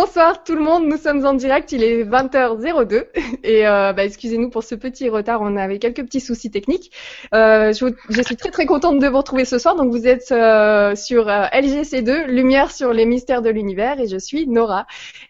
bonsoir 0.00 0.44
tout 0.44 0.54
le 0.54 0.60
monde, 0.62 0.86
nous 0.86 0.96
sommes 0.96 1.26
en 1.26 1.34
direct, 1.34 1.72
il 1.72 1.82
est 1.82 2.04
20h02 2.04 3.06
et 3.42 3.66
euh, 3.66 3.92
bah, 3.92 4.04
excusez-nous 4.04 4.48
pour 4.48 4.62
ce 4.62 4.76
petit 4.76 5.08
retard, 5.08 5.40
on 5.42 5.56
avait 5.56 5.80
quelques 5.80 6.04
petits 6.04 6.20
soucis 6.20 6.52
techniques. 6.52 6.92
Euh, 7.34 7.72
je, 7.72 8.22
suis 8.22 8.36
très 8.36 8.50
très 8.50 8.64
contente 8.64 9.00
de 9.00 9.08
vous 9.08 9.16
retrouver 9.16 9.44
ce 9.44 9.58
soir, 9.58 9.74
donc 9.74 9.90
vous 9.90 10.06
êtes 10.06 10.30
euh, 10.30 10.94
sur 10.94 11.28
euh, 11.28 11.46
LGC2, 11.46 12.26
Lumière 12.26 12.70
sur 12.70 12.92
les 12.92 13.06
mystères 13.06 13.42
de 13.42 13.50
l'univers 13.50 13.98
et 13.98 14.06
je 14.06 14.18
suis 14.18 14.46
Nora. 14.46 14.86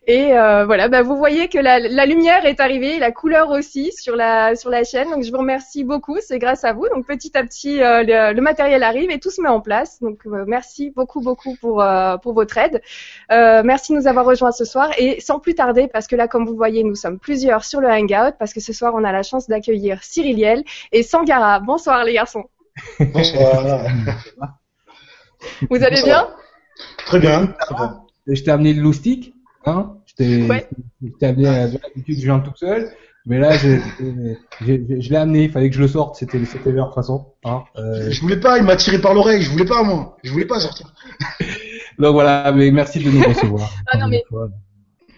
Et 0.06 0.32
voilà, 0.32 0.88
bah, 0.88 1.00
vous 1.02 1.16
voyez 1.16 1.48
que 1.48 1.58
la, 1.58 1.78
la, 1.78 2.04
lumière 2.04 2.44
est 2.44 2.60
arrivée, 2.60 2.98
la 2.98 3.10
couleur 3.10 3.50
aussi 3.50 3.92
sur 3.92 4.16
la, 4.16 4.54
sur 4.54 4.68
la 4.68 4.84
chaîne, 4.84 5.10
donc 5.10 5.22
je 5.22 5.30
vous 5.30 5.38
remercie 5.38 5.84
beaucoup, 5.84 6.16
c'est 6.20 6.38
grâce 6.38 6.64
à 6.64 6.74
vous. 6.74 6.88
Donc 6.94 7.06
petit 7.06 7.36
à 7.38 7.42
petit 7.42 7.78
le, 7.78 8.34
le, 8.34 8.40
matériel 8.42 8.82
arrive 8.82 9.10
et 9.10 9.18
tout 9.18 9.30
se 9.30 9.40
met 9.40 9.48
en 9.48 9.60
place, 9.60 10.00
donc 10.02 10.20
merci 10.24 10.90
beaucoup 10.90 11.20
beaucoup 11.20 11.56
pour, 11.60 11.84
pour 12.22 12.32
votre 12.34 12.58
aide. 12.58 12.82
merci 13.30 13.92
de 13.92 13.98
nous 13.98 14.06
avoir 14.06 14.26
rejoints 14.26 14.52
ce 14.58 14.64
soir. 14.64 14.90
Et 14.98 15.20
sans 15.20 15.38
plus 15.38 15.54
tarder, 15.54 15.88
parce 15.90 16.06
que 16.06 16.16
là, 16.16 16.28
comme 16.28 16.44
vous 16.44 16.56
voyez, 16.56 16.84
nous 16.84 16.94
sommes 16.94 17.18
plusieurs 17.18 17.64
sur 17.64 17.80
le 17.80 17.88
Hangout, 17.88 18.34
parce 18.38 18.52
que 18.52 18.60
ce 18.60 18.72
soir, 18.72 18.92
on 18.94 19.04
a 19.04 19.12
la 19.12 19.22
chance 19.22 19.48
d'accueillir 19.48 20.02
Cyriliel 20.02 20.64
et 20.92 21.02
Sangara. 21.02 21.60
Bonsoir 21.60 22.04
les 22.04 22.14
garçons. 22.14 22.44
Bonsoir. 23.00 23.86
vous 25.70 25.82
allez 25.82 26.02
bien? 26.02 26.28
Très 27.06 27.20
bien. 27.20 27.54
Je 28.26 28.42
t'ai 28.42 28.50
amené 28.50 28.74
le 28.74 28.82
loustic, 28.82 29.34
hein? 29.64 29.96
Je 30.06 30.14
t'ai 30.14 30.42
ouais. 30.46 30.68
amené 31.22 31.48
à 31.48 31.66
l'habitude, 31.66 32.18
je 32.18 32.24
viens 32.24 32.40
tout 32.40 32.54
seul. 32.56 32.90
Mais 33.26 33.38
là, 33.38 33.56
je, 33.58 33.78
je, 34.60 35.10
l'ai 35.10 35.16
amené, 35.16 35.44
il 35.44 35.50
fallait 35.50 35.68
que 35.68 35.76
je 35.76 35.82
le 35.82 35.88
sorte, 35.88 36.16
c'était 36.16 36.42
c'était 36.46 36.72
l'heure 36.72 36.86
de 36.86 36.94
toute 36.94 37.02
façon. 37.02 37.26
Hein 37.44 37.64
euh... 37.76 38.10
Je 38.10 38.20
voulais 38.22 38.40
pas, 38.40 38.56
il 38.56 38.64
m'a 38.64 38.76
tiré 38.76 38.98
par 38.98 39.12
l'oreille, 39.12 39.42
je 39.42 39.50
voulais 39.50 39.66
pas 39.66 39.82
moi, 39.82 40.16
je 40.22 40.32
voulais 40.32 40.46
pas 40.46 40.60
sortir. 40.60 40.94
Donc 41.98 42.12
voilà, 42.12 42.52
mais 42.52 42.70
merci 42.70 43.02
de 43.02 43.10
nous 43.10 43.22
recevoir. 43.22 43.68
ah 43.86 43.98
non, 43.98 44.08
mais 44.08 44.24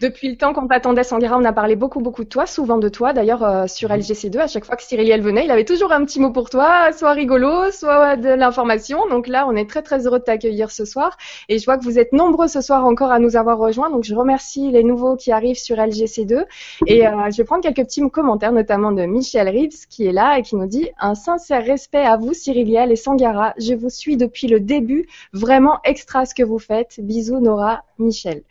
depuis 0.01 0.31
le 0.31 0.37
temps 0.37 0.55
qu'on 0.55 0.67
t'attendait, 0.67 1.05
Sangara, 1.05 1.37
on 1.37 1.45
a 1.45 1.53
parlé 1.53 1.77
beaucoup, 1.77 2.01
beaucoup 2.01 2.25
de 2.25 2.29
toi, 2.29 2.47
souvent 2.47 2.79
de 2.79 2.89
toi. 2.89 3.13
D'ailleurs, 3.13 3.45
euh, 3.45 3.67
sur 3.67 3.91
LGC2, 3.91 4.39
à 4.39 4.47
chaque 4.47 4.65
fois 4.65 4.77
que 4.77 4.83
Cyriliel 4.83 5.21
venait, 5.21 5.45
il 5.45 5.51
avait 5.51 5.67
toujours 5.67 5.93
un 5.93 6.05
petit 6.07 6.21
mot 6.21 6.31
pour 6.31 6.49
toi, 6.49 6.91
soit 6.93 7.13
rigolo, 7.13 7.71
soit 7.71 8.17
de 8.17 8.31
l'information. 8.31 9.07
Donc 9.11 9.29
là, 9.29 9.47
on 9.47 9.55
est 9.55 9.69
très, 9.69 9.83
très 9.83 10.07
heureux 10.07 10.19
de 10.19 10.25
t'accueillir 10.25 10.71
ce 10.71 10.87
soir. 10.87 11.19
Et 11.51 11.59
je 11.59 11.65
vois 11.67 11.77
que 11.77 11.85
vous 11.85 11.99
êtes 11.99 12.15
nombreux 12.15 12.49
ce 12.49 12.63
soir 12.63 12.87
encore 12.87 13.13
à 13.13 13.19
nous 13.19 13.37
avoir 13.37 13.59
rejoints. 13.59 13.91
Donc 13.91 14.05
je 14.05 14.15
remercie 14.15 14.71
les 14.71 14.85
nouveaux 14.85 15.17
qui 15.17 15.33
arrivent 15.33 15.59
sur 15.59 15.77
LGC2. 15.77 16.47
Et 16.87 17.07
euh, 17.07 17.31
je 17.31 17.37
vais 17.37 17.45
prendre 17.45 17.63
quelques 17.63 17.85
petits 17.85 18.01
commentaires, 18.11 18.53
notamment 18.53 18.93
de 18.93 19.03
Michel 19.03 19.49
Reeves, 19.51 19.87
qui 19.91 20.07
est 20.07 20.13
là 20.13 20.39
et 20.39 20.43
qui 20.43 20.57
nous 20.57 20.67
dit 20.67 20.89
un 20.99 21.15
sincère 21.15 21.63
respect 21.63 22.07
à 22.07 22.17
vous, 22.17 22.33
Cyriliel 22.33 22.91
et 22.91 22.97
Sangara. 22.97 23.53
Je 23.59 23.75
vous 23.75 23.91
suis 23.91 24.17
depuis 24.17 24.47
le 24.47 24.61
début. 24.61 25.07
Vraiment 25.35 25.79
extra 25.85 26.25
ce 26.25 26.35
que 26.35 26.43
vous 26.43 26.59
faites. 26.59 27.01
Bisous, 27.03 27.41
Nora, 27.41 27.85
Michel. 27.99 28.43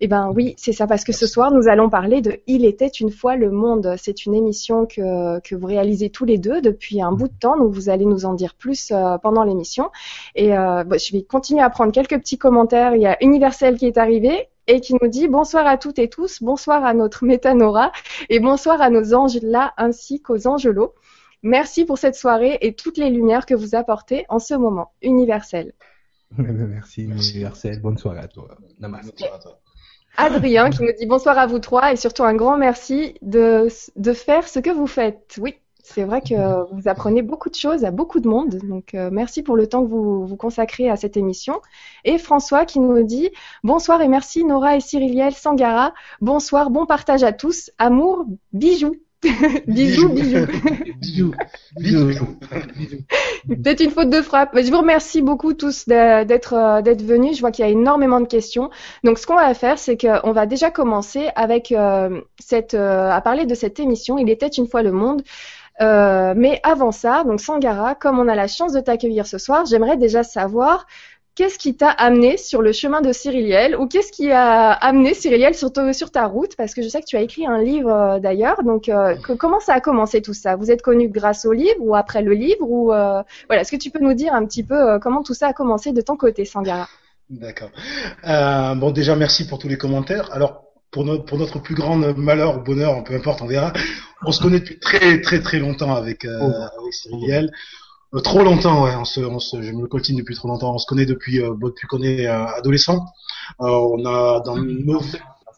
Eh 0.00 0.08
ben 0.08 0.30
oui, 0.34 0.54
c'est 0.58 0.72
ça, 0.72 0.86
parce 0.86 1.04
que 1.04 1.12
ce 1.12 1.26
soir, 1.26 1.50
nous 1.50 1.68
allons 1.68 1.88
parler 1.88 2.20
de 2.20 2.38
Il 2.46 2.64
était 2.64 2.88
une 2.88 3.10
fois 3.10 3.36
le 3.36 3.50
monde. 3.50 3.94
C'est 3.98 4.26
une 4.26 4.34
émission 4.34 4.86
que, 4.86 5.40
que 5.40 5.54
vous 5.54 5.66
réalisez 5.66 6.10
tous 6.10 6.24
les 6.24 6.38
deux 6.38 6.60
depuis 6.60 7.00
un 7.00 7.12
bout 7.12 7.28
de 7.28 7.38
temps, 7.38 7.56
donc 7.56 7.72
vous 7.72 7.88
allez 7.88 8.04
nous 8.04 8.26
en 8.26 8.34
dire 8.34 8.54
plus 8.54 8.90
euh, 8.90 9.16
pendant 9.18 9.42
l'émission. 9.42 9.90
Et 10.34 10.56
euh, 10.56 10.84
je 10.98 11.12
vais 11.12 11.22
continuer 11.22 11.62
à 11.62 11.70
prendre 11.70 11.92
quelques 11.92 12.18
petits 12.18 12.38
commentaires. 12.38 12.94
Il 12.94 13.02
y 13.02 13.06
a 13.06 13.16
Universel 13.22 13.78
qui 13.78 13.86
est 13.86 13.96
arrivé 13.96 14.48
et 14.66 14.80
qui 14.80 14.94
nous 15.00 15.08
dit 15.08 15.28
bonsoir 15.28 15.66
à 15.66 15.78
toutes 15.78 15.98
et 15.98 16.08
tous, 16.08 16.42
bonsoir 16.42 16.84
à 16.84 16.92
notre 16.92 17.24
métanora 17.24 17.92
et 18.28 18.40
bonsoir 18.40 18.80
à 18.82 18.90
nos 18.90 19.14
anges 19.14 19.40
là 19.42 19.72
ainsi 19.78 20.20
qu'aux 20.20 20.46
angelots. 20.46 20.94
Merci 21.42 21.84
pour 21.84 21.98
cette 21.98 22.16
soirée 22.16 22.58
et 22.60 22.74
toutes 22.74 22.98
les 22.98 23.10
lumières 23.10 23.46
que 23.46 23.54
vous 23.54 23.74
apportez 23.74 24.26
en 24.28 24.38
ce 24.38 24.54
moment. 24.54 24.92
Universel. 25.02 25.72
Merci, 26.38 27.04
Universel. 27.04 27.80
Bonne 27.80 27.98
soirée 27.98 28.20
à 28.20 28.28
toi. 28.28 28.48
Namaste. 28.80 29.22
à 29.22 29.38
toi. 29.38 29.60
Adrien 30.16 30.70
qui 30.70 30.82
nous 30.82 30.92
dit 30.98 31.06
bonsoir 31.06 31.38
à 31.38 31.46
vous 31.46 31.58
trois 31.58 31.92
et 31.92 31.96
surtout 31.96 32.24
un 32.24 32.34
grand 32.34 32.56
merci 32.56 33.14
de, 33.22 33.68
de 33.96 34.12
faire 34.12 34.48
ce 34.48 34.58
que 34.58 34.70
vous 34.70 34.86
faites. 34.86 35.38
Oui, 35.40 35.56
c'est 35.82 36.02
vrai 36.02 36.20
que 36.20 36.34
vous 36.74 36.88
apprenez 36.88 37.22
beaucoup 37.22 37.48
de 37.48 37.54
choses 37.54 37.84
à 37.84 37.92
beaucoup 37.92 38.18
de 38.18 38.28
monde. 38.28 38.58
Donc 38.68 38.94
euh, 38.94 39.08
merci 39.12 39.44
pour 39.44 39.56
le 39.56 39.68
temps 39.68 39.84
que 39.84 39.88
vous 39.88 40.26
vous 40.26 40.36
consacrez 40.36 40.90
à 40.90 40.96
cette 40.96 41.16
émission. 41.16 41.60
Et 42.04 42.18
François 42.18 42.64
qui 42.64 42.80
nous 42.80 43.02
dit 43.04 43.30
bonsoir 43.62 44.02
et 44.02 44.08
merci 44.08 44.44
Nora 44.44 44.76
et 44.76 44.80
Cyriliel 44.80 45.32
Sangara. 45.32 45.94
Bonsoir, 46.20 46.70
bon 46.70 46.86
partage 46.86 47.22
à 47.22 47.32
tous. 47.32 47.70
Amour, 47.78 48.26
bijoux. 48.52 48.96
bisous, 49.66 50.08
bisous. 50.08 50.46
bisous. 51.00 51.34
bisous. 51.78 52.98
Peut-être 53.48 53.80
une 53.80 53.90
faute 53.90 54.10
de 54.10 54.22
frappe. 54.22 54.50
Je 54.54 54.70
vous 54.70 54.78
remercie 54.78 55.22
beaucoup 55.22 55.52
tous 55.54 55.86
d'être 55.86 56.54
euh, 56.54 56.82
d'être 56.82 57.02
venus. 57.02 57.36
Je 57.36 57.40
vois 57.40 57.52
qu'il 57.52 57.64
y 57.64 57.68
a 57.68 57.70
énormément 57.70 58.20
de 58.20 58.26
questions. 58.26 58.70
Donc, 59.04 59.18
ce 59.18 59.26
qu'on 59.26 59.36
va 59.36 59.54
faire, 59.54 59.78
c'est 59.78 59.96
qu'on 59.96 60.32
va 60.32 60.46
déjà 60.46 60.70
commencer 60.70 61.28
avec 61.36 61.70
euh, 61.70 62.20
cette 62.40 62.74
euh, 62.74 63.10
à 63.10 63.20
parler 63.20 63.46
de 63.46 63.54
cette 63.54 63.78
émission. 63.78 64.18
Il 64.18 64.30
était 64.30 64.48
une 64.48 64.66
fois 64.66 64.82
le 64.82 64.92
monde. 64.92 65.22
mais 65.80 66.60
avant 66.64 66.92
ça, 66.92 67.24
donc 67.24 67.40
Sangara, 67.40 67.94
comme 67.94 68.18
on 68.18 68.28
a 68.28 68.34
la 68.34 68.48
chance 68.48 68.72
de 68.72 68.80
t'accueillir 68.80 69.26
ce 69.26 69.38
soir, 69.38 69.64
j'aimerais 69.66 69.96
déjà 69.96 70.22
savoir 70.24 70.86
qu'est-ce 71.36 71.58
qui 71.58 71.76
t'a 71.76 71.90
amené 71.90 72.38
sur 72.38 72.62
le 72.62 72.72
chemin 72.72 73.02
de 73.02 73.12
Cyriliel 73.12 73.76
ou 73.76 73.86
qu'est-ce 73.86 74.10
qui 74.10 74.32
a 74.32 74.72
amené 74.72 75.14
Cyriliel 75.14 75.54
sur, 75.54 75.70
sur 75.92 76.10
ta 76.10 76.26
route? 76.26 76.56
Parce 76.56 76.74
que 76.74 76.82
je 76.82 76.88
sais 76.88 77.00
que 77.00 77.06
tu 77.06 77.16
as 77.16 77.20
écrit 77.20 77.46
un 77.46 77.62
livre 77.62 77.90
euh, 77.90 78.18
d'ailleurs. 78.18 78.62
Donc, 78.64 78.88
euh, 78.88 79.14
comment 79.38 79.60
ça 79.60 79.74
a 79.74 79.80
commencé 79.80 80.22
tout 80.22 80.34
ça? 80.34 80.56
Vous 80.56 80.70
êtes 80.70 80.82
connu 80.82 81.08
grâce 81.08 81.44
au 81.44 81.52
livre 81.52 81.78
ou 81.80 81.94
après 81.94 82.22
le 82.22 82.32
livre 82.32 82.62
ou 82.62 82.92
euh, 82.92 83.22
voilà 83.48 83.62
Est-ce 83.62 83.70
que 83.70 83.76
tu 83.76 83.90
peux 83.90 84.00
nous 84.00 84.14
dire 84.14 84.34
un 84.34 84.44
petit 84.46 84.64
peu 84.64 84.98
comment 84.98 85.22
tout 85.22 85.34
ça 85.34 85.48
a 85.48 85.52
commencé 85.52 85.92
de 85.92 86.00
ton 86.00 86.16
côté, 86.16 86.44
Sangara 86.44 86.88
D'accord. 87.28 87.70
bon, 88.24 88.90
déjà 88.90 89.14
merci 89.14 89.46
pour 89.46 89.58
tous 89.58 89.68
les 89.68 89.76
commentaires. 89.76 90.32
Alors, 90.32 90.66
pour 90.90 91.04
notre, 91.04 91.24
pour 91.26 91.38
notre 91.38 91.58
plus 91.58 91.74
grand 91.74 91.96
malheur 91.96 92.56
ou 92.56 92.60
bonheur, 92.62 93.04
peu 93.04 93.14
importe, 93.14 93.42
on 93.42 93.46
verra. 93.46 93.72
On 94.24 94.32
se 94.32 94.40
connaît 94.40 94.60
depuis 94.60 94.78
très 94.78 95.20
très 95.20 95.40
très 95.40 95.58
longtemps 95.58 95.94
avec, 95.94 96.24
euh, 96.24 96.38
oh. 96.40 96.44
avec 96.44 96.94
Cyriliel. 96.94 97.52
Euh, 98.14 98.20
trop 98.20 98.42
longtemps, 98.42 98.84
ouais. 98.84 98.94
On 98.96 99.04
se, 99.04 99.20
on 99.20 99.38
se, 99.38 99.62
je 99.62 99.72
me 99.72 99.86
continue 99.86 100.20
depuis 100.20 100.34
trop 100.34 100.48
longtemps. 100.48 100.74
On 100.74 100.78
se 100.78 100.86
connaît 100.86 101.06
depuis, 101.06 101.40
euh, 101.40 101.54
depuis 101.62 101.86
qu'on 101.88 102.02
est 102.02 102.26
euh, 102.26 102.46
adolescent. 102.46 103.06
Euh, 103.60 103.66
on 103.66 104.04
a 104.04 104.40
dans 104.40 104.56
nos 104.56 105.00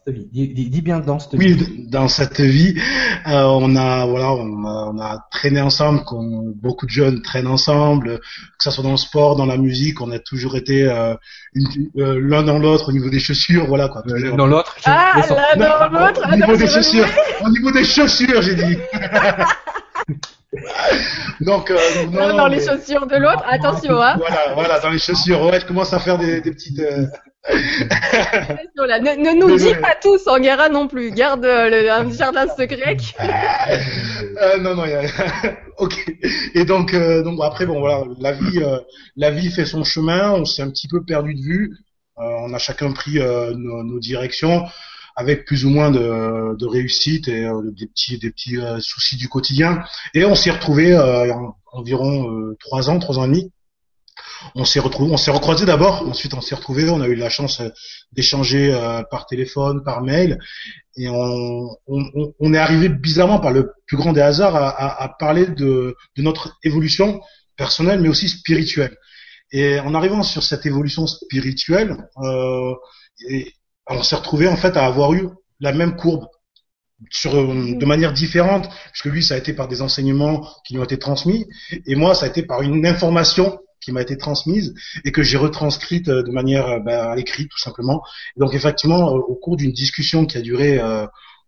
Dis, 0.07 0.47
dis, 0.47 0.69
dis, 0.69 0.81
bien 0.81 0.99
dans 0.99 1.19
cette 1.19 1.35
vie. 1.35 1.53
Oui, 1.53 1.85
dans 1.87 2.07
cette 2.07 2.39
vie, 2.41 2.75
euh, 3.27 3.43
on 3.43 3.75
a 3.75 4.05
voilà, 4.05 4.31
on 4.31 4.65
a, 4.65 4.91
on 4.91 4.99
a 4.99 5.27
traîné 5.29 5.61
ensemble, 5.61 6.03
comme 6.03 6.53
beaucoup 6.53 6.85
de 6.85 6.91
jeunes 6.91 7.21
traînent 7.21 7.47
ensemble, 7.47 8.19
que 8.19 8.63
ce 8.63 8.71
soit 8.71 8.83
dans 8.83 8.91
le 8.91 8.97
sport, 8.97 9.35
dans 9.35 9.45
la 9.45 9.57
musique, 9.57 10.01
on 10.01 10.09
a 10.11 10.17
toujours 10.17 10.55
été 10.55 10.83
euh, 10.83 11.13
euh, 11.97 12.19
l'un 12.21 12.43
dans 12.43 12.57
l'autre 12.57 12.89
au 12.89 12.91
niveau 12.91 13.09
des 13.09 13.19
chaussures, 13.19 13.67
voilà 13.67 13.87
quoi. 13.87 14.01
L'un 14.05 14.35
dans 14.35 14.47
l'autre. 14.47 14.75
Ah, 14.85 15.21
l'un 15.55 15.89
dans 15.89 15.99
l'autre. 15.99 16.21
Au 16.27 16.35
niveau 16.35 16.57
des 16.57 16.67
chaussures, 16.67 17.07
au 17.45 17.49
niveau 17.49 17.71
des 17.71 17.83
chaussures, 17.83 18.41
j'ai 18.41 18.55
dit. 18.55 18.77
Donc, 21.41 21.69
euh, 21.69 21.77
non, 22.11 22.35
dans 22.35 22.47
les 22.47 22.65
chaussures 22.65 23.05
de 23.05 23.17
l'autre, 23.17 23.43
attention, 23.47 24.01
hein. 24.01 24.15
Voilà, 24.17 24.53
voilà, 24.55 24.79
dans 24.79 24.89
les 24.89 24.97
chaussures. 24.97 25.41
Ouais, 25.45 25.59
je 25.59 25.65
commence 25.65 25.93
à 25.93 25.99
faire 25.99 26.17
des, 26.17 26.41
des 26.41 26.51
petites. 26.51 26.79
Euh... 26.79 27.05
ne, 27.49 29.23
ne, 29.23 29.39
nous 29.39 29.55
dis 29.55 29.75
pas 29.75 29.95
tout, 30.01 30.17
Sangara 30.17 30.69
non 30.69 30.87
plus. 30.87 31.11
Garde 31.11 31.45
euh, 31.45 31.69
le, 31.69 31.91
un 31.91 32.11
jardin 32.11 32.47
secret. 32.47 32.97
euh, 34.41 34.57
non, 34.57 34.75
non, 34.75 34.85
y 34.85 34.93
a... 34.93 35.03
ok. 35.77 36.13
Et 36.55 36.65
donc, 36.65 36.93
euh, 36.93 37.21
donc 37.21 37.39
après, 37.43 37.67
bon, 37.67 37.79
voilà, 37.79 38.03
la 38.19 38.31
vie, 38.31 38.61
euh, 38.63 38.79
la 39.15 39.29
vie 39.29 39.51
fait 39.51 39.65
son 39.65 39.83
chemin. 39.83 40.31
On 40.31 40.45
s'est 40.45 40.63
un 40.63 40.69
petit 40.71 40.87
peu 40.87 41.03
perdu 41.03 41.35
de 41.35 41.41
vue. 41.41 41.77
on 42.17 42.53
a 42.53 42.57
chacun 42.57 42.91
pris 42.91 43.19
nos, 43.19 43.83
nos 43.83 43.99
directions 43.99 44.65
avec 45.15 45.45
plus 45.45 45.65
ou 45.65 45.69
moins 45.69 45.91
de, 45.91 46.55
de 46.57 46.65
réussite 46.65 47.27
et 47.27 47.45
euh, 47.45 47.71
des 47.71 47.87
petits 47.87 48.17
des 48.17 48.31
petits 48.31 48.57
euh, 48.57 48.79
soucis 48.79 49.17
du 49.17 49.27
quotidien. 49.27 49.83
Et 50.13 50.25
on 50.25 50.35
s'est 50.35 50.51
retrouvé 50.51 50.93
euh, 50.93 51.33
environ 51.71 52.55
trois 52.59 52.89
ans, 52.89 52.99
trois 52.99 53.19
ans 53.19 53.25
et 53.25 53.27
demi. 53.27 53.51
On 54.55 54.65
s'est 54.65 54.79
retrouvé, 54.79 55.11
on 55.11 55.17
s'est 55.17 55.31
recroisé 55.31 55.65
d'abord. 55.65 56.07
Ensuite, 56.07 56.33
on 56.33 56.41
s'est 56.41 56.55
retrouvé. 56.55 56.89
On 56.89 57.01
a 57.01 57.07
eu 57.07 57.15
la 57.15 57.29
chance 57.29 57.61
d'échanger 58.13 58.71
par 59.11 59.25
téléphone, 59.25 59.83
par 59.83 60.01
mail, 60.01 60.39
et 60.95 61.09
on, 61.09 61.69
on, 61.87 62.33
on, 62.39 62.53
est 62.53 62.57
arrivé 62.57 62.89
bizarrement 62.89 63.39
par 63.39 63.51
le 63.51 63.71
plus 63.85 63.97
grand 63.97 64.13
des 64.13 64.21
hasards 64.21 64.55
à, 64.55 64.69
à, 64.69 65.03
à 65.03 65.09
parler 65.09 65.45
de, 65.45 65.95
de 66.15 66.21
notre 66.21 66.57
évolution 66.63 67.21
personnelle, 67.57 67.99
mais 67.99 68.09
aussi 68.09 68.29
spirituelle. 68.29 68.97
Et 69.51 69.79
en 69.79 69.93
arrivant 69.95 70.23
sur 70.23 70.43
cette 70.43 70.65
évolution 70.65 71.07
spirituelle, 71.07 72.07
euh, 72.23 72.73
et 73.27 73.53
on 73.89 74.03
s'est 74.03 74.15
retrouvé 74.15 74.47
en 74.47 74.55
fait 74.55 74.77
à 74.77 74.85
avoir 74.85 75.13
eu 75.13 75.29
la 75.59 75.73
même 75.73 75.95
courbe 75.95 76.27
sur 77.09 77.35
euh, 77.35 77.75
de 77.75 77.85
manière 77.85 78.13
différente, 78.13 78.69
puisque 78.91 79.05
lui 79.05 79.23
ça 79.23 79.35
a 79.35 79.37
été 79.37 79.53
par 79.53 79.67
des 79.67 79.81
enseignements 79.81 80.45
qui 80.65 80.73
lui 80.73 80.81
ont 80.81 80.83
été 80.83 80.99
transmis, 80.99 81.47
et 81.85 81.95
moi 81.95 82.13
ça 82.13 82.25
a 82.25 82.29
été 82.29 82.43
par 82.43 82.61
une 82.61 82.85
information 82.85 83.59
qui 83.81 83.93
m'a 83.93 84.01
été 84.01 84.17
transmise 84.17 84.73
et 85.05 85.11
que 85.11 85.23
j'ai 85.23 85.37
retranscrite 85.37 86.09
euh, 86.09 86.23
de 86.23 86.31
manière 86.31 86.67
euh, 86.67 86.79
bah, 86.79 87.11
à 87.11 87.15
l'écrit 87.15 87.47
tout 87.47 87.59
simplement. 87.59 88.01
donc 88.35 88.53
effectivement, 88.53 89.07
au 89.09 89.35
cours 89.35 89.55
d'une 89.55 89.71
discussion 89.71 90.25
qui 90.25 90.37
a 90.37 90.41
duré 90.41 90.79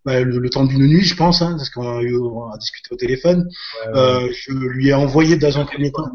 bah, 0.03 0.19
le, 0.21 0.49
temps 0.49 0.65
d'une 0.65 0.88
nuit, 0.88 1.03
je 1.03 1.15
pense, 1.15 1.43
hein, 1.43 1.53
parce 1.57 1.69
qu'on 1.69 1.99
a, 1.99 2.01
eu, 2.01 2.17
on 2.17 2.49
a 2.51 2.57
discuté 2.57 2.89
au 2.91 2.95
téléphone. 2.95 3.47
Euh, 3.93 4.27
je 4.33 4.51
lui 4.51 4.89
ai 4.89 4.95
envoyé 4.95 5.38
dans 5.38 5.59
un 5.59 5.65
premier 5.65 5.91
temps. 5.91 6.09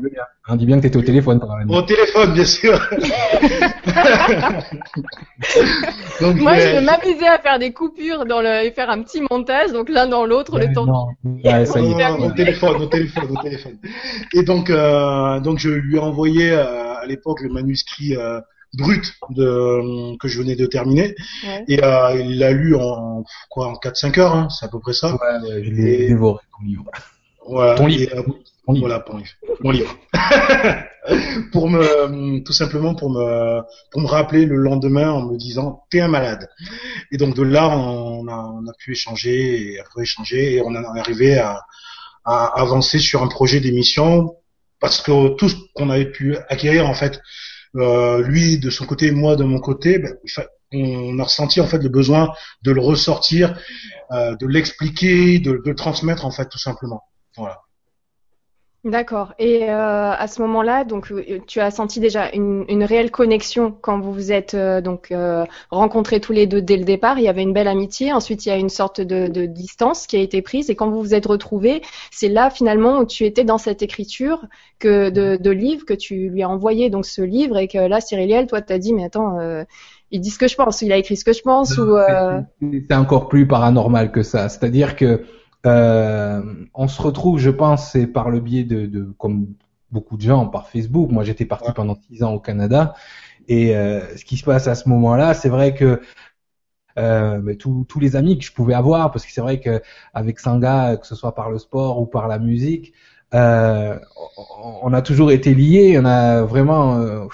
On 0.48 0.56
dit 0.56 0.66
bien 0.66 0.76
que 0.76 0.82
tu 0.82 0.88
étais 0.88 0.96
au 0.96 1.02
téléphone 1.02 1.38
pendant 1.38 1.56
la 1.56 1.64
nuit. 1.64 1.74
Au 1.74 1.82
téléphone, 1.82 2.32
bien 2.34 2.44
sûr. 2.44 2.72
donc, 6.20 6.36
Moi, 6.36 6.58
je 6.58 6.68
vais 6.68 6.80
m'amuser 6.80 7.26
à 7.26 7.38
faire 7.38 7.58
des 7.58 7.72
coupures 7.72 8.24
dans 8.26 8.40
le, 8.40 8.64
et 8.64 8.70
faire 8.70 8.90
un 8.90 9.02
petit 9.02 9.22
montage, 9.30 9.72
donc 9.72 9.88
l'un 9.88 10.06
dans 10.06 10.26
l'autre, 10.26 10.58
le 10.58 10.72
temps. 10.72 10.86
Non. 10.86 11.08
Ouais, 11.24 11.66
ça 11.66 11.80
y 11.80 11.92
est. 11.92 12.06
Au 12.26 12.30
téléphone, 12.30 12.82
au 12.82 12.86
téléphone, 12.86 13.36
au 13.36 13.42
téléphone. 13.42 13.78
Et 14.34 14.42
donc, 14.42 14.70
euh, 14.70 15.40
donc 15.40 15.58
je 15.58 15.70
lui 15.70 15.96
ai 15.96 15.98
envoyé 15.98 16.50
euh, 16.50 16.94
à 16.94 17.06
l'époque 17.06 17.40
le 17.40 17.48
manuscrit 17.48 18.16
euh, 18.16 18.40
brut 18.74 19.14
de 19.30 20.16
que 20.18 20.28
je 20.28 20.38
venais 20.38 20.56
de 20.56 20.66
terminer 20.66 21.14
et 21.68 21.82
euh, 21.82 22.20
il 22.20 22.38
l'a 22.38 22.52
lu 22.52 22.74
en 22.74 23.24
quoi 23.48 23.68
en 23.68 23.74
4-5 23.74 24.20
heures 24.20 24.34
hein, 24.34 24.48
c'est 24.50 24.66
à 24.66 24.68
peu 24.68 24.80
près 24.80 24.92
ça 24.92 25.14
ouais, 25.14 25.62
je 25.62 25.70
l'ai 25.70 26.08
dévoré 26.08 26.42
ton 26.52 26.64
livre 26.64 26.84
voilà, 27.48 27.76
ton 27.76 27.86
livre, 27.86 28.12
et, 28.12 28.16
voilà 28.66 29.00
ton 29.00 29.16
livre 29.18 29.32
mon 29.60 29.70
livre 29.70 29.96
pour 31.52 31.68
me 31.68 32.42
tout 32.44 32.52
simplement 32.52 32.94
pour 32.94 33.10
me 33.10 33.60
pour 33.90 34.00
me 34.00 34.06
rappeler 34.06 34.44
le 34.44 34.56
lendemain 34.56 35.10
en 35.10 35.22
me 35.26 35.36
disant 35.36 35.84
t'es 35.90 36.00
un 36.00 36.08
malade 36.08 36.48
et 37.12 37.16
donc 37.16 37.34
de 37.34 37.42
là 37.42 37.68
on 37.68 38.26
a 38.28 38.36
on 38.36 38.66
a 38.66 38.72
pu 38.78 38.92
échanger 38.92 39.74
et 39.74 39.80
échanger 40.00 40.56
et 40.56 40.62
on 40.62 40.74
est 40.74 40.98
arrivé 40.98 41.38
à, 41.38 41.60
à 42.24 42.60
avancer 42.60 42.98
sur 42.98 43.22
un 43.22 43.28
projet 43.28 43.60
d'émission 43.60 44.34
parce 44.80 45.00
que 45.00 45.34
tout 45.36 45.48
ce 45.48 45.56
qu'on 45.74 45.90
avait 45.90 46.10
pu 46.10 46.36
acquérir 46.48 46.88
en 46.88 46.94
fait 46.94 47.20
euh, 47.76 48.22
lui 48.22 48.58
de 48.58 48.70
son 48.70 48.86
côté, 48.86 49.10
moi 49.10 49.36
de 49.36 49.44
mon 49.44 49.60
côté, 49.60 49.98
ben, 49.98 50.14
on 50.72 51.18
a 51.18 51.24
ressenti 51.24 51.60
en 51.60 51.66
fait 51.66 51.78
le 51.78 51.88
besoin 51.88 52.32
de 52.62 52.72
le 52.72 52.80
ressortir, 52.80 53.58
euh, 54.12 54.34
de 54.36 54.46
l'expliquer, 54.46 55.38
de, 55.38 55.52
de, 55.52 55.70
le 55.70 55.74
transmettre 55.74 56.24
en 56.24 56.30
fait 56.30 56.48
tout 56.48 56.58
simplement. 56.58 57.02
Voilà. 57.36 57.60
D'accord. 58.86 59.34
Et 59.40 59.64
euh, 59.64 60.12
à 60.12 60.28
ce 60.28 60.40
moment-là, 60.42 60.84
donc 60.84 61.10
euh, 61.10 61.40
tu 61.48 61.58
as 61.58 61.72
senti 61.72 61.98
déjà 61.98 62.30
une, 62.32 62.64
une 62.68 62.84
réelle 62.84 63.10
connexion 63.10 63.76
quand 63.80 63.98
vous 63.98 64.12
vous 64.12 64.30
êtes 64.30 64.54
euh, 64.54 64.80
donc 64.80 65.10
euh, 65.10 65.44
rencontrés 65.70 66.20
tous 66.20 66.30
les 66.30 66.46
deux 66.46 66.62
dès 66.62 66.76
le 66.76 66.84
départ. 66.84 67.18
Il 67.18 67.24
y 67.24 67.28
avait 67.28 67.42
une 67.42 67.52
belle 67.52 67.66
amitié. 67.66 68.12
Ensuite, 68.12 68.46
il 68.46 68.50
y 68.50 68.52
a 68.52 68.56
une 68.56 68.68
sorte 68.68 69.00
de, 69.00 69.26
de 69.26 69.44
distance 69.44 70.06
qui 70.06 70.16
a 70.16 70.20
été 70.20 70.40
prise. 70.40 70.70
Et 70.70 70.76
quand 70.76 70.88
vous 70.88 71.00
vous 71.02 71.14
êtes 71.14 71.26
retrouvés, 71.26 71.82
c'est 72.12 72.28
là 72.28 72.48
finalement 72.48 73.00
où 73.00 73.06
tu 73.06 73.24
étais 73.24 73.42
dans 73.42 73.58
cette 73.58 73.82
écriture 73.82 74.46
que 74.78 75.10
de, 75.10 75.36
de 75.36 75.50
livre 75.50 75.84
que 75.84 75.94
tu 75.94 76.28
lui 76.28 76.44
as 76.44 76.48
envoyé 76.48 76.88
donc 76.88 77.06
ce 77.06 77.22
livre 77.22 77.58
et 77.58 77.66
que 77.66 77.78
là, 77.78 78.00
Cyriliel, 78.00 78.46
toi, 78.46 78.60
t'as 78.60 78.78
dit 78.78 78.94
mais 78.94 79.06
attends. 79.06 79.36
il 80.12 80.20
dit 80.20 80.30
ce 80.30 80.38
que 80.38 80.46
je 80.46 80.54
pense, 80.54 80.80
il 80.82 80.92
a 80.92 80.96
écrit 80.96 81.16
ce 81.16 81.24
que 81.24 81.32
je 81.32 81.42
pense 81.42 81.76
ou 81.76 81.96
c'est 82.88 82.94
encore 82.94 83.26
plus 83.26 83.48
paranormal 83.48 84.12
que 84.12 84.22
ça. 84.22 84.48
C'est-à-dire 84.48 84.94
que 84.94 85.24
euh, 85.66 86.42
on 86.74 86.88
se 86.88 87.02
retrouve, 87.02 87.38
je 87.38 87.50
pense, 87.50 87.92
c'est 87.92 88.06
par 88.06 88.30
le 88.30 88.40
biais 88.40 88.64
de, 88.64 88.86
de, 88.86 89.04
comme 89.18 89.54
beaucoup 89.90 90.16
de 90.16 90.22
gens, 90.22 90.46
par 90.46 90.68
Facebook. 90.68 91.10
Moi, 91.10 91.24
j'étais 91.24 91.44
parti 91.44 91.70
pendant 91.74 91.96
six 92.08 92.22
ans 92.22 92.32
au 92.32 92.40
Canada, 92.40 92.94
et 93.48 93.76
euh, 93.76 94.16
ce 94.16 94.24
qui 94.24 94.36
se 94.36 94.44
passe 94.44 94.66
à 94.68 94.74
ce 94.74 94.88
moment-là, 94.88 95.34
c'est 95.34 95.48
vrai 95.48 95.74
que 95.74 96.00
euh, 96.98 97.54
tous 97.56 98.00
les 98.00 98.16
amis 98.16 98.38
que 98.38 98.44
je 98.44 98.52
pouvais 98.52 98.74
avoir, 98.74 99.10
parce 99.10 99.26
que 99.26 99.32
c'est 99.32 99.40
vrai 99.40 99.60
que 99.60 99.82
avec 100.14 100.40
Sanga, 100.40 100.96
que 100.96 101.06
ce 101.06 101.14
soit 101.14 101.34
par 101.34 101.50
le 101.50 101.58
sport 101.58 102.00
ou 102.00 102.06
par 102.06 102.28
la 102.28 102.38
musique, 102.38 102.94
euh, 103.34 103.98
on 104.82 104.92
a 104.92 105.02
toujours 105.02 105.30
été 105.32 105.54
liés. 105.54 105.98
On 106.00 106.04
a 106.04 106.42
vraiment, 106.42 106.98
euh, 106.98 107.26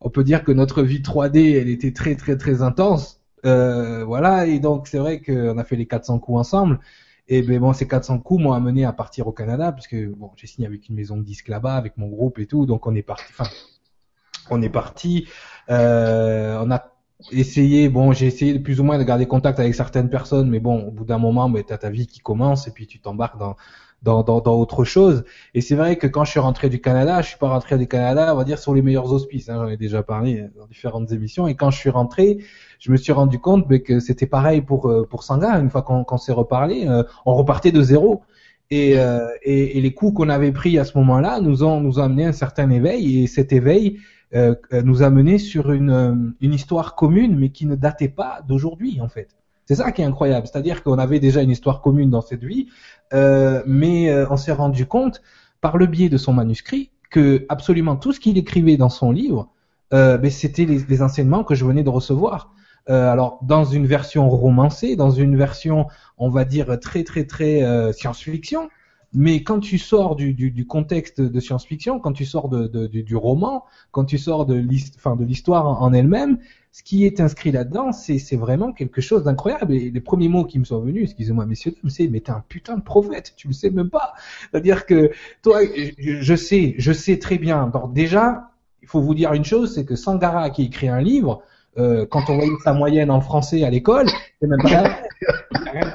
on 0.00 0.10
peut 0.10 0.24
dire 0.24 0.44
que 0.44 0.52
notre 0.52 0.82
vie 0.82 1.00
3D, 1.02 1.60
elle 1.60 1.68
était 1.68 1.92
très 1.92 2.16
très 2.16 2.36
très 2.36 2.62
intense. 2.62 3.20
Euh, 3.46 4.04
voilà, 4.04 4.46
et 4.46 4.58
donc 4.60 4.86
c'est 4.88 4.98
vrai 4.98 5.20
qu'on 5.20 5.58
a 5.58 5.64
fait 5.64 5.76
les 5.76 5.86
400 5.86 6.18
coups 6.18 6.38
ensemble. 6.38 6.80
Et 7.32 7.42
ben 7.42 7.60
bon, 7.60 7.72
ces 7.72 7.86
400 7.86 8.18
coups 8.18 8.42
m'ont 8.42 8.52
amené 8.52 8.84
à 8.84 8.92
partir 8.92 9.28
au 9.28 9.32
Canada, 9.32 9.70
puisque 9.70 9.96
bon, 10.16 10.32
j'ai 10.34 10.48
signé 10.48 10.66
avec 10.66 10.88
une 10.88 10.96
maison 10.96 11.16
de 11.16 11.22
disques 11.22 11.46
là-bas, 11.46 11.76
avec 11.76 11.96
mon 11.96 12.08
groupe 12.08 12.40
et 12.40 12.46
tout, 12.46 12.66
donc 12.66 12.88
on 12.88 12.94
est 12.96 13.02
parti. 13.02 13.24
Enfin, 13.30 13.48
on 14.50 14.60
est 14.60 14.68
parti. 14.68 15.28
Euh, 15.70 16.60
on 16.60 16.72
a 16.72 16.92
essayé, 17.30 17.88
bon, 17.88 18.12
j'ai 18.12 18.26
essayé 18.26 18.52
de 18.54 18.58
plus 18.58 18.80
ou 18.80 18.84
moins 18.84 18.98
de 18.98 19.04
garder 19.04 19.26
contact 19.26 19.60
avec 19.60 19.76
certaines 19.76 20.10
personnes, 20.10 20.50
mais 20.50 20.58
bon, 20.58 20.82
au 20.88 20.90
bout 20.90 21.04
d'un 21.04 21.18
moment, 21.18 21.48
ben, 21.48 21.62
tu 21.62 21.72
as 21.72 21.78
ta 21.78 21.88
vie 21.88 22.08
qui 22.08 22.18
commence 22.18 22.66
et 22.66 22.72
puis 22.72 22.88
tu 22.88 22.98
t'embarques 23.00 23.38
dans, 23.38 23.54
dans, 24.02 24.24
dans, 24.24 24.40
dans, 24.40 24.58
autre 24.58 24.82
chose. 24.82 25.24
Et 25.54 25.60
c'est 25.60 25.76
vrai 25.76 25.98
que 25.98 26.08
quand 26.08 26.24
je 26.24 26.32
suis 26.32 26.40
rentré 26.40 26.68
du 26.68 26.80
Canada, 26.80 27.22
je 27.22 27.28
suis 27.28 27.38
pas 27.38 27.48
rentré 27.48 27.78
du 27.78 27.86
Canada, 27.86 28.34
on 28.34 28.38
va 28.38 28.44
dire, 28.44 28.58
sur 28.58 28.74
les 28.74 28.82
meilleurs 28.82 29.12
auspices. 29.12 29.48
Hein, 29.48 29.56
J'en 29.56 29.68
ai 29.68 29.76
déjà 29.76 30.02
parlé 30.02 30.46
dans 30.56 30.66
différentes 30.66 31.12
émissions. 31.12 31.46
Et 31.46 31.54
quand 31.54 31.70
je 31.70 31.78
suis 31.78 31.90
rentré, 31.90 32.38
je 32.80 32.90
me 32.90 32.96
suis 32.96 33.12
rendu 33.12 33.38
compte 33.38 33.68
que 33.84 34.00
c'était 34.00 34.26
pareil 34.26 34.60
pour 34.62 34.88
euh, 34.88 35.06
pour 35.08 35.22
Sanga. 35.22 35.60
Une 35.60 35.70
fois 35.70 35.82
qu'on 35.82 36.18
s'est 36.18 36.32
reparlé, 36.32 36.86
euh, 36.88 37.04
on 37.24 37.34
repartait 37.34 37.72
de 37.72 37.82
zéro. 37.82 38.22
Et, 38.72 38.98
euh, 38.98 39.26
et, 39.42 39.78
et, 39.78 39.80
les 39.80 39.94
coups 39.94 40.14
qu'on 40.14 40.28
avait 40.28 40.52
pris 40.52 40.78
à 40.78 40.84
ce 40.84 40.96
moment-là 40.98 41.40
nous 41.40 41.64
ont 41.64 41.80
nous 41.80 41.98
ont 41.98 42.02
amené 42.02 42.24
un 42.26 42.32
certain 42.32 42.70
éveil. 42.70 43.22
Et 43.22 43.26
cet 43.26 43.52
éveil 43.52 43.98
euh, 44.34 44.54
nous 44.84 45.02
a 45.02 45.10
mené 45.10 45.38
sur 45.38 45.72
une 45.72 46.34
une 46.40 46.54
histoire 46.54 46.96
commune, 46.96 47.36
mais 47.38 47.50
qui 47.50 47.66
ne 47.66 47.76
datait 47.76 48.08
pas 48.08 48.40
d'aujourd'hui 48.48 49.00
en 49.00 49.08
fait. 49.08 49.28
C'est 49.70 49.76
ça 49.76 49.92
qui 49.92 50.02
est 50.02 50.04
incroyable, 50.04 50.48
c'est-à-dire 50.48 50.82
qu'on 50.82 50.98
avait 50.98 51.20
déjà 51.20 51.42
une 51.42 51.50
histoire 51.50 51.80
commune 51.80 52.10
dans 52.10 52.22
cette 52.22 52.42
vie, 52.42 52.66
euh, 53.12 53.62
mais 53.68 54.10
euh, 54.10 54.26
on 54.28 54.36
s'est 54.36 54.50
rendu 54.50 54.84
compte 54.84 55.22
par 55.60 55.76
le 55.76 55.86
biais 55.86 56.08
de 56.08 56.16
son 56.16 56.32
manuscrit 56.32 56.90
que 57.08 57.46
absolument 57.48 57.94
tout 57.94 58.12
ce 58.12 58.18
qu'il 58.18 58.36
écrivait 58.36 58.76
dans 58.76 58.88
son 58.88 59.12
livre, 59.12 59.48
euh, 59.94 60.18
ben, 60.18 60.28
c'était 60.28 60.64
les, 60.64 60.80
les, 60.88 61.02
enseignements 61.02 61.44
que 61.44 61.54
je 61.54 61.64
venais 61.64 61.84
de 61.84 61.88
recevoir. 61.88 62.52
Euh, 62.88 63.10
alors 63.10 63.38
dans 63.42 63.64
une 63.64 63.86
version 63.86 64.28
romancée, 64.28 64.96
dans 64.96 65.10
une 65.10 65.36
version, 65.36 65.86
on 66.18 66.30
va 66.30 66.44
dire 66.44 66.78
très 66.80 67.04
très 67.04 67.24
très 67.24 67.62
euh, 67.62 67.92
science-fiction, 67.92 68.68
mais 69.12 69.42
quand 69.42 69.60
tu 69.60 69.78
sors 69.78 70.16
du, 70.16 70.34
du, 70.34 70.50
du 70.50 70.66
contexte 70.66 71.20
de 71.20 71.40
science-fiction, 71.40 71.98
quand 71.98 72.12
tu 72.12 72.24
sors 72.24 72.48
de, 72.48 72.66
de, 72.68 72.86
du 72.86 73.16
roman, 73.16 73.64
quand 73.90 74.04
tu 74.04 74.18
sors 74.18 74.46
de 74.46 74.54
l'histoire 74.54 75.82
en 75.82 75.92
elle-même, 75.92 76.38
ce 76.72 76.84
qui 76.84 77.04
est 77.04 77.20
inscrit 77.20 77.50
là-dedans, 77.50 77.90
c'est 77.90 78.36
vraiment 78.36 78.72
quelque 78.72 79.00
chose 79.00 79.24
d'incroyable. 79.24 79.74
Et 79.74 79.90
les 79.90 80.00
premiers 80.00 80.28
mots 80.28 80.44
qui 80.44 80.60
me 80.60 80.64
sont 80.64 80.80
venus, 80.80 81.04
excusez-moi 81.04 81.44
messieurs, 81.44 81.74
c'est 81.88 82.06
mais 82.06 82.20
t'es 82.20 82.30
un 82.30 82.44
putain 82.48 82.76
de 82.76 82.82
prophète, 82.82 83.34
tu 83.36 83.48
le 83.48 83.52
sais 83.52 83.70
même 83.70 83.90
pas. 83.90 84.14
C'est-à-dire 84.50 84.86
que 84.86 85.10
toi, 85.42 85.60
je, 85.98 86.34
sais, 86.36 86.76
je 86.78 86.92
sais 86.92 87.18
très 87.18 87.38
bien. 87.38 87.66
Donc 87.66 87.92
déjà, 87.92 88.50
il 88.82 88.88
faut 88.88 89.00
vous 89.00 89.14
dire 89.14 89.32
une 89.32 89.44
chose, 89.44 89.74
c'est 89.74 89.84
que 89.84 89.96
Sangara 89.96 90.50
qui 90.50 90.62
écrit 90.62 90.88
un 90.88 91.00
livre, 91.00 91.42
euh, 91.78 92.04
quand 92.10 92.28
on 92.28 92.36
voyait 92.36 92.52
sa 92.64 92.72
moyenne 92.72 93.10
en 93.10 93.20
français 93.20 93.64
à 93.64 93.70
l'école, 93.70 94.06
c'est 94.40 94.48
même 94.48 94.60
pas 94.62 94.98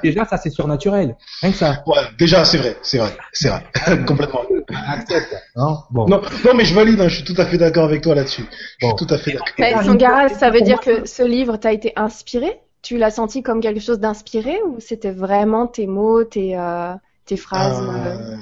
Déjà, 0.04 0.26
ça 0.26 0.38
c'est 0.38 0.50
surnaturel. 0.50 1.18
Rien 1.42 1.52
que 1.52 1.58
ça. 1.58 1.84
Ouais, 1.86 1.98
déjà 2.18 2.46
c'est 2.46 2.58
vrai, 2.58 2.78
c'est 2.82 2.98
vrai, 2.98 3.12
c'est 3.34 3.50
vrai, 3.50 3.64
complètement. 4.08 4.42
Accepte. 4.88 5.36
Non, 5.56 5.80
bon. 5.92 6.08
non, 6.08 6.22
non, 6.46 6.54
mais 6.56 6.66
je 6.66 6.74
valide. 6.74 7.02
Hein, 7.02 7.08
je 7.08 7.16
suis 7.16 7.24
tout 7.24 7.40
à 7.40 7.46
fait 7.46 7.58
d'accord 7.58 7.86
avec 7.86 8.02
toi 8.02 8.16
là-dessus. 8.16 8.46
Je 8.80 8.88
suis 8.88 8.96
tout 8.96 9.14
à 9.14 9.18
fait 9.18 9.38
d'accord. 9.58 9.84
Sangara, 9.84 10.30
ça 10.30 10.50
veut 10.50 10.62
dire 10.62 10.80
que 10.80 11.06
ce 11.08 11.24
livre 11.24 11.58
t'a 11.58 11.74
été 11.74 11.94
inspiré? 11.96 12.60
Tu 12.82 12.98
l'as 12.98 13.12
senti 13.12 13.42
comme 13.42 13.62
quelque 13.62 13.80
chose 13.80 14.00
d'inspiré 14.00 14.60
ou 14.68 14.78
c'était 14.80 15.12
vraiment 15.12 15.66
tes 15.68 15.88
mots, 15.88 16.24
tes 16.24 16.56
euh, 16.58 16.94
tes 17.26 17.36
phrases 17.36 17.82
euh, 17.82 18.36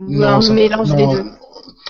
non, 0.00 0.26
un 0.26 0.52
mélange 0.52 0.94
des 0.94 1.06
deux? 1.06 1.24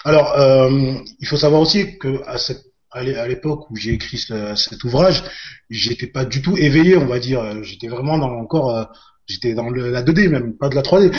Alors, 0.04 0.32
euh, 0.38 0.94
il 1.20 1.26
faut 1.26 1.36
savoir 1.36 1.60
aussi 1.60 1.98
que 1.98 2.22
à 2.26 2.38
cette 2.38 2.64
à 2.92 3.28
l'époque 3.28 3.70
où 3.70 3.76
j'ai 3.76 3.92
écrit 3.92 4.18
cet 4.18 4.84
ouvrage, 4.84 5.24
j'étais 5.68 6.06
pas 6.06 6.24
du 6.24 6.42
tout 6.42 6.56
éveillé, 6.56 6.96
on 6.96 7.06
va 7.06 7.18
dire. 7.18 7.62
J'étais 7.62 7.88
vraiment 7.88 8.18
dans 8.18 8.30
encore, 8.30 8.76
euh, 8.76 8.84
j'étais 9.26 9.54
dans 9.54 9.70
le, 9.70 9.90
la 9.90 10.02
2D 10.02 10.28
même, 10.28 10.56
pas 10.56 10.68
de 10.68 10.74
la 10.74 10.82
3D. 10.82 11.12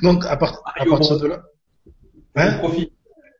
Donc 0.02 0.24
à, 0.26 0.36
part, 0.36 0.62
à 0.64 0.84
partir 0.84 1.18
de 1.18 1.26
là, 1.28 1.42
hein. 2.36 2.60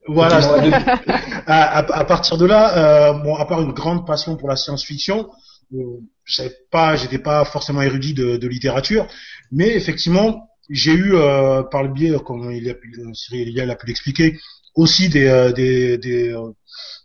Voilà. 0.07 0.39
à, 1.47 1.79
à, 1.79 2.05
partir 2.05 2.37
de 2.39 2.47
là, 2.47 3.11
euh, 3.11 3.13
bon, 3.13 3.37
à 3.37 3.45
part 3.45 3.61
une 3.61 3.73
grande 3.73 4.07
passion 4.07 4.37
pour 4.37 4.49
la 4.49 4.57
science-fiction, 4.57 5.29
euh, 5.75 6.01
je 6.25 6.35
savais 6.35 6.57
pas, 6.71 6.97
j'étais 6.97 7.19
pas 7.19 7.45
forcément 7.45 7.83
érudit 7.83 8.15
de, 8.15 8.37
de 8.37 8.49
littérature, 8.49 9.07
mais 9.53 9.69
effectivement, 9.75 10.49
j'ai 10.69 10.93
eu 10.93 11.15
euh, 11.15 11.63
par 11.63 11.83
le 11.83 11.91
biais, 11.91 12.17
comme 12.25 12.51
il 12.51 12.71
a, 12.71 12.75
Cyril 13.13 13.61
a 13.61 13.77
pu 13.77 13.87
l'expliquer, 13.87 14.39
aussi 14.75 15.09
des, 15.09 15.27
euh, 15.27 15.53
des, 15.53 15.99
des, 15.99 16.35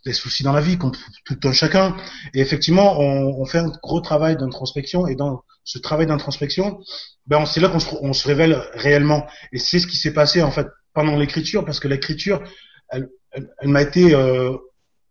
des 0.06 0.12
soucis 0.12 0.42
dans 0.42 0.52
la 0.52 0.60
vie, 0.60 0.78
comme 0.78 0.92
tout 1.24 1.38
un 1.44 1.52
chacun. 1.52 1.96
Et 2.32 2.40
effectivement, 2.40 2.98
on, 2.98 3.40
on 3.40 3.44
fait 3.44 3.58
un 3.58 3.72
gros 3.82 4.00
travail 4.00 4.36
d'introspection. 4.36 5.06
Et 5.06 5.16
dans 5.16 5.42
ce 5.64 5.78
travail 5.78 6.06
d'introspection, 6.06 6.78
ben 7.26 7.44
c'est 7.44 7.60
là 7.60 7.68
qu'on 7.68 7.80
se, 7.80 7.88
on 8.00 8.12
se 8.12 8.26
révèle 8.26 8.62
réellement. 8.74 9.26
Et 9.52 9.58
c'est 9.58 9.80
ce 9.80 9.86
qui 9.86 9.96
s'est 9.96 10.14
passé 10.14 10.42
en 10.42 10.50
fait 10.50 10.66
pendant 10.94 11.16
l'écriture, 11.16 11.64
parce 11.64 11.80
que 11.80 11.88
l'écriture, 11.88 12.42
elle, 12.88 13.08
elle, 13.32 13.50
elle 13.60 13.68
m'a 13.68 13.82
été 13.82 14.14
euh, 14.14 14.56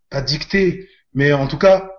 pas 0.09 0.21
dictée, 0.21 0.89
mais 1.13 1.33
en 1.33 1.47
tout 1.47 1.57
cas, 1.57 1.91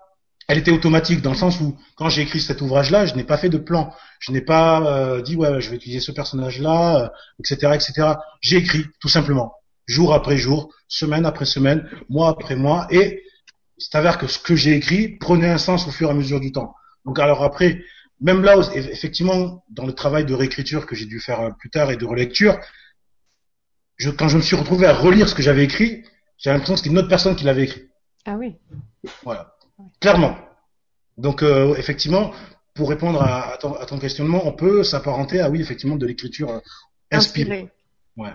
elle 0.49 0.59
était 0.59 0.71
automatique 0.71 1.23
dans 1.23 1.33
le 1.33 1.37
sens 1.37 1.61
où 1.61 1.77
quand 1.97 2.09
j'ai 2.09 2.23
écrit 2.23 2.41
cet 2.41 2.61
ouvrage-là, 2.63 3.07
je 3.07 3.15
n'ai 3.15 3.25
pas 3.25 3.37
fait 3.37 3.49
de 3.49 3.59
plan, 3.59 3.93
je 4.21 4.33
n'ai 4.33 4.41
pas 4.41 4.81
euh, 4.81 5.23
dit 5.23 5.37
ouais 5.37 5.61
je 5.61 5.71
vais 5.71 5.77
utiliser 5.77 6.01
ce 6.01 6.13
personnage-là, 6.13 7.05
euh, 7.05 7.09
etc., 7.41 7.73
etc. 7.75 8.15
J'ai 8.41 8.57
écrit 8.57 8.87
tout 9.01 9.09
simplement 9.09 9.53
jour 9.87 10.15
après 10.15 10.37
jour, 10.37 10.73
semaine 10.89 11.27
après 11.27 11.45
semaine, 11.45 11.89
mois 12.09 12.29
après 12.29 12.57
mois, 12.57 12.87
et 12.91 13.23
il 13.79 13.85
s'avère 13.85 14.19
que 14.19 14.27
ce 14.27 14.39
que 14.39 14.57
j'ai 14.57 14.75
écrit 14.75 15.17
prenait 15.17 15.49
un 15.49 15.59
sens 15.59 15.87
au 15.87 15.91
fur 15.91 16.09
et 16.09 16.11
à 16.11 16.15
mesure 16.15 16.41
du 16.41 16.53
temps. 16.53 16.75
Donc 17.05 17.19
alors 17.19 17.43
après, 17.43 17.83
même 18.21 18.43
là, 18.43 18.57
effectivement, 18.75 19.65
dans 19.71 19.87
le 19.87 19.93
travail 19.93 20.25
de 20.25 20.35
réécriture 20.35 20.87
que 20.87 20.97
j'ai 20.97 21.07
dû 21.07 21.21
faire 21.21 21.41
euh, 21.41 21.51
plus 21.51 21.71
tard 21.71 21.91
et 21.91 21.97
de 21.97 22.05
relecture, 22.05 22.59
je, 23.97 24.11
quand 24.11 24.29
je 24.29 24.39
me 24.39 24.43
suis 24.43 24.57
retrouvé 24.57 24.87
à 24.87 24.95
relire 24.95 25.29
ce 25.29 25.35
que 25.35 25.43
j'avais 25.43 25.65
écrit, 25.65 26.05
j'ai 26.39 26.51
l'impression 26.51 26.75
que 26.75 26.79
c'était 26.79 26.91
une 26.91 26.99
autre 26.99 27.09
personne 27.09 27.37
qui 27.37 27.45
l'avait 27.45 27.65
écrit. 27.65 27.83
Ah 28.25 28.37
oui. 28.37 28.57
Voilà. 29.23 29.55
Clairement. 30.01 30.37
Donc 31.19 31.43
euh, 31.43 31.75
effectivement, 31.77 32.33
pour 32.75 32.89
répondre 32.89 33.23
à, 33.23 33.57
ton, 33.59 33.75
à, 33.75 33.87
ton, 33.87 33.99
questionnement, 33.99 34.47
on 34.47 34.53
peut 34.53 34.83
s'apparenter 34.83 35.41
à 35.41 35.49
oui 35.49 35.61
effectivement 35.61 35.97
de 35.97 36.07
l'écriture 36.07 36.51
euh, 36.51 36.61
inspirée. 37.11 37.71
Ouais. 38.17 38.33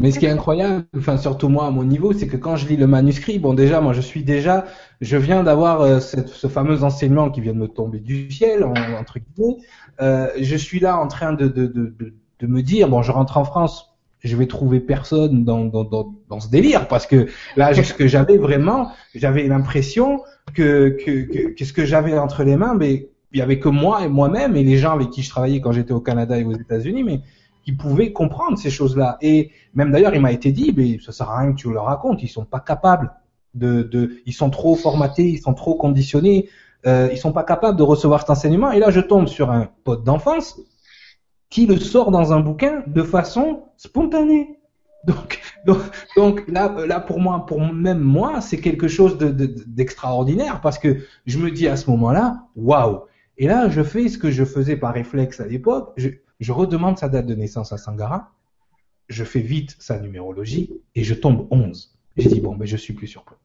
Mais 0.00 0.12
ce 0.12 0.18
qui 0.18 0.24
est 0.24 0.30
incroyable, 0.30 0.86
enfin 0.96 1.18
surtout 1.18 1.50
moi 1.50 1.66
à 1.66 1.70
mon 1.70 1.84
niveau, 1.84 2.14
c'est 2.14 2.26
que 2.26 2.38
quand 2.38 2.56
je 2.56 2.66
lis 2.66 2.78
le 2.78 2.86
manuscrit, 2.86 3.38
bon 3.38 3.52
déjà 3.52 3.82
moi 3.82 3.92
je 3.92 4.00
suis 4.00 4.24
déjà, 4.24 4.64
je 5.02 5.18
viens 5.18 5.42
d'avoir 5.42 5.82
euh, 5.82 6.00
ce 6.00 6.46
fameux 6.46 6.82
enseignement 6.84 7.30
qui 7.30 7.42
vient 7.42 7.52
de 7.52 7.58
me 7.58 7.68
tomber 7.68 8.00
du 8.00 8.30
ciel 8.30 8.64
entre 8.64 9.18
guillemets. 9.18 9.58
Euh, 10.00 10.28
je 10.40 10.56
suis 10.56 10.80
là 10.80 10.98
en 10.98 11.06
train 11.06 11.34
de, 11.34 11.48
de, 11.48 11.66
de, 11.66 12.14
de, 12.40 12.46
me 12.46 12.62
dire 12.62 12.88
bon 12.88 13.02
je 13.02 13.12
rentre 13.12 13.36
en 13.36 13.44
France, 13.44 13.94
je 14.20 14.34
vais 14.36 14.46
trouver 14.46 14.80
personne 14.80 15.44
dans, 15.44 15.66
dans, 15.66 15.84
dans, 15.84 16.14
dans 16.30 16.40
ce 16.40 16.48
délire 16.48 16.88
parce 16.88 17.06
que 17.06 17.26
là 17.56 17.74
ce 17.74 17.92
que 17.92 18.08
j'avais 18.08 18.38
vraiment, 18.38 18.92
j'avais 19.14 19.46
l'impression 19.46 20.22
que, 20.54 20.96
que, 21.04 21.26
que, 21.30 21.48
que, 21.52 21.64
ce 21.66 21.74
que 21.74 21.84
j'avais 21.84 22.16
entre 22.16 22.42
les 22.42 22.56
mains, 22.56 22.74
mais 22.74 23.10
il 23.32 23.38
y 23.38 23.42
avait 23.42 23.58
que 23.58 23.68
moi 23.68 24.02
et 24.02 24.08
moi-même 24.08 24.56
et 24.56 24.64
les 24.64 24.78
gens 24.78 24.92
avec 24.92 25.10
qui 25.10 25.20
je 25.22 25.28
travaillais 25.28 25.60
quand 25.60 25.72
j'étais 25.72 25.92
au 25.92 26.00
Canada 26.00 26.38
et 26.38 26.44
aux 26.44 26.54
États-Unis, 26.54 27.04
mais 27.04 27.20
qui 27.64 27.72
pouvaient 27.72 28.12
comprendre 28.12 28.58
ces 28.58 28.70
choses-là. 28.70 29.18
Et 29.20 29.50
même 29.74 29.90
d'ailleurs, 29.90 30.14
il 30.14 30.20
m'a 30.20 30.32
été 30.32 30.52
dit, 30.52 30.72
mais 30.76 30.98
ça 31.00 31.12
sert 31.12 31.30
à 31.30 31.40
rien 31.40 31.52
que 31.52 31.56
tu 31.56 31.72
leur 31.72 31.84
racontes, 31.84 32.22
ils 32.22 32.28
sont 32.28 32.44
pas 32.44 32.60
capables 32.60 33.12
de, 33.54 33.82
de 33.82 34.18
ils 34.26 34.32
sont 34.32 34.50
trop 34.50 34.76
formatés, 34.76 35.28
ils 35.28 35.40
sont 35.40 35.54
trop 35.54 35.74
conditionnés, 35.74 36.48
euh, 36.86 37.08
ils 37.12 37.18
sont 37.18 37.32
pas 37.32 37.44
capables 37.44 37.76
de 37.76 37.82
recevoir 37.82 38.20
cet 38.20 38.30
enseignement. 38.30 38.72
Et 38.72 38.78
là, 38.78 38.90
je 38.90 39.00
tombe 39.00 39.26
sur 39.26 39.50
un 39.50 39.68
pote 39.84 40.04
d'enfance 40.04 40.60
qui 41.50 41.66
le 41.66 41.78
sort 41.78 42.10
dans 42.10 42.32
un 42.32 42.40
bouquin 42.40 42.82
de 42.86 43.02
façon 43.02 43.64
spontanée. 43.76 44.58
Donc, 45.04 45.40
donc, 45.66 45.78
donc 46.16 46.44
là, 46.48 46.74
là 46.86 47.00
pour 47.00 47.20
moi, 47.20 47.46
pour 47.46 47.60
même 47.60 48.00
moi, 48.00 48.40
c'est 48.40 48.60
quelque 48.60 48.88
chose 48.88 49.18
d'extraordinaire 49.18 50.56
de, 50.56 50.60
parce 50.60 50.78
que 50.78 50.98
je 51.26 51.38
me 51.38 51.50
dis 51.50 51.68
à 51.68 51.76
ce 51.76 51.90
moment-là, 51.90 52.44
waouh. 52.54 53.00
Et 53.38 53.46
là, 53.46 53.70
je 53.70 53.82
fais 53.82 54.08
ce 54.08 54.18
que 54.18 54.30
je 54.30 54.44
faisais 54.44 54.76
par 54.76 54.92
réflexe 54.92 55.40
à 55.40 55.46
l'époque. 55.46 55.98
Je, 56.40 56.52
redemande 56.52 56.98
sa 56.98 57.08
date 57.08 57.26
de 57.26 57.34
naissance 57.34 57.72
à 57.72 57.78
Sangara, 57.78 58.32
je 59.08 59.24
fais 59.24 59.40
vite 59.40 59.76
sa 59.78 59.98
numérologie 59.98 60.70
et 60.94 61.04
je 61.04 61.14
tombe 61.14 61.46
11. 61.50 61.96
J'ai 62.16 62.28
dit 62.28 62.40
bon, 62.40 62.56
mais 62.56 62.66
je 62.66 62.76
suis 62.76 62.94
plus 62.94 63.06
surpris. 63.06 63.36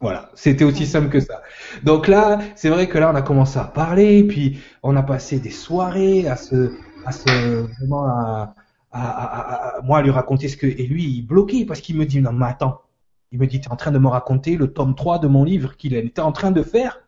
Voilà, 0.00 0.30
c'était 0.34 0.64
aussi 0.64 0.86
simple 0.86 1.10
que 1.10 1.20
ça. 1.20 1.42
Donc 1.84 2.08
là, 2.08 2.40
c'est 2.56 2.70
vrai 2.70 2.88
que 2.88 2.98
là, 2.98 3.12
on 3.12 3.14
a 3.14 3.22
commencé 3.22 3.58
à 3.58 3.64
parler, 3.64 4.24
puis 4.24 4.58
on 4.82 4.96
a 4.96 5.02
passé 5.02 5.38
des 5.38 5.50
soirées 5.50 6.26
à 6.26 6.36
se, 6.36 6.76
à 7.04 7.12
se 7.12 7.66
moi 7.82 8.54
à 8.94 10.02
lui 10.02 10.10
raconter 10.10 10.48
ce 10.48 10.56
que 10.56 10.66
et 10.66 10.86
lui 10.86 11.04
il 11.04 11.22
bloquait 11.22 11.64
parce 11.64 11.80
qu'il 11.80 11.96
me 11.96 12.04
dit 12.04 12.20
non 12.20 12.32
mais 12.32 12.46
attends, 12.46 12.82
il 13.30 13.38
me 13.38 13.46
dit 13.46 13.60
tu 13.60 13.68
es 13.68 13.72
en 13.72 13.76
train 13.76 13.90
de 13.90 13.98
me 13.98 14.08
raconter 14.08 14.56
le 14.56 14.72
tome 14.72 14.94
3 14.94 15.18
de 15.18 15.28
mon 15.28 15.44
livre 15.44 15.76
qu'il 15.76 15.94
était 15.94 16.20
en 16.20 16.32
train 16.32 16.50
de 16.50 16.62
faire 16.62 17.00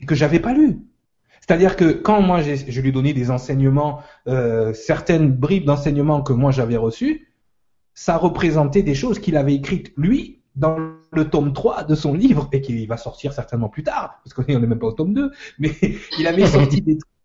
et 0.00 0.06
que 0.06 0.14
j'avais 0.14 0.40
pas 0.40 0.52
lu. 0.52 0.87
C'est-à-dire 1.48 1.76
que 1.76 1.92
quand 1.92 2.20
moi 2.20 2.42
je 2.42 2.80
lui 2.82 2.92
donnais 2.92 3.14
des 3.14 3.30
enseignements, 3.30 4.02
euh, 4.26 4.74
certaines 4.74 5.32
bribes 5.32 5.64
d'enseignements 5.64 6.20
que 6.20 6.34
moi 6.34 6.50
j'avais 6.50 6.76
reçues, 6.76 7.32
ça 7.94 8.18
représentait 8.18 8.82
des 8.82 8.94
choses 8.94 9.18
qu'il 9.18 9.34
avait 9.34 9.54
écrites 9.54 9.92
lui 9.96 10.42
dans 10.56 10.76
le 11.10 11.30
tome 11.30 11.54
3 11.54 11.84
de 11.84 11.94
son 11.94 12.12
livre 12.12 12.50
et 12.52 12.60
qui 12.60 12.84
va 12.86 12.98
sortir 12.98 13.32
certainement 13.32 13.70
plus 13.70 13.82
tard, 13.82 14.20
parce 14.22 14.34
qu'on 14.34 14.42
n'est 14.42 14.66
même 14.66 14.78
pas 14.78 14.88
au 14.88 14.92
tome 14.92 15.14
2, 15.14 15.30
mais 15.58 15.70
il 16.18 16.26
avait 16.26 16.46
sorti 16.46 16.82
des 16.82 16.98
trucs 16.98 17.17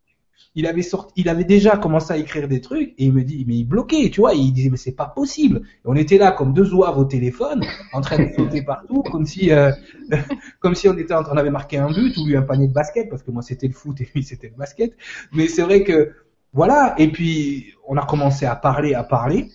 il 0.55 0.67
avait 0.67 0.81
sorti, 0.81 1.13
il 1.15 1.29
avait 1.29 1.43
déjà 1.43 1.77
commencé 1.77 2.13
à 2.13 2.17
écrire 2.17 2.47
des 2.47 2.61
trucs 2.61 2.89
et 2.97 3.05
il 3.05 3.13
me 3.13 3.23
dit, 3.23 3.43
mais 3.47 3.55
il 3.55 3.63
bloquait, 3.63 4.09
tu 4.09 4.21
vois, 4.21 4.33
il 4.33 4.51
disait, 4.51 4.69
mais 4.69 4.77
c'est 4.77 4.95
pas 4.95 5.07
possible. 5.07 5.61
Et 5.65 5.85
on 5.85 5.95
était 5.95 6.17
là 6.17 6.31
comme 6.31 6.53
deux 6.53 6.73
oies 6.73 6.95
au 6.97 7.05
téléphone, 7.05 7.63
en 7.93 8.01
train 8.01 8.23
de 8.23 8.29
sauter 8.35 8.61
partout, 8.65 9.03
comme 9.03 9.25
si, 9.25 9.51
euh, 9.51 9.71
comme 10.59 10.75
si 10.75 10.87
on 10.87 10.97
était 10.97 11.13
en 11.13 11.23
train, 11.23 11.37
avait 11.37 11.49
marqué 11.49 11.77
un 11.77 11.91
but 11.91 12.15
ou 12.17 12.27
eu 12.27 12.37
un 12.37 12.43
panier 12.43 12.67
de 12.67 12.73
basket, 12.73 13.09
parce 13.09 13.23
que 13.23 13.31
moi 13.31 13.41
c'était 13.41 13.67
le 13.67 13.73
foot 13.73 13.99
et 14.01 14.09
lui 14.13 14.23
c'était 14.23 14.49
le 14.49 14.55
basket. 14.55 14.93
Mais 15.31 15.47
c'est 15.47 15.63
vrai 15.63 15.83
que, 15.83 16.13
voilà. 16.53 16.93
Et 16.97 17.07
puis, 17.11 17.73
on 17.87 17.97
a 17.97 18.05
commencé 18.05 18.45
à 18.45 18.55
parler, 18.55 18.93
à 18.93 19.03
parler. 19.03 19.49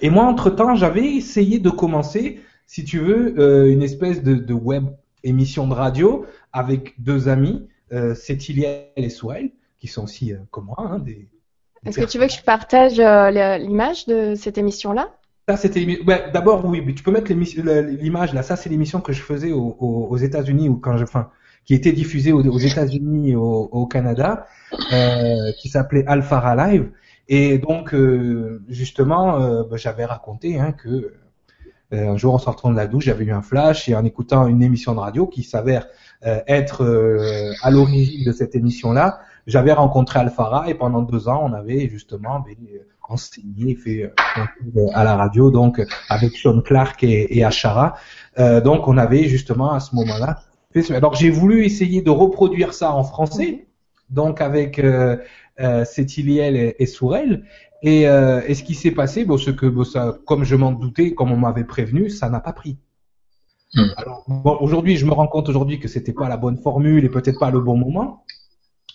Et 0.00 0.10
moi, 0.10 0.24
entre 0.24 0.50
temps, 0.50 0.74
j'avais 0.74 1.14
essayé 1.14 1.58
de 1.58 1.70
commencer, 1.70 2.40
si 2.66 2.84
tu 2.84 2.98
veux, 2.98 3.38
euh, 3.38 3.70
une 3.70 3.82
espèce 3.82 4.22
de, 4.22 4.34
de, 4.34 4.54
web 4.54 4.86
émission 5.22 5.68
de 5.68 5.74
radio 5.74 6.24
avec 6.52 6.94
deux 7.00 7.28
amis, 7.28 7.68
euh, 7.92 8.14
et 8.96 9.08
Souel 9.10 9.52
qui 9.82 9.88
sont 9.88 10.04
aussi 10.04 10.32
euh, 10.32 10.38
comme 10.52 10.66
moi. 10.66 10.76
Hein, 10.78 11.00
des, 11.00 11.28
Est-ce 11.84 11.98
que 11.98 12.04
tu 12.04 12.18
veux 12.18 12.28
que 12.28 12.32
je 12.32 12.42
partage 12.42 13.00
euh, 13.00 13.58
l'image 13.58 14.06
de 14.06 14.34
cette 14.36 14.56
émission-là? 14.56 15.10
Ça, 15.48 15.56
c'était 15.56 15.84
d'abord 16.32 16.64
oui, 16.64 16.82
mais 16.86 16.94
tu 16.94 17.02
peux 17.02 17.10
mettre 17.10 17.32
l'image 17.32 18.32
là. 18.32 18.44
Ça, 18.44 18.54
c'est 18.54 18.70
l'émission 18.70 19.00
que 19.00 19.12
je 19.12 19.20
faisais 19.22 19.50
aux, 19.50 19.76
aux 19.80 20.16
États-Unis 20.16 20.68
ou 20.68 20.76
quand 20.76 20.96
je, 20.96 21.02
enfin, 21.02 21.30
qui 21.64 21.74
était 21.74 21.92
diffusée 21.92 22.30
aux, 22.30 22.44
aux 22.44 22.58
États-Unis 22.58 23.30
et 23.30 23.36
au, 23.36 23.68
au, 23.72 23.86
Canada, 23.86 24.46
euh, 24.92 25.50
qui 25.58 25.68
s'appelait 25.68 26.04
Alpha 26.06 26.54
Live. 26.54 26.90
Et 27.28 27.58
donc, 27.58 27.92
euh, 27.92 28.62
justement, 28.68 29.40
euh, 29.40 29.64
bah, 29.68 29.76
j'avais 29.76 30.04
raconté 30.04 30.60
hein, 30.60 30.72
que 30.72 31.14
un 31.94 32.16
jour, 32.16 32.32
en 32.32 32.38
sortant 32.38 32.70
de 32.70 32.76
la 32.76 32.86
douche, 32.86 33.04
j'avais 33.04 33.24
eu 33.26 33.32
un 33.32 33.42
flash 33.42 33.86
et 33.86 33.94
en 33.94 34.02
écoutant 34.02 34.46
une 34.46 34.62
émission 34.62 34.94
de 34.94 35.00
radio 35.00 35.26
qui 35.26 35.42
s'avère 35.42 35.88
être 36.22 36.82
à 37.60 37.70
l'origine 37.70 38.24
de 38.24 38.32
cette 38.32 38.54
émission-là, 38.54 39.20
j'avais 39.46 39.72
rencontré 39.72 40.20
Alfara 40.20 40.68
et 40.68 40.74
pendant 40.74 41.02
deux 41.02 41.28
ans, 41.28 41.40
on 41.44 41.52
avait 41.52 41.88
justement 41.88 42.40
ben, 42.40 42.54
enseigné, 43.08 43.74
fait 43.74 44.12
euh, 44.76 44.86
à 44.94 45.04
la 45.04 45.16
radio, 45.16 45.50
donc 45.50 45.82
avec 46.08 46.36
Sean 46.36 46.60
Clark 46.60 47.02
et, 47.04 47.36
et 47.36 47.44
Ashara. 47.44 47.96
Euh, 48.38 48.60
donc 48.60 48.88
on 48.88 48.96
avait 48.96 49.24
justement 49.24 49.72
à 49.72 49.80
ce 49.80 49.94
moment-là. 49.94 50.40
Alors 50.90 51.14
j'ai 51.14 51.30
voulu 51.30 51.64
essayer 51.64 52.02
de 52.02 52.10
reproduire 52.10 52.72
ça 52.72 52.94
en 52.94 53.04
français, 53.04 53.66
donc 54.10 54.40
avec 54.40 54.78
euh, 54.78 55.16
euh 55.60 55.84
et, 55.96 56.82
et 56.82 56.86
Sourel. 56.86 57.44
Et, 57.82 58.06
euh, 58.06 58.40
et, 58.46 58.54
ce 58.54 58.62
qui 58.62 58.74
s'est 58.74 58.92
passé, 58.92 59.24
bon, 59.24 59.36
ce 59.36 59.50
que, 59.50 59.66
bon, 59.66 59.82
ça, 59.82 60.16
comme 60.24 60.44
je 60.44 60.54
m'en 60.54 60.70
doutais, 60.70 61.14
comme 61.14 61.32
on 61.32 61.36
m'avait 61.36 61.64
prévenu, 61.64 62.10
ça 62.10 62.30
n'a 62.30 62.38
pas 62.38 62.52
pris. 62.52 62.78
Hmm. 63.74 63.88
Alors 63.96 64.24
bon, 64.28 64.56
aujourd'hui, 64.60 64.96
je 64.96 65.04
me 65.04 65.12
rends 65.12 65.26
compte 65.26 65.48
aujourd'hui 65.48 65.80
que 65.80 65.88
c'était 65.88 66.12
pas 66.12 66.28
la 66.28 66.36
bonne 66.36 66.58
formule 66.58 67.04
et 67.04 67.08
peut-être 67.08 67.40
pas 67.40 67.50
le 67.50 67.60
bon 67.60 67.76
moment. 67.76 68.21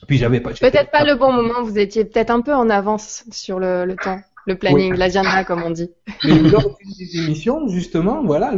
Puis 0.06 0.18
j'avais 0.18 0.40
pas. 0.40 0.52
Peut-être 0.52 0.92
pas 0.92 1.04
le 1.04 1.16
bon 1.16 1.32
moment. 1.32 1.64
Vous 1.64 1.78
étiez 1.80 2.06
peut-être 2.06 2.30
un 2.30 2.42
peu 2.42 2.54
en 2.54 2.70
avance 2.70 3.24
sur 3.32 3.60
le, 3.60 3.86
le 3.86 3.96
temps, 3.96 4.20
le 4.46 4.56
planning, 4.56 4.94
l'agenda 4.94 5.44
comme 5.44 5.64
on 5.64 5.72
dit. 5.72 5.90
Mais 6.24 6.38
lors 6.40 6.78
d'une 6.78 6.94
des 6.98 7.18
émissions, 7.18 7.68
justement, 7.68 8.24
voilà, 8.24 8.54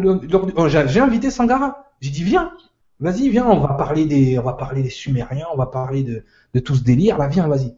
oh, 0.57 0.67
j'ai 0.67 0.99
invité 0.99 1.31
Sangara. 1.31 1.85
J'ai 2.01 2.11
dit 2.11 2.23
viens, 2.23 2.51
vas-y, 2.99 3.29
viens, 3.29 3.45
on 3.47 3.59
va 3.59 3.73
parler 3.75 4.05
des, 4.05 4.37
on 4.39 4.43
va 4.43 4.53
parler 4.53 4.83
des 4.83 4.89
Sumériens, 4.89 5.47
on 5.53 5.57
va 5.57 5.67
parler 5.67 6.03
de, 6.03 6.23
de 6.53 6.59
tout 6.59 6.75
ce 6.75 6.83
délire. 6.83 7.17
Là, 7.17 7.27
viens, 7.27 7.47
vas-y, 7.47 7.75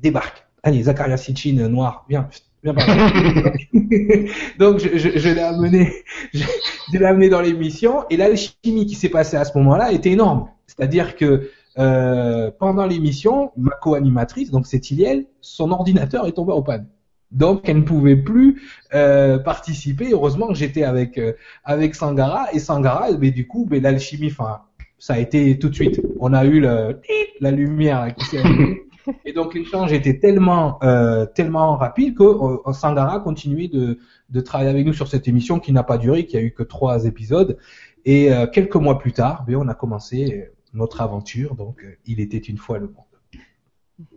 débarque. 0.00 0.46
Allez, 0.62 0.84
Zakaria 0.84 1.16
Sitchin, 1.16 1.58
euh, 1.58 1.68
noir, 1.68 2.06
viens. 2.08 2.28
Viens 2.62 2.74
Donc 4.58 4.78
je, 4.78 4.96
je, 4.96 5.18
je 5.18 5.28
l'ai 5.28 5.40
amené, 5.40 5.92
je, 6.32 6.44
je 6.92 6.98
l'ai 6.98 7.04
amené 7.04 7.28
dans 7.28 7.40
l'émission 7.40 8.04
et 8.08 8.16
l'alchimie 8.16 8.86
qui 8.86 8.94
s'est 8.94 9.08
passée 9.08 9.36
à 9.36 9.44
ce 9.44 9.58
moment-là 9.58 9.90
était 9.90 10.10
énorme. 10.10 10.48
C'est-à-dire 10.68 11.16
que 11.16 11.50
euh, 11.78 12.50
pendant 12.58 12.86
l'émission, 12.86 13.52
ma 13.56 13.72
co-animatrice, 13.72 14.50
donc 14.50 14.66
c'est 14.66 14.90
Iliel, 14.90 15.26
son 15.40 15.70
ordinateur 15.70 16.26
est 16.26 16.32
tombé 16.32 16.52
en 16.52 16.62
panne. 16.62 16.86
Donc 17.32 17.62
elle 17.68 17.78
ne 17.78 17.82
pouvait 17.82 18.16
plus 18.16 18.62
euh, 18.94 19.38
participer. 19.38 20.10
Heureusement 20.12 20.48
que 20.48 20.54
j'étais 20.54 20.84
avec 20.84 21.18
euh, 21.18 21.32
avec 21.64 21.94
Sangara 21.94 22.52
et 22.52 22.58
Sangara, 22.58 23.10
mais 23.18 23.30
du 23.30 23.46
coup, 23.46 23.66
mais 23.70 23.80
l'alchimie, 23.80 24.28
enfin, 24.30 24.60
ça 24.98 25.14
a 25.14 25.18
été 25.18 25.58
tout 25.58 25.70
de 25.70 25.74
suite. 25.74 26.00
On 26.20 26.34
a 26.34 26.44
eu 26.44 26.60
le, 26.60 27.00
la 27.40 27.50
lumière 27.50 28.14
qui 28.14 28.24
s'est 28.26 28.42
Et 29.24 29.32
donc 29.32 29.54
l'échange 29.54 29.92
était 29.92 30.20
tellement 30.20 30.78
euh, 30.84 31.26
tellement 31.26 31.76
rapide 31.76 32.14
que 32.16 32.22
euh, 32.22 32.72
Sangara 32.72 33.18
continuait 33.18 33.66
de 33.66 33.98
de 34.30 34.40
travailler 34.40 34.70
avec 34.70 34.86
nous 34.86 34.92
sur 34.92 35.08
cette 35.08 35.26
émission 35.26 35.58
qui 35.58 35.72
n'a 35.72 35.82
pas 35.82 35.98
duré, 35.98 36.26
qui 36.26 36.36
a 36.36 36.40
eu 36.40 36.52
que 36.52 36.62
trois 36.62 37.06
épisodes. 37.06 37.56
Et 38.04 38.30
quelques 38.52 38.74
mois 38.74 38.98
plus 38.98 39.12
tard, 39.12 39.44
ben, 39.46 39.54
on 39.54 39.68
a 39.68 39.74
commencé 39.74 40.48
notre 40.72 41.00
aventure. 41.00 41.54
Donc, 41.54 41.82
euh, 41.84 41.96
il 42.06 42.20
était 42.20 42.38
une 42.38 42.58
fois 42.58 42.78
le 42.78 42.88
monde. 42.88 43.04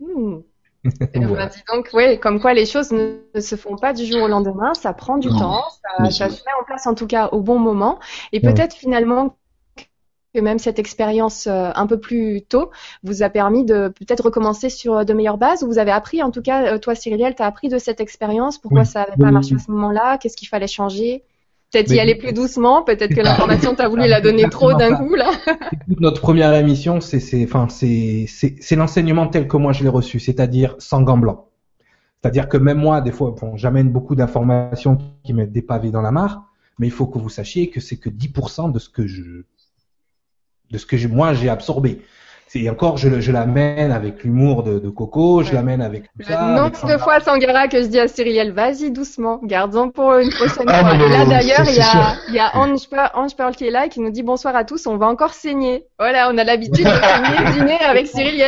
Mmh. 0.00 0.42
dit 1.48 1.64
donc, 1.72 1.90
oui, 1.94 2.20
comme 2.20 2.40
quoi 2.40 2.54
les 2.54 2.64
choses 2.64 2.92
ne, 2.92 3.18
se 3.40 3.56
font 3.56 3.76
pas 3.76 3.92
du 3.92 4.04
jour 4.04 4.22
au 4.22 4.28
lendemain, 4.28 4.72
ça 4.74 4.92
prend 4.92 5.18
du 5.18 5.28
temps, 5.28 5.64
ça, 5.98 6.10
ça, 6.10 6.30
se 6.30 6.44
met 6.44 6.52
en 6.60 6.64
place 6.64 6.86
en 6.86 6.94
tout 6.94 7.08
cas 7.08 7.28
au 7.32 7.40
bon 7.40 7.58
moment, 7.58 7.98
et 8.32 8.40
peut-être 8.40 8.72
finalement 8.74 9.36
que 10.32 10.40
même 10.40 10.60
cette 10.60 10.78
expérience 10.78 11.48
euh, 11.48 11.70
un 11.74 11.86
peu 11.88 11.98
plus 11.98 12.42
tôt 12.42 12.70
vous 13.02 13.24
a 13.24 13.30
permis 13.30 13.64
de 13.64 13.88
peut-être 13.88 14.26
recommencer 14.26 14.68
sur 14.68 15.04
de 15.04 15.12
meilleures 15.12 15.38
bases, 15.38 15.64
ou 15.64 15.66
vous 15.66 15.78
avez 15.78 15.90
appris, 15.90 16.22
en 16.22 16.30
tout 16.30 16.42
cas, 16.42 16.74
euh, 16.74 16.78
toi 16.78 16.94
Cyriliel, 16.94 17.34
tu 17.34 17.42
as 17.42 17.46
appris 17.46 17.68
de 17.68 17.78
cette 17.78 18.00
expérience, 18.00 18.58
pourquoi 18.58 18.84
ça 18.84 19.00
n'avait 19.00 19.16
pas 19.16 19.32
marché 19.32 19.56
à 19.56 19.58
ce 19.58 19.72
moment-là, 19.72 20.18
qu'est-ce 20.18 20.36
qu'il 20.36 20.48
fallait 20.48 20.68
changer? 20.68 21.24
Peut-être 21.72 21.90
y 21.92 21.98
aller 21.98 22.14
plus 22.14 22.32
doucement, 22.32 22.84
peut-être 22.84 23.14
que 23.14 23.20
l'information 23.20 23.74
t'as 23.74 23.88
voulu 23.88 24.06
la 24.06 24.20
donner 24.20 24.48
trop 24.48 24.74
d'un 24.74 24.94
coup 24.96 25.14
là. 25.14 25.30
Notre 25.98 26.20
première 26.20 26.54
émission, 26.54 27.00
c'est 27.00 27.20
c'est 27.20 27.44
enfin 27.44 27.66
c'est 27.68 28.26
c'est 28.28 28.76
l'enseignement 28.76 29.26
tel 29.26 29.48
que 29.48 29.56
moi 29.56 29.72
je 29.72 29.82
l'ai 29.82 29.88
reçu, 29.88 30.20
c'est-à-dire 30.20 30.76
sans 30.78 31.02
gants 31.02 31.18
blancs. 31.18 31.40
C'est-à-dire 32.22 32.48
que 32.48 32.56
même 32.56 32.78
moi, 32.78 33.00
des 33.00 33.12
fois, 33.12 33.34
bon, 33.38 33.56
j'amène 33.56 33.90
beaucoup 33.90 34.14
d'informations 34.14 34.98
qui 35.22 35.32
mettent 35.32 35.52
des 35.52 35.62
pavés 35.62 35.90
dans 35.90 36.02
la 36.02 36.10
mare, 36.10 36.44
mais 36.78 36.86
il 36.86 36.92
faut 36.92 37.06
que 37.06 37.18
vous 37.18 37.28
sachiez 37.28 37.70
que 37.70 37.80
c'est 37.80 37.98
que 37.98 38.10
10% 38.10 38.72
de 38.72 38.78
ce 38.78 38.88
que 38.88 39.06
je 39.06 39.44
de 40.70 40.78
ce 40.78 40.86
que 40.86 41.06
moi 41.06 41.34
j'ai 41.34 41.48
absorbé. 41.48 42.02
C'est 42.48 42.70
encore, 42.70 42.96
je, 42.96 43.20
je 43.20 43.32
l'amène 43.32 43.90
avec 43.90 44.22
l'humour 44.22 44.62
de, 44.62 44.78
de, 44.78 44.88
Coco, 44.88 45.42
je 45.42 45.52
l'amène 45.52 45.82
avec 45.82 46.04
tout 46.04 46.22
ça. 46.22 46.42
Nombre 46.42 46.86
de 46.86 46.96
fois 46.96 47.18
Sangara 47.18 47.66
que 47.66 47.82
je 47.82 47.88
dis 47.88 47.98
à 47.98 48.06
Cyril, 48.06 48.52
vas-y 48.52 48.92
doucement, 48.92 49.40
garde-en 49.42 49.90
pour 49.90 50.14
une 50.14 50.30
prochaine 50.30 50.64
ah, 50.68 50.80
fois. 50.80 50.94
et 50.94 51.08
là 51.08 51.24
d'ailleurs, 51.26 51.66
il 51.66 51.74
y 51.74 51.80
a, 51.80 52.16
il 52.28 52.34
y 52.34 52.38
a 52.38 52.56
Ange, 52.56 52.86
Ange 53.14 53.34
Pearl 53.36 53.56
qui 53.56 53.66
est 53.66 53.70
là 53.72 53.86
et 53.86 53.88
qui 53.88 53.98
nous 54.00 54.10
dit 54.10 54.22
bonsoir 54.22 54.54
à 54.54 54.62
tous, 54.62 54.86
on 54.86 54.96
va 54.96 55.06
encore 55.06 55.34
saigner. 55.34 55.86
Voilà, 55.98 56.30
on 56.32 56.38
a 56.38 56.44
l'habitude 56.44 56.84
de 56.84 56.90
saigner, 56.90 57.52
dîner 57.52 57.78
avec 57.80 58.06
Cyril. 58.06 58.44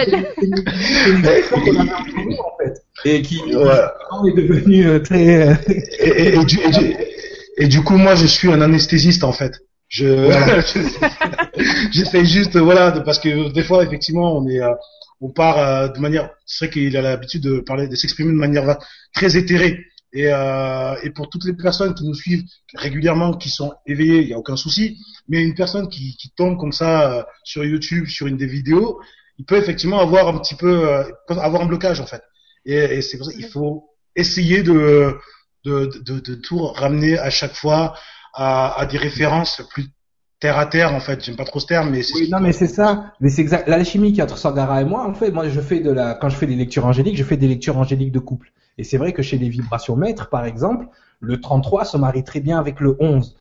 Et 3.05 3.23
qui 3.23 3.41
est 3.41 4.37
devenu 4.37 4.87
euh, 4.87 5.01
très. 5.01 5.49
Euh, 5.49 5.55
et, 5.99 6.35
et, 6.35 6.45
du, 6.45 6.59
et, 7.57 7.67
du, 7.67 7.83
coup, 7.83 7.97
moi, 7.97 8.15
je 8.15 8.27
suis 8.27 8.51
un 8.51 8.61
anesthésiste 8.61 9.25
en 9.25 9.33
fait. 9.33 9.61
Je 9.89 10.31
j'essaie 11.93 12.25
juste 12.27 12.57
voilà 12.59 12.93
parce 13.01 13.19
que 13.19 13.51
des 13.51 13.63
fois 13.63 13.83
effectivement 13.83 14.37
on 14.37 14.47
est 14.47 14.61
euh, 14.61 14.75
on 15.23 15.31
part 15.31 15.59
euh, 15.59 15.89
de 15.89 15.99
manière 15.99 16.31
c'est 16.45 16.67
vrai 16.67 16.73
qu'il 16.75 16.97
a 16.97 17.01
l'habitude 17.01 17.43
de 17.43 17.61
parler 17.61 17.89
de 17.89 17.97
s'exprimer 17.97 18.33
de 18.33 18.37
manière 18.37 18.79
très 19.15 19.37
éthérée. 19.37 19.87
Et 20.13 20.27
euh, 20.27 20.95
et 21.03 21.11
pour 21.11 21.31
toutes 21.31 21.45
les 21.45 21.55
personnes 21.55 21.95
qui 21.95 22.05
nous 22.05 22.15
suivent 22.15 22.45
régulièrement 22.75 23.35
qui 23.35 23.49
sont 23.49 23.73
éveillées 23.87 24.23
il 24.23 24.29
y 24.29 24.35
a 24.35 24.39
aucun 24.39 24.57
souci. 24.57 24.99
Mais 25.29 25.43
une 25.43 25.55
personne 25.55 25.89
qui 25.89 26.17
qui 26.17 26.31
tombe 26.37 26.59
comme 26.59 26.73
ça 26.73 27.27
sur 27.43 27.65
YouTube 27.65 28.07
sur 28.09 28.27
une 28.27 28.37
des 28.37 28.47
vidéos 28.47 29.01
il 29.39 29.47
peut 29.47 29.57
effectivement 29.57 30.01
avoir 30.01 30.29
un 30.29 30.39
petit 30.39 30.55
peu 30.55 30.87
avoir 31.29 31.63
un 31.63 31.67
blocage 31.67 32.01
en 32.01 32.07
fait. 32.07 32.23
Et, 32.67 32.75
et 32.75 33.03
c'est 33.03 33.17
pour 33.17 33.27
ça 33.27 33.33
qu'il 33.33 33.47
faut 33.47 33.89
essayer 34.17 34.63
de 34.63 35.17
de, 35.65 35.91
de 36.05 36.21
de 36.21 36.35
tout 36.35 36.59
ramener 36.59 37.19
à 37.19 37.31
chaque 37.31 37.55
fois 37.55 37.95
à, 38.35 38.81
à, 38.81 38.87
des 38.87 38.99
références 38.99 39.63
plus 39.71 39.87
terre 40.41 40.59
à 40.59 40.67
terre 40.67 40.95
en 40.95 41.01
fait. 41.01 41.25
J'aime 41.25 41.37
pas 41.37 41.45
trop 41.45 41.61
ce 41.61 41.67
terme 41.67 41.91
mais 41.91 42.03
c'est 42.03 42.15
oui, 42.15 42.31
non 42.31 42.41
mais 42.41 42.53
c'est 42.53 42.69
ça. 42.69 43.13
Mais 43.21 43.29
c'est 43.29 43.43
exact. 43.43 43.69
L'alchimie 43.69 44.13
qui 44.13 44.23
entre 44.23 44.39
Sangara 44.39 44.81
et 44.83 44.85
moi 44.85 45.07
en 45.07 45.15
fait 45.15 45.31
moi 45.31 45.49
je 45.49 45.61
fais 45.61 45.81
de 45.81 45.91
la 45.91 46.15
quand 46.15 46.29
je 46.29 46.37
fais 46.37 46.47
des 46.47 46.57
lectures 46.57 46.87
angéliques 46.87 47.17
je 47.17 47.25
fais 47.25 47.37
des 47.37 47.49
lectures 47.49 47.77
angéliques 47.77 48.13
de 48.13 48.19
couple. 48.21 48.53
Et 48.77 48.85
c'est 48.85 48.99
vrai 48.99 49.13
que 49.13 49.23
chez 49.23 49.39
les 49.39 49.49
vibrations 49.49 49.97
maîtres 49.97 50.29
par 50.29 50.45
exemple 50.45 50.87
le 51.21 51.41
33 51.41 51.85
se 51.85 51.97
marie 51.97 52.25
très 52.25 52.41
bien 52.41 52.59
avec 52.59 52.81
le 52.81 52.97
11 53.01 53.37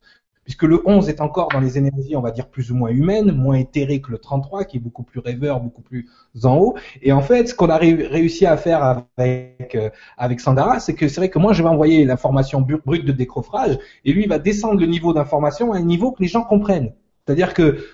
puisque 0.48 0.62
le 0.62 0.80
11 0.86 1.10
est 1.10 1.20
encore 1.20 1.48
dans 1.48 1.60
les 1.60 1.76
énergies, 1.76 2.16
on 2.16 2.22
va 2.22 2.30
dire, 2.30 2.48
plus 2.48 2.72
ou 2.72 2.74
moins 2.74 2.88
humaines, 2.88 3.32
moins 3.32 3.56
éthérées 3.56 4.00
que 4.00 4.10
le 4.10 4.16
33, 4.16 4.64
qui 4.64 4.78
est 4.78 4.80
beaucoup 4.80 5.02
plus 5.02 5.20
rêveur, 5.20 5.60
beaucoup 5.60 5.82
plus 5.82 6.08
en 6.42 6.56
haut. 6.56 6.74
Et 7.02 7.12
en 7.12 7.20
fait, 7.20 7.48
ce 7.50 7.54
qu'on 7.54 7.68
a 7.68 7.76
réussi 7.76 8.46
à 8.46 8.56
faire 8.56 9.04
avec, 9.18 9.74
euh, 9.74 9.90
avec 10.16 10.40
Sandara, 10.40 10.80
c'est 10.80 10.94
que 10.94 11.06
c'est 11.06 11.20
vrai 11.20 11.28
que 11.28 11.38
moi, 11.38 11.52
je 11.52 11.62
vais 11.62 11.68
envoyer 11.68 12.02
l'information 12.06 12.62
brute 12.62 13.04
de 13.04 13.12
décroffrage, 13.12 13.78
et 14.06 14.12
lui, 14.14 14.22
il 14.22 14.28
va 14.30 14.38
descendre 14.38 14.80
le 14.80 14.86
niveau 14.86 15.12
d'information 15.12 15.74
à 15.74 15.76
un 15.76 15.82
niveau 15.82 16.12
que 16.12 16.22
les 16.22 16.28
gens 16.28 16.44
comprennent. 16.44 16.94
C'est-à-dire 17.26 17.52
que 17.52 17.84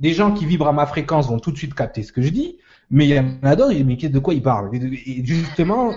des 0.00 0.12
gens 0.12 0.32
qui 0.32 0.44
vibrent 0.44 0.66
à 0.66 0.72
ma 0.72 0.86
fréquence 0.86 1.28
vont 1.28 1.38
tout 1.38 1.52
de 1.52 1.56
suite 1.56 1.74
capter 1.74 2.02
ce 2.02 2.10
que 2.10 2.20
je 2.20 2.30
dis, 2.30 2.58
mais 2.90 3.06
il 3.06 3.14
y 3.14 3.20
en 3.20 3.38
a 3.44 3.54
d'autres, 3.54 3.80
mais 3.84 3.94
de 3.94 4.18
quoi 4.18 4.34
il 4.34 4.42
parle 4.42 4.74
Et 4.74 5.24
justement, 5.24 5.92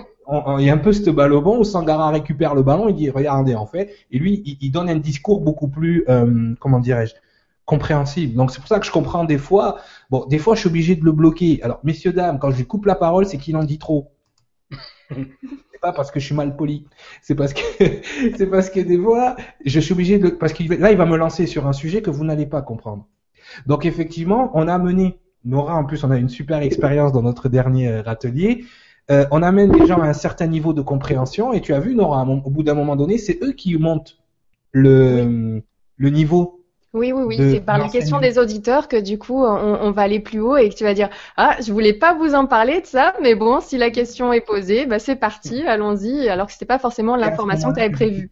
il 0.58 0.64
y 0.64 0.70
a 0.70 0.74
un 0.74 0.78
peu 0.78 0.92
ce 0.92 1.10
ballon 1.10 1.58
où 1.58 1.64
Sangara 1.64 2.10
récupère 2.10 2.54
le 2.54 2.62
ballon, 2.62 2.88
il 2.88 2.94
dit 2.94 3.10
regardez 3.10 3.54
en 3.54 3.66
fait, 3.66 3.92
et 4.10 4.18
lui 4.18 4.58
il, 4.60 4.70
donne 4.70 4.88
un 4.88 4.96
discours 4.96 5.40
beaucoup 5.40 5.68
plus 5.68 6.04
euh, 6.08 6.54
comment 6.60 6.78
dirais-je 6.78 7.14
compréhensible. 7.64 8.34
Donc 8.34 8.50
c'est 8.50 8.58
pour 8.58 8.68
ça 8.68 8.80
que 8.80 8.86
je 8.86 8.90
comprends 8.90 9.24
des 9.24 9.38
fois. 9.38 9.78
Bon, 10.10 10.26
des 10.26 10.38
fois 10.38 10.54
je 10.54 10.60
suis 10.60 10.68
obligé 10.68 10.96
de 10.96 11.04
le 11.04 11.12
bloquer. 11.12 11.60
Alors 11.62 11.80
messieurs 11.84 12.12
dames, 12.12 12.38
quand 12.38 12.50
je 12.50 12.56
lui 12.56 12.66
coupe 12.66 12.86
la 12.86 12.94
parole, 12.96 13.26
c'est 13.26 13.38
qu'il 13.38 13.56
en 13.56 13.64
dit 13.64 13.78
trop. 13.78 14.12
c'est 15.10 15.80
pas 15.80 15.92
parce 15.92 16.10
que 16.10 16.20
je 16.20 16.26
suis 16.26 16.34
mal 16.34 16.56
poli, 16.56 16.86
c'est 17.22 17.34
parce 17.34 17.52
que 17.52 17.60
c'est 18.36 18.46
parce 18.46 18.70
que 18.70 18.80
des 18.80 18.98
fois 18.98 19.36
je 19.64 19.80
suis 19.80 19.92
obligé 19.92 20.18
de 20.18 20.28
parce 20.28 20.52
que 20.52 20.62
là 20.74 20.90
il 20.90 20.96
va 20.96 21.06
me 21.06 21.16
lancer 21.16 21.46
sur 21.46 21.66
un 21.66 21.72
sujet 21.72 22.02
que 22.02 22.10
vous 22.10 22.24
n'allez 22.24 22.46
pas 22.46 22.62
comprendre. 22.62 23.06
Donc 23.66 23.84
effectivement, 23.84 24.50
on 24.54 24.68
a 24.68 24.78
mené 24.78 25.18
Nora 25.44 25.74
en 25.74 25.84
plus 25.84 26.04
on 26.04 26.10
a 26.10 26.18
une 26.18 26.28
super 26.28 26.60
expérience 26.62 27.12
dans 27.12 27.22
notre 27.22 27.48
dernier 27.48 27.88
euh, 27.88 28.02
atelier 28.04 28.64
euh, 29.10 29.26
on 29.30 29.42
amène 29.42 29.72
les 29.72 29.86
gens 29.86 30.00
à 30.00 30.06
un 30.06 30.12
certain 30.12 30.46
niveau 30.46 30.72
de 30.72 30.82
compréhension 30.82 31.52
et 31.52 31.60
tu 31.60 31.74
as 31.74 31.80
vu 31.80 31.94
Nora, 31.94 32.24
au 32.24 32.50
bout 32.50 32.62
d'un 32.62 32.74
moment 32.74 32.96
donné, 32.96 33.18
c'est 33.18 33.42
eux 33.42 33.52
qui 33.52 33.76
montent 33.76 34.18
le, 34.72 35.62
le 35.96 36.10
niveau 36.10 36.60
oui, 36.92 37.12
oui, 37.12 37.22
oui, 37.24 37.36
c'est 37.38 37.60
par 37.60 37.78
la 37.78 37.88
question 37.88 38.18
des 38.18 38.36
auditeurs 38.36 38.88
que 38.88 38.96
du 38.96 39.16
coup 39.16 39.44
on, 39.44 39.92
va 39.92 40.02
aller 40.02 40.18
plus 40.18 40.40
haut 40.40 40.56
et 40.56 40.68
que 40.68 40.74
tu 40.74 40.82
vas 40.82 40.92
dire 40.92 41.08
ah 41.36 41.56
je 41.64 41.72
voulais 41.72 41.92
pas 41.92 42.14
vous 42.14 42.34
en 42.34 42.46
parler 42.46 42.80
de 42.80 42.86
ça, 42.86 43.14
mais 43.22 43.36
bon 43.36 43.60
si 43.60 43.78
la 43.78 43.90
question 43.90 44.32
est 44.32 44.40
posée, 44.40 44.86
bah 44.86 44.98
c'est 44.98 45.14
parti, 45.14 45.62
allons-y, 45.62 46.28
alors 46.28 46.48
que 46.48 46.52
c'était 46.52 46.66
pas 46.66 46.80
forcément 46.80 47.14
l'information 47.14 47.70
que 47.70 47.76
tu 47.76 47.80
avais 47.80 47.90
prévue. 47.90 48.30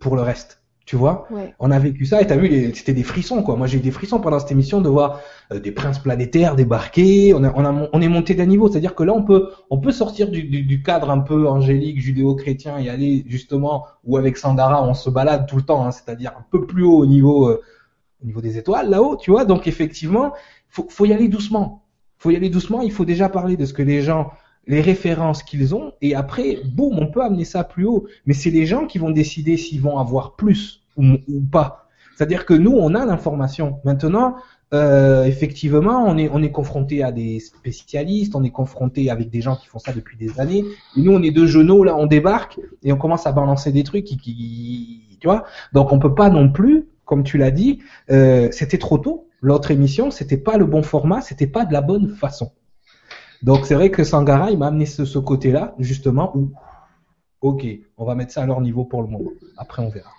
Pour 0.00 0.16
le 0.16 0.22
reste. 0.22 0.59
Tu 0.90 0.96
vois 0.96 1.28
On 1.60 1.70
a 1.70 1.78
vécu 1.78 2.04
ça 2.04 2.20
et 2.20 2.26
t'as 2.26 2.36
vu, 2.36 2.74
c'était 2.74 2.92
des 2.92 3.04
frissons 3.04 3.44
quoi. 3.44 3.54
Moi 3.54 3.68
j'ai 3.68 3.78
eu 3.78 3.80
des 3.80 3.92
frissons 3.92 4.18
pendant 4.18 4.40
cette 4.40 4.50
émission 4.50 4.80
de 4.80 4.88
voir 4.88 5.20
euh, 5.52 5.60
des 5.60 5.70
princes 5.70 6.00
planétaires 6.00 6.56
débarquer. 6.56 7.32
On, 7.32 7.44
a, 7.44 7.52
on, 7.54 7.64
a, 7.64 7.88
on 7.92 8.02
est 8.02 8.08
monté 8.08 8.34
d'un 8.34 8.46
niveau, 8.46 8.68
c'est-à-dire 8.68 8.96
que 8.96 9.04
là 9.04 9.12
on 9.12 9.22
peut, 9.22 9.50
on 9.70 9.78
peut 9.78 9.92
sortir 9.92 10.32
du, 10.32 10.42
du, 10.42 10.64
du 10.64 10.82
cadre 10.82 11.12
un 11.12 11.20
peu 11.20 11.46
angélique, 11.46 12.00
judéo-chrétien 12.00 12.78
et 12.78 12.90
aller 12.90 13.24
justement 13.28 13.86
où 14.02 14.16
avec 14.16 14.36
Sandara 14.36 14.82
on 14.82 14.94
se 14.94 15.08
balade 15.10 15.46
tout 15.46 15.54
le 15.54 15.62
temps, 15.62 15.86
hein, 15.86 15.92
c'est-à-dire 15.92 16.32
un 16.36 16.44
peu 16.50 16.66
plus 16.66 16.82
haut 16.82 16.98
au 16.98 17.06
niveau, 17.06 17.48
euh, 17.48 17.62
au 18.20 18.26
niveau 18.26 18.40
des 18.40 18.58
étoiles 18.58 18.90
là-haut, 18.90 19.16
tu 19.16 19.30
vois. 19.30 19.44
Donc 19.44 19.68
effectivement, 19.68 20.32
faut, 20.70 20.88
faut 20.88 21.06
y 21.06 21.12
aller 21.12 21.28
doucement. 21.28 21.84
Faut 22.18 22.32
y 22.32 22.36
aller 22.36 22.50
doucement. 22.50 22.82
Il 22.82 22.90
faut 22.90 23.04
déjà 23.04 23.28
parler 23.28 23.56
de 23.56 23.64
ce 23.64 23.72
que 23.72 23.82
les 23.82 24.02
gens 24.02 24.32
les 24.66 24.80
références 24.80 25.44
qu'ils 25.44 25.74
ont, 25.74 25.92
et 26.02 26.14
après, 26.14 26.58
boum, 26.64 26.98
on 26.98 27.06
peut 27.06 27.22
amener 27.22 27.44
ça 27.44 27.62
plus 27.62 27.86
haut. 27.86 28.06
Mais 28.26 28.34
c'est 28.34 28.50
les 28.50 28.66
gens 28.66 28.86
qui 28.86 28.98
vont 28.98 29.10
décider 29.10 29.56
s'ils 29.56 29.80
vont 29.80 29.98
avoir 29.98 30.34
plus 30.34 30.79
ou, 31.00 31.40
pas. 31.40 31.88
C'est-à-dire 32.16 32.44
que 32.44 32.54
nous, 32.54 32.72
on 32.72 32.94
a 32.94 33.06
l'information. 33.06 33.80
Maintenant, 33.84 34.36
euh, 34.72 35.24
effectivement, 35.24 36.04
on 36.06 36.16
est, 36.18 36.28
on 36.32 36.42
est 36.42 36.52
confronté 36.52 37.02
à 37.02 37.12
des 37.12 37.40
spécialistes, 37.40 38.34
on 38.34 38.44
est 38.44 38.50
confronté 38.50 39.10
avec 39.10 39.30
des 39.30 39.40
gens 39.40 39.56
qui 39.56 39.66
font 39.66 39.78
ça 39.78 39.92
depuis 39.92 40.16
des 40.16 40.38
années. 40.38 40.64
Et 40.96 41.02
nous, 41.02 41.12
on 41.12 41.22
est 41.22 41.30
deux 41.30 41.46
genoux, 41.46 41.82
là, 41.82 41.96
on 41.96 42.06
débarque 42.06 42.60
et 42.82 42.92
on 42.92 42.96
commence 42.96 43.26
à 43.26 43.32
balancer 43.32 43.72
des 43.72 43.84
trucs 43.84 44.04
qui, 44.04 44.16
qui 44.16 45.18
tu 45.20 45.28
vois. 45.28 45.44
Donc, 45.72 45.92
on 45.92 45.98
peut 45.98 46.14
pas 46.14 46.30
non 46.30 46.50
plus, 46.50 46.88
comme 47.04 47.22
tu 47.22 47.38
l'as 47.38 47.50
dit, 47.50 47.80
euh, 48.10 48.48
c'était 48.52 48.78
trop 48.78 48.98
tôt. 48.98 49.28
L'autre 49.40 49.70
émission, 49.70 50.10
c'était 50.10 50.36
pas 50.36 50.56
le 50.56 50.66
bon 50.66 50.82
format, 50.82 51.20
c'était 51.20 51.46
pas 51.46 51.64
de 51.64 51.72
la 51.72 51.80
bonne 51.80 52.08
façon. 52.08 52.52
Donc, 53.42 53.64
c'est 53.64 53.74
vrai 53.74 53.90
que 53.90 54.04
Sangara, 54.04 54.50
il 54.50 54.58
m'a 54.58 54.66
amené 54.66 54.86
ce, 54.86 55.04
ce 55.04 55.18
côté-là, 55.18 55.74
justement, 55.78 56.36
où, 56.36 56.52
ok, 57.40 57.66
on 57.96 58.04
va 58.04 58.14
mettre 58.14 58.32
ça 58.32 58.42
à 58.42 58.46
leur 58.46 58.60
niveau 58.60 58.84
pour 58.84 59.02
le 59.02 59.08
moment. 59.08 59.30
Après, 59.56 59.82
on 59.82 59.88
verra. 59.88 60.10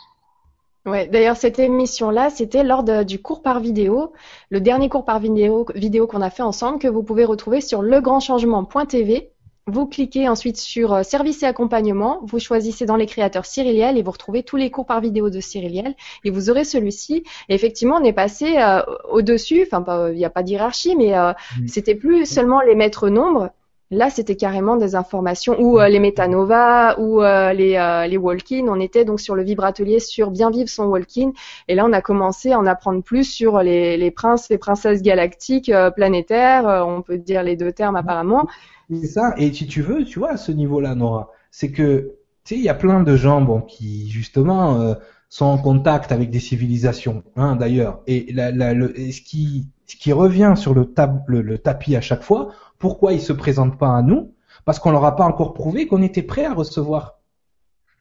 Ouais, 0.86 1.08
d'ailleurs 1.08 1.38
cette 1.38 1.60
émission-là, 1.60 2.32
c'était 2.32 2.64
lors 2.64 2.84
du 2.84 3.22
cours 3.22 3.44
par 3.44 3.60
vidéo, 3.60 4.14
le 4.50 4.60
dernier 4.60 4.90
cours 4.90 5.06
par 5.06 5.20
vidéo, 5.20 5.68
vidéo 5.76 6.08
qu'on 6.08 6.22
a 6.22 6.32
fait 6.32 6.42
ensemble, 6.42 6.80
que 6.80 6.88
vous 6.88 7.04
pouvez 7.04 7.24
retrouver 7.24 7.62
sur 7.62 7.84
legrandchangement.tv. 7.84 9.32
Vous 9.68 9.86
cliquez 9.86 10.28
ensuite 10.28 10.58
sur 10.58 10.92
euh, 10.92 11.04
service 11.04 11.44
et 11.44 11.46
accompagnement, 11.46 12.20
vous 12.24 12.40
choisissez 12.40 12.88
dans 12.88 12.96
les 12.96 13.06
créateurs 13.06 13.46
Cyriliel 13.46 13.96
et 13.96 14.02
vous 14.02 14.10
retrouvez 14.10 14.42
tous 14.42 14.58
les 14.58 14.72
cours 14.72 14.88
par 14.88 15.02
vidéo 15.02 15.30
de 15.30 15.40
Cyriliel 15.40 15.96
et 16.24 16.32
vous 16.32 16.50
aurez 16.50 16.64
celui-ci. 16.64 17.24
Effectivement, 17.48 17.98
on 18.02 18.04
est 18.04 18.12
passé 18.12 18.58
euh, 18.58 18.82
au-dessus, 19.12 19.68
enfin 19.72 20.10
il 20.10 20.16
n'y 20.16 20.26
a 20.26 20.32
pas 20.32 20.42
d'hierarchie, 20.42 20.96
mais 20.96 21.16
euh, 21.16 21.34
c'était 21.68 21.94
plus 21.94 22.26
seulement 22.26 22.60
les 22.62 22.74
maîtres 22.74 23.10
nombres, 23.10 23.52
Là, 23.94 24.10
c'était 24.10 24.38
carrément 24.38 24.78
des 24.78 24.96
informations 24.96 25.60
ou 25.60 25.78
euh, 25.78 25.90
les 25.90 26.00
métanovas 26.00 26.98
ou 26.98 27.22
euh, 27.22 27.52
les, 27.52 27.76
euh, 27.76 28.08
les 28.08 28.16
walk-in. 28.16 28.66
On 28.70 28.80
était 28.80 29.04
donc 29.04 29.20
sur 29.20 29.36
le 29.36 29.44
vibratelier 29.44 30.00
sur 30.00 30.32
bien 30.32 30.50
vivre 30.50 30.70
son 30.70 30.86
walk-in. 30.86 31.34
Et 31.68 31.76
là, 31.76 31.86
on 31.86 31.92
a 31.92 32.02
commencé 32.02 32.54
à 32.54 32.60
en 32.60 32.66
apprendre 32.66 33.04
plus 33.04 33.26
sur 33.26 33.60
les, 33.60 33.98
les 33.98 34.10
princes, 34.10 34.48
les 34.50 34.58
princesses 34.58 35.02
galactiques, 35.02 35.70
planétaires. 35.98 36.86
on 36.88 37.02
peut 37.02 37.18
dire 37.18 37.44
les 37.44 37.58
deux 37.58 37.74
termes 37.74 37.98
apparemment. 37.98 38.48
C'est 38.90 39.08
ça. 39.08 39.34
Et 39.38 39.52
si 39.52 39.68
tu 39.68 39.82
veux, 39.82 40.06
tu 40.06 40.20
vois, 40.20 40.32
à 40.32 40.38
ce 40.38 40.54
niveau-là, 40.54 40.96
Nora, 40.96 41.30
c'est 41.52 41.72
que 41.72 42.14
tu 42.46 42.56
sais, 42.56 42.56
il 42.56 42.64
y 42.64 42.70
a 42.70 42.74
plein 42.74 43.04
de 43.04 43.16
gens 43.18 43.42
bon, 43.42 43.60
qui 43.60 44.10
justement 44.10 44.96
sont 45.32 45.46
en 45.46 45.58
contact 45.58 46.12
avec 46.12 46.30
des 46.30 46.42
civilisations, 46.42 47.24
hein, 47.38 47.56
d'ailleurs. 47.56 48.02
Et 48.06 48.34
la, 48.34 48.52
la, 48.52 48.74
le, 48.74 48.94
ce 49.12 49.22
qui 49.22 49.70
ce 49.88 49.96
qui 49.96 50.12
revient 50.12 50.54
sur 50.56 50.74
le, 50.74 50.94
le, 51.28 51.58
tapis 51.58 51.96
à 51.96 52.02
chaque 52.02 52.22
fois, 52.22 52.50
pourquoi 52.80 53.14
ils 53.14 53.22
se 53.22 53.34
présentent 53.34 53.78
pas 53.78 53.96
à 53.96 54.02
nous? 54.02 54.34
Parce 54.66 54.78
qu'on 54.80 54.92
leur 54.92 55.06
a 55.06 55.16
pas 55.16 55.26
encore 55.26 55.54
prouvé 55.54 55.88
qu'on 55.88 56.02
était 56.02 56.22
prêt 56.22 56.46
à 56.46 56.54
recevoir, 56.54 57.20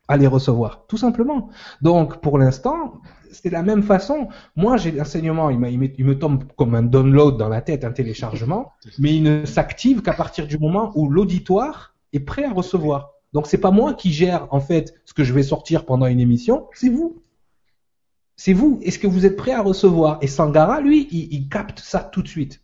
à 0.08 0.16
les 0.16 0.26
recevoir, 0.26 0.84
tout 0.88 0.96
simplement. 0.96 1.50
Donc 1.82 2.20
pour 2.20 2.36
l'instant, 2.36 3.00
c'est 3.32 3.50
la 3.50 3.62
même 3.62 3.84
façon. 3.84 4.28
Moi, 4.56 4.76
j'ai 4.76 4.90
l'enseignement, 4.90 5.50
il, 5.50 5.60
il, 5.66 5.94
il, 5.98 6.04
me 6.04 6.18
tombe 6.18 6.44
comme 6.56 6.74
un 6.74 6.82
download 6.82 7.36
dans 7.36 7.48
la 7.48 7.60
tête, 7.60 7.84
un 7.84 7.92
téléchargement, 7.92 8.72
mais 8.98 9.14
il 9.14 9.22
ne 9.22 9.44
s'active 9.44 10.02
qu'à 10.02 10.14
partir 10.14 10.48
du 10.48 10.58
moment 10.58 10.90
où 10.96 11.08
l'auditoire 11.08 11.94
est 12.12 12.20
prêt 12.20 12.44
à 12.44 12.52
recevoir. 12.52 13.12
Donc 13.32 13.46
c'est 13.46 13.58
pas 13.58 13.70
moi 13.70 13.94
qui 13.94 14.12
gère 14.12 14.48
en 14.50 14.60
fait 14.60 14.94
ce 15.04 15.14
que 15.14 15.24
je 15.24 15.32
vais 15.32 15.42
sortir 15.42 15.84
pendant 15.84 16.06
une 16.06 16.20
émission, 16.20 16.66
c'est 16.74 16.88
vous. 16.88 17.22
C'est 18.36 18.54
vous. 18.54 18.80
Est-ce 18.82 18.98
que 18.98 19.06
vous 19.06 19.26
êtes 19.26 19.36
prêt 19.36 19.52
à 19.52 19.60
recevoir? 19.60 20.18
Et 20.22 20.26
Sangara, 20.26 20.80
lui, 20.80 21.06
il, 21.10 21.48
capte 21.50 21.80
ça 21.80 22.00
tout 22.00 22.22
de 22.22 22.28
suite. 22.28 22.62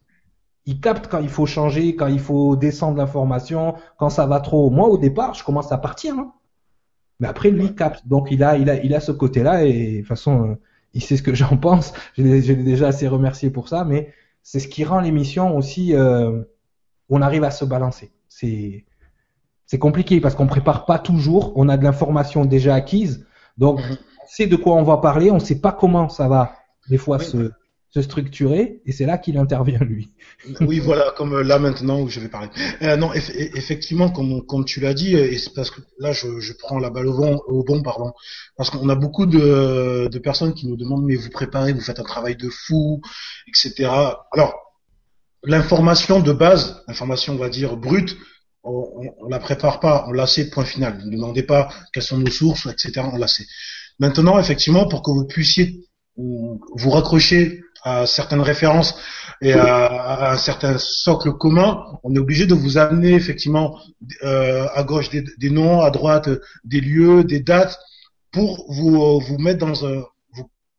Il 0.64 0.80
capte 0.80 1.06
quand 1.06 1.20
il 1.20 1.28
faut 1.28 1.44
changer, 1.44 1.94
quand 1.94 2.06
il 2.06 2.18
faut 2.18 2.56
descendre 2.56 2.96
l'information, 2.96 3.74
quand 3.98 4.08
ça 4.08 4.26
va 4.26 4.40
trop. 4.40 4.70
Moi, 4.70 4.88
au 4.88 4.96
départ, 4.96 5.34
je 5.34 5.44
commence 5.44 5.70
à 5.72 5.76
partir. 5.76 6.14
Hein. 6.14 6.32
Mais 7.20 7.28
après, 7.28 7.50
lui, 7.50 7.66
il 7.66 7.74
capte. 7.74 8.08
Donc, 8.08 8.28
il 8.30 8.42
a, 8.42 8.56
il 8.56 8.70
a, 8.70 8.82
il 8.82 8.94
a 8.94 9.00
ce 9.00 9.12
côté-là 9.12 9.64
et 9.64 9.92
de 9.92 9.98
toute 9.98 10.08
façon, 10.08 10.56
il 10.94 11.02
sait 11.02 11.18
ce 11.18 11.22
que 11.22 11.34
j'en 11.34 11.58
pense. 11.58 11.92
Je 12.16 12.22
l'ai 12.22 12.54
déjà 12.56 12.88
assez 12.88 13.06
remercié 13.06 13.50
pour 13.50 13.68
ça, 13.68 13.84
mais 13.84 14.14
c'est 14.42 14.60
ce 14.60 14.68
qui 14.68 14.82
rend 14.82 15.00
l'émission 15.00 15.58
aussi. 15.58 15.94
Euh, 15.94 16.42
on 17.10 17.20
arrive 17.20 17.44
à 17.44 17.50
se 17.50 17.66
balancer. 17.66 18.12
C'est 18.30 18.85
c'est 19.66 19.78
compliqué 19.78 20.20
parce 20.20 20.34
qu'on 20.34 20.46
prépare 20.46 20.86
pas 20.86 20.98
toujours. 20.98 21.52
On 21.56 21.68
a 21.68 21.76
de 21.76 21.84
l'information 21.84 22.44
déjà 22.44 22.74
acquise, 22.74 23.26
donc 23.58 23.80
mhm. 23.80 23.96
on 24.22 24.26
sait 24.28 24.46
de 24.46 24.56
quoi 24.56 24.74
on 24.74 24.82
va 24.82 24.98
parler. 24.98 25.30
On 25.30 25.38
sait 25.38 25.60
pas 25.60 25.72
comment 25.72 26.08
ça 26.08 26.28
va 26.28 26.52
des 26.88 26.98
fois 26.98 27.18
se 27.18 27.50
se 27.96 28.02
structurer 28.02 28.82
et 28.84 28.92
c'est 28.92 29.06
là 29.06 29.16
qu'il 29.16 29.38
intervient 29.38 29.78
lui. 29.78 30.10
oui, 30.60 30.80
voilà, 30.80 31.14
comme 31.16 31.34
euh, 31.34 31.42
là 31.42 31.58
maintenant 31.58 32.00
où 32.02 32.08
je 32.08 32.20
vais 32.20 32.28
parler. 32.28 32.50
Euh, 32.82 32.96
non, 32.96 33.12
effectivement, 33.14 34.10
comme, 34.10 34.44
comme 34.44 34.66
tu 34.66 34.80
l'as 34.80 34.92
dit, 34.92 35.14
et 35.14 35.38
c'est 35.38 35.54
parce 35.54 35.70
que 35.70 35.80
là 35.98 36.12
je, 36.12 36.38
je, 36.40 36.52
prends 36.52 36.78
la 36.78 36.90
balle 36.90 37.06
au 37.06 37.16
bon, 37.16 37.40
au 37.46 37.64
bon 37.64 37.82
pardon, 37.82 38.12
parce 38.56 38.68
qu'on 38.68 38.88
a 38.90 38.94
beaucoup 38.94 39.24
de, 39.24 40.08
de 40.08 40.18
personnes 40.18 40.52
qui 40.52 40.66
nous 40.66 40.76
demandent 40.76 41.04
mais 41.04 41.16
vous 41.16 41.30
préparez, 41.30 41.72
vous 41.72 41.80
faites 41.80 41.98
un 41.98 42.04
travail 42.04 42.36
de 42.36 42.50
fou, 42.50 43.00
etc. 43.48 43.88
Alors 44.32 44.54
l'information 45.42 46.20
de 46.20 46.32
base, 46.32 46.82
l'information 46.88 47.34
on 47.34 47.38
va 47.38 47.48
dire 47.48 47.76
brute, 47.76 48.16
on, 48.66 49.14
on, 49.20 49.28
la 49.28 49.38
prépare 49.38 49.80
pas, 49.80 50.04
on 50.08 50.12
la 50.12 50.26
sait 50.26 50.50
point 50.50 50.64
final. 50.64 50.98
Ne 51.04 51.10
demandez 51.10 51.42
pas 51.42 51.68
quelles 51.92 52.02
sont 52.02 52.18
nos 52.18 52.30
sources, 52.30 52.66
etc. 52.66 53.06
On 53.12 53.16
la 53.16 53.28
sait. 53.28 53.46
Maintenant, 53.98 54.38
effectivement, 54.38 54.86
pour 54.86 55.02
que 55.02 55.10
vous 55.10 55.26
puissiez 55.26 55.86
vous 56.16 56.90
raccrocher 56.90 57.62
à 57.82 58.06
certaines 58.06 58.40
références 58.40 58.98
et 59.42 59.52
à, 59.52 60.32
un 60.32 60.38
certain 60.38 60.76
socle 60.78 61.32
commun, 61.34 61.84
on 62.02 62.14
est 62.14 62.18
obligé 62.18 62.46
de 62.46 62.54
vous 62.54 62.78
amener 62.78 63.12
effectivement 63.12 63.78
euh, 64.24 64.66
à 64.74 64.82
gauche 64.82 65.10
des, 65.10 65.24
des, 65.38 65.50
noms, 65.50 65.82
à 65.82 65.90
droite 65.90 66.28
des 66.64 66.80
lieux, 66.80 67.22
des 67.22 67.40
dates, 67.40 67.78
pour 68.32 68.66
vous 68.72 69.20
vous 69.20 69.38
mettre 69.38 69.58
dans 69.58 69.86
un 69.86 70.02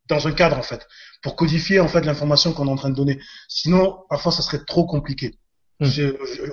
dans 0.08 0.26
un 0.26 0.32
cadre 0.32 0.56
en 0.56 0.62
fait, 0.62 0.86
pour 1.22 1.36
codifier 1.36 1.80
en 1.80 1.88
fait 1.88 2.04
l'information 2.04 2.52
qu'on 2.52 2.66
est 2.66 2.70
en 2.70 2.76
train 2.76 2.90
de 2.90 2.94
donner. 2.94 3.20
Sinon, 3.48 3.98
parfois, 4.08 4.32
ça 4.32 4.42
serait 4.42 4.64
trop 4.64 4.86
compliqué. 4.86 5.38
Hmm. 5.80 5.86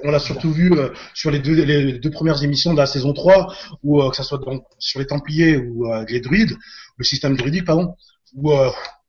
on 0.03 0.11
l'a 0.11 0.19
surtout 0.19 0.51
vu 0.51 0.71
euh, 0.73 0.89
sur 1.15 1.31
les 1.31 1.39
deux, 1.39 1.55
les 1.55 1.97
deux 1.97 2.11
premières 2.11 2.43
émissions 2.43 2.73
de 2.73 2.77
la 2.77 2.85
saison 2.85 3.11
3, 3.11 3.55
ou 3.83 3.99
euh, 3.99 4.11
que 4.11 4.15
ça 4.15 4.23
soit 4.23 4.37
donc 4.37 4.63
sur 4.77 4.99
les 4.99 5.07
Templiers 5.07 5.57
ou 5.57 5.91
euh, 5.91 6.05
les 6.07 6.19
druides, 6.19 6.55
le 6.97 7.03
système 7.03 7.35
druidique, 7.35 7.65
pardon, 7.65 7.95
où 8.35 8.51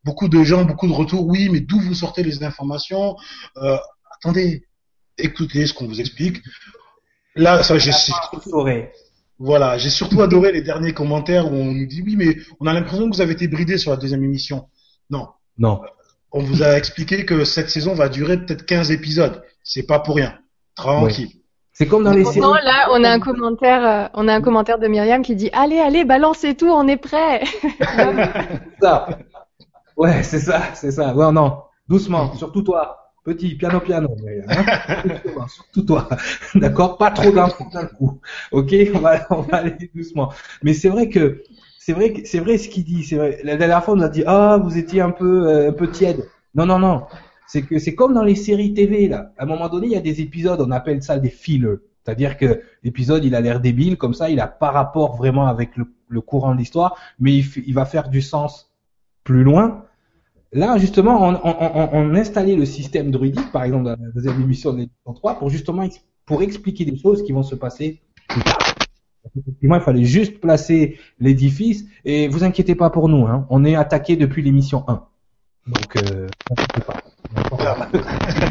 beaucoup 0.04 0.28
de 0.28 0.42
gens, 0.42 0.64
beaucoup 0.64 0.86
de 0.86 0.92
retours. 0.92 1.26
Oui, 1.26 1.50
mais 1.50 1.60
d'où 1.60 1.78
vous 1.80 1.94
sortez 1.94 2.22
les 2.22 2.44
informations 2.44 3.16
Attendez, 4.10 4.64
écoutez 5.18 5.66
ce 5.66 5.74
qu'on 5.74 5.86
vous 5.86 6.00
explique. 6.00 6.42
Là, 7.34 7.62
ça, 7.62 7.76
j'ai 7.76 7.92
voilà, 9.38 9.76
j'ai 9.76 9.90
surtout 9.90 10.22
adoré 10.22 10.50
les 10.52 10.62
derniers 10.62 10.94
commentaires 10.94 11.52
où 11.52 11.54
on 11.54 11.72
nous 11.72 11.86
dit 11.86 12.02
oui, 12.02 12.16
mais 12.16 12.36
on 12.58 12.66
a 12.66 12.72
l'impression 12.72 13.10
que 13.10 13.14
vous 13.14 13.20
avez 13.20 13.32
été 13.32 13.48
bridé 13.48 13.76
sur 13.76 13.90
la 13.90 13.98
deuxième 13.98 14.24
émission. 14.24 14.68
Non. 15.10 15.28
Non. 15.58 15.82
On 16.38 16.40
vous 16.40 16.62
a 16.62 16.76
expliqué 16.76 17.24
que 17.24 17.44
cette 17.44 17.70
saison 17.70 17.94
va 17.94 18.10
durer 18.10 18.36
peut-être 18.36 18.66
15 18.66 18.90
épisodes. 18.90 19.42
C'est 19.64 19.84
pas 19.86 20.00
pour 20.00 20.16
rien. 20.16 20.34
Tranquille. 20.74 21.30
C'est 21.72 21.86
comme 21.86 22.04
dans 22.04 22.12
les 22.12 22.26
séries. 22.26 22.40
là, 22.40 22.88
on 22.92 23.02
a 23.04 23.08
un 23.08 23.20
commentaire, 23.20 23.86
euh, 23.86 24.08
on 24.12 24.28
a 24.28 24.34
un 24.34 24.42
commentaire 24.42 24.78
de 24.78 24.86
Myriam 24.86 25.22
qui 25.22 25.34
dit 25.34 25.48
allez, 25.54 25.78
allez, 25.78 26.04
balancez 26.04 26.54
tout, 26.54 26.68
on 26.68 26.86
est 26.88 26.98
prêt. 26.98 27.42
ça. 28.82 29.08
Ouais, 29.96 30.22
c'est 30.22 30.40
ça, 30.40 30.60
c'est 30.74 30.90
ça. 30.90 31.14
Ouais, 31.14 31.32
non, 31.32 31.56
doucement, 31.88 32.34
surtout 32.34 32.60
toi. 32.60 33.14
Petit, 33.24 33.54
piano, 33.54 33.80
piano. 33.80 34.14
Hein. 34.46 35.46
surtout 35.48 35.82
toi. 35.82 36.06
D'accord? 36.54 36.98
Pas 36.98 37.12
trop 37.12 37.32
d'un 37.32 37.48
coup. 37.48 38.20
Ok? 38.52 38.74
On 38.94 38.98
va, 38.98 39.26
on 39.30 39.40
va 39.40 39.56
aller 39.56 39.90
doucement. 39.94 40.34
Mais 40.62 40.74
c'est 40.74 40.90
vrai 40.90 41.08
que 41.08 41.42
c'est 41.86 41.92
vrai 41.92 42.12
c'est 42.24 42.40
vrai 42.40 42.58
ce 42.58 42.68
qu'il 42.68 42.82
dit. 42.82 43.04
C'est 43.04 43.14
vrai. 43.14 43.38
La 43.44 43.56
dernière 43.56 43.84
fois, 43.84 43.94
on 43.94 44.00
a 44.00 44.08
dit 44.08 44.24
ah 44.26 44.58
vous 44.60 44.76
étiez 44.76 45.00
un 45.00 45.12
peu 45.12 45.48
euh, 45.48 45.68
un 45.68 45.72
peu 45.72 45.88
tiède. 45.88 46.28
Non 46.56 46.66
non 46.66 46.80
non. 46.80 47.04
C'est 47.46 47.62
que 47.62 47.78
c'est 47.78 47.94
comme 47.94 48.12
dans 48.12 48.24
les 48.24 48.34
séries 48.34 48.74
TV 48.74 49.06
là. 49.06 49.30
À 49.38 49.44
un 49.44 49.46
moment 49.46 49.68
donné, 49.68 49.86
il 49.86 49.92
y 49.92 49.96
a 49.96 50.00
des 50.00 50.20
épisodes, 50.20 50.60
on 50.60 50.72
appelle 50.72 51.00
ça 51.04 51.16
des 51.20 51.30
fillers. 51.30 51.76
C'est-à-dire 52.02 52.38
que 52.38 52.60
l'épisode, 52.82 53.24
il 53.24 53.36
a 53.36 53.40
l'air 53.40 53.60
débile, 53.60 53.98
comme 53.98 54.14
ça, 54.14 54.30
il 54.30 54.40
a 54.40 54.48
pas 54.48 54.72
rapport 54.72 55.16
vraiment 55.16 55.46
avec 55.46 55.70
le, 55.76 56.20
courant 56.20 56.54
de 56.54 56.58
l'histoire, 56.58 56.96
mais 57.20 57.36
il, 57.36 57.74
va 57.74 57.84
faire 57.84 58.08
du 58.08 58.20
sens 58.20 58.72
plus 59.22 59.42
loin. 59.42 59.84
Là, 60.52 60.78
justement, 60.78 61.20
on, 61.20 61.34
on, 61.42 61.88
on, 61.92 62.14
installait 62.14 62.54
le 62.54 62.64
système 62.64 63.10
druidique, 63.10 63.50
par 63.50 63.64
exemple, 63.64 63.84
dans 63.84 63.90
la 63.90 64.10
deuxième 64.14 64.40
émission 64.40 64.72
de 64.72 64.78
l'émission 64.78 65.14
3, 65.14 65.38
pour 65.38 65.50
justement 65.50 65.88
pour 66.26 66.42
expliquer 66.42 66.84
des 66.84 66.96
choses 66.96 67.24
qui 67.24 67.32
vont 67.32 67.42
se 67.42 67.56
passer 67.56 68.00
plus 68.28 68.42
tard. 68.42 68.75
Effectivement, 69.38 69.76
il 69.76 69.82
fallait 69.82 70.04
juste 70.04 70.40
placer 70.40 70.98
l'édifice, 71.20 71.84
et 72.04 72.28
vous 72.28 72.44
inquiétez 72.44 72.74
pas 72.74 72.90
pour 72.90 73.08
nous, 73.08 73.26
hein, 73.26 73.46
on 73.50 73.64
est 73.64 73.76
attaqué 73.76 74.16
depuis 74.16 74.42
l'émission 74.42 74.84
1. 74.88 75.04
Donc, 75.66 75.96
euh, 75.96 76.28
pas. 76.86 76.94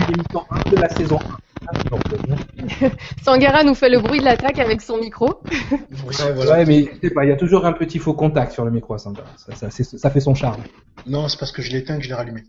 l'émission 0.10 0.44
1 0.50 0.70
de 0.70 0.76
la 0.76 0.90
saison 0.90 1.20
1. 1.20 1.38
Sangara 3.24 3.64
nous 3.64 3.74
fait 3.74 3.90
le 3.90 4.00
bruit 4.00 4.20
de 4.20 4.26
l'attaque 4.26 4.60
avec 4.60 4.82
son 4.82 4.98
micro. 4.98 5.42
ouais, 5.42 6.66
mais 6.66 6.90
il 7.02 7.28
y 7.30 7.32
a 7.32 7.38
toujours 7.38 7.66
un 7.66 7.74
petit 7.74 8.00
faux 8.00 8.14
contact 8.14 8.52
sur 8.52 8.66
le 8.66 8.72
micro, 8.72 8.98
Sangara. 8.98 9.28
Ça, 9.38 9.70
ça, 9.70 10.10
fait 10.10 10.20
son 10.20 10.36
charme. 10.36 10.62
Non, 11.08 11.28
c'est 11.28 11.40
parce 11.40 11.52
que 11.52 11.62
je 11.62 11.72
l'éteins 11.72 11.98
que 11.98 12.04
je 12.04 12.10
l'ai 12.10 12.16
rallumé. 12.16 12.44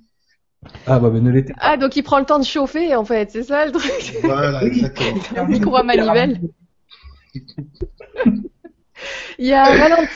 Ah 0.86 0.98
bah, 0.98 1.10
ne 1.10 1.30
l'éteins 1.30 1.54
Ah 1.58 1.76
donc 1.76 1.94
il 1.96 2.02
prend 2.02 2.18
le 2.18 2.24
temps 2.24 2.38
de 2.38 2.44
chauffer 2.44 2.96
en 2.96 3.04
fait, 3.04 3.30
c'est 3.30 3.44
ça 3.44 3.66
le 3.66 3.72
truc. 3.72 4.16
Voilà, 4.22 4.64
exactement. 4.64 5.46
micro 5.48 5.76
à 5.76 5.82
manivelle. 5.82 6.40
Il 9.38 9.46
y 9.46 9.52
a 9.52 9.66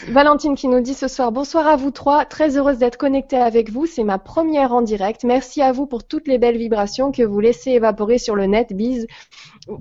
Valentine 0.09 0.55
qui 0.55 0.67
nous 0.67 0.81
dit 0.81 0.95
ce 0.95 1.07
soir 1.07 1.33
bonsoir 1.33 1.67
à 1.67 1.77
vous 1.77 1.91
trois, 1.91 2.25
très 2.25 2.57
heureuse 2.57 2.79
d'être 2.79 2.97
connectée 2.97 3.37
avec 3.37 3.71
vous, 3.71 3.85
c'est 3.85 4.05
ma 4.05 4.19
première 4.19 4.73
en 4.73 4.81
direct. 4.81 5.25
Merci 5.25 5.61
à 5.61 5.73
vous 5.73 5.87
pour 5.87 6.05
toutes 6.05 6.27
les 6.27 6.39
belles 6.39 6.57
vibrations 6.57 7.13
que 7.13 7.23
vous 7.23 7.41
laissez 7.41 7.73
évaporer 7.73 8.17
sur 8.19 8.35
le 8.37 8.47
net. 8.47 8.73
Bise. 8.73 9.07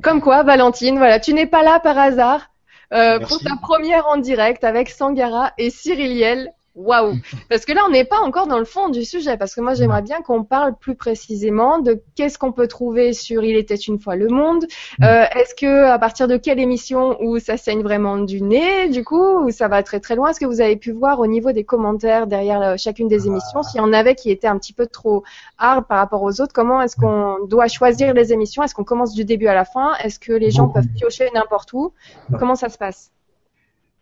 Comme 0.04 0.20
quoi, 0.20 0.44
Valentine, 0.44 0.98
voilà, 0.98 1.20
tu 1.20 1.34
n'es 1.34 1.46
pas 1.46 1.64
là 1.64 1.80
par 1.80 1.98
hasard. 1.98 2.50
Euh, 2.92 3.20
pour 3.20 3.40
ta 3.40 3.56
première 3.62 4.08
en 4.08 4.18
direct 4.18 4.64
avec 4.64 4.90
Sangara 4.90 5.54
et 5.58 5.70
Cyriliel. 5.70 6.52
Waouh. 6.80 7.16
Parce 7.50 7.66
que 7.66 7.74
là, 7.74 7.82
on 7.86 7.92
n'est 7.92 8.06
pas 8.06 8.20
encore 8.20 8.48
dans 8.48 8.58
le 8.58 8.66
fond 8.66 8.90
du 8.90 9.04
sujet, 9.04 9.36
parce 9.38 9.54
que 9.54 9.60
moi, 9.60 9.74
j'aimerais 9.74 10.02
bien 10.02 10.22
qu'on 10.22 10.44
parle 10.44 10.76
plus 10.78 10.96
précisément 10.96 11.80
de 11.80 12.02
qu'est-ce 12.16 12.38
qu'on 12.38 12.54
peut 12.54 12.68
trouver 12.68 13.12
sur 13.12 13.44
Il 13.44 13.58
était 13.58 13.76
une 13.76 14.00
fois 14.00 14.16
le 14.16 14.30
monde. 14.30 14.66
Mm. 15.00 15.04
Euh, 15.04 15.26
Est-ce 15.36 15.56
que 15.56 15.86
à 15.86 16.00
partir 16.00 16.28
de 16.28 16.38
quelle 16.38 16.60
émission 16.60 17.22
où 17.22 17.38
ça 17.40 17.58
saigne 17.58 17.82
vraiment 17.82 18.18
du 18.18 18.42
nez, 18.42 18.88
du 18.88 19.04
coup, 19.04 19.46
ou 19.46 19.52
ça 19.52 19.68
va 19.68 19.84
très 19.84 20.00
très 20.00 20.16
loin? 20.16 20.30
Est-ce 20.30 20.40
que 20.40 20.46
vous 20.46 20.62
avez 20.62 20.78
pu 20.78 20.92
voir 20.92 21.20
au 21.20 21.28
niveau 21.28 21.52
des 21.52 21.66
commentaires 21.66 22.28
derrière 22.28 22.62
euh, 22.62 22.76
chacune 22.78 23.10
des 23.10 23.28
émissions, 23.28 23.62
s'il 23.62 23.80
y 23.80 23.84
en 23.84 23.92
avait 23.92 24.16
qui 24.16 24.32
étaient 24.32 24.48
un 24.48 24.58
petit 24.58 24.74
peu 24.74 24.88
trop 24.88 25.24
hard 25.58 25.86
par 25.86 25.98
rapport 25.98 26.24
aux 26.24 26.40
autres? 26.40 26.54
Comment 26.54 26.82
est-ce 26.82 26.96
qu'on 26.96 27.46
doit 27.46 27.68
choisir 27.68 28.14
les 28.14 28.32
émissions? 28.32 28.64
Est-ce 28.64 28.74
qu'on 28.74 28.86
commence 28.86 29.14
du 29.14 29.26
début 29.26 29.48
à 29.48 29.54
la 29.54 29.66
fin? 29.66 29.96
Est-ce 30.04 30.18
que 30.18 30.32
les 30.32 30.50
gens 30.50 30.70
peuvent 30.70 30.88
piocher 30.96 31.30
n'importe 31.34 31.74
où? 31.74 31.92
Comment 32.40 32.56
ça 32.56 32.70
se 32.70 32.78
passe? 32.78 33.12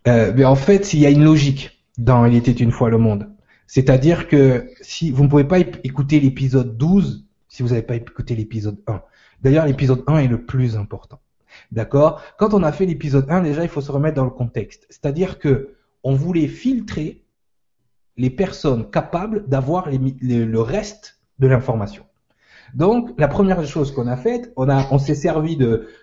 Euh, 0.07 0.31
mais 0.35 0.45
en 0.45 0.55
fait, 0.55 0.93
il 0.93 0.99
y 0.99 1.05
a 1.05 1.09
une 1.09 1.23
logique 1.23 1.76
dans 1.97 2.25
Il 2.25 2.35
était 2.35 2.51
une 2.51 2.71
fois 2.71 2.89
le 2.89 2.97
monde. 2.97 3.29
C'est-à-dire 3.65 4.27
que 4.27 4.69
si 4.81 5.11
vous 5.11 5.23
ne 5.23 5.29
pouvez 5.29 5.43
pas 5.43 5.59
écouter 5.59 6.19
l'épisode 6.19 6.77
12 6.77 7.27
si 7.57 7.63
vous 7.63 7.69
n'avez 7.69 7.81
pas 7.81 7.95
écouté 7.95 8.35
l'épisode 8.35 8.77
1. 8.87 9.01
D'ailleurs, 9.41 9.65
l'épisode 9.65 10.03
1 10.07 10.19
est 10.19 10.27
le 10.27 10.43
plus 10.43 10.77
important. 10.77 11.19
D'accord? 11.71 12.21
Quand 12.37 12.53
on 12.53 12.63
a 12.63 12.71
fait 12.71 12.85
l'épisode 12.85 13.25
1, 13.29 13.41
déjà, 13.41 13.63
il 13.63 13.69
faut 13.69 13.81
se 13.81 13.91
remettre 13.91 14.15
dans 14.15 14.25
le 14.25 14.31
contexte. 14.31 14.85
C'est-à-dire 14.89 15.39
que 15.39 15.75
on 16.03 16.13
voulait 16.13 16.47
filtrer 16.47 17.23
les 18.15 18.29
personnes 18.29 18.89
capables 18.89 19.47
d'avoir 19.47 19.89
le 19.89 20.59
reste 20.59 21.19
de 21.39 21.47
l'information. 21.47 22.03
Donc, 22.73 23.11
la 23.17 23.27
première 23.27 23.65
chose 23.65 23.91
qu'on 23.91 24.07
a 24.07 24.17
faite, 24.17 24.51
on, 24.55 24.69
on 24.69 24.99
s'est 24.99 25.15
servi 25.15 25.57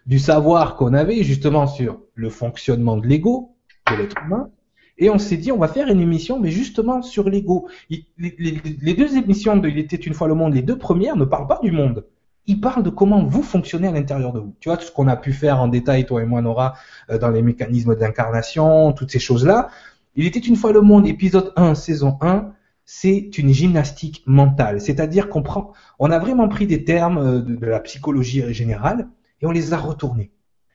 du 0.06 0.18
savoir 0.18 0.76
qu'on 0.76 0.94
avait 0.94 1.22
justement 1.22 1.66
sur 1.66 2.00
le 2.14 2.30
fonctionnement 2.30 2.96
de 2.96 3.06
l'ego 3.06 3.54
de 3.90 3.96
l'être 3.96 4.16
humain, 4.24 4.50
et 4.96 5.10
on 5.10 5.18
s'est 5.18 5.36
dit, 5.36 5.50
on 5.50 5.58
va 5.58 5.68
faire 5.68 5.88
une 5.88 6.00
émission, 6.00 6.38
mais 6.38 6.50
justement 6.50 7.02
sur 7.02 7.28
l'ego. 7.28 7.68
Les, 7.90 8.94
deux 8.94 9.16
émissions 9.16 9.56
de 9.56 9.68
Il 9.68 9.78
était 9.78 9.96
une 9.96 10.14
fois 10.14 10.28
le 10.28 10.34
monde, 10.34 10.54
les 10.54 10.62
deux 10.62 10.78
premières, 10.78 11.16
ne 11.16 11.24
parlent 11.24 11.48
pas 11.48 11.58
du 11.62 11.72
monde. 11.72 12.04
Ils 12.46 12.60
parlent 12.60 12.82
de 12.82 12.90
comment 12.90 13.24
vous 13.24 13.42
fonctionnez 13.42 13.88
à 13.88 13.92
l'intérieur 13.92 14.32
de 14.32 14.40
vous. 14.40 14.54
Tu 14.60 14.68
vois, 14.68 14.76
tout 14.76 14.84
ce 14.84 14.92
qu'on 14.92 15.08
a 15.08 15.16
pu 15.16 15.32
faire 15.32 15.60
en 15.60 15.68
détail, 15.68 16.06
toi 16.06 16.22
et 16.22 16.26
moi, 16.26 16.42
Nora, 16.42 16.74
euh, 17.10 17.18
dans 17.18 17.30
les 17.30 17.42
mécanismes 17.42 17.96
d'incarnation, 17.96 18.92
toutes 18.92 19.10
ces 19.10 19.18
choses-là. 19.18 19.70
Il 20.14 20.26
était 20.26 20.40
une 20.40 20.54
fois 20.54 20.72
le 20.72 20.80
monde, 20.80 21.08
épisode 21.08 21.52
1, 21.56 21.74
saison 21.74 22.18
1, 22.20 22.52
c'est 22.84 23.38
une 23.38 23.52
gymnastique 23.52 24.22
mentale. 24.26 24.80
C'est-à-dire 24.80 25.28
qu'on 25.28 25.42
prend, 25.42 25.72
on 25.98 26.10
a 26.10 26.18
vraiment 26.18 26.48
pris 26.48 26.66
des 26.66 26.84
termes 26.84 27.18
euh, 27.18 27.40
de, 27.40 27.56
de 27.56 27.66
la 27.66 27.80
psychologie 27.80 28.52
générale 28.52 29.08
et 29.40 29.46
on 29.46 29.50
les 29.50 29.72
a 29.72 29.78
retournés. 29.78 30.30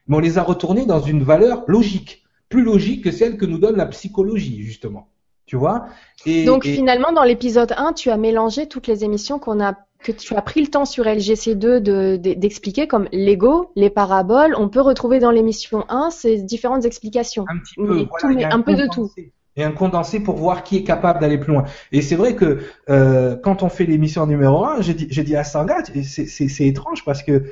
Mais 0.07 0.17
on 0.17 0.19
les 0.19 0.39
a 0.39 0.43
retournés 0.43 0.87
dans 0.87 0.99
une 0.99 1.23
valeur 1.23 1.63
logique 1.67 2.25
plus 2.49 2.63
logique 2.63 3.03
que 3.03 3.11
celle 3.11 3.37
que 3.37 3.45
nous 3.45 3.59
donne 3.59 3.77
la 3.77 3.85
psychologie, 3.85 4.61
justement. 4.61 5.07
Tu 5.45 5.55
vois? 5.55 5.85
Et, 6.25 6.45
Donc 6.45 6.63
finalement, 6.63 7.11
dans 7.11 7.23
l'épisode 7.23 7.73
1, 7.75 7.93
tu 7.93 8.11
as 8.11 8.17
mélangé 8.17 8.67
toutes 8.67 8.87
les 8.87 9.03
émissions 9.03 9.39
qu'on 9.39 9.59
a 9.59 9.75
que 10.03 10.11
tu 10.11 10.35
as 10.35 10.41
pris 10.41 10.61
le 10.61 10.67
temps 10.67 10.85
sur 10.85 11.05
LGC2 11.05 12.17
d'expliquer, 12.17 12.87
comme 12.87 13.07
l'ego, 13.11 13.71
les 13.75 13.89
paraboles. 13.89 14.55
On 14.57 14.69
peut 14.69 14.81
retrouver 14.81 15.19
dans 15.19 15.31
l'émission 15.31 15.85
1 15.89 16.09
ces 16.09 16.41
différentes 16.41 16.85
explications. 16.85 17.45
Un 17.49 17.57
petit 17.57 17.75
peu, 17.75 18.07
un, 18.49 18.61
peu 18.61 18.75
de 18.75 18.87
tout. 18.87 19.11
Et 19.55 19.63
un 19.63 19.71
condensé 19.71 20.21
pour 20.21 20.35
voir 20.35 20.63
qui 20.63 20.77
est 20.77 20.83
capable 20.83 21.19
d'aller 21.19 21.37
plus 21.37 21.51
loin. 21.51 21.65
Et 21.91 22.01
c'est 22.01 22.15
vrai 22.15 22.35
que 22.35 22.59
euh, 22.89 23.35
quand 23.35 23.61
on 23.61 23.69
fait 23.69 23.85
l'émission 23.85 24.25
numéro 24.25 24.63
1, 24.63 24.81
j'ai 24.81 24.93
dit, 24.93 25.07
j'ai 25.09 25.23
dit 25.23 25.35
à 25.35 25.43
Sangat, 25.43 25.83
c'est 26.03 26.67
étrange 26.67 27.03
parce 27.03 27.23
que 27.23 27.51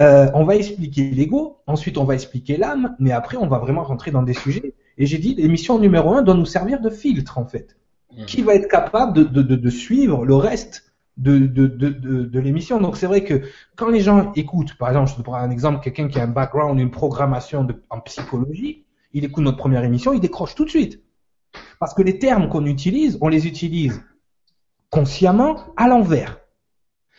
euh, 0.00 0.30
on 0.34 0.44
va 0.44 0.56
expliquer 0.56 1.10
l'ego, 1.10 1.58
ensuite 1.66 1.96
on 1.96 2.04
va 2.04 2.14
expliquer 2.14 2.56
l'âme, 2.56 2.94
mais 2.98 3.12
après 3.12 3.36
on 3.36 3.46
va 3.46 3.58
vraiment 3.58 3.82
rentrer 3.82 4.10
dans 4.10 4.22
des 4.22 4.34
sujets. 4.34 4.74
Et 4.98 5.06
j'ai 5.06 5.18
dit, 5.18 5.34
l'émission 5.34 5.78
numéro 5.78 6.12
1 6.12 6.22
doit 6.22 6.34
nous 6.34 6.46
servir 6.46 6.80
de 6.80 6.90
filtre 6.90 7.38
en 7.38 7.46
fait. 7.46 7.76
Mmh. 8.14 8.24
Qui 8.26 8.42
va 8.42 8.54
être 8.54 8.68
capable 8.68 9.14
de, 9.14 9.24
de, 9.24 9.42
de, 9.42 9.56
de 9.56 9.70
suivre 9.70 10.24
le 10.24 10.34
reste 10.34 10.92
de, 11.16 11.38
de, 11.38 11.66
de, 11.66 11.88
de, 11.88 12.40
l'émission? 12.40 12.80
Donc 12.80 12.96
c'est 12.96 13.06
vrai 13.06 13.24
que 13.24 13.42
quand 13.74 13.88
les 13.88 14.00
gens 14.00 14.32
écoutent, 14.34 14.74
par 14.76 14.88
exemple, 14.88 15.10
je 15.10 15.16
te 15.16 15.22
prends 15.22 15.34
un 15.34 15.50
exemple, 15.50 15.80
quelqu'un 15.82 16.08
qui 16.08 16.18
a 16.18 16.24
un 16.24 16.28
background, 16.28 16.78
une 16.78 16.90
programmation 16.90 17.66
en 17.90 18.00
psychologie, 18.00 18.84
il 19.12 19.24
écoute 19.24 19.44
notre 19.44 19.56
première 19.56 19.82
émission, 19.82 20.12
il 20.12 20.20
décroche 20.20 20.54
tout 20.54 20.64
de 20.64 20.70
suite. 20.70 21.02
Parce 21.80 21.94
que 21.94 22.02
les 22.02 22.18
termes 22.18 22.48
qu'on 22.48 22.66
utilise, 22.66 23.18
on 23.20 23.28
les 23.28 23.46
utilise 23.46 24.02
consciemment 24.90 25.58
à 25.76 25.88
l'envers. 25.88 26.38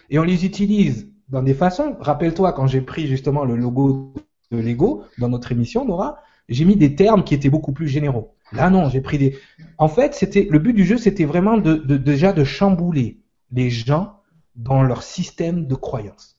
Et 0.10 0.20
on 0.20 0.24
les 0.24 0.46
utilise 0.46 1.12
dans 1.30 1.44
des 1.44 1.54
façons. 1.54 1.96
Rappelle-toi 2.00 2.54
quand 2.54 2.68
j'ai 2.68 2.82
pris 2.82 3.08
justement 3.08 3.46
le 3.46 3.56
logo 3.56 4.14
de 4.52 4.58
Lego 4.58 5.04
dans 5.18 5.30
notre 5.30 5.52
émission, 5.52 5.86
Nora, 5.86 6.22
j'ai 6.50 6.66
mis 6.66 6.76
des 6.76 6.96
termes 6.96 7.24
qui 7.24 7.34
étaient 7.34 7.50
beaucoup 7.50 7.74
plus 7.74 7.88
généraux. 7.88 8.36
Là 8.54 8.70
non, 8.70 8.90
j'ai 8.90 9.02
pris 9.02 9.18
des. 9.18 9.38
En 9.78 9.90
fait, 9.90 10.14
c'était 10.14 10.48
le 10.50 10.60
but 10.60 10.74
du 10.74 10.86
jeu, 10.86 10.98
c'était 10.98 11.26
vraiment 11.26 11.58
de, 11.58 11.76
de, 11.76 11.98
déjà 11.98 12.32
de 12.32 12.44
chambouler 12.44 13.20
les 13.52 13.70
gens 13.70 14.22
dans 14.56 14.84
leur 14.84 15.04
système 15.04 15.68
de 15.68 15.76
croyance. 15.76 16.38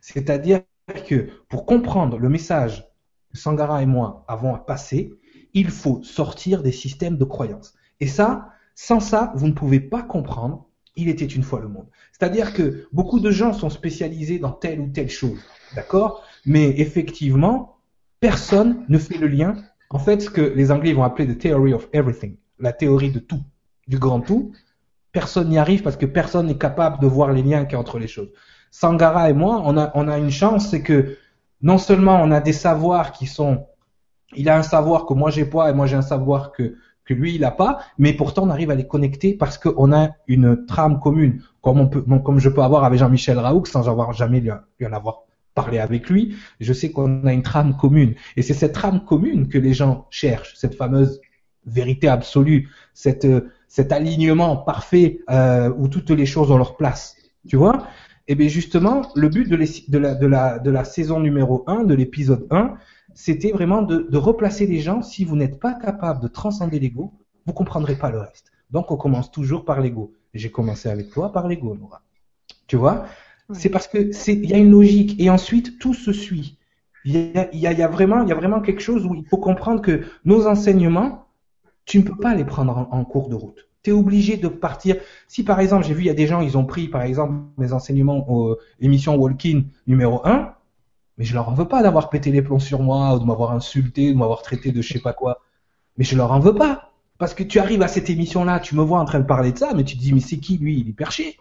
C'est-à-dire 0.00 0.60
que 1.06 1.28
pour 1.48 1.66
comprendre 1.66 2.18
le 2.18 2.28
message 2.28 2.88
que 3.32 3.38
Sangara 3.38 3.82
et 3.82 3.86
moi 3.86 4.24
avons 4.28 4.54
à 4.54 4.58
passer, 4.58 5.12
il 5.52 5.70
faut 5.70 6.02
sortir 6.04 6.62
des 6.62 6.72
systèmes 6.72 7.16
de 7.16 7.24
croyance. 7.24 7.74
Et 8.00 8.06
ça, 8.06 8.50
sans 8.74 9.00
ça, 9.00 9.32
vous 9.34 9.48
ne 9.48 9.52
pouvez 9.52 9.80
pas 9.80 10.02
comprendre 10.02 10.67
il 10.98 11.08
était 11.08 11.24
une 11.24 11.42
fois 11.42 11.60
le 11.60 11.68
monde. 11.68 11.86
C'est-à-dire 12.12 12.52
que 12.52 12.88
beaucoup 12.92 13.20
de 13.20 13.30
gens 13.30 13.52
sont 13.52 13.70
spécialisés 13.70 14.38
dans 14.38 14.52
telle 14.52 14.80
ou 14.80 14.88
telle 14.88 15.08
chose, 15.08 15.38
d'accord? 15.74 16.24
Mais 16.44 16.80
effectivement, 16.80 17.78
personne 18.20 18.84
ne 18.88 18.98
fait 18.98 19.16
le 19.16 19.28
lien. 19.28 19.54
En 19.90 19.98
fait, 19.98 20.20
ce 20.20 20.28
que 20.28 20.40
les 20.40 20.70
Anglais 20.70 20.92
vont 20.92 21.04
appeler 21.04 21.32
the 21.32 21.38
theory 21.38 21.72
of 21.72 21.88
everything, 21.92 22.36
la 22.58 22.72
théorie 22.72 23.12
de 23.12 23.20
tout, 23.20 23.42
du 23.86 23.98
grand 23.98 24.20
tout, 24.20 24.52
personne 25.12 25.48
n'y 25.48 25.58
arrive 25.58 25.82
parce 25.82 25.96
que 25.96 26.06
personne 26.06 26.46
n'est 26.46 26.58
capable 26.58 27.00
de 27.00 27.06
voir 27.06 27.32
les 27.32 27.42
liens 27.42 27.64
qu'il 27.64 27.74
y 27.74 27.76
a 27.76 27.80
entre 27.80 27.98
les 27.98 28.08
choses. 28.08 28.30
Sangara 28.70 29.30
et 29.30 29.32
moi, 29.32 29.62
on 29.64 29.78
a, 29.78 29.90
on 29.94 30.08
a 30.08 30.18
une 30.18 30.30
chance, 30.30 30.68
c'est 30.68 30.82
que 30.82 31.16
non 31.62 31.78
seulement 31.78 32.20
on 32.22 32.30
a 32.30 32.40
des 32.40 32.52
savoirs 32.52 33.12
qui 33.12 33.26
sont, 33.26 33.66
il 34.36 34.48
a 34.48 34.58
un 34.58 34.62
savoir 34.62 35.06
que 35.06 35.14
moi 35.14 35.30
j'ai 35.30 35.44
pas 35.44 35.70
et 35.70 35.72
moi 35.72 35.86
j'ai 35.86 35.96
un 35.96 36.02
savoir 36.02 36.52
que 36.52 36.76
que 37.08 37.14
lui 37.14 37.34
il 37.34 37.44
a 37.44 37.50
pas, 37.50 37.80
mais 37.96 38.12
pourtant 38.12 38.44
on 38.44 38.50
arrive 38.50 38.70
à 38.70 38.74
les 38.74 38.86
connecter 38.86 39.32
parce 39.32 39.56
qu'on 39.56 39.92
a 39.92 40.10
une 40.26 40.66
trame 40.66 41.00
commune, 41.00 41.42
comme 41.62 41.80
on 41.80 41.88
peut, 41.88 42.04
comme 42.24 42.38
je 42.38 42.50
peux 42.50 42.62
avoir 42.62 42.84
avec 42.84 42.98
Jean-Michel 42.98 43.38
Raoult 43.38 43.64
sans 43.64 43.88
avoir 43.88 44.12
jamais 44.12 44.40
lui, 44.40 44.50
en 44.50 44.92
avoir 44.92 45.22
parlé 45.54 45.78
avec 45.78 46.10
lui. 46.10 46.36
Je 46.60 46.72
sais 46.74 46.90
qu'on 46.90 47.24
a 47.24 47.32
une 47.32 47.42
trame 47.42 47.76
commune 47.76 48.14
et 48.36 48.42
c'est 48.42 48.52
cette 48.52 48.74
trame 48.74 49.04
commune 49.06 49.48
que 49.48 49.56
les 49.56 49.72
gens 49.72 50.06
cherchent, 50.10 50.54
cette 50.56 50.74
fameuse 50.74 51.20
vérité 51.64 52.08
absolue, 52.08 52.68
cette 52.92 53.26
cet 53.68 53.92
alignement 53.92 54.56
parfait 54.56 55.20
euh, 55.30 55.70
où 55.76 55.88
toutes 55.88 56.10
les 56.10 56.26
choses 56.26 56.50
ont 56.50 56.56
leur 56.56 56.76
place. 56.76 57.16
Tu 57.46 57.56
vois? 57.56 57.86
Et 58.26 58.32
eh 58.32 58.34
bien 58.34 58.48
justement, 58.48 59.10
le 59.14 59.28
but 59.28 59.48
de, 59.48 59.56
de, 59.56 59.98
la, 59.98 60.14
de, 60.14 60.26
la, 60.26 60.58
de 60.58 60.70
la 60.70 60.84
saison 60.84 61.20
numéro 61.20 61.64
1, 61.66 61.84
de 61.84 61.94
l'épisode 61.94 62.46
1, 62.50 62.74
c'était 63.18 63.50
vraiment 63.50 63.82
de, 63.82 64.06
de, 64.08 64.16
replacer 64.16 64.64
les 64.64 64.78
gens. 64.78 65.02
Si 65.02 65.24
vous 65.24 65.34
n'êtes 65.34 65.58
pas 65.58 65.74
capable 65.74 66.22
de 66.22 66.28
transcender 66.28 66.78
l'ego, 66.78 67.12
vous 67.46 67.52
comprendrez 67.52 67.96
pas 67.96 68.12
le 68.12 68.20
reste. 68.20 68.52
Donc 68.70 68.92
on 68.92 68.96
commence 68.96 69.32
toujours 69.32 69.64
par 69.64 69.80
l'ego. 69.80 70.12
J'ai 70.34 70.52
commencé 70.52 70.88
avec 70.88 71.10
toi 71.10 71.32
par 71.32 71.48
l'ego, 71.48 71.74
Nora. 71.74 72.02
Tu 72.68 72.76
vois? 72.76 73.06
C'est 73.52 73.70
parce 73.70 73.88
que 73.88 74.12
c'est 74.12 74.34
il 74.34 74.48
y 74.48 74.54
a 74.54 74.58
une 74.58 74.70
logique 74.70 75.20
et 75.20 75.30
ensuite 75.30 75.80
tout 75.80 75.94
se 75.94 76.12
suit. 76.12 76.58
Il 77.04 77.12
y 77.12 77.36
a, 77.36 77.52
y, 77.52 77.66
a, 77.66 77.72
y 77.72 77.82
a 77.82 77.88
vraiment 77.88 78.22
il 78.22 78.28
y 78.28 78.32
a 78.32 78.36
vraiment 78.36 78.60
quelque 78.60 78.82
chose 78.82 79.04
où 79.04 79.16
il 79.16 79.26
faut 79.26 79.38
comprendre 79.38 79.82
que 79.82 80.04
nos 80.24 80.46
enseignements 80.46 81.26
tu 81.86 81.98
ne 81.98 82.04
peux 82.04 82.16
pas 82.16 82.36
les 82.36 82.44
prendre 82.44 82.86
en, 82.88 83.04
cours 83.04 83.30
de 83.30 83.34
route. 83.34 83.68
Tu 83.82 83.90
es 83.90 83.92
obligé 83.92 84.36
de 84.36 84.46
partir. 84.46 84.94
Si 85.26 85.42
par 85.42 85.58
exemple, 85.58 85.84
j'ai 85.86 85.94
vu, 85.94 86.02
il 86.02 86.06
y 86.06 86.10
a 86.10 86.14
des 86.14 86.28
gens, 86.28 86.40
ils 86.40 86.56
ont 86.56 86.66
pris 86.66 86.86
par 86.86 87.02
exemple 87.02 87.34
mes 87.56 87.72
enseignements 87.72 88.30
aux 88.30 88.58
émissions 88.78 89.16
Walking 89.16 89.64
numéro 89.88 90.24
1, 90.24 90.54
mais 91.18 91.24
je 91.24 91.34
leur 91.34 91.48
en 91.48 91.52
veux 91.52 91.66
pas 91.66 91.82
d'avoir 91.82 92.10
pété 92.10 92.30
les 92.30 92.42
plombs 92.42 92.60
sur 92.60 92.80
moi, 92.80 93.16
ou 93.16 93.18
de 93.18 93.24
m'avoir 93.24 93.52
insulté, 93.52 94.12
de 94.12 94.16
m'avoir 94.16 94.42
traité 94.42 94.70
de 94.70 94.80
je 94.80 94.92
sais 94.92 95.00
pas 95.00 95.12
quoi. 95.12 95.40
Mais 95.96 96.04
je 96.04 96.16
leur 96.16 96.30
en 96.30 96.38
veux 96.38 96.54
pas. 96.54 96.92
Parce 97.18 97.34
que 97.34 97.42
tu 97.42 97.58
arrives 97.58 97.82
à 97.82 97.88
cette 97.88 98.08
émission-là, 98.08 98.60
tu 98.60 98.76
me 98.76 98.82
vois 98.82 99.00
en 99.00 99.04
train 99.04 99.18
de 99.18 99.26
parler 99.26 99.50
de 99.50 99.58
ça, 99.58 99.74
mais 99.74 99.82
tu 99.82 99.96
te 99.96 100.00
dis, 100.00 100.12
mais 100.12 100.20
c'est 100.20 100.38
qui 100.38 100.56
lui? 100.56 100.78
Il 100.78 100.90
est 100.90 100.92
perché. 100.92 101.36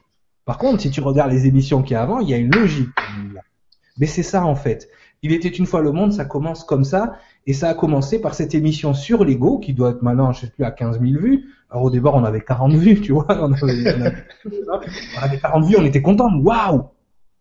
Par 0.45 0.57
contre, 0.57 0.81
si 0.81 0.89
tu 0.89 0.99
regardes 1.01 1.31
les 1.31 1.45
émissions 1.45 1.83
qu'il 1.83 1.91
y 1.91 1.95
a 1.95 2.01
avant, 2.01 2.19
il 2.19 2.29
y 2.29 2.33
a 2.33 2.37
une 2.37 2.55
logique. 2.55 2.89
Mais 3.99 4.07
c'est 4.07 4.23
ça 4.23 4.43
en 4.45 4.55
fait. 4.55 4.89
Il 5.21 5.31
était 5.31 5.49
une 5.49 5.65
fois 5.65 5.81
le 5.81 5.91
monde, 5.91 6.13
ça 6.13 6.25
commence 6.25 6.63
comme 6.63 6.83
ça, 6.83 7.13
et 7.45 7.53
ça 7.53 7.69
a 7.69 7.73
commencé 7.73 8.19
par 8.19 8.33
cette 8.33 8.55
émission 8.55 8.93
sur 8.93 9.23
l'ego, 9.23 9.59
qui 9.59 9.73
doit 9.73 9.91
être 9.91 10.01
maintenant, 10.01 10.31
je 10.31 10.41
sais 10.41 10.49
plus, 10.49 10.63
à 10.63 10.71
15 10.71 10.99
000 11.01 11.21
vues. 11.21 11.53
Alors 11.69 11.83
au 11.83 11.89
départ, 11.91 12.15
on 12.15 12.23
avait 12.23 12.41
40 12.41 12.73
vues, 12.73 13.01
tu 13.01 13.11
vois. 13.11 13.27
On 13.29 13.51
avait, 15.21 15.39
40 15.39 15.65
vues, 15.65 15.75
on 15.77 15.85
était 15.85 16.01
content. 16.01 16.33
Waouh 16.39 16.89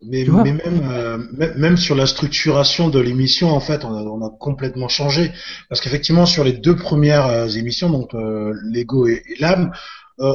mais, 0.03 0.25
mais 0.25 0.53
même, 0.53 0.89
euh, 0.91 1.19
même 1.57 1.77
sur 1.77 1.95
la 1.95 2.07
structuration 2.07 2.89
de 2.89 3.01
l'émission, 3.01 3.51
en 3.51 3.61
fait, 3.61 3.85
on 3.85 3.95
a, 3.95 4.03
on 4.03 4.25
a 4.25 4.31
complètement 4.39 4.89
changé. 4.89 5.33
Parce 5.69 5.81
qu'effectivement, 5.81 6.27
sur 6.27 6.45
les 6.45 6.53
deux 6.53 6.77
premières 6.77 7.27
euh, 7.27 7.49
émissions, 7.49 7.91
donc 7.91 8.15
euh, 8.15 8.55
l'ego 8.65 9.07
et, 9.07 9.23
l'âme, 9.41 9.73
euh, 10.21 10.35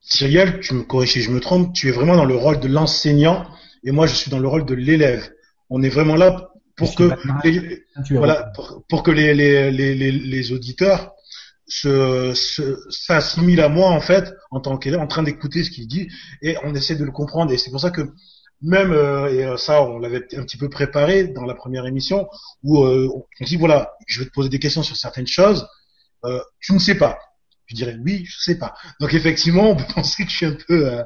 Cyrielle, 0.00 0.60
tu 0.60 0.74
me 0.74 0.82
corriges 0.82 1.12
si 1.12 1.22
je 1.22 1.30
me 1.30 1.40
trompe, 1.40 1.72
tu 1.72 1.88
es 1.88 1.92
vraiment 1.92 2.16
dans 2.16 2.24
le 2.24 2.34
rôle 2.34 2.58
de 2.58 2.68
l'enseignant 2.68 3.46
et 3.84 3.92
moi 3.92 4.06
je 4.06 4.14
suis 4.14 4.30
dans 4.30 4.38
le 4.38 4.48
rôle 4.48 4.64
de 4.64 4.74
l'élève. 4.74 5.30
On 5.68 5.82
est 5.82 5.88
vraiment 5.88 6.16
là 6.16 6.48
pour 6.76 6.94
que 6.94 7.12
les, 7.44 7.84
voilà 8.10 8.50
pour, 8.54 8.82
pour, 8.88 9.02
que 9.02 9.10
les, 9.10 9.34
les, 9.34 9.70
les, 9.70 9.94
les 9.94 10.52
auditeurs 10.52 11.12
se, 11.66 12.32
se 12.34 12.78
s'assimilent 12.90 13.60
à 13.60 13.68
moi 13.68 13.90
en 13.90 14.00
fait 14.00 14.34
en 14.50 14.60
tant 14.60 14.78
qu'élève 14.78 15.00
en 15.00 15.06
train 15.06 15.22
d'écouter 15.22 15.62
ce 15.62 15.70
qu'il 15.70 15.86
dit 15.86 16.08
et 16.42 16.56
on 16.64 16.74
essaie 16.74 16.96
de 16.96 17.04
le 17.04 17.12
comprendre 17.12 17.52
et 17.52 17.58
c'est 17.58 17.70
pour 17.70 17.80
ça 17.80 17.90
que 17.90 18.10
même 18.62 18.92
euh, 18.92 19.32
et 19.32 19.44
euh, 19.44 19.56
ça 19.56 19.82
on 19.82 19.98
l'avait 19.98 20.22
un 20.36 20.42
petit 20.42 20.56
peu 20.56 20.68
préparé 20.68 21.24
dans 21.24 21.44
la 21.44 21.54
première 21.54 21.86
émission 21.86 22.28
où 22.62 22.84
euh, 22.84 23.08
on 23.12 23.44
dit 23.44 23.56
voilà 23.56 23.94
je 24.06 24.20
vais 24.20 24.26
te 24.26 24.32
poser 24.32 24.48
des 24.48 24.58
questions 24.58 24.82
sur 24.82 24.96
certaines 24.96 25.26
choses 25.26 25.66
euh, 26.24 26.40
tu 26.60 26.72
ne 26.74 26.78
sais 26.78 26.96
pas 26.96 27.18
je 27.70 27.76
dirais 27.76 27.96
oui, 28.04 28.24
je 28.26 28.36
sais 28.38 28.58
pas. 28.58 28.74
Donc 29.00 29.14
effectivement, 29.14 29.70
on 29.70 29.76
peut 29.76 29.84
penser 29.94 30.24
que 30.24 30.30
je 30.30 30.36
suis 30.36 30.46
un 30.46 30.56
peu, 30.66 30.92
euh, 30.92 31.04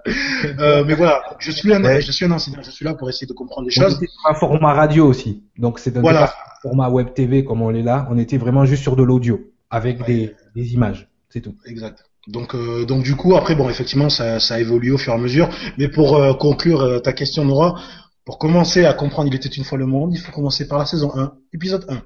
euh, 0.58 0.84
mais 0.84 0.94
voilà, 0.94 1.22
je 1.38 1.50
suis 1.50 1.72
un, 1.72 2.00
je 2.00 2.10
suis 2.10 2.24
un 2.24 2.30
enseignant, 2.30 2.62
je 2.62 2.70
suis 2.70 2.84
là 2.84 2.94
pour 2.94 3.08
essayer 3.10 3.26
de 3.26 3.34
comprendre 3.34 3.66
les 3.66 3.70
choses. 3.70 3.94
C'était 3.94 4.12
un 4.24 4.34
format 4.34 4.72
radio 4.72 5.06
aussi, 5.06 5.44
donc 5.58 5.78
c'est 5.78 5.96
un 5.96 6.00
voilà. 6.00 6.32
format 6.62 6.88
web 6.88 7.12
TV 7.12 7.44
comme 7.44 7.60
on 7.60 7.68
l'est 7.68 7.82
là. 7.82 8.08
On 8.10 8.16
était 8.16 8.38
vraiment 8.38 8.64
juste 8.64 8.82
sur 8.82 8.96
de 8.96 9.02
l'audio 9.02 9.52
avec 9.68 10.04
des, 10.06 10.34
des, 10.54 10.72
images, 10.72 11.10
c'est 11.28 11.42
tout. 11.42 11.54
Exact. 11.66 12.04
Donc, 12.26 12.54
euh, 12.54 12.84
donc 12.84 13.02
du 13.02 13.16
coup, 13.16 13.36
après, 13.36 13.54
bon, 13.54 13.68
effectivement, 13.68 14.08
ça, 14.08 14.40
ça 14.40 14.60
évolue 14.60 14.92
au 14.92 14.98
fur 14.98 15.12
et 15.12 15.16
à 15.16 15.18
mesure. 15.18 15.48
Mais 15.78 15.88
pour 15.88 16.16
euh, 16.16 16.34
conclure 16.34 16.80
euh, 16.80 16.98
ta 16.98 17.12
question, 17.12 17.44
Nora, 17.44 17.80
pour 18.24 18.38
commencer 18.38 18.84
à 18.84 18.94
comprendre 18.94 19.28
Il 19.28 19.34
était 19.34 19.48
une 19.48 19.64
fois 19.64 19.78
le 19.78 19.86
monde, 19.86 20.12
il 20.14 20.18
faut 20.18 20.32
commencer 20.32 20.66
par 20.66 20.78
la 20.78 20.86
saison 20.86 21.12
1, 21.14 21.34
épisode 21.52 21.86
1. 21.88 22.02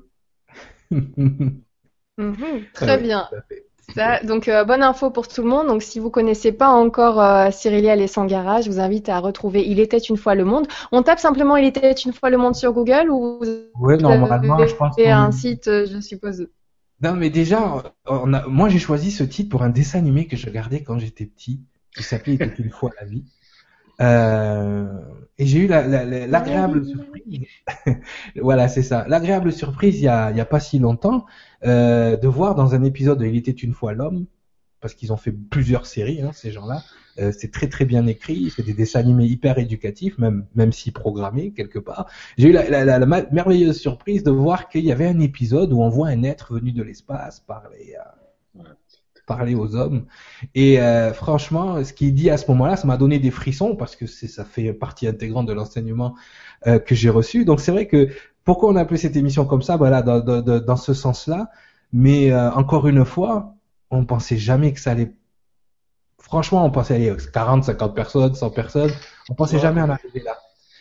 Mhm, 2.18 2.64
très 2.74 2.98
bien. 2.98 3.28
Ça, 3.94 4.22
donc 4.22 4.48
euh, 4.48 4.64
bonne 4.64 4.82
info 4.82 5.10
pour 5.10 5.28
tout 5.28 5.42
le 5.42 5.48
monde. 5.48 5.66
Donc 5.68 5.82
si 5.82 5.98
vous 5.98 6.10
connaissez 6.10 6.52
pas 6.52 6.68
encore 6.68 7.22
euh, 7.22 7.50
Cyriliel 7.50 8.02
et 8.02 8.06
Sangara, 8.06 8.60
je 8.60 8.70
vous 8.70 8.80
invite 8.80 9.08
à 9.08 9.18
retrouver 9.18 9.66
Il 9.66 9.80
était 9.80 9.98
une 9.98 10.16
fois 10.16 10.34
le 10.34 10.44
monde. 10.44 10.66
On 10.92 11.02
tape 11.02 11.20
simplement 11.20 11.56
Il 11.56 11.64
était 11.64 11.92
une 11.92 12.12
fois 12.12 12.28
le 12.28 12.36
monde 12.36 12.54
sur 12.54 12.72
Google 12.72 13.08
ou 13.10 13.38
vous 13.40 13.46
ouais, 13.80 13.96
normalement, 13.96 14.66
je 14.66 14.74
pense 14.74 14.94
un 14.98 15.32
site, 15.32 15.68
euh, 15.68 15.86
je 15.86 16.00
suppose. 16.00 16.48
Non 17.00 17.14
mais 17.14 17.30
déjà, 17.30 17.82
on 18.06 18.32
a... 18.34 18.46
moi 18.46 18.68
j'ai 18.68 18.78
choisi 18.78 19.10
ce 19.10 19.22
titre 19.22 19.50
pour 19.50 19.62
un 19.62 19.68
dessin 19.70 19.98
animé 19.98 20.26
que 20.26 20.36
je 20.36 20.46
regardais 20.46 20.82
quand 20.82 20.98
j'étais 20.98 21.26
petit, 21.26 21.60
qui 21.96 22.02
s'appelait 22.02 22.34
Il 22.40 22.42
était 22.42 22.62
une 22.62 22.70
fois 22.70 22.90
la 23.00 23.06
vie. 23.06 23.24
Euh, 24.00 24.86
et 25.38 25.46
j'ai 25.46 25.58
eu 25.58 25.66
l'agréable 25.66 26.80
la, 26.80 26.86
surprise, 26.86 27.46
voilà 28.40 28.68
c'est 28.68 28.84
ça, 28.84 29.04
l'agréable 29.08 29.50
surprise 29.50 29.98
il 29.98 30.04
y 30.04 30.08
a, 30.08 30.30
il 30.30 30.36
y 30.36 30.40
a 30.40 30.44
pas 30.44 30.60
si 30.60 30.78
longtemps 30.78 31.26
euh, 31.64 32.16
de 32.16 32.28
voir 32.28 32.54
dans 32.54 32.76
un 32.76 32.84
épisode 32.84 33.18
de 33.18 33.26
Il 33.26 33.36
était 33.36 33.50
une 33.50 33.72
fois 33.72 33.94
l'homme, 33.94 34.26
parce 34.80 34.94
qu'ils 34.94 35.12
ont 35.12 35.16
fait 35.16 35.32
plusieurs 35.32 35.86
séries 35.86 36.22
hein, 36.22 36.30
ces 36.32 36.52
gens-là, 36.52 36.82
euh, 37.18 37.32
c'est 37.36 37.50
très 37.50 37.68
très 37.68 37.84
bien 37.84 38.06
écrit, 38.06 38.52
c'est 38.54 38.64
des 38.64 38.74
dessins 38.74 39.00
animés 39.00 39.26
hyper 39.26 39.58
éducatifs, 39.58 40.18
même 40.18 40.46
même 40.54 40.72
si 40.72 40.90
programmés 40.90 41.52
quelque 41.52 41.78
part. 41.78 42.06
J'ai 42.36 42.48
eu 42.48 42.52
la, 42.52 42.84
la, 42.84 43.06
merveilleuse 43.06 43.78
surprise 43.78 44.22
de 44.22 44.30
voir 44.30 44.68
qu'il 44.68 44.84
y 44.84 44.92
avait 44.92 45.06
un 45.06 45.20
épisode 45.20 45.72
où 45.72 45.82
on 45.82 45.88
voit 45.88 46.08
un 46.08 46.22
être 46.22 46.54
venu 46.54 46.72
de 46.72 46.82
l'espace 46.82 47.40
parler 47.40 47.96
parler 49.28 49.54
aux 49.54 49.76
hommes. 49.76 50.06
Et 50.56 50.80
euh, 50.80 51.12
franchement, 51.12 51.84
ce 51.84 51.92
qu'il 51.92 52.14
dit 52.14 52.30
à 52.30 52.38
ce 52.38 52.50
moment-là, 52.50 52.76
ça 52.76 52.88
m'a 52.88 52.96
donné 52.96 53.20
des 53.20 53.30
frissons 53.30 53.76
parce 53.76 53.94
que 53.94 54.06
ça 54.06 54.44
fait 54.44 54.72
partie 54.72 55.06
intégrante 55.06 55.46
de 55.46 55.52
l'enseignement 55.52 56.16
euh, 56.66 56.80
que 56.80 56.96
j'ai 56.96 57.10
reçu. 57.10 57.44
Donc 57.44 57.60
c'est 57.60 57.70
vrai 57.70 57.86
que 57.86 58.08
pourquoi 58.44 58.70
on 58.70 58.76
a 58.76 58.80
appelé 58.80 58.98
cette 58.98 59.14
émission 59.14 59.44
comme 59.44 59.62
ça, 59.62 59.76
voilà, 59.76 60.02
dans, 60.02 60.20
dans, 60.20 60.40
dans 60.42 60.76
ce 60.76 60.94
sens-là. 60.94 61.50
Mais 61.92 62.32
euh, 62.32 62.50
encore 62.52 62.88
une 62.88 63.04
fois, 63.04 63.54
on 63.90 64.04
pensait 64.04 64.36
jamais 64.36 64.72
que 64.72 64.80
ça 64.80 64.92
allait. 64.92 65.12
Franchement, 66.20 66.64
on 66.64 66.70
pensait 66.70 66.94
aller 66.94 67.14
40, 67.32 67.64
50 67.64 67.94
personnes, 67.94 68.34
100 68.34 68.50
personnes. 68.50 68.90
On 69.30 69.34
pensait 69.34 69.58
jamais 69.58 69.80
en 69.80 69.88
arriver 69.88 70.20
là. 70.20 70.36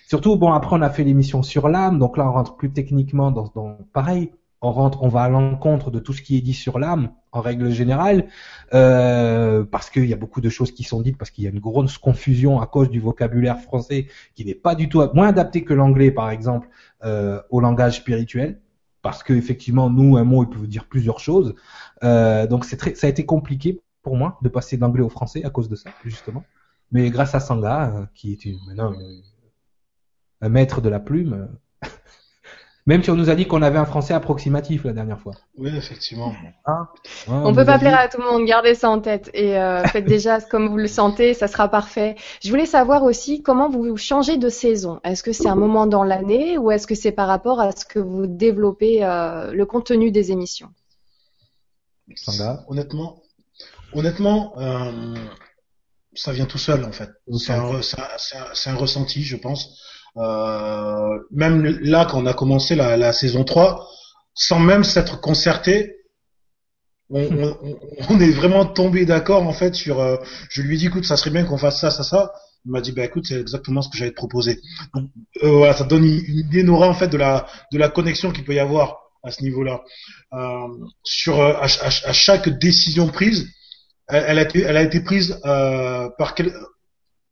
Surtout, 0.07 0.37
bon, 0.37 0.53
après, 0.53 0.75
on 0.75 0.81
a 0.81 0.89
fait 0.89 1.03
l'émission 1.03 1.43
sur 1.43 1.67
l'âme, 1.67 1.99
donc 1.99 2.17
là, 2.17 2.27
on 2.27 2.31
rentre 2.31 2.55
plus 2.55 2.71
techniquement 2.71 3.31
dans, 3.31 3.51
dans 3.53 3.77
pareil. 3.93 4.31
On 4.61 4.71
rentre, 4.71 5.03
on 5.03 5.07
va 5.07 5.23
à 5.23 5.29
l'encontre 5.29 5.91
de 5.91 5.99
tout 5.99 6.13
ce 6.13 6.21
qui 6.21 6.37
est 6.37 6.41
dit 6.41 6.53
sur 6.53 6.79
l'âme, 6.79 7.11
en 7.31 7.41
règle 7.41 7.69
générale, 7.69 8.27
euh, 8.73 9.63
parce 9.63 9.91
qu'il 9.91 10.05
y 10.05 10.13
a 10.13 10.17
beaucoup 10.17 10.41
de 10.41 10.49
choses 10.49 10.71
qui 10.71 10.83
sont 10.83 11.01
dites, 11.01 11.17
parce 11.17 11.29
qu'il 11.29 11.43
y 11.43 11.47
a 11.47 11.51
une 11.51 11.59
grosse 11.59 11.99
confusion 11.99 12.59
à 12.59 12.65
cause 12.65 12.89
du 12.89 12.99
vocabulaire 12.99 13.59
français 13.59 14.07
qui 14.33 14.45
n'est 14.45 14.55
pas 14.55 14.73
du 14.73 14.89
tout 14.89 15.03
moins 15.13 15.27
adapté 15.27 15.63
que 15.63 15.75
l'anglais, 15.75 16.09
par 16.09 16.31
exemple, 16.31 16.69
euh, 17.03 17.39
au 17.51 17.59
langage 17.59 17.97
spirituel 17.97 18.59
parce 19.07 19.23
que 19.23 19.31
effectivement 19.31 19.89
nous 19.89 20.17
un 20.17 20.25
mot 20.25 20.43
il 20.43 20.49
peut 20.49 20.67
dire 20.67 20.85
plusieurs 20.85 21.19
choses 21.19 21.55
euh, 22.03 22.47
donc 22.47 22.65
c'est 22.65 22.77
très 22.77 22.95
ça 22.95 23.07
a 23.07 23.09
été 23.09 23.25
compliqué 23.25 23.81
pour 24.03 24.15
moi 24.15 24.37
de 24.41 24.49
passer 24.49 24.77
d'anglais 24.77 25.03
au 25.03 25.09
français 25.09 25.43
à 25.43 25.49
cause 25.49 25.69
de 25.69 25.75
ça 25.75 25.89
justement 26.05 26.43
mais 26.91 27.09
grâce 27.09 27.35
à 27.35 27.39
Sanga 27.39 27.91
euh, 27.95 28.05
qui 28.15 28.31
est 28.33 28.45
une, 28.45 28.57
maintenant 28.67 28.93
une- 28.93 29.21
un 30.41 30.49
maître 30.49 30.81
de 30.81 30.89
la 30.89 30.99
plume 30.99 31.33
euh, 31.83 31.87
même 32.85 33.03
si 33.03 33.09
on 33.11 33.15
nous 33.15 33.29
a 33.29 33.35
dit 33.35 33.47
qu'on 33.47 33.61
avait 33.61 33.79
un 33.79 33.85
français 33.85 34.13
approximatif 34.13 34.85
la 34.85 34.93
dernière 34.93 35.19
fois 35.19 35.33
Oui, 35.57 35.75
effectivement. 35.75 36.31
Hein 36.65 36.87
Ouais, 37.27 37.33
On 37.33 37.49
nous 37.49 37.55
peut 37.55 37.65
pas 37.65 37.77
dit- 37.77 37.83
plaire 37.83 37.99
à 37.99 38.07
tout 38.07 38.21
le 38.21 38.31
monde, 38.31 38.45
gardez 38.45 38.75
ça 38.75 38.89
en 38.89 38.99
tête 39.01 39.29
et 39.33 39.57
euh, 39.57 39.83
faites 39.91 40.05
déjà 40.05 40.39
comme 40.39 40.69
vous 40.69 40.77
le 40.77 40.87
sentez, 40.87 41.33
ça 41.33 41.47
sera 41.49 41.67
parfait. 41.67 42.15
Je 42.41 42.49
voulais 42.49 42.65
savoir 42.65 43.03
aussi 43.03 43.41
comment 43.43 43.69
vous 43.69 43.97
changez 43.97 44.37
de 44.37 44.47
saison. 44.47 45.01
Est-ce 45.03 45.21
que 45.23 45.33
c'est 45.33 45.49
un 45.49 45.55
moment 45.55 45.85
dans 45.87 46.03
l'année 46.05 46.57
ou 46.57 46.71
est-ce 46.71 46.87
que 46.87 46.95
c'est 46.95 47.11
par 47.11 47.27
rapport 47.27 47.59
à 47.59 47.71
ce 47.73 47.83
que 47.85 47.99
vous 47.99 48.25
développez 48.27 49.03
euh, 49.03 49.51
le 49.51 49.65
contenu 49.65 50.11
des 50.11 50.31
émissions? 50.31 50.69
Honnêtement, 52.67 53.21
honnêtement, 53.93 54.53
euh, 54.59 55.15
ça 56.15 56.31
vient 56.31 56.45
tout 56.45 56.57
seul 56.57 56.83
en 56.85 56.91
fait. 56.91 57.09
C'est 57.39 57.53
un, 57.53 57.61
re- 57.63 58.69
un, 58.69 58.75
ressenti, 58.75 59.23
je 59.23 59.35
pense. 59.37 59.79
Euh, 60.17 61.19
même 61.31 61.63
là, 61.81 62.05
quand 62.09 62.21
on 62.21 62.25
a 62.25 62.33
commencé 62.33 62.75
la, 62.75 62.97
la 62.97 63.13
saison 63.13 63.43
3, 63.43 63.87
sans 64.33 64.59
même 64.59 64.83
s'être 64.83 65.19
concerté, 65.21 65.95
on, 67.09 67.21
on- 67.23 67.57
on- 67.63 67.79
on 68.09 68.19
est 68.19 68.31
vraiment 68.31 68.65
tombé 68.65 69.05
d'accord 69.05 69.43
en 69.47 69.53
fait 69.53 69.75
sur. 69.75 69.99
euh, 70.01 70.17
je 70.49 70.61
lui 70.61 70.75
ai 70.75 70.77
dit, 70.77 70.87
écoute, 70.87 71.05
ça 71.05 71.17
serait 71.17 71.29
bien 71.31 71.45
qu'on 71.45 71.57
fasse 71.57 71.79
ça, 71.79 71.91
ça, 71.91 72.03
ça. 72.03 72.33
Il 72.65 72.71
m'a 72.71 72.81
dit, 72.81 72.91
bah 72.91 73.05
écoute, 73.05 73.25
c'est 73.27 73.39
exactement 73.39 73.81
ce 73.81 73.89
que 73.89 73.97
j'allais 73.97 74.11
te 74.11 74.15
proposer. 74.15 74.59
Donc 74.93 75.09
euh, 75.43 75.49
voilà, 75.51 75.73
ça 75.73 75.85
donne 75.85 76.03
une, 76.03 76.19
une 76.27 76.39
idée, 76.39 76.63
Nora, 76.63 76.89
en 76.89 76.93
fait, 76.93 77.07
de 77.07 77.17
la 77.17 77.47
de 77.71 77.77
la 77.77 77.89
connexion 77.89 78.31
qu'il 78.31 78.43
peut 78.43 78.53
y 78.55 78.59
avoir 78.59 78.97
à 79.27 79.31
ce 79.31 79.43
niveau-là. 79.43 79.81
Euh, 80.33 80.67
sur 81.03 81.39
euh, 81.39 81.53
à, 81.55 81.65
à- 81.65 82.09
à 82.09 82.13
chaque 82.13 82.49
décision 82.49 83.07
prise, 83.07 83.47
elle, 84.07 84.25
elle 84.27 84.39
a 84.39 84.41
été 84.43 84.61
elle 84.61 84.77
a 84.77 84.83
été 84.83 85.01
prise 85.01 85.39
euh, 85.45 86.09
par 86.17 86.33
quel, 86.35 86.53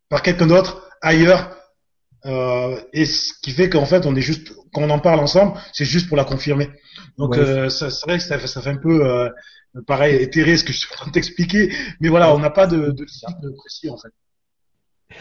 par 0.09 0.21
quelqu'un 0.21 0.47
d'autre 0.47 0.87
ailleurs. 1.01 1.51
Euh, 2.25 2.79
et 2.93 3.05
ce 3.05 3.33
qui 3.43 3.51
fait 3.51 3.69
qu'en 3.69 3.85
fait, 3.85 4.05
on 4.07 4.15
est 4.15 4.21
juste 4.21 4.51
quand 4.73 4.81
on 4.81 4.89
en 4.89 4.99
parle 4.99 5.19
ensemble, 5.19 5.59
c'est 5.73 5.85
juste 5.85 6.07
pour 6.07 6.17
la 6.17 6.23
confirmer. 6.25 6.69
Donc 7.17 7.31
Ouais. 7.35 7.39
euh, 7.39 7.69
c'est 7.69 7.85
vrai 8.07 8.17
que 8.17 8.23
ça, 8.23 8.39
fait- 8.39 8.47
ça 8.47 8.61
fait 8.61 8.71
un 8.71 8.77
peu 8.77 9.05
euh, 9.07 9.29
pareil 9.85 10.15
éthéré 10.15 10.57
ce 10.57 10.63
que 10.63 10.73
je 10.73 10.79
suis 10.79 10.89
en 10.93 10.95
train 10.95 11.07
de 11.07 11.11
t'expliquer, 11.13 11.71
mais 11.99 12.09
voilà, 12.09 12.33
on 12.33 12.39
n'a 12.39 12.49
pas 12.49 12.65
de, 12.67 12.91
de 12.91 13.05
cible 13.05 13.53
précis 13.57 13.89
en 13.89 13.97
fait. 13.97 14.09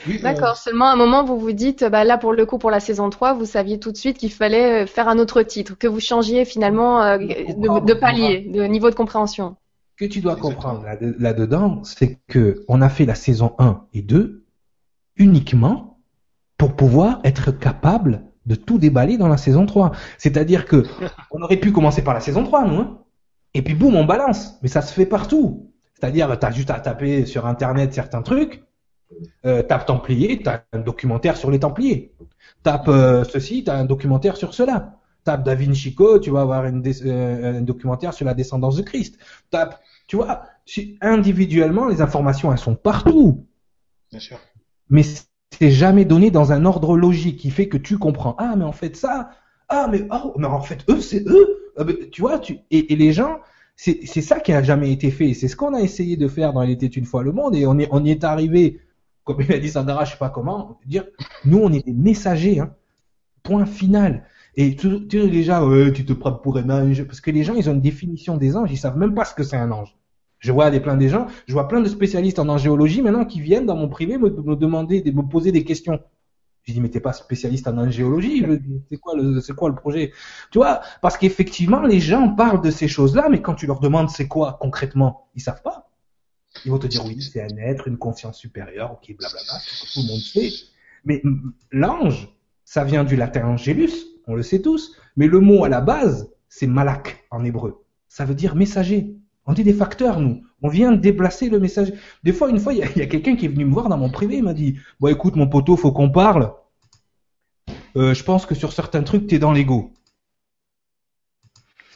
Oui, 0.06 0.16
euh, 0.16 0.22
D'accord, 0.22 0.56
seulement 0.56 0.86
à 0.86 0.92
un 0.92 0.96
moment 0.96 1.24
vous 1.24 1.38
vous 1.38 1.52
dites, 1.52 1.84
bah 1.84 2.04
là 2.04 2.18
pour 2.18 2.32
le 2.32 2.46
coup 2.46 2.58
pour 2.58 2.70
la 2.70 2.80
saison 2.80 3.10
3, 3.10 3.34
vous 3.34 3.46
saviez 3.46 3.78
tout 3.78 3.92
de 3.92 3.96
suite 3.96 4.18
qu'il 4.18 4.32
fallait 4.32 4.84
euh, 4.84 4.86
faire 4.86 5.08
un 5.08 5.18
autre 5.18 5.42
titre, 5.42 5.76
que 5.78 5.86
vous 5.86 6.00
changiez 6.00 6.44
finalement 6.44 7.02
euh, 7.02 7.18
de, 7.18 7.86
de 7.86 7.94
palier, 7.94 8.40
de 8.52 8.62
niveau 8.64 8.90
de 8.90 8.94
compréhension. 8.94 9.56
que 9.96 10.04
tu 10.04 10.20
dois 10.20 10.36
comprendre 10.36 10.82
là- 10.84 10.96
là-dedans, 11.18 11.82
c'est 11.84 12.18
que 12.28 12.64
on 12.68 12.82
a 12.82 12.88
fait 12.88 13.06
la 13.06 13.14
saison 13.14 13.54
1 13.58 13.86
et 13.94 14.02
2 14.02 14.44
uniquement 15.16 16.00
pour 16.58 16.74
pouvoir 16.76 17.20
être 17.24 17.50
capable 17.52 18.22
de 18.46 18.54
tout 18.54 18.78
déballer 18.78 19.16
dans 19.16 19.28
la 19.28 19.36
saison 19.36 19.64
3. 19.66 19.92
C'est-à-dire 20.18 20.66
que 20.66 20.84
on 21.30 21.40
aurait 21.42 21.56
pu 21.56 21.72
commencer 21.72 22.02
par 22.02 22.14
la 22.14 22.20
saison 22.20 22.44
3, 22.44 22.66
nous, 22.66 22.80
hein, 22.80 22.98
et 23.54 23.62
puis 23.62 23.74
boum, 23.74 23.94
on 23.96 24.04
balance. 24.04 24.58
Mais 24.62 24.68
ça 24.68 24.82
se 24.82 24.92
fait 24.92 25.06
partout. 25.06 25.70
C'est-à-dire, 25.94 26.38
tu 26.38 26.46
as 26.46 26.50
juste 26.50 26.70
à 26.70 26.80
taper 26.80 27.24
sur 27.24 27.46
Internet 27.46 27.94
certains 27.94 28.22
trucs, 28.22 28.64
euh, 29.46 29.62
tape 29.62 29.86
Templier, 29.86 30.40
tu 30.42 30.48
as 30.48 30.64
un 30.72 30.80
documentaire 30.80 31.36
sur 31.36 31.50
les 31.50 31.58
Templiers. 31.60 32.12
Tape 32.62 32.88
euh, 32.88 33.24
ceci, 33.24 33.64
tu 33.64 33.70
as 33.70 33.76
un 33.76 33.84
documentaire 33.84 34.36
sur 34.36 34.54
cela. 34.54 34.98
Tape 35.24 35.44
Da 35.44 35.54
Vinci 35.54 35.94
Code, 35.94 36.22
tu 36.22 36.30
vas 36.30 36.42
avoir 36.42 36.66
une 36.66 36.82
euh, 37.06 37.58
un 37.58 37.62
documentaire 37.62 38.12
sur 38.12 38.26
la 38.26 38.34
descendance 38.34 38.76
de 38.76 38.82
Christ. 38.82 39.18
Tape, 39.50 39.80
tu 40.06 40.16
vois, 40.16 40.42
individuellement, 41.00 41.88
les 41.88 42.02
informations, 42.02 42.52
elles 42.52 42.58
sont 42.58 42.74
partout. 42.74 43.46
bien 44.10 44.20
sûr. 44.20 44.38
Mais 44.90 45.02
c'est 45.02 45.70
jamais 45.70 46.04
donné 46.04 46.30
dans 46.30 46.52
un 46.52 46.64
ordre 46.64 46.96
logique 46.96 47.38
qui 47.38 47.50
fait 47.50 47.68
que 47.68 47.78
tu 47.78 47.98
comprends. 47.98 48.34
Ah, 48.38 48.54
mais 48.56 48.64
en 48.64 48.72
fait, 48.72 48.96
ça. 48.96 49.30
Ah, 49.68 49.88
mais, 49.90 50.06
oh, 50.10 50.34
mais 50.36 50.46
en 50.46 50.60
fait, 50.60 50.84
eux, 50.90 51.00
c'est 51.00 51.26
eux. 51.26 51.72
Ah, 51.78 51.84
tu 52.12 52.20
vois, 52.20 52.38
tu, 52.38 52.58
et, 52.70 52.92
et 52.92 52.96
les 52.96 53.12
gens, 53.12 53.38
c'est 53.76 54.00
c'est 54.04 54.20
ça 54.20 54.40
qui 54.40 54.52
a 54.52 54.62
jamais 54.62 54.92
été 54.92 55.10
fait. 55.10 55.34
C'est 55.34 55.48
ce 55.48 55.56
qu'on 55.56 55.74
a 55.74 55.80
essayé 55.80 56.16
de 56.16 56.28
faire 56.28 56.52
dans 56.52 56.62
Il 56.62 56.70
était 56.70 56.86
une 56.86 57.06
fois 57.06 57.22
le 57.22 57.32
monde 57.32 57.54
et 57.56 57.66
on, 57.66 57.78
est, 57.78 57.88
on 57.90 58.04
y 58.04 58.10
est 58.10 58.24
arrivé, 58.24 58.80
comme 59.24 59.40
il 59.40 59.52
a 59.52 59.58
dit 59.58 59.70
Sandra, 59.70 60.04
je 60.04 60.12
sais 60.12 60.18
pas 60.18 60.30
comment, 60.30 60.78
dire, 60.86 61.04
nous, 61.44 61.58
on 61.58 61.72
est 61.72 61.84
des 61.84 61.92
messagers, 61.92 62.60
hein. 62.60 62.74
Point 63.42 63.66
final. 63.66 64.24
Et 64.56 64.76
tu, 64.76 65.06
tu 65.06 65.28
les 65.28 65.42
gens, 65.42 65.68
ouais, 65.68 65.92
tu 65.92 66.04
te 66.04 66.12
prends 66.12 66.32
pour 66.32 66.56
un 66.56 66.70
ange. 66.70 67.04
Parce 67.04 67.20
que 67.20 67.30
les 67.30 67.42
gens, 67.42 67.54
ils 67.54 67.68
ont 67.68 67.74
une 67.74 67.80
définition 67.80 68.36
des 68.36 68.56
anges, 68.56 68.70
ils 68.72 68.78
savent 68.78 68.96
même 68.96 69.14
pas 69.14 69.24
ce 69.24 69.34
que 69.34 69.42
c'est 69.42 69.56
un 69.56 69.70
ange. 69.70 69.96
Je 70.38 70.52
vois 70.52 70.70
des 70.70 70.80
plein 70.80 70.96
des 70.96 71.08
gens, 71.08 71.26
je 71.46 71.54
vois 71.54 71.68
plein 71.68 71.80
de 71.80 71.88
spécialistes 71.88 72.38
en 72.38 72.48
angéologie 72.50 73.00
maintenant 73.00 73.24
qui 73.24 73.40
viennent 73.40 73.64
dans 73.64 73.76
mon 73.76 73.88
privé 73.88 74.18
me, 74.18 74.28
demander, 74.28 75.00
de 75.00 75.10
me 75.10 75.22
poser 75.22 75.52
des 75.52 75.64
questions. 75.64 76.00
Je 76.64 76.72
dis 76.74 76.80
mais 76.82 76.90
t'es 76.90 77.00
pas 77.00 77.14
spécialiste 77.14 77.66
en 77.66 77.78
angéologie, 77.78 78.44
c'est 78.90 78.98
quoi 78.98 79.16
le 79.16 79.40
c'est 79.40 79.54
quoi 79.54 79.70
le 79.70 79.74
projet? 79.74 80.12
Tu 80.50 80.58
vois 80.58 80.82
Parce 81.00 81.16
qu'effectivement 81.16 81.82
les 81.82 81.98
gens 81.98 82.28
parlent 82.34 82.60
de 82.60 82.70
ces 82.70 82.88
choses-là, 82.88 83.28
mais 83.30 83.40
quand 83.40 83.54
tu 83.54 83.66
leur 83.66 83.80
demandes 83.80 84.10
c'est 84.10 84.28
quoi 84.28 84.58
concrètement, 84.60 85.28
ils 85.34 85.40
savent 85.40 85.62
pas. 85.62 85.88
Ils 86.64 86.70
vont 86.70 86.78
te 86.78 86.86
dire 86.86 87.04
oui 87.04 87.20
c'est 87.20 87.42
un 87.42 87.56
être, 87.58 87.88
une 87.88 87.98
conscience 87.98 88.38
supérieure, 88.38 88.92
ok 88.92 89.16
blablabla, 89.16 89.60
tout 89.92 90.00
le 90.00 90.08
monde 90.08 90.20
sait. 90.20 90.50
Mais 91.04 91.22
l'ange, 91.70 92.28
ça 92.64 92.84
vient 92.84 93.04
du 93.04 93.16
latin 93.16 93.46
angelus, 93.46 93.92
on 94.26 94.34
le 94.34 94.42
sait 94.42 94.62
tous, 94.62 94.96
mais 95.16 95.26
le 95.26 95.40
mot 95.40 95.64
à 95.64 95.68
la 95.68 95.80
base 95.80 96.30
c'est 96.48 96.66
malak 96.66 97.26
en 97.30 97.44
hébreu. 97.44 97.84
Ça 98.08 98.24
veut 98.24 98.36
dire 98.36 98.54
messager. 98.54 99.16
On 99.46 99.54
est 99.54 99.64
des 99.64 99.74
facteurs, 99.74 100.20
nous. 100.20 100.44
On 100.62 100.68
vient 100.68 100.92
de 100.92 100.96
déplacer 100.96 101.50
le 101.50 101.58
message. 101.58 101.92
Des 102.22 102.32
fois, 102.32 102.48
une 102.48 102.60
fois, 102.60 102.72
il 102.72 102.78
y 102.78 102.82
a, 102.82 103.06
quelqu'un 103.06 103.36
qui 103.36 103.46
est 103.46 103.48
venu 103.48 103.64
me 103.64 103.72
voir 103.72 103.88
dans 103.88 103.98
mon 103.98 104.08
privé, 104.08 104.36
il 104.36 104.44
m'a 104.44 104.54
dit, 104.54 104.78
bon, 105.00 105.08
écoute, 105.08 105.36
mon 105.36 105.48
poteau, 105.48 105.76
faut 105.76 105.92
qu'on 105.92 106.10
parle. 106.10 106.54
Euh, 107.96 108.14
je 108.14 108.24
pense 108.24 108.46
que 108.46 108.54
sur 108.54 108.72
certains 108.72 109.02
trucs, 109.02 109.26
t'es 109.26 109.38
dans 109.38 109.52
l'ego. 109.52 109.92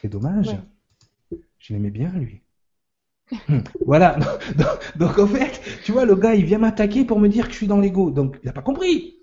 C'est 0.00 0.08
dommage. 0.08 0.48
Ouais. 0.48 1.38
Je 1.58 1.72
l'aimais 1.72 1.90
bien, 1.90 2.10
lui. 2.10 2.42
Hmm. 3.48 3.58
voilà. 3.84 4.18
Donc, 4.96 5.18
en 5.18 5.26
fait, 5.26 5.60
tu 5.84 5.92
vois, 5.92 6.04
le 6.04 6.14
gars, 6.14 6.34
il 6.34 6.44
vient 6.44 6.58
m'attaquer 6.58 7.04
pour 7.04 7.20
me 7.20 7.28
dire 7.28 7.46
que 7.46 7.52
je 7.52 7.58
suis 7.58 7.66
dans 7.66 7.78
l'ego. 7.78 8.10
Donc, 8.10 8.38
il 8.42 8.48
a 8.48 8.52
pas 8.52 8.62
compris. 8.62 9.16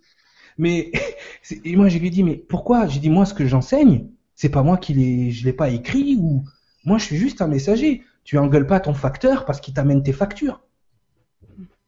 Mais, 0.58 0.92
et 1.64 1.76
moi, 1.76 1.90
je 1.90 1.98
lui 1.98 2.08
ai 2.08 2.10
dit, 2.10 2.24
mais 2.24 2.36
pourquoi? 2.36 2.88
J'ai 2.88 3.00
dit, 3.00 3.10
moi, 3.10 3.26
ce 3.26 3.34
que 3.34 3.46
j'enseigne, 3.46 4.08
c'est 4.36 4.50
pas 4.50 4.64
moi 4.64 4.78
qui 4.78 4.94
l'ai, 4.94 5.32
je 5.32 5.46
l'ai 5.46 5.54
pas 5.54 5.70
écrit 5.70 6.18
ou, 6.20 6.44
moi, 6.86 6.98
je 6.98 7.06
suis 7.06 7.18
juste 7.18 7.42
un 7.42 7.48
messager. 7.48 8.04
Tu 8.24 8.38
engueules 8.38 8.68
pas 8.68 8.80
ton 8.80 8.94
facteur 8.94 9.46
parce 9.46 9.60
qu'il 9.60 9.74
t'amène 9.74 10.04
tes 10.04 10.14
factures. 10.14 10.62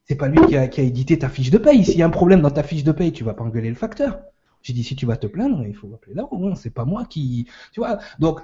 C'est 0.06 0.16
pas 0.16 0.30
lui 0.30 0.40
qui 0.48 0.56
a, 0.56 0.64
édité 0.64 1.20
ta 1.20 1.30
fiche 1.30 1.50
de 1.50 1.58
paye. 1.58 1.84
S'il 1.84 1.98
y 1.98 2.04
a 2.04 2.06
un 2.06 2.12
problème 2.12 2.42
dans 2.42 2.52
ta 2.52 2.64
fiche 2.64 2.84
de 2.84 2.92
paye, 2.92 3.12
tu 3.12 3.24
vas 3.24 3.34
pas 3.34 3.44
engueuler 3.44 3.70
le 3.70 3.76
facteur. 3.76 4.20
J'ai 4.62 4.74
dit, 4.74 4.84
si 4.84 4.96
tu 4.96 5.06
vas 5.06 5.18
te 5.18 5.28
plaindre, 5.28 5.66
il 5.66 5.76
faut 5.76 5.92
appeler 5.94 6.16
là. 6.16 6.28
Hein, 6.32 6.56
c'est 6.56 6.74
pas 6.74 6.86
moi 6.86 7.06
qui, 7.06 7.48
tu 7.74 7.82
vois. 7.82 8.00
Donc, 8.20 8.40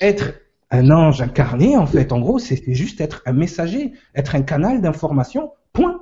être 0.00 0.34
un 0.72 0.90
ange 0.90 1.20
incarné, 1.20 1.76
en 1.76 1.86
fait, 1.86 2.12
en 2.12 2.20
gros, 2.20 2.38
c'est 2.38 2.72
juste 2.72 3.00
être 3.02 3.22
un 3.26 3.34
messager, 3.34 3.92
être 4.14 4.34
un 4.34 4.42
canal 4.42 4.80
d'information. 4.80 5.52
Point. 5.74 6.00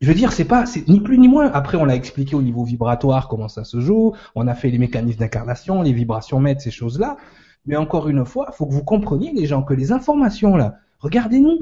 Je 0.00 0.06
veux 0.06 0.14
dire, 0.14 0.32
c'est 0.32 0.44
pas, 0.44 0.66
c'est 0.66 0.86
ni 0.88 1.00
plus 1.00 1.18
ni 1.18 1.26
moins. 1.26 1.50
Après, 1.50 1.76
on 1.76 1.84
l'a 1.84 1.96
expliqué 1.96 2.36
au 2.36 2.42
niveau 2.42 2.62
vibratoire 2.62 3.26
comment 3.28 3.48
ça 3.48 3.64
se 3.64 3.80
joue. 3.80 4.14
On 4.36 4.46
a 4.46 4.54
fait 4.54 4.70
les 4.70 4.78
mécanismes 4.78 5.18
d'incarnation, 5.18 5.82
les 5.82 5.92
vibrations 5.92 6.38
mètres, 6.38 6.60
ces 6.60 6.70
choses-là. 6.70 7.16
Mais 7.66 7.74
encore 7.74 8.08
une 8.08 8.24
fois, 8.24 8.52
faut 8.52 8.66
que 8.66 8.72
vous 8.72 8.84
compreniez, 8.84 9.32
les 9.32 9.46
gens, 9.46 9.64
que 9.64 9.74
les 9.74 9.90
informations 9.90 10.54
là, 10.54 10.76
regardez-nous. 11.00 11.58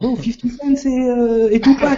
Oh, 0.00 0.16
50 0.16 0.50
Cent 0.50 0.76
c'est, 0.76 1.10
euh, 1.10 1.50
et 1.50 1.60
tout 1.60 1.76
pas. 1.76 1.96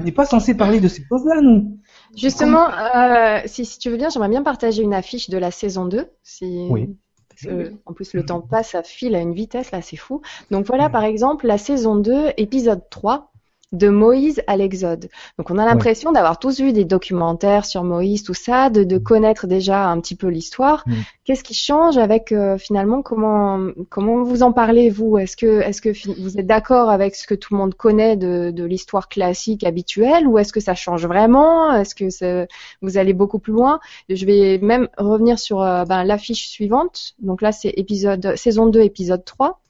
On 0.00 0.04
n'est 0.04 0.12
pas 0.12 0.26
censé 0.26 0.54
parler 0.54 0.80
de 0.80 0.88
ces 0.88 1.02
choses-là, 1.08 1.40
nous. 1.40 1.78
Justement, 2.14 2.68
euh, 2.68 3.40
si, 3.46 3.64
si 3.64 3.78
tu 3.78 3.88
veux 3.88 3.96
bien, 3.96 4.10
j'aimerais 4.10 4.28
bien 4.28 4.42
partager 4.42 4.82
une 4.82 4.92
affiche 4.92 5.30
de 5.30 5.38
la 5.38 5.50
saison 5.50 5.86
2. 5.86 6.10
Si... 6.22 6.66
Oui. 6.68 6.94
Parce 7.36 7.54
que, 7.54 7.72
en 7.84 7.92
plus, 7.92 8.14
le 8.14 8.24
temps 8.24 8.40
passe, 8.40 8.70
ça 8.70 8.82
file 8.82 9.14
à 9.14 9.20
une 9.20 9.34
vitesse, 9.34 9.70
là, 9.70 9.82
c'est 9.82 9.96
fou. 9.96 10.22
Donc 10.50 10.66
voilà, 10.66 10.88
par 10.88 11.04
exemple, 11.04 11.46
la 11.46 11.58
saison 11.58 11.96
2, 11.96 12.32
épisode 12.36 12.82
3. 12.88 13.30
De 13.72 13.88
Moïse 13.88 14.42
à 14.46 14.56
l'Exode. 14.56 15.08
Donc 15.38 15.50
on 15.50 15.58
a 15.58 15.64
l'impression 15.64 16.12
d'avoir 16.12 16.38
tous 16.38 16.60
vu 16.60 16.72
des 16.72 16.84
documentaires 16.84 17.64
sur 17.64 17.82
Moïse, 17.82 18.22
tout 18.22 18.34
ça, 18.34 18.70
de, 18.70 18.84
de 18.84 18.96
connaître 18.96 19.46
déjà 19.46 19.86
un 19.86 20.00
petit 20.00 20.14
peu 20.14 20.28
l'histoire. 20.28 20.84
Mm. 20.86 20.94
Qu'est-ce 21.24 21.42
qui 21.42 21.54
change 21.54 21.98
avec 21.98 22.30
euh, 22.30 22.58
finalement 22.58 23.02
comment 23.02 23.58
comment 23.90 24.22
vous 24.22 24.44
en 24.44 24.52
parlez 24.52 24.88
vous? 24.88 25.18
Est-ce 25.18 25.36
que 25.36 25.60
est-ce 25.60 25.82
que 25.82 25.90
vous 26.20 26.38
êtes 26.38 26.46
d'accord 26.46 26.90
avec 26.90 27.16
ce 27.16 27.26
que 27.26 27.34
tout 27.34 27.54
le 27.54 27.58
monde 27.58 27.74
connaît 27.74 28.16
de, 28.16 28.50
de 28.52 28.64
l'histoire 28.64 29.08
classique 29.08 29.64
habituelle 29.64 30.28
ou 30.28 30.38
est-ce 30.38 30.52
que 30.52 30.60
ça 30.60 30.74
change 30.74 31.06
vraiment? 31.06 31.72
Est-ce 31.72 31.94
que 31.96 32.46
vous 32.82 32.98
allez 32.98 33.14
beaucoup 33.14 33.40
plus 33.40 33.52
loin? 33.52 33.80
Je 34.08 34.24
vais 34.26 34.58
même 34.58 34.88
revenir 34.96 35.40
sur 35.40 35.60
euh, 35.60 35.84
ben, 35.84 36.04
l'affiche 36.04 36.48
suivante. 36.48 37.14
Donc 37.18 37.42
là 37.42 37.50
c'est 37.50 37.70
épisode 37.76 38.36
saison 38.36 38.66
2 38.66 38.80
épisode 38.82 39.24
3. 39.24 39.60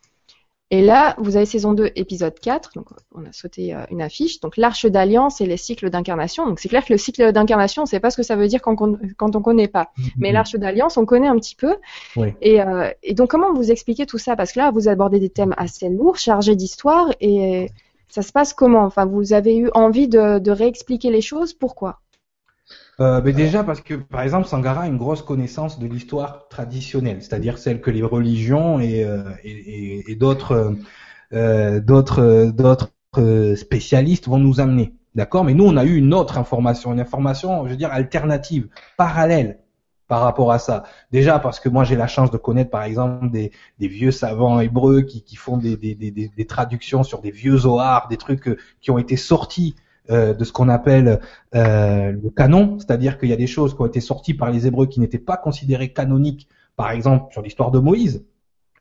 Et 0.73 0.83
là, 0.83 1.15
vous 1.19 1.37
avez 1.37 1.47
saison 1.47 1.75
2, 1.75 1.93
épisode 1.95 2.39
4. 2.41 2.73
Donc, 2.75 2.89
on 3.15 3.25
a 3.25 3.33
sauté 3.33 3.73
euh, 3.73 3.85
une 3.91 4.03
affiche. 4.03 4.41
Donc, 4.41 4.57
l'arche 4.57 4.85
d'alliance 4.87 5.41
et 5.41 5.47
les 5.47 5.57
cycles 5.57 5.91
d'incarnation. 5.91 6.45
Donc, 6.47 6.59
c'est 6.59 6.69
clair 6.69 6.85
que 6.85 6.93
le 6.93 6.99
cycle 6.99 7.31
d'incarnation, 7.31 7.83
on 7.83 7.85
ne 7.85 7.89
sait 7.89 8.01
pas 8.01 8.11
ce 8.11 8.17
que 8.17 8.25
ça 8.25 8.35
veut 8.35 8.49
dire 8.49 8.61
quand, 8.61 8.81
on- 8.83 8.99
quand 9.17 9.37
on 9.37 9.43
connaît 9.43 9.69
pas. 9.69 9.93
Mais 10.17 10.33
l'arche 10.33 10.57
d'alliance, 10.57 10.97
on 10.97 11.07
connaît 11.07 11.29
un 11.29 11.37
petit 11.37 11.55
peu. 11.55 11.77
Oui. 12.17 12.29
Et, 12.41 12.61
euh, 12.61 12.91
et 13.05 13.15
donc, 13.15 13.31
comment 13.31 13.53
vous 13.55 13.71
expliquez 13.71 14.07
tout 14.07 14.19
ça? 14.19 14.35
Parce 14.35 14.51
que 14.53 14.59
là, 14.59 14.73
vous 14.73 14.89
abordez 14.89 15.21
des 15.21 15.31
thèmes 15.31 15.55
assez 15.57 15.89
lourds, 15.89 16.17
chargés 16.19 16.57
d'histoire. 16.57 17.11
Et 17.21 17.71
ça 18.09 18.23
se 18.23 18.33
passe 18.33 18.53
comment? 18.53 18.83
Enfin, 18.83 19.07
vous 19.07 19.33
avez 19.35 19.57
eu 19.57 19.71
envie 19.73 20.09
de, 20.09 20.41
de 20.41 20.51
réexpliquer 20.51 21.11
les 21.11 21.21
choses? 21.21 21.53
Pourquoi? 21.55 22.01
Euh, 22.99 23.21
ben 23.21 23.35
déjà 23.35 23.63
parce 23.63 23.83
que, 23.83 23.95
par 23.95 24.23
exemple, 24.23 24.47
Sangara 24.49 24.83
a 24.83 24.87
une 24.87 24.97
grosse 24.97 25.21
connaissance 25.23 25.79
de 25.79 25.87
l'histoire 25.87 26.49
traditionnelle, 26.49 27.23
c'est-à-dire 27.23 27.59
celle 27.59 27.81
que 27.83 27.91
les 27.91 28.03
religions 28.03 28.81
et, 28.81 29.05
euh, 29.05 29.23
et, 29.45 30.11
et- 30.11 30.15
d'autres 30.17 30.75
euh, 31.35 31.81
d'autres 31.81 32.51
d'autres 32.53 32.91
spécialistes 33.57 34.29
vont 34.29 34.39
nous 34.39 34.61
amener. 34.61 34.95
D'accord? 35.15 35.45
Mais 35.45 35.55
nous, 35.55 35.65
on 35.67 35.77
a 35.77 35.85
eu 35.85 35.97
une 35.97 36.15
autre 36.15 36.39
information, 36.39 36.93
une 36.93 37.01
information, 37.01 37.65
je 37.67 37.71
veux 37.71 37.77
dire, 37.77 37.93
alternative, 37.93 38.69
parallèle 38.97 39.59
par 40.09 40.21
rapport 40.21 40.53
à 40.53 40.59
ça. 40.59 40.85
Déjà 41.11 41.39
parce 41.39 41.59
que 41.61 41.69
moi, 41.69 41.85
j'ai 41.85 41.97
la 41.97 42.07
chance 42.07 42.31
de 42.31 42.37
connaître, 42.37 42.71
par 42.71 42.85
exemple, 42.85 43.31
des, 43.31 43.51
des 43.79 43.89
vieux 43.89 44.11
savants 44.13 44.61
hébreux 44.61 45.03
qui, 45.03 45.23
qui 45.23 45.37
font 45.37 45.57
des, 45.57 45.77
des, 45.77 45.95
des, 45.95 46.47
traductions 46.47 47.03
sur 47.03 47.21
des 47.23 47.31
vieux 47.33 47.57
zohars, 47.59 48.09
des 48.09 48.17
trucs 48.17 48.49
euh, 48.49 48.57
qui 48.81 48.91
ont 48.91 48.99
été 48.99 49.17
sortis 49.17 49.75
euh, 50.11 50.35
de 50.35 50.45
ce 50.45 50.53
qu'on 50.53 50.69
appelle 50.69 51.21
euh, 51.55 52.13
le 52.13 52.31
canon, 52.31 52.79
c'est-à-dire 52.79 53.19
qu'il 53.19 53.29
y 53.29 53.33
a 53.33 53.37
des 53.37 53.47
choses 53.47 53.75
qui 53.75 53.83
ont 53.83 53.87
été 53.87 54.01
sorties 54.01 54.35
par 54.35 54.51
les 54.51 54.67
Hébreux 54.67 54.87
qui 54.87 55.01
n'étaient 55.01 55.19
pas 55.19 55.37
considérées 55.37 55.93
canoniques, 55.93 56.49
par 56.77 56.91
exemple 56.91 57.33
sur 57.33 57.43
l'histoire 57.43 57.71
de 57.71 57.79
Moïse. 57.79 58.25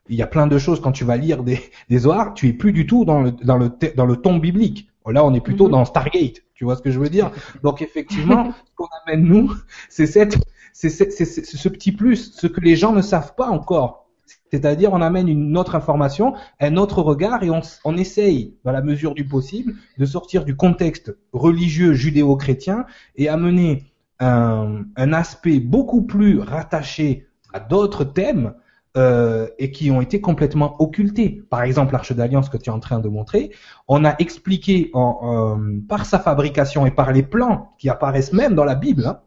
Il 0.08 0.16
y 0.16 0.22
a 0.22 0.26
plein 0.26 0.46
de 0.46 0.58
choses 0.58 0.80
quand 0.80 0.92
tu 0.92 1.04
vas 1.04 1.16
lire 1.16 1.42
des, 1.42 1.58
des 1.88 1.98
Zohars, 1.98 2.34
tu 2.34 2.48
es 2.48 2.52
plus 2.52 2.72
du 2.72 2.86
tout 2.86 3.04
dans 3.04 3.22
le 3.22 3.32
dans 3.32 3.58
le 3.58 3.70
dans 3.96 4.06
le 4.06 4.16
ton 4.16 4.36
biblique. 4.38 4.88
Là, 5.08 5.24
on 5.24 5.34
est 5.34 5.40
plutôt 5.40 5.66
Mhm. 5.66 5.72
dans 5.72 5.84
Stargate. 5.84 6.42
Tu 6.54 6.64
vois 6.64 6.74
ce 6.76 6.82
que 6.82 6.90
je 6.90 6.98
veux 6.98 7.08
dire? 7.10 7.30
Donc 7.62 7.80
effectivement, 7.82 8.50
ce 8.66 8.72
qu'on 8.74 8.88
amène 9.06 9.24
nous, 9.24 9.52
c'est 9.88 10.06
cette 10.06 10.36
c'est 10.72 10.90
ce 10.90 11.68
petit 11.68 11.92
plus, 11.92 12.32
ce 12.34 12.46
que 12.46 12.60
les 12.60 12.76
gens 12.76 12.92
ne 12.92 13.02
savent 13.02 13.34
pas 13.34 13.48
encore. 13.48 14.05
C'est-à-dire, 14.50 14.92
on 14.92 15.00
amène 15.00 15.28
une 15.28 15.56
autre 15.56 15.74
information, 15.74 16.34
un 16.60 16.76
autre 16.76 17.02
regard, 17.02 17.42
et 17.42 17.50
on, 17.50 17.60
on 17.84 17.96
essaye, 17.96 18.54
dans 18.64 18.72
la 18.72 18.82
mesure 18.82 19.14
du 19.14 19.26
possible, 19.26 19.74
de 19.98 20.04
sortir 20.04 20.44
du 20.44 20.56
contexte 20.56 21.16
religieux 21.32 21.94
judéo-chrétien 21.94 22.86
et 23.16 23.28
amener 23.28 23.92
un, 24.20 24.84
un 24.96 25.12
aspect 25.12 25.60
beaucoup 25.60 26.02
plus 26.02 26.38
rattaché 26.38 27.26
à 27.52 27.60
d'autres 27.60 28.04
thèmes 28.04 28.54
euh, 28.96 29.48
et 29.58 29.70
qui 29.72 29.90
ont 29.90 30.00
été 30.00 30.22
complètement 30.22 30.80
occultés. 30.80 31.42
Par 31.50 31.62
exemple, 31.62 31.92
l'Arche 31.92 32.12
d'Alliance 32.12 32.48
que 32.48 32.56
tu 32.56 32.70
es 32.70 32.72
en 32.72 32.80
train 32.80 32.98
de 32.98 33.08
montrer, 33.08 33.50
on 33.88 34.04
a 34.06 34.14
expliqué 34.18 34.90
en, 34.94 35.58
euh, 35.58 35.80
par 35.86 36.06
sa 36.06 36.18
fabrication 36.18 36.86
et 36.86 36.90
par 36.90 37.12
les 37.12 37.22
plans 37.22 37.74
qui 37.78 37.90
apparaissent 37.90 38.32
même 38.32 38.54
dans 38.54 38.64
la 38.64 38.74
Bible, 38.74 39.04
hein, 39.06 39.20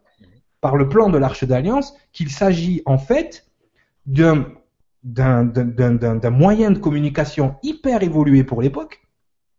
par 0.60 0.76
le 0.76 0.90
plan 0.90 1.10
de 1.10 1.20
l'Arche 1.20 1.44
d'Alliance, 1.44 1.94
qu'il 2.14 2.30
s'agit 2.30 2.82
en 2.86 2.98
fait 2.98 3.48
d'un 4.08 4.48
d'un 5.04 5.45
d'un- 5.45 5.93
d'un- 5.93 6.16
d'un 6.16 6.30
moyen 6.30 6.72
de 6.72 6.80
communication 6.80 7.56
hyper 7.64 8.04
évolué 8.04 8.43
pour 8.43 8.62
l'époque. 8.62 9.02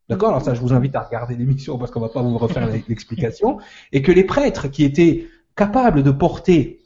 D'accord? 0.09 0.31
Alors 0.31 0.43
ça, 0.43 0.55
je 0.55 0.61
vous 0.61 0.73
invite 0.73 0.97
à 0.97 1.01
regarder 1.03 1.37
l'émission 1.37 1.79
parce 1.79 1.91
qu'on 1.91 2.01
va 2.01 2.09
pas 2.09 2.23
vous 2.23 2.37
refaire 2.37 2.69
l'explication. 2.89 3.59
Et 3.93 4.03
que 4.03 4.11
les 4.13 4.25
prêtres 4.25 4.69
qui 4.69 4.85
étaient 4.85 5.29
capables 5.57 6.03
de 6.03 6.11
porter 6.11 6.81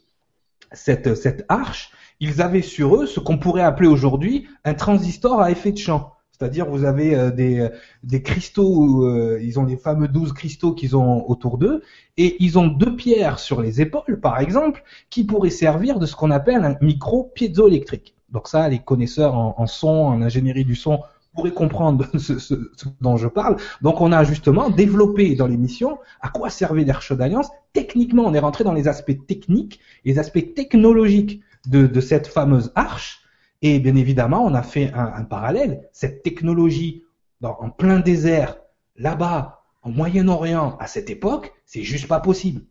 cette, 0.71 1.15
cette 1.15 1.43
arche, 1.49 1.91
ils 2.19 2.41
avaient 2.41 2.61
sur 2.61 2.95
eux 2.95 3.05
ce 3.07 3.19
qu'on 3.19 3.37
pourrait 3.37 3.63
appeler 3.63 3.89
aujourd'hui 3.89 4.47
un 4.63 4.73
transistor 4.73 5.41
à 5.41 5.51
effet 5.51 5.71
de 5.71 5.77
champ. 5.77 6.13
C'est-à-dire 6.31 6.65
vous 6.69 6.83
avez 6.83 7.15
euh, 7.15 7.31
des, 7.31 7.59
euh, 7.59 7.69
des 8.03 8.21
cristaux, 8.21 9.05
euh, 9.05 9.39
ils 9.41 9.57
ont 9.59 9.65
les 9.65 9.77
fameux 9.77 10.07
12 10.09 10.33
cristaux 10.33 10.73
qu'ils 10.73 10.95
ont 10.95 11.27
autour 11.29 11.57
d'eux, 11.57 11.81
et 12.17 12.35
ils 12.43 12.59
ont 12.59 12.67
deux 12.67 12.95
pierres 12.95 13.39
sur 13.39 13.61
les 13.61 13.79
épaules, 13.81 14.19
par 14.21 14.39
exemple, 14.39 14.83
qui 15.09 15.23
pourraient 15.23 15.49
servir 15.49 15.97
de 15.97 16.05
ce 16.05 16.15
qu'on 16.15 16.31
appelle 16.31 16.63
un 16.65 16.75
micro 16.81 17.31
piézoélectrique. 17.35 18.15
Donc 18.29 18.47
ça, 18.47 18.67
les 18.69 18.79
connaisseurs 18.79 19.35
en, 19.35 19.55
en 19.57 19.67
son, 19.67 19.87
en 19.89 20.21
ingénierie 20.21 20.65
du 20.65 20.75
son, 20.75 20.99
pourraient 21.33 21.51
comprendre 21.53 22.05
ce, 22.17 22.39
ce- 22.39 22.71
ce 22.75 22.85
dont 23.01 23.17
je 23.17 23.27
parle. 23.27 23.57
Donc 23.81 24.01
on 24.01 24.11
a 24.11 24.23
justement 24.23 24.69
développé 24.69 25.35
dans 25.35 25.47
l'émission 25.47 25.99
à 26.21 26.29
quoi 26.29 26.49
servait 26.49 26.85
l'Arche 26.85 27.11
d'Alliance. 27.13 27.49
Techniquement, 27.73 28.23
on 28.25 28.33
est 28.33 28.39
rentré 28.39 28.63
dans 28.63 28.73
les 28.73 28.87
aspects 28.87 29.25
techniques, 29.27 29.79
les 30.05 30.17
aspects 30.19 30.53
technologiques 30.55 31.41
de, 31.67 31.87
de 31.87 32.01
cette 32.01 32.27
fameuse 32.27 32.71
arche. 32.75 33.21
Et 33.61 33.79
bien 33.79 33.95
évidemment, 33.95 34.45
on 34.45 34.53
a 34.53 34.61
fait 34.63 34.91
un, 34.93 35.05
un 35.15 35.23
parallèle. 35.23 35.87
Cette 35.91 36.23
technologie 36.23 37.03
dans, 37.41 37.57
en 37.59 37.69
plein 37.69 37.99
désert, 37.99 38.57
là-bas, 38.97 39.63
en 39.81 39.89
Moyen-Orient, 39.91 40.77
à 40.79 40.87
cette 40.87 41.09
époque, 41.09 41.53
c'est 41.65 41.83
juste 41.83 42.07
pas 42.07 42.19
possible. 42.19 42.61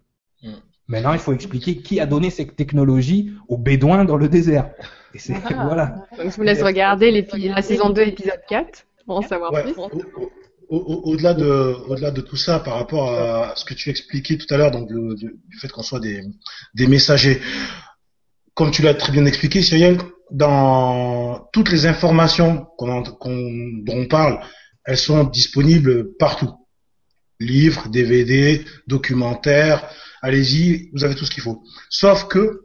Mm. 0.43 0.53
Maintenant, 0.89 1.13
il 1.15 1.19
faut 1.19 1.33
expliquer 1.33 1.79
qui 1.79 2.01
a 2.01 2.07
donné 2.07 2.31
cette 2.31 2.57
technologie 2.57 3.33
aux 3.49 3.57
Bédouins 3.59 4.05
dans 4.05 4.17
le 4.17 4.29
désert. 4.29 4.71
Et 5.15 5.19
c'est 5.19 5.35
Ah. 5.45 5.65
voilà. 5.67 6.07
Donc, 6.19 6.31
je 6.31 6.37
vous 6.37 6.43
laisse 6.43 6.63
regarder 6.63 7.11
la 7.35 7.63
saison 7.63 7.91
2, 7.91 8.03
épisode 8.03 8.41
4 8.49 8.85
pour 9.07 9.19
en 9.19 9.23
savoir 9.23 9.53
Ouais, 9.53 9.63
plus. 9.63 9.75
au- 9.77 9.91
au- 10.69 10.79
au- 10.79 11.13
Au-delà 11.13 11.35
de, 11.35 11.77
au-delà 11.89 12.11
de 12.11 12.21
tout 12.21 12.37
ça, 12.37 12.59
par 12.59 12.75
rapport 12.75 13.13
à 13.13 13.53
ce 13.55 13.65
que 13.65 13.75
tu 13.75 13.91
expliquais 13.91 14.37
tout 14.39 14.47
à 14.53 14.57
l'heure, 14.57 14.71
donc 14.71 14.91
le- 14.91 15.15
du 15.15 15.27
du 15.49 15.59
fait 15.59 15.69
qu'on 15.69 15.83
soit 15.83 16.01
des, 16.01 16.23
des 16.75 16.87
messagers, 16.87 17.41
comme 18.55 18.71
tu 18.71 18.83
l'as 18.83 18.95
très 18.95 19.13
bien 19.13 19.27
expliqué, 19.27 19.63
Cyril, 19.63 19.99
dans 20.31 21.47
toutes 21.53 21.71
les 21.71 21.87
informations 21.87 22.67
qu'on, 22.79 22.91
en- 22.91 23.03
qu'on- 23.03 23.83
dont 23.85 23.99
on 23.99 24.07
parle, 24.07 24.41
elles 24.87 24.97
sont 24.99 25.25
disponibles 25.25 26.17
partout. 26.19 26.51
Livres, 27.41 27.89
DVD, 27.89 28.65
documentaires, 28.87 29.87
allez-y, 30.23 30.89
vous 30.95 31.05
avez 31.05 31.15
tout 31.15 31.25
ce 31.27 31.31
qu'il 31.31 31.43
faut. 31.43 31.63
Sauf 31.91 32.27
que 32.29 32.63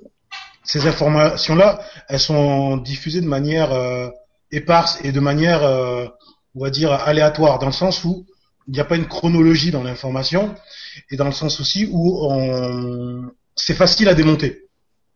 ces 0.64 0.88
informations-là, 0.88 1.82
elles 2.07 2.20
sont 2.20 2.78
diffusées 2.78 3.22
de 3.22 3.28
manière 3.28 3.72
euh, 3.74 4.10
éparse 4.51 4.99
et 5.03 5.12
de 5.12 5.20
manière, 5.20 5.64
euh, 5.64 6.07
on 6.55 6.62
va 6.62 6.70
dire, 6.70 6.91
aléatoire, 6.91 7.60
dans 7.60 7.68
le 7.68 7.72
sens 7.72 8.03
où 8.03 8.26
il 8.68 8.74
n'y 8.74 8.80
a 8.80 8.86
pas 8.86 8.97
une 8.97 9.07
chronologie 9.07 9.72
dans 9.72 9.84
l'information, 9.84 10.53
et 11.10 11.16
dans 11.16 11.26
le 11.26 11.32
sens 11.32 11.60
aussi 11.60 11.89
où 11.91 12.20
on... 12.22 13.32
c'est 13.55 13.74
facile 13.74 14.07
à 14.10 14.14
démonter. 14.14 14.66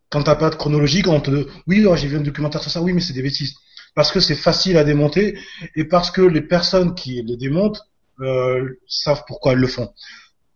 Quand 0.10 0.24
t'as 0.24 0.36
pas 0.36 0.50
de 0.50 0.56
chronologie, 0.56 1.02
quand 1.04 1.14
on 1.14 1.20
te 1.20 1.48
oui, 1.68 1.86
oh, 1.86 1.96
j'ai 1.96 2.08
vu 2.08 2.18
un 2.18 2.22
documentaire 2.22 2.62
sur 2.62 2.72
ça, 2.72 2.82
oui, 2.82 2.94
mais 2.94 3.02
c'est 3.02 3.14
des 3.14 3.22
bêtises. 3.22 3.54
Parce 3.96 4.12
que 4.12 4.20
c'est 4.20 4.36
facile 4.36 4.78
à 4.78 4.84
démonter 4.84 5.38
et 5.76 5.86
parce 5.86 6.10
que 6.10 6.22
les 6.22 6.42
personnes 6.42 6.96
qui 6.96 7.22
les 7.22 7.38
démontent 7.38 7.82
euh, 8.22 8.80
savent 8.88 9.24
pourquoi 9.28 9.54
elles 9.54 9.60
le 9.60 9.68
font. 9.68 9.94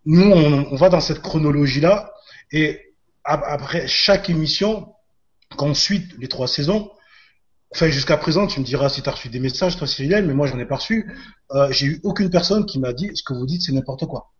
Nous, 0.05 0.31
on, 0.31 0.67
on 0.71 0.75
va 0.75 0.89
dans 0.89 0.99
cette 0.99 1.21
chronologie-là 1.21 2.11
et 2.51 2.86
après 3.35 3.87
chaque 3.87 4.29
émission, 4.29 4.87
quand 5.57 5.67
on 5.67 5.73
suit 5.73 6.07
les 6.19 6.27
trois 6.27 6.47
saisons, 6.47 6.89
enfin 7.73 7.87
jusqu'à 7.87 8.17
présent, 8.17 8.47
tu 8.47 8.59
me 8.59 8.65
diras 8.65 8.89
si 8.89 9.01
tu 9.01 9.09
as 9.09 9.11
reçu 9.11 9.29
des 9.29 9.39
messages, 9.39 9.77
toi 9.77 9.87
Cyril, 9.87 10.25
mais 10.25 10.33
moi 10.33 10.47
j'en 10.47 10.59
ai 10.59 10.65
pas 10.65 10.75
reçu. 10.77 11.11
Euh, 11.51 11.67
j'ai 11.71 11.85
eu 11.87 11.99
aucune 12.03 12.29
personne 12.29 12.65
qui 12.65 12.79
m'a 12.79 12.93
dit 12.93 13.09
ce 13.13 13.23
que 13.23 13.33
vous 13.33 13.45
dites 13.45 13.61
c'est 13.61 13.71
n'importe 13.73 14.05
quoi. 14.05 14.31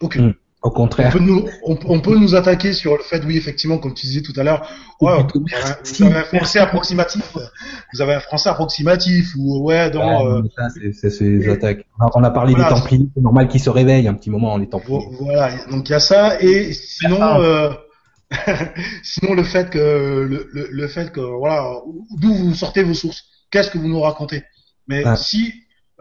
Aucune. 0.00 0.28
Mm. 0.28 0.34
Au 0.62 0.68
On 0.68 0.72
contraire. 0.72 1.12
peut, 1.12 1.18
nous, 1.20 1.46
on, 1.64 1.78
on 1.84 2.00
peut 2.00 2.16
nous 2.18 2.34
attaquer 2.34 2.72
sur 2.72 2.96
le 2.96 3.02
fait, 3.02 3.22
oui, 3.24 3.36
effectivement, 3.36 3.78
comme 3.78 3.92
tu 3.94 4.06
disais 4.06 4.22
tout 4.22 4.32
à 4.36 4.42
l'heure, 4.42 4.66
ouais, 5.00 5.12
vous, 5.34 6.02
avez, 6.04 6.14
un 6.16 6.24
français 6.24 6.58
approximatif, 6.58 7.36
vous 7.92 8.00
avez 8.00 8.14
un 8.14 8.20
français 8.20 8.48
approximatif, 8.48 9.34
ou 9.38 9.60
ouais, 9.64 9.90
dans, 9.90 10.24
Ouais, 10.24 10.42
euh, 10.58 11.08
c'est- 11.10 11.20
les 11.20 11.48
attaques. 11.50 11.84
On 12.00 12.06
a- 12.06 12.10
On 12.14 12.24
a 12.24 12.30
parlé 12.30 12.54
Voilà. 12.54 12.70
des 12.72 12.80
Templiers, 12.80 13.06
c'est 13.14 13.20
normal 13.20 13.48
qu'ils 13.48 13.60
se 13.60 13.70
réveillent 13.70 14.08
un 14.08 14.14
petit 14.14 14.30
moment, 14.30 14.56
les 14.56 14.66
Templiers. 14.68 14.96
vo- 14.98 15.10
voilà, 15.20 15.50
donc 15.70 15.88
il 15.88 15.92
y 15.92 15.94
a 15.94 16.00
ça, 16.00 16.40
et 16.40 16.72
sinon, 16.72 17.18
Ah. 17.20 17.38
euh, 17.38 17.70
sinon 19.02 19.34
le 19.34 19.44
fait 19.44 19.70
que, 19.70 19.78
le, 19.78 20.48
le, 20.52 20.68
le 20.70 20.88
fait 20.88 21.12
que, 21.12 21.20
voilà, 21.20 21.80
d'où 22.18 22.34
vous 22.34 22.54
sortez 22.54 22.82
vos 22.82 22.94
sources, 22.94 23.24
qu'est-ce 23.50 23.70
que 23.70 23.78
vous 23.78 23.88
nous 23.88 24.00
racontez? 24.00 24.42
Mais 24.88 25.02
Ah. 25.04 25.16
si 25.16 25.52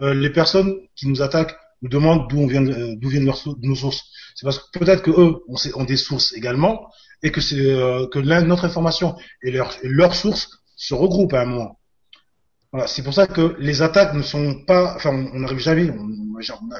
euh, 0.02 0.14
les 0.14 0.30
personnes 0.30 0.74
qui 0.96 1.08
nous 1.08 1.22
attaquent 1.22 1.56
nous 1.82 1.90
demandent 1.90 2.28
d'où 2.30 2.40
on 2.40 2.48
vient, 2.48 2.66
euh, 2.66 2.96
d'où 2.98 3.10
viennent 3.10 3.26
leurs 3.26 3.42
nos 3.62 3.76
sources, 3.76 4.04
c'est 4.36 4.46
parce 4.46 4.60
que 4.60 4.80
peut-être 4.80 5.04
que 5.04 5.12
eux 5.12 5.36
ont, 5.48 5.56
ont 5.76 5.84
des 5.84 5.98
sources 5.98 6.34
également, 6.34 6.88
et 7.22 7.32
que 7.32 7.42
c'est 7.42 7.60
euh, 7.60 8.08
que 8.08 8.20
notre 8.20 8.66
information 8.66 9.16
et 9.44 9.52
leur 9.52 9.76
leurs 9.84 10.16
sources 10.16 10.50
se 10.76 10.94
regroupent 10.94 11.34
à 11.34 11.42
un 11.42 11.46
moment. 11.46 11.80
Voilà, 12.72 12.88
c'est 12.88 13.04
pour 13.04 13.14
ça 13.14 13.28
que 13.28 13.56
les 13.60 13.82
attaques 13.82 14.14
ne 14.14 14.22
sont 14.22 14.66
pas, 14.66 14.96
enfin, 14.96 15.12
on 15.34 15.40
n'arrive 15.40 15.60
jamais, 15.60 15.90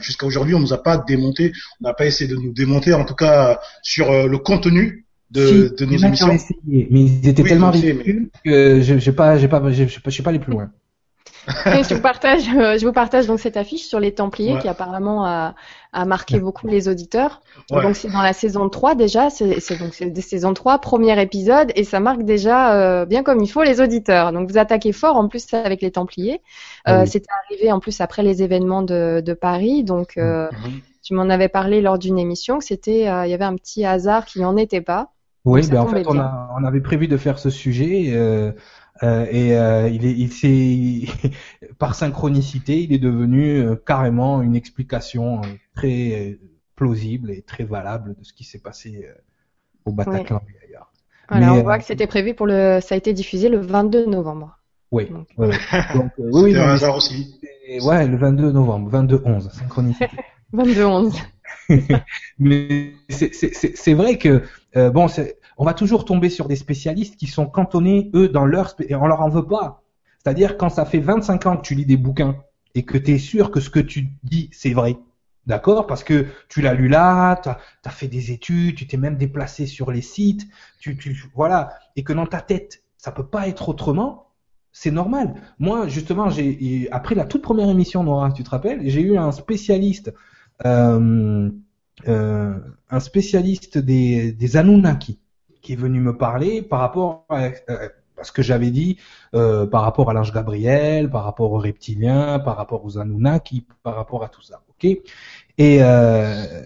jusqu'à 0.02 0.26
aujourd'hui, 0.26 0.54
on 0.54 0.60
nous 0.60 0.74
a 0.74 0.84
pas 0.84 0.98
démonté, 0.98 1.54
on 1.80 1.88
n'a 1.88 1.94
pas 1.94 2.06
essayé 2.06 2.30
de 2.30 2.36
nous 2.36 2.52
démonter, 2.52 2.94
en 2.94 3.06
tout 3.06 3.16
cas 3.16 3.62
sur 3.82 4.12
le 4.12 4.38
contenu 4.38 5.05
de, 5.36 5.76
de 5.78 5.86
nos 5.86 5.98
émissions. 5.98 6.32
Essayé, 6.32 6.88
mais 6.90 7.02
ils 7.02 7.28
étaient 7.28 7.44
tellement 7.44 7.72
ridicules 7.72 8.30
que 8.44 8.82
je 8.82 8.94
n'ai 8.94 9.16
pas, 9.16 9.38
j'ai 9.38 9.48
pas, 9.48 9.62
je 9.72 10.10
suis 10.10 10.24
pas 10.24 10.30
allé 10.30 10.40
plus 10.40 10.52
loin 10.52 10.72
je 11.66 11.94
vous 11.94 12.02
partage, 12.02 12.44
euh, 12.50 12.78
je 12.78 12.86
vous 12.86 12.92
partage 12.92 13.28
donc 13.28 13.40
cette 13.40 13.58
affiche 13.58 13.84
sur 13.84 14.00
les 14.00 14.14
Templiers 14.14 14.58
qui 14.60 14.68
apparemment 14.68 15.26
a, 15.26 15.54
a 15.94 16.06
marqué 16.06 16.40
beaucoup 16.40 16.68
les 16.68 16.88
auditeurs. 16.88 17.42
Donc 17.70 17.96
c'est 17.96 18.10
dans 18.10 18.22
la 18.22 18.34
saison 18.34 18.68
3 18.70 18.96
déjà, 18.96 19.30
c'est 19.30 19.80
donc 19.80 19.94
c'est 19.94 20.22
saison 20.22 20.54
3, 20.54 20.80
premier 20.80 21.20
épisode 21.22 21.72
et 21.76 21.84
ça 21.84 22.00
marque 22.00 22.24
déjà 22.24 22.74
euh, 22.74 23.06
bien 23.06 23.24
comme 23.24 23.42
il 23.42 23.48
faut 23.48 23.64
les 23.64 23.80
auditeurs. 23.80 24.32
Donc 24.32 24.50
vous 24.50 24.58
attaquez 24.58 24.92
fort 24.92 25.18
en 25.18 25.28
plus 25.28 25.54
avec 25.54 25.82
les 25.82 25.92
Templiers. 25.92 26.42
Euh, 26.88 27.02
ah 27.02 27.06
C'était 27.06 27.30
arrivé 27.46 27.72
en 27.72 27.80
plus 27.80 28.02
après 28.02 28.24
les 28.24 28.44
événements 28.44 28.82
de, 28.82 29.22
de 29.26 29.34
Paris, 29.34 29.84
donc 29.84 30.18
euh, 30.18 30.50
mhm. 30.52 30.82
tu 31.04 31.14
m'en 31.14 31.30
avais 31.30 31.50
parlé 31.50 31.82
lors 31.82 31.98
d'une 31.98 32.20
émission 32.20 32.60
que 32.60 32.66
c'était, 32.66 33.08
euh, 33.08 33.26
il 33.26 33.32
y 33.32 33.34
avait 33.34 33.46
un 33.46 33.56
petit 33.56 33.86
hasard 33.86 34.26
qui 34.26 34.42
n'en 34.42 34.58
était 34.58 34.82
pas. 34.82 35.12
Oui, 35.46 35.62
ben 35.70 35.80
en 35.80 35.88
fait 35.88 36.06
on, 36.08 36.18
a, 36.18 36.50
on, 36.60 36.64
avait 36.64 36.82
prévu 36.82 37.08
de 37.08 37.18
faire 37.18 37.38
ce 37.38 37.52
sujet. 37.52 38.14
Euh, 38.14 38.52
euh, 39.04 39.26
et 39.30 39.58
euh, 39.58 39.90
il 39.90 40.06
est, 40.06 40.12
il 40.12 40.32
s'est, 40.32 41.30
par 41.80 41.96
synchronicité, 41.96 42.82
il 42.82 42.94
est 42.94 43.00
devenu 43.00 43.58
euh, 43.58 43.76
carrément 43.76 44.42
une 44.42 44.56
explication 44.56 45.42
très 45.76 46.40
plausible 46.76 47.32
et 47.32 47.42
très 47.42 47.64
valable 47.64 48.16
de 48.18 48.24
ce 48.24 48.34
qui 48.34 48.44
s'est 48.44 48.60
passé 48.60 49.08
au 49.86 49.92
Bataclan 49.92 50.42
et 50.48 50.66
ailleurs. 50.66 50.92
Voilà, 51.30 51.54
on 51.54 51.64
voit 51.64 51.78
que 51.78 51.86
c'était 51.86 52.08
prévu 52.08 52.34
pour 52.34 52.48
le, 52.48 52.80
ça 52.82 52.96
a 52.96 52.98
été 52.98 53.14
diffusé 53.14 53.50
le 53.50 53.60
22 53.60 54.06
novembre. 54.06 54.60
Oui. 54.92 55.10
Donc, 55.10 55.28
Donc, 55.38 56.12
oui, 56.18 56.56
un 56.56 56.70
hasard 56.70 56.96
aussi. 56.96 57.40
Ouais, 57.84 58.08
le 58.08 58.18
22 58.18 58.52
novembre, 58.52 58.92
22-11, 58.92 59.52
synchronicité. 59.52 60.08
22-11. 60.54 61.16
Mais 62.40 62.94
c'est 63.10 63.94
vrai 63.94 64.18
que 64.18 64.44
euh, 64.76 64.90
bon, 64.90 65.08
on 65.58 65.66
va 65.66 65.74
toujours 65.74 66.06
tomber 66.06 66.30
sur 66.30 66.48
des 66.48 66.56
spécialistes 66.56 67.16
qui 67.16 67.28
sont 67.28 67.48
cantonnés 67.48 68.12
eux 68.14 68.28
dans 68.28 68.46
leur 68.46 68.76
et 68.80 68.96
on 68.96 69.08
leur 69.08 69.22
en 69.22 69.30
veut 69.30 69.46
pas. 69.46 69.84
C'est-à-dire 70.24 70.58
quand 70.58 70.70
ça 70.70 70.86
fait 70.86 71.00
25 71.00 71.46
ans 71.46 71.58
que 71.58 71.62
tu 71.62 71.76
lis 71.76 71.86
des 71.86 71.98
bouquins 71.98 72.38
et 72.74 72.84
que 72.84 72.98
tu 72.98 73.14
es 73.14 73.18
sûr 73.18 73.52
que 73.52 73.60
ce 73.60 73.70
que 73.70 73.80
tu 73.80 74.10
dis 74.24 74.50
c'est 74.52 74.74
vrai. 74.74 74.98
D'accord? 75.46 75.86
Parce 75.86 76.04
que 76.04 76.26
tu 76.50 76.62
l'as 76.62 76.74
lu 76.74 76.88
là, 76.88 77.36
tu 77.36 77.50
as, 77.50 77.92
fait 77.92 78.08
des 78.08 78.32
études, 78.32 78.76
tu 78.76 78.88
t'es 78.88 78.98
même 78.98 79.16
déplacé 79.16 79.68
sur 79.68 79.92
les 79.92 80.02
sites, 80.02 80.48
tu, 80.80 80.98
tu 80.98 81.16
voilà, 81.36 81.70
et 81.96 82.04
que 82.04 82.14
dans 82.14 82.26
ta 82.26 82.42
tête, 82.42 82.84
ça 82.98 83.12
peut 83.12 83.28
pas 83.28 83.48
être 83.48 83.70
autrement, 83.70 84.32
c'est 84.72 84.90
normal. 84.90 85.36
Moi, 85.60 85.88
justement, 85.88 86.30
j'ai 86.30 86.90
après 86.92 87.14
la 87.14 87.26
toute 87.26 87.44
première 87.44 87.70
émission, 87.70 88.04
Nora, 88.04 88.32
tu 88.32 88.44
te 88.44 88.50
rappelles, 88.50 88.90
j'ai 88.90 89.02
eu 89.02 89.18
un 89.18 89.32
spécialiste 89.32 90.12
euh, 90.66 91.50
euh, 92.08 92.56
un 92.90 93.00
spécialiste 93.00 93.78
des, 93.78 94.32
des 94.32 94.58
Anunnaki 94.58 95.20
qui 95.62 95.74
est 95.74 95.78
venu 95.78 96.00
me 96.00 96.16
parler 96.16 96.62
par 96.62 96.80
rapport 96.80 97.26
à, 97.30 97.46
euh, 97.70 97.90
ce 98.22 98.32
que 98.32 98.42
j'avais 98.42 98.70
dit 98.72 98.98
euh, 99.34 99.66
par 99.66 99.82
rapport 99.82 100.10
à 100.10 100.14
l'ange 100.14 100.32
Gabriel, 100.32 101.10
par 101.10 101.24
rapport 101.24 101.52
aux 101.52 101.58
reptiliens, 101.58 102.40
par 102.40 102.58
rapport 102.58 102.86
aux 102.86 102.98
Anunnaki, 102.98 103.66
par 103.84 103.96
rapport 103.96 104.24
à 104.24 104.30
tout 104.30 104.42
ça. 104.42 104.62
Ok? 104.70 104.86
Et 104.86 105.80
euh, 105.82 106.62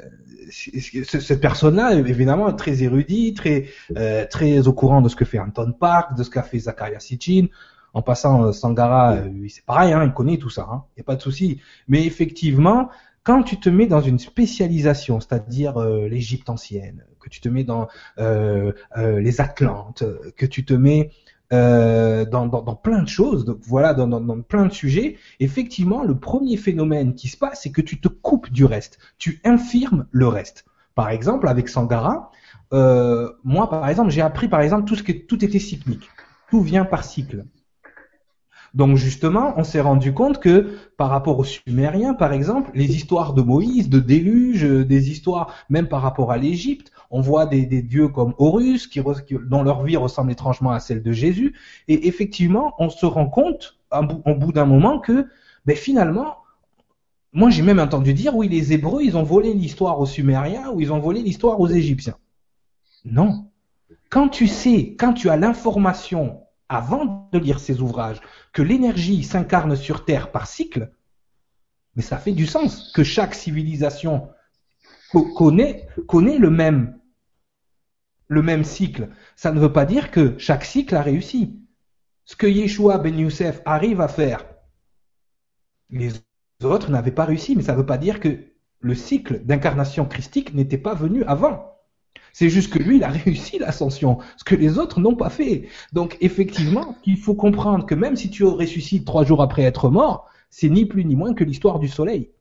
cette 0.52 1.42
personne-là, 1.42 1.94
évidemment, 1.94 2.52
très 2.54 2.84
érudit, 2.84 3.34
très 3.34 3.68
euh, 3.98 4.26
très 4.26 4.68
au 4.68 4.74
courant 4.74 5.02
de 5.02 5.10
ce 5.10 5.16
que 5.16 5.26
fait 5.26 5.40
Anton 5.40 5.72
Park, 5.72 6.18
de 6.18 6.24
ce 6.24 6.30
qu'a 6.30 6.44
fait 6.44 6.60
Zakaria 6.60 7.00
Sitchin. 7.00 7.48
En 7.94 8.04
passant, 8.04 8.54
Sangara, 8.54 9.18
c'est 9.48 9.66
pareil, 9.66 9.94
hein, 9.94 10.04
il 10.04 10.14
connaît 10.14 10.38
tout 10.38 10.52
ça, 10.52 10.68
il 10.70 10.74
hein, 10.74 10.84
n'y 10.98 11.02
a 11.02 11.04
pas 11.04 11.16
de 11.16 11.22
souci. 11.24 11.60
Mais 11.88 12.06
effectivement, 12.06 12.90
quand 13.30 13.44
tu 13.44 13.60
te 13.60 13.70
mets 13.70 13.86
dans 13.86 14.02
une 14.02 14.18
spécialisation, 14.18 15.20
c'est-à-dire 15.20 15.78
euh, 15.78 16.08
l'Égypte 16.08 16.50
ancienne, 16.50 17.06
que 17.20 17.30
tu 17.30 17.42
te 17.42 17.48
mets 17.48 17.64
dans 17.64 17.88
euh, 18.18 18.72
euh, 18.98 19.20
les 19.20 19.40
Atlantes, 19.40 20.04
que 20.36 20.48
tu 20.48 20.66
te 20.66 20.74
mets 20.74 21.12
dans, 21.52 22.80
plein 22.82 23.04
de 23.04 23.08
choses, 23.08 23.46
voilà, 23.62 23.94
dans, 23.94 24.08
dans, 24.08 24.42
plein 24.42 24.66
de 24.66 24.74
sujets, 24.74 25.18
effectivement, 25.40 26.04
le 26.04 26.18
premier 26.18 26.58
phénomène 26.58 27.14
qui 27.14 27.28
se 27.28 27.38
passe, 27.38 27.62
c'est 27.62 27.72
que 27.72 27.82
tu 27.82 28.02
te 28.02 28.08
coupes 28.08 28.50
du 28.50 28.66
reste, 28.66 28.98
tu 29.20 29.40
infirmes 29.44 30.08
le 30.10 30.28
reste. 30.28 30.66
Par 30.96 31.10
exemple, 31.12 31.48
avec 31.48 31.70
Sangara, 31.70 32.32
moi, 32.72 33.70
par 33.70 33.88
exemple, 33.90 34.10
j'ai 34.10 34.22
appris, 34.22 34.48
par 34.48 34.62
exemple, 34.62 34.86
tout 34.86 34.96
ce 34.96 35.04
que 35.04 35.12
tout 35.12 35.46
était 35.46 35.60
cyclique, 35.60 36.10
tout 36.50 36.62
vient 36.62 36.84
par 36.84 37.04
cycle. 37.04 37.46
Donc 38.74 38.98
justement, 38.98 39.54
on 39.58 39.64
s'est 39.64 39.82
rendu 39.82 40.14
compte 40.14 40.40
que 40.40 40.78
par 40.98 41.10
rapport 41.10 41.40
aux 41.40 41.44
Sumériens, 41.44 42.14
par 42.14 42.34
exemple, 42.34 42.72
les 42.74 42.96
histoires 42.96 43.34
de 43.34 43.42
Moïse, 43.42 43.90
de 43.90 44.00
déluge, 44.00 44.64
euh, 44.64 44.86
des 44.86 45.10
histoires 45.10 45.54
même 45.70 45.88
par 45.88 46.02
rapport 46.02 46.32
à 46.32 46.38
l'Égypte, 46.38 46.92
on 47.12 47.22
voit 47.22 47.46
des, 47.46 47.66
dieux 47.82 48.08
comme 48.08 48.34
Horus 48.38 48.90
dont 49.48 49.64
leur 49.64 49.84
vie 49.84 49.98
ressemble 49.98 50.32
étrangement 50.32 50.72
à 50.72 50.80
celle 50.80 51.02
de 51.02 51.12
Jésus. 51.12 51.56
Et 51.88 52.08
effectivement, 52.08 52.76
on 52.78 52.90
se 52.90 53.06
rend 53.06 53.28
compte 53.28 53.80
au 53.92 54.36
bout 54.36 54.52
d'un 54.52 54.66
moment 54.66 55.00
que 55.00 55.28
ben, 55.66 55.76
finalement, 55.76 56.38
moi 57.34 57.50
j'ai 57.50 57.64
même 57.64 57.80
entendu 57.80 58.14
dire 58.14 58.36
oui, 58.36 58.48
les 58.48 58.74
Hébreux, 58.74 59.02
ils 59.02 59.18
ont 59.18 59.24
volé 59.24 59.54
l'histoire 59.54 60.00
aux 60.00 60.06
Sumériens 60.06 60.70
ou 60.72 60.82
ils 60.82 60.94
ont 60.94 61.00
volé 61.00 61.22
l'histoire 61.22 61.60
aux 61.60 61.68
Égyptiens. 61.68 62.16
Non. 63.06 63.48
Quand 64.10 64.30
tu 64.30 64.48
sais, 64.48 64.96
quand 65.00 65.14
tu 65.14 65.30
as 65.30 65.38
l'information 65.38 66.42
avant 66.68 67.28
de 67.34 67.40
lire 67.40 67.60
ces 67.60 67.82
ouvrages 67.82 68.22
que 68.54 68.62
l'énergie 68.62 69.24
s'incarne 69.24 69.76
sur 69.76 70.06
Terre 70.06 70.32
par 70.32 70.48
cycle, 70.48 70.92
mais 71.96 72.02
ça 72.02 72.18
fait 72.18 72.32
du 72.32 72.46
sens 72.46 72.92
que 72.94 73.04
chaque 73.04 73.36
civilisation 73.36 74.30
connaît, 75.36 75.88
le 75.98 76.50
même 76.50 77.00
le 78.28 78.42
même 78.44 78.64
cycle. 78.64 79.10
Ça 79.36 79.52
ne 79.52 79.60
veut 79.60 79.74
pas 79.74 79.86
dire 79.86 80.12
que 80.12 80.38
chaque 80.38 80.64
cycle 80.64 80.96
a 80.96 81.02
réussi. 81.02 81.60
Ce 82.26 82.36
que 82.36 82.46
Yeshua 82.46 83.00
ben 83.00 83.18
Youssef 83.18 83.62
arrive 83.66 84.02
à 84.02 84.08
faire, 84.08 84.46
les 85.90 86.12
autres 86.64 86.92
n'avaient 86.92 87.12
pas 87.12 87.26
réussi, 87.26 87.56
mais 87.56 87.64
ça 87.64 87.74
ne 87.74 87.78
veut 87.80 87.88
pas 87.88 87.98
dire 87.98 88.20
que 88.20 88.54
le 88.82 88.96
cycle 88.96 89.44
d'incarnation 89.44 90.06
christique 90.06 90.54
n'était 90.54 90.78
pas 90.78 90.94
venu 90.94 91.24
avant. 91.24 91.69
C'est 92.34 92.50
juste 92.50 92.72
que 92.72 92.80
lui, 92.80 92.98
il 92.98 93.04
a 93.04 93.10
réussi 93.26 93.60
l'ascension, 93.60 94.20
ce 94.38 94.44
que 94.44 94.56
les 94.56 94.78
autres 94.78 95.00
n'ont 95.00 95.16
pas 95.16 95.30
fait. 95.30 95.68
Donc 95.94 96.18
effectivement, 96.22 96.96
il 97.06 97.18
faut 97.18 97.36
comprendre 97.36 97.86
que 97.86 97.96
même 97.96 98.16
si 98.16 98.30
tu 98.30 98.44
ressuscites 98.44 99.06
trois 99.06 99.24
jours 99.24 99.42
après 99.42 99.64
être 99.64 99.90
mort, 99.90 100.30
c'est 100.50 100.70
ni 100.70 100.86
plus 100.86 101.06
ni 101.06 101.16
moins 101.16 101.34
que 101.34 101.44
l'histoire 101.44 101.80
du 101.80 101.88
soleil. 101.88 102.32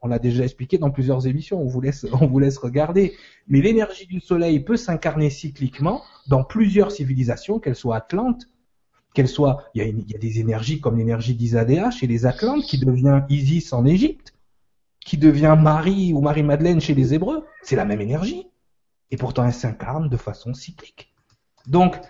On 0.00 0.08
l'a 0.08 0.18
déjà 0.18 0.42
expliqué 0.42 0.78
dans 0.78 0.90
plusieurs 0.90 1.26
émissions, 1.26 1.60
on 1.60 1.66
vous 1.66 1.80
laisse, 1.80 2.06
on 2.20 2.26
vous 2.26 2.38
laisse 2.38 2.58
regarder. 2.58 3.14
Mais 3.48 3.60
l'énergie 3.60 4.06
du 4.06 4.20
soleil 4.20 4.60
peut 4.60 4.76
s'incarner 4.76 5.30
cycliquement 5.30 6.02
dans 6.28 6.44
plusieurs 6.44 6.92
civilisations, 6.92 7.58
qu'elles 7.58 7.76
soient 7.76 7.96
atlantes, 7.96 8.48
qu'elles 9.14 9.28
soient, 9.28 9.64
il 9.74 9.82
y, 9.82 9.84
a 9.84 9.88
il 9.88 10.10
y 10.10 10.14
a 10.14 10.18
des 10.18 10.40
énergies 10.40 10.80
comme 10.80 10.96
l'énergie 10.96 11.34
d'Isadéa 11.34 11.90
chez 11.90 12.06
les 12.06 12.26
Atlantes 12.26 12.64
qui 12.64 12.78
devient 12.78 13.22
Isis 13.28 13.72
en 13.72 13.84
Égypte, 13.84 14.34
qui 15.00 15.18
devient 15.18 15.56
Marie 15.60 16.12
ou 16.12 16.20
Marie-Madeleine 16.20 16.80
chez 16.80 16.94
les 16.94 17.12
Hébreux. 17.12 17.44
C'est 17.62 17.76
la 17.76 17.84
même 17.84 18.00
énergie 18.00 18.46
et 19.12 19.16
pourtant 19.16 19.44
elle 19.44 19.52
s'incarne 19.52 20.08
de 20.08 20.16
façon 20.16 20.54
cyclique. 20.54 21.14
Donc, 21.68 22.00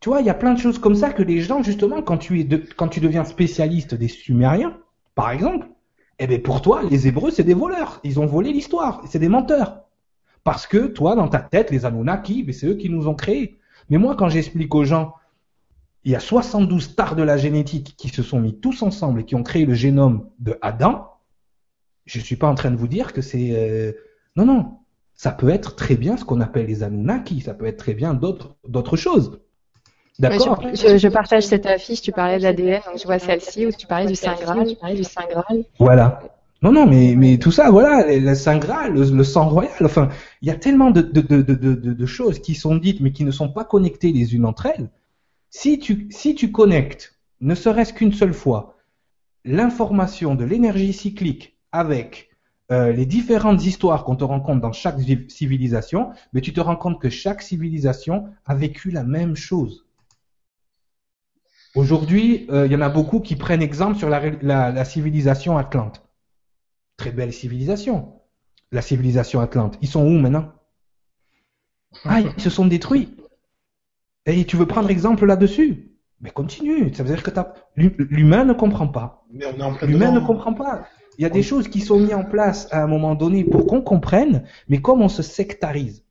tu 0.00 0.08
vois, 0.10 0.20
il 0.20 0.26
y 0.26 0.30
a 0.30 0.34
plein 0.34 0.52
de 0.52 0.58
choses 0.58 0.78
comme 0.78 0.96
ça 0.96 1.12
que 1.12 1.22
les 1.22 1.40
gens, 1.40 1.62
justement, 1.62 2.02
quand 2.02 2.18
tu, 2.18 2.40
es 2.40 2.48
quand 2.76 2.88
tu 2.88 3.00
deviens 3.00 3.24
spécialiste 3.24 3.94
des 3.94 4.08
Sumériens, 4.08 4.76
par 5.14 5.30
exemple, 5.30 5.68
eh 6.18 6.26
bien 6.26 6.40
pour 6.40 6.60
toi, 6.60 6.82
les 6.82 7.06
Hébreux, 7.06 7.30
c'est 7.30 7.44
des 7.44 7.54
voleurs. 7.54 8.00
Ils 8.02 8.18
ont 8.20 8.26
volé 8.26 8.52
l'histoire. 8.52 9.02
C'est 9.08 9.20
des 9.20 9.28
menteurs. 9.28 9.84
Parce 10.42 10.66
que 10.66 10.88
toi, 10.88 11.14
dans 11.14 11.28
ta 11.28 11.38
tête, 11.38 11.70
les 11.70 11.86
Anunnaki, 11.86 12.46
c'est 12.52 12.66
eux 12.66 12.74
qui 12.74 12.90
nous 12.90 13.06
ont 13.06 13.14
créés. 13.14 13.60
Mais 13.88 13.98
moi, 13.98 14.16
quand 14.16 14.28
j'explique 14.28 14.74
aux 14.74 14.84
gens, 14.84 15.14
il 16.04 16.10
y 16.10 16.16
a 16.16 16.20
72 16.20 16.82
stars 16.82 17.14
de 17.14 17.22
la 17.22 17.36
génétique 17.36 17.94
qui 17.96 18.08
se 18.08 18.24
sont 18.24 18.40
mis 18.40 18.58
tous 18.58 18.82
ensemble 18.82 19.20
et 19.20 19.24
qui 19.24 19.36
ont 19.36 19.44
créé 19.44 19.64
le 19.64 19.74
génome 19.74 20.28
de 20.40 20.58
Adam, 20.60 21.08
je 22.06 22.18
ne 22.18 22.24
suis 22.24 22.36
pas 22.36 22.48
en 22.48 22.56
train 22.56 22.72
de 22.72 22.76
vous 22.76 22.88
dire 22.88 23.12
que 23.12 23.22
c'est... 23.22 23.50
Euh, 23.52 23.92
non, 24.34 24.44
non, 24.44 24.78
ça 25.14 25.30
peut 25.30 25.50
être 25.50 25.76
très 25.76 25.96
bien 25.96 26.16
ce 26.16 26.24
qu'on 26.24 26.40
appelle 26.40 26.66
les 26.66 26.82
Anunnaki, 26.82 27.40
ça 27.40 27.54
peut 27.54 27.66
être 27.66 27.78
très 27.78 27.94
bien 27.94 28.14
d'autres, 28.14 28.96
choses. 28.96 29.40
D'accord. 30.18 30.62
Je, 30.74 30.98
je, 30.98 31.08
partage 31.08 31.44
cette 31.44 31.66
affiche. 31.66 32.02
Tu 32.02 32.12
parlais 32.12 32.38
de 32.38 32.42
l'ADN, 32.42 32.80
donc 32.86 32.98
je 32.98 33.04
vois 33.04 33.18
celle-ci 33.18 33.66
où 33.66 33.70
tu 33.72 33.86
parlais 33.86 34.06
du 34.06 34.14
Saint 34.14 34.34
Graal. 34.34 34.66
Tu 34.66 34.76
parlais 34.76 34.96
du 34.96 35.04
Saint 35.04 35.26
Graal. 35.28 35.64
Voilà. 35.78 36.20
Non, 36.60 36.70
non, 36.70 36.86
mais 36.86 37.14
mais 37.16 37.38
tout 37.38 37.50
ça, 37.50 37.70
voilà, 37.70 38.06
le 38.06 38.34
Saint 38.36 38.58
Graal, 38.58 38.92
le, 38.94 39.24
sang 39.24 39.48
royal. 39.48 39.72
Enfin, 39.80 40.10
il 40.42 40.48
y 40.48 40.50
a 40.50 40.54
tellement 40.54 40.90
de 40.90 41.00
de, 41.00 41.20
de, 41.20 41.42
de, 41.42 41.74
de, 41.74 42.06
choses 42.06 42.38
qui 42.38 42.54
sont 42.54 42.76
dites, 42.76 43.00
mais 43.00 43.12
qui 43.12 43.24
ne 43.24 43.32
sont 43.32 43.48
pas 43.48 43.64
connectées 43.64 44.12
les 44.12 44.34
unes 44.34 44.44
entre 44.44 44.66
elles. 44.66 44.88
Si 45.50 45.80
tu 45.80 46.06
si 46.10 46.36
tu 46.36 46.52
connectes, 46.52 47.18
ne 47.40 47.54
serait-ce 47.56 47.92
qu'une 47.92 48.12
seule 48.12 48.34
fois, 48.34 48.76
l'information 49.44 50.36
de 50.36 50.44
l'énergie 50.44 50.92
cyclique 50.92 51.58
avec 51.72 52.31
euh, 52.72 52.90
les 52.90 53.04
différentes 53.04 53.64
histoires 53.66 54.02
qu'on 54.02 54.16
te 54.16 54.24
rencontre 54.24 54.62
dans 54.62 54.72
chaque 54.72 54.98
civilisation, 55.28 56.12
mais 56.32 56.40
tu 56.40 56.54
te 56.54 56.60
rends 56.60 56.76
compte 56.76 57.00
que 57.00 57.10
chaque 57.10 57.42
civilisation 57.42 58.30
a 58.46 58.54
vécu 58.54 58.90
la 58.90 59.04
même 59.04 59.36
chose. 59.36 59.84
Aujourd'hui, 61.74 62.46
euh, 62.50 62.64
il 62.66 62.72
y 62.72 62.76
en 62.76 62.80
a 62.80 62.88
beaucoup 62.88 63.20
qui 63.20 63.36
prennent 63.36 63.60
exemple 63.60 63.98
sur 63.98 64.08
la, 64.08 64.30
la, 64.40 64.84
civilisation 64.86 65.58
atlante. 65.58 66.02
Très 66.96 67.12
belle 67.12 67.32
civilisation. 67.32 68.20
La 68.70 68.80
civilisation 68.80 69.40
atlante. 69.40 69.76
Ils 69.82 69.88
sont 69.88 70.06
où 70.06 70.18
maintenant? 70.18 70.52
Ah, 72.04 72.20
ils 72.20 72.40
se 72.40 72.48
sont 72.48 72.66
détruits. 72.66 73.14
Et 74.24 74.46
tu 74.46 74.56
veux 74.56 74.66
prendre 74.66 74.88
exemple 74.88 75.26
là-dessus? 75.26 75.90
Mais 76.22 76.30
continue. 76.30 76.94
Ça 76.94 77.02
veut 77.02 77.14
dire 77.14 77.22
que 77.22 77.30
l'humain 77.76 78.44
ne 78.44 78.54
comprend 78.54 78.88
pas. 78.88 79.26
L'humain 79.82 80.12
ne 80.12 80.20
comprend 80.20 80.54
pas. 80.54 80.86
Il 81.18 81.22
y 81.22 81.26
a 81.26 81.30
des 81.30 81.42
choses 81.42 81.68
qui 81.68 81.80
sont 81.80 82.00
mises 82.00 82.14
en 82.14 82.24
place 82.24 82.68
à 82.70 82.82
un 82.82 82.86
moment 82.86 83.14
donné 83.14 83.44
pour 83.44 83.66
qu'on 83.66 83.82
comprenne, 83.82 84.44
mais 84.68 84.80
comme 84.80 85.02
on 85.02 85.08
se 85.08 85.22
sectarise 85.22 86.04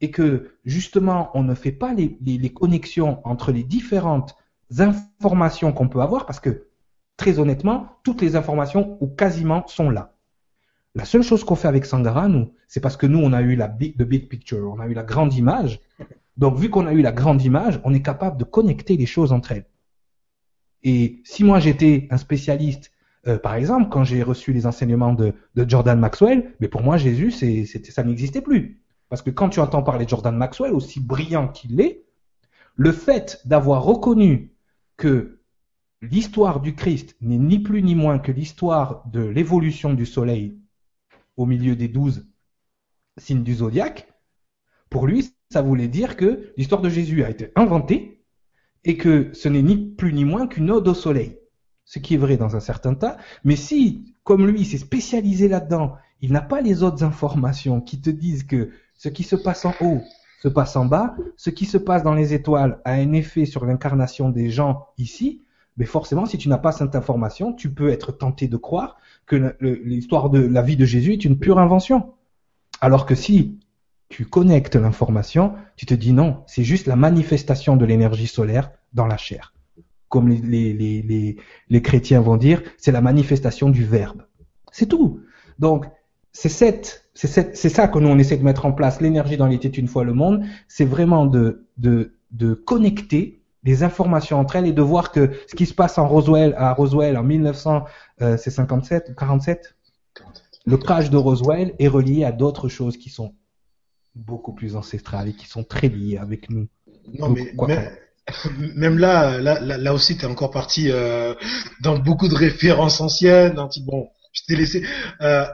et 0.00 0.10
que 0.10 0.54
justement 0.64 1.30
on 1.34 1.42
ne 1.42 1.54
fait 1.54 1.72
pas 1.72 1.92
les, 1.94 2.16
les 2.20 2.52
connexions 2.52 3.20
entre 3.24 3.52
les 3.52 3.62
différentes 3.62 4.36
informations 4.78 5.72
qu'on 5.72 5.88
peut 5.88 6.00
avoir, 6.00 6.26
parce 6.26 6.40
que 6.40 6.66
très 7.16 7.38
honnêtement, 7.38 7.88
toutes 8.02 8.22
les 8.22 8.34
informations 8.34 8.96
ou 9.00 9.06
quasiment 9.06 9.66
sont 9.66 9.90
là. 9.90 10.14
La 10.94 11.04
seule 11.04 11.22
chose 11.22 11.44
qu'on 11.44 11.54
fait 11.54 11.68
avec 11.68 11.84
Sangara, 11.84 12.28
nous, 12.28 12.52
c'est 12.66 12.80
parce 12.80 12.96
que 12.96 13.06
nous, 13.06 13.18
on 13.18 13.32
a 13.32 13.42
eu 13.42 13.54
la 13.54 13.68
big, 13.68 13.96
the 13.96 14.02
big 14.02 14.28
picture, 14.28 14.72
on 14.74 14.80
a 14.80 14.86
eu 14.86 14.94
la 14.94 15.04
grande 15.04 15.34
image. 15.34 15.80
Donc, 16.36 16.56
vu 16.56 16.70
qu'on 16.70 16.86
a 16.86 16.92
eu 16.92 17.02
la 17.02 17.12
grande 17.12 17.42
image, 17.42 17.80
on 17.84 17.94
est 17.94 18.02
capable 18.02 18.38
de 18.38 18.44
connecter 18.44 18.96
les 18.96 19.06
choses 19.06 19.32
entre 19.32 19.52
elles. 19.52 19.66
Et 20.82 21.20
si 21.24 21.44
moi 21.44 21.60
j'étais 21.60 22.08
un 22.10 22.16
spécialiste, 22.16 22.90
euh, 23.26 23.38
par 23.38 23.54
exemple, 23.54 23.90
quand 23.90 24.04
j'ai 24.04 24.22
reçu 24.22 24.52
les 24.52 24.66
enseignements 24.66 25.12
de, 25.12 25.34
Jordan 25.56 25.98
Maxwell, 25.98 26.54
mais 26.60 26.68
pour 26.68 26.82
moi 26.82 26.96
Jésus, 26.96 27.30
c'est, 27.30 27.66
ça 27.66 28.02
n'existait 28.02 28.40
plus. 28.40 28.82
Parce 29.08 29.22
que 29.22 29.30
quand 29.30 29.48
tu 29.50 29.60
entends 29.60 29.82
parler 29.82 30.04
de 30.04 30.10
Jordan 30.10 30.36
Maxwell, 30.36 30.72
aussi 30.72 31.00
brillant 31.00 31.48
qu'il 31.48 31.80
est, 31.80 32.04
le 32.76 32.92
fait 32.92 33.42
d'avoir 33.44 33.82
reconnu 33.82 34.52
que 34.96 35.40
l'histoire 36.00 36.60
du 36.60 36.74
Christ 36.74 37.16
n'est 37.20 37.38
ni 37.38 37.58
plus 37.58 37.82
ni 37.82 37.94
moins 37.94 38.18
que 38.18 38.32
l'histoire 38.32 39.02
de 39.08 39.20
l'évolution 39.20 39.92
du 39.92 40.06
Soleil 40.06 40.56
au 41.36 41.44
milieu 41.44 41.76
des 41.76 41.88
douze 41.88 42.26
signes 43.18 43.42
du 43.42 43.54
zodiaque, 43.54 44.08
pour 44.88 45.06
lui, 45.06 45.30
ça 45.50 45.62
voulait 45.62 45.88
dire 45.88 46.16
que 46.16 46.52
l'histoire 46.56 46.80
de 46.80 46.88
Jésus 46.88 47.22
a 47.22 47.30
été 47.30 47.52
inventée 47.54 48.24
et 48.84 48.96
que 48.96 49.30
ce 49.34 49.48
n'est 49.48 49.62
ni 49.62 49.76
plus 49.76 50.12
ni 50.12 50.24
moins 50.24 50.46
qu'une 50.46 50.70
ode 50.70 50.88
au 50.88 50.94
soleil. 50.94 51.39
Ce 51.90 51.98
qui 51.98 52.14
est 52.14 52.18
vrai 52.18 52.36
dans 52.36 52.54
un 52.54 52.60
certain 52.60 52.94
tas. 52.94 53.16
Mais 53.42 53.56
si, 53.56 54.14
comme 54.22 54.46
lui, 54.46 54.64
s'est 54.64 54.78
spécialisé 54.78 55.48
là-dedans, 55.48 55.96
il 56.20 56.30
n'a 56.30 56.40
pas 56.40 56.60
les 56.60 56.84
autres 56.84 57.02
informations 57.02 57.80
qui 57.80 58.00
te 58.00 58.10
disent 58.10 58.44
que 58.44 58.70
ce 58.94 59.08
qui 59.08 59.24
se 59.24 59.34
passe 59.34 59.64
en 59.64 59.74
haut 59.80 60.00
se 60.40 60.46
passe 60.46 60.76
en 60.76 60.84
bas, 60.84 61.16
ce 61.36 61.50
qui 61.50 61.66
se 61.66 61.78
passe 61.78 62.04
dans 62.04 62.14
les 62.14 62.32
étoiles 62.32 62.80
a 62.84 62.92
un 62.92 63.12
effet 63.12 63.44
sur 63.44 63.64
l'incarnation 63.66 64.28
des 64.28 64.50
gens 64.50 64.86
ici, 64.98 65.42
mais 65.78 65.84
forcément, 65.84 66.26
si 66.26 66.38
tu 66.38 66.48
n'as 66.48 66.58
pas 66.58 66.70
cette 66.70 66.94
information, 66.94 67.54
tu 67.54 67.74
peux 67.74 67.88
être 67.88 68.12
tenté 68.12 68.46
de 68.46 68.56
croire 68.56 68.96
que 69.26 69.56
l'histoire 69.60 70.30
de 70.30 70.38
la 70.38 70.62
vie 70.62 70.76
de 70.76 70.84
Jésus 70.84 71.14
est 71.14 71.24
une 71.24 71.40
pure 71.40 71.58
invention. 71.58 72.14
Alors 72.80 73.04
que 73.04 73.16
si 73.16 73.58
tu 74.08 74.26
connectes 74.26 74.76
l'information, 74.76 75.54
tu 75.74 75.86
te 75.86 75.94
dis 75.94 76.12
non, 76.12 76.44
c'est 76.46 76.62
juste 76.62 76.86
la 76.86 76.94
manifestation 76.94 77.76
de 77.76 77.84
l'énergie 77.84 78.28
solaire 78.28 78.70
dans 78.92 79.08
la 79.08 79.16
chair. 79.16 79.54
Comme 80.10 80.28
les, 80.28 80.72
les, 80.74 81.02
les, 81.02 81.36
les 81.70 81.82
chrétiens 81.82 82.20
vont 82.20 82.36
dire, 82.36 82.62
c'est 82.76 82.92
la 82.92 83.00
manifestation 83.00 83.70
du 83.70 83.84
verbe. 83.84 84.22
C'est 84.72 84.86
tout. 84.86 85.20
Donc, 85.58 85.86
c'est 86.32 86.50
cette, 86.50 87.08
c'est 87.14 87.68
ça 87.68 87.88
que 87.88 87.98
nous 87.98 88.08
on 88.08 88.18
essaie 88.18 88.36
de 88.36 88.44
mettre 88.44 88.66
en 88.66 88.72
place. 88.72 89.00
L'énergie 89.00 89.36
dans 89.36 89.46
l'été 89.46 89.68
une 89.78 89.88
fois 89.88 90.04
le 90.04 90.12
monde, 90.12 90.44
c'est 90.68 90.84
vraiment 90.84 91.26
de, 91.26 91.66
de, 91.78 92.14
de 92.30 92.54
connecter 92.54 93.42
les 93.62 93.82
informations 93.82 94.38
entre 94.38 94.56
elles 94.56 94.66
et 94.66 94.72
de 94.72 94.82
voir 94.82 95.12
que 95.12 95.30
ce 95.46 95.54
qui 95.54 95.66
se 95.66 95.74
passe 95.74 95.98
en 95.98 96.08
Roswell, 96.08 96.54
à 96.56 96.72
Roswell 96.72 97.16
en 97.16 97.22
1957 97.22 99.10
ou 99.10 99.14
47, 99.14 99.76
le 100.66 100.76
crash 100.76 101.10
de 101.10 101.16
Roswell 101.16 101.74
est 101.78 101.88
relié 101.88 102.24
à 102.24 102.32
d'autres 102.32 102.68
choses 102.68 102.96
qui 102.96 103.10
sont 103.10 103.34
beaucoup 104.14 104.52
plus 104.52 104.76
ancestrales 104.76 105.28
et 105.28 105.34
qui 105.34 105.46
sont 105.46 105.64
très 105.64 105.88
liées 105.88 106.16
avec 106.16 106.50
nous. 106.50 106.68
Non, 107.18 107.28
mais, 107.28 107.52
même 108.76 108.98
là, 108.98 109.40
là, 109.40 109.60
là, 109.60 109.94
aussi, 109.94 110.16
tu 110.16 110.24
es 110.24 110.28
encore 110.28 110.50
parti 110.50 110.90
euh, 110.90 111.34
dans 111.82 111.98
beaucoup 111.98 112.28
de 112.28 112.34
références 112.34 113.00
anciennes. 113.00 113.56
bon, 113.82 114.08
je 114.32 114.42
t'ai 114.46 114.56
laissé. 114.56 114.84
Euh, 115.20 115.46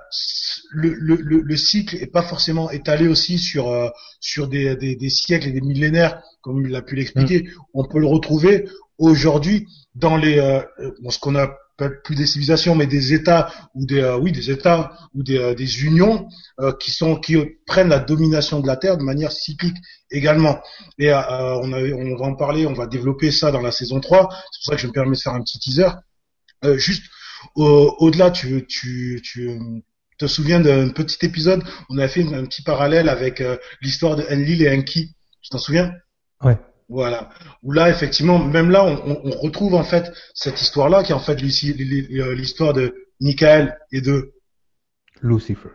le, 0.71 0.95
le, 0.95 1.17
le, 1.17 1.57
cycle 1.57 1.97
est 1.97 2.07
pas 2.07 2.23
forcément 2.23 2.71
étalé 2.71 3.09
aussi 3.09 3.39
sur 3.39 3.71
euh, 3.71 3.89
sur 4.21 4.49
des, 4.49 4.77
des, 4.77 4.97
des, 4.97 5.09
siècles 5.09 5.49
et 5.49 5.53
des 5.53 5.61
millénaires, 5.61 6.21
comme 6.43 6.67
il 6.67 6.75
a 6.75 6.83
pu 6.83 6.97
l'expliquer. 6.97 7.45
Mm. 7.45 7.51
On 7.75 7.85
peut 7.85 8.01
le 8.01 8.07
retrouver 8.07 8.69
aujourd'hui 8.99 9.67
dans 9.95 10.17
les 10.17 10.39
euh, 10.39 10.61
bon, 11.01 11.11
ce 11.11 11.19
qu'on 11.19 11.35
appelle 11.35 11.57
plus 11.77 12.15
des 12.15 12.27
civilisations, 12.27 12.75
mais 12.75 12.87
des 12.87 13.13
États 13.13 13.53
ou 13.75 13.85
des 13.85 14.01
euh, 14.01 14.17
oui 14.17 14.33
des 14.33 14.51
États 14.51 14.93
ou 15.15 15.23
des, 15.23 15.55
des 15.55 15.85
unions 15.85 16.29
qui 16.81 16.91
sont 16.91 17.17
qui 17.17 17.37
prennent 17.67 17.91
la 17.91 17.99
domination 17.99 18.61
de 18.61 18.67
la 18.67 18.77
Terre 18.77 18.97
de 18.97 19.03
manière 19.03 19.33
cyclique 19.33 19.77
également. 20.11 20.61
Et 20.99 21.13
on, 21.13 21.73
a, 21.73 21.81
on 21.83 22.17
va 22.17 22.27
en 22.27 22.35
parler, 22.35 22.67
on 22.67 22.73
va 22.73 22.87
développer 22.87 23.31
ça 23.31 23.51
dans 23.51 23.61
la 23.61 23.73
saison 23.73 24.01
3. 24.01 24.29
C'est 24.31 24.61
pour 24.61 24.65
ça 24.65 24.77
que 24.77 24.81
je 24.81 24.87
me 24.87 24.93
permets 24.93 25.17
de 25.17 25.21
faire 25.21 25.35
un 25.35 25.43
petit 25.43 25.59
teaser. 25.59 25.91
juste 26.77 27.05
au-delà, 27.55 28.31
tu, 28.31 28.67
tu, 28.67 29.21
tu 29.23 29.59
te 30.19 30.27
souviens 30.27 30.61
d'un 30.61 30.89
petit 30.91 31.25
épisode? 31.25 31.63
On 31.91 31.99
a 31.99 32.09
fait 32.09 32.23
un 32.23 32.45
petit 32.45 32.63
parallèle 32.63 33.09
avec 33.09 33.41
euh, 33.41 33.57
l'histoire 33.83 34.17
de 34.17 34.25
Enlil 34.31 34.63
et 34.63 34.71
Enki. 34.71 35.15
Tu 35.43 35.51
t'en 35.51 35.59
souviens? 35.59 35.93
Ouais. 36.43 36.59
Voilà. 36.89 37.31
Où 37.63 37.73
là, 37.73 37.91
effectivement, 37.91 38.39
même 38.39 38.71
là, 38.71 38.85
on, 38.85 39.21
on 39.25 39.31
retrouve 39.31 39.75
en 39.75 39.83
fait 39.83 40.13
cette 40.35 40.61
histoire-là, 40.61 41.03
qui 41.03 41.13
est 41.13 41.15
en 41.15 41.21
fait 41.21 41.41
euh, 41.43 42.35
l'histoire 42.35 42.73
de 42.73 42.95
Michael 43.21 43.77
et 43.93 44.01
de 44.01 44.33
Lucifer. 45.23 45.71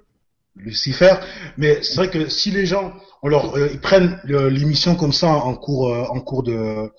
Lucifer. 0.55 1.16
Mais 1.57 1.82
c'est 1.82 1.95
vrai 1.95 2.09
que 2.09 2.30
si 2.30 2.51
les 2.51 2.66
gens, 2.66 2.93
on 3.24 3.30
leur, 3.30 3.55
euh, 3.55 3.70
ils 3.72 3.80
prennent 3.80 4.20
l'émission 4.26 4.95
comme 4.95 5.14
ça 5.14 5.28
en 5.30 5.55
cours, 5.55 5.88
en 5.88 6.20
cours 6.22 6.43
de, 6.43 6.89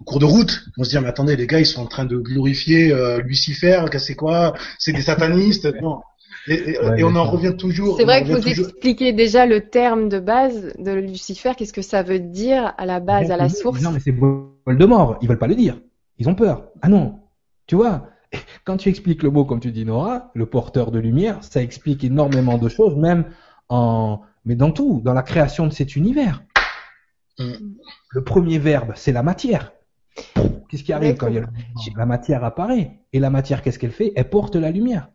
au 0.00 0.04
cours 0.04 0.18
de 0.18 0.24
route, 0.24 0.62
on 0.78 0.84
se 0.84 0.90
dit 0.90 0.98
mais 0.98 1.08
attendez 1.08 1.36
les 1.36 1.46
gars 1.46 1.60
ils 1.60 1.66
sont 1.66 1.82
en 1.82 1.86
train 1.86 2.06
de 2.06 2.16
glorifier 2.16 2.92
euh, 2.92 3.20
Lucifer, 3.20 3.84
c'est 3.98 4.14
quoi? 4.14 4.54
C'est 4.78 4.92
des 4.92 5.02
satanistes 5.02 5.68
Non. 5.80 6.00
Et, 6.48 7.04
on 7.04 7.14
en 7.16 7.24
revient 7.24 7.54
toujours. 7.56 7.96
C'est 7.96 8.04
vrai 8.04 8.24
que 8.24 8.28
vous 8.28 8.48
expliquez 8.48 9.12
déjà 9.12 9.46
le 9.46 9.68
terme 9.68 10.08
de 10.08 10.18
base 10.18 10.72
de 10.78 10.92
Lucifer, 10.92 11.52
qu'est-ce 11.56 11.72
que 11.72 11.82
ça 11.82 12.02
veut 12.02 12.18
dire 12.18 12.72
à 12.78 12.86
la 12.86 13.00
base, 13.00 13.30
à 13.30 13.36
la 13.36 13.48
source 13.48 13.82
Non 13.82 13.90
mais 13.90 14.00
c'est 14.00 14.14
Voldemort, 14.66 15.18
ils 15.20 15.28
veulent 15.28 15.38
pas 15.38 15.46
le 15.46 15.54
dire. 15.54 15.80
Ils 16.18 16.28
ont 16.28 16.34
peur. 16.34 16.68
Ah 16.82 16.88
non, 16.88 17.20
tu 17.66 17.76
vois, 17.76 18.08
quand 18.64 18.76
tu 18.76 18.88
expliques 18.88 19.22
le 19.22 19.30
mot 19.30 19.44
comme 19.44 19.60
tu 19.60 19.72
dis 19.72 19.84
Nora, 19.84 20.30
le 20.34 20.46
porteur 20.46 20.90
de 20.90 20.98
lumière, 20.98 21.38
ça 21.42 21.62
explique 21.62 22.04
énormément 22.04 22.58
de 22.58 22.68
choses, 22.68 22.96
même 22.96 23.26
en, 23.68 24.20
mais 24.44 24.54
dans 24.54 24.70
tout, 24.70 25.00
dans 25.04 25.14
la 25.14 25.22
création 25.22 25.66
de 25.66 25.72
cet 25.72 25.96
univers. 25.96 26.42
Mm. 27.38 27.52
Le 28.10 28.24
premier 28.24 28.58
verbe, 28.58 28.92
c'est 28.96 29.12
la 29.12 29.22
matière. 29.22 29.72
Qu'est-ce 30.68 30.84
qui 30.84 30.92
arrive 30.92 31.16
quand 31.16 31.28
il 31.28 31.34
y 31.34 31.38
a 31.38 31.46
la 31.96 32.06
matière 32.06 32.44
apparaît? 32.44 33.00
Et 33.12 33.18
la 33.18 33.30
matière, 33.30 33.62
qu'est-ce 33.62 33.78
qu'elle 33.78 33.92
fait? 33.92 34.12
Elle 34.14 34.28
porte 34.28 34.56
la 34.56 34.70
lumière. 34.70 35.08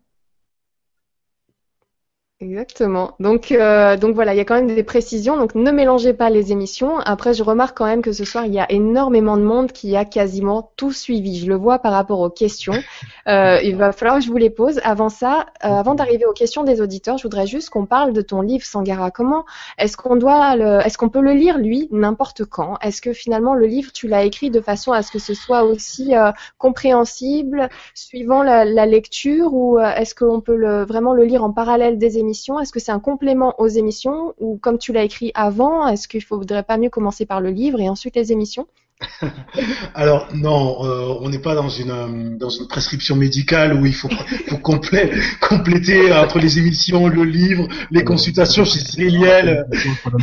Exactement. 2.41 3.15
Donc, 3.21 3.53
euh, 3.53 3.95
donc 3.95 4.13
voilà, 4.13 4.33
il 4.33 4.37
y 4.37 4.41
a 4.41 4.45
quand 4.45 4.55
même 4.55 4.67
des 4.67 4.83
précisions. 4.83 5.37
Donc, 5.37 5.55
ne 5.55 5.71
mélangez 5.71 6.13
pas 6.13 6.29
les 6.29 6.51
émissions. 6.51 6.99
Après, 6.99 7.33
je 7.33 7.41
remarque 7.43 7.77
quand 7.77 7.85
même 7.85 8.01
que 8.01 8.11
ce 8.11 8.25
soir, 8.25 8.45
il 8.45 8.53
y 8.53 8.59
a 8.59 8.69
énormément 8.69 9.37
de 9.37 9.41
monde 9.41 9.71
qui 9.71 9.95
a 9.95 10.03
quasiment 10.03 10.73
tout 10.75 10.91
suivi. 10.91 11.39
Je 11.39 11.47
le 11.47 11.55
vois 11.55 11.79
par 11.79 11.93
rapport 11.93 12.19
aux 12.19 12.29
questions. 12.29 12.73
Euh, 13.27 13.59
il 13.63 13.75
va 13.75 13.91
falloir 13.91 14.19
que 14.19 14.23
je 14.23 14.29
vous 14.29 14.37
les 14.37 14.51
pose. 14.51 14.79
Avant 14.83 15.09
ça, 15.09 15.47
euh, 15.63 15.67
avant 15.67 15.95
d'arriver 15.95 16.25
aux 16.25 16.33
questions 16.33 16.63
des 16.63 16.79
auditeurs, 16.79 17.17
je 17.17 17.23
voudrais 17.23 17.47
juste 17.47 17.71
qu'on 17.71 17.87
parle 17.87 18.13
de 18.13 18.21
ton 18.21 18.41
livre 18.41 18.63
Sangara. 18.63 19.09
Comment 19.09 19.45
est-ce 19.79 19.97
qu'on 19.97 20.15
doit, 20.15 20.55
le, 20.55 20.79
est-ce 20.85 20.95
qu'on 20.99 21.09
peut 21.09 21.21
le 21.21 21.33
lire 21.33 21.57
lui 21.57 21.87
n'importe 21.91 22.45
quand? 22.45 22.77
Est-ce 22.83 23.01
que 23.01 23.13
finalement 23.13 23.55
le 23.55 23.65
livre 23.65 23.91
tu 23.91 24.07
l'as 24.07 24.23
écrit 24.25 24.51
de 24.51 24.61
façon 24.61 24.91
à 24.91 25.01
ce 25.01 25.11
que 25.11 25.17
ce 25.17 25.33
soit 25.33 25.63
aussi 25.63 26.15
euh, 26.15 26.31
compréhensible 26.59 27.67
suivant 27.95 28.43
la, 28.43 28.63
la 28.63 28.85
lecture 28.85 29.53
ou 29.55 29.79
euh, 29.79 29.91
est-ce 29.95 30.13
qu'on 30.13 30.39
peut 30.39 30.55
le, 30.55 30.85
vraiment 30.85 31.13
le 31.13 31.23
lire 31.23 31.43
en 31.43 31.51
parallèle 31.51 31.97
des 31.97 32.19
émissions? 32.19 32.25
Est-ce 32.59 32.71
que 32.71 32.79
c'est 32.79 32.91
un 32.91 32.99
complément 32.99 33.55
aux 33.59 33.67
émissions? 33.67 34.33
Ou 34.39 34.57
comme 34.57 34.77
tu 34.77 34.93
l'as 34.93 35.03
écrit 35.03 35.31
avant, 35.33 35.87
est-ce 35.87 36.07
qu'il 36.07 36.23
faudrait 36.23 36.63
pas 36.63 36.77
mieux 36.77 36.89
commencer 36.89 37.25
par 37.25 37.41
le 37.41 37.49
livre 37.49 37.79
et 37.79 37.89
ensuite 37.89 38.15
les 38.15 38.31
émissions? 38.31 38.67
Alors 39.93 40.29
non, 40.33 40.85
euh, 40.85 41.17
on 41.19 41.29
n'est 41.29 41.39
pas 41.39 41.53
dans 41.53 41.67
une 41.67 41.91
euh, 41.91 42.37
dans 42.37 42.49
une 42.49 42.67
prescription 42.67 43.15
médicale 43.15 43.73
où 43.73 43.85
il 43.85 43.93
faut, 43.93 44.09
faut 44.47 44.57
compléter 44.57 46.13
entre 46.13 46.39
les 46.39 46.59
émissions, 46.59 47.07
le 47.07 47.23
livre, 47.23 47.67
les 47.91 48.03
consultations 48.05 48.63
chez 48.63 48.79
Cyriliel. 48.79 49.65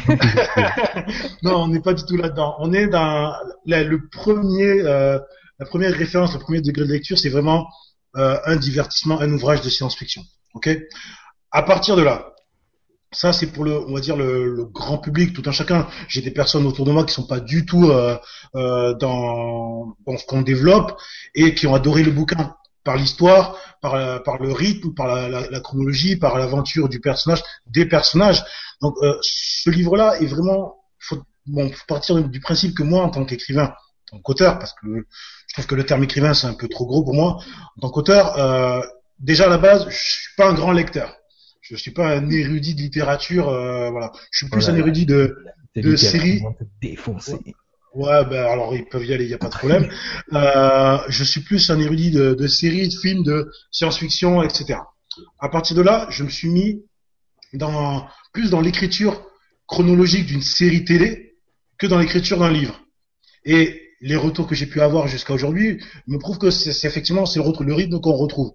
non, 1.42 1.64
on 1.64 1.68
n'est 1.68 1.80
pas 1.82 1.92
du 1.92 2.04
tout 2.04 2.16
là-dedans. 2.16 2.56
On 2.60 2.72
est 2.72 2.88
dans 2.88 3.34
le 3.66 4.08
premier 4.10 4.80
euh, 4.80 5.18
la 5.58 5.66
première 5.66 5.92
référence, 5.92 6.32
le 6.32 6.40
premier 6.40 6.62
degré 6.62 6.86
de 6.86 6.92
lecture, 6.92 7.18
c'est 7.18 7.28
vraiment 7.28 7.66
un 8.14 8.56
divertissement, 8.56 9.20
un 9.20 9.32
ouvrage 9.32 9.62
de 9.62 9.70
science-fiction. 9.70 10.22
Ok? 10.54 10.68
À 11.52 11.62
partir 11.62 11.96
de 11.96 12.02
là, 12.02 12.32
ça, 13.12 13.34
c'est 13.34 13.48
pour 13.52 13.64
le, 13.64 13.78
on 13.78 13.92
va 13.92 14.00
dire 14.00 14.16
le, 14.16 14.64
grand 14.64 14.96
public, 14.96 15.34
tout 15.34 15.42
un 15.46 15.52
chacun. 15.52 15.86
J'ai 16.08 16.22
des 16.22 16.30
personnes 16.30 16.66
autour 16.66 16.86
de 16.86 16.92
moi 16.92 17.04
qui 17.04 17.12
sont 17.12 17.26
pas 17.26 17.40
du 17.40 17.66
tout 17.66 17.90
euh, 17.90 18.16
euh, 18.54 18.94
dans, 18.94 19.94
dans, 20.06 20.16
ce 20.16 20.24
qu'on 20.24 20.40
développe 20.40 20.98
et 21.34 21.54
qui 21.54 21.66
ont 21.66 21.74
adoré 21.74 22.02
le 22.02 22.10
bouquin 22.10 22.56
par 22.84 22.96
l'histoire, 22.96 23.58
par, 23.82 24.22
par 24.22 24.42
le 24.42 24.50
rythme, 24.50 24.94
par 24.94 25.06
la, 25.06 25.28
la, 25.28 25.50
la 25.50 25.60
chronologie, 25.60 26.16
par 26.16 26.38
l'aventure 26.38 26.88
du 26.88 27.00
personnage, 27.00 27.42
des 27.66 27.84
personnages. 27.86 28.42
Donc, 28.80 28.96
euh, 29.02 29.16
ce 29.20 29.70
livre-là 29.70 30.18
est 30.20 30.26
vraiment, 30.26 30.82
faut, 30.98 31.22
bon, 31.46 31.70
faut 31.70 31.86
partir 31.86 32.16
du 32.16 32.40
principe 32.40 32.74
que 32.74 32.82
moi, 32.82 33.02
en 33.02 33.10
tant 33.10 33.24
qu'écrivain, 33.24 33.74
en 34.10 34.16
tant 34.16 34.22
qu'auteur, 34.22 34.58
parce 34.58 34.72
que 34.72 34.86
je 35.46 35.54
trouve 35.54 35.66
que 35.66 35.74
le 35.74 35.84
terme 35.84 36.02
écrivain 36.02 36.34
c'est 36.34 36.46
un 36.46 36.54
peu 36.54 36.66
trop 36.66 36.86
gros 36.86 37.04
pour 37.04 37.14
moi. 37.14 37.38
En 37.76 37.80
tant 37.82 37.90
qu'auteur, 37.90 38.38
euh, 38.38 38.80
déjà 39.20 39.44
à 39.44 39.48
la 39.48 39.58
base, 39.58 39.86
je 39.90 39.96
suis 39.96 40.34
pas 40.36 40.48
un 40.48 40.54
grand 40.54 40.72
lecteur 40.72 41.14
je 41.72 41.76
suis 41.78 41.90
pas 41.90 42.06
un 42.14 42.28
érudit 42.30 42.74
de 42.74 42.80
littérature, 42.80 43.48
euh, 43.48 43.90
voilà. 43.90 44.12
Je 44.30 44.38
suis 44.38 44.48
plus 44.48 44.68
un 44.68 44.76
érudit 44.76 45.06
de, 45.06 45.38
de 45.74 45.96
séries. 45.96 46.42
Ouais, 47.94 48.24
ben 48.24 48.44
alors 48.46 48.74
ils 48.74 48.86
peuvent 48.86 49.04
y 49.04 49.12
aller, 49.12 49.24
il 49.24 49.30
y 49.30 49.34
a 49.34 49.38
pas 49.38 49.48
de 49.48 49.54
problème. 49.54 49.90
euh, 50.34 50.98
je 51.08 51.24
suis 51.24 51.40
plus 51.40 51.70
un 51.70 51.78
érudit 51.78 52.10
de, 52.10 52.34
de 52.34 52.46
séries, 52.46 52.88
de 52.88 52.94
films, 52.94 53.22
de 53.22 53.50
science-fiction, 53.70 54.42
etc. 54.42 54.80
À 55.38 55.48
partir 55.48 55.76
de 55.76 55.82
là, 55.82 56.06
je 56.10 56.24
me 56.24 56.28
suis 56.28 56.48
mis 56.48 56.84
dans 57.54 58.06
plus 58.32 58.50
dans 58.50 58.60
l'écriture 58.60 59.26
chronologique 59.66 60.26
d'une 60.26 60.42
série 60.42 60.84
télé 60.84 61.36
que 61.78 61.86
dans 61.86 61.98
l'écriture 61.98 62.38
d'un 62.38 62.50
livre. 62.50 62.80
Et 63.44 63.91
les 64.02 64.16
retours 64.16 64.46
que 64.46 64.54
j'ai 64.54 64.66
pu 64.66 64.80
avoir 64.80 65.06
jusqu'à 65.06 65.32
aujourd'hui 65.32 65.80
me 66.08 66.18
prouvent 66.18 66.38
que 66.38 66.50
c'est 66.50 66.86
effectivement 66.86 67.24
c'est 67.24 67.40
le, 67.40 67.74
rythme 67.74 68.00
qu'on 68.00 68.12
retrouve. 68.12 68.52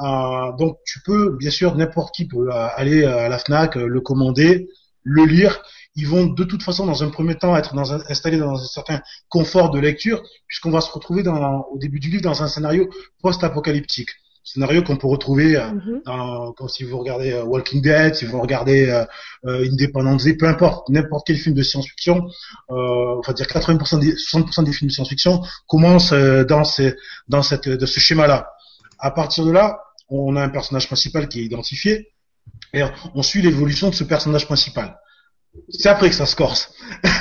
Euh, 0.00 0.52
donc 0.58 0.78
tu 0.84 1.00
peux 1.02 1.36
bien 1.38 1.50
sûr 1.50 1.76
n'importe 1.76 2.14
qui 2.14 2.26
peut 2.26 2.50
euh, 2.50 2.68
aller 2.76 3.04
à 3.04 3.28
la 3.28 3.38
Fnac, 3.38 3.76
euh, 3.76 3.86
le 3.86 4.00
commander, 4.00 4.68
le 5.04 5.24
lire. 5.24 5.62
Ils 5.94 6.06
vont 6.06 6.26
de 6.26 6.44
toute 6.44 6.62
façon 6.62 6.84
dans 6.84 7.02
un 7.02 7.10
premier 7.10 7.36
temps 7.36 7.56
être 7.56 7.76
installés 8.08 8.38
dans 8.38 8.54
un 8.54 8.66
certain 8.66 9.00
confort 9.28 9.70
de 9.70 9.78
lecture 9.78 10.22
puisqu'on 10.46 10.70
va 10.70 10.80
se 10.80 10.90
retrouver 10.90 11.22
au 11.26 11.78
début 11.78 11.98
du 11.98 12.10
livre 12.10 12.22
dans 12.22 12.42
un 12.42 12.48
scénario 12.48 12.88
post-apocalyptique 13.22 14.10
scénario 14.44 14.82
qu'on 14.82 14.96
peut 14.96 15.06
retrouver 15.06 15.56
euh, 15.56 15.70
mhm. 15.70 16.02
dans, 16.04 16.52
quand 16.52 16.68
si 16.68 16.84
vous 16.84 16.98
regardez 16.98 17.32
euh, 17.32 17.44
Walking 17.44 17.82
Dead, 17.82 18.14
si 18.14 18.24
vous 18.24 18.40
regardez 18.40 18.88
euh, 18.88 19.04
euh 19.46 19.68
Independence 19.70 20.24
Day, 20.24 20.34
peu 20.34 20.46
importe, 20.46 20.88
n'importe 20.88 21.26
quel 21.26 21.36
film 21.36 21.54
de 21.54 21.62
science-fiction, 21.62 22.28
euh, 22.70 22.74
on 22.74 23.20
va 23.20 23.32
dire 23.32 23.46
80% 23.46 24.00
des 24.00 24.14
60% 24.14 24.64
des 24.64 24.72
films 24.72 24.88
de 24.88 24.94
science-fiction 24.94 25.42
commencent 25.66 26.12
dans 26.12 26.64
ces, 26.64 26.94
dans 27.28 27.42
cette 27.42 27.68
de 27.68 27.86
ce 27.86 28.00
schéma-là. 28.00 28.50
À 28.98 29.10
partir 29.10 29.44
de 29.44 29.52
là, 29.52 29.80
on 30.08 30.36
a 30.36 30.42
un 30.42 30.48
personnage 30.48 30.86
principal 30.86 31.28
qui 31.28 31.40
est 31.40 31.44
identifié 31.44 32.08
et 32.72 32.82
on 33.14 33.22
suit 33.22 33.42
l'évolution 33.42 33.90
de 33.90 33.94
ce 33.94 34.04
personnage 34.04 34.46
principal. 34.46 34.98
C'est 35.68 35.88
après 35.88 36.08
que 36.08 36.14
ça 36.14 36.26
se 36.26 36.36
corse. 36.36 36.72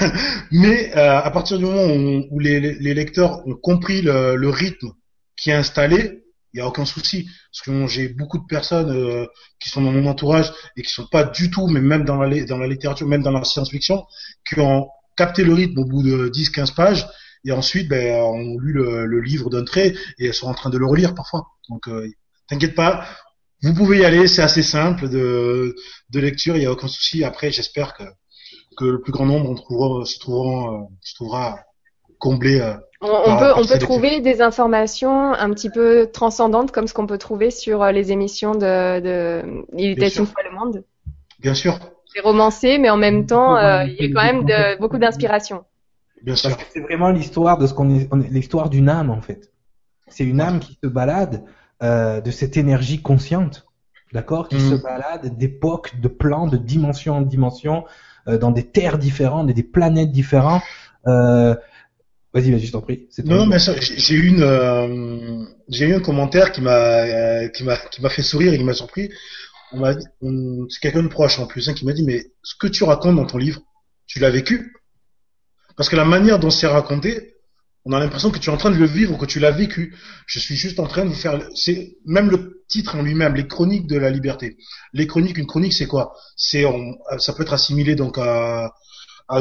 Mais 0.51 0.91
à 0.93 1.29
partir 1.31 1.57
du 1.57 1.65
moment 1.65 1.85
où, 2.31 2.39
les, 2.39 2.59
les, 2.59 2.93
lecteurs 2.93 3.45
ont 3.47 3.55
compris 3.55 4.01
le, 4.01 4.35
le 4.35 4.49
rythme 4.49 4.91
qui 5.35 5.49
est 5.49 5.53
installé, 5.53 6.23
il 6.57 6.61
y 6.61 6.63
a 6.63 6.67
aucun 6.67 6.85
souci. 6.85 7.29
Parce 7.51 7.61
que 7.63 7.87
j'ai 7.87 8.09
beaucoup 8.09 8.39
de 8.39 8.45
personnes 8.45 8.89
euh, 8.89 9.27
qui 9.59 9.69
sont 9.69 9.81
dans 9.81 9.91
mon 9.91 10.07
entourage 10.07 10.51
et 10.75 10.81
qui 10.81 10.91
sont 10.91 11.05
pas 11.05 11.23
du 11.23 11.51
tout 11.51 11.67
mais 11.67 11.81
même 11.81 12.03
dans 12.03 12.17
la 12.17 12.43
dans 12.45 12.57
la 12.57 12.67
littérature 12.67 13.07
même 13.07 13.21
dans 13.21 13.31
la 13.31 13.43
science-fiction 13.43 14.05
qui 14.47 14.59
ont 14.59 14.87
capté 15.15 15.43
le 15.43 15.53
rythme 15.53 15.79
au 15.79 15.85
bout 15.85 16.03
de 16.03 16.29
10 16.29 16.49
15 16.49 16.71
pages. 16.71 17.07
Et 17.45 17.51
ensuite 17.51 17.87
ben 17.87 18.19
ont 18.21 18.57
lu 18.59 18.73
le, 18.73 19.21
livre 19.21 19.49
d'un 19.49 19.63
trait 19.63 19.93
et 20.17 20.25
elles 20.27 20.33
sont 20.33 20.47
en 20.47 20.53
train 20.55 20.71
de 20.71 20.77
le 20.77 20.85
relire 20.87 21.13
parfois. 21.13 21.45
Donc 21.69 21.87
euh, 21.87 22.09
t'inquiète 22.47 22.75
pas. 22.75 23.05
Vous 23.61 23.73
pouvez 23.73 23.99
y 23.99 24.05
aller 24.05 24.27
c'est 24.27 24.41
assez 24.41 24.63
simple 24.63 25.09
de 25.09 25.75
de 26.09 26.19
lecture 26.19 26.57
il 26.57 26.63
y 26.63 26.65
a 26.65 26.71
aucun 26.71 26.87
souci. 26.87 27.23
Après 27.23 27.51
j'espère 27.51 27.93
que 27.93 28.03
que 28.77 28.85
le 28.85 29.01
plus 29.01 29.11
grand 29.11 29.27
nombre 29.27 29.49
on 29.49 29.55
trouvera, 29.55 30.05
se 30.05 30.17
trouvera 30.19 30.73
euh, 30.73 30.83
se 31.01 31.15
trouvera 31.15 31.59
comblé 32.19 32.61
on, 32.99 33.37
peut, 33.37 33.53
on 33.55 33.65
peut 33.65 33.77
trouver 33.77 34.21
des 34.21 34.41
informations 34.41 35.33
un 35.33 35.51
petit 35.51 35.69
peu 35.69 36.09
transcendantes 36.11 36.71
comme 36.71 36.87
ce 36.87 36.93
qu'on 36.93 37.05
peut 37.05 37.17
trouver 37.17 37.51
sur 37.51 37.83
euh, 37.83 37.91
les 37.91 38.11
émissions 38.11 38.53
de, 38.53 38.99
de 38.99 39.63
Il 39.77 39.91
était 39.91 40.07
une 40.07 40.25
fois 40.25 40.41
le 40.49 40.55
monde. 40.55 40.83
Bien 41.39 41.53
sûr. 41.53 41.79
C'est 42.05 42.21
romancé, 42.21 42.79
mais 42.79 42.89
en 42.89 42.97
même 42.97 43.27
temps, 43.27 43.55
euh, 43.57 43.83
il 43.83 44.03
y 44.03 44.05
a 44.05 44.13
quand 44.13 44.23
même 44.23 44.45
de, 44.45 44.79
beaucoup 44.79 44.97
d'inspiration. 44.97 45.63
Bien 46.23 46.35
sûr. 46.35 46.57
c'est 46.73 46.79
vraiment 46.79 47.11
l'histoire 47.11 47.59
de 47.59 47.67
ce 47.67 47.75
qu'on 47.75 47.91
est, 47.91 48.09
l'histoire 48.31 48.69
d'une 48.69 48.89
âme 48.89 49.11
en 49.11 49.21
fait. 49.21 49.51
C'est 50.07 50.23
une 50.23 50.41
âme 50.41 50.59
qui 50.59 50.79
se 50.83 50.87
balade 50.87 51.43
euh, 51.83 52.21
de 52.21 52.31
cette 52.31 52.57
énergie 52.57 53.03
consciente, 53.03 53.67
d'accord, 54.13 54.47
qui 54.47 54.55
mm. 54.55 54.69
se 54.71 54.75
balade 54.81 55.37
d'époque, 55.37 55.99
de 55.99 56.07
plans, 56.07 56.47
de 56.47 56.57
dimension 56.57 57.17
en 57.17 57.21
dimension, 57.21 57.85
euh, 58.27 58.39
dans 58.39 58.49
des 58.49 58.63
terres 58.63 58.97
différentes, 58.97 59.51
et 59.51 59.53
des 59.53 59.63
planètes 59.63 60.11
différentes. 60.11 60.63
Vas-y, 62.37 62.51
vas-y, 62.51 62.67
je 62.67 62.71
t'en 62.71 62.81
prie. 62.81 63.07
Non, 63.25 63.47
mais 63.47 63.57
j'ai 63.79 64.13
eu 64.13 64.27
une, 64.27 64.43
euh, 64.43 65.43
j'ai 65.69 65.87
eu 65.87 65.95
un 65.95 65.99
commentaire 65.99 66.51
qui 66.51 66.61
m'a, 66.61 66.77
euh, 66.77 67.47
qui 67.47 67.63
m'a, 67.63 67.77
qui 67.77 67.99
m'a 67.99 68.09
fait 68.09 68.21
sourire 68.21 68.53
et 68.53 68.59
qui 68.59 68.63
m'a 68.63 68.75
surpris. 68.75 69.09
On 69.71 69.79
m'a, 69.79 69.93
c'est 70.69 70.79
quelqu'un 70.79 71.01
de 71.01 71.07
proche 71.07 71.39
en 71.39 71.47
plus, 71.47 71.67
hein, 71.67 71.73
qui 71.73 71.83
m'a 71.83 71.93
dit, 71.93 72.03
mais 72.03 72.27
ce 72.43 72.53
que 72.59 72.67
tu 72.67 72.83
racontes 72.83 73.15
dans 73.15 73.25
ton 73.25 73.39
livre, 73.39 73.61
tu 74.05 74.19
l'as 74.19 74.29
vécu? 74.29 74.71
Parce 75.77 75.89
que 75.89 75.95
la 75.95 76.05
manière 76.05 76.37
dont 76.37 76.51
c'est 76.51 76.67
raconté, 76.67 77.33
on 77.85 77.91
a 77.91 77.99
l'impression 77.99 78.29
que 78.29 78.37
tu 78.37 78.51
es 78.51 78.53
en 78.53 78.57
train 78.57 78.69
de 78.69 78.77
le 78.77 78.85
vivre 78.85 79.15
ou 79.15 79.17
que 79.17 79.25
tu 79.25 79.39
l'as 79.39 79.49
vécu. 79.49 79.95
Je 80.27 80.37
suis 80.37 80.55
juste 80.55 80.79
en 80.79 80.85
train 80.85 81.05
de 81.05 81.09
vous 81.09 81.15
faire, 81.15 81.41
c'est 81.55 81.97
même 82.05 82.29
le 82.29 82.63
titre 82.69 82.97
en 82.97 83.01
lui-même, 83.01 83.33
les 83.33 83.47
chroniques 83.47 83.87
de 83.87 83.97
la 83.97 84.11
liberté. 84.11 84.57
Les 84.93 85.07
chroniques, 85.07 85.39
une 85.39 85.47
chronique, 85.47 85.73
c'est 85.73 85.87
quoi? 85.87 86.13
C'est, 86.35 86.65
ça 87.17 87.33
peut 87.33 87.41
être 87.41 87.53
assimilé 87.53 87.95
donc 87.95 88.19
à 88.19 88.75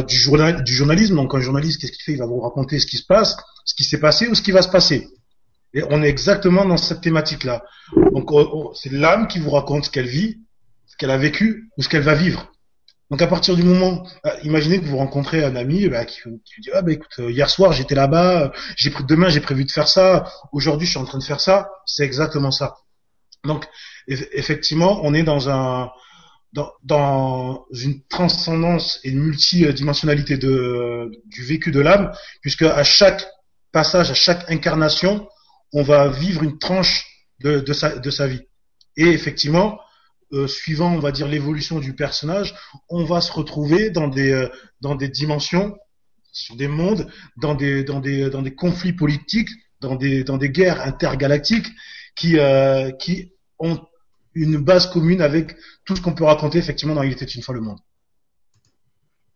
du, 0.07 0.17
journal, 0.17 0.65
du 0.65 0.75
journalisme. 0.75 1.17
Donc 1.17 1.35
un 1.35 1.41
journaliste, 1.41 1.81
qu'est-ce 1.81 1.93
qu'il 1.93 2.05
fait? 2.05 2.13
Il 2.13 2.19
va 2.19 2.27
vous 2.27 2.41
raconter 2.41 2.79
ce 2.79 2.87
qui 2.87 2.97
se 2.97 3.07
passe, 3.07 3.37
ce 3.65 3.75
qui 3.75 3.85
s'est 3.85 4.01
passé 4.01 4.29
ou 4.29 4.35
ce 4.35 4.43
qui 4.43 4.53
va 4.53 4.63
se 4.63 4.69
passer. 4.69 5.09
Et 5.75 5.83
on 5.91 6.03
est 6.03 6.09
exactement 6.09 6.65
dans 6.65 6.77
cette 6.77 7.01
thématique-là. 7.01 7.63
Donc 8.13 8.31
c'est 8.75 8.93
l'âme 8.93 9.29
qui 9.29 9.39
vous 9.39 9.51
raconte 9.51 9.85
ce 9.85 9.91
qu'elle 9.91 10.07
vit, 10.07 10.39
ce 10.87 10.97
qu'elle 10.97 11.11
a 11.11 11.19
vécu 11.19 11.71
ou 11.77 11.83
ce 11.83 11.89
qu'elle 11.89 12.03
va 12.03 12.15
vivre. 12.15 12.51
Donc 13.11 13.23
à 13.23 13.29
partir 13.29 13.55
du 13.55 13.63
moment, 13.63 14.05
euh, 14.27 14.31
imaginez 14.43 14.81
que 14.81 14.85
vous 14.85 14.97
rencontrez 14.97 15.45
un 15.45 15.55
ami 15.55 15.89
bah, 15.89 16.05
qui, 16.05 16.21
vous 16.25 16.41
dit 16.59 16.71
ah 16.75 16.83
bah 16.83 16.93
écoute 16.93 17.21
euh, 17.21 17.31
hier 17.31 17.49
soir 17.49 17.73
j'étais 17.73 17.95
là-bas, 17.95 18.53
j'ai 18.77 18.91
pris 18.91 19.05
demain 19.05 19.29
j'ai 19.29 19.41
prévu 19.41 19.65
de 19.65 19.71
faire 19.71 19.87
ça, 19.87 20.33
aujourd'hui 20.51 20.87
je 20.87 20.93
suis 20.93 20.99
en 20.99 21.05
train 21.05 21.19
de 21.19 21.23
faire 21.23 21.41
ça, 21.41 21.71
c'est 21.85 22.05
exactement 22.05 22.51
ça. 22.51 22.79
Donc 23.45 23.65
effectivement 24.09 25.01
on 25.05 25.15
est 25.15 25.23
dans 25.23 25.49
un 25.49 25.91
dans, 26.83 27.67
une 27.73 28.03
transcendance 28.09 29.01
et 29.05 29.11
une 29.11 29.21
multidimensionnalité 29.21 30.37
de, 30.39 31.11
du 31.27 31.45
vécu 31.45 31.71
de 31.71 31.81
l'âme, 31.81 32.13
puisque 32.41 32.63
à 32.63 32.85
chaque 32.85 33.27
passage, 33.73 34.11
à 34.11 34.15
chaque 34.15 34.51
incarnation, 34.51 35.29
on 35.73 35.83
va 35.83 36.09
vivre 36.09 36.43
une 36.43 36.59
tranche 36.59 37.07
de, 37.41 37.61
de, 37.61 37.73
sa, 37.73 37.99
de 37.99 38.11
sa 38.11 38.27
vie. 38.27 38.43
Et 38.97 39.09
effectivement, 39.09 39.79
euh, 40.33 40.47
suivant, 40.47 40.93
on 40.93 40.99
va 40.99 41.13
dire, 41.13 41.29
l'évolution 41.29 41.79
du 41.79 41.95
personnage, 41.95 42.55
on 42.89 43.05
va 43.05 43.21
se 43.21 43.31
retrouver 43.33 43.91
dans 43.91 44.09
des, 44.09 44.33
euh, 44.33 44.49
dans 44.81 44.95
des 44.95 45.09
dimensions, 45.09 45.77
sur 46.33 46.57
des 46.57 46.69
mondes, 46.69 47.11
dans 47.37 47.55
des, 47.55 47.85
dans 47.85 48.01
des, 48.01 48.29
dans 48.31 48.43
des 48.43 48.55
conflits 48.55 48.93
politiques, 48.93 49.51
dans 49.81 49.95
des, 49.95 50.25
dans 50.25 50.37
des 50.37 50.51
guerres 50.51 50.81
intergalactiques 50.83 51.69
qui, 52.15 52.39
euh, 52.39 52.91
qui 52.93 53.33
ont 53.59 53.81
une 54.37 54.59
base 54.59 54.87
commune 54.87 55.23
avec 55.23 55.57
tout 55.85 55.97
ce 55.97 56.03
qu'on 56.03 56.15
peut 56.15 56.25
raconter 56.25 56.59
effectivement 56.59 56.95
dans 56.95 57.03
Il 57.03 57.13
était 57.13 57.25
une 57.25 57.43
fois 57.43 57.55
le 57.55 57.63
monde. 57.63 57.79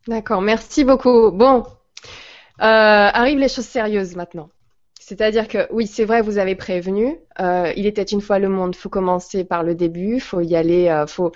D'accord, 0.07 0.43
merci 0.43 0.85
beaucoup. 0.85 1.31
Bon, 1.31 1.65
euh, 1.65 1.65
arrivent 2.61 3.39
les 3.39 3.49
choses 3.49 3.67
sérieuses 3.67 4.15
maintenant. 4.15 4.51
C'est-à-dire 5.01 5.49
que 5.49 5.67
oui, 5.73 5.87
c'est 5.87 6.05
vrai, 6.05 6.23
vous 6.23 6.39
avez 6.39 6.55
prévenu. 6.55 7.17
Euh, 7.41 7.73
il 7.77 7.87
était 7.87 8.03
une 8.03 8.21
fois 8.21 8.39
le 8.39 8.49
monde. 8.49 8.77
Faut 8.77 8.89
commencer 8.89 9.45
par 9.45 9.63
le 9.63 9.75
début. 9.75 10.21
Faut 10.21 10.41
y 10.41 10.55
aller. 10.55 10.89
Euh, 10.89 11.07
faut 11.07 11.33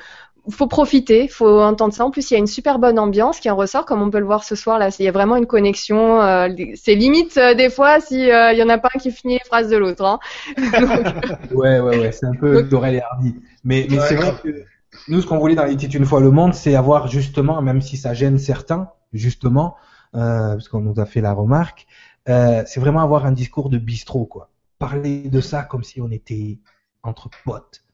faut 0.50 0.66
profiter, 0.66 1.28
faut 1.28 1.60
entendre 1.60 1.94
ça. 1.94 2.04
En 2.04 2.10
plus, 2.10 2.30
il 2.30 2.34
y 2.34 2.36
a 2.36 2.40
une 2.40 2.46
super 2.46 2.78
bonne 2.78 2.98
ambiance 2.98 3.40
qui 3.40 3.48
en 3.48 3.56
ressort, 3.56 3.86
comme 3.86 4.02
on 4.02 4.10
peut 4.10 4.18
le 4.18 4.26
voir 4.26 4.44
ce 4.44 4.54
soir 4.54 4.78
là. 4.78 4.90
Il 4.98 5.04
y 5.04 5.08
a 5.08 5.12
vraiment 5.12 5.36
une 5.36 5.46
connexion. 5.46 6.20
Euh, 6.20 6.48
c'est 6.74 6.94
limite 6.94 7.36
euh, 7.38 7.54
des 7.54 7.70
fois 7.70 8.00
si 8.00 8.30
euh, 8.30 8.52
il 8.52 8.58
y 8.58 8.62
en 8.62 8.68
a 8.68 8.78
pas 8.78 8.90
un 8.94 8.98
qui 8.98 9.10
finit 9.10 9.34
les 9.34 9.44
phrases 9.46 9.68
de 9.68 9.76
l'autre. 9.76 10.04
Hein. 10.04 10.18
ouais, 11.54 11.80
ouais, 11.80 11.98
ouais, 11.98 12.12
c'est 12.12 12.26
un 12.26 12.34
peu 12.34 12.62
Dorel 12.62 12.96
et 12.96 13.00
Hardy. 13.00 13.34
Mais, 13.64 13.86
mais 13.90 13.98
c'est 14.00 14.16
vrai 14.16 14.34
que 14.42 14.64
nous, 15.08 15.20
ce 15.20 15.26
qu'on 15.26 15.38
voulait 15.38 15.54
dans 15.54 15.64
les 15.64 15.76
titres 15.76 15.96
une 15.96 16.06
fois 16.06 16.20
le 16.20 16.30
monde, 16.30 16.54
c'est 16.54 16.74
avoir 16.74 17.08
justement, 17.08 17.60
même 17.62 17.80
si 17.80 17.96
ça 17.96 18.14
gêne 18.14 18.38
certains, 18.38 18.90
justement, 19.12 19.76
parce 20.12 20.68
qu'on 20.68 20.80
nous 20.80 21.00
a 21.00 21.06
fait 21.06 21.20
la 21.20 21.32
remarque, 21.32 21.86
c'est 22.26 22.78
vraiment 22.78 23.00
avoir 23.00 23.26
un 23.26 23.32
discours 23.32 23.70
de 23.70 23.78
bistrot, 23.78 24.26
quoi. 24.26 24.50
Parler 24.78 25.28
de 25.28 25.40
ça 25.40 25.62
comme 25.62 25.82
si 25.82 26.00
on 26.00 26.10
était 26.10 26.58
entre 27.02 27.30
potes. 27.44 27.84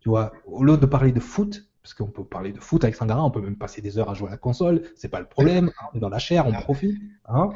Tu 0.00 0.08
vois, 0.08 0.32
au 0.46 0.64
lieu 0.64 0.76
de 0.76 0.86
parler 0.86 1.12
de 1.12 1.20
foot, 1.20 1.66
parce 1.82 1.94
qu'on 1.94 2.06
peut 2.06 2.24
parler 2.24 2.52
de 2.52 2.60
foot 2.60 2.84
avec 2.84 2.94
Sangara, 2.94 3.24
on 3.24 3.30
peut 3.30 3.40
même 3.40 3.56
passer 3.56 3.80
des 3.80 3.98
heures 3.98 4.10
à 4.10 4.14
jouer 4.14 4.28
à 4.28 4.32
la 4.32 4.36
console, 4.36 4.82
c'est 4.96 5.08
pas 5.08 5.20
le 5.20 5.26
problème, 5.26 5.70
hein, 5.80 5.86
on 5.92 5.96
est 5.96 6.00
dans 6.00 6.08
la 6.08 6.18
chair, 6.18 6.46
on 6.46 6.52
profite, 6.52 6.98
hein, 7.26 7.50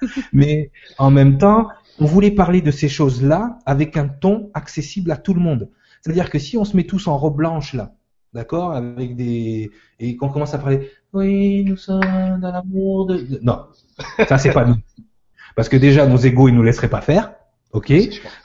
Mais 0.32 0.70
en 0.98 1.10
même 1.10 1.38
temps, 1.38 1.68
on 1.98 2.04
voulait 2.04 2.30
parler 2.30 2.62
de 2.62 2.70
ces 2.70 2.88
choses-là 2.88 3.58
avec 3.66 3.96
un 3.96 4.08
ton 4.08 4.50
accessible 4.54 5.10
à 5.10 5.16
tout 5.16 5.34
le 5.34 5.40
monde. 5.40 5.70
C'est-à-dire 6.08 6.30
que 6.30 6.38
si 6.38 6.56
on 6.56 6.64
se 6.64 6.74
met 6.74 6.84
tous 6.84 7.06
en 7.06 7.18
robe 7.18 7.36
blanche 7.36 7.74
là, 7.74 7.92
d'accord, 8.32 8.72
avec 8.72 9.14
des 9.14 9.70
et 10.00 10.16
qu'on 10.16 10.30
commence 10.30 10.54
à 10.54 10.58
parler, 10.58 10.90
oui, 11.12 11.64
nous 11.64 11.76
sommes 11.76 12.38
dans 12.40 12.50
l'amour 12.50 13.04
de, 13.04 13.38
non, 13.42 13.66
ça 14.26 14.38
c'est 14.38 14.52
pas 14.52 14.64
nous, 14.64 14.76
parce 15.54 15.68
que 15.68 15.76
déjà 15.76 16.06
nos 16.06 16.16
égos 16.16 16.48
ils 16.48 16.54
nous 16.54 16.62
laisseraient 16.62 16.88
pas 16.88 17.02
faire. 17.02 17.34
Ok, 17.72 17.92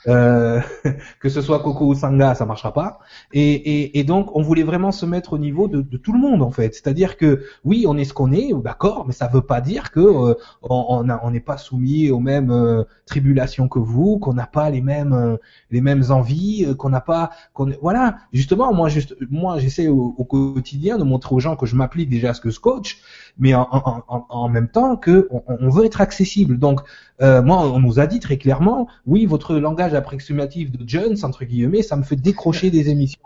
euh, 0.06 0.60
que 1.18 1.30
ce 1.30 1.40
soit 1.40 1.60
Coco 1.60 1.86
ou 1.86 1.94
Sanga, 1.94 2.34
ça 2.34 2.44
marchera 2.44 2.74
pas. 2.74 2.98
Et, 3.32 3.54
et, 3.54 3.98
et, 3.98 4.04
donc, 4.04 4.36
on 4.36 4.42
voulait 4.42 4.64
vraiment 4.64 4.92
se 4.92 5.06
mettre 5.06 5.32
au 5.32 5.38
niveau 5.38 5.66
de, 5.66 5.80
de 5.80 5.96
tout 5.96 6.12
le 6.12 6.18
monde 6.18 6.42
en 6.42 6.50
fait. 6.50 6.74
C'est-à-dire 6.74 7.16
que 7.16 7.42
oui, 7.64 7.86
on 7.88 7.96
est 7.96 8.04
ce 8.04 8.12
qu'on 8.12 8.32
est, 8.32 8.52
d'accord, 8.62 9.06
mais 9.06 9.14
ça 9.14 9.26
veut 9.28 9.40
pas 9.40 9.62
dire 9.62 9.92
que 9.92 10.00
euh, 10.00 10.34
on 10.60 11.08
on 11.22 11.30
n'est 11.30 11.40
pas 11.40 11.56
soumis 11.56 12.10
aux 12.10 12.20
mêmes 12.20 12.50
euh, 12.50 12.84
tribulations 13.06 13.66
que 13.66 13.78
vous, 13.78 14.18
qu'on 14.18 14.34
n'a 14.34 14.46
pas 14.46 14.68
les 14.68 14.82
mêmes 14.82 15.14
euh, 15.14 15.36
les 15.70 15.80
mêmes 15.80 16.04
envies, 16.10 16.66
qu'on 16.76 16.90
n'a 16.90 17.00
pas, 17.00 17.30
qu'on 17.54 17.72
voilà. 17.80 18.16
Justement, 18.34 18.74
moi, 18.74 18.90
juste, 18.90 19.16
moi, 19.30 19.58
j'essaie 19.58 19.88
au, 19.88 20.14
au, 20.18 20.24
quotidien 20.24 20.98
de 20.98 21.04
montrer 21.04 21.34
aux 21.34 21.40
gens 21.40 21.56
que 21.56 21.64
je 21.64 21.76
m'applique 21.76 22.10
déjà 22.10 22.30
à 22.30 22.34
ce 22.34 22.42
que 22.42 22.50
ce 22.50 22.60
coach, 22.60 23.00
mais 23.38 23.54
en, 23.54 23.66
en, 23.72 24.26
en, 24.28 24.48
même 24.50 24.68
temps 24.68 24.96
que 24.96 25.28
on, 25.30 25.42
on, 25.48 25.70
veut 25.70 25.86
être 25.86 26.02
accessible. 26.02 26.58
Donc, 26.58 26.82
moi, 27.20 27.66
on 27.66 27.80
nous 27.80 28.00
a 28.00 28.06
dit 28.06 28.20
très 28.20 28.38
clairement 28.38 28.88
oui, 29.06 29.26
votre 29.26 29.56
langage 29.56 29.94
approximatif 29.94 30.72
de 30.72 30.88
Jones, 30.88 31.16
entre 31.22 31.44
guillemets, 31.44 31.82
ça 31.82 31.96
me 31.96 32.02
fait 32.02 32.16
décrocher 32.16 32.70
des 32.70 32.90
émissions. 32.90 33.20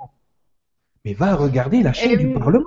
Mais 1.04 1.14
va 1.14 1.34
regarder 1.34 1.82
la 1.82 1.92
chaîne 1.92 2.18
du 2.18 2.32
Parlement. 2.32 2.64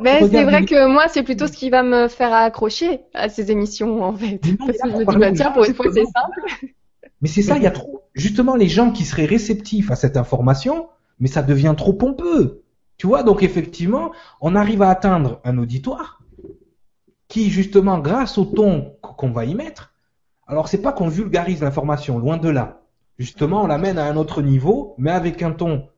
Mais 0.00 0.26
c'est 0.28 0.44
vrai 0.44 0.64
que 0.64 0.86
moi, 0.86 1.04
c'est 1.08 1.22
plutôt 1.22 1.46
ce 1.46 1.52
qui 1.52 1.68
va 1.68 1.82
me 1.82 2.08
faire 2.08 2.32
accrocher 2.32 3.00
à 3.12 3.28
ces 3.28 3.50
émissions, 3.50 4.02
en 4.02 4.14
fait. 4.14 4.40
Parce 4.58 4.78
que 4.78 4.90
je 4.90 4.96
me 4.96 5.04
dis, 5.04 5.18
bah, 5.18 5.32
tiens, 5.32 5.50
pour 5.50 5.64
une 5.64 5.74
fois, 5.74 5.86
c'est 5.92 6.04
simple. 6.04 6.72
Mais 7.20 7.28
c'est 7.28 7.42
ça, 7.42 7.56
il 7.56 7.62
y 7.62 7.66
a 7.66 7.70
trop, 7.70 8.02
justement, 8.14 8.56
les 8.56 8.68
gens 8.68 8.90
qui 8.90 9.04
seraient 9.04 9.26
réceptifs 9.26 9.90
à 9.90 9.96
cette 9.96 10.16
information, 10.16 10.88
mais 11.20 11.28
ça 11.28 11.42
devient 11.42 11.74
trop 11.76 11.92
pompeux. 11.92 12.62
Tu 12.96 13.06
vois, 13.06 13.22
donc 13.22 13.42
effectivement, 13.42 14.12
on 14.40 14.54
arrive 14.54 14.82
à 14.82 14.90
atteindre 14.90 15.40
un 15.44 15.58
auditoire 15.58 16.22
qui, 17.28 17.50
justement, 17.50 17.98
grâce 17.98 18.38
au 18.38 18.44
ton 18.44 18.94
qu'on 19.00 19.30
va 19.30 19.44
y 19.44 19.54
mettre, 19.54 19.91
alors 20.52 20.68
c'est 20.68 20.82
pas 20.82 20.92
qu'on 20.92 21.08
vulgarise 21.08 21.62
l'information, 21.62 22.18
loin 22.18 22.36
de 22.36 22.50
là. 22.50 22.82
Justement, 23.18 23.62
on 23.62 23.66
l'amène 23.66 23.96
à 23.98 24.04
un 24.04 24.16
autre 24.16 24.42
niveau, 24.42 24.94
mais 24.98 25.10
avec 25.10 25.42
un 25.42 25.52
ton, 25.52 25.88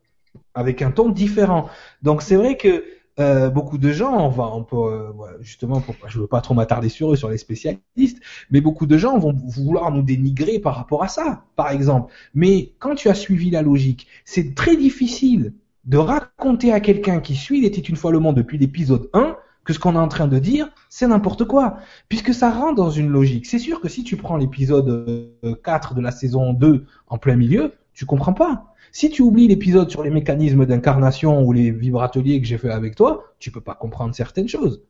avec 0.54 0.80
un 0.80 0.92
ton 0.92 1.08
différent. 1.08 1.68
Donc 2.02 2.22
c'est 2.22 2.36
vrai 2.36 2.56
que 2.56 2.84
euh, 3.18 3.50
beaucoup 3.50 3.78
de 3.78 3.90
gens, 3.90 4.12
on 4.12 4.28
va, 4.28 4.52
euh, 4.72 5.12
justement, 5.40 5.80
pour, 5.80 5.96
je 6.06 6.20
veux 6.20 6.28
pas 6.28 6.40
trop 6.40 6.54
m'attarder 6.54 6.88
sur 6.88 7.12
eux, 7.12 7.16
sur 7.16 7.30
les 7.30 7.38
spécialistes, 7.38 8.20
mais 8.52 8.60
beaucoup 8.60 8.86
de 8.86 8.96
gens 8.96 9.18
vont 9.18 9.32
vouloir 9.32 9.90
nous 9.90 10.02
dénigrer 10.02 10.60
par 10.60 10.76
rapport 10.76 11.02
à 11.02 11.08
ça, 11.08 11.42
par 11.56 11.72
exemple. 11.72 12.12
Mais 12.32 12.74
quand 12.78 12.94
tu 12.94 13.08
as 13.08 13.14
suivi 13.14 13.50
la 13.50 13.62
logique, 13.62 14.06
c'est 14.24 14.54
très 14.54 14.76
difficile 14.76 15.52
de 15.84 15.98
raconter 15.98 16.72
à 16.72 16.78
quelqu'un 16.78 17.18
qui 17.18 17.34
suit 17.34 17.58
Il 17.58 17.64
était 17.64 17.80
une 17.80 17.96
fois 17.96 18.12
le 18.12 18.20
monde 18.20 18.36
depuis 18.36 18.56
l'épisode 18.58 19.10
1 19.14 19.36
que 19.64 19.72
ce 19.72 19.78
qu'on 19.78 19.94
est 19.94 19.98
en 19.98 20.08
train 20.08 20.28
de 20.28 20.38
dire, 20.38 20.68
c'est 20.88 21.06
n'importe 21.06 21.44
quoi, 21.44 21.78
puisque 22.08 22.34
ça 22.34 22.50
rentre 22.50 22.74
dans 22.74 22.90
une 22.90 23.08
logique. 23.08 23.46
C'est 23.46 23.58
sûr 23.58 23.80
que 23.80 23.88
si 23.88 24.04
tu 24.04 24.16
prends 24.16 24.36
l'épisode 24.36 25.32
4 25.64 25.92
euh, 25.92 25.94
de 25.96 26.00
la 26.00 26.10
saison 26.10 26.52
2 26.52 26.86
en 27.08 27.18
plein 27.18 27.36
milieu, 27.36 27.72
tu 27.94 28.06
comprends 28.06 28.34
pas. 28.34 28.74
Si 28.92 29.10
tu 29.10 29.22
oublies 29.22 29.48
l'épisode 29.48 29.90
sur 29.90 30.02
les 30.04 30.10
mécanismes 30.10 30.66
d'incarnation 30.66 31.42
ou 31.42 31.52
les 31.52 31.70
vibrateliers 31.70 32.40
que 32.40 32.46
j'ai 32.46 32.58
fait 32.58 32.70
avec 32.70 32.94
toi, 32.94 33.24
tu 33.38 33.50
peux 33.50 33.60
pas 33.60 33.74
comprendre 33.74 34.14
certaines 34.14 34.48
choses. 34.48 34.84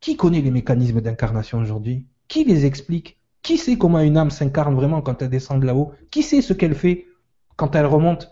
Qui 0.00 0.16
connaît 0.16 0.40
les 0.40 0.50
mécanismes 0.50 1.00
d'incarnation 1.00 1.58
aujourd'hui? 1.58 2.06
Qui 2.28 2.44
les 2.44 2.64
explique? 2.64 3.18
Qui 3.42 3.58
sait 3.58 3.76
comment 3.76 4.00
une 4.00 4.16
âme 4.16 4.30
s'incarne 4.30 4.74
vraiment 4.74 5.02
quand 5.02 5.20
elle 5.20 5.28
descend 5.28 5.60
de 5.60 5.66
là-haut? 5.66 5.92
Qui 6.10 6.22
sait 6.22 6.40
ce 6.40 6.54
qu'elle 6.54 6.74
fait 6.74 7.06
quand 7.56 7.74
elle 7.74 7.86
remonte? 7.86 8.30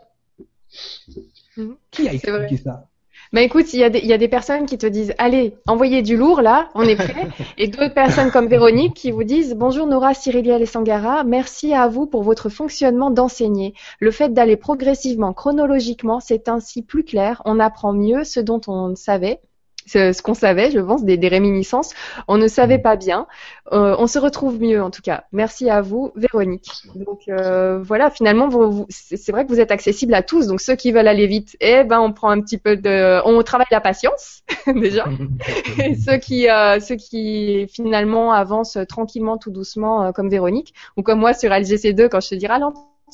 Mhm. 1.56 1.76
Qui 1.90 2.08
a 2.08 2.14
expliqué 2.14 2.56
ça? 2.56 2.88
Bah 3.32 3.40
écoute, 3.40 3.72
il 3.72 3.80
y, 3.80 3.84
a 3.84 3.88
des, 3.88 4.00
il 4.00 4.06
y 4.06 4.12
a 4.12 4.18
des 4.18 4.28
personnes 4.28 4.66
qui 4.66 4.76
te 4.76 4.86
disent 4.86 5.14
allez, 5.16 5.54
envoyez 5.66 6.02
du 6.02 6.18
lourd 6.18 6.42
là, 6.42 6.68
on 6.74 6.82
est 6.82 6.96
prêt. 6.96 7.28
et 7.58 7.68
d'autres 7.68 7.94
personnes 7.94 8.30
comme 8.30 8.46
Véronique 8.46 8.92
qui 8.92 9.10
vous 9.10 9.24
disent 9.24 9.54
bonjour 9.54 9.86
Nora, 9.86 10.12
Cyriliel 10.12 10.60
et 10.60 10.66
Sangara, 10.66 11.24
merci 11.24 11.72
à 11.72 11.88
vous 11.88 12.04
pour 12.04 12.22
votre 12.22 12.50
fonctionnement 12.50 13.10
d'enseigner. 13.10 13.72
Le 14.00 14.10
fait 14.10 14.34
d'aller 14.34 14.56
progressivement, 14.56 15.32
chronologiquement, 15.32 16.20
c'est 16.20 16.50
ainsi 16.50 16.82
plus 16.82 17.04
clair. 17.04 17.40
On 17.46 17.58
apprend 17.58 17.94
mieux 17.94 18.24
ce 18.24 18.38
dont 18.38 18.60
on 18.66 18.94
savait 18.96 19.40
ce 19.86 20.22
qu'on 20.22 20.34
savait, 20.34 20.70
je 20.70 20.80
pense, 20.80 21.04
des, 21.04 21.16
des, 21.16 21.28
réminiscences. 21.28 21.90
On 22.28 22.36
ne 22.36 22.48
savait 22.48 22.78
mm. 22.78 22.82
pas 22.82 22.96
bien. 22.96 23.26
Euh, 23.72 23.94
on 23.98 24.06
se 24.06 24.18
retrouve 24.18 24.60
mieux, 24.60 24.82
en 24.82 24.90
tout 24.90 25.02
cas. 25.02 25.24
Merci 25.32 25.70
à 25.70 25.80
vous, 25.80 26.12
Véronique. 26.16 26.70
Donc 26.94 27.22
euh, 27.28 27.80
voilà, 27.82 28.10
finalement, 28.10 28.48
vous, 28.48 28.86
c'est 28.88 29.32
vrai 29.32 29.44
que 29.44 29.50
vous 29.50 29.60
êtes 29.60 29.70
accessible 29.70 30.14
à 30.14 30.22
tous. 30.22 30.46
Donc 30.46 30.60
ceux 30.60 30.74
qui 30.74 30.92
veulent 30.92 31.08
aller 31.08 31.26
vite, 31.26 31.56
eh 31.60 31.84
ben, 31.84 32.00
on 32.00 32.12
prend 32.12 32.30
un 32.30 32.40
petit 32.40 32.58
peu 32.58 32.76
de, 32.76 33.20
on 33.24 33.42
travaille 33.42 33.66
la 33.70 33.80
patience 33.80 34.42
déjà. 34.66 35.04
Et 35.78 35.94
ceux 36.06 36.18
qui, 36.18 36.48
euh, 36.48 36.80
ceux 36.80 36.96
qui 36.96 37.66
finalement 37.72 38.32
avancent 38.32 38.78
tranquillement, 38.88 39.38
tout 39.38 39.50
doucement, 39.50 40.04
euh, 40.04 40.12
comme 40.12 40.28
Véronique, 40.28 40.74
ou 40.96 41.02
comme 41.02 41.20
moi 41.20 41.34
sur 41.34 41.50
LGC2 41.50 42.08
quand 42.08 42.20
je 42.20 42.30
te 42.30 42.34
dis 42.34 42.46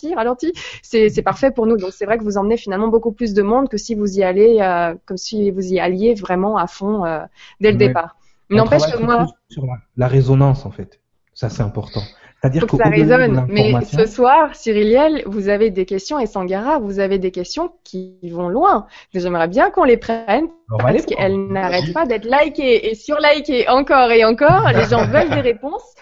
ralenti 0.06 0.14
ralenti, 0.14 0.52
c'est 0.82 1.22
parfait 1.22 1.50
pour 1.50 1.66
nous. 1.66 1.76
Donc 1.76 1.90
c'est 1.92 2.06
vrai 2.06 2.18
que 2.18 2.24
vous 2.24 2.36
emmenez 2.36 2.56
finalement 2.56 2.88
beaucoup 2.88 3.12
plus 3.12 3.34
de 3.34 3.42
monde 3.42 3.68
que 3.68 3.76
si 3.76 3.94
vous 3.94 4.18
y 4.18 4.22
allez, 4.22 4.58
euh, 4.60 4.94
comme 5.06 5.16
si 5.16 5.50
vous 5.50 5.72
y 5.72 5.80
alliez 5.80 6.14
vraiment 6.14 6.56
à 6.56 6.66
fond 6.66 7.04
euh, 7.04 7.20
dès 7.60 7.72
le 7.72 7.78
départ. 7.78 8.16
N'empêche 8.50 8.90
que 8.90 9.02
moi. 9.02 9.26
Sur 9.48 9.66
la 9.96 10.08
résonance 10.08 10.64
en 10.64 10.70
fait, 10.70 11.00
ça 11.34 11.48
c'est 11.50 11.62
important. 11.62 12.02
C'est-à-dire 12.40 12.66
que 12.66 12.76
ça 12.76 12.88
résonne. 12.88 13.46
Mais 13.48 13.74
ce 13.84 14.06
soir, 14.06 14.54
Cyriliel, 14.54 15.24
vous 15.26 15.48
avez 15.48 15.70
des 15.70 15.84
questions 15.86 16.20
et 16.20 16.26
Sangara, 16.26 16.78
vous 16.78 17.00
avez 17.00 17.18
des 17.18 17.32
questions 17.32 17.72
qui 17.82 18.16
vont 18.30 18.48
loin. 18.48 18.86
J'aimerais 19.12 19.48
bien 19.48 19.70
qu'on 19.70 19.84
les 19.84 19.96
prenne 19.96 20.46
parce 20.76 21.06
qu'elles 21.06 21.46
n'arrêtent 21.48 21.92
pas 21.94 22.04
d'être 22.04 22.26
likées 22.26 22.90
et 22.90 22.94
surlikées 22.94 23.68
encore 23.68 24.10
et 24.10 24.24
encore. 24.24 24.68
Les 24.74 24.84
gens 24.84 25.06
veulent 25.10 25.30
des 25.30 25.40
réponses. 25.40 25.94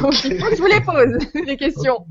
Donc 0.00 0.24
il 0.24 0.38
faut 0.38 0.48
que 0.48 0.56
je 0.56 0.60
vous 0.60 0.68
les 0.68 0.80
pose, 0.80 1.18
les 1.46 1.56
questions. 1.56 2.06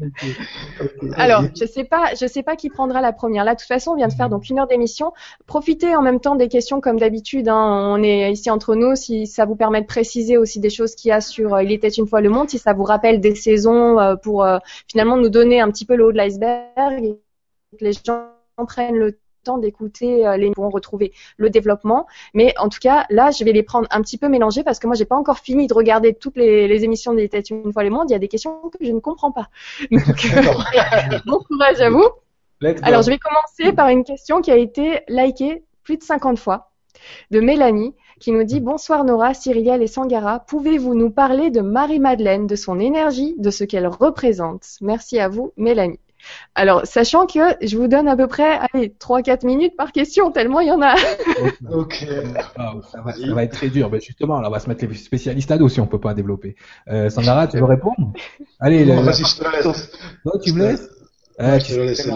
Alors, 1.16 1.44
je 1.58 1.66
sais 1.66 1.86
pas, 1.86 2.14
je 2.20 2.28
sais 2.28 2.44
pas 2.44 2.56
qui 2.56 2.70
prendra 2.70 3.02
la 3.02 3.14
première. 3.14 3.46
Là, 3.46 3.56
de 3.56 3.60
toute 3.60 3.68
façon, 3.68 3.92
on 3.92 3.96
vient 3.96 4.08
de 4.08 4.14
faire 4.14 4.30
donc 4.30 4.50
une 4.50 4.60
heure 4.60 4.68
d'émission. 4.68 5.14
Profitez 5.48 5.96
en 5.96 6.02
même 6.02 6.20
temps 6.20 6.36
des 6.36 6.50
questions 6.50 6.82
comme 6.82 7.00
d'habitude. 7.00 7.48
Hein. 7.48 7.96
On 7.96 8.04
est 8.04 8.32
ici 8.32 8.50
entre 8.50 8.76
nous. 8.76 8.96
Si 8.96 9.26
ça 9.26 9.46
vous 9.46 9.56
permet 9.56 9.82
de 9.82 9.88
préciser 9.88 10.38
aussi 10.38 10.60
des 10.60 10.70
choses 10.70 10.96
qu'il 10.96 11.10
y 11.10 11.12
a 11.12 11.22
sur 11.22 11.54
euh, 11.54 11.64
Il 11.64 11.72
était 11.72 11.90
une 11.90 12.08
fois 12.08 12.22
le 12.22 12.30
monde, 12.30 12.50
si 12.50 12.58
ça 12.58 12.74
vous 12.74 12.84
rappelle 12.84 13.22
des 13.22 13.36
saisons 13.36 14.00
euh, 14.00 14.16
pour 14.16 14.44
euh, 14.44 14.58
finalement 14.88 15.16
nous 15.16 15.30
donner 15.30 15.62
un 15.62 15.72
petit 15.72 15.86
peu 15.86 15.96
le 15.96 16.06
haut 16.06 16.12
de 16.12 16.18
l'iceberg 16.18 17.04
et 17.04 17.20
que 17.78 17.86
les 17.86 17.94
gens 17.94 18.28
prennent 18.68 18.96
le 18.96 19.14
temps 19.14 19.29
d'écouter 19.58 20.28
euh, 20.28 20.38
les 20.38 20.52
pourront 20.52 20.70
retrouver 20.70 21.14
le 21.38 21.50
développement. 21.50 22.08
Mais 22.34 22.54
en 22.58 22.70
tout 22.70 22.80
cas, 22.80 23.06
là, 23.10 23.32
je 23.32 23.44
vais 23.44 23.52
les 23.52 23.64
prendre 23.64 23.88
un 23.92 24.02
petit 24.02 24.18
peu 24.18 24.30
mélangés 24.30 24.64
parce 24.64 24.80
que 24.80 24.88
moi, 24.88 24.96
j'ai 24.96 25.06
pas 25.06 25.16
encore 25.16 25.40
fini 25.40 25.68
de 25.68 25.74
regarder 25.74 26.14
toutes 26.14 26.38
les, 26.38 26.68
les 26.68 26.84
émissions 26.84 27.14
des 27.14 27.30
Têtes 27.30 27.50
une 27.50 27.72
fois 27.74 27.84
les 27.84 27.90
mondes. 27.90 28.10
Il 28.10 28.14
y 28.14 28.16
a 28.16 28.20
des 28.20 28.28
questions 28.28 28.60
que 28.70 28.86
je 28.86 28.92
ne 28.92 29.00
comprends 29.00 29.32
pas. 29.32 29.50
Donc, 29.92 30.02
bon 31.26 31.40
courage 31.40 31.82
à 31.82 31.90
vous. 31.90 32.06
Alors, 32.82 33.02
je 33.02 33.10
vais 33.10 33.18
commencer 33.18 33.74
par 33.74 33.88
une 33.88 34.04
question 34.04 34.42
qui 34.42 34.52
a 34.52 34.58
été 34.58 35.02
likée 35.08 35.64
plus 35.84 35.98
de 35.98 36.04
50 36.04 36.38
fois 36.38 36.72
de 37.32 37.40
Mélanie 37.40 37.96
qui 38.20 38.32
nous 38.34 38.44
dit 38.44 38.60
Bonsoir 38.60 39.06
Nora, 39.06 39.34
Cyrielle 39.34 39.82
et 39.82 39.88
Sangara. 39.88 40.40
Pouvez-vous 40.40 40.94
nous 40.94 41.10
parler 41.10 41.52
de 41.52 41.62
Marie-Madeleine, 41.62 42.48
de 42.48 42.56
son 42.56 42.80
énergie, 42.80 43.36
de 43.38 43.50
ce 43.50 43.64
qu'elle 43.64 43.88
représente? 43.88 44.66
Merci 44.82 45.20
à 45.20 45.30
vous, 45.30 45.54
Mélanie. 45.56 46.00
Alors, 46.56 46.86
sachant 46.86 47.26
que 47.26 47.40
je 47.62 47.78
vous 47.78 47.88
donne 47.88 48.08
à 48.08 48.16
peu 48.16 48.28
près, 48.28 48.60
allez, 48.74 48.94
3-4 49.00 49.46
minutes 49.46 49.76
par 49.78 49.92
question, 49.92 50.32
tellement 50.32 50.60
il 50.60 50.68
y 50.68 50.72
en 50.72 50.82
a. 50.82 50.96
ok. 51.70 52.06
Ah, 52.58 52.74
ça, 52.92 53.02
va, 53.02 53.44
être 53.44 53.54
très 53.54 53.70
dur. 53.70 53.90
Ben 53.90 54.02
justement, 54.02 54.42
là, 54.42 54.50
on 54.50 54.52
va 54.52 54.60
se 54.60 54.70
mettre 54.70 54.86
les 54.86 54.94
spécialistes 54.96 55.52
à 55.52 55.58
dos 55.58 55.70
si 55.70 55.80
on 55.80 55.88
peut 55.88 56.00
pas 56.00 56.14
développer. 56.14 56.56
Euh, 56.90 57.10
Sangara, 57.10 57.48
tu 57.48 57.58
veux 57.58 57.66
répondre? 57.66 58.14
Allez, 58.60 58.86
vas-y, 58.86 59.24
je 59.24 59.38
te 59.38 59.52
laisse. 59.52 59.92
Non, 60.26 60.34
tu 60.44 60.54
me 60.54 60.68
laisses? 60.68 60.90
Ah, 61.42 61.58
je 61.58 61.74
te 61.74 61.80
laisse 61.80 62.06
là. 62.06 62.16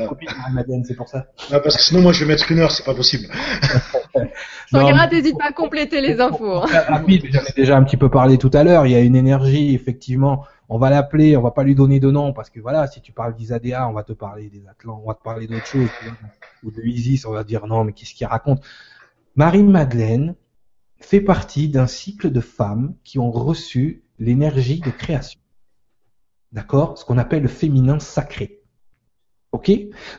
c'est 0.84 0.96
pour 0.96 1.08
ça. 1.08 1.28
Ah, 1.50 1.62
parce 1.62 1.78
que 1.78 1.82
sinon, 1.82 2.02
moi, 2.02 2.12
je 2.12 2.26
vais 2.26 2.34
mettre 2.34 2.52
une 2.52 2.60
heure, 2.60 2.72
c'est 2.72 2.84
pas 2.84 2.94
possible. 2.94 3.28
Sangara, 4.72 5.08
n'hésite 5.08 5.38
pas 5.38 5.48
à 5.48 5.52
compléter 5.54 6.02
les 6.02 6.20
infos. 6.20 6.58
Hein. 6.58 6.66
Rapide, 6.90 7.28
j'en 7.32 7.40
ai 7.40 7.54
déjà 7.56 7.78
un 7.78 7.84
petit 7.84 7.96
peu 7.96 8.10
parlé 8.10 8.38
tout 8.38 8.52
à 8.54 8.66
l'heure. 8.66 8.86
Il 8.86 8.92
y 8.92 8.96
a 8.96 9.00
une 9.00 9.16
énergie, 9.16 9.74
effectivement, 9.74 10.44
on 10.74 10.80
va 10.80 10.90
l'appeler, 10.90 11.38
on 11.38 11.42
va 11.44 11.52
pas 11.52 11.64
lui 11.64 11.76
donner 11.76 12.00
de 12.00 12.10
nom 12.10 12.34
parce 12.34 12.50
que 12.50 12.60
voilà, 12.60 12.88
si 12.88 13.00
tu 13.00 13.12
parles 13.12 13.36
d'Isadea, 13.36 13.88
on 13.88 13.94
va 13.94 14.02
te 14.02 14.12
parler 14.12 14.50
des 14.50 14.68
Atlants, 14.68 15.00
on 15.04 15.08
va 15.08 15.14
te 15.14 15.22
parler 15.22 15.46
d'autre 15.46 15.68
chose, 15.68 15.88
ou 16.64 16.72
de 16.72 16.82
Isis, 16.82 17.28
on 17.28 17.32
va 17.32 17.44
dire 17.44 17.68
non, 17.68 17.84
mais 17.84 17.94
qu'est-ce 17.94 18.16
qu'il 18.16 18.26
raconte? 18.26 18.64
Marie-Madeleine 19.36 20.34
fait 21.00 21.22
partie 21.22 21.70
d'un 21.70 21.86
cycle 21.86 22.32
de 22.32 22.40
femmes 22.40 22.96
qui 23.04 23.20
ont 23.20 23.30
reçu 23.30 24.04
l'énergie 24.18 24.80
de 24.80 24.90
création. 24.90 25.40
D'accord? 26.52 26.98
Ce 26.98 27.06
qu'on 27.06 27.20
appelle 27.20 27.44
le 27.44 27.50
féminin 27.50 28.00
sacré. 28.00 28.64
Ok? 29.52 29.72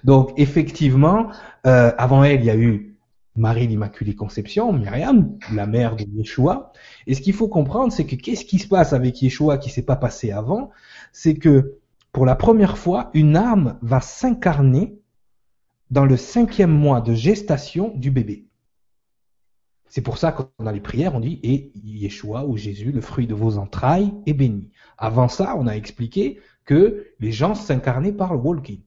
Donc 0.04 0.34
effectivement, 0.36 1.32
euh, 1.66 1.90
avant 1.98 2.22
elle, 2.22 2.42
il 2.42 2.46
y 2.46 2.50
a 2.50 2.56
eu 2.56 2.93
Marie 3.36 3.66
l'Immaculée 3.66 4.14
Conception, 4.14 4.72
Myriam, 4.72 5.36
la 5.52 5.66
mère 5.66 5.96
de 5.96 6.04
Yeshua. 6.04 6.72
Et 7.06 7.14
ce 7.14 7.20
qu'il 7.20 7.32
faut 7.32 7.48
comprendre, 7.48 7.92
c'est 7.92 8.06
que 8.06 8.14
qu'est-ce 8.14 8.44
qui 8.44 8.58
se 8.58 8.68
passe 8.68 8.92
avec 8.92 9.20
Yeshua 9.20 9.58
qui 9.58 9.70
s'est 9.70 9.82
pas 9.82 9.96
passé 9.96 10.30
avant? 10.30 10.70
C'est 11.12 11.34
que 11.34 11.78
pour 12.12 12.26
la 12.26 12.36
première 12.36 12.78
fois, 12.78 13.10
une 13.12 13.36
âme 13.36 13.78
va 13.82 14.00
s'incarner 14.00 15.00
dans 15.90 16.04
le 16.04 16.16
cinquième 16.16 16.70
mois 16.70 17.00
de 17.00 17.12
gestation 17.12 17.92
du 17.96 18.10
bébé. 18.10 18.46
C'est 19.88 20.02
pour 20.02 20.18
ça 20.18 20.32
qu'on 20.32 20.48
dans 20.58 20.70
les 20.70 20.80
prières, 20.80 21.14
on 21.14 21.20
dit 21.20 21.40
et 21.42 21.72
Yeshua 21.74 22.46
ou 22.46 22.56
Jésus, 22.56 22.92
le 22.92 23.00
fruit 23.00 23.26
de 23.26 23.34
vos 23.34 23.58
entrailles, 23.58 24.12
est 24.26 24.32
béni. 24.32 24.70
Avant 24.96 25.28
ça, 25.28 25.56
on 25.56 25.66
a 25.66 25.72
expliqué 25.72 26.40
que 26.64 27.06
les 27.20 27.32
gens 27.32 27.54
s'incarnaient 27.54 28.12
par 28.12 28.32
le 28.32 28.40
walking. 28.40 28.80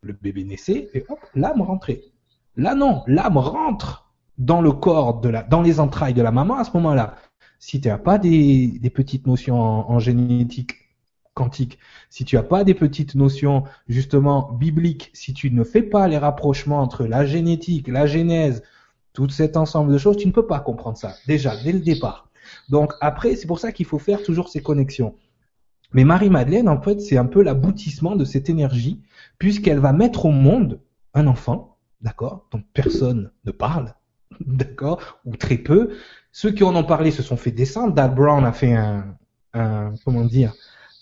Le 0.00 0.12
bébé 0.12 0.44
naissait 0.44 0.88
et 0.94 1.04
hop, 1.08 1.18
l'âme 1.34 1.62
rentrait. 1.62 2.02
Là 2.58 2.74
non, 2.74 3.04
l'âme 3.06 3.38
rentre 3.38 4.10
dans 4.36 4.60
le 4.60 4.72
corps 4.72 5.20
de 5.20 5.28
la, 5.28 5.44
dans 5.44 5.62
les 5.62 5.78
entrailles 5.78 6.12
de 6.12 6.22
la 6.22 6.32
maman 6.32 6.58
à 6.58 6.64
ce 6.64 6.72
moment-là. 6.74 7.14
Si 7.60 7.80
tu 7.80 7.86
n'as 7.86 7.98
pas 7.98 8.18
des, 8.18 8.80
petites 8.92 9.28
notions 9.28 9.56
en, 9.56 9.98
génétique 10.00 10.74
quantique, 11.34 11.78
si 12.10 12.24
tu 12.24 12.34
n'as 12.34 12.42
pas 12.42 12.64
des 12.64 12.74
petites 12.74 13.14
notions 13.14 13.62
justement 13.86 14.50
bibliques, 14.52 15.10
si 15.14 15.34
tu 15.34 15.52
ne 15.52 15.62
fais 15.62 15.82
pas 15.82 16.08
les 16.08 16.18
rapprochements 16.18 16.80
entre 16.80 17.04
la 17.06 17.24
génétique, 17.24 17.86
la 17.86 18.08
genèse, 18.08 18.64
tout 19.12 19.28
cet 19.28 19.56
ensemble 19.56 19.92
de 19.92 19.98
choses, 19.98 20.16
tu 20.16 20.26
ne 20.26 20.32
peux 20.32 20.46
pas 20.46 20.58
comprendre 20.58 20.98
ça, 20.98 21.14
déjà, 21.28 21.54
dès 21.62 21.72
le 21.72 21.80
départ. 21.80 22.28
Donc 22.70 22.92
après, 23.00 23.36
c'est 23.36 23.46
pour 23.46 23.60
ça 23.60 23.70
qu'il 23.70 23.86
faut 23.86 24.00
faire 24.00 24.24
toujours 24.24 24.48
ces 24.48 24.62
connexions. 24.62 25.14
Mais 25.92 26.02
Marie-Madeleine, 26.02 26.68
en 26.68 26.80
fait, 26.80 27.00
c'est 27.00 27.18
un 27.18 27.26
peu 27.26 27.42
l'aboutissement 27.42 28.16
de 28.16 28.24
cette 28.24 28.50
énergie, 28.50 29.00
puisqu'elle 29.38 29.78
va 29.78 29.92
mettre 29.92 30.26
au 30.26 30.32
monde 30.32 30.80
un 31.14 31.28
enfant, 31.28 31.77
d'accord, 32.00 32.46
dont 32.50 32.62
personne 32.74 33.30
ne 33.44 33.50
parle, 33.50 33.94
d'accord, 34.40 35.20
ou 35.24 35.36
très 35.36 35.58
peu. 35.58 35.90
Ceux 36.32 36.52
qui 36.52 36.64
en 36.64 36.74
ont 36.76 36.84
parlé 36.84 37.10
se 37.10 37.22
sont 37.22 37.36
fait 37.36 37.50
descendre. 37.50 37.94
Dad 37.94 38.14
Brown 38.14 38.44
a 38.44 38.52
fait 38.52 38.74
un, 38.74 39.16
un 39.54 39.92
comment 40.04 40.24
dire, 40.24 40.54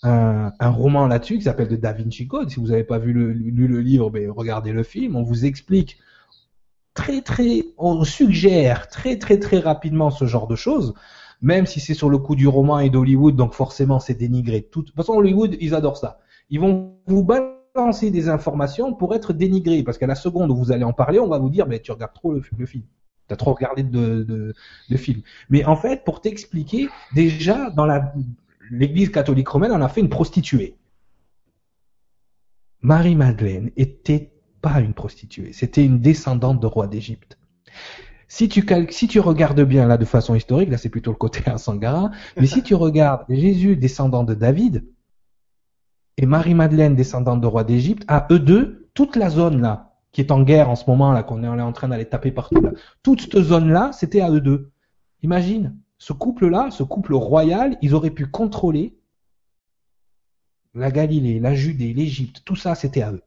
un, 0.03 0.51
un 0.59 0.69
roman 0.69 1.07
là-dessus 1.07 1.37
qui 1.37 1.43
s'appelle 1.43 1.67
The 1.67 1.79
Da 1.79 1.93
Vinci 1.93 2.27
Code. 2.27 2.49
Si 2.49 2.59
vous 2.59 2.67
n'avez 2.67 2.83
pas 2.83 2.97
vu 2.97 3.13
le, 3.13 3.31
lu 3.31 3.67
le 3.67 3.81
livre, 3.81 4.09
ben 4.09 4.31
regardez 4.31 4.71
le 4.71 4.83
film. 4.83 5.15
On 5.15 5.23
vous 5.23 5.45
explique 5.45 5.97
très 6.93 7.21
très, 7.21 7.65
on 7.77 8.03
suggère 8.03 8.89
très 8.89 9.19
très 9.19 9.39
très 9.39 9.59
rapidement 9.59 10.09
ce 10.09 10.25
genre 10.25 10.47
de 10.47 10.55
choses, 10.55 10.95
même 11.41 11.67
si 11.67 11.79
c'est 11.79 11.93
sur 11.93 12.09
le 12.09 12.17
coup 12.17 12.35
du 12.35 12.47
roman 12.47 12.79
et 12.79 12.89
d'Hollywood, 12.89 13.35
donc 13.35 13.53
forcément 13.53 13.99
c'est 13.99 14.15
dénigré. 14.15 14.61
De 14.61 14.65
toute 14.65 14.95
façon, 14.95 15.13
Hollywood, 15.13 15.55
ils 15.59 15.75
adorent 15.75 15.97
ça. 15.97 16.19
Ils 16.49 16.59
vont 16.59 16.95
vous 17.05 17.23
balancer 17.23 17.56
des 18.11 18.29
informations 18.29 18.93
pour 18.93 19.13
être 19.13 19.33
dénigrés, 19.33 19.83
parce 19.83 19.97
qu'à 19.97 20.07
la 20.07 20.15
seconde 20.15 20.51
où 20.51 20.55
vous 20.55 20.71
allez 20.71 20.83
en 20.83 20.93
parler, 20.93 21.19
on 21.19 21.27
va 21.27 21.37
vous 21.37 21.49
dire, 21.49 21.67
mais 21.67 21.79
tu 21.79 21.91
regardes 21.91 22.13
trop 22.13 22.31
le, 22.31 22.41
le 22.57 22.65
film. 22.65 22.83
T'as 23.27 23.35
trop 23.35 23.53
regardé 23.53 23.83
de, 23.83 24.23
de, 24.23 24.53
de 24.89 24.97
films. 24.97 25.21
Mais 25.49 25.65
en 25.65 25.75
fait, 25.75 26.03
pour 26.03 26.21
t'expliquer, 26.21 26.89
déjà 27.13 27.69
dans 27.71 27.87
l'Église 28.71 29.09
catholique 29.09 29.49
romaine, 29.49 29.71
on 29.71 29.81
a 29.81 29.89
fait 29.89 30.01
une 30.01 30.09
prostituée. 30.09 30.75
Marie-Madeleine 32.81 33.71
était 33.75 34.31
pas 34.61 34.79
une 34.79 34.93
prostituée, 34.93 35.51
c'était 35.53 35.85
une 35.85 35.99
descendante 35.99 36.59
de 36.59 36.67
roi 36.67 36.87
d'Égypte. 36.87 37.37
Si 38.29 38.49
tu, 38.49 38.65
si 38.89 39.07
tu 39.07 39.19
regardes 39.19 39.61
bien 39.61 39.87
là 39.87 39.97
de 39.97 40.05
façon 40.05 40.35
historique, 40.35 40.69
là 40.69 40.77
c'est 40.77 40.89
plutôt 40.89 41.11
le 41.11 41.17
côté 41.17 41.41
à 41.49 41.57
Sangara, 41.57 42.11
mais 42.37 42.47
si 42.47 42.63
tu 42.63 42.75
regardes 42.75 43.25
Jésus 43.29 43.75
descendant 43.75 44.23
de 44.23 44.33
David 44.33 44.83
et 46.17 46.25
Marie-Madeleine 46.25 46.95
descendante 46.95 47.41
de 47.41 47.47
roi 47.47 47.63
d'Égypte, 47.63 48.03
à 48.07 48.27
eux 48.31 48.39
deux, 48.39 48.89
toute 48.93 49.15
la 49.15 49.29
zone 49.29 49.61
là, 49.61 49.95
qui 50.11 50.21
est 50.21 50.31
en 50.31 50.41
guerre 50.41 50.69
en 50.69 50.75
ce 50.75 50.89
moment 50.89 51.11
là, 51.11 51.23
qu'on 51.23 51.43
est 51.43 51.47
en 51.47 51.73
train 51.73 51.87
d'aller 51.87 52.05
taper 52.05 52.31
partout 52.31 52.59
là, 52.61 52.71
toute 53.03 53.21
cette 53.21 53.39
zone 53.39 53.71
là, 53.71 53.91
c'était 53.93 54.21
à 54.21 54.31
eux 54.31 54.41
deux. 54.41 54.71
Imagine, 55.21 55.77
ce 55.97 56.13
couple 56.13 56.47
là, 56.47 56.69
ce 56.71 56.83
couple 56.83 57.13
royal, 57.13 57.77
ils 57.81 57.93
auraient 57.93 58.11
pu 58.11 58.25
contrôler 58.25 58.97
la 60.73 60.91
Galilée, 60.91 61.39
la 61.39 61.55
Judée, 61.55 61.93
l'Égypte, 61.93 62.41
tout 62.45 62.55
ça 62.55 62.75
c'était 62.75 63.01
à 63.01 63.11
eux. 63.11 63.23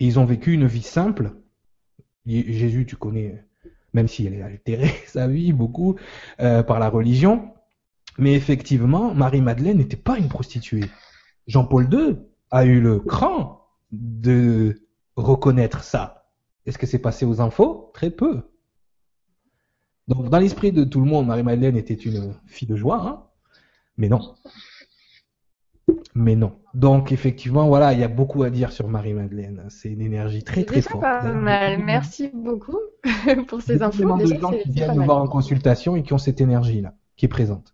Et 0.00 0.06
ils 0.06 0.18
ont 0.18 0.24
vécu 0.24 0.52
une 0.52 0.66
vie 0.66 0.82
simple. 0.82 1.32
Jésus, 2.26 2.86
tu 2.86 2.96
connais, 2.96 3.44
même 3.92 4.08
si 4.08 4.26
elle 4.26 4.40
a 4.42 4.46
altéré 4.46 4.90
sa 5.06 5.28
vie 5.28 5.52
beaucoup 5.52 5.96
euh, 6.40 6.62
par 6.62 6.78
la 6.78 6.88
religion. 6.88 7.50
Mais 8.18 8.34
effectivement, 8.34 9.14
Marie-Madeleine 9.14 9.78
n'était 9.78 9.96
pas 9.96 10.18
une 10.18 10.28
prostituée. 10.28 10.84
Jean-Paul 11.46 11.92
II 11.92 12.16
a 12.50 12.64
eu 12.64 12.80
le 12.80 13.00
cran 13.00 13.66
de 13.92 14.82
reconnaître 15.16 15.82
ça. 15.82 16.28
Est-ce 16.66 16.78
que 16.78 16.86
c'est 16.86 16.98
passé 16.98 17.24
aux 17.24 17.40
infos? 17.40 17.90
Très 17.94 18.10
peu. 18.10 18.42
Donc, 20.08 20.28
dans 20.28 20.38
l'esprit 20.38 20.72
de 20.72 20.84
tout 20.84 21.00
le 21.00 21.06
monde, 21.06 21.26
Marie-Madeleine 21.26 21.76
était 21.76 21.94
une 21.94 22.34
fille 22.46 22.68
de 22.68 22.76
joie, 22.76 23.00
hein 23.00 23.24
mais 23.96 24.08
non. 24.08 24.34
Mais 26.14 26.36
non. 26.36 26.52
Donc 26.74 27.12
effectivement, 27.12 27.68
voilà, 27.68 27.92
il 27.92 28.00
y 28.00 28.04
a 28.04 28.08
beaucoup 28.08 28.42
à 28.42 28.50
dire 28.50 28.72
sur 28.72 28.88
Marie-Madeleine. 28.88 29.64
C'est 29.68 29.90
une 29.90 30.00
énergie 30.00 30.42
très 30.42 30.64
très 30.64 30.80
forte. 30.80 31.02
Pas 31.02 31.32
mal. 31.32 31.82
Merci 31.84 32.30
beaucoup 32.32 32.78
pour 33.48 33.62
ces 33.62 33.82
infos. 33.82 34.02
Il 34.02 34.28
y 34.28 34.32
a 34.32 34.36
de 34.36 34.40
gens 34.40 34.50
qui 34.50 34.70
viennent 34.70 34.94
nous 34.94 35.04
voir 35.04 35.18
en 35.18 35.26
consultation 35.26 35.96
et 35.96 36.02
qui 36.02 36.12
ont 36.12 36.18
cette 36.18 36.40
énergie-là, 36.40 36.94
qui 37.16 37.26
est 37.26 37.28
présente. 37.28 37.73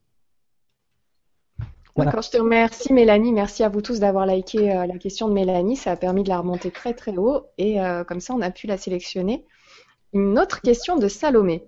D'accord, 1.96 2.22
je 2.22 2.30
te 2.30 2.38
remercie 2.38 2.92
Mélanie. 2.92 3.32
Merci 3.32 3.62
à 3.62 3.68
vous 3.68 3.82
tous 3.82 4.00
d'avoir 4.00 4.26
liké 4.26 4.74
euh, 4.74 4.86
la 4.86 4.98
question 4.98 5.28
de 5.28 5.34
Mélanie. 5.34 5.76
Ça 5.76 5.92
a 5.92 5.96
permis 5.96 6.22
de 6.22 6.28
la 6.28 6.38
remonter 6.38 6.70
très 6.70 6.94
très 6.94 7.16
haut 7.16 7.46
et 7.58 7.80
euh, 7.80 8.04
comme 8.04 8.20
ça 8.20 8.34
on 8.34 8.40
a 8.40 8.50
pu 8.50 8.66
la 8.66 8.76
sélectionner. 8.76 9.44
Une 10.12 10.38
autre 10.38 10.60
question 10.60 10.96
de 10.96 11.08
Salomé. 11.08 11.64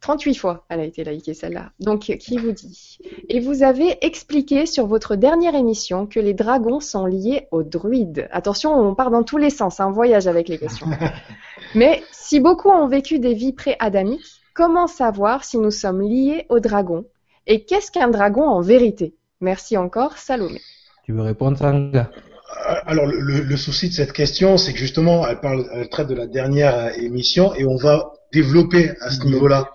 38 0.00 0.34
fois, 0.34 0.64
elle 0.68 0.80
a 0.80 0.84
été 0.84 1.02
likée 1.04 1.34
celle-là. 1.34 1.72
Donc, 1.80 2.02
qui 2.02 2.38
vous 2.38 2.52
dit? 2.52 2.98
Et 3.28 3.40
vous 3.40 3.62
avez 3.62 3.98
expliqué 4.04 4.64
sur 4.64 4.86
votre 4.86 5.16
dernière 5.16 5.54
émission 5.54 6.06
que 6.06 6.20
les 6.20 6.34
dragons 6.34 6.80
sont 6.80 7.04
liés 7.04 7.48
aux 7.50 7.64
druides. 7.64 8.28
Attention, 8.30 8.72
on 8.72 8.94
part 8.94 9.10
dans 9.10 9.24
tous 9.24 9.38
les 9.38 9.50
sens, 9.50 9.80
un 9.80 9.86
hein, 9.86 9.90
voyage 9.90 10.26
avec 10.26 10.48
les 10.48 10.58
questions. 10.58 10.86
Mais 11.74 12.02
si 12.12 12.40
beaucoup 12.40 12.70
ont 12.70 12.86
vécu 12.86 13.18
des 13.18 13.34
vies 13.34 13.52
pré-adamiques, 13.52 14.40
comment 14.54 14.86
savoir 14.86 15.44
si 15.44 15.58
nous 15.58 15.72
sommes 15.72 16.02
liés 16.02 16.46
aux 16.48 16.60
dragons? 16.60 17.04
Et 17.48 17.64
qu'est-ce 17.64 17.90
qu'un 17.90 18.08
dragon 18.08 18.46
en 18.46 18.60
vérité? 18.60 19.14
Merci 19.40 19.76
encore, 19.76 20.18
Salomé. 20.18 20.60
Tu 21.04 21.12
veux 21.12 21.22
répondre, 21.22 21.58
Sanga 21.58 22.10
euh, 22.10 22.74
alors 22.86 23.06
le, 23.06 23.56
souci 23.56 23.88
de 23.88 23.94
cette 23.94 24.12
question, 24.12 24.56
c'est 24.56 24.72
que 24.72 24.78
justement, 24.78 25.26
elle 25.26 25.40
parle, 25.40 25.66
elle 25.72 25.88
traite 25.90 26.08
de 26.08 26.14
la 26.14 26.26
dernière 26.26 26.96
émission 26.98 27.54
et 27.54 27.66
on 27.66 27.76
va 27.76 28.12
développer 28.32 28.92
à 29.00 29.10
ce 29.10 29.22
niveau-là 29.24 29.68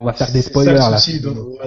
on 0.00 0.04
va 0.04 0.12
faire 0.12 0.32
des 0.32 0.42
spoilers 0.42 0.74
là. 0.74 0.98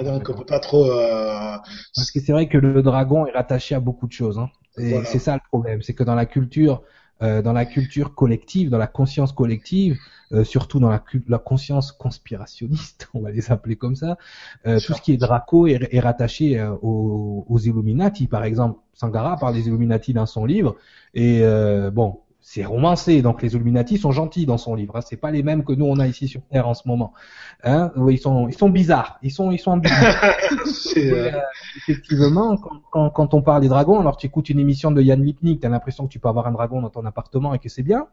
donc, 0.02 0.28
on 0.28 0.34
peut 0.34 0.44
pas 0.44 0.60
trop. 0.60 0.90
Euh... 0.90 1.56
Parce 1.94 2.10
que 2.10 2.20
c'est 2.20 2.32
vrai 2.32 2.48
que 2.48 2.58
le 2.58 2.82
dragon 2.82 3.26
est 3.26 3.32
rattaché 3.32 3.74
à 3.74 3.80
beaucoup 3.80 4.06
de 4.06 4.12
choses. 4.12 4.38
Hein. 4.38 4.50
Et 4.76 5.04
c'est 5.04 5.18
ça 5.18 5.34
le 5.34 5.40
problème, 5.48 5.82
c'est 5.82 5.94
que 5.94 6.02
dans 6.02 6.14
la 6.14 6.26
culture, 6.26 6.82
euh, 7.24 7.42
dans 7.42 7.52
la 7.52 7.64
culture 7.64 8.14
collective, 8.14 8.70
dans 8.70 8.78
la 8.78 8.86
conscience 8.86 9.32
collective, 9.32 9.98
euh, 10.32 10.44
surtout 10.44 10.78
dans 10.80 10.90
la, 10.90 11.38
conscience 11.38 11.92
conspirationniste, 11.92 13.08
on 13.14 13.20
va 13.20 13.30
les 13.30 13.50
appeler 13.50 13.76
comme 13.76 13.96
ça, 13.96 14.18
euh, 14.66 14.78
tout 14.78 14.92
ce 14.92 15.00
qui 15.00 15.12
est 15.12 15.16
Draco 15.16 15.66
est, 15.66 15.88
est 15.90 16.00
rattaché 16.00 16.60
euh, 16.60 16.72
aux, 16.82 17.46
aux, 17.48 17.58
Illuminati, 17.58 18.26
par 18.26 18.44
exemple. 18.44 18.78
Sangara 18.92 19.36
parle 19.36 19.54
des 19.54 19.66
Illuminati 19.66 20.12
dans 20.12 20.26
son 20.26 20.44
livre, 20.44 20.76
et 21.14 21.40
euh, 21.42 21.90
bon, 21.90 22.20
c'est 22.46 22.66
romancé, 22.66 23.22
donc 23.22 23.40
les 23.40 23.54
Illuminati 23.54 23.96
sont 23.96 24.12
gentils 24.12 24.44
dans 24.44 24.58
son 24.58 24.74
livre. 24.74 24.96
Hein. 24.96 25.00
C'est 25.00 25.16
pas 25.16 25.30
les 25.30 25.42
mêmes 25.42 25.64
que 25.64 25.72
nous 25.72 25.86
on 25.86 25.98
a 25.98 26.06
ici 26.06 26.28
sur 26.28 26.42
Terre 26.42 26.68
en 26.68 26.74
ce 26.74 26.86
moment. 26.86 27.14
Hein 27.62 27.90
ils 28.10 28.18
sont, 28.18 28.48
ils 28.48 28.54
sont 28.54 28.68
bizarres. 28.68 29.18
Ils 29.22 29.30
sont, 29.30 29.50
ils 29.50 29.58
sont 29.58 29.80
euh, 30.98 31.30
effectivement, 31.78 32.58
quand, 32.92 33.08
quand, 33.08 33.32
on 33.32 33.40
parle 33.40 33.62
des 33.62 33.68
dragons, 33.68 33.98
alors 33.98 34.18
tu 34.18 34.26
écoutes 34.26 34.50
une 34.50 34.60
émission 34.60 34.90
de 34.90 35.00
Yann 35.00 35.24
Lipnik, 35.24 35.60
t'as 35.60 35.70
l'impression 35.70 36.06
que 36.06 36.12
tu 36.12 36.18
peux 36.18 36.28
avoir 36.28 36.46
un 36.46 36.52
dragon 36.52 36.82
dans 36.82 36.90
ton 36.90 37.06
appartement 37.06 37.54
et 37.54 37.58
que 37.58 37.70
c'est 37.70 37.82
bien. 37.82 38.08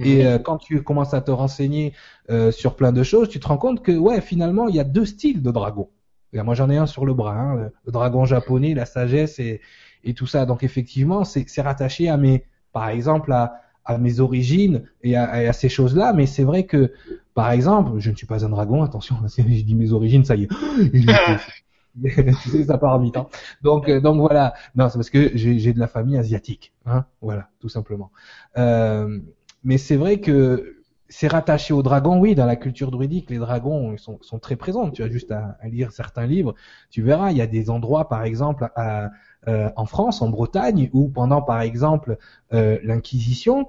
Et 0.00 0.26
euh, 0.26 0.40
quand 0.40 0.58
tu 0.58 0.82
commences 0.82 1.14
à 1.14 1.20
te 1.20 1.30
renseigner 1.30 1.94
euh, 2.28 2.50
sur 2.50 2.74
plein 2.74 2.90
de 2.90 3.04
choses, 3.04 3.28
tu 3.28 3.38
te 3.38 3.46
rends 3.46 3.56
compte 3.56 3.84
que 3.84 3.92
ouais, 3.92 4.20
finalement, 4.20 4.66
il 4.66 4.74
y 4.74 4.80
a 4.80 4.84
deux 4.84 5.06
styles 5.06 5.42
de 5.42 5.50
dragons. 5.52 5.90
moi, 6.32 6.56
j'en 6.56 6.70
ai 6.70 6.76
un 6.76 6.86
sur 6.86 7.06
le 7.06 7.14
bras, 7.14 7.38
hein, 7.38 7.70
le, 7.86 7.92
dragon 7.92 8.24
japonais, 8.24 8.74
la 8.74 8.84
sagesse 8.84 9.38
et, 9.38 9.60
et 10.02 10.12
tout 10.12 10.26
ça. 10.26 10.44
Donc 10.44 10.64
effectivement, 10.64 11.22
c'est 11.22 11.60
rattaché 11.60 12.08
à 12.08 12.16
mes 12.16 12.46
par 12.72 12.88
exemple, 12.88 13.32
à, 13.32 13.60
à 13.84 13.98
mes 13.98 14.20
origines 14.20 14.82
et 15.02 15.16
à, 15.16 15.30
à 15.30 15.52
ces 15.52 15.68
choses-là. 15.68 16.12
Mais 16.12 16.26
c'est 16.26 16.44
vrai 16.44 16.64
que, 16.64 16.92
par 17.34 17.50
exemple, 17.50 17.98
je 17.98 18.10
ne 18.10 18.16
suis 18.16 18.26
pas 18.26 18.44
un 18.44 18.48
dragon, 18.48 18.82
attention, 18.82 19.16
si 19.28 19.42
je 19.42 19.64
dis 19.64 19.74
mes 19.74 19.92
origines, 19.92 20.24
ça 20.24 20.36
y 20.36 20.44
est. 20.44 20.48
tu 20.90 21.02
sais, 21.02 22.64
ça 22.64 22.78
part 22.78 22.98
vite. 23.00 23.16
Hein. 23.16 23.26
Donc, 23.62 23.88
euh, 23.88 24.00
donc 24.00 24.18
voilà. 24.18 24.54
Non, 24.74 24.88
c'est 24.88 24.98
parce 24.98 25.10
que 25.10 25.30
j'ai 25.34 25.72
de 25.72 25.78
la 25.78 25.88
famille 25.88 26.16
asiatique. 26.16 26.72
Hein. 26.86 27.04
Voilà, 27.20 27.48
tout 27.58 27.68
simplement. 27.68 28.10
Euh, 28.56 29.18
mais 29.64 29.78
c'est 29.78 29.96
vrai 29.96 30.20
que 30.20 30.76
c'est 31.08 31.26
rattaché 31.26 31.74
aux 31.74 31.82
dragons, 31.82 32.20
oui, 32.20 32.36
dans 32.36 32.46
la 32.46 32.54
culture 32.54 32.92
druidique, 32.92 33.30
les 33.30 33.38
dragons 33.38 33.96
sont, 33.98 34.18
sont 34.22 34.38
très 34.38 34.54
présents. 34.54 34.90
Tu 34.90 35.02
as 35.02 35.08
juste 35.08 35.32
à, 35.32 35.58
à, 35.60 35.68
lire 35.68 35.90
certains 35.90 36.24
livres, 36.24 36.54
tu 36.88 37.02
verras, 37.02 37.32
il 37.32 37.38
y 37.38 37.42
a 37.42 37.48
des 37.48 37.68
endroits, 37.68 38.08
par 38.08 38.22
exemple, 38.22 38.70
à, 38.76 39.10
euh, 39.48 39.70
en 39.76 39.86
France, 39.86 40.22
en 40.22 40.28
Bretagne, 40.28 40.90
où 40.92 41.08
pendant 41.08 41.42
par 41.42 41.60
exemple 41.62 42.18
euh, 42.52 42.78
l'Inquisition, 42.82 43.68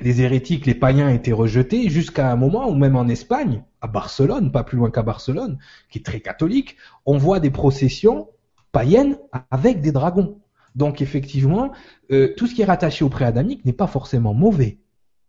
les 0.00 0.22
hérétiques, 0.22 0.66
les 0.66 0.74
païens 0.74 1.08
étaient 1.08 1.32
rejetés 1.32 1.88
jusqu'à 1.88 2.30
un 2.30 2.36
moment 2.36 2.68
où 2.68 2.74
même 2.74 2.96
en 2.96 3.08
Espagne, 3.08 3.64
à 3.80 3.86
Barcelone, 3.86 4.52
pas 4.52 4.62
plus 4.62 4.78
loin 4.78 4.90
qu'à 4.90 5.02
Barcelone, 5.02 5.58
qui 5.90 5.98
est 5.98 6.02
très 6.02 6.20
catholique, 6.20 6.76
on 7.04 7.18
voit 7.18 7.40
des 7.40 7.50
processions 7.50 8.28
païennes 8.72 9.18
avec 9.50 9.80
des 9.80 9.92
dragons. 9.92 10.38
Donc 10.74 11.00
effectivement, 11.00 11.72
euh, 12.10 12.34
tout 12.36 12.46
ce 12.46 12.54
qui 12.54 12.62
est 12.62 12.66
rattaché 12.66 13.04
au 13.04 13.08
préadamique 13.08 13.64
n'est 13.64 13.72
pas 13.72 13.86
forcément 13.86 14.34
mauvais. 14.34 14.78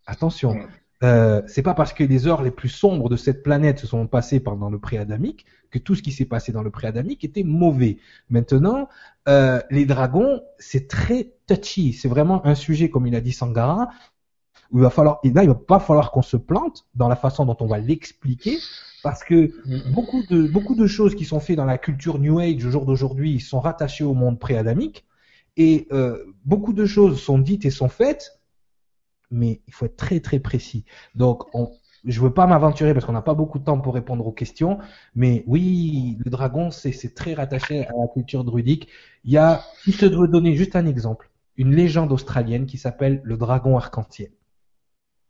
Attention. 0.05 0.55
Euh, 1.03 1.41
c'est 1.47 1.61
pas 1.61 1.75
parce 1.75 1.93
que 1.93 2.03
les 2.03 2.27
heures 2.27 2.41
les 2.41 2.51
plus 2.51 2.69
sombres 2.69 3.09
de 3.09 3.15
cette 3.15 3.43
planète 3.43 3.79
se 3.79 3.87
sont 3.87 4.07
passées 4.07 4.39
pendant 4.39 4.69
le 4.69 4.79
pré-adamique 4.79 5.45
que 5.69 5.77
tout 5.77 5.95
ce 5.95 6.01
qui 6.01 6.11
s'est 6.11 6.25
passé 6.25 6.51
dans 6.51 6.63
le 6.63 6.71
pré-adamique 6.71 7.23
était 7.23 7.43
mauvais. 7.43 7.97
Maintenant, 8.29 8.89
euh, 9.27 9.61
les 9.69 9.85
dragons, 9.85 10.41
c'est 10.57 10.87
très 10.87 11.33
touchy. 11.45 11.93
C'est 11.93 12.07
vraiment 12.07 12.45
un 12.45 12.55
sujet, 12.55 12.89
comme 12.89 13.05
il 13.05 13.15
a 13.15 13.21
dit 13.21 13.33
Sangara, 13.33 13.89
où 14.71 14.79
il 14.79 14.81
va 14.81 14.89
falloir, 14.89 15.19
et 15.23 15.29
là, 15.29 15.43
il 15.43 15.49
va 15.49 15.55
pas 15.55 15.79
falloir 15.79 16.11
qu'on 16.11 16.21
se 16.21 16.37
plante 16.37 16.87
dans 16.95 17.07
la 17.07 17.15
façon 17.15 17.45
dont 17.45 17.57
on 17.59 17.67
va 17.67 17.77
l'expliquer, 17.77 18.57
parce 19.03 19.23
que 19.23 19.51
beaucoup 19.93 20.23
de 20.29 20.47
beaucoup 20.47 20.75
de 20.75 20.87
choses 20.87 21.15
qui 21.15 21.25
sont 21.25 21.39
faites 21.39 21.57
dans 21.57 21.65
la 21.65 21.77
culture 21.77 22.19
New 22.19 22.39
Age 22.39 22.65
au 22.65 22.71
jour 22.71 22.85
d'aujourd'hui 22.85 23.39
sont 23.39 23.59
rattachées 23.59 24.03
au 24.03 24.13
monde 24.13 24.39
pré-adamique, 24.39 25.05
et 25.57 25.87
euh, 25.91 26.23
beaucoup 26.45 26.73
de 26.73 26.85
choses 26.85 27.21
sont 27.21 27.39
dites 27.39 27.65
et 27.65 27.69
sont 27.69 27.89
faites 27.89 28.36
mais 29.31 29.61
il 29.67 29.73
faut 29.73 29.85
être 29.85 29.97
très 29.97 30.19
très 30.19 30.39
précis. 30.39 30.85
Donc, 31.15 31.43
on, 31.53 31.71
je 32.05 32.21
veux 32.21 32.33
pas 32.33 32.47
m'aventurer 32.47 32.93
parce 32.93 33.05
qu'on 33.05 33.13
n'a 33.13 33.21
pas 33.21 33.33
beaucoup 33.33 33.59
de 33.59 33.63
temps 33.63 33.79
pour 33.79 33.93
répondre 33.93 34.25
aux 34.25 34.31
questions, 34.31 34.79
mais 35.15 35.43
oui, 35.47 36.17
le 36.23 36.31
dragon, 36.31 36.71
c'est 36.71 37.13
très 37.13 37.33
rattaché 37.33 37.85
à 37.85 37.91
la 37.91 38.07
culture 38.13 38.43
druidique. 38.43 38.87
Il 39.23 39.31
y 39.31 39.37
a, 39.37 39.61
si 39.83 39.91
je 39.91 40.05
dois 40.05 40.27
donner 40.27 40.55
juste 40.55 40.75
un 40.75 40.85
exemple, 40.85 41.29
une 41.57 41.75
légende 41.75 42.11
australienne 42.11 42.65
qui 42.65 42.77
s'appelle 42.77 43.21
le 43.23 43.37
dragon 43.37 43.77
arc-en-ciel. 43.77 44.31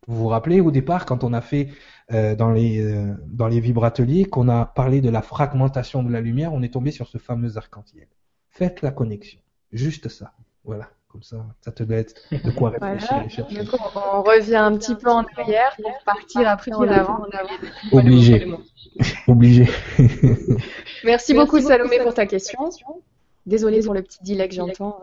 Vous 0.08 0.16
vous 0.16 0.28
rappelez 0.28 0.62
au 0.62 0.72
départ 0.72 1.06
quand 1.06 1.24
on 1.24 1.34
a 1.34 1.42
fait 1.42 1.70
euh, 2.14 2.34
dans 2.36 2.52
les 2.52 2.82
euh, 2.82 3.14
dans 3.28 3.48
les 3.48 3.60
vibrateliers 3.60 4.24
qu'on 4.24 4.48
a 4.48 4.66
parlé 4.66 5.02
de 5.02 5.10
la 5.10 5.22
fragmentation 5.22 6.02
de 6.02 6.12
la 6.12 6.22
lumière, 6.22 6.54
on 6.54 6.62
est 6.64 6.74
tombé 6.74 6.92
sur 6.92 7.08
ce 7.08 7.18
fameux 7.18 7.58
arc-en-ciel. 7.58 8.08
Faites 8.50 8.82
la 8.82 8.92
connexion, 8.92 9.40
juste 9.74 10.08
ça. 10.08 10.34
Voilà, 10.64 10.90
comme 11.18 11.24
ça, 11.24 11.38
ça 11.62 11.72
te 11.72 11.82
laisse 11.82 12.14
de 12.32 12.52
quoi 12.52 12.70
réfléchir 12.70 13.08
Voilà. 13.10 13.26
et 13.26 13.30
chercher. 13.30 13.64
Du 13.64 13.68
coup, 13.68 13.78
on 13.96 14.22
revient 14.22 14.56
un 14.56 14.78
petit 14.78 14.94
peu 14.94 15.10
en 15.10 15.24
arrière 15.36 15.76
pour 15.82 15.92
partir 16.06 16.48
après 16.48 16.72
en 16.74 16.84
avant. 16.84 17.26
Obligé. 17.92 18.48
Obligé. 19.28 19.68
Merci 21.04 21.34
beaucoup 21.34 21.60
Salomé 21.60 22.00
pour 22.04 22.14
ta 22.14 22.28
question. 22.28 22.70
Désolée 23.48 23.82
pour 23.82 23.96
le 23.96 24.04
petit 24.04 24.20
delay 24.24 24.48
que 24.48 24.54
j'entends. 24.54 25.00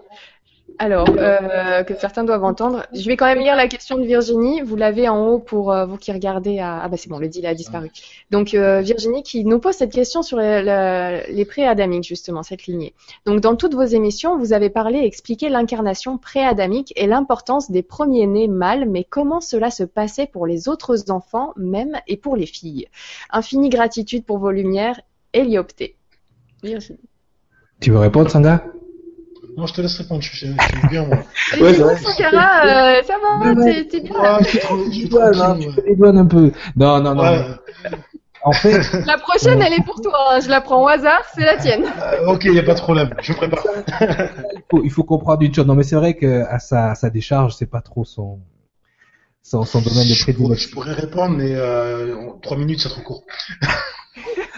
Alors, 0.78 1.06
euh, 1.18 1.84
que 1.84 1.94
certains 1.94 2.24
doivent 2.24 2.42
entendre. 2.42 2.84
Je 2.92 3.06
vais 3.06 3.16
quand 3.16 3.26
même 3.26 3.38
lire 3.38 3.54
la 3.54 3.68
question 3.68 3.96
de 3.96 4.04
Virginie. 4.04 4.60
Vous 4.60 4.74
l'avez 4.74 5.08
en 5.08 5.28
haut 5.28 5.38
pour 5.38 5.72
euh, 5.72 5.86
vous 5.86 5.96
qui 5.96 6.10
regardez 6.10 6.58
à... 6.58 6.80
Ah 6.82 6.88
bah 6.88 6.96
c'est 6.96 7.08
bon, 7.08 7.18
le 7.18 7.28
delay 7.28 7.46
a 7.46 7.54
disparu. 7.54 7.90
Donc 8.30 8.54
euh, 8.54 8.80
Virginie 8.80 9.22
qui 9.22 9.44
nous 9.44 9.60
pose 9.60 9.74
cette 9.74 9.92
question 9.92 10.22
sur 10.22 10.38
les, 10.38 11.46
pré-adamiques, 11.48 12.04
justement, 12.04 12.42
cette 12.42 12.66
lignée. 12.66 12.92
Donc 13.24 13.40
dans 13.40 13.54
toutes 13.54 13.74
vos 13.74 13.84
émissions, 13.84 14.36
vous 14.36 14.52
avez 14.52 14.68
parlé 14.68 14.98
et 15.00 15.06
expliqué 15.06 15.48
l'incarnation 15.48 16.18
pré-adamique 16.18 16.92
et 16.96 17.06
l'importance 17.06 17.70
des 17.70 17.82
premiers-nés 17.82 18.48
mâles, 18.48 18.88
mais 18.88 19.04
comment 19.04 19.40
cela 19.40 19.70
se 19.70 19.84
passait 19.84 20.26
pour 20.26 20.46
les 20.46 20.68
autres 20.68 21.10
enfants, 21.10 21.52
même, 21.56 22.00
et 22.08 22.16
pour 22.16 22.36
les 22.36 22.46
filles? 22.46 22.88
Infinie 23.30 23.70
gratitude 23.70 24.24
pour 24.24 24.38
vos 24.38 24.50
lumières, 24.50 25.00
Héliopté. 25.32 25.94
Tu 27.80 27.90
veux 27.90 27.98
répondre, 27.98 28.30
Sanga 28.30 28.64
Non, 29.56 29.66
je 29.66 29.74
te 29.74 29.80
laisse 29.80 29.96
répondre, 29.98 30.22
je 30.22 30.34
suis, 30.36 30.46
je 30.46 30.52
suis 30.78 30.88
bien, 30.88 31.06
moi. 31.06 31.18
Ouais, 31.60 31.72
vrai. 31.72 31.96
Sankara, 31.96 32.64
euh, 32.98 33.02
ça 33.04 33.14
va, 33.22 33.52
ouais. 33.52 33.84
t'es 33.84 34.00
bien. 34.00 34.12
Ouais, 34.20 34.42
je 34.42 34.48
suis 34.48 34.58
trop- 34.58 34.84
je 34.86 34.90
suis 34.90 35.08
tu 35.08 35.16
un 36.06 36.26
peu. 36.26 36.52
Non, 36.76 37.00
non, 37.00 37.14
non. 37.14 37.22
Ouais. 37.22 37.44
En 38.44 38.52
fait, 38.52 38.80
La 39.06 39.16
prochaine, 39.18 39.60
elle 39.62 39.72
est 39.74 39.84
pour 39.84 40.00
toi. 40.00 40.34
hein. 40.34 40.40
Je 40.40 40.48
la 40.48 40.60
prends 40.60 40.82
au 40.84 40.88
hasard, 40.88 41.22
c'est 41.34 41.44
la 41.44 41.56
tienne. 41.56 41.84
Euh, 42.02 42.26
ok, 42.26 42.44
y 42.44 42.58
a 42.58 42.62
pas 42.62 42.74
de 42.74 42.80
problème, 42.80 43.10
je 43.22 43.32
prépare. 43.32 43.62
il 44.54 44.62
faut, 44.70 44.84
il 44.84 44.90
faut 44.90 45.04
comprendre 45.04 45.42
une 45.42 45.54
chose. 45.54 45.66
Non, 45.66 45.74
mais 45.74 45.82
c'est 45.84 45.96
vrai 45.96 46.14
que 46.14 46.44
à 46.48 46.58
sa, 46.58 46.90
à 46.90 46.94
sa 46.94 47.08
décharge, 47.10 47.54
c'est 47.54 47.66
pas 47.70 47.80
trop 47.80 48.04
son, 48.04 48.40
son, 49.42 49.64
son 49.64 49.80
domaine 49.80 50.08
de 50.08 50.14
pourrais, 50.14 50.14
je 50.14 50.22
prédilection. 50.24 50.70
pourrais 50.72 50.92
répondre, 50.92 51.36
mais 51.36 51.54
euh, 51.54 52.16
en 52.16 52.38
trois 52.38 52.56
minutes, 52.56 52.80
c'est 52.80 52.88
trop 52.90 53.02
court. 53.02 53.24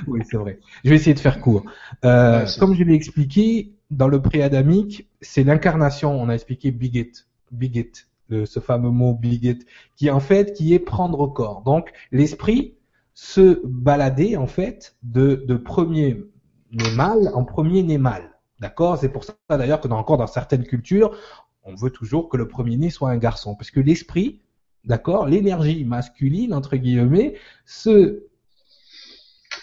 Oui, 0.07 0.21
c'est 0.31 0.37
vrai. 0.37 0.59
Je 0.85 0.91
vais 0.91 0.97
essayer 0.97 1.15
de 1.15 1.19
faire 1.21 1.41
court. 1.41 1.65
Euh, 2.05 2.45
Ouais, 2.45 2.51
comme 2.59 2.75
je 2.75 2.83
l'ai 2.85 2.95
expliqué, 2.95 3.73
dans 3.91 4.09
le 4.09 4.21
pré-adamique, 4.21 5.09
c'est 5.21 5.45
l'incarnation. 5.45 6.21
On 6.21 6.29
a 6.29 6.35
expliqué 6.35 6.71
bigot, 6.71 7.23
bigot, 7.53 8.05
ce 8.31 8.61
fameux 8.61 8.91
mot 8.91 9.15
bigot, 9.15 9.65
qui 9.97 10.11
en 10.11 10.21
fait, 10.21 10.53
qui 10.53 10.75
est 10.75 10.79
prendre 10.79 11.27
corps. 11.27 11.63
Donc, 11.63 11.93
l'esprit 12.13 12.77
se 13.15 13.61
baladait 13.65 14.37
en 14.37 14.47
fait 14.47 14.97
de, 15.03 15.37
premier 15.57 16.25
né 16.73 16.91
mâle 16.97 17.31
en 17.35 17.45
premier 17.45 17.83
né 17.83 17.99
mâle. 17.99 18.31
D'accord? 18.61 18.99
C'est 18.99 19.09
pour 19.09 19.25
ça 19.25 19.35
d'ailleurs 19.51 19.81
que 19.81 19.89
dans, 19.89 19.99
encore 19.99 20.19
dans 20.19 20.27
certaines 20.27 20.65
cultures, 20.65 21.17
on 21.63 21.75
veut 21.75 21.91
toujours 21.91 22.29
que 22.29 22.37
le 22.37 22.49
premier 22.49 22.77
né 22.77 22.91
soit 22.91 23.11
un 23.11 23.17
garçon, 23.17 23.55
parce 23.55 23.71
que 23.71 23.81
l'esprit, 23.81 24.43
d'accord, 24.85 25.27
l'énergie 25.27 25.85
masculine 25.85 26.53
entre 26.53 26.77
guillemets, 26.77 27.35
se 27.65 28.27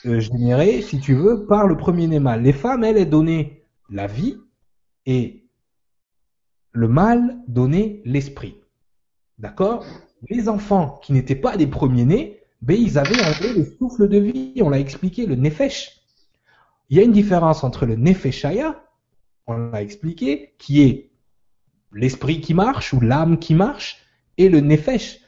euh, 0.05 0.81
si 0.81 0.99
tu 0.99 1.13
veux, 1.13 1.45
par 1.45 1.67
le 1.67 1.77
premier 1.77 2.07
né 2.07 2.19
mâle. 2.19 2.41
Les 2.41 2.53
femmes, 2.53 2.83
elles, 2.83 2.97
elles 2.97 3.09
donnaient 3.09 3.62
la 3.89 4.07
vie 4.07 4.37
et 5.05 5.45
le 6.71 6.87
mâle 6.87 7.37
donnait 7.47 8.01
l'esprit. 8.05 8.55
D'accord? 9.37 9.85
Les 10.29 10.49
enfants 10.49 10.99
qui 11.03 11.13
n'étaient 11.13 11.35
pas 11.35 11.57
des 11.57 11.67
premiers-nés, 11.67 12.39
ben, 12.61 12.79
ils 12.79 12.97
avaient 12.97 13.21
en 13.21 13.31
gros 13.31 13.53
le 13.57 13.65
souffle 13.65 14.07
de 14.07 14.17
vie, 14.17 14.53
on 14.61 14.69
l'a 14.69 14.79
expliqué, 14.79 15.25
le 15.25 15.35
nefesh. 15.35 16.01
Il 16.89 16.97
y 16.97 16.99
a 16.99 17.03
une 17.03 17.11
différence 17.11 17.63
entre 17.63 17.85
le 17.85 17.95
nefeshaya, 17.95 18.83
on 19.47 19.57
l'a 19.57 19.81
expliqué, 19.81 20.55
qui 20.57 20.81
est 20.81 21.11
l'esprit 21.91 22.41
qui 22.41 22.53
marche 22.53 22.93
ou 22.93 23.01
l'âme 23.01 23.37
qui 23.37 23.53
marche, 23.53 23.97
et 24.37 24.49
le 24.49 24.61
nefesh. 24.61 25.19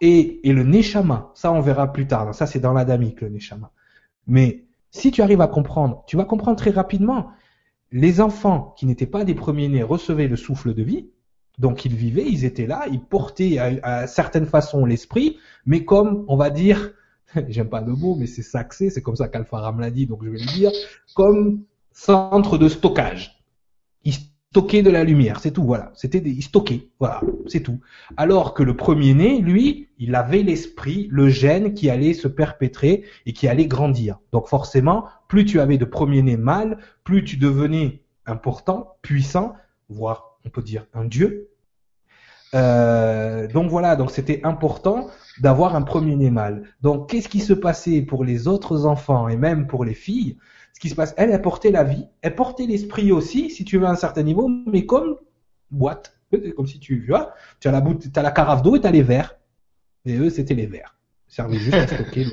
Et, 0.00 0.48
et 0.48 0.52
le 0.52 0.64
neshama, 0.64 1.30
ça 1.34 1.52
on 1.52 1.60
verra 1.60 1.92
plus 1.92 2.06
tard, 2.06 2.34
ça 2.34 2.46
c'est 2.46 2.58
dans 2.58 2.72
l'adamique 2.72 3.20
le 3.20 3.28
neshama. 3.28 3.70
Mais 4.26 4.64
si 4.90 5.10
tu 5.10 5.22
arrives 5.22 5.42
à 5.42 5.48
comprendre, 5.48 6.04
tu 6.06 6.16
vas 6.16 6.24
comprendre 6.24 6.56
très 6.56 6.70
rapidement, 6.70 7.30
les 7.92 8.20
enfants 8.20 8.74
qui 8.76 8.86
n'étaient 8.86 9.06
pas 9.06 9.24
des 9.24 9.34
premiers-nés 9.34 9.82
recevaient 9.82 10.28
le 10.28 10.36
souffle 10.36 10.74
de 10.74 10.82
vie, 10.82 11.10
donc 11.58 11.84
ils 11.84 11.94
vivaient, 11.94 12.26
ils 12.26 12.44
étaient 12.44 12.66
là, 12.66 12.86
ils 12.90 13.00
portaient 13.00 13.58
à, 13.58 14.06
certaines 14.06 14.46
façons 14.46 14.84
l'esprit, 14.86 15.38
mais 15.66 15.84
comme, 15.84 16.24
on 16.28 16.36
va 16.36 16.50
dire, 16.50 16.92
j'aime 17.48 17.68
pas 17.68 17.80
le 17.80 17.94
mot, 17.94 18.14
mais 18.14 18.26
c'est 18.26 18.42
saxé, 18.42 18.90
c'est 18.90 19.02
comme 19.02 19.16
ça 19.16 19.28
qu'Alpha 19.28 19.58
Ram 19.58 19.80
l'a 19.80 19.90
dit, 19.90 20.06
donc 20.06 20.24
je 20.24 20.30
vais 20.30 20.38
le 20.38 20.52
dire, 20.52 20.70
comme 21.14 21.62
centre 21.92 22.56
de 22.56 22.68
stockage. 22.68 23.36
Stockaient 24.52 24.82
de 24.82 24.90
la 24.90 25.04
lumière, 25.04 25.38
c'est 25.38 25.52
tout, 25.52 25.62
voilà. 25.62 25.92
C'était 25.94 26.20
des, 26.20 26.40
stockaient, 26.40 26.88
voilà, 26.98 27.20
c'est 27.46 27.60
tout. 27.60 27.78
Alors 28.16 28.52
que 28.52 28.64
le 28.64 28.76
premier-né, 28.76 29.40
lui, 29.40 29.88
il 29.98 30.16
avait 30.16 30.42
l'esprit, 30.42 31.06
le 31.12 31.28
gène 31.28 31.72
qui 31.72 31.88
allait 31.88 32.14
se 32.14 32.26
perpétrer 32.26 33.04
et 33.26 33.32
qui 33.32 33.46
allait 33.46 33.66
grandir. 33.66 34.18
Donc 34.32 34.48
forcément, 34.48 35.04
plus 35.28 35.44
tu 35.44 35.60
avais 35.60 35.78
de 35.78 35.84
premier-né 35.84 36.36
mâle, 36.36 36.78
plus 37.04 37.22
tu 37.22 37.36
devenais 37.36 38.02
important, 38.26 38.96
puissant, 39.02 39.54
voire 39.88 40.38
on 40.44 40.48
peut 40.48 40.62
dire 40.62 40.86
un 40.94 41.04
dieu. 41.04 41.50
Euh, 42.54 43.46
donc 43.46 43.70
voilà, 43.70 43.94
donc 43.94 44.10
c'était 44.10 44.40
important 44.42 45.10
d'avoir 45.40 45.76
un 45.76 45.82
premier-né 45.82 46.30
mâle. 46.30 46.64
Donc 46.80 47.08
qu'est-ce 47.08 47.28
qui 47.28 47.38
se 47.38 47.52
passait 47.52 48.02
pour 48.02 48.24
les 48.24 48.48
autres 48.48 48.84
enfants 48.84 49.28
et 49.28 49.36
même 49.36 49.68
pour 49.68 49.84
les 49.84 49.94
filles? 49.94 50.38
Ce 50.72 50.80
qui 50.80 50.88
se 50.88 50.94
passe, 50.94 51.14
elle, 51.16 51.30
elle 51.30 51.42
portait 51.42 51.70
la 51.70 51.84
vie, 51.84 52.06
elle 52.22 52.34
portait 52.34 52.66
l'esprit 52.66 53.12
aussi, 53.12 53.50
si 53.50 53.64
tu 53.64 53.78
veux 53.78 53.86
à 53.86 53.90
un 53.90 53.96
certain 53.96 54.22
niveau, 54.22 54.48
mais 54.48 54.86
comme 54.86 55.16
boîte, 55.70 56.16
comme 56.56 56.66
si 56.66 56.78
tu 56.78 57.06
vois, 57.06 57.34
tu 57.60 57.68
as 57.68 57.72
la 57.72 57.80
bout, 57.80 57.98
as 58.14 58.22
la 58.22 58.30
carafe 58.30 58.62
d'eau 58.62 58.76
et 58.76 58.80
t'as 58.80 58.90
les 58.90 59.02
verres. 59.02 59.36
Et 60.06 60.16
eux, 60.16 60.30
c'était 60.30 60.54
les 60.54 60.66
verres. 60.66 60.96
Ils 61.28 61.34
servaient 61.34 61.58
juste 61.58 61.74
à 61.74 61.86
stocker. 61.86 62.26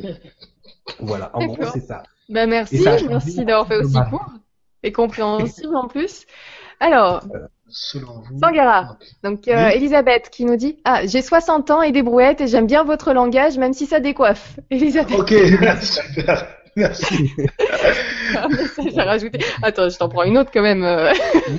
Voilà, 1.00 1.32
en 1.34 1.46
gros, 1.46 1.66
c'est 1.74 1.82
ça. 1.82 2.04
Ben 2.30 2.50
merci, 2.50 2.78
ça 2.78 2.96
a 2.96 3.04
merci 3.04 3.44
d'avoir 3.46 3.68
fait 3.68 3.78
aussi 3.78 3.98
court 4.10 4.32
et 4.84 4.92
compréhensible 4.92 5.76
en 5.76 5.88
plus. 5.88 6.26
Alors, 6.80 7.24
Selon 7.70 8.22
vous. 8.22 8.40
Sangara. 8.40 8.98
Donc 9.24 9.48
euh, 9.48 9.68
Oui. 9.68 9.76
Elisabeth 9.76 10.30
qui 10.30 10.46
nous 10.46 10.56
dit 10.56 10.78
Ah, 10.86 11.06
j'ai 11.06 11.22
60 11.22 11.70
ans 11.72 11.82
et 11.82 11.92
des 11.92 12.02
brouettes 12.02 12.40
et 12.40 12.48
j'aime 12.48 12.68
bien 12.68 12.84
votre 12.84 13.12
langage 13.12 13.58
même 13.58 13.74
si 13.74 13.86
ça 13.86 14.00
décoiffe. 14.00 14.60
Elisabeth, 14.70 15.20
Ok, 15.20 15.30
super. 15.82 16.48
Merci. 16.78 17.32
un 18.38 18.48
message 18.48 18.98
à 18.98 19.04
rajouter. 19.04 19.40
Attends, 19.62 19.90
je 19.90 19.98
t'en 19.98 20.08
prends 20.08 20.24
une 20.24 20.38
autre 20.38 20.52
quand 20.54 20.62
même. 20.62 20.84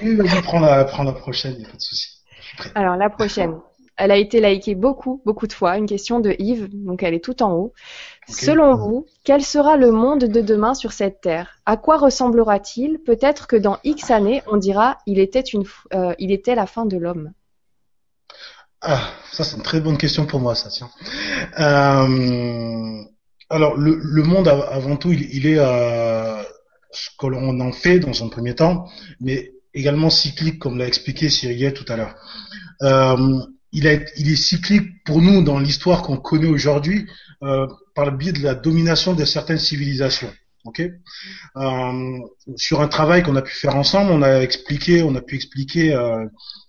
Oui, 0.03 0.15
vas-y, 0.15 0.43
prends 0.43 0.61
la, 0.61 0.85
prends 0.85 1.03
la 1.05 1.12
prochaine, 1.12 1.57
y 1.59 1.65
a 1.65 1.69
pas 1.69 1.77
de 1.77 1.82
souci. 1.82 2.23
Alors 2.74 2.97
la 2.97 3.11
prochaine. 3.11 3.59
Elle 4.01 4.12
a 4.12 4.16
été 4.16 4.40
likée 4.40 4.77
beaucoup, 4.77 5.20
beaucoup 5.27 5.49
de 5.49 5.53
fois. 5.53 5.77
Une 5.77 5.86
question 5.86 6.20
de 6.20 6.36
Yves, 6.39 6.69
donc 6.73 7.03
elle 7.03 7.15
est 7.15 7.24
tout 7.24 7.43
en 7.43 7.53
haut. 7.53 7.73
Selon 8.28 8.77
vous, 8.77 9.07
quel 9.24 9.43
sera 9.43 9.77
le 9.77 9.90
monde 9.90 10.20
de 10.20 10.40
demain 10.40 10.74
sur 10.74 10.93
cette 10.93 11.20
terre? 11.20 11.59
À 11.66 11.77
quoi 11.77 11.97
ressemblera-t-il? 11.97 13.01
Peut-être 13.01 13.49
que 13.49 13.57
dans 13.57 13.78
X 13.82 14.12
années, 14.12 14.43
on 14.47 14.57
dira 14.57 14.99
il 15.07 15.19
était 15.19 15.40
une, 15.40 15.65
f- 15.65 15.86
euh, 15.95 16.15
il 16.20 16.31
était 16.31 16.55
la 16.55 16.66
fin 16.66 16.86
de 16.86 16.97
l'homme. 16.97 17.32
Ah, 18.82 19.11
ça 19.32 19.43
c'est 19.43 19.57
une 19.57 19.65
très 19.65 19.81
bonne 19.81 19.99
question 19.99 20.27
pour 20.27 20.39
moi, 20.39 20.55
ça, 20.55 20.69
tiens. 20.69 20.90
Euh, 21.59 23.03
alors, 23.51 23.77
le, 23.77 23.99
le 24.03 24.23
monde, 24.23 24.49
av- 24.49 24.69
avant 24.70 24.97
tout, 24.97 25.12
il, 25.12 25.29
il 25.35 25.47
est 25.47 25.59
euh, 25.59 26.43
ce 26.93 27.11
que 27.19 27.27
l'on 27.27 27.61
en 27.61 27.73
fait 27.73 27.99
dans 28.01 28.25
un 28.25 28.29
premier 28.29 28.55
temps, 28.55 28.89
mais 29.20 29.53
également 29.75 30.11
cyclique, 30.11 30.59
comme 30.59 30.79
l'a 30.79 30.87
expliqué 30.87 31.29
Cyrielle 31.31 31.75
tout 31.75 31.85
à 31.89 31.97
l'heure. 31.97 32.15
Euh, 32.83 33.39
il, 33.73 33.85
il 34.16 34.31
est 34.33 34.37
cyclique 34.37 35.05
pour 35.05 35.20
nous 35.20 35.43
dans 35.43 35.59
l'histoire 35.59 36.03
qu'on 36.03 36.16
connaît 36.16 36.49
aujourd'hui 36.49 37.07
euh, 37.43 37.66
par 37.95 38.07
le 38.07 38.16
biais 38.16 38.33
de 38.33 38.43
la 38.43 38.55
domination 38.55 39.15
de 39.15 39.25
certaines 39.25 39.59
civilisations. 39.59 40.33
Ok? 40.65 40.81
Euh, 41.57 42.19
sur 42.57 42.81
un 42.81 42.89
travail 42.89 43.23
qu'on 43.23 43.37
a 43.37 43.43
pu 43.43 43.55
faire 43.55 43.77
ensemble, 43.77 44.11
on 44.11 44.23
a 44.23 44.41
expliqué, 44.41 45.03
on 45.03 45.15
a 45.15 45.20
pu 45.23 45.37
expliquer 45.37 45.95
euh, 45.95 46.25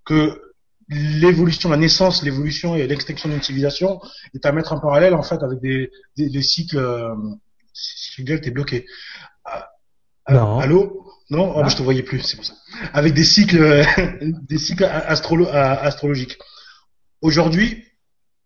que 0.05 0.41
l'évolution, 0.89 1.69
la 1.69 1.77
naissance, 1.77 2.23
l'évolution 2.23 2.75
et 2.75 2.87
l'extinction 2.87 3.29
d'une 3.29 3.41
civilisation 3.41 4.01
est 4.33 4.45
à 4.45 4.51
mettre 4.51 4.73
en 4.73 4.79
parallèle 4.79 5.13
en 5.13 5.23
fait 5.23 5.41
avec 5.43 5.59
des, 5.59 5.91
des, 6.17 6.29
des 6.29 6.41
cycles. 6.41 6.77
Euh, 6.77 7.15
t'es 8.17 8.51
bloqué. 8.51 8.85
Non. 10.29 10.59
Allô? 10.59 11.05
Non, 11.29 11.53
oh, 11.55 11.69
je 11.69 11.75
te 11.75 11.83
voyais 11.83 12.01
plus, 12.01 12.21
c'est 12.21 12.35
pour 12.35 12.45
ça. 12.45 12.55
Avec 12.93 13.13
des 13.13 13.23
cycles, 13.23 13.85
des 14.49 14.57
cycles 14.57 14.83
astrolo 14.83 15.47
astrologiques. 15.47 16.37
Aujourd'hui, 17.21 17.83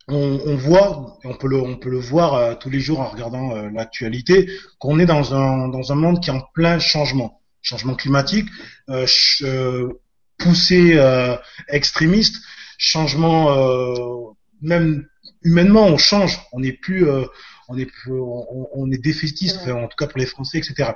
on, 0.08 0.40
on, 0.46 0.56
voit, 0.56 1.18
on 1.24 1.34
peut 1.36 1.48
le, 1.48 1.62
on 1.62 1.78
peut 1.78 1.90
le 1.90 2.00
voir 2.00 2.34
euh, 2.34 2.56
tous 2.56 2.70
les 2.70 2.82
jours 2.82 3.00
en 3.00 3.08
regardant 3.08 3.56
euh, 3.56 3.70
l'actualité, 3.70 4.50
qu'on 4.80 5.00
est 5.00 5.06
dans 5.06 5.34
un, 5.34 5.70
dans 5.70 5.92
un 5.94 5.96
monde 5.96 6.22
qui 6.22 6.30
est 6.30 6.34
en 6.34 6.42
plein 6.54 6.80
changement, 6.80 7.42
changement 7.62 7.96
climatique, 7.96 8.50
euh, 8.90 9.06
euh 9.44 9.94
poussée 10.44 11.00
extrémiste, 11.70 12.38
changement 12.78 13.40
même 14.62 15.08
humainement, 15.44 15.88
on 15.88 15.98
change, 15.98 16.40
on 16.52 16.60
n'est 16.60 16.74
plus, 16.74 17.06
on 17.68 17.78
est, 17.78 17.90
on, 18.08 18.68
on 18.74 18.92
est 18.92 18.98
défaitiste, 18.98 19.68
en 19.68 19.88
tout 19.88 19.98
cas 19.98 20.08
pour 20.08 20.20
les 20.20 20.26
Français, 20.26 20.58
etc. 20.58 20.92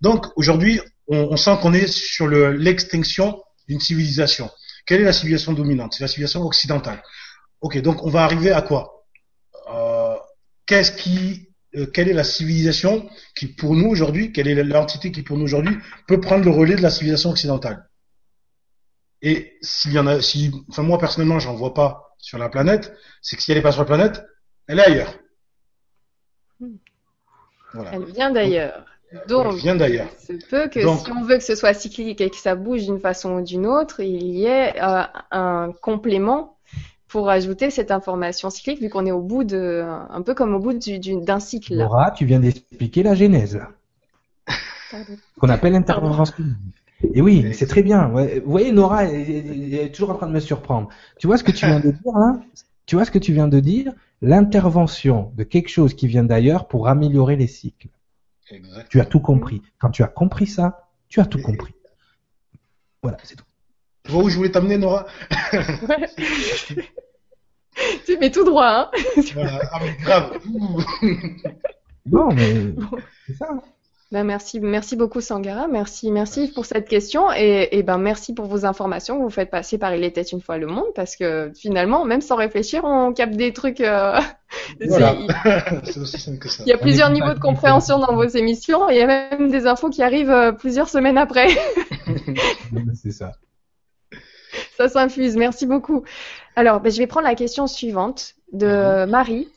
Donc 0.00 0.26
aujourd'hui, 0.36 0.80
on, 1.08 1.18
on 1.30 1.36
sent 1.36 1.56
qu'on 1.60 1.72
est 1.72 1.86
sur 1.86 2.26
l'extinction 2.28 3.42
d'une 3.68 3.80
civilisation. 3.80 4.50
Quelle 4.86 5.02
est 5.02 5.04
la 5.04 5.12
civilisation 5.12 5.52
dominante? 5.52 5.94
C'est 5.94 6.04
la 6.04 6.08
civilisation 6.08 6.42
occidentale. 6.42 7.02
Ok, 7.60 7.80
donc 7.80 8.04
on 8.04 8.10
va 8.10 8.24
arriver 8.24 8.50
à 8.50 8.62
quoi? 8.62 9.04
Euh, 9.72 10.16
Qu'est-ce 10.66 10.92
qui, 10.92 11.48
euh, 11.76 11.86
quelle 11.86 12.08
est 12.08 12.12
la 12.14 12.24
civilisation 12.24 13.08
qui 13.36 13.46
pour 13.46 13.74
nous 13.76 13.88
aujourd'hui, 13.88 14.32
quelle 14.32 14.48
est 14.48 14.64
l'entité 14.64 15.12
qui 15.12 15.22
pour 15.22 15.36
nous 15.38 15.44
aujourd'hui 15.44 15.76
peut 16.08 16.20
prendre 16.20 16.44
le 16.44 16.50
relais 16.50 16.76
de 16.76 16.82
la 16.82 16.90
civilisation 16.90 17.30
occidentale? 17.30 17.84
Et 19.22 19.56
s'il 19.62 19.92
y 19.92 19.98
en 19.98 20.06
a, 20.06 20.20
si, 20.20 20.50
enfin 20.68 20.82
moi 20.82 20.98
personnellement, 20.98 21.38
j'en 21.38 21.54
vois 21.54 21.74
pas 21.74 22.14
sur 22.18 22.38
la 22.38 22.48
planète, 22.48 22.92
c'est 23.20 23.36
que 23.36 23.42
si 23.42 23.52
elle 23.52 23.58
n'est 23.58 23.62
pas 23.62 23.72
sur 23.72 23.82
la 23.82 23.86
planète, 23.86 24.24
elle 24.66 24.80
est 24.80 24.86
ailleurs. 24.86 25.14
Voilà. 27.72 27.90
Elle 27.94 28.04
vient 28.04 28.30
d'ailleurs. 28.30 28.84
Donc, 29.28 29.52
elle 29.52 29.58
vient 29.58 29.76
d'ailleurs. 29.76 30.08
C'est 30.18 30.46
peu 30.48 30.68
que 30.68 30.80
si 30.80 31.12
on 31.12 31.22
veut 31.22 31.36
que 31.36 31.44
ce 31.44 31.54
soit 31.54 31.74
cyclique 31.74 32.20
et 32.20 32.30
que 32.30 32.36
ça 32.36 32.54
bouge 32.54 32.84
d'une 32.84 33.00
façon 33.00 33.34
ou 33.34 33.40
d'une 33.42 33.66
autre, 33.66 34.00
il 34.00 34.22
y 34.22 34.46
ait 34.46 34.74
euh, 34.82 35.02
un 35.30 35.72
complément 35.80 36.56
pour 37.08 37.28
ajouter 37.28 37.70
cette 37.70 37.90
information 37.90 38.48
cyclique, 38.48 38.80
vu 38.80 38.88
qu'on 38.88 39.04
est 39.04 39.12
au 39.12 39.20
bout 39.20 39.44
de, 39.44 39.84
un 39.84 40.22
peu 40.22 40.34
comme 40.34 40.54
au 40.54 40.58
bout 40.58 40.72
d'un 40.72 41.40
cycle. 41.40 41.74
Laura, 41.74 42.10
tu 42.10 42.24
viens 42.24 42.40
d'expliquer 42.40 43.02
la 43.02 43.14
genèse. 43.14 43.60
Qu'on 45.38 45.48
appelle 45.50 45.74
intervention. 45.74 46.44
Et 47.14 47.20
oui, 47.20 47.52
c'est 47.54 47.66
très 47.66 47.82
bien. 47.82 48.08
Vous 48.08 48.50
voyez, 48.50 48.72
Nora 48.72 49.04
elle, 49.04 49.74
est 49.74 49.92
toujours 49.92 50.10
en 50.10 50.14
train 50.14 50.26
de 50.26 50.32
me 50.32 50.40
surprendre. 50.40 50.88
Tu 51.18 51.26
vois 51.26 51.36
ce 51.36 51.44
que 51.44 51.52
tu 51.52 51.66
viens 51.66 51.80
de 51.80 51.90
dire 52.02 52.12
là? 52.14 52.40
Tu 52.86 52.96
vois 52.96 53.04
ce 53.04 53.10
que 53.10 53.18
tu 53.18 53.32
viens 53.32 53.48
de 53.48 53.60
dire? 53.60 53.92
L'intervention 54.20 55.32
de 55.36 55.42
quelque 55.42 55.68
chose 55.68 55.94
qui 55.94 56.06
vient 56.06 56.24
d'ailleurs 56.24 56.68
pour 56.68 56.88
améliorer 56.88 57.36
les 57.36 57.46
cycles. 57.46 57.88
Tu 58.88 59.00
as 59.00 59.04
tout 59.04 59.20
compris. 59.20 59.62
Quand 59.78 59.90
tu 59.90 60.02
as 60.02 60.08
compris 60.08 60.46
ça, 60.46 60.88
tu 61.08 61.20
as 61.20 61.26
tout 61.26 61.40
compris. 61.40 61.74
Voilà, 63.02 63.18
c'est 63.24 63.36
tout. 63.36 63.44
Tu 64.04 64.12
vois 64.12 64.24
où 64.24 64.28
je 64.28 64.36
voulais 64.36 64.50
t'amener, 64.50 64.78
Nora 64.78 65.06
Tu 68.04 68.18
mets 68.18 68.30
tout 68.30 68.44
droit, 68.44 68.66
hein 68.66 68.90
voilà. 69.34 69.60
Ah, 69.72 69.80
mais 69.82 69.96
grave. 70.02 70.38
non, 72.06 72.28
mais 72.32 72.74
c'est 73.26 73.34
ça. 73.34 73.48
Ben 74.12 74.24
merci, 74.24 74.60
merci 74.60 74.94
beaucoup 74.94 75.22
Sangara, 75.22 75.68
merci, 75.68 76.10
merci 76.10 76.48
pour 76.48 76.66
cette 76.66 76.86
question 76.86 77.32
et, 77.32 77.70
et, 77.72 77.82
ben 77.82 77.96
merci 77.96 78.34
pour 78.34 78.44
vos 78.44 78.66
informations 78.66 79.16
que 79.16 79.22
vous 79.22 79.30
faites 79.30 79.50
passer 79.50 79.78
par 79.78 79.94
Il 79.94 80.04
était 80.04 80.20
une 80.20 80.42
fois 80.42 80.58
le 80.58 80.66
monde 80.66 80.88
parce 80.94 81.16
que 81.16 81.50
finalement, 81.56 82.04
même 82.04 82.20
sans 82.20 82.36
réfléchir, 82.36 82.84
on 82.84 83.14
capte 83.14 83.36
des 83.36 83.54
trucs. 83.54 83.80
Euh... 83.80 84.20
Voilà. 84.86 85.16
C'est 85.84 85.98
aussi 85.98 86.20
simple 86.20 86.38
que 86.38 86.50
ça. 86.50 86.62
Il 86.66 86.68
y 86.68 86.74
a 86.74 86.76
plusieurs 86.76 87.08
niveaux 87.08 87.32
de 87.32 87.38
compréhension 87.38 87.98
dans 87.98 88.14
vos 88.14 88.26
émissions 88.26 88.90
et 88.90 88.96
il 88.96 88.98
y 88.98 89.02
a 89.02 89.06
même 89.06 89.50
des 89.50 89.66
infos 89.66 89.88
qui 89.88 90.02
arrivent 90.02 90.30
euh, 90.30 90.52
plusieurs 90.52 90.90
semaines 90.90 91.16
après. 91.16 91.48
C'est 92.94 93.12
ça 93.12 93.32
ça 94.76 94.88
s'infuse. 94.88 95.36
Merci 95.36 95.64
beaucoup. 95.64 96.02
Alors, 96.56 96.80
ben, 96.80 96.92
je 96.92 96.98
vais 96.98 97.06
prendre 97.06 97.26
la 97.26 97.34
question 97.34 97.66
suivante 97.66 98.34
de 98.52 99.04
mhm. 99.04 99.10
Marie 99.10 99.48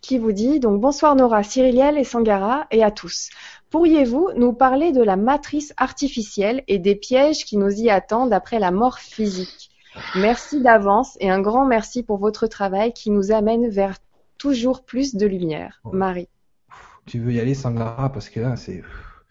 qui 0.00 0.18
vous 0.18 0.32
dit 0.32 0.60
donc 0.60 0.80
bonsoir 0.80 1.16
Nora, 1.16 1.42
Cyriliel 1.42 1.98
et 1.98 2.04
Sangara 2.04 2.66
et 2.70 2.82
à 2.82 2.90
tous. 2.90 3.30
Pourriez-vous 3.70 4.30
nous 4.36 4.52
parler 4.52 4.92
de 4.92 5.02
la 5.02 5.16
matrice 5.16 5.72
artificielle 5.76 6.62
et 6.68 6.78
des 6.78 6.94
pièges 6.94 7.44
qui 7.44 7.56
nous 7.56 7.70
y 7.70 7.90
attendent 7.90 8.32
après 8.32 8.58
la 8.58 8.70
mort 8.70 8.98
physique? 8.98 9.70
Merci 10.16 10.60
d'avance 10.60 11.16
et 11.20 11.30
un 11.30 11.40
grand 11.40 11.66
merci 11.66 12.02
pour 12.02 12.18
votre 12.18 12.46
travail 12.46 12.92
qui 12.92 13.10
nous 13.10 13.32
amène 13.32 13.68
vers 13.68 13.96
toujours 14.38 14.84
plus 14.84 15.14
de 15.14 15.26
lumière. 15.26 15.80
Marie. 15.92 16.28
Tu 17.06 17.18
veux 17.20 17.32
y 17.32 17.40
aller 17.40 17.54
Sangara? 17.54 18.10
Parce 18.10 18.28
que 18.28 18.40
là 18.40 18.56
c'est 18.56 18.82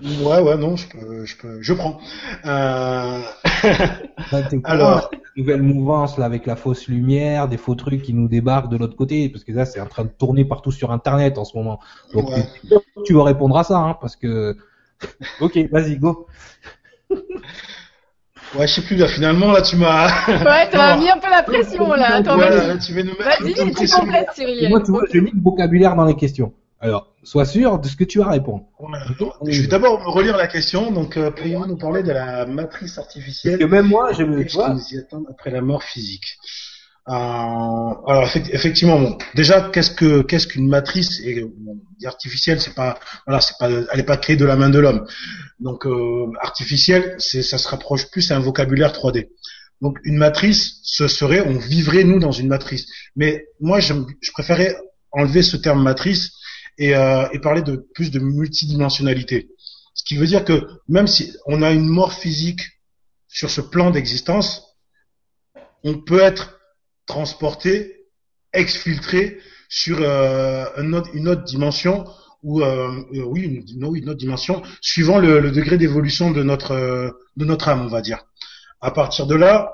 Ouais, 0.01 0.39
ouais, 0.41 0.57
non, 0.57 0.75
je 0.75 0.87
peux, 0.89 1.25
je 1.25 1.37
peux, 1.37 1.61
je 1.61 1.73
prends. 1.73 1.99
Euh... 2.45 3.21
Alors, 4.63 5.11
nouvelle 5.37 5.61
mouvance 5.61 6.17
là 6.17 6.25
avec 6.25 6.45
la 6.45 6.55
fausse 6.55 6.87
lumière, 6.87 7.47
des 7.47 7.57
faux 7.57 7.75
trucs 7.75 8.01
qui 8.01 8.13
nous 8.13 8.27
débarquent 8.27 8.69
de 8.69 8.77
l'autre 8.77 8.95
côté, 8.95 9.29
parce 9.29 9.43
que 9.43 9.51
là 9.51 9.65
c'est 9.65 9.79
en 9.79 9.85
train 9.85 10.03
de 10.03 10.09
tourner 10.09 10.45
partout 10.45 10.71
sur 10.71 10.91
Internet 10.91 11.37
en 11.37 11.45
ce 11.45 11.57
moment. 11.57 11.79
Donc 12.13 12.29
tu, 13.05 13.13
vas 13.13 13.23
répondre 13.23 13.57
à 13.57 13.63
ça, 13.63 13.77
hein, 13.77 13.97
parce 13.99 14.15
que. 14.15 14.57
ok, 15.41 15.57
vas-y, 15.71 15.97
go. 15.97 16.27
Ouais, 18.55 18.67
je 18.67 18.73
sais 18.75 18.81
plus 18.81 18.95
là. 18.95 19.07
Finalement, 19.07 19.51
là, 19.51 19.61
tu 19.61 19.75
m'as. 19.75 20.07
Ouais, 20.27 20.69
t'as 20.69 20.97
mis 20.97 21.09
un 21.09 21.17
peu 21.17 21.29
la 21.29 21.43
pression 21.43 21.91
là. 21.93 22.15
Attends, 22.15 22.37
vas-y. 22.37 22.77
tu 22.79 22.93
vas 22.93 23.03
nous 23.03 23.17
mettre. 23.17 23.41
Vas-y, 23.41 23.73
tu 23.73 23.87
complètes, 23.87 24.29
Cyril. 24.33 24.69
Moi, 24.69 24.81
tu 24.81 24.91
vois, 24.91 25.03
j'ai 25.11 25.21
mis 25.21 25.31
le 25.31 25.41
vocabulaire 25.41 25.95
dans 25.95 26.05
les 26.05 26.15
questions. 26.15 26.53
Alors, 26.79 27.12
sois 27.23 27.45
sûr 27.45 27.79
de 27.79 27.87
ce 27.87 27.95
que 27.95 28.03
tu 28.03 28.19
vas 28.19 28.29
répondre. 28.29 28.65
Je 29.47 29.61
vais 29.61 29.67
d'abord 29.67 30.03
relire 30.03 30.37
la 30.37 30.47
question. 30.47 30.91
Donc, 30.91 31.17
euh, 31.17 31.31
pourriez-vous 31.31 31.65
nous 31.65 31.77
parler 31.77 32.03
de 32.03 32.11
la 32.11 32.45
matrice 32.45 32.97
artificielle 32.97 33.57
Parce 33.57 33.69
que 33.69 33.75
même 33.75 33.87
moi, 33.87 34.13
je 34.13 34.23
me 34.23 34.43
vois. 34.51 34.69
nous 34.69 34.81
y 34.91 34.97
attend 34.97 35.23
après 35.29 35.51
la 35.51 35.61
mort 35.61 35.83
physique. 35.83 36.37
Euh, 37.09 37.11
alors 37.11 38.29
effectivement, 38.33 38.97
bon, 38.97 39.17
déjà 39.35 39.69
qu'est-ce 39.73 39.91
que 39.91 40.21
qu'est-ce 40.21 40.47
qu'une 40.47 40.69
matrice 40.69 41.19
et 41.25 41.45
artificielle, 42.05 42.61
c'est 42.61 42.73
pas 42.73 42.97
voilà, 43.27 43.41
c'est 43.41 43.57
pas 43.59 43.69
elle 43.69 43.99
est 43.99 44.03
pas 44.03 44.15
créée 44.15 44.37
de 44.37 44.45
la 44.45 44.55
main 44.55 44.69
de 44.69 44.79
l'homme. 44.79 45.05
Donc 45.59 45.85
euh, 45.85 46.31
artificielle, 46.39 47.15
c'est 47.17 47.43
ça 47.43 47.57
se 47.57 47.67
rapproche 47.67 48.09
plus 48.09 48.31
à 48.31 48.37
un 48.37 48.39
vocabulaire 48.39 48.93
3D. 48.93 49.27
Donc 49.81 49.97
une 50.05 50.15
matrice, 50.15 50.79
ce 50.83 51.09
serait 51.09 51.41
on 51.45 51.57
vivrait 51.57 52.05
nous 52.05 52.19
dans 52.19 52.31
une 52.31 52.47
matrice. 52.47 52.85
Mais 53.17 53.47
moi 53.59 53.81
je, 53.81 53.93
je 54.21 54.31
préférais 54.31 54.77
enlever 55.11 55.43
ce 55.43 55.57
terme 55.57 55.83
matrice 55.83 56.31
et, 56.77 56.95
euh, 56.95 57.27
et 57.31 57.39
parler 57.39 57.61
de 57.61 57.75
plus 57.93 58.11
de 58.11 58.19
multidimensionnalité. 58.19 59.49
Ce 59.93 60.03
qui 60.03 60.17
veut 60.17 60.27
dire 60.27 60.43
que 60.43 60.67
même 60.87 61.07
si 61.07 61.35
on 61.45 61.61
a 61.61 61.71
une 61.71 61.87
mort 61.87 62.13
physique 62.13 62.61
sur 63.27 63.49
ce 63.49 63.61
plan 63.61 63.91
d'existence, 63.91 64.63
on 65.83 65.99
peut 65.99 66.21
être 66.21 66.59
transporté, 67.05 68.05
exfiltré 68.53 69.39
sur 69.69 69.97
euh, 70.01 70.65
une, 70.77 71.27
autre, 71.27 71.43
dimension 71.43 72.05
ou 72.43 72.61
euh, 72.61 73.03
oui 73.11 73.41
une, 73.41 73.65
une, 73.75 74.09
autre 74.09 74.19
dimension 74.19 74.61
suivant 74.81 75.17
le, 75.17 75.39
le 75.39 75.51
degré 75.51 75.77
d'évolution 75.77 76.31
de 76.31 76.43
notre 76.43 77.17
de 77.37 77.45
notre 77.45 77.69
âme 77.69 77.81
on 77.81 77.87
va 77.87 78.01
dire. 78.01 78.23
À 78.81 78.91
partir 78.91 79.25
de 79.27 79.35
là, 79.35 79.73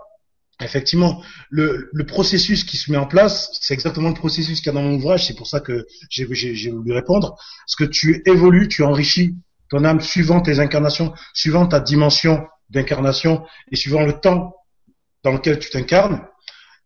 Effectivement, 0.61 1.23
le, 1.49 1.89
le, 1.93 2.05
processus 2.05 2.65
qui 2.65 2.75
se 2.75 2.91
met 2.91 2.97
en 2.97 3.05
place, 3.05 3.49
c'est 3.61 3.73
exactement 3.73 4.09
le 4.09 4.15
processus 4.15 4.59
qu'il 4.59 4.67
y 4.67 4.69
a 4.69 4.73
dans 4.73 4.81
mon 4.81 4.95
ouvrage. 4.95 5.25
C'est 5.25 5.35
pour 5.35 5.47
ça 5.47 5.61
que 5.61 5.87
j'ai 6.09 6.25
voulu 6.25 6.91
répondre. 6.91 7.37
Parce 7.65 7.75
que 7.77 7.85
tu 7.85 8.21
évolues, 8.25 8.67
tu 8.67 8.83
enrichis 8.83 9.35
ton 9.69 9.85
âme 9.85 10.01
suivant 10.01 10.41
tes 10.41 10.59
incarnations, 10.59 11.13
suivant 11.33 11.65
ta 11.65 11.79
dimension 11.79 12.45
d'incarnation 12.69 13.45
et 13.71 13.75
suivant 13.75 14.05
le 14.05 14.19
temps 14.19 14.53
dans 15.23 15.31
lequel 15.31 15.59
tu 15.59 15.69
t'incarnes. 15.69 16.25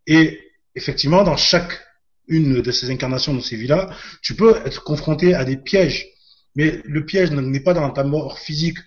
Et 0.05 0.39
effectivement, 0.75 1.23
dans 1.23 1.37
chaque 1.37 1.81
une 2.27 2.61
de 2.61 2.71
ces 2.71 2.91
incarnations, 2.91 3.33
dans 3.33 3.41
ces 3.41 3.55
vies-là, 3.55 3.89
tu 4.21 4.35
peux 4.35 4.55
être 4.65 4.83
confronté 4.83 5.33
à 5.33 5.45
des 5.45 5.57
pièges. 5.57 6.07
Mais 6.55 6.81
le 6.85 7.05
piège 7.05 7.31
n'est 7.31 7.59
pas 7.59 7.73
dans 7.73 7.89
ta 7.89 8.03
mort 8.03 8.39
physique 8.39 8.77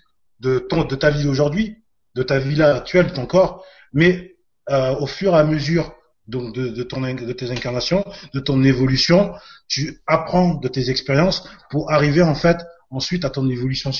de, 0.40 0.58
ton, 0.58 0.84
de 0.84 0.94
ta 0.94 1.10
vie 1.10 1.24
d'aujourd'hui, 1.24 1.76
de 2.14 2.22
ta 2.22 2.38
vie 2.38 2.54
là 2.54 2.76
actuelle, 2.76 3.08
de 3.08 3.12
ton 3.12 3.26
corps, 3.26 3.64
mais 3.92 4.35
euh, 4.70 4.94
au 4.96 5.06
fur 5.06 5.34
et 5.34 5.38
à 5.38 5.44
mesure 5.44 5.94
de, 6.28 6.50
de, 6.70 6.82
ton, 6.82 7.00
de 7.00 7.32
tes 7.32 7.50
incarnations, 7.50 8.04
de 8.34 8.40
ton 8.40 8.62
évolution, 8.64 9.32
tu 9.68 10.00
apprends 10.06 10.54
de 10.54 10.68
tes 10.68 10.90
expériences 10.90 11.48
pour 11.70 11.92
arriver 11.92 12.22
en 12.22 12.34
fait 12.34 12.58
ensuite 12.90 13.24
à 13.24 13.30
ton 13.30 13.48
évolution 13.48 13.90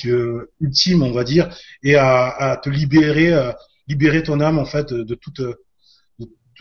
ultime, 0.59 1.03
on 1.03 1.11
va 1.11 1.23
dire, 1.23 1.49
et 1.83 1.95
à, 1.95 2.27
à 2.27 2.57
te 2.57 2.69
libérer, 2.69 3.33
euh, 3.33 3.51
libérer 3.87 4.23
ton 4.23 4.39
âme 4.39 4.59
en 4.59 4.65
fait 4.65 4.93
de, 4.93 5.15
toute 5.15 5.41
de, 5.41 5.57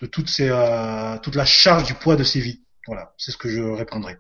de 0.03 0.07
euh, 0.41 1.19
toute 1.19 1.35
la 1.35 1.45
charge 1.45 1.85
du 1.85 1.95
poids 1.95 2.16
de 2.16 2.24
ces 2.24 2.41
vies. 2.41 2.62
Voilà, 2.87 3.12
c'est 3.16 3.31
ce 3.33 3.37
que 3.37 3.49
je 3.49 3.61
répondrai. 3.61 4.16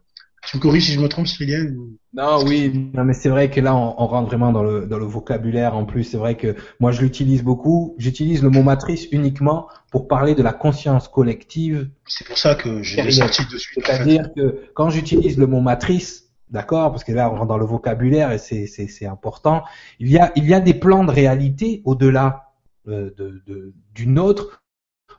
Tu 0.46 0.56
me 0.56 0.62
corriges 0.62 0.86
si 0.86 0.92
je 0.92 1.00
me 1.00 1.08
trompe, 1.08 1.26
Cyrilienne 1.26 1.76
Non, 2.14 2.44
oui, 2.44 2.90
non, 2.94 3.04
mais 3.04 3.14
c'est 3.14 3.28
vrai 3.28 3.50
que 3.50 3.60
là, 3.60 3.74
on, 3.74 3.94
on, 3.98 4.06
rentre 4.06 4.28
vraiment 4.28 4.52
dans 4.52 4.62
le, 4.62 4.86
dans 4.86 4.98
le 4.98 5.04
vocabulaire. 5.04 5.74
En 5.74 5.84
plus, 5.84 6.04
c'est 6.04 6.16
vrai 6.16 6.36
que 6.36 6.54
moi, 6.78 6.92
je 6.92 7.02
l'utilise 7.02 7.42
beaucoup. 7.42 7.96
J'utilise 7.98 8.42
le 8.42 8.50
mot 8.50 8.62
matrice 8.62 9.08
uniquement 9.10 9.68
pour 9.90 10.06
parler 10.06 10.34
de 10.34 10.42
la 10.42 10.52
conscience 10.52 11.08
collective. 11.08 11.90
C'est 12.06 12.26
pour 12.26 12.38
ça 12.38 12.54
que 12.54 12.82
j'ai 12.82 13.10
sorti 13.10 13.42
de 13.50 13.58
suite. 13.58 13.84
C'est-à-dire 13.84 14.32
que 14.34 14.62
quand 14.74 14.88
j'utilise 14.88 15.36
le 15.36 15.48
mot 15.48 15.60
matrice, 15.60 16.30
d'accord, 16.50 16.92
parce 16.92 17.02
que 17.02 17.12
là, 17.12 17.28
on 17.30 17.34
rentre 17.34 17.46
dans 17.46 17.58
le 17.58 17.66
vocabulaire 17.66 18.30
et 18.30 18.38
c'est, 18.38 18.66
c'est, 18.66 18.86
c'est 18.86 19.06
important. 19.06 19.64
Il 19.98 20.08
y 20.08 20.18
a, 20.18 20.30
il 20.36 20.46
y 20.46 20.54
a 20.54 20.60
des 20.60 20.74
plans 20.74 21.04
de 21.04 21.10
réalité 21.10 21.82
au-delà 21.84 22.52
euh, 22.88 23.10
de, 23.16 23.42
de, 23.48 23.74
d'une 23.94 24.18
autre 24.18 24.62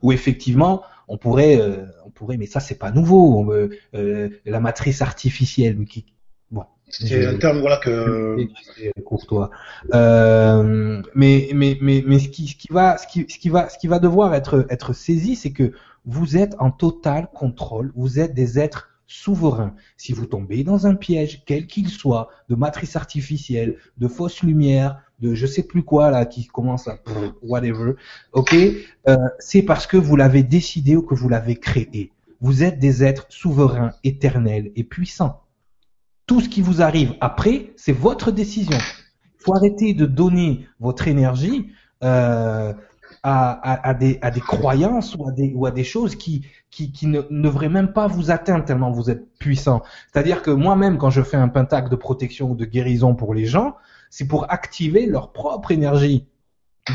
où 0.02 0.12
effectivement 0.12 0.84
on 1.08 1.18
pourrait, 1.18 1.60
euh, 1.60 1.86
on 2.06 2.10
pourrait, 2.10 2.38
mais 2.38 2.46
ça 2.46 2.60
c'est 2.60 2.78
pas 2.78 2.92
nouveau. 2.92 3.40
On, 3.40 3.52
euh, 3.52 4.30
la 4.46 4.60
matrice 4.60 5.02
artificielle, 5.02 5.84
qui, 5.86 6.06
bon, 6.52 6.64
c'est 6.90 7.26
un 7.26 7.38
terme 7.38 7.60
voilà 7.60 7.78
que 7.78 8.38
courtois. 9.06 9.50
Euh, 9.94 11.02
mais 11.16 11.50
mais 11.54 11.78
mais 11.82 12.04
mais 12.06 12.20
ce 12.20 12.30
qui 12.30 12.48
ce 12.48 12.56
qui 12.56 12.68
va 12.72 12.98
ce 12.98 13.08
qui 13.08 13.26
ce 13.30 13.40
qui 13.40 13.50
va 13.50 13.70
ce 13.70 13.78
qui 13.78 13.88
va 13.88 14.00
devoir 14.00 14.34
être 14.34 14.66
être 14.70 14.94
saisi, 14.94 15.36
c'est 15.36 15.52
que 15.52 15.74
vous 16.06 16.38
êtes 16.38 16.56
en 16.60 16.72
total 16.72 17.30
contrôle. 17.34 17.92
Vous 17.96 18.20
êtes 18.20 18.34
des 18.34 18.60
êtres 18.60 18.90
souverains. 19.08 19.74
Si 19.96 20.14
vous 20.14 20.26
tombez 20.26 20.64
dans 20.64 20.86
un 20.86 20.96
piège, 20.96 21.44
quel 21.46 21.66
qu'il 21.66 21.90
soit, 21.90 22.30
de 22.50 22.56
matrice 22.56 22.96
artificielle, 22.96 23.78
de 23.98 24.08
fausse 24.08 24.44
lumière, 24.44 25.02
de 25.20 25.34
je 25.34 25.48
sais 25.48 25.64
plus 25.64 25.84
quoi 25.84 26.12
là 26.12 26.26
qui 26.26 26.46
commence 26.46 26.88
à 26.88 27.00
whatever, 27.42 27.94
ok, 28.34 28.56
euh, 29.08 29.18
c'est 29.40 29.64
parce 29.64 29.88
que 29.88 29.98
vous 29.98 30.16
l'avez 30.16 30.44
décidé 30.44 30.96
ou 30.96 31.02
que 31.02 31.16
vous 31.16 31.30
l'avez 31.30 31.56
créé. 31.56 32.12
Vous 32.40 32.64
êtes 32.64 32.78
des 32.80 33.04
êtres 33.04 33.26
souverains, 33.30 33.94
éternels 34.04 34.72
et 34.76 34.84
puissants. 34.84 35.42
Tout 36.28 36.42
ce 36.42 36.50
qui 36.50 36.62
vous 36.62 36.82
arrive 36.82 37.16
après, 37.20 37.72
c'est 37.78 37.94
votre 37.94 38.32
décision. 38.32 38.78
Il 38.78 39.44
faut 39.44 39.56
arrêter 39.56 39.94
de 39.94 40.06
donner 40.06 40.68
votre 40.80 41.08
énergie 41.08 41.70
euh, 42.04 42.74
à, 43.24 43.52
à, 43.52 43.90
à, 43.90 43.94
des, 43.96 44.20
à 44.22 44.30
des 44.30 44.42
croyances 44.42 45.16
ou 45.16 45.28
à 45.28 45.32
des, 45.32 45.52
ou 45.56 45.66
à 45.66 45.72
des 45.72 45.84
choses 45.84 46.16
qui, 46.16 46.46
qui, 46.70 46.92
qui 46.92 47.08
ne, 47.08 47.22
ne 47.32 47.42
devraient 47.42 47.70
même 47.70 47.92
pas 47.92 48.08
vous 48.08 48.30
atteindre 48.30 48.66
tellement 48.66 48.92
vous 48.92 49.10
êtes 49.10 49.38
puissant. 49.40 49.82
C'est-à-dire 50.12 50.44
que 50.44 50.52
moi-même, 50.52 50.98
quand 50.98 51.10
je 51.10 51.24
fais 51.24 51.38
un 51.38 51.48
pentacle 51.48 51.90
de 51.90 51.96
protection 51.96 52.52
ou 52.52 52.56
de 52.56 52.66
guérison 52.66 53.16
pour 53.16 53.34
les 53.34 53.46
gens, 53.46 53.76
c'est 54.10 54.28
pour 54.28 54.52
activer 54.52 55.06
leur 55.06 55.32
propre 55.32 55.72
énergie 55.72 56.26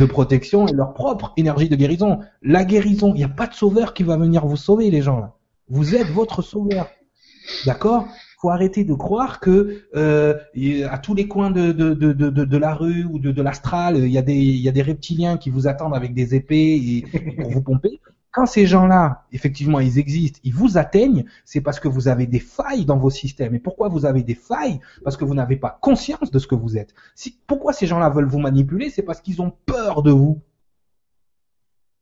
de 0.00 0.06
protection 0.06 0.66
et 0.66 0.72
leur 0.72 0.94
propre 0.94 1.32
énergie 1.36 1.68
de 1.68 1.76
guérison. 1.76 2.20
La 2.42 2.64
guérison, 2.64 3.12
il 3.14 3.18
n'y 3.18 3.24
a 3.24 3.28
pas 3.28 3.46
de 3.46 3.54
sauveur 3.54 3.94
qui 3.94 4.02
va 4.02 4.16
venir 4.16 4.46
vous 4.46 4.56
sauver, 4.56 4.90
les 4.90 5.02
gens 5.02 5.20
là. 5.20 5.34
Vous 5.68 5.94
êtes 5.94 6.08
votre 6.08 6.42
sauveur. 6.42 6.88
D'accord? 7.66 8.06
Faut 8.40 8.50
arrêter 8.50 8.84
de 8.84 8.94
croire 8.94 9.38
que 9.38 9.84
euh, 9.94 10.34
à 10.90 10.98
tous 10.98 11.14
les 11.14 11.28
coins 11.28 11.50
de 11.50 12.56
la 12.56 12.74
rue 12.74 13.04
ou 13.04 13.18
de, 13.18 13.30
de 13.30 13.42
l'astral, 13.42 13.96
il 13.98 14.10
y, 14.10 14.18
a 14.18 14.22
des, 14.22 14.34
il 14.34 14.60
y 14.60 14.68
a 14.68 14.72
des 14.72 14.82
reptiliens 14.82 15.36
qui 15.36 15.50
vous 15.50 15.68
attendent 15.68 15.94
avec 15.94 16.12
des 16.12 16.34
épées 16.34 16.74
et 16.74 17.04
pour 17.40 17.50
vous 17.50 17.62
pomper 17.62 18.00
quand 18.32 18.46
ces 18.46 18.66
gens-là, 18.66 19.26
effectivement, 19.30 19.78
ils 19.78 19.98
existent, 19.98 20.40
ils 20.42 20.54
vous 20.54 20.78
atteignent, 20.78 21.26
c'est 21.44 21.60
parce 21.60 21.78
que 21.78 21.86
vous 21.86 22.08
avez 22.08 22.26
des 22.26 22.40
failles 22.40 22.86
dans 22.86 22.96
vos 22.96 23.10
systèmes. 23.10 23.54
Et 23.54 23.58
pourquoi 23.58 23.88
vous 23.88 24.06
avez 24.06 24.22
des 24.22 24.34
failles? 24.34 24.80
Parce 25.04 25.18
que 25.18 25.26
vous 25.26 25.34
n'avez 25.34 25.56
pas 25.56 25.78
conscience 25.82 26.30
de 26.30 26.38
ce 26.38 26.46
que 26.46 26.54
vous 26.54 26.78
êtes. 26.78 26.94
Si, 27.14 27.38
pourquoi 27.46 27.74
ces 27.74 27.86
gens-là 27.86 28.08
veulent 28.08 28.28
vous 28.28 28.38
manipuler? 28.38 28.88
C'est 28.88 29.02
parce 29.02 29.20
qu'ils 29.20 29.42
ont 29.42 29.52
peur 29.66 30.02
de 30.02 30.10
vous. 30.10 30.40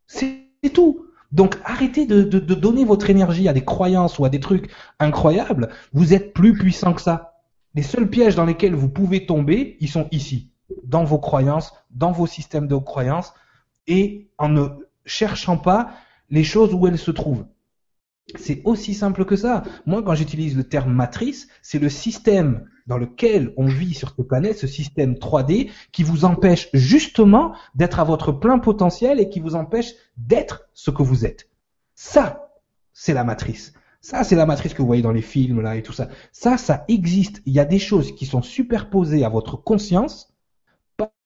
C'est 0.07 0.47
tout. 0.73 1.05
Donc 1.33 1.59
arrêtez 1.65 2.07
de, 2.07 2.23
de, 2.23 2.39
de, 2.39 2.55
donner 2.55 2.85
votre 2.85 3.11
énergie 3.11 3.49
à 3.49 3.53
des 3.53 3.65
croyances 3.65 4.19
ou 4.21 4.25
à 4.25 4.29
des 4.29 4.41
trucs 4.41 4.71
incroyables. 5.01 5.71
Vous 5.93 6.15
êtes 6.15 6.33
plus 6.33 6.55
puissant 6.55 6.95
que 6.95 7.03
ça. 7.03 7.43
Les 7.75 7.83
seuls 7.83 8.09
pièges 8.09 8.37
dans 8.37 8.45
lesquels 8.45 8.75
vous 8.75 8.89
pouvez 8.89 9.27
tomber, 9.27 9.77
ils 9.81 9.89
sont 9.89 10.07
ici, 10.13 10.51
dans 10.85 11.05
vos 11.05 11.19
croyances, 11.19 11.73
dans 11.91 12.13
vos 12.13 12.27
systèmes 12.27 12.67
de 12.69 12.77
croyances, 12.77 13.33
et 13.87 14.29
en 14.39 14.49
ne 14.49 14.69
cherchant 15.05 15.57
pas 15.57 15.93
les 16.31 16.45
choses 16.45 16.75
où 16.75 16.87
elles 16.87 16.99
se 16.99 17.11
trouvent. 17.11 17.47
C'est 18.37 18.63
aussi 18.65 18.95
simple 18.95 19.25
que 19.25 19.37
ça. 19.37 19.65
Moi, 19.87 20.03
quand 20.03 20.15
j'utilise 20.15 20.57
le 20.57 20.65
terme 20.65 20.93
matrice, 20.93 21.49
c'est 21.63 21.79
le 21.79 21.89
système 21.89 22.69
dans 22.87 22.99
lequel 22.99 23.53
on 23.57 23.67
vit 23.67 23.95
sur 23.95 24.15
cette 24.17 24.27
planète, 24.27 24.59
ce 24.59 24.67
système 24.67 25.15
3D, 25.15 25.71
qui 25.93 26.03
vous 26.03 26.25
empêche 26.25 26.69
justement 26.73 27.55
d'être 27.75 28.01
à 28.01 28.05
votre 28.05 28.33
plein 28.33 28.59
potentiel 28.59 29.21
et 29.21 29.29
qui 29.29 29.41
vous 29.41 29.55
empêche 29.55 29.95
d'être 30.17 30.69
ce 30.75 30.91
que 30.91 31.03
vous 31.03 31.25
êtes. 31.25 31.49
Ça, 31.95 32.51
c'est 32.93 33.15
la 33.15 33.25
matrice. 33.25 33.75
Ça, 34.01 34.25
c'est 34.25 34.37
la 34.37 34.47
matrice 34.47 34.73
que 34.73 34.81
vous 34.81 34.87
voyez 34.87 35.03
dans 35.03 35.13
les 35.13 35.23
films 35.23 35.61
là 35.61 35.77
et 35.77 35.83
tout 35.83 35.93
ça. 35.93 36.09
Ça, 36.33 36.57
ça 36.57 36.85
existe. 36.89 37.43
Il 37.47 37.53
y 37.53 37.61
a 37.61 37.65
des 37.65 37.79
choses 37.79 38.15
qui 38.15 38.27
sont 38.27 38.43
superposées 38.43 39.25
à 39.25 39.29
votre 39.29 39.57
conscience 39.57 40.30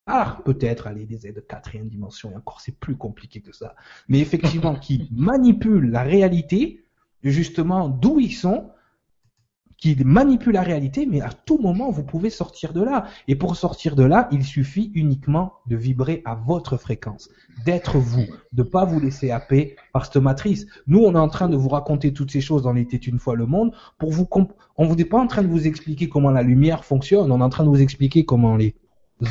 par 0.05 0.43
peut-être 0.43 0.87
aller 0.87 1.07
des 1.07 1.27
aides 1.27 1.37
de 1.37 1.41
quatrième 1.41 1.89
dimension, 1.89 2.31
et 2.31 2.37
encore 2.37 2.61
c'est 2.61 2.79
plus 2.79 2.97
compliqué 2.97 3.41
que 3.41 3.53
ça, 3.53 3.75
mais 4.09 4.21
effectivement 4.21 4.75
qui 4.77 5.09
manipulent 5.13 5.91
la 5.91 6.03
réalité, 6.03 6.85
justement 7.23 7.89
d'où 7.89 8.21
ils 8.21 8.33
sont, 8.33 8.71
qui 9.85 10.03
manipulent 10.03 10.55
la 10.55 10.63
réalité, 10.63 11.05
mais 11.05 11.21
à 11.21 11.31
tout 11.31 11.59
moment 11.59 11.91
vous 11.91 12.05
pouvez 12.05 12.31
sortir 12.31 12.73
de 12.73 12.83
là. 12.83 13.05
Et 13.29 13.35
pour 13.35 13.55
sortir 13.57 13.97
de 13.97 14.05
là, 14.05 14.29
il 14.31 14.43
suffit 14.43 14.91
uniquement 14.95 15.55
de 15.67 15.77
vibrer 15.77 16.23
à 16.25 16.35
votre 16.35 16.79
fréquence, 16.79 17.29
d'être 17.67 17.99
vous, 17.99 18.25
de 18.53 18.63
pas 18.63 18.87
vous 18.87 18.99
laisser 18.99 19.31
happer 19.31 19.77
par 19.93 20.07
cette 20.07 20.17
matrice. 20.17 20.67
Nous, 20.87 21.01
on 21.01 21.15
est 21.15 21.19
en 21.19 21.29
train 21.29 21.51
de 21.51 21.57
vous 21.57 21.69
raconter 21.69 22.15
toutes 22.15 22.31
ces 22.31 22.41
choses 22.41 22.63
dans 22.63 22.73
l'été 22.73 22.99
une 23.07 23.19
fois 23.19 23.35
le 23.35 23.45
monde 23.45 23.73
pour 23.99 24.11
vous 24.11 24.27
on 24.77 24.87
vous 24.87 24.97
n'est 24.97 25.05
pas 25.05 25.19
en 25.19 25.27
train 25.27 25.43
de 25.43 25.49
vous 25.49 25.67
expliquer 25.67 26.09
comment 26.09 26.31
la 26.31 26.43
lumière 26.43 26.85
fonctionne, 26.85 27.31
on 27.31 27.41
est 27.41 27.45
en 27.45 27.51
train 27.51 27.65
de 27.65 27.69
vous 27.69 27.83
expliquer 27.83 28.25
comment 28.25 28.57
les 28.57 28.75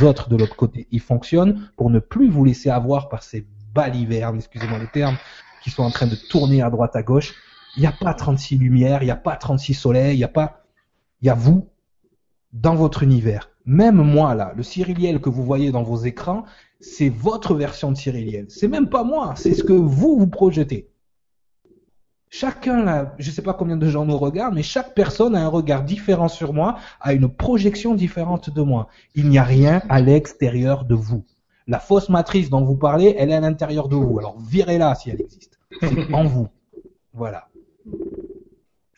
autres 0.01 0.29
de 0.29 0.35
l'autre 0.35 0.55
côté. 0.55 0.87
Ils 0.91 1.01
fonctionnent 1.01 1.69
pour 1.75 1.89
ne 1.89 1.99
plus 1.99 2.29
vous 2.29 2.45
laisser 2.45 2.69
avoir 2.69 3.09
par 3.09 3.21
ces 3.21 3.45
balivernes, 3.73 4.37
excusez-moi 4.37 4.79
le 4.79 4.87
terme, 4.87 5.17
qui 5.63 5.69
sont 5.69 5.83
en 5.83 5.91
train 5.91 6.07
de 6.07 6.15
tourner 6.15 6.61
à 6.61 6.69
droite 6.69 6.95
à 6.95 7.03
gauche. 7.03 7.33
Il 7.75 7.81
n'y 7.81 7.87
a 7.87 7.91
pas 7.91 8.13
36 8.13 8.57
lumières, 8.57 9.03
il 9.03 9.05
n'y 9.05 9.11
a 9.11 9.15
pas 9.15 9.35
36 9.35 9.73
soleils, 9.73 10.15
il 10.15 10.19
n'y 10.19 10.23
a 10.23 10.29
pas, 10.29 10.63
il 11.21 11.27
y 11.27 11.29
a 11.29 11.33
vous 11.33 11.69
dans 12.51 12.75
votre 12.75 13.03
univers. 13.03 13.49
Même 13.65 13.95
moi 13.95 14.35
là, 14.35 14.53
le 14.55 14.63
Cyriliel 14.63 15.21
que 15.21 15.29
vous 15.29 15.43
voyez 15.43 15.71
dans 15.71 15.83
vos 15.83 15.97
écrans, 15.97 16.43
c'est 16.79 17.09
votre 17.09 17.55
version 17.55 17.91
de 17.91 17.97
Cyriliel. 17.97 18.45
C'est 18.49 18.67
même 18.67 18.89
pas 18.89 19.03
moi, 19.03 19.33
c'est 19.35 19.53
ce 19.53 19.63
que 19.63 19.73
vous 19.73 20.17
vous 20.17 20.27
projetez. 20.27 20.92
Chacun, 22.35 22.83
là, 22.83 23.13
je 23.19 23.29
ne 23.29 23.35
sais 23.35 23.43
pas 23.43 23.53
combien 23.53 23.77
de 23.77 23.87
gens 23.87 24.05
nous 24.05 24.17
regardent, 24.17 24.55
mais 24.55 24.63
chaque 24.63 24.95
personne 24.95 25.35
a 25.35 25.45
un 25.45 25.47
regard 25.47 25.83
différent 25.83 26.27
sur 26.27 26.51
moi, 26.51 26.79
a 26.99 27.13
une 27.13 27.29
projection 27.29 27.93
différente 27.93 28.49
de 28.49 28.63
moi. 28.63 28.87
Il 29.13 29.29
n'y 29.29 29.37
a 29.37 29.43
rien 29.43 29.83
à 29.87 30.01
l'extérieur 30.01 30.83
de 30.83 30.95
vous. 30.95 31.23
La 31.67 31.77
fausse 31.77 32.09
matrice 32.09 32.49
dont 32.49 32.65
vous 32.65 32.75
parlez, 32.75 33.13
elle 33.19 33.29
est 33.29 33.35
à 33.35 33.39
l'intérieur 33.39 33.87
de 33.87 33.95
vous. 33.97 34.17
Alors 34.17 34.35
virez-la 34.39 34.95
si 34.95 35.11
elle 35.11 35.21
existe. 35.21 35.59
C'est 35.79 36.11
en 36.11 36.23
vous. 36.23 36.47
Voilà. 37.13 37.49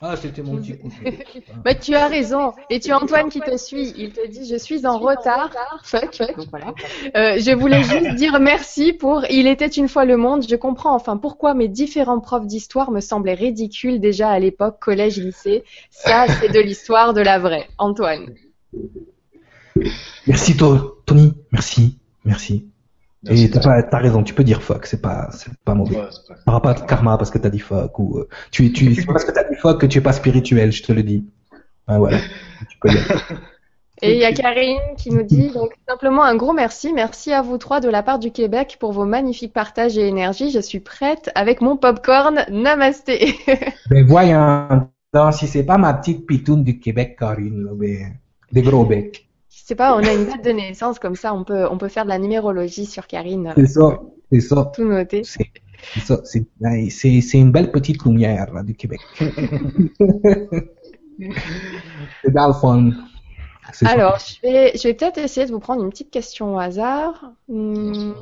Ah, 0.07 0.15
c'était 0.15 0.43
mon 0.43 0.57
petit 0.57 0.77
coup. 0.77 0.89
bah, 1.63 1.73
tu 1.73 1.95
as 1.95 2.07
raison. 2.07 2.53
Et 2.69 2.79
tu 2.79 2.91
as 2.91 3.01
Antoine 3.01 3.29
qui 3.29 3.39
te 3.39 3.57
suit. 3.57 3.91
Il 3.97 4.11
te 4.11 4.27
dit, 4.27 4.47
je 4.47 4.55
suis 4.55 4.85
en 4.85 4.99
retard. 4.99 5.49
Fuck. 5.83 6.19
Donc, 6.37 6.47
voilà. 6.51 6.75
Euh, 7.15 7.39
je 7.39 7.55
voulais 7.55 7.81
juste 7.81 8.13
dire 8.13 8.39
merci 8.39 8.93
pour 8.93 9.25
Il 9.31 9.47
était 9.47 9.67
une 9.67 9.87
fois 9.87 10.05
le 10.05 10.17
monde. 10.17 10.45
Je 10.47 10.55
comprends 10.55 10.93
enfin 10.93 11.17
pourquoi 11.17 11.55
mes 11.55 11.67
différents 11.67 12.19
profs 12.19 12.45
d'histoire 12.45 12.91
me 12.91 12.99
semblaient 12.99 13.33
ridicules 13.33 13.99
déjà 13.99 14.29
à 14.29 14.37
l'époque, 14.37 14.77
collège, 14.79 15.17
lycée. 15.17 15.63
Ça, 15.89 16.27
c'est 16.39 16.49
de 16.49 16.59
l'histoire 16.59 17.13
de 17.13 17.21
la 17.21 17.39
vraie. 17.39 17.67
Antoine. 17.79 18.35
Merci, 20.27 20.55
Tony. 20.55 21.33
Merci. 21.51 21.97
Merci. 22.25 22.67
Et 23.27 23.49
t'as 23.49 23.81
as 23.91 23.97
raison, 23.97 24.23
tu 24.23 24.33
peux 24.33 24.43
dire 24.43 24.61
fuck, 24.61 24.85
c'est 24.85 25.01
pas, 25.01 25.29
c'est 25.31 25.51
pas 25.63 25.73
mauvais. 25.73 25.97
Ouais, 25.97 26.07
pas... 26.45 26.59
pas 26.59 26.73
de 26.73 26.81
karma 26.81 27.17
parce 27.17 27.31
que 27.31 27.37
t'as 27.37 27.49
dit 27.49 27.59
fuck 27.59 27.97
ou 27.97 28.19
euh, 28.19 28.27
tu, 28.51 28.71
tu, 28.71 28.93
c'est 28.93 29.05
parce 29.05 29.25
que 29.25 29.31
t'as 29.31 29.43
dit 29.43 29.55
fuck 29.55 29.81
que 29.81 29.85
tu 29.85 29.97
es 29.97 30.01
pas 30.01 30.13
spirituel, 30.13 30.71
je 30.71 30.83
te 30.83 30.91
le 30.91 31.01
dis. 31.01 31.25
Ah, 31.87 31.97
voilà. 31.97 32.19
tu 32.69 32.77
peux 32.79 32.89
Et 34.01 34.13
il 34.13 34.19
y 34.19 34.25
a 34.25 34.33
Karine 34.33 34.95
qui 34.97 35.09
nous 35.09 35.23
dit 35.23 35.49
donc 35.49 35.71
simplement 35.87 36.23
un 36.23 36.35
gros 36.35 36.53
merci, 36.53 36.93
merci 36.93 37.33
à 37.33 37.41
vous 37.41 37.57
trois 37.57 37.79
de 37.79 37.89
la 37.89 38.03
part 38.03 38.19
du 38.19 38.31
Québec 38.31 38.77
pour 38.79 38.91
vos 38.91 39.05
magnifiques 39.05 39.53
partages 39.53 39.97
et 39.97 40.07
énergie. 40.07 40.51
Je 40.51 40.59
suis 40.59 40.79
prête 40.79 41.31
avec 41.33 41.61
mon 41.61 41.77
popcorn. 41.77 42.45
Namasté. 42.51 43.35
ben 43.89 44.05
voyons, 44.05 44.87
si 45.31 45.47
c'est 45.47 45.63
pas 45.63 45.77
ma 45.77 45.93
petite 45.93 46.27
pitoune 46.27 46.63
du 46.63 46.79
Québec, 46.79 47.15
Karine, 47.17 47.69
ben, 47.73 48.17
des 48.51 48.61
gros 48.61 48.85
becs 48.85 49.25
sais 49.63 49.75
pas, 49.75 49.95
on 49.95 50.03
a 50.03 50.13
une 50.13 50.25
date 50.25 50.43
de 50.43 50.51
naissance 50.51 50.99
comme 50.99 51.15
ça, 51.15 51.33
on 51.33 51.43
peut, 51.43 51.67
on 51.69 51.77
peut 51.77 51.87
faire 51.87 52.03
de 52.03 52.09
la 52.09 52.19
numérologie 52.19 52.85
sur 52.85 53.07
Karine. 53.07 53.53
C'est 53.55 53.67
ça, 53.67 54.01
c'est 54.31 54.39
ça. 54.41 54.71
Tout 54.75 54.85
noté. 54.85 55.23
C'est 55.23 55.51
ça, 56.03 56.21
c'est 56.23 57.37
une 57.37 57.51
belle 57.51 57.71
petite 57.71 58.03
lumière 58.05 58.51
là, 58.53 58.63
du 58.63 58.75
Québec. 58.75 58.99
c'est 59.19 59.29
dans 62.31 62.47
le. 62.47 62.93
Alors, 63.85 64.19
je 64.19 64.41
vais, 64.41 64.71
je 64.75 64.87
vais 64.87 64.93
peut-être 64.93 65.17
essayer 65.17 65.45
de 65.47 65.51
vous 65.51 65.59
prendre 65.59 65.83
une 65.83 65.89
petite 65.89 66.11
question 66.11 66.55
au 66.55 66.59
hasard. 66.59 67.31
Hmm. 67.47 68.13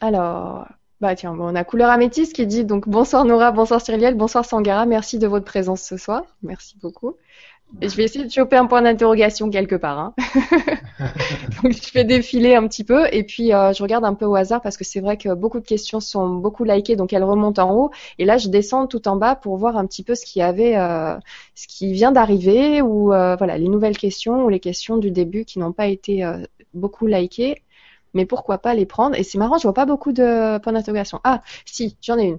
Alors, 0.00 0.66
Bah 1.00 1.14
tiens, 1.14 1.34
bon, 1.34 1.52
on 1.52 1.54
a 1.54 1.64
couleur 1.64 1.90
améthyste 1.90 2.34
qui 2.34 2.46
dit 2.46 2.64
donc 2.64 2.88
bonsoir 2.88 3.24
Nora, 3.24 3.52
bonsoir 3.52 3.80
Cyrielle, 3.80 4.16
bonsoir 4.16 4.44
Sangara, 4.44 4.84
merci 4.84 5.18
de 5.18 5.28
votre 5.28 5.44
présence 5.44 5.82
ce 5.82 5.96
soir, 5.96 6.22
merci 6.42 6.76
beaucoup. 6.82 7.14
Et 7.80 7.88
je 7.88 7.96
vais 7.96 8.04
essayer 8.04 8.24
de 8.24 8.30
choper 8.30 8.56
un 8.56 8.66
point 8.66 8.82
d'interrogation 8.82 9.50
quelque 9.50 9.76
part. 9.76 9.98
Hein. 9.98 10.14
donc 11.62 11.72
je 11.72 11.90
fais 11.90 12.04
défiler 12.04 12.54
un 12.54 12.66
petit 12.66 12.82
peu 12.82 13.06
et 13.12 13.22
puis 13.24 13.52
euh, 13.52 13.72
je 13.72 13.82
regarde 13.82 14.04
un 14.04 14.14
peu 14.14 14.24
au 14.24 14.34
hasard 14.34 14.62
parce 14.62 14.76
que 14.76 14.84
c'est 14.84 15.00
vrai 15.00 15.16
que 15.16 15.34
beaucoup 15.34 15.60
de 15.60 15.66
questions 15.66 16.00
sont 16.00 16.28
beaucoup 16.28 16.64
likées 16.64 16.96
donc 16.96 17.12
elles 17.12 17.24
remontent 17.24 17.62
en 17.62 17.74
haut 17.74 17.90
et 18.18 18.24
là 18.24 18.38
je 18.38 18.48
descends 18.48 18.86
tout 18.86 19.06
en 19.06 19.16
bas 19.16 19.36
pour 19.36 19.56
voir 19.58 19.76
un 19.76 19.86
petit 19.86 20.02
peu 20.02 20.14
ce 20.14 20.24
qui 20.24 20.40
avait, 20.40 20.76
euh, 20.76 21.16
ce 21.54 21.68
qui 21.68 21.92
vient 21.92 22.10
d'arriver 22.10 22.82
ou 22.82 23.12
euh, 23.12 23.36
voilà 23.36 23.58
les 23.58 23.68
nouvelles 23.68 23.98
questions 23.98 24.44
ou 24.44 24.48
les 24.48 24.60
questions 24.60 24.96
du 24.96 25.10
début 25.10 25.44
qui 25.44 25.58
n'ont 25.58 25.72
pas 25.72 25.86
été 25.86 26.26
beaucoup 26.74 27.06
likées 27.06 27.62
mais 28.14 28.26
pourquoi 28.26 28.58
pas 28.58 28.74
les 28.74 28.86
prendre? 28.86 29.16
Et 29.16 29.22
c'est 29.22 29.38
marrant, 29.38 29.58
je 29.58 29.64
vois 29.64 29.74
pas 29.74 29.86
beaucoup 29.86 30.12
de 30.12 30.58
points 30.58 30.72
d'interrogation. 30.72 31.20
Ah, 31.24 31.42
si, 31.66 31.96
j'en 32.00 32.18
ai 32.18 32.24
une 32.24 32.38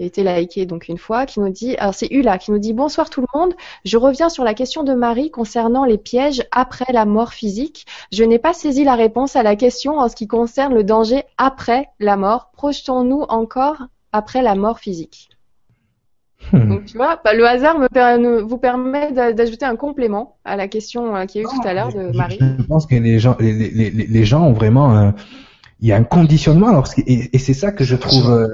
qui 0.00 0.04
a 0.04 0.06
été 0.06 0.24
likée 0.24 0.64
donc 0.64 0.88
une 0.88 0.96
fois, 0.96 1.26
qui 1.26 1.40
nous 1.40 1.50
dit, 1.50 1.76
alors 1.76 1.92
c'est 1.92 2.08
Ula 2.10 2.38
qui 2.38 2.50
nous 2.52 2.58
dit 2.58 2.72
bonsoir 2.72 3.10
tout 3.10 3.20
le 3.20 3.26
monde. 3.38 3.52
Je 3.84 3.98
reviens 3.98 4.30
sur 4.30 4.44
la 4.44 4.54
question 4.54 4.82
de 4.82 4.94
Marie 4.94 5.30
concernant 5.30 5.84
les 5.84 5.98
pièges 5.98 6.42
après 6.52 6.90
la 6.90 7.04
mort 7.04 7.34
physique. 7.34 7.84
Je 8.10 8.24
n'ai 8.24 8.38
pas 8.38 8.54
saisi 8.54 8.82
la 8.82 8.94
réponse 8.94 9.36
à 9.36 9.42
la 9.42 9.56
question 9.56 9.98
en 9.98 10.08
ce 10.08 10.16
qui 10.16 10.26
concerne 10.26 10.72
le 10.72 10.84
danger 10.84 11.24
après 11.36 11.88
la 11.98 12.16
mort. 12.16 12.50
Projetons-nous 12.54 13.26
encore 13.28 13.76
après 14.10 14.40
la 14.40 14.54
mort 14.54 14.78
physique. 14.78 15.28
Hmm. 16.50 16.70
Donc 16.70 16.86
tu 16.86 16.96
vois, 16.96 17.20
bah, 17.22 17.34
le 17.34 17.46
hasard 17.46 17.78
me 17.78 18.40
vous 18.40 18.56
permet 18.56 19.12
d'ajouter 19.12 19.66
un 19.66 19.76
complément 19.76 20.38
à 20.46 20.56
la 20.56 20.66
question 20.66 21.14
euh, 21.14 21.26
qui 21.26 21.40
a 21.40 21.42
eu 21.42 21.44
tout 21.44 21.60
à 21.68 21.74
l'heure 21.74 21.92
de 21.92 22.16
Marie. 22.16 22.38
Je 22.40 22.62
pense 22.62 22.86
que 22.86 22.94
les 22.94 23.18
gens, 23.18 23.36
les, 23.38 23.52
les, 23.52 23.90
les 23.90 24.24
gens 24.24 24.44
ont 24.44 24.54
vraiment, 24.54 24.96
euh, 24.96 25.10
il 25.80 25.88
y 25.88 25.92
a 25.92 25.96
un 25.96 26.04
conditionnement. 26.04 26.68
Alors, 26.68 26.88
et, 27.06 27.28
et 27.34 27.38
c'est 27.38 27.52
ça 27.52 27.70
que 27.70 27.84
je 27.84 27.96
trouve 27.96 28.30
euh, 28.30 28.48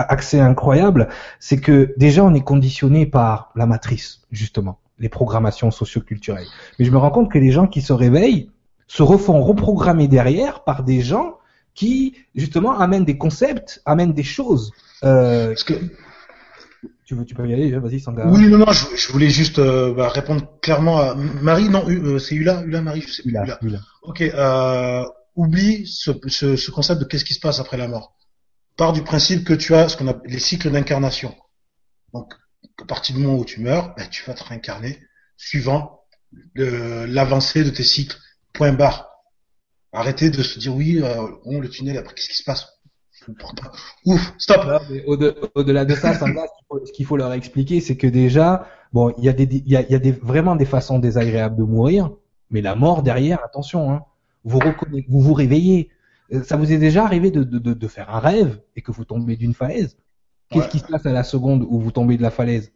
accès 0.00 0.40
incroyable, 0.40 1.08
c'est 1.40 1.58
que 1.58 1.94
déjà 1.96 2.24
on 2.24 2.34
est 2.34 2.44
conditionné 2.44 3.06
par 3.06 3.52
la 3.56 3.66
matrice, 3.66 4.20
justement, 4.30 4.78
les 4.98 5.08
programmations 5.08 5.70
socioculturelles. 5.70 6.46
Mais 6.78 6.84
je 6.84 6.90
me 6.90 6.98
rends 6.98 7.10
compte 7.10 7.30
que 7.30 7.38
les 7.38 7.50
gens 7.50 7.66
qui 7.66 7.82
se 7.82 7.92
réveillent 7.92 8.50
se 8.86 9.02
refont 9.02 9.42
reprogrammer 9.42 10.08
derrière 10.08 10.64
par 10.64 10.82
des 10.82 11.00
gens 11.00 11.38
qui 11.74 12.14
justement 12.34 12.78
amènent 12.78 13.04
des 13.04 13.18
concepts, 13.18 13.82
amènent 13.84 14.14
des 14.14 14.24
choses. 14.24 14.72
Euh, 15.04 15.54
que 15.66 15.74
tu 17.08 17.14
veux, 17.14 17.24
tu 17.24 17.34
peux 17.34 17.48
y 17.48 17.54
aller, 17.54 17.72
hein, 17.74 17.80
vas-y, 17.80 18.00
Sangha. 18.00 18.26
Oui, 18.26 18.48
non, 18.48 18.58
non, 18.58 18.70
je, 18.70 19.12
voulais 19.12 19.30
juste 19.30 19.58
euh, 19.58 19.94
bah, 19.94 20.10
répondre 20.10 20.42
clairement 20.60 20.98
à 20.98 21.14
Marie. 21.14 21.70
Non, 21.70 21.88
euh, 21.88 22.18
c'est 22.18 22.34
Ula, 22.34 22.62
Ula, 22.66 22.82
Marie, 22.82 23.00
je 23.00 23.12
sais 23.12 23.22
plus. 23.22 23.30
Ula, 23.30 23.58
Ula. 23.62 23.78
Ok, 24.02 24.20
euh, 24.20 25.04
oublie 25.34 25.86
ce, 25.86 26.10
ce, 26.26 26.56
ce, 26.56 26.70
concept 26.70 27.00
de 27.00 27.06
qu'est-ce 27.06 27.24
qui 27.24 27.32
se 27.32 27.40
passe 27.40 27.60
après 27.60 27.78
la 27.78 27.88
mort. 27.88 28.12
Part 28.78 28.92
du 28.92 29.02
principe 29.02 29.44
que 29.44 29.54
tu 29.54 29.74
as 29.74 29.88
ce 29.88 29.96
qu'on 29.96 30.06
appelle 30.06 30.30
les 30.30 30.38
cycles 30.38 30.70
d'incarnation. 30.70 31.34
Donc, 32.14 32.32
à 32.80 32.84
partir 32.84 33.16
du 33.16 33.22
moment 33.22 33.36
où 33.36 33.44
tu 33.44 33.60
meurs, 33.60 33.92
ben, 33.96 34.08
tu 34.08 34.24
vas 34.24 34.34
te 34.34 34.44
réincarner 34.44 35.00
suivant 35.36 36.04
l'avancée 36.54 37.64
de 37.64 37.70
tes 37.70 37.82
cycles. 37.82 38.16
Point 38.54 38.72
barre. 38.72 39.10
Arrêtez 39.92 40.30
de 40.30 40.42
se 40.44 40.60
dire 40.60 40.74
oui, 40.74 41.00
euh, 41.02 41.26
bon, 41.44 41.60
le 41.60 41.68
tunnel, 41.68 41.98
après 41.98 42.14
qu'est-ce 42.14 42.28
qui 42.28 42.36
se 42.36 42.44
passe? 42.44 42.68
Ouf, 44.06 44.32
stop. 44.38 44.60
Au-delà 45.54 45.84
de 45.84 45.94
ça, 45.96 46.14
ce 46.14 46.92
qu'il 46.92 47.04
faut 47.04 47.16
leur 47.16 47.32
expliquer, 47.32 47.80
c'est 47.80 47.96
que 47.96 48.06
déjà, 48.06 48.68
bon, 48.92 49.12
il 49.18 49.24
y 49.24 49.28
a 49.28 49.32
des, 49.32 49.62
y 49.66 49.76
a, 49.76 50.12
vraiment 50.22 50.54
des 50.54 50.64
façons 50.64 51.00
désagréables 51.00 51.56
de 51.56 51.64
mourir, 51.64 52.12
mais 52.50 52.60
la 52.60 52.76
mort 52.76 53.02
derrière, 53.02 53.42
attention, 53.44 53.90
hein, 53.90 54.04
vous 54.44 54.60
reconnaissez, 54.60 55.06
vous 55.08 55.20
vous 55.20 55.34
réveillez. 55.34 55.90
Euh, 56.32 56.42
ça 56.42 56.56
vous 56.56 56.72
est 56.72 56.78
déjà 56.78 57.04
arrivé 57.04 57.30
de, 57.30 57.42
de, 57.42 57.58
de, 57.58 57.88
faire 57.88 58.14
un 58.14 58.18
rêve 58.18 58.60
et 58.76 58.82
que 58.82 58.92
vous 58.92 59.04
tombez 59.04 59.36
d'une 59.36 59.54
falaise? 59.54 59.96
Qu'est-ce 60.50 60.68
qui 60.68 60.78
se 60.78 60.86
passe 60.86 61.06
à 61.06 61.12
la 61.12 61.24
seconde 61.24 61.66
où 61.68 61.78
vous 61.78 61.90
tombez 61.90 62.16
de 62.16 62.22
la 62.22 62.30
falaise? 62.30 62.72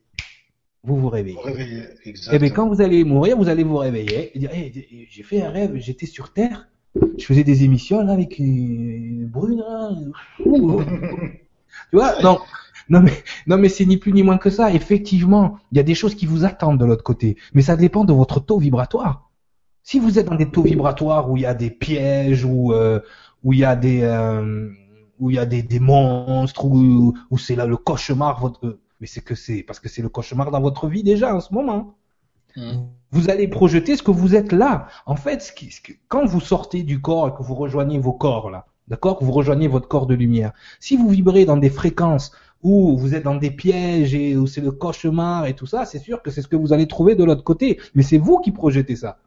Vous 0.84 0.96
vous 0.96 1.08
réveillez. 1.08 1.38
Vous 1.42 1.50
et 1.50 2.14
eh 2.32 2.38
bien 2.38 2.50
quand 2.50 2.68
vous 2.68 2.80
allez 2.82 3.04
mourir, 3.04 3.36
vous 3.36 3.48
allez 3.48 3.62
vous 3.62 3.76
réveiller 3.76 4.36
et 4.36 4.38
dire 4.38 4.52
hey, 4.52 5.06
j'ai 5.08 5.22
fait 5.22 5.42
un 5.42 5.50
rêve, 5.50 5.76
j'étais 5.76 6.06
sur 6.06 6.32
Terre. 6.32 6.68
Je 7.18 7.24
faisais 7.24 7.44
des 7.44 7.64
émissions 7.64 8.02
là 8.02 8.12
avec 8.12 8.38
une 8.38 9.26
brune 9.26 9.64
tu 10.44 11.96
vois 11.96 12.20
non 12.22 12.38
non 12.90 13.00
mais 13.00 13.12
non 13.46 13.56
mais 13.56 13.70
c'est 13.70 13.86
ni 13.86 13.96
plus 13.96 14.12
ni 14.12 14.22
moins 14.22 14.38
que 14.38 14.50
ça. 14.50 14.72
Effectivement 14.72 15.58
il 15.70 15.76
y 15.76 15.80
a 15.80 15.84
des 15.84 15.94
choses 15.94 16.16
qui 16.16 16.26
vous 16.26 16.44
attendent 16.44 16.78
de 16.78 16.84
l'autre 16.84 17.04
côté. 17.04 17.36
Mais 17.54 17.62
ça 17.62 17.76
dépend 17.76 18.04
de 18.04 18.12
votre 18.12 18.40
taux 18.40 18.58
vibratoire. 18.58 19.30
Si 19.84 20.00
vous 20.00 20.18
êtes 20.18 20.26
dans 20.26 20.34
des 20.34 20.50
taux 20.50 20.62
vibratoires 20.62 21.30
où 21.30 21.36
il 21.36 21.44
y 21.44 21.46
a 21.46 21.54
des 21.54 21.70
pièges 21.70 22.44
où 22.44 22.72
euh, 22.72 23.00
où 23.44 23.52
il 23.52 23.60
y 23.60 23.64
a 23.64 23.76
des 23.76 24.02
euh, 24.02 24.68
où 25.18 25.30
il 25.30 25.36
y 25.36 25.38
a 25.38 25.46
des, 25.46 25.62
des 25.62 25.80
monstres 25.80 26.64
où, 26.64 27.14
où 27.30 27.38
c'est 27.38 27.56
là 27.56 27.66
le 27.66 27.76
cauchemar 27.76 28.40
votre 28.40 28.78
mais 29.00 29.06
c'est 29.06 29.22
que 29.22 29.34
c'est 29.34 29.62
parce 29.62 29.80
que 29.80 29.88
c'est 29.88 30.02
le 30.02 30.08
cauchemar 30.08 30.50
dans 30.50 30.60
votre 30.60 30.88
vie 30.88 31.02
déjà 31.02 31.34
en 31.34 31.40
ce 31.40 31.52
moment 31.52 31.96
mmh. 32.56 32.72
Vous 33.14 33.28
allez 33.28 33.46
projeter 33.46 33.94
ce 33.94 34.02
que 34.02 34.10
vous 34.10 34.34
êtes 34.34 34.52
là. 34.52 34.86
En 35.04 35.16
fait, 35.16 35.42
ce 35.42 35.52
qui, 35.52 35.70
quand 36.08 36.24
vous 36.24 36.40
sortez 36.40 36.82
du 36.82 37.02
corps 37.02 37.28
et 37.28 37.34
que 37.34 37.42
vous 37.42 37.54
rejoignez 37.54 37.98
vos 37.98 38.14
corps 38.14 38.50
là, 38.50 38.64
d'accord, 38.88 39.18
que 39.18 39.24
vous 39.24 39.32
rejoignez 39.32 39.68
votre 39.68 39.86
corps 39.86 40.06
de 40.06 40.14
lumière, 40.14 40.52
si 40.80 40.96
vous 40.96 41.10
vibrez 41.10 41.44
dans 41.44 41.58
des 41.58 41.68
fréquences 41.68 42.32
où 42.62 42.96
vous 42.96 43.14
êtes 43.14 43.24
dans 43.24 43.34
des 43.34 43.50
pièges 43.50 44.14
et 44.14 44.34
où 44.36 44.46
c'est 44.46 44.62
le 44.62 44.70
cauchemar 44.70 45.44
et 45.44 45.54
tout 45.54 45.66
ça, 45.66 45.84
c'est 45.84 45.98
sûr 45.98 46.22
que 46.22 46.30
c'est 46.30 46.40
ce 46.40 46.48
que 46.48 46.56
vous 46.56 46.72
allez 46.72 46.88
trouver 46.88 47.14
de 47.14 47.22
l'autre 47.22 47.44
côté. 47.44 47.78
Mais 47.94 48.02
c'est 48.02 48.16
vous 48.16 48.38
qui 48.38 48.50
projetez 48.50 48.96
ça. 48.96 49.18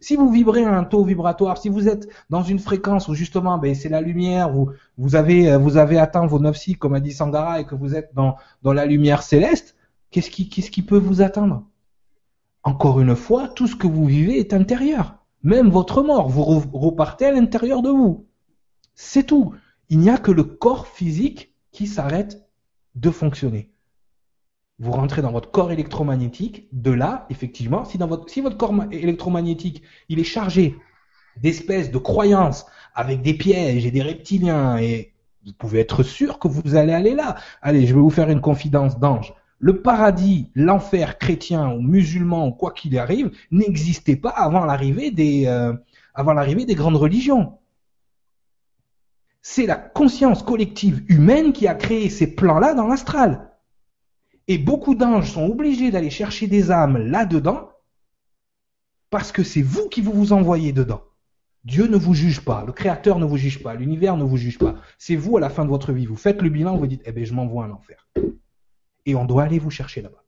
Si 0.00 0.16
vous 0.16 0.30
vibrez 0.30 0.64
un 0.64 0.84
taux 0.84 1.04
vibratoire, 1.04 1.58
si 1.58 1.68
vous 1.68 1.88
êtes 1.88 2.08
dans 2.30 2.42
une 2.42 2.58
fréquence 2.58 3.08
où 3.08 3.14
justement, 3.14 3.58
ben, 3.58 3.74
c'est 3.74 3.88
la 3.88 4.00
lumière, 4.00 4.50
vous, 4.50 4.70
vous 4.96 5.16
avez, 5.16 5.56
vous 5.56 5.76
avez 5.76 5.98
atteint 5.98 6.26
vos 6.26 6.38
neuf 6.38 6.56
cycles, 6.56 6.78
comme 6.78 6.94
a 6.94 7.00
dit 7.00 7.12
Sangara, 7.12 7.60
et 7.60 7.64
que 7.64 7.74
vous 7.74 7.94
êtes 7.94 8.14
dans, 8.14 8.36
dans 8.62 8.72
la 8.72 8.86
lumière 8.86 9.22
céleste, 9.22 9.76
qu'est-ce 10.10 10.30
qui, 10.30 10.48
qu'est-ce 10.48 10.70
qui 10.70 10.82
peut 10.82 10.98
vous 10.98 11.20
atteindre? 11.20 11.64
Encore 12.62 13.00
une 13.00 13.16
fois, 13.16 13.48
tout 13.48 13.66
ce 13.66 13.76
que 13.76 13.86
vous 13.86 14.06
vivez 14.06 14.38
est 14.38 14.52
intérieur. 14.52 15.16
Même 15.42 15.70
votre 15.70 16.02
mort, 16.02 16.28
vous 16.28 16.44
repartez 16.44 17.26
à 17.26 17.32
l'intérieur 17.32 17.82
de 17.82 17.90
vous. 17.90 18.26
C'est 18.94 19.22
tout. 19.24 19.54
Il 19.88 20.00
n'y 20.00 20.10
a 20.10 20.18
que 20.18 20.32
le 20.32 20.44
corps 20.44 20.86
physique 20.86 21.54
qui 21.70 21.86
s'arrête 21.86 22.48
de 22.94 23.10
fonctionner. 23.10 23.70
Vous 24.78 24.92
rentrez 24.92 25.22
dans 25.22 25.32
votre 25.32 25.50
corps 25.50 25.72
électromagnétique. 25.72 26.68
De 26.72 26.90
là, 26.90 27.26
effectivement, 27.30 27.84
si, 27.84 27.98
votre 27.98 28.56
corps 28.56 28.74
électromagnétique 28.90 29.82
il 30.08 30.20
est 30.20 30.24
chargé 30.24 30.76
d'espèces 31.36 31.90
de 31.90 31.98
croyances 31.98 32.66
avec 32.94 33.22
des 33.22 33.34
pièges 33.34 33.86
et 33.86 33.90
des 33.90 34.02
reptiliens, 34.02 34.78
et 34.78 35.12
vous 35.46 35.52
pouvez 35.52 35.80
être 35.80 36.02
sûr 36.02 36.38
que 36.38 36.48
vous 36.48 36.74
allez 36.74 36.92
aller 36.92 37.14
là. 37.14 37.36
Allez, 37.62 37.86
je 37.86 37.94
vais 37.94 38.00
vous 38.00 38.10
faire 38.10 38.30
une 38.30 38.40
confidence 38.40 38.98
d'ange 38.98 39.34
le 39.58 39.82
paradis, 39.82 40.50
l'enfer 40.54 41.18
chrétien 41.18 41.70
ou 41.70 41.80
musulman 41.80 42.48
ou 42.48 42.52
quoi 42.52 42.72
qu'il 42.72 42.96
arrive 42.98 43.30
n'existait 43.50 44.16
pas 44.16 44.30
avant 44.30 44.64
l'arrivée 44.64 45.10
des, 45.10 45.46
euh, 45.46 45.72
avant 46.14 46.32
l'arrivée 46.32 46.64
des 46.64 46.74
grandes 46.74 46.96
religions. 46.96 47.58
C'est 49.42 49.66
la 49.66 49.76
conscience 49.76 50.42
collective 50.42 51.04
humaine 51.08 51.52
qui 51.52 51.66
a 51.66 51.74
créé 51.74 52.10
ces 52.10 52.34
plans-là 52.34 52.74
dans 52.74 52.86
l'astral. 52.86 53.47
Et 54.48 54.58
beaucoup 54.58 54.94
d'anges 54.94 55.30
sont 55.30 55.46
obligés 55.46 55.90
d'aller 55.90 56.10
chercher 56.10 56.46
des 56.46 56.70
âmes 56.70 56.96
là-dedans 56.96 57.70
parce 59.10 59.30
que 59.32 59.42
c'est 59.42 59.62
vous 59.62 59.88
qui 59.88 60.00
vous 60.00 60.12
vous 60.12 60.32
envoyez 60.32 60.72
dedans. 60.72 61.02
Dieu 61.64 61.86
ne 61.86 61.96
vous 61.96 62.14
juge 62.14 62.40
pas, 62.40 62.64
le 62.66 62.72
Créateur 62.72 63.18
ne 63.18 63.24
vous 63.24 63.36
juge 63.36 63.62
pas, 63.62 63.74
l'univers 63.74 64.16
ne 64.16 64.24
vous 64.24 64.36
juge 64.36 64.58
pas. 64.58 64.76
C'est 64.96 65.16
vous 65.16 65.36
à 65.36 65.40
la 65.40 65.50
fin 65.50 65.64
de 65.64 65.70
votre 65.70 65.92
vie. 65.92 66.06
Vous 66.06 66.16
faites 66.16 66.40
le 66.40 66.48
bilan, 66.48 66.76
vous 66.76 66.86
dites, 66.86 67.02
eh 67.04 67.12
ben, 67.12 67.24
je 67.24 67.34
m'envoie 67.34 67.64
à 67.64 67.68
l'enfer 67.68 68.08
et 69.08 69.14
on 69.14 69.24
doit 69.24 69.44
aller 69.44 69.58
vous 69.58 69.70
chercher 69.70 70.02
là-bas. 70.02 70.22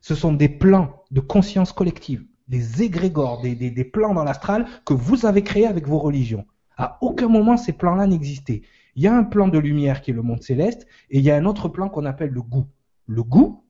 Ce 0.00 0.14
sont 0.14 0.32
des 0.32 0.48
plans 0.48 1.04
de 1.12 1.20
conscience 1.20 1.72
collective, 1.72 2.24
des 2.48 2.82
égrégores, 2.82 3.40
des, 3.42 3.54
des, 3.54 3.84
plans 3.84 4.12
dans 4.12 4.24
l'astral 4.24 4.66
que 4.84 4.92
vous 4.92 5.24
avez 5.24 5.42
créés 5.42 5.66
avec 5.66 5.86
vos 5.86 5.98
religions. 5.98 6.44
À 6.76 6.98
aucun 7.00 7.28
moment 7.28 7.56
ces 7.56 7.72
plans-là 7.72 8.06
n'existaient. 8.06 8.62
Il 8.96 9.02
y 9.02 9.06
a 9.06 9.16
un 9.16 9.22
plan 9.22 9.46
de 9.46 9.58
lumière 9.58 10.02
qui 10.02 10.10
est 10.10 10.14
le 10.14 10.22
monde 10.22 10.42
céleste 10.42 10.86
et 11.10 11.18
il 11.18 11.24
y 11.24 11.30
a 11.30 11.36
un 11.36 11.44
autre 11.44 11.68
plan 11.68 11.88
qu'on 11.88 12.04
appelle 12.04 12.30
le 12.30 12.42
goût. 12.42 12.66
Le 13.08 13.22
goût, 13.22 13.64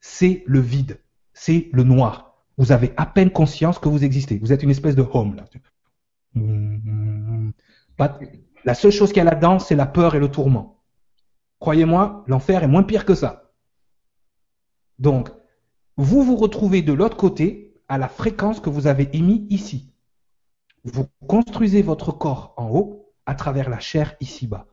c'est 0.00 0.42
le 0.46 0.60
vide, 0.60 0.98
c'est 1.34 1.68
le 1.72 1.84
noir. 1.84 2.42
Vous 2.56 2.72
avez 2.72 2.94
à 2.96 3.04
peine 3.04 3.30
conscience 3.30 3.78
que 3.78 3.88
vous 3.88 4.02
existez. 4.02 4.38
Vous 4.38 4.52
êtes 4.52 4.62
une 4.62 4.70
espèce 4.70 4.96
de 4.96 5.06
home 5.12 5.36
là. 5.36 5.44
La 8.64 8.74
seule 8.74 8.90
chose 8.90 9.10
qu'il 9.10 9.18
y 9.18 9.20
a 9.20 9.24
là-dedans, 9.24 9.58
c'est 9.58 9.76
la 9.76 9.86
peur 9.86 10.14
et 10.14 10.18
le 10.18 10.30
tourment. 10.30 10.82
Croyez-moi, 11.60 12.24
l'enfer 12.26 12.64
est 12.64 12.68
moins 12.68 12.82
pire 12.82 13.04
que 13.04 13.14
ça. 13.14 13.52
Donc, 14.98 15.30
vous 15.96 16.22
vous 16.22 16.36
retrouvez 16.36 16.82
de 16.82 16.92
l'autre 16.92 17.16
côté 17.16 17.74
à 17.88 17.98
la 17.98 18.08
fréquence 18.08 18.60
que 18.60 18.70
vous 18.70 18.86
avez 18.86 19.08
émis 19.14 19.46
ici. 19.50 19.92
Vous 20.84 21.06
construisez 21.26 21.82
votre 21.82 22.12
corps 22.12 22.54
en 22.56 22.70
haut 22.70 23.12
à 23.26 23.34
travers 23.34 23.68
la 23.68 23.80
chair 23.80 24.16
ici-bas. 24.20 24.66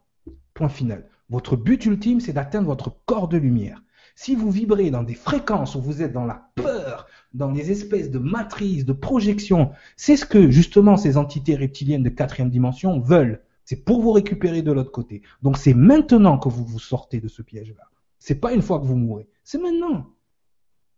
Point 0.53 0.69
final. 0.69 1.09
Votre 1.33 1.55
but 1.55 1.83
ultime, 1.87 2.19
c'est 2.19 2.33
d'atteindre 2.33 2.67
votre 2.67 2.95
corps 3.07 3.27
de 3.27 3.37
lumière. 3.37 3.81
Si 4.15 4.35
vous 4.35 4.51
vibrez 4.51 4.91
dans 4.91 5.01
des 5.01 5.15
fréquences 5.15 5.73
où 5.73 5.81
vous 5.81 6.03
êtes 6.03 6.13
dans 6.13 6.25
la 6.25 6.51
peur, 6.53 7.07
dans 7.33 7.49
les 7.49 7.71
espèces 7.71 8.11
de 8.11 8.19
matrices, 8.19 8.85
de 8.85 8.93
projections, 8.93 9.71
c'est 9.97 10.15
ce 10.15 10.27
que 10.27 10.51
justement 10.51 10.95
ces 10.95 11.17
entités 11.17 11.55
reptiliennes 11.55 12.03
de 12.03 12.09
quatrième 12.09 12.51
dimension 12.51 12.99
veulent. 12.99 13.41
C'est 13.65 13.83
pour 13.83 14.03
vous 14.03 14.11
récupérer 14.11 14.61
de 14.61 14.71
l'autre 14.71 14.91
côté. 14.91 15.23
Donc 15.41 15.57
c'est 15.57 15.73
maintenant 15.73 16.37
que 16.37 16.49
vous 16.49 16.65
vous 16.65 16.77
sortez 16.77 17.19
de 17.19 17.27
ce 17.27 17.41
piège-là. 17.41 17.89
C'est 18.19 18.39
pas 18.39 18.53
une 18.53 18.61
fois 18.61 18.79
que 18.79 18.85
vous 18.85 18.95
mourrez. 18.95 19.27
C'est 19.43 19.57
maintenant. 19.57 20.05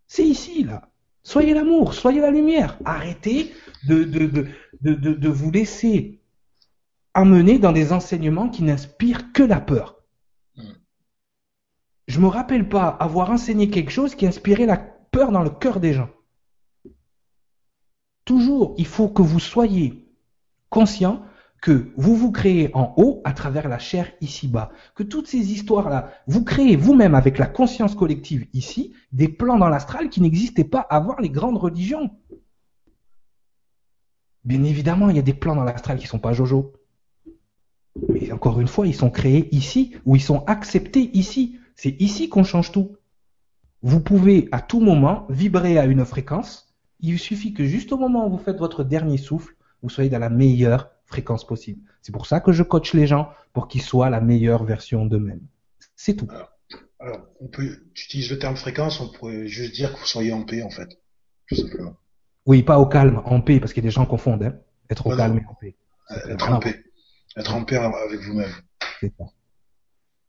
C'est 0.06 0.28
ici, 0.28 0.66
là. 0.66 0.90
Soyez 1.24 1.53
l'amour, 1.53 1.94
soyez 1.94 2.20
la 2.20 2.32
lumière. 2.32 2.78
Arrêtez 2.84 3.53
de, 3.88 4.03
de, 4.03 4.26
de, 4.26 4.45
de, 4.82 5.14
de 5.14 5.30
vous 5.30 5.49
laisser 5.49 6.20
amener 7.14 7.57
dans 7.57 7.72
des 7.72 7.94
enseignements 7.94 8.49
qui 8.49 8.64
n'inspirent 8.64 9.32
que 9.32 9.41
la 9.41 9.62
peur. 9.62 9.94
Je 12.07 12.19
me 12.19 12.27
rappelle 12.27 12.69
pas 12.69 12.88
avoir 12.88 13.32
enseigné 13.32 13.69
quelque 13.69 13.91
chose 13.91 14.15
qui 14.15 14.27
inspirait 14.27 14.65
la 14.65 14.77
peur 14.77 15.32
dans 15.32 15.44
le 15.44 15.49
cœur 15.49 15.80
des 15.80 15.94
gens. 15.94 16.10
Toujours, 18.26 18.76
il 18.77 18.88
faut 18.88 19.10
que 19.10 19.22
vous 19.22 19.40
soyez 19.40 20.07
conscient 20.69 21.23
que 21.61 21.91
vous 21.98 22.15
vous 22.15 22.32
créez 22.32 22.69
en 22.76 22.94
haut 22.98 23.22
à 23.23 23.34
travers 23.34 23.68
la 23.68 23.80
chair 23.80 24.11
ici-bas. 24.22 24.72
Que 24.94 25.02
toutes 25.02 25.27
ces 25.27 25.52
histoires-là, 25.52 26.11
vous 26.27 26.44
créez 26.44 26.76
vous-même 26.76 27.15
avec 27.15 27.40
la 27.40 27.48
conscience 27.48 27.95
collective 27.95 28.45
ici 28.53 28.94
des 29.11 29.27
plans 29.27 29.57
dans 29.57 29.69
l'astral 29.69 30.10
qui 30.10 30.22
n'existaient 30.22 30.64
pas 30.64 30.82
avant 30.82 31.15
les 31.18 31.30
grandes 31.30 31.57
religions. 31.57 32.11
Bien 34.44 34.64
évidemment, 34.64 35.10
il 35.10 35.15
y 35.15 35.19
a 35.19 35.23
des 35.23 35.34
plans 35.34 35.56
dans 35.56 35.64
l'astral 35.64 35.98
qui 35.98 36.06
sont 36.06 36.19
pas 36.19 36.34
Jojo. 36.34 36.73
Mais 38.10 38.32
encore 38.32 38.60
une 38.60 38.68
fois, 38.68 38.86
ils 38.86 38.94
sont 38.94 39.10
créés 39.10 39.49
ici 39.56 39.95
ou 40.06 40.15
ils 40.15 40.22
sont 40.22 40.44
acceptés 40.45 41.10
ici. 41.18 41.57
C'est 41.76 41.95
ici 42.02 42.30
qu'on 42.30 42.43
change 42.43 42.72
tout. 42.72 42.97
Vous 43.81 43.99
pouvez 43.99 44.49
à 44.52 44.61
tout 44.61 44.80
moment 44.80 45.27
vibrer 45.30 45.77
à 45.77 45.85
une 45.85 46.06
fréquence. 46.06 46.76
Il 47.02 47.19
suffit 47.19 47.53
que 47.53 47.65
juste 47.65 47.91
au 47.91 47.97
moment 47.97 48.27
où 48.27 48.31
vous 48.31 48.43
faites 48.43 48.57
votre 48.57 48.84
dernier 48.84 49.18
souffle, 49.18 49.56
vous 49.84 49.89
soyez 49.89 50.10
dans 50.10 50.19
la 50.19 50.30
meilleure 50.30 50.89
fréquence 51.06 51.45
possible. 51.45 51.81
C'est 52.02 52.11
pour 52.11 52.26
ça 52.26 52.39
que 52.39 52.52
je 52.52 52.64
coach 52.64 52.93
les 52.93 53.06
gens 53.06 53.30
pour 53.53 53.68
qu'ils 53.68 53.81
soient 53.81 54.10
la 54.10 54.22
meilleure 54.22 54.64
version 54.64 55.06
d'eux-mêmes. 55.06 55.45
C'est 55.95 56.15
tout. 56.15 56.27
Alors, 56.99 57.22
on 57.39 57.47
peut, 57.47 57.84
tu 57.93 58.06
utilises 58.06 58.31
le 58.31 58.39
terme 58.39 58.56
fréquence, 58.56 58.99
on 58.99 59.10
pourrait 59.10 59.47
juste 59.47 59.76
dire 59.76 59.93
que 59.93 59.99
vous 59.99 60.06
soyez 60.06 60.34
en 60.34 60.43
paix, 60.43 60.64
en 60.64 60.72
fait. 60.72 60.99
Tout 61.47 61.56
simplement. 61.56 61.95
Oui, 62.47 62.64
pas 62.64 62.80
au 62.80 62.88
calme, 62.88 63.22
en 63.26 63.41
paix, 63.41 63.60
parce 63.60 63.73
que 63.73 63.81
des 63.81 63.91
gens 63.91 64.06
confondent, 64.06 64.43
hein. 64.43 64.57
Être 64.89 65.07
au 65.07 65.15
calme 65.15 65.39
et 65.39 65.45
en 65.47 65.53
paix. 65.56 65.76
Être 66.30 66.52
en 66.52 66.60
paix. 66.60 66.84
Être 67.35 67.56
en 67.56 67.65
paix 67.65 67.76
avec 67.76 68.22
vous-même. 68.22 68.52
C'est 68.99 69.14
ça. 69.18 69.26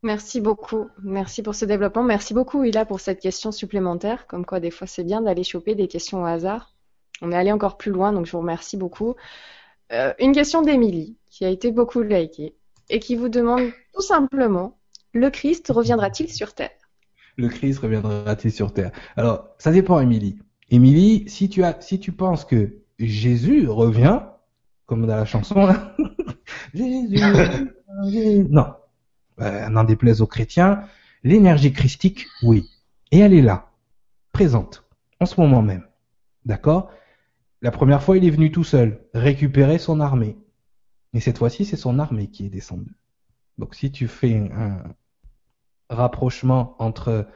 Merci 0.06 0.40
beaucoup. 0.40 0.88
Merci 1.02 1.42
pour 1.42 1.56
ce 1.56 1.64
développement. 1.64 2.04
Merci 2.04 2.32
beaucoup, 2.32 2.62
Ila, 2.62 2.84
pour 2.84 3.00
cette 3.00 3.18
question 3.18 3.50
supplémentaire. 3.50 4.28
Comme 4.28 4.46
quoi, 4.46 4.60
des 4.60 4.70
fois, 4.70 4.86
c'est 4.86 5.02
bien 5.02 5.20
d'aller 5.20 5.42
choper 5.42 5.74
des 5.74 5.88
questions 5.88 6.22
au 6.22 6.26
hasard. 6.26 6.76
On 7.22 7.32
est 7.32 7.36
allé 7.36 7.50
encore 7.50 7.76
plus 7.76 7.90
loin, 7.90 8.12
donc 8.12 8.24
je 8.24 8.30
vous 8.30 8.38
remercie 8.38 8.76
beaucoup. 8.76 9.16
Euh, 9.90 10.14
une 10.20 10.30
question 10.30 10.62
d'Émilie, 10.62 11.16
qui 11.28 11.44
a 11.44 11.48
été 11.48 11.72
beaucoup 11.72 12.02
likée, 12.02 12.54
et 12.88 13.00
qui 13.00 13.16
vous 13.16 13.28
demande 13.28 13.72
tout 13.92 14.00
simplement, 14.00 14.78
le 15.12 15.28
Christ 15.28 15.72
reviendra-t-il 15.74 16.32
sur 16.32 16.54
Terre? 16.54 16.70
Le 17.36 17.48
Christ 17.48 17.80
reviendra-t-il 17.80 18.52
sur 18.52 18.72
Terre? 18.72 18.92
Alors, 19.16 19.48
ça 19.58 19.72
dépend, 19.72 19.98
Émilie. 19.98 20.38
Émilie, 20.70 21.28
si 21.28 21.48
tu 21.48 21.64
si 21.80 21.98
tu 21.98 22.12
penses 22.12 22.44
que 22.44 22.76
Jésus 23.00 23.66
revient, 23.66 24.20
comme 24.86 25.04
dans 25.04 25.16
la 25.16 25.24
chanson 25.24 25.66
là, 25.66 25.96
Jésus, 26.74 28.46
non, 28.48 28.66
euh, 29.40 29.68
n'en 29.68 29.84
déplaise 29.84 30.20
aux 30.20 30.26
chrétiens, 30.26 30.84
l'énergie 31.24 31.72
christique, 31.72 32.26
oui, 32.42 32.70
et 33.10 33.18
elle 33.18 33.34
est 33.34 33.42
là, 33.42 33.70
présente, 34.32 34.84
en 35.20 35.26
ce 35.26 35.40
moment 35.40 35.62
même, 35.62 35.86
d'accord? 36.44 36.90
La 37.62 37.70
première 37.70 38.02
fois, 38.02 38.16
il 38.16 38.24
est 38.24 38.30
venu 38.30 38.52
tout 38.52 38.64
seul, 38.64 39.00
récupérer 39.14 39.78
son 39.78 40.00
armée. 40.00 40.36
Et 41.14 41.20
cette 41.20 41.38
fois-ci, 41.38 41.64
c'est 41.64 41.76
son 41.76 41.98
armée 41.98 42.28
qui 42.28 42.46
est 42.46 42.50
descendue. 42.50 42.94
Donc 43.58 43.74
si 43.74 43.90
tu 43.90 44.06
fais 44.06 44.36
un 44.36 44.82
rapprochement 45.88 46.76
entre 46.78 47.26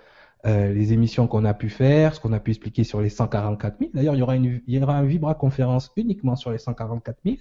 euh, 0.47 0.73
les 0.73 0.93
émissions 0.93 1.27
qu'on 1.27 1.45
a 1.45 1.55
pu 1.55 1.69
faire, 1.69 2.15
ce 2.15 2.21
qu'on 2.21 2.33
a 2.33 2.41
pu 2.41 2.51
expliquer 2.51 2.85
sur 2.85 3.01
les 3.01 3.09
144 3.09 3.79
000, 3.79 3.91
d'ailleurs 3.95 4.15
il 4.15 4.19
y 4.19 4.23
aura 4.23 4.37
une, 4.37 4.61
il 4.67 4.75
y 4.75 4.83
aura 4.83 4.97
un 4.97 5.05
Vibra 5.05 5.35
conférence 5.35 5.93
uniquement 5.97 6.37
sur 6.37 6.51
les 6.51 6.59
144 6.59 7.19
000, 7.25 7.37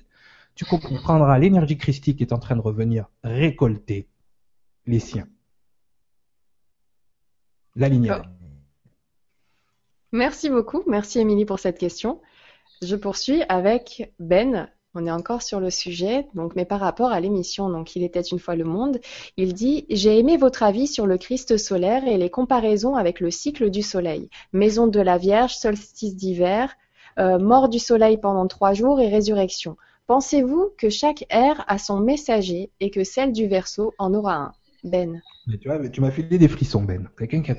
tu 0.55 0.65
comprendras 0.65 1.37
l'énergie 1.39 1.77
christique 1.77 2.17
qui 2.17 2.23
est 2.23 2.33
en 2.33 2.39
train 2.39 2.55
de 2.55 2.61
revenir 2.61 3.09
récolter 3.23 4.09
les 4.85 4.99
siens. 4.99 5.27
La 7.75 7.89
ligne. 7.89 8.11
Merci 10.11 10.49
beaucoup, 10.49 10.83
merci 10.87 11.19
Émilie 11.19 11.45
pour 11.45 11.59
cette 11.59 11.77
question. 11.77 12.19
Je 12.81 12.95
poursuis 12.95 13.43
avec 13.47 14.13
Ben. 14.19 14.69
On 14.95 15.05
est 15.05 15.11
encore 15.11 15.43
sur 15.43 15.59
le 15.59 15.69
sujet, 15.69 16.27
donc 16.33 16.55
mais 16.55 16.65
par 16.65 16.79
rapport 16.79 17.11
à 17.11 17.19
l'émission, 17.19 17.69
donc 17.69 17.95
il 17.95 18.03
était 18.03 18.21
une 18.21 18.39
fois 18.39 18.55
le 18.55 18.63
monde, 18.63 18.99
il 19.37 19.53
dit 19.53 19.85
j'ai 19.91 20.17
aimé 20.17 20.35
votre 20.35 20.63
avis 20.63 20.87
sur 20.87 21.05
le 21.05 21.19
Christ 21.19 21.57
solaire 21.57 22.07
et 22.07 22.17
les 22.17 22.31
comparaisons 22.31 22.95
avec 22.95 23.19
le 23.19 23.29
cycle 23.29 23.69
du 23.69 23.83
Soleil, 23.83 24.29
maison 24.51 24.87
de 24.87 24.99
la 24.99 25.19
Vierge, 25.19 25.55
solstice 25.55 26.15
d'hiver, 26.15 26.73
euh, 27.19 27.37
mort 27.37 27.69
du 27.69 27.77
Soleil 27.77 28.17
pendant 28.17 28.47
trois 28.47 28.73
jours 28.73 28.99
et 28.99 29.09
résurrection. 29.09 29.77
Pensez-vous 30.07 30.71
que 30.75 30.89
chaque 30.89 31.23
ère 31.29 31.63
a 31.67 31.77
son 31.77 31.99
messager 31.99 32.71
et 32.79 32.89
que 32.89 33.03
celle 33.03 33.31
du 33.31 33.45
Verseau 33.45 33.93
en 33.99 34.15
aura 34.15 34.35
un? 34.37 34.53
Ben. 34.83 35.21
Mais 35.47 35.57
tu 35.57 35.67
vois, 35.67 35.89
tu 35.89 36.01
m'as 36.01 36.11
filé 36.11 36.37
des 36.37 36.47
frissons, 36.47 36.83
Ben. 36.83 37.09
Quelqu'un 37.17 37.41
qui 37.41 37.51
a 37.51 37.55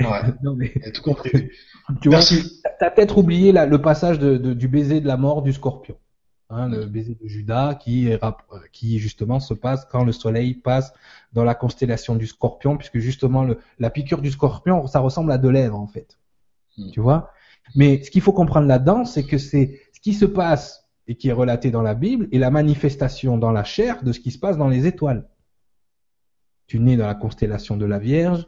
Ouais. 0.00 0.20
non, 0.42 0.54
mais... 0.54 0.72
tout 0.94 1.02
compris. 1.02 1.50
Tu 2.02 2.08
Merci. 2.08 2.60
as 2.80 2.90
peut-être 2.90 3.16
oublié 3.16 3.52
le 3.52 3.80
passage 3.80 4.18
de, 4.18 4.36
du 4.36 4.66
baiser 4.66 5.00
de 5.00 5.06
la 5.06 5.16
mort 5.16 5.42
du 5.42 5.52
scorpion. 5.52 5.96
Hein, 6.50 6.68
le 6.68 6.86
baiser 6.86 7.16
de 7.20 7.28
Judas 7.28 7.76
qui, 7.76 8.10
qui 8.72 8.98
justement 8.98 9.38
se 9.38 9.54
passe 9.54 9.84
quand 9.84 10.04
le 10.04 10.10
soleil 10.10 10.54
passe 10.54 10.92
dans 11.32 11.44
la 11.44 11.54
constellation 11.54 12.16
du 12.16 12.26
scorpion, 12.26 12.76
puisque 12.76 12.98
justement 12.98 13.44
le, 13.44 13.58
la 13.78 13.90
piqûre 13.90 14.20
du 14.20 14.32
scorpion, 14.32 14.86
ça 14.88 14.98
ressemble 14.98 15.30
à 15.30 15.38
de 15.38 15.48
lèvres 15.48 15.78
en 15.78 15.86
fait. 15.86 16.18
Hmm. 16.76 16.90
Tu 16.90 17.00
vois? 17.00 17.30
Mais 17.76 18.02
ce 18.02 18.10
qu'il 18.10 18.20
faut 18.20 18.32
comprendre 18.32 18.66
là-dedans, 18.66 19.04
c'est 19.04 19.24
que 19.24 19.38
c'est 19.38 19.80
ce 19.92 20.00
qui 20.00 20.12
se 20.12 20.24
passe 20.24 20.88
et 21.06 21.14
qui 21.14 21.28
est 21.28 21.32
relaté 21.32 21.70
dans 21.70 21.82
la 21.82 21.94
Bible 21.94 22.28
et 22.32 22.38
la 22.38 22.50
manifestation 22.50 23.38
dans 23.38 23.52
la 23.52 23.62
chair 23.64 24.02
de 24.02 24.10
ce 24.12 24.18
qui 24.18 24.32
se 24.32 24.38
passe 24.38 24.56
dans 24.56 24.68
les 24.68 24.86
étoiles. 24.86 25.28
Tu 26.66 26.80
nais 26.80 26.96
dans 26.96 27.06
la 27.06 27.14
constellation 27.14 27.76
de 27.76 27.86
la 27.86 27.98
Vierge, 27.98 28.46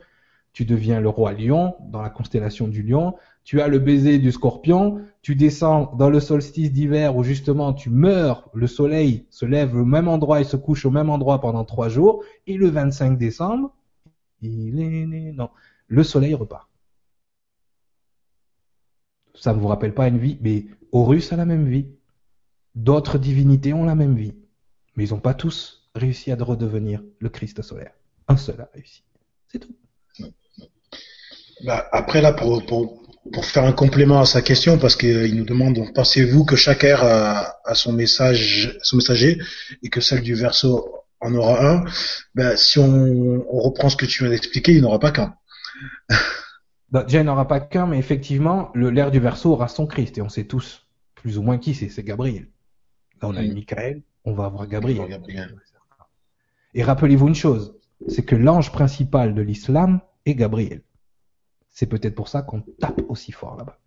tu 0.52 0.64
deviens 0.64 1.00
le 1.00 1.08
roi 1.08 1.32
lion 1.32 1.76
dans 1.80 2.02
la 2.02 2.10
constellation 2.10 2.68
du 2.68 2.82
lion, 2.82 3.14
tu 3.44 3.60
as 3.60 3.68
le 3.68 3.78
baiser 3.78 4.18
du 4.18 4.32
scorpion, 4.32 5.00
tu 5.22 5.36
descends 5.36 5.94
dans 5.96 6.10
le 6.10 6.20
solstice 6.20 6.72
d'hiver 6.72 7.16
où 7.16 7.22
justement 7.22 7.72
tu 7.72 7.90
meurs, 7.90 8.50
le 8.54 8.66
soleil 8.66 9.26
se 9.30 9.46
lève 9.46 9.76
au 9.76 9.84
même 9.84 10.08
endroit 10.08 10.40
et 10.40 10.44
se 10.44 10.56
couche 10.56 10.84
au 10.84 10.90
même 10.90 11.10
endroit 11.10 11.40
pendant 11.40 11.64
trois 11.64 11.88
jours, 11.88 12.24
et 12.46 12.56
le 12.56 12.68
25 12.68 13.16
décembre, 13.16 13.72
il 14.42 14.80
est 14.80 15.06
né, 15.06 15.32
non, 15.32 15.50
le 15.86 16.02
soleil 16.02 16.34
repart. 16.34 16.68
Ça 19.34 19.54
ne 19.54 19.60
vous 19.60 19.68
rappelle 19.68 19.94
pas 19.94 20.08
une 20.08 20.18
vie, 20.18 20.38
mais 20.40 20.66
Horus 20.92 21.32
a 21.32 21.36
la 21.36 21.44
même 21.44 21.68
vie. 21.68 21.86
D'autres 22.74 23.18
divinités 23.18 23.72
ont 23.72 23.84
la 23.84 23.94
même 23.94 24.16
vie. 24.16 24.34
Mais 24.96 25.06
ils 25.06 25.14
n'ont 25.14 25.20
pas 25.20 25.34
tous 25.34 25.88
réussi 25.94 26.32
à 26.32 26.36
redevenir 26.36 27.02
le 27.20 27.28
Christ 27.28 27.62
solaire. 27.62 27.92
Un 28.28 28.36
seul 28.36 28.60
a 28.60 28.68
réussi. 28.74 29.02
C'est 29.48 29.58
tout. 29.58 29.74
Bah, 31.64 31.88
après 31.92 32.20
là, 32.20 32.32
pour, 32.32 32.64
pour, 32.66 33.02
pour 33.32 33.44
faire 33.44 33.64
un 33.64 33.72
complément 33.72 34.20
à 34.20 34.26
sa 34.26 34.42
question, 34.42 34.78
parce 34.78 34.94
qu'il 34.94 35.34
nous 35.34 35.44
demande, 35.44 35.78
pensez-vous 35.94 36.44
que 36.44 36.56
chaque 36.56 36.84
ère 36.84 37.02
a, 37.02 37.56
a, 37.64 37.74
son 37.74 37.92
message, 37.92 38.78
son 38.82 38.96
messager, 38.96 39.40
et 39.82 39.88
que 39.88 40.00
celle 40.00 40.22
du 40.22 40.34
verso 40.34 40.94
en 41.20 41.34
aura 41.34 41.68
un? 41.68 41.84
Ben, 42.34 42.56
Si 42.56 42.78
on, 42.78 43.44
on 43.50 43.60
reprend 43.60 43.88
ce 43.88 43.96
que 43.96 44.06
tu 44.06 44.22
viens 44.22 44.30
d'expliquer, 44.30 44.72
il 44.72 44.82
n'aura 44.82 44.98
pas 44.98 45.10
qu'un. 45.10 45.34
Bah, 46.90 47.04
déjà, 47.04 47.20
il 47.20 47.26
n'aura 47.26 47.46
pas 47.46 47.60
qu'un, 47.60 47.86
mais 47.86 47.98
effectivement, 47.98 48.70
l'ère 48.74 49.10
du 49.10 49.20
verso 49.20 49.52
aura 49.52 49.68
son 49.68 49.86
Christ, 49.86 50.16
et 50.16 50.22
on 50.22 50.30
sait 50.30 50.44
tous 50.44 50.86
plus 51.16 51.36
ou 51.36 51.42
moins 51.42 51.58
qui 51.58 51.74
c'est, 51.74 51.90
c'est 51.90 52.02
Gabriel. 52.02 52.48
Là, 53.20 53.28
on 53.28 53.36
a 53.36 53.42
eu 53.42 53.52
Michael, 53.52 54.02
on 54.24 54.32
va 54.32 54.46
avoir 54.46 54.66
Gabriel. 54.66 55.06
Gabriel. 55.06 55.54
Et 56.72 56.82
rappelez-vous 56.82 57.28
une 57.28 57.34
chose, 57.34 57.77
c'est 58.06 58.24
que 58.24 58.36
l'ange 58.36 58.72
principal 58.72 59.34
de 59.34 59.42
l'islam 59.42 60.00
est 60.24 60.34
Gabriel. 60.34 60.82
C'est 61.70 61.86
peut-être 61.86 62.14
pour 62.14 62.28
ça 62.28 62.42
qu'on 62.42 62.62
tape 62.80 63.02
aussi 63.08 63.32
fort 63.32 63.56
là-bas. 63.56 63.78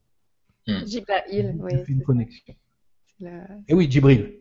Hmm. 0.68 0.86
Jibril, 0.86 1.58
oui. 1.60 1.72
une 1.88 2.04
connexion. 2.04 2.56
Et 3.22 3.28
eh 3.68 3.74
oui, 3.74 3.90
Jibril. 3.90 4.36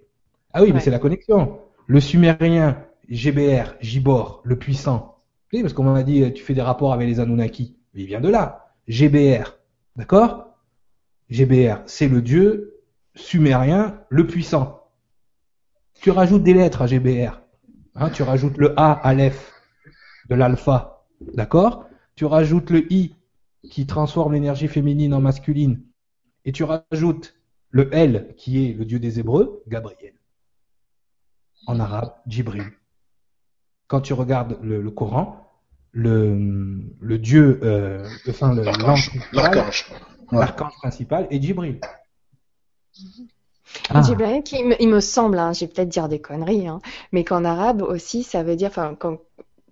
Ah 0.53 0.63
oui, 0.63 0.73
mais 0.73 0.81
c'est 0.81 0.91
la 0.91 0.99
connexion. 0.99 1.61
Le 1.87 2.01
sumérien, 2.01 2.85
GBR, 3.09 3.75
Gibor, 3.81 4.41
le 4.45 4.59
puissant. 4.59 5.19
Oui, 5.53 5.63
parce 5.63 5.75
qu'on 5.75 5.85
m'a 5.85 6.03
dit, 6.03 6.33
tu 6.33 6.43
fais 6.43 6.55
des 6.55 6.63
rapports 6.63 6.93
avec 6.93 7.09
les 7.09 7.21
Anunnaki. 7.21 7.77
Il 7.95 8.07
vient 8.07 8.21
de 8.21 8.29
là. 8.29 8.73
GBR. 8.89 9.59
D'accord? 9.97 10.57
GBR, 11.29 11.83
c'est 11.87 12.09
le 12.09 12.23
dieu 12.23 12.81
sumérien, 13.15 14.01
le 14.09 14.27
puissant. 14.27 14.89
Tu 15.95 16.11
rajoutes 16.11 16.43
des 16.43 16.55
lettres 16.55 16.83
à 16.83 16.87
GBR. 16.87 17.41
Hein, 17.95 18.11
tu 18.11 18.23
rajoutes 18.23 18.57
le 18.57 18.79
A, 18.79 18.93
Aleph, 18.93 19.53
de 20.31 20.35
l'alpha. 20.37 21.05
D'accord? 21.35 21.85
Tu 22.15 22.25
rajoutes 22.25 22.71
le 22.71 22.91
I, 22.93 23.15
qui 23.71 23.87
transforme 23.87 24.33
l'énergie 24.33 24.69
féminine 24.69 25.13
en 25.13 25.21
masculine, 25.21 25.83
et 26.45 26.53
tu 26.53 26.65
rajoutes 26.65 27.35
le 27.71 27.95
L 27.95 28.35
qui 28.37 28.65
est 28.65 28.73
le 28.73 28.85
dieu 28.85 28.99
des 28.99 29.21
Hébreux, 29.21 29.63
Gabriel. 29.69 30.15
en 31.67 31.79
arabe, 31.79 32.15
Jibril. 32.27 32.65
Quand 33.87 34.01
tu 34.01 34.13
regardes 34.15 34.59
le, 34.63 34.81
le 34.81 34.91
Coran, 34.91 35.47
le, 35.93 36.81
le 37.01 37.19
dieu, 37.19 37.61
euh, 37.63 38.09
enfin 38.29 38.55
le 38.55 38.63
L'archange. 38.63 39.11
L'archange. 39.33 39.85
Ouais. 40.33 40.39
l'archange 40.39 40.73
principal 40.81 41.27
est 41.31 41.43
Jibril. 41.43 41.81
Ah. 43.89 44.03
Jibril, 44.03 44.43
qui 44.43 44.65
me- 44.65 44.81
il 44.83 44.89
me 44.89 45.01
semble, 45.01 45.39
hein, 45.39 45.53
je 45.53 45.61
vais 45.61 45.69
peut-être 45.69 45.89
dire 45.89 46.09
des 46.09 46.21
conneries, 46.21 46.67
hein, 46.67 46.81
mais 47.13 47.25
qu'en 47.25 47.45
arabe 47.45 47.83
aussi, 47.83 48.23
ça 48.23 48.43
veut 48.43 48.57
dire, 48.57 48.69
enfin, 48.69 48.97
quand, 48.99 49.19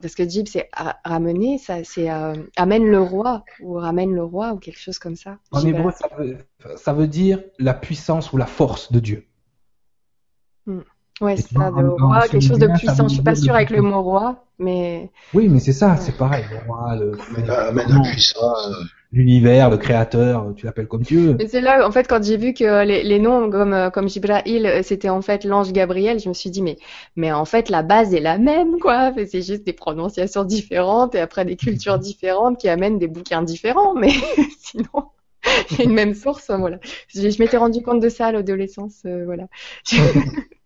parce 0.00 0.14
que 0.14 0.28
Jib, 0.28 0.46
c'est 0.48 0.68
ra- 0.72 0.98
ramener, 1.04 1.58
ça, 1.58 1.84
c'est 1.84 2.10
euh, 2.10 2.34
amène 2.56 2.86
le 2.86 3.00
roi 3.00 3.44
ou 3.60 3.74
ramène 3.74 4.14
le 4.14 4.24
roi 4.24 4.52
ou 4.52 4.58
quelque 4.58 4.80
chose 4.80 4.98
comme 4.98 5.16
ça. 5.16 5.38
En 5.52 5.64
hébreu, 5.64 5.92
ça 5.92 6.08
veut, 6.16 6.38
ça 6.76 6.92
veut 6.92 7.08
dire 7.08 7.42
la 7.58 7.74
puissance 7.74 8.32
ou 8.32 8.36
la 8.36 8.46
force 8.46 8.92
de 8.92 9.00
Dieu. 9.00 9.27
Ouais, 11.20 11.32
Et 11.32 11.36
c'est 11.36 11.54
dans- 11.54 11.60
ça, 11.62 11.70
de 11.70 11.86
roi, 11.88 12.28
quelque 12.28 12.42
chose 12.42 12.58
de 12.58 12.66
puissant. 12.68 13.08
Je 13.08 13.14
suis 13.14 13.22
pas 13.22 13.34
sûre 13.34 13.54
avec 13.54 13.70
le 13.70 13.82
mot 13.82 14.02
roi, 14.02 14.44
mais 14.58 15.10
Oui, 15.34 15.48
mais 15.48 15.58
c'est 15.58 15.72
ça, 15.72 15.96
c'est 15.96 16.16
pareil. 16.16 16.44
Le 16.50 16.56
roi, 16.56 16.96
le- 16.96 17.12
La, 17.46 17.72
mais 17.72 17.84
la 17.86 18.00
puissance. 18.10 18.68
euh, 18.68 18.84
l'univers, 19.12 19.68
le 19.70 19.76
créateur, 19.78 20.52
tu 20.56 20.64
l'appelles 20.66 20.86
comme 20.86 21.04
tu 21.04 21.16
veux. 21.16 21.34
Mais 21.38 21.48
c'est 21.48 21.60
là, 21.60 21.86
en 21.86 21.90
fait, 21.90 22.06
quand 22.08 22.22
j'ai 22.22 22.36
vu 22.36 22.54
que 22.54 22.84
les, 22.84 23.02
les 23.02 23.18
noms 23.18 23.50
comme, 23.50 23.72
euh, 23.72 23.90
comme 23.90 24.08
Jibraïl, 24.08 24.66
euh, 24.66 24.82
c'était 24.82 25.08
en 25.08 25.22
fait 25.22 25.44
l'ange 25.44 25.72
Gabriel, 25.72 26.20
je 26.20 26.28
me 26.28 26.34
suis 26.34 26.50
dit, 26.50 26.62
mais, 26.62 26.78
mais 27.16 27.32
en 27.32 27.44
fait, 27.44 27.68
la 27.68 27.82
base 27.82 28.14
est 28.14 28.20
la 28.20 28.38
même, 28.38 28.78
quoi. 28.78 29.12
C'est 29.26 29.42
juste 29.42 29.64
des 29.64 29.72
prononciations 29.72 30.44
différentes 30.44 31.14
et 31.14 31.20
après 31.20 31.44
des 31.44 31.56
cultures 31.56 31.98
différentes 31.98 32.58
qui 32.58 32.68
amènent 32.68 32.98
des 32.98 33.08
bouquins 33.08 33.42
différents, 33.42 33.94
mais 33.94 34.10
sinon, 34.60 35.10
il 35.72 35.78
y 35.78 35.82
a 35.82 35.84
une 35.84 35.94
même 35.94 36.14
source, 36.14 36.50
hein, 36.50 36.58
voilà. 36.58 36.78
Je, 37.08 37.28
je 37.30 37.42
m'étais 37.42 37.56
rendu 37.56 37.82
compte 37.82 38.00
de 38.00 38.08
ça 38.08 38.26
à 38.28 38.32
l'adolescence, 38.32 39.02
euh, 39.06 39.24
voilà. 39.24 39.46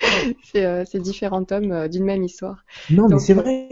C'est 0.44 0.64
euh, 0.64 0.84
différents 0.94 1.44
tomes 1.44 1.72
euh, 1.72 1.88
d'une 1.88 2.04
même 2.04 2.22
histoire. 2.22 2.64
Non, 2.90 3.08
mais 3.08 3.18
c'est 3.18 3.34
vrai. 3.34 3.68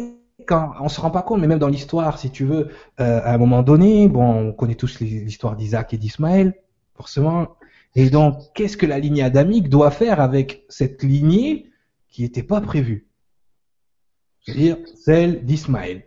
Quand 0.46 0.72
on 0.80 0.88
se 0.88 1.00
rend 1.00 1.10
pas 1.10 1.22
compte, 1.22 1.40
mais 1.40 1.46
même 1.46 1.58
dans 1.58 1.68
l'histoire, 1.68 2.18
si 2.18 2.30
tu 2.30 2.44
veux, 2.44 2.68
euh, 3.00 3.20
à 3.22 3.34
un 3.34 3.38
moment 3.38 3.62
donné, 3.62 4.08
bon, 4.08 4.48
on 4.48 4.52
connaît 4.52 4.76
tous 4.76 5.00
l'histoire 5.00 5.56
d'Isaac 5.56 5.92
et 5.92 5.98
d'Ismaël, 5.98 6.54
forcément. 6.94 7.48
Et 7.94 8.08
donc, 8.08 8.38
qu'est-ce 8.54 8.76
que 8.76 8.86
la 8.86 8.98
lignée 8.98 9.22
adamique 9.22 9.68
doit 9.68 9.90
faire 9.90 10.20
avec 10.20 10.64
cette 10.68 11.02
lignée 11.02 11.70
qui 12.08 12.22
n'était 12.22 12.42
pas 12.42 12.60
prévue? 12.60 13.08
C'est-à-dire 14.40 14.78
celle 14.94 15.44
d'Ismaël. 15.44 16.04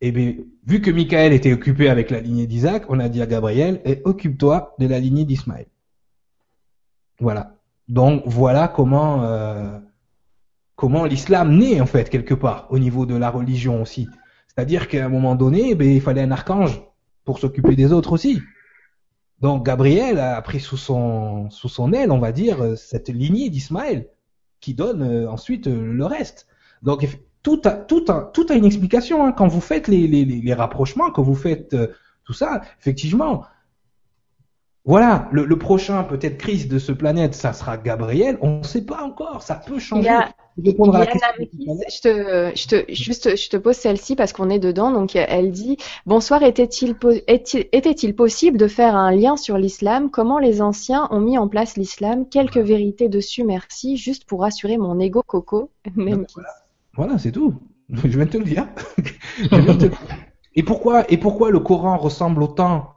Et 0.00 0.12
bien, 0.12 0.34
vu 0.66 0.80
que 0.80 0.90
Michael 0.90 1.32
était 1.32 1.52
occupé 1.52 1.88
avec 1.88 2.10
la 2.10 2.20
lignée 2.20 2.46
d'Isaac, 2.46 2.84
on 2.88 3.00
a 3.00 3.08
dit 3.08 3.20
à 3.20 3.26
Gabriel, 3.26 3.80
eh, 3.84 4.00
occupe-toi 4.04 4.74
de 4.78 4.86
la 4.86 5.00
lignée 5.00 5.24
d'Ismaël. 5.24 5.66
Voilà. 7.18 7.55
Donc 7.88 8.22
voilà 8.26 8.68
comment 8.68 9.22
euh, 9.24 9.78
comment 10.74 11.04
l'islam 11.04 11.56
naît 11.56 11.80
en 11.80 11.86
fait 11.86 12.10
quelque 12.10 12.34
part 12.34 12.66
au 12.70 12.78
niveau 12.78 13.06
de 13.06 13.16
la 13.16 13.30
religion 13.30 13.82
aussi. 13.82 14.08
C'est-à-dire 14.48 14.88
qu'à 14.88 15.04
un 15.04 15.08
moment 15.08 15.34
donné, 15.34 15.74
ben, 15.74 15.88
il 15.88 16.00
fallait 16.00 16.22
un 16.22 16.30
archange 16.30 16.82
pour 17.24 17.38
s'occuper 17.38 17.76
des 17.76 17.92
autres 17.92 18.12
aussi. 18.12 18.40
Donc 19.40 19.66
Gabriel 19.66 20.18
a 20.18 20.40
pris 20.42 20.60
sous 20.60 20.78
son 20.78 21.50
sous 21.50 21.68
son 21.68 21.92
aile, 21.92 22.10
on 22.10 22.18
va 22.18 22.32
dire, 22.32 22.62
euh, 22.62 22.76
cette 22.76 23.08
lignée 23.08 23.50
d'Ismaël 23.50 24.08
qui 24.60 24.74
donne 24.74 25.02
euh, 25.02 25.30
ensuite 25.30 25.66
euh, 25.66 25.92
le 25.92 26.04
reste. 26.06 26.46
Donc 26.82 27.06
tout 27.42 27.60
a 27.64 27.70
tout 27.70 28.04
a 28.08 28.30
tout 28.32 28.46
a 28.48 28.54
une 28.54 28.64
explication 28.64 29.24
hein. 29.24 29.32
quand 29.32 29.48
vous 29.48 29.60
faites 29.60 29.88
les 29.88 30.08
les, 30.08 30.24
les 30.24 30.40
les 30.40 30.54
rapprochements, 30.54 31.10
quand 31.10 31.22
vous 31.22 31.34
faites 31.34 31.74
euh, 31.74 31.88
tout 32.24 32.32
ça, 32.32 32.62
effectivement. 32.80 33.44
Voilà, 34.86 35.28
le, 35.32 35.44
le 35.44 35.58
prochain 35.58 36.04
peut-être 36.04 36.38
crise 36.38 36.68
de 36.68 36.78
ce 36.78 36.92
planète, 36.92 37.34
ça 37.34 37.52
sera 37.52 37.76
Gabriel. 37.76 38.38
On 38.40 38.58
ne 38.58 38.62
sait 38.62 38.84
pas 38.86 39.02
encore, 39.02 39.42
ça 39.42 39.56
peut 39.56 39.80
changer. 39.80 40.08
Je 40.64 40.70
à 40.92 40.98
la 41.00 41.06
je 41.44 42.00
te, 42.00 42.56
je 42.56 42.66
te, 42.68 42.92
juste, 42.92 43.36
je 43.36 43.50
te 43.50 43.56
pose 43.56 43.74
celle-ci 43.74 44.14
parce 44.14 44.32
qu'on 44.32 44.48
est 44.48 44.60
dedans. 44.60 44.92
Donc, 44.92 45.16
elle 45.16 45.50
dit 45.50 45.76
Bonsoir, 46.06 46.44
était-il, 46.44 46.94
po- 46.94 47.10
possible 48.16 48.58
de 48.58 48.68
faire 48.68 48.94
un 48.94 49.10
lien 49.10 49.36
sur 49.36 49.58
l'islam? 49.58 50.08
Comment 50.08 50.38
les 50.38 50.62
anciens 50.62 51.08
ont 51.10 51.20
mis 51.20 51.36
en 51.36 51.48
place 51.48 51.76
l'islam? 51.76 52.28
Quelques 52.28 52.56
vérités 52.58 53.08
dessus, 53.08 53.42
merci, 53.42 53.96
juste 53.96 54.24
pour 54.24 54.42
rassurer 54.42 54.78
mon 54.78 55.00
ego 55.00 55.22
coco. 55.26 55.70
Même 55.96 56.26
Voilà, 56.94 57.18
c'est 57.18 57.32
tout. 57.32 57.54
Je 57.90 58.08
viens 58.08 58.24
de 58.24 58.30
te 58.30 58.38
le 58.38 58.44
dire. 58.44 58.68
Je 59.38 59.48
viens 59.48 59.74
de 59.74 59.78
te 59.78 59.84
le 59.84 59.88
dire. 59.90 59.98
Et 60.54 60.62
pourquoi 60.62 61.04
et 61.10 61.18
pourquoi 61.18 61.50
le 61.50 61.58
Coran 61.58 61.98
ressemble 61.98 62.42
autant 62.42 62.95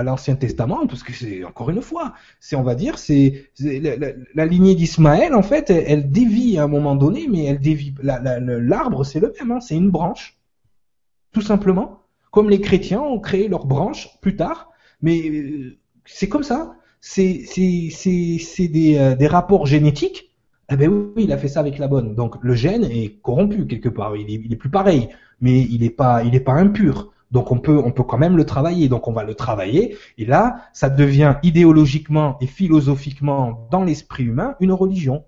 à 0.00 0.02
l'Ancien 0.02 0.34
Testament 0.34 0.86
Parce 0.86 1.02
que 1.02 1.12
c'est 1.12 1.44
encore 1.44 1.70
une 1.70 1.82
fois, 1.82 2.14
c'est 2.40 2.56
on 2.56 2.62
va 2.62 2.74
dire 2.74 2.98
c'est 2.98 3.50
la, 3.58 4.46
lignée 4.46 4.74
d'Ismaël 4.74 5.34
en 5.34 5.42
fait, 5.42 5.70
elle, 5.70 6.10
dévie 6.10 6.58
à 6.58 6.64
un 6.64 6.68
moment 6.68 6.96
donné, 6.96 7.28
mais 7.28 7.44
elle 7.44 7.60
dévie 7.60 7.94
l'arbre 8.02 9.04
c'est 9.04 9.20
le 9.20 9.32
même, 9.38 9.52
hein, 9.52 9.60
c'est 9.60 9.76
une 9.76 9.90
branche, 9.90 10.38
tout 11.32 11.42
simplement. 11.42 12.02
Comme 12.30 12.48
les 12.48 12.60
chrétiens 12.60 13.00
ont 13.00 13.18
créé 13.18 13.48
leur 13.48 13.66
branche 13.66 14.08
plus 14.20 14.36
tard, 14.36 14.70
mais 15.02 15.20
euh, 15.28 15.78
c'est 16.04 16.28
comme 16.28 16.44
ça. 16.44 16.74
C'est 17.00 17.44
euh, 17.56 19.16
des 19.16 19.26
rapports 19.26 19.66
génétiques 19.66 20.30
eh 20.72 20.76
ben 20.76 20.88
oui, 20.88 21.24
il 21.24 21.32
a 21.32 21.38
fait 21.38 21.48
ça 21.48 21.60
avec 21.60 21.78
la 21.78 21.88
bonne. 21.88 22.14
Donc 22.14 22.36
le 22.42 22.54
gène 22.54 22.84
est 22.84 23.20
corrompu 23.22 23.66
quelque 23.66 23.88
part. 23.88 24.16
Il 24.16 24.52
est, 24.52 24.56
plus 24.56 24.70
pareil, 24.70 25.08
mais 25.40 25.62
il 25.62 25.82
est 25.82 25.90
pas, 25.90 26.22
il 26.22 26.34
est 26.34 26.40
pas 26.40 26.52
impur. 26.52 27.12
Donc 27.30 27.52
on 27.52 27.58
peut, 27.58 27.78
on 27.78 27.92
peut 27.92 28.02
quand 28.02 28.18
même 28.18 28.36
le 28.36 28.44
travailler. 28.44 28.88
Donc 28.88 29.08
on 29.08 29.12
va 29.12 29.24
le 29.24 29.34
travailler. 29.34 29.96
Et 30.18 30.24
là, 30.24 30.62
ça 30.72 30.90
devient 30.90 31.36
idéologiquement 31.42 32.36
et 32.40 32.46
philosophiquement 32.46 33.68
dans 33.70 33.84
l'esprit 33.84 34.24
humain 34.24 34.56
une 34.60 34.72
religion. 34.72 35.24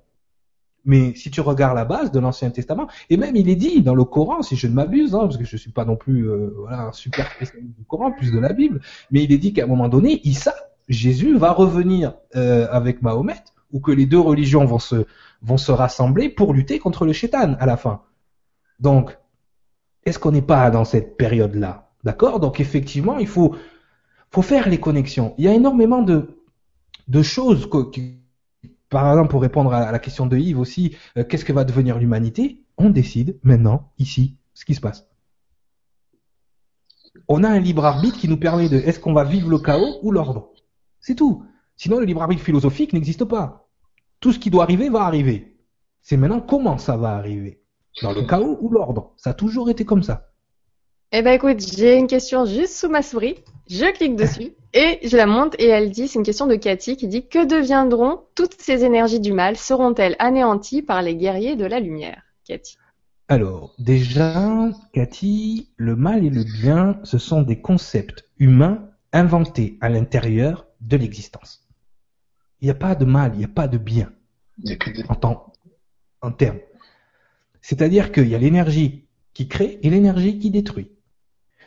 Mais 0.85 1.15
si 1.15 1.31
tu 1.31 1.41
regardes 1.41 1.77
la 1.77 1.85
base 1.85 2.11
de 2.11 2.19
l'Ancien 2.19 2.51
Testament, 2.51 2.89
et 3.09 3.17
même 3.17 3.37
il 3.37 3.49
est 3.49 3.57
dit 3.57 3.83
dans 3.83 3.95
le 3.95 4.05
Coran, 4.05 4.43
si 4.43 4.57
je 4.57 4.67
ne 4.67 4.73
m'abuse, 4.73 5.15
hein, 5.15 5.21
parce 5.21 5.37
que 5.37 5.45
je 5.45 5.57
suis 5.57 5.71
pas 5.71 5.85
non 5.85 5.95
plus 5.95 6.29
euh, 6.29 6.53
voilà, 6.57 6.87
un 6.87 6.93
super 6.93 7.31
spécialiste 7.31 7.77
du 7.79 7.85
Coran, 7.85 8.11
plus 8.11 8.33
de 8.33 8.39
la 8.41 8.53
Bible, 8.53 8.81
mais 9.13 9.23
il 9.23 9.33
est 9.33 9.39
dit 9.39 9.53
qu'à 9.53 9.63
un 9.63 9.69
moment 9.69 9.89
donné, 9.89 10.21
Issa, 10.25 10.55
Jésus 10.89 11.37
va 11.39 11.53
revenir 11.53 12.15
euh, 12.35 12.67
avec 12.71 13.01
Mahomet, 13.01 13.45
ou 13.71 13.79
que 13.79 13.93
les 13.93 14.07
deux 14.07 14.19
religions 14.19 14.65
vont 14.65 14.81
se 14.81 15.07
vont 15.41 15.57
se 15.57 15.73
rassembler 15.73 16.29
pour 16.29 16.53
lutter 16.53 16.79
contre 16.79 17.05
le 17.05 17.13
chétan 17.13 17.55
à 17.59 17.67
la 17.67 17.77
fin. 17.77 18.03
Donc, 18.81 19.19
est-ce 20.05 20.19
qu'on 20.19 20.33
n'est 20.33 20.43
pas 20.43 20.71
dans 20.71 20.85
cette 20.85 21.17
période-là? 21.17 21.92
D'accord? 22.05 22.41
Donc 22.41 22.61
effectivement, 22.61 23.19
il 23.19 23.27
faut 23.27 23.55
faire 24.43 24.69
les 24.69 24.81
connexions. 24.81 25.35
Il 25.39 25.45
y 25.45 25.49
a 25.49 25.55
énormément 25.55 26.03
de 26.03 27.23
choses 27.23 27.69
que- 27.69 28.01
par 28.89 29.11
exemple, 29.11 29.31
pour 29.31 29.41
répondre 29.43 29.73
à 29.73 29.91
la 29.91 29.99
question 29.99 30.27
de 30.27 30.37
Yves 30.37 30.59
aussi, 30.59 30.97
euh, 31.17 31.25
qu'est-ce 31.25 31.45
que 31.45 31.53
va 31.53 31.65
devenir 31.65 31.99
l'humanité? 31.99 32.63
On 32.77 32.91
décide 32.91 33.39
maintenant, 33.43 33.93
ici, 33.99 34.37
ce 34.55 34.65
qui 34.65 34.75
se 34.75 34.81
passe. 34.81 35.07
On 37.29 37.45
a 37.45 37.49
un 37.49 37.59
libre 37.59 37.85
arbitre 37.85 38.19
qui 38.19 38.29
nous 38.29 38.37
permet 38.37 38.69
de 38.69 38.77
est-ce 38.77 39.01
qu'on 39.01 39.13
va 39.13 39.25
vivre 39.25 39.49
le 39.49 39.59
chaos 39.59 39.99
ou 40.03 40.11
l'ordre? 40.13 40.51
C'est 41.01 41.15
tout. 41.15 41.45
Sinon, 41.77 41.99
le 42.01 42.05
libre 42.05 42.23
arbitre 42.23 42.43
philosophique 42.43 42.93
n'existe 42.93 43.25
pas. 43.25 43.69
Tout 44.21 44.33
ce 44.33 44.39
qui 44.39 44.51
doit 44.51 44.65
arriver 44.65 44.89
va 44.89 45.03
arriver. 45.03 45.57
C'est 46.03 46.17
maintenant 46.17 46.41
comment 46.41 46.79
ça 46.79 46.97
va 46.97 47.17
arriver? 47.17 47.63
Dans 48.03 48.13
le 48.13 48.23
chaos 48.23 48.59
ou 48.61 48.71
l'ordre? 48.71 49.13
Ça 49.17 49.31
a 49.31 49.35
toujours 49.35 49.71
été 49.71 49.85
comme 49.85 50.03
ça. 50.03 50.32
Eh 51.15 51.21
ben 51.21 51.33
écoute, 51.33 51.61
j'ai 51.61 51.99
une 51.99 52.07
question 52.07 52.47
juste 52.47 52.73
sous 52.75 52.89
ma 52.89 53.03
souris. 53.03 53.37
Je 53.69 53.93
clique 53.93 54.17
dessus 54.17 54.53
et 54.73 54.99
je 55.07 55.15
la 55.15 55.27
monte 55.27 55.55
et 55.59 55.67
elle 55.67 55.91
dit, 55.91 56.09
c'est 56.09 56.19
une 56.19 56.25
question 56.25 56.47
de 56.47 56.55
Cathy 56.55 56.97
qui 56.97 57.07
dit 57.07 57.29
que 57.29 57.45
deviendront 57.45 58.23
toutes 58.35 58.59
ces 58.59 58.85
énergies 58.85 59.21
du 59.21 59.33
mal? 59.35 59.59
Seront-elles 59.59 60.17
anéanties 60.19 60.81
par 60.81 61.03
les 61.03 61.15
guerriers 61.15 61.55
de 61.55 61.67
la 61.67 61.81
lumière? 61.81 62.23
Cathy. 62.47 62.77
Alors, 63.29 63.75
déjà, 63.79 64.71
Cathy, 64.95 65.69
le 65.77 65.97
mal 65.97 66.25
et 66.25 66.31
le 66.31 66.45
bien, 66.45 66.99
ce 67.05 67.19
sont 67.19 67.43
des 67.43 67.61
concepts 67.61 68.25
humains 68.39 68.89
inventés 69.13 69.77
à 69.83 69.91
l'intérieur 69.91 70.67
de 70.81 70.97
l'existence. 70.97 71.67
Il 72.61 72.65
n'y 72.65 72.71
a 72.71 72.75
pas 72.75 72.95
de 72.95 73.05
mal, 73.05 73.33
il 73.35 73.39
n'y 73.39 73.45
a 73.45 73.49
pas 73.49 73.69
de 73.69 73.77
bien 73.77 74.13
Il 74.59 74.71
y 74.71 74.73
a 74.73 74.77
que 74.77 74.91
des- 74.91 75.05
en 75.09 75.15
temps, 75.15 75.53
en 76.23 76.33
termes. 76.33 76.59
C'est-à-dire 77.61 78.13
qu'il 78.13 78.29
y 78.29 78.35
a 78.35 78.39
l'énergie 78.39 79.05
qui 79.35 79.47
crée 79.49 79.79
et 79.83 79.91
l'énergie 79.91 80.39
qui 80.39 80.51
détruit. 80.51 80.91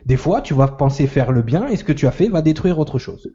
Des 0.06 0.18
fois, 0.18 0.42
tu 0.42 0.54
vas 0.54 0.68
penser 0.68 1.08
faire 1.08 1.32
le 1.32 1.42
bien 1.42 1.68
et 1.68 1.76
ce 1.78 1.84
que 1.84 1.92
tu 1.94 2.08
as 2.08 2.12
fait 2.12 2.28
va 2.30 2.42
détruire 2.42 2.80
autre 2.80 3.00
chose. 3.00 3.32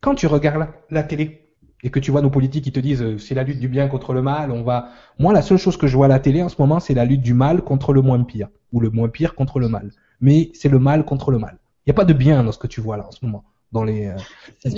Quand 0.00 0.14
tu 0.14 0.26
regardes 0.26 0.58
la, 0.58 0.72
la 0.90 1.02
télé 1.02 1.54
et 1.82 1.90
que 1.90 1.98
tu 2.00 2.10
vois 2.10 2.22
nos 2.22 2.30
politiques 2.30 2.64
qui 2.64 2.72
te 2.72 2.80
disent 2.80 3.02
euh, 3.02 3.18
c'est 3.18 3.34
la 3.34 3.42
lutte 3.44 3.60
du 3.60 3.68
bien 3.68 3.88
contre 3.88 4.12
le 4.12 4.22
mal, 4.22 4.50
on 4.50 4.62
va. 4.62 4.90
Moi, 5.18 5.32
la 5.32 5.42
seule 5.42 5.58
chose 5.58 5.76
que 5.76 5.86
je 5.86 5.96
vois 5.96 6.06
à 6.06 6.08
la 6.08 6.20
télé 6.20 6.42
en 6.42 6.48
ce 6.48 6.56
moment, 6.60 6.80
c'est 6.80 6.94
la 6.94 7.04
lutte 7.04 7.22
du 7.22 7.34
mal 7.34 7.62
contre 7.62 7.92
le 7.92 8.02
moins 8.02 8.22
pire 8.22 8.48
ou 8.72 8.80
le 8.80 8.90
moins 8.90 9.08
pire 9.08 9.34
contre 9.34 9.58
le 9.60 9.68
mal. 9.68 9.92
Mais 10.20 10.50
c'est 10.54 10.68
le 10.68 10.78
mal 10.78 11.04
contre 11.04 11.30
le 11.30 11.38
mal. 11.38 11.58
Il 11.86 11.90
n'y 11.90 11.92
a 11.92 11.94
pas 11.94 12.04
de 12.04 12.12
bien 12.12 12.42
dans 12.44 12.52
ce 12.52 12.58
que 12.58 12.66
tu 12.66 12.80
vois 12.80 12.96
là 12.96 13.06
en 13.06 13.10
ce 13.12 13.24
moment, 13.24 13.44
dans 13.72 13.84
les. 13.84 14.06
euh, 14.06 14.16
ce 14.58 14.68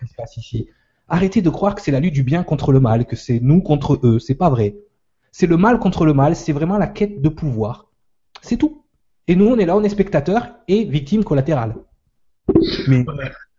qui 0.00 0.08
se 0.08 0.14
passe 0.16 0.36
ici. 0.36 0.68
Arrêtez 1.08 1.42
de 1.42 1.50
croire 1.50 1.74
que 1.74 1.80
c'est 1.82 1.90
la 1.90 2.00
lutte 2.00 2.14
du 2.14 2.22
bien 2.22 2.42
contre 2.44 2.72
le 2.72 2.80
mal, 2.80 3.06
que 3.06 3.16
c'est 3.16 3.40
nous 3.40 3.62
contre 3.62 3.98
eux. 4.04 4.18
C'est 4.18 4.34
pas 4.34 4.50
vrai. 4.50 4.76
C'est 5.32 5.46
le 5.46 5.56
mal 5.56 5.78
contre 5.78 6.04
le 6.04 6.14
mal. 6.14 6.36
C'est 6.36 6.52
vraiment 6.52 6.78
la 6.78 6.86
quête 6.86 7.20
de 7.22 7.28
pouvoir. 7.28 7.87
C'est 8.42 8.56
tout. 8.56 8.84
Et 9.26 9.36
nous, 9.36 9.46
on 9.46 9.58
est 9.58 9.66
là, 9.66 9.76
on 9.76 9.82
est 9.82 9.88
spectateurs 9.88 10.48
et 10.68 10.84
victimes 10.84 11.24
collatérales. 11.24 11.74
Mais. 12.86 13.04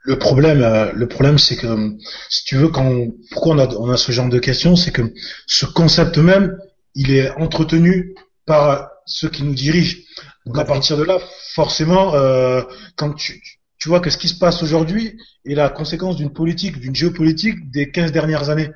Le 0.04 0.18
problème, 0.18 0.62
euh, 0.62 0.92
le 0.94 1.08
problème, 1.08 1.38
c'est 1.38 1.58
que 1.58 1.98
si 2.30 2.46
tu 2.46 2.56
veux, 2.56 2.70
quand 2.70 3.08
pourquoi 3.32 3.56
on 3.56 3.60
a, 3.60 3.68
on 3.76 3.90
a 3.92 3.98
ce 3.98 4.12
genre 4.12 4.30
de 4.30 4.40
questions, 4.40 4.76
c'est 4.76 4.92
que 4.92 5.14
ce 5.46 5.66
concept 5.66 6.18
même, 6.18 6.58
il 6.96 7.12
est 7.12 7.30
entretenu 7.32 8.16
par 8.46 8.90
ceux 9.06 9.30
qui 9.30 9.44
nous 9.44 9.54
dirigent. 9.54 9.98
Donc 10.46 10.58
à 10.58 10.66
partir 10.66 10.98
de 10.98 11.04
là, 11.04 11.20
forcément, 11.54 12.16
euh, 12.16 12.62
quand 12.96 13.14
tu, 13.14 13.42
tu 13.78 13.90
vois 13.90 14.00
que 14.00 14.10
ce 14.10 14.18
qui 14.18 14.30
se 14.30 14.40
passe 14.40 14.64
aujourd'hui 14.64 15.18
est 15.46 15.54
la 15.54 15.70
conséquence 15.70 16.16
d'une 16.16 16.32
politique, 16.32 16.80
d'une 16.80 16.96
géopolitique 16.96 17.70
des 17.70 17.92
15 17.92 18.12
dernières 18.12 18.50
années. 18.50 18.72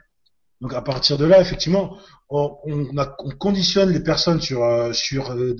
Donc 0.61 0.73
à 0.73 0.81
partir 0.81 1.17
de 1.17 1.25
là, 1.25 1.41
effectivement, 1.41 1.97
on, 2.33 3.29
conditionne 3.37 3.91
les 3.91 4.01
personnes 4.01 4.41
sur 4.41 4.63
euh, 4.63 4.91
sur 4.93 5.31
euh, 5.31 5.55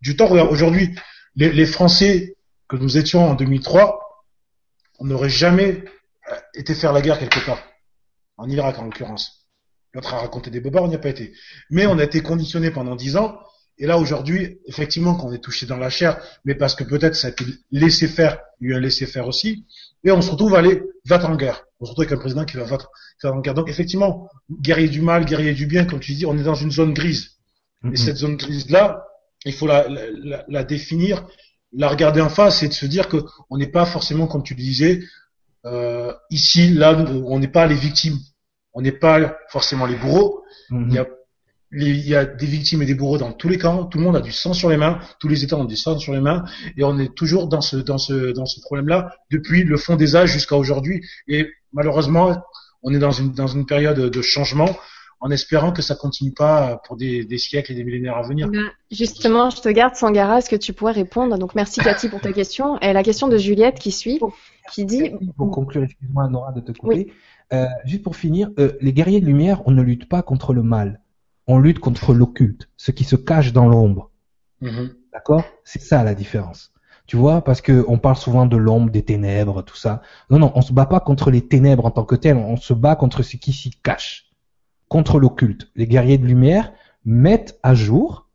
du 0.00 0.16
temps. 0.16 0.30
Aujourd'hui, 0.30 0.94
les, 1.36 1.66
Français 1.66 2.36
que 2.68 2.76
nous 2.76 2.98
étions 2.98 3.30
en 3.30 3.34
2003, 3.34 3.98
on 4.98 5.06
n'aurait 5.06 5.30
jamais 5.30 5.84
euh, 6.30 6.34
été 6.54 6.74
faire 6.74 6.92
la 6.92 7.00
guerre 7.00 7.18
quelque 7.18 7.44
part, 7.44 7.62
en 8.36 8.48
Irak 8.48 8.78
en 8.78 8.84
l'occurrence. 8.84 9.46
L'autre 9.94 10.12
a 10.12 10.20
raconté 10.20 10.50
des 10.50 10.60
bobards, 10.60 10.84
on 10.84 10.88
n'y 10.88 10.94
a 10.94 10.98
pas 10.98 11.08
été. 11.08 11.32
Mais 11.70 11.86
on 11.86 11.98
a 11.98 12.04
été 12.04 12.20
conditionné 12.20 12.70
pendant 12.70 12.94
dix 12.94 13.16
ans. 13.16 13.38
Et 13.78 13.86
là 13.86 13.96
aujourd'hui, 13.96 14.60
effectivement, 14.66 15.14
qu'on 15.14 15.32
est 15.32 15.42
touché 15.42 15.64
dans 15.64 15.76
la 15.76 15.88
chair, 15.88 16.20
mais 16.44 16.54
parce 16.54 16.74
que 16.74 16.84
peut-être 16.84 17.14
ça 17.14 17.28
a 17.28 17.30
été 17.30 17.44
laissé 17.70 18.08
faire, 18.08 18.38
il 18.60 18.70
y 18.70 18.74
a 18.74 18.76
un 18.76 18.80
laisser 18.80 19.06
faire 19.06 19.26
aussi. 19.26 19.64
Et 20.08 20.10
on 20.10 20.22
se 20.22 20.30
retrouve 20.30 20.54
à 20.54 20.60
aller 20.60 20.82
va 21.04 21.22
en 21.28 21.36
guerre. 21.36 21.64
On 21.80 21.84
se 21.84 21.90
retrouve 21.90 22.06
avec 22.06 22.18
un 22.18 22.20
président 22.20 22.46
qui 22.46 22.56
va 22.56 22.64
battre, 22.64 22.90
en 23.24 23.40
guerre. 23.40 23.52
Donc 23.52 23.68
effectivement, 23.68 24.30
guerrier 24.50 24.88
du 24.88 25.02
mal, 25.02 25.26
guerrier 25.26 25.52
du 25.52 25.66
bien, 25.66 25.84
comme 25.84 26.00
tu 26.00 26.12
dis, 26.12 26.24
on 26.24 26.38
est 26.38 26.44
dans 26.44 26.54
une 26.54 26.70
zone 26.70 26.94
grise. 26.94 27.32
Et 27.92 27.96
cette 27.96 28.16
zone 28.16 28.36
grise 28.36 28.70
là, 28.70 29.04
il 29.44 29.52
faut 29.52 29.66
la, 29.66 29.86
la, 29.86 30.44
la, 30.48 30.64
définir, 30.64 31.26
la 31.72 31.88
regarder 31.88 32.22
en 32.22 32.30
face 32.30 32.62
et 32.62 32.68
de 32.68 32.72
se 32.72 32.86
dire 32.86 33.08
que 33.08 33.18
on 33.50 33.58
n'est 33.58 33.68
pas 33.68 33.84
forcément, 33.84 34.26
comme 34.26 34.42
tu 34.42 34.54
le 34.54 34.62
disais, 34.62 35.00
euh, 35.66 36.12
ici, 36.30 36.70
là, 36.70 36.96
on 37.26 37.38
n'est 37.38 37.46
pas 37.46 37.66
les 37.66 37.74
victimes, 37.74 38.16
on 38.72 38.80
n'est 38.80 38.92
pas 38.92 39.36
forcément 39.50 39.84
les 39.84 39.96
bourreaux. 39.96 40.42
Il, 40.70 40.92
y 40.92 40.98
a, 40.98 41.06
il 41.70 42.08
y 42.08 42.14
a 42.14 42.24
des 42.24 42.46
victimes 42.46 42.82
et 42.82 42.86
des 42.86 42.94
bourreaux 42.94 43.18
dans 43.18 43.32
tous 43.32 43.48
les 43.48 43.58
camps. 43.58 43.84
Tout 43.84 43.98
le 43.98 44.04
monde 44.04 44.16
a 44.16 44.20
du 44.20 44.32
sang 44.32 44.52
sur 44.52 44.70
les 44.70 44.76
mains, 44.76 44.98
tous 45.20 45.28
les 45.28 45.44
États 45.44 45.56
ont 45.56 45.64
du 45.64 45.76
sang 45.76 45.98
sur 45.98 46.12
les 46.12 46.20
mains, 46.20 46.44
et 46.76 46.84
on 46.84 46.98
est 46.98 47.14
toujours 47.14 47.48
dans 47.48 47.60
ce 47.60 47.76
dans 47.76 47.98
ce 47.98 48.32
dans 48.32 48.46
ce 48.46 48.60
problème-là 48.60 49.10
depuis 49.30 49.64
le 49.64 49.76
fond 49.76 49.96
des 49.96 50.16
âges 50.16 50.32
jusqu'à 50.32 50.56
aujourd'hui. 50.56 51.04
Et 51.26 51.48
malheureusement, 51.72 52.42
on 52.82 52.94
est 52.94 52.98
dans 52.98 53.12
une 53.12 53.32
dans 53.32 53.48
une 53.48 53.66
période 53.66 53.98
de 53.98 54.22
changement 54.22 54.70
en 55.20 55.30
espérant 55.30 55.72
que 55.72 55.82
ça 55.82 55.96
continue 55.96 56.32
pas 56.32 56.80
pour 56.86 56.96
des, 56.96 57.24
des 57.24 57.38
siècles 57.38 57.72
et 57.72 57.74
des 57.74 57.82
millénaires 57.82 58.16
à 58.16 58.22
venir. 58.22 58.48
Ben, 58.48 58.70
justement, 58.90 59.50
je 59.50 59.60
te 59.60 59.68
garde, 59.68 59.96
Sangara, 59.96 60.38
est-ce 60.38 60.48
que 60.48 60.54
tu 60.54 60.72
pourrais 60.72 60.92
répondre? 60.92 61.36
Donc, 61.38 61.56
merci 61.56 61.80
Cathy 61.80 62.08
pour 62.08 62.20
ta 62.20 62.32
question. 62.32 62.78
Et 62.80 62.92
la 62.92 63.02
question 63.02 63.26
de 63.26 63.36
Juliette 63.36 63.80
qui 63.80 63.90
suit, 63.90 64.20
qui 64.72 64.84
dit... 64.84 65.10
Pour 65.36 65.50
conclure, 65.50 65.82
excuse-moi 65.82 66.28
Nora 66.28 66.52
de 66.52 66.60
te 66.60 66.70
couper, 66.70 67.12
euh, 67.52 67.66
juste 67.84 68.04
pour 68.04 68.14
finir, 68.14 68.50
euh, 68.60 68.72
les 68.80 68.92
guerriers 68.92 69.20
de 69.20 69.26
lumière, 69.26 69.62
on 69.66 69.72
ne 69.72 69.82
lutte 69.82 70.08
pas 70.08 70.22
contre 70.22 70.54
le 70.54 70.62
mal, 70.62 71.00
on 71.48 71.58
lutte 71.58 71.80
contre 71.80 72.14
l'occulte, 72.14 72.68
ce 72.76 72.92
qui 72.92 73.04
se 73.04 73.16
cache 73.16 73.52
dans 73.52 73.66
l'ombre. 73.66 74.10
Mm-hmm. 74.62 74.90
D'accord? 75.12 75.44
C'est 75.64 75.82
ça 75.82 76.04
la 76.04 76.14
différence. 76.14 76.72
Tu 77.06 77.16
vois, 77.16 77.42
parce 77.42 77.62
que 77.62 77.86
on 77.88 77.98
parle 77.98 78.16
souvent 78.16 78.44
de 78.44 78.56
l'ombre, 78.58 78.90
des 78.90 79.02
ténèbres, 79.02 79.62
tout 79.62 79.76
ça. 79.76 80.02
Non, 80.28 80.38
non, 80.38 80.52
on 80.54 80.60
se 80.60 80.74
bat 80.74 80.84
pas 80.84 81.00
contre 81.00 81.30
les 81.30 81.40
ténèbres 81.40 81.86
en 81.86 81.90
tant 81.90 82.04
que 82.04 82.14
tel, 82.14 82.36
on 82.36 82.58
se 82.58 82.74
bat 82.74 82.96
contre 82.96 83.22
ce 83.22 83.36
qui 83.36 83.54
s'y 83.54 83.70
cache 83.70 84.26
contre 84.88 85.18
l'occulte. 85.18 85.70
Les 85.74 85.86
guerriers 85.86 86.18
de 86.18 86.26
lumière 86.26 86.72
mettent 87.04 87.58
à 87.62 87.74
jour 87.74 88.28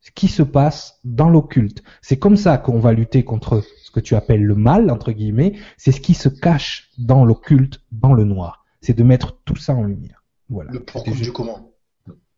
ce 0.00 0.10
qui 0.10 0.28
se 0.28 0.42
passe 0.42 1.00
dans 1.04 1.30
l'occulte. 1.30 1.82
C'est 2.02 2.18
comme 2.18 2.36
ça 2.36 2.58
qu'on 2.58 2.80
va 2.80 2.92
lutter 2.92 3.24
contre 3.24 3.62
ce 3.82 3.90
que 3.90 4.00
tu 4.00 4.14
appelles 4.14 4.42
le 4.44 4.56
mal, 4.56 4.90
entre 4.90 5.12
guillemets. 5.12 5.54
C'est 5.78 5.92
ce 5.92 6.00
qui 6.00 6.14
se 6.14 6.28
cache 6.28 6.90
dans 6.98 7.24
l'occulte, 7.24 7.80
dans 7.92 8.12
le 8.12 8.24
noir. 8.24 8.66
C'est 8.80 8.96
de 8.96 9.04
mettre 9.04 9.38
tout 9.44 9.56
ça 9.56 9.74
en 9.74 9.84
lumière. 9.84 10.24
Voilà. 10.50 10.72
Le 10.72 10.80
pourquoi 10.80 11.14
du 11.14 11.32
comment? 11.32 11.71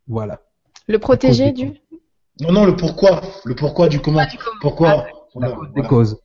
Voilà. 0.07 0.41
Le 0.87 0.99
protéger 0.99 1.51
du. 1.51 1.73
Non, 2.41 2.51
non, 2.51 2.65
le 2.65 2.75
pourquoi. 2.75 3.21
Le 3.45 3.55
pourquoi 3.55 3.87
du 3.87 3.99
comment. 3.99 4.25
Pourquoi. 4.61 5.05
Ah, 5.07 5.39
la 5.39 5.51
cause 5.51 5.73
des 5.73 5.81
causes. 5.83 6.21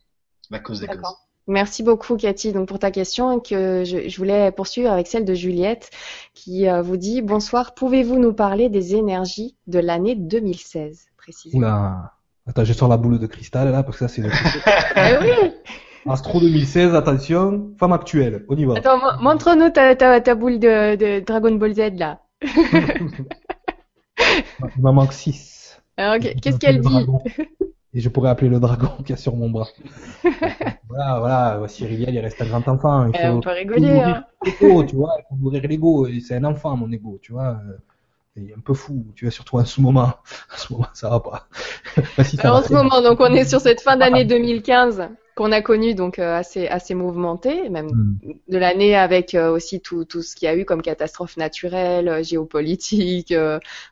La 0.49 0.59
cause 0.59 0.79
des 0.81 0.87
causes. 0.87 1.15
Merci 1.47 1.81
beaucoup 1.81 2.17
Cathy 2.17 2.53
donc 2.53 2.67
pour 2.67 2.79
ta 2.79 2.91
question 2.91 3.39
que 3.39 3.83
je, 3.83 4.07
je, 4.07 4.17
voulais 4.17 4.51
poursuivre 4.51 4.91
avec 4.91 5.07
celle 5.07 5.25
de 5.25 5.33
Juliette 5.33 5.89
qui 6.33 6.69
euh, 6.69 6.81
vous 6.83 6.97
dit 6.97 7.21
bonsoir 7.21 7.73
pouvez-vous 7.73 8.19
nous 8.19 8.33
parler 8.33 8.69
des 8.69 8.95
énergies 8.95 9.57
de 9.65 9.79
l'année 9.79 10.15
2016 10.15 11.07
précisément? 11.17 11.65
Oula 11.65 12.13
attends 12.47 12.63
je 12.63 12.73
sors 12.73 12.87
la 12.87 12.97
boule 12.97 13.17
de 13.17 13.25
cristal 13.25 13.71
là 13.71 13.81
parce 13.81 13.97
que 13.97 14.07
ça 14.07 14.13
c'est 14.13 14.21
le 14.21 14.29
eh 14.95 15.17
oui 15.19 15.51
Astro 16.07 16.39
2016 16.39 16.93
attention 16.93 17.71
femme 17.79 17.93
actuelle 17.93 18.45
on 18.47 18.55
y 18.55 18.65
va 18.65 18.75
attends 18.77 18.99
montre-nous 19.19 19.69
ta, 19.69 19.95
ta, 19.95 20.21
ta, 20.21 20.35
boule 20.35 20.59
de, 20.59 20.95
de, 20.95 21.25
Dragon 21.25 21.55
Ball 21.55 21.73
Z 21.73 21.97
là 21.97 22.19
il 24.75 24.81
m'en 24.81 24.93
manque 24.93 25.13
6 25.13 25.81
ah, 25.97 26.15
ok 26.15 26.35
qu'est-ce 26.41 26.57
qu'elle 26.57 26.79
dit 26.79 27.05
et 27.93 27.99
je 27.99 28.09
pourrais 28.09 28.29
appeler 28.29 28.49
le 28.49 28.59
dragon 28.59 28.91
qui 29.05 29.11
a 29.11 29.17
sur 29.17 29.35
mon 29.35 29.49
bras. 29.49 29.67
voilà, 30.87 31.19
voilà, 31.19 31.55
voici 31.57 31.85
Rivière, 31.85 32.09
il 32.09 32.19
reste 32.19 32.41
un 32.41 32.45
grand 32.45 32.65
enfant. 32.67 33.07
Il 33.07 33.11
eh, 33.15 33.27
faut, 33.27 33.33
on 33.33 33.41
peut 33.41 33.51
rigoler. 33.51 33.99
Hein. 33.99 34.25
tu 34.87 34.95
vois, 34.95 35.17
il 35.19 35.23
faut 35.29 35.35
nourrir 35.35 35.67
l'ego. 35.67 36.07
C'est 36.21 36.35
un 36.35 36.45
enfant, 36.45 36.77
mon 36.77 36.91
ego, 36.91 37.19
tu 37.21 37.33
vois. 37.33 37.59
Il 38.37 38.49
est 38.49 38.53
un 38.53 38.61
peu 38.61 38.73
fou, 38.73 39.05
tu 39.15 39.25
vois, 39.25 39.31
surtout 39.31 39.57
en 39.57 39.65
ce 39.65 39.81
moment. 39.81 40.13
En 40.53 40.57
ce 40.57 40.73
moment, 40.73 40.87
ça 40.93 41.09
va 41.09 41.19
pas. 41.19 41.47
Alors, 42.39 42.57
en 42.57 42.63
ce 42.63 42.71
moment, 42.71 43.01
donc 43.01 43.19
on 43.19 43.33
est 43.33 43.43
sur 43.43 43.59
cette 43.59 43.81
fin 43.81 43.97
d'année 43.97 44.23
2015 44.23 45.09
qu'on 45.35 45.51
a 45.51 45.61
connue 45.61 45.95
donc 45.95 46.19
euh, 46.19 46.35
assez 46.35 46.67
assez 46.67 46.93
mouvementée, 46.93 47.69
même 47.69 47.87
hmm. 47.87 48.33
de 48.49 48.57
l'année 48.57 48.95
avec 48.95 49.35
euh, 49.35 49.51
aussi 49.51 49.81
tout 49.81 50.05
tout 50.05 50.21
ce 50.21 50.35
qu'il 50.35 50.47
y 50.47 50.49
a 50.49 50.55
eu 50.55 50.65
comme 50.65 50.81
catastrophe 50.81 51.37
naturelle, 51.37 52.07
euh, 52.07 52.23
géopolitique. 52.23 53.33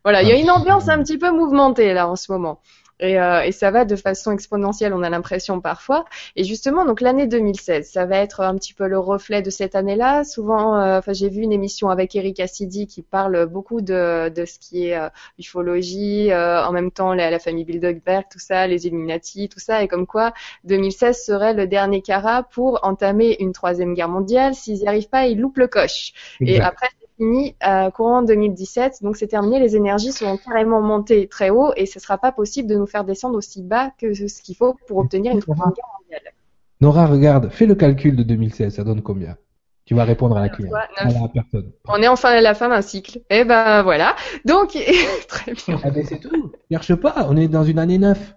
voilà, 0.04 0.22
il 0.22 0.30
y 0.30 0.32
a 0.32 0.36
une 0.36 0.52
ambiance 0.52 0.90
un 0.90 1.02
petit 1.02 1.18
peu 1.18 1.32
mouvementée 1.32 1.94
là 1.94 2.08
en 2.08 2.16
ce 2.16 2.32
moment. 2.32 2.62
Et, 3.00 3.20
euh, 3.20 3.42
et, 3.42 3.52
ça 3.52 3.72
va 3.72 3.86
de 3.86 3.96
façon 3.96 4.32
exponentielle, 4.32 4.94
on 4.94 5.04
a 5.04 5.10
l'impression 5.10 5.62
parfois. 5.62 6.06
Et 6.36 6.44
justement, 6.44 6.86
donc 6.86 7.02
l'année 7.02 7.28
2016, 7.28 7.90
ça 7.90 8.06
va 8.06 8.18
être 8.18 8.42
un 8.42 8.56
petit 8.56 8.74
peu 8.74 8.88
le 8.88 9.00
reflet 9.00 9.42
de 9.42 9.50
cette 9.50 9.76
année-là. 9.76 10.24
Souvent, 10.24 10.78
euh, 10.78 11.00
enfin, 11.00 11.14
j'ai 11.14 11.30
vu 11.30 11.42
une 11.42 11.54
émission 11.54 11.90
avec 11.90 12.16
Eric 12.16 12.40
Assidi 12.40 12.88
qui 12.88 13.02
parle 13.02 13.46
beaucoup 13.46 13.82
de, 13.82 14.30
de 14.30 14.46
ce 14.46 14.60
qui 14.60 14.88
est 14.88 14.98
euh, 14.98 15.10
ufologie, 15.38 16.32
euh, 16.32 16.64
en 16.64 16.72
même 16.72 16.92
temps 16.92 17.14
la, 17.14 17.30
la, 17.30 17.40
famille 17.40 17.64
Bilderberg, 17.64 18.26
tout 18.30 18.40
ça, 18.40 18.68
les 18.68 18.88
Illuminati, 18.88 19.50
tout 19.50 19.60
ça, 19.60 19.82
et 19.82 19.88
comme 19.88 20.06
quoi 20.06 20.34
2016 20.66 21.24
serait 21.26 21.54
le 21.54 21.68
dernier 21.68 22.02
carat 22.02 22.44
pour 22.44 22.80
entamer 22.84 23.38
une 23.40 23.54
troisième 23.54 23.94
guerre 23.94 24.10
mondiale. 24.10 24.54
S'ils 24.56 24.80
n'y 24.80 24.88
arrivent 24.88 25.10
pas, 25.10 25.28
ils 25.28 25.40
loupent 25.40 25.58
le 25.58 25.68
coche. 25.68 26.14
Et 26.42 26.60
après, 26.60 26.88
fini 27.20 27.56
euh, 27.68 27.92
courant 27.92 28.24
2017. 28.24 29.04
Donc 29.04 29.18
c'est 29.18 29.28
terminé, 29.28 29.60
les 29.60 29.76
énergies 29.76 30.14
sont 30.14 30.38
carrément 30.38 30.82
montées 30.82 31.28
très 31.28 31.50
haut 31.50 31.74
et 31.76 31.86
ce 31.86 32.00
ne 32.00 32.02
sera 32.02 32.18
pas 32.18 32.32
possible 32.32 32.70
de 32.70 32.76
nous 32.76 32.88
faire 32.88 33.04
descendre 33.04 33.38
aussi 33.38 33.62
bas 33.62 33.92
que 34.00 34.14
ce 34.14 34.42
qu'il 34.42 34.56
faut 34.56 34.76
pour 34.88 34.98
obtenir 34.98 35.34
une 35.34 35.42
troisième 35.42 35.72
guerre 35.72 35.86
mondiale. 36.02 36.34
Nora, 36.82 37.08
regarde, 37.08 37.50
fais 37.50 37.66
le 37.66 37.76
calcul 37.76 38.16
de 38.16 38.24
2016, 38.24 38.74
ça 38.74 38.84
donne 38.86 39.02
combien? 39.02 39.36
Tu 39.84 39.96
vas 39.96 40.06
répondre 40.06 40.38
à 40.38 40.42
la 40.42 40.50
cliente, 40.50 40.74
à 40.98 41.06
la 41.06 41.28
personne. 41.34 41.72
On 41.88 42.02
est 42.02 42.08
enfin 42.08 42.30
à 42.30 42.42
la 42.42 42.54
fin 42.54 42.70
d'un 42.70 42.82
cycle. 42.82 43.18
Et 43.30 43.40
eh 43.40 43.44
ben 43.44 43.82
voilà. 43.82 44.16
Donc 44.46 44.78
très 45.28 45.54
bien. 45.54 45.80
Ah 45.84 45.90
ben 45.90 46.06
c'est 46.08 46.20
tout. 46.20 46.52
Cherche 46.72 46.94
pas. 46.96 47.26
On 47.28 47.36
est 47.36 47.48
dans 47.48 47.64
une 47.64 47.80
année 47.80 47.98
neuf. 47.98 48.36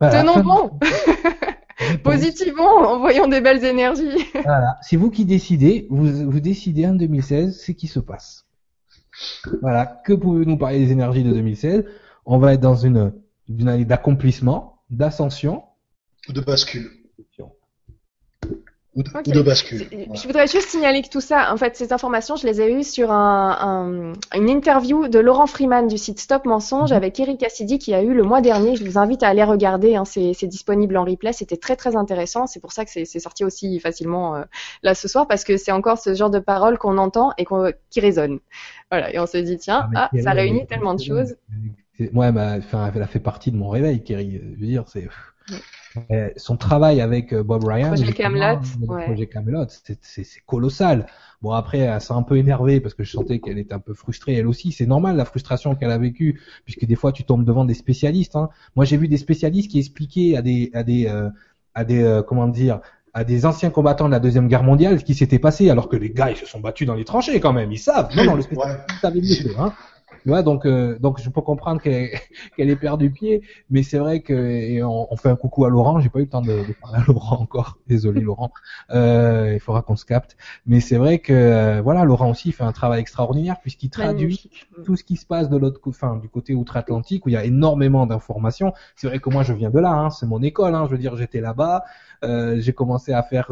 Tenons 0.00 0.40
bon. 0.40 0.78
Positivement, 2.04 2.78
envoyons 2.78 3.28
des 3.28 3.40
belles 3.40 3.64
énergies. 3.64 4.24
Voilà. 4.44 4.78
C'est 4.82 4.96
vous 4.96 5.10
qui 5.10 5.24
décidez. 5.24 5.86
Vous, 5.90 6.30
vous 6.30 6.40
décidez 6.40 6.86
en 6.86 6.94
2016 6.94 7.60
ce 7.60 7.72
qui 7.72 7.86
se 7.86 8.00
passe. 8.00 8.46
Voilà. 9.60 10.00
Que 10.04 10.12
pouvez-vous 10.12 10.48
nous 10.50 10.58
parler 10.58 10.78
des 10.78 10.92
énergies 10.92 11.24
de 11.24 11.32
2016 11.32 11.84
On 12.26 12.38
va 12.38 12.54
être 12.54 12.60
dans 12.60 12.76
une, 12.76 13.12
une 13.48 13.68
année 13.68 13.84
d'accomplissement, 13.84 14.78
d'ascension. 14.90 15.62
De 16.28 16.40
bascule 16.40 17.01
ou 18.94 19.02
de, 19.02 19.40
bascule. 19.40 19.86
Je 19.90 20.26
voudrais 20.26 20.46
juste 20.46 20.68
signaler 20.68 21.00
que 21.00 21.08
tout 21.08 21.22
ça, 21.22 21.50
en 21.50 21.56
fait, 21.56 21.76
ces 21.76 21.94
informations, 21.94 22.36
je 22.36 22.46
les 22.46 22.60
ai 22.60 22.70
eues 22.70 22.84
sur 22.84 23.10
un, 23.10 24.12
un, 24.34 24.38
une 24.38 24.50
interview 24.50 25.08
de 25.08 25.18
Laurent 25.18 25.46
Freeman 25.46 25.88
du 25.88 25.96
site 25.96 26.20
Stop 26.20 26.44
Mensonge 26.44 26.90
mhm. 26.90 26.96
avec 26.96 27.18
Eric 27.18 27.40
Cassidy 27.40 27.78
qui 27.78 27.94
a 27.94 28.02
eu 28.02 28.12
le 28.12 28.22
mois 28.22 28.42
dernier. 28.42 28.76
Je 28.76 28.84
vous 28.84 28.98
invite 28.98 29.22
à 29.22 29.28
aller 29.28 29.44
regarder, 29.44 29.96
hein, 29.96 30.04
c'est 30.04 30.46
disponible 30.46 30.98
en 30.98 31.04
replay. 31.04 31.32
C'était 31.32 31.56
très 31.56 31.74
très 31.74 31.96
intéressant. 31.96 32.46
C'est 32.46 32.60
pour 32.60 32.72
ça 32.72 32.84
que 32.84 32.90
c'est 32.90 33.20
sorti 33.20 33.44
aussi 33.44 33.80
facilement 33.80 34.36
euh, 34.36 34.44
là 34.82 34.94
ce 34.94 35.08
soir 35.08 35.26
parce 35.26 35.44
que 35.44 35.56
c'est 35.56 35.72
encore 35.72 35.98
ce 35.98 36.14
genre 36.14 36.30
de 36.30 36.38
paroles 36.38 36.76
qu'on 36.76 36.98
entend 36.98 37.32
et 37.38 37.46
qui 37.88 38.00
résonnent. 38.00 38.40
Voilà, 38.90 39.14
et 39.14 39.18
on 39.18 39.26
se 39.26 39.38
dit 39.38 39.56
tiens, 39.56 39.88
ah, 39.94 40.10
ah 40.12 40.22
ça 40.22 40.32
réunit 40.32 40.66
tellement 40.66 40.94
de 40.94 41.02
choses. 41.02 41.36
Ouais, 42.12 42.30
bah, 42.32 42.56
elle 42.94 43.02
a 43.02 43.06
fait 43.06 43.20
partie 43.20 43.50
de 43.52 43.56
mon 43.56 43.70
réveil, 43.70 44.02
Kerry. 44.02 44.38
Je 44.56 44.60
veux 44.60 44.66
dire, 44.66 44.84
c'est. 44.86 45.08
Euh, 46.10 46.30
son 46.36 46.56
travail 46.56 47.00
avec 47.00 47.32
euh, 47.32 47.42
Bob 47.42 47.64
Ryan, 47.64 47.88
projet 47.88 48.12
Camelot, 48.12 48.60
projet 48.86 49.26
Camelot, 49.26 49.66
c'est 49.68 50.26
colossal. 50.46 51.06
Bon 51.42 51.50
après, 51.52 51.78
elle 51.78 52.00
s'est 52.00 52.12
un 52.12 52.22
peu 52.22 52.36
énervée 52.36 52.80
parce 52.80 52.94
que 52.94 53.04
je 53.04 53.10
sentais 53.10 53.40
qu'elle 53.40 53.58
était 53.58 53.74
un 53.74 53.78
peu 53.78 53.94
frustrée 53.94 54.34
elle 54.34 54.46
aussi. 54.46 54.72
C'est 54.72 54.86
normal 54.86 55.16
la 55.16 55.24
frustration 55.24 55.74
qu'elle 55.74 55.90
a 55.90 55.98
vécue 55.98 56.40
puisque 56.64 56.84
des 56.84 56.94
fois 56.96 57.12
tu 57.12 57.24
tombes 57.24 57.44
devant 57.44 57.64
des 57.64 57.74
spécialistes. 57.74 58.36
Hein. 58.36 58.48
Moi 58.76 58.84
j'ai 58.84 58.96
vu 58.96 59.08
des 59.08 59.18
spécialistes 59.18 59.70
qui 59.70 59.78
expliquaient 59.78 60.36
à 60.36 60.42
des 60.42 60.70
à 60.72 60.82
des 60.82 61.06
euh, 61.06 61.28
à 61.74 61.84
des 61.84 62.22
comment 62.26 62.48
dire 62.48 62.80
à 63.14 63.24
des 63.24 63.44
anciens 63.44 63.70
combattants 63.70 64.06
de 64.06 64.12
la 64.12 64.20
deuxième 64.20 64.48
guerre 64.48 64.62
mondiale 64.62 64.98
ce 64.98 65.04
qui 65.04 65.14
s'était 65.14 65.38
passé, 65.38 65.68
alors 65.68 65.88
que 65.88 65.96
les 65.96 66.10
gars 66.10 66.30
ils 66.30 66.36
se 66.36 66.46
sont 66.46 66.60
battus 66.60 66.86
dans 66.86 66.94
les 66.94 67.04
tranchées 67.04 67.40
quand 67.40 67.52
même, 67.52 67.70
ils 67.70 67.78
savent. 67.78 68.08
Non, 68.16 68.24
non, 68.24 68.34
le 68.34 68.42
spécialiste 68.42 68.80
savait 69.00 69.20
mieux 69.20 69.58
hein. 69.58 69.72
Tu 70.22 70.28
vois, 70.28 70.42
donc, 70.42 70.66
euh, 70.66 70.98
donc 71.00 71.20
je 71.20 71.28
peux 71.30 71.40
comprendre 71.40 71.80
qu'elle 71.82 72.10
qu'elle 72.56 72.70
ait 72.70 72.76
perdu 72.76 73.10
pied, 73.10 73.42
mais 73.70 73.82
c'est 73.82 73.98
vrai 73.98 74.20
que 74.20 74.32
et 74.32 74.82
on, 74.82 75.12
on, 75.12 75.16
fait 75.16 75.28
un 75.28 75.36
coucou 75.36 75.64
à 75.64 75.68
Laurent. 75.68 75.98
J'ai 75.98 76.08
pas 76.08 76.20
eu 76.20 76.22
le 76.22 76.28
temps 76.28 76.42
de, 76.42 76.66
de 76.66 76.72
parler 76.80 76.98
à 76.98 77.04
Laurent 77.06 77.40
encore. 77.40 77.78
Désolé 77.88 78.20
Laurent. 78.20 78.52
Euh, 78.90 79.52
il 79.54 79.60
faudra 79.60 79.82
qu'on 79.82 79.96
se 79.96 80.04
capte. 80.04 80.36
Mais 80.64 80.80
c'est 80.80 80.96
vrai 80.96 81.18
que 81.18 81.32
euh, 81.32 81.82
voilà, 81.82 82.04
Laurent 82.04 82.30
aussi 82.30 82.52
fait 82.52 82.62
un 82.62 82.72
travail 82.72 83.00
extraordinaire 83.00 83.56
puisqu'il 83.60 83.90
traduit 83.90 84.48
tout 84.84 84.96
ce 84.96 85.02
qui 85.02 85.16
se 85.16 85.26
passe 85.26 85.50
de 85.50 85.56
l'autre, 85.56 85.80
enfin 85.86 86.16
du 86.16 86.28
côté 86.28 86.54
outre-Atlantique 86.54 87.26
où 87.26 87.28
il 87.28 87.32
y 87.32 87.36
a 87.36 87.44
énormément 87.44 88.06
d'informations. 88.06 88.72
C'est 88.94 89.08
vrai 89.08 89.18
que 89.18 89.28
moi 89.28 89.42
je 89.42 89.52
viens 89.52 89.70
de 89.70 89.80
là, 89.80 89.90
hein, 89.90 90.10
c'est 90.10 90.26
mon 90.26 90.42
école. 90.42 90.74
Hein, 90.76 90.86
je 90.86 90.92
veux 90.92 90.98
dire, 90.98 91.16
j'étais 91.16 91.40
là-bas. 91.40 91.82
Euh, 92.24 92.60
j'ai 92.60 92.72
commencé 92.72 93.12
à 93.12 93.24
faire 93.24 93.50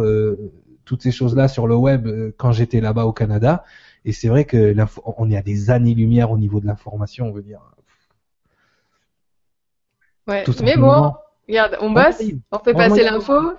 toutes 0.84 1.02
ces 1.02 1.10
choses-là 1.10 1.48
sur 1.48 1.66
le 1.66 1.74
web 1.74 2.08
quand 2.36 2.52
j'étais 2.52 2.80
là-bas 2.80 3.06
au 3.06 3.12
Canada. 3.12 3.64
Et 4.04 4.12
c'est 4.12 4.28
vrai 4.28 4.44
que 4.44 4.74
on 5.18 5.30
est 5.30 5.36
à 5.36 5.42
des 5.42 5.70
années-lumière 5.70 6.30
au 6.30 6.38
niveau 6.38 6.60
de 6.60 6.66
l'information, 6.66 7.26
on 7.26 7.32
veut 7.32 7.42
dire. 7.42 7.60
Ouais, 10.26 10.44
mais 10.62 10.76
bon, 10.76 11.14
regarde, 11.48 11.76
on 11.80 11.90
bosse, 11.90 12.22
on 12.52 12.58
fait 12.58 12.72
passer 12.72 13.02
l'info. 13.02 13.52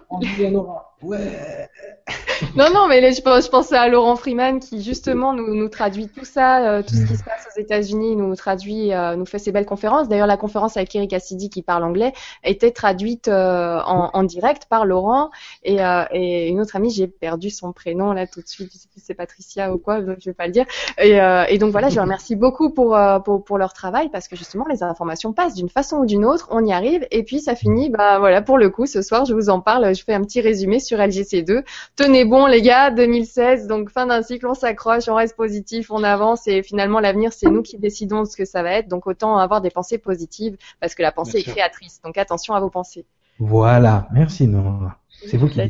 Ouais. 1.02 1.70
non, 2.56 2.66
non, 2.74 2.88
mais 2.88 3.12
je, 3.12 3.22
je, 3.22 3.50
pensais 3.50 3.76
à 3.76 3.88
Laurent 3.88 4.16
Freeman 4.16 4.60
qui 4.60 4.82
justement 4.82 5.34
nous, 5.34 5.54
nous 5.54 5.70
traduit 5.70 6.08
tout 6.08 6.26
ça, 6.26 6.66
euh, 6.66 6.82
tout 6.82 6.96
ce 6.96 7.06
qui 7.06 7.16
se 7.16 7.24
passe 7.24 7.48
aux 7.56 7.60
États-Unis, 7.60 8.16
nous 8.16 8.36
traduit, 8.36 8.94
euh, 8.94 9.16
nous 9.16 9.26
fait 9.26 9.40
ces 9.40 9.52
belles 9.52 9.66
conférences. 9.66 10.08
D'ailleurs, 10.08 10.28
la 10.28 10.38
conférence 10.38 10.78
avec 10.78 10.96
Eric 10.96 11.14
Assidi 11.14 11.50
qui 11.50 11.62
parle 11.62 11.84
anglais 11.84 12.14
était 12.44 12.72
traduite 12.72 13.28
euh, 13.28 13.80
en, 13.86 14.10
en, 14.14 14.24
direct 14.24 14.66
par 14.70 14.86
Laurent 14.86 15.30
et, 15.64 15.78
et 16.12 16.48
une 16.48 16.60
autre 16.62 16.76
amie, 16.76 16.92
j'ai 16.92 17.08
perdu 17.08 17.50
son 17.50 17.74
prénom 17.74 18.14
là 18.14 18.28
tout 18.28 18.42
de 18.42 18.48
suite, 18.48 18.72
c'est 18.98 19.14
Patricia 19.14 19.74
ou 19.74 19.78
quoi, 19.78 20.02
donc 20.02 20.18
je 20.20 20.30
vais 20.30 20.34
pas 20.34 20.46
le 20.46 20.52
dire. 20.52 20.66
Et, 21.00 21.18
et 21.50 21.58
donc 21.58 21.72
voilà, 21.72 21.90
je 21.90 21.96
les 21.96 22.02
remercie 22.02 22.36
beaucoup 22.36 22.70
pour, 22.70 22.98
pour, 23.26 23.44
pour 23.44 23.58
leur 23.58 23.74
travail 23.74 24.10
parce 24.10 24.28
que 24.28 24.36
justement 24.36 24.66
les 24.70 24.84
informations 24.84 25.34
passent 25.34 25.56
d'une 25.56 25.70
façon 25.70 25.98
ou 25.98 26.06
d'une 26.06 26.26
autre, 26.26 26.48
on 26.52 26.64
y 26.64 26.72
arrive 26.72 27.06
et 27.12 27.24
puis 27.24 27.40
ça 27.40 27.56
finit, 27.56 27.90
bah 27.90 28.20
voilà, 28.20 28.42
pour 28.42 28.58
le 28.58 28.70
coup, 28.70 28.86
ce 28.86 29.02
soir 29.02 29.26
je 29.26 29.34
vous 29.34 29.50
en 29.50 29.60
parle, 29.60 29.94
je 29.96 30.04
fais 30.04 30.14
un 30.14 30.22
petit 30.22 30.42
résumé 30.42 30.80
sur 30.80 30.98
LGC2. 30.98 31.64
Tenez 32.02 32.26
bon 32.26 32.48
les 32.48 32.64
gars, 32.64 32.90
2016, 32.90 33.68
donc 33.68 33.92
fin 33.92 34.08
d'un 34.08 34.24
cycle, 34.24 34.48
on 34.48 34.56
s'accroche, 34.56 35.08
on 35.08 35.14
reste 35.14 35.36
positif, 35.36 35.92
on 35.92 36.04
avance 36.04 36.48
et 36.48 36.64
finalement 36.64 37.00
l'avenir 37.00 37.32
c'est 37.32 37.48
nous 37.48 37.62
qui 37.62 37.78
décidons 37.78 38.22
de 38.22 38.28
ce 38.28 38.36
que 38.36 38.44
ça 38.44 38.64
va 38.64 38.72
être. 38.72 38.88
Donc 38.88 39.06
autant 39.06 39.38
avoir 39.38 39.62
des 39.62 39.70
pensées 39.70 40.00
positives 40.00 40.58
parce 40.80 40.96
que 40.96 41.04
la 41.04 41.12
pensée 41.12 41.38
est 41.38 41.44
créatrice. 41.44 42.02
Donc 42.04 42.18
attention 42.18 42.56
à 42.56 42.60
vos 42.60 42.72
pensées. 42.72 43.06
Voilà, 43.38 44.08
merci 44.12 44.48
Nora. 44.48 44.98
C'est 45.28 45.38
vous 45.38 45.48
qui 45.48 45.62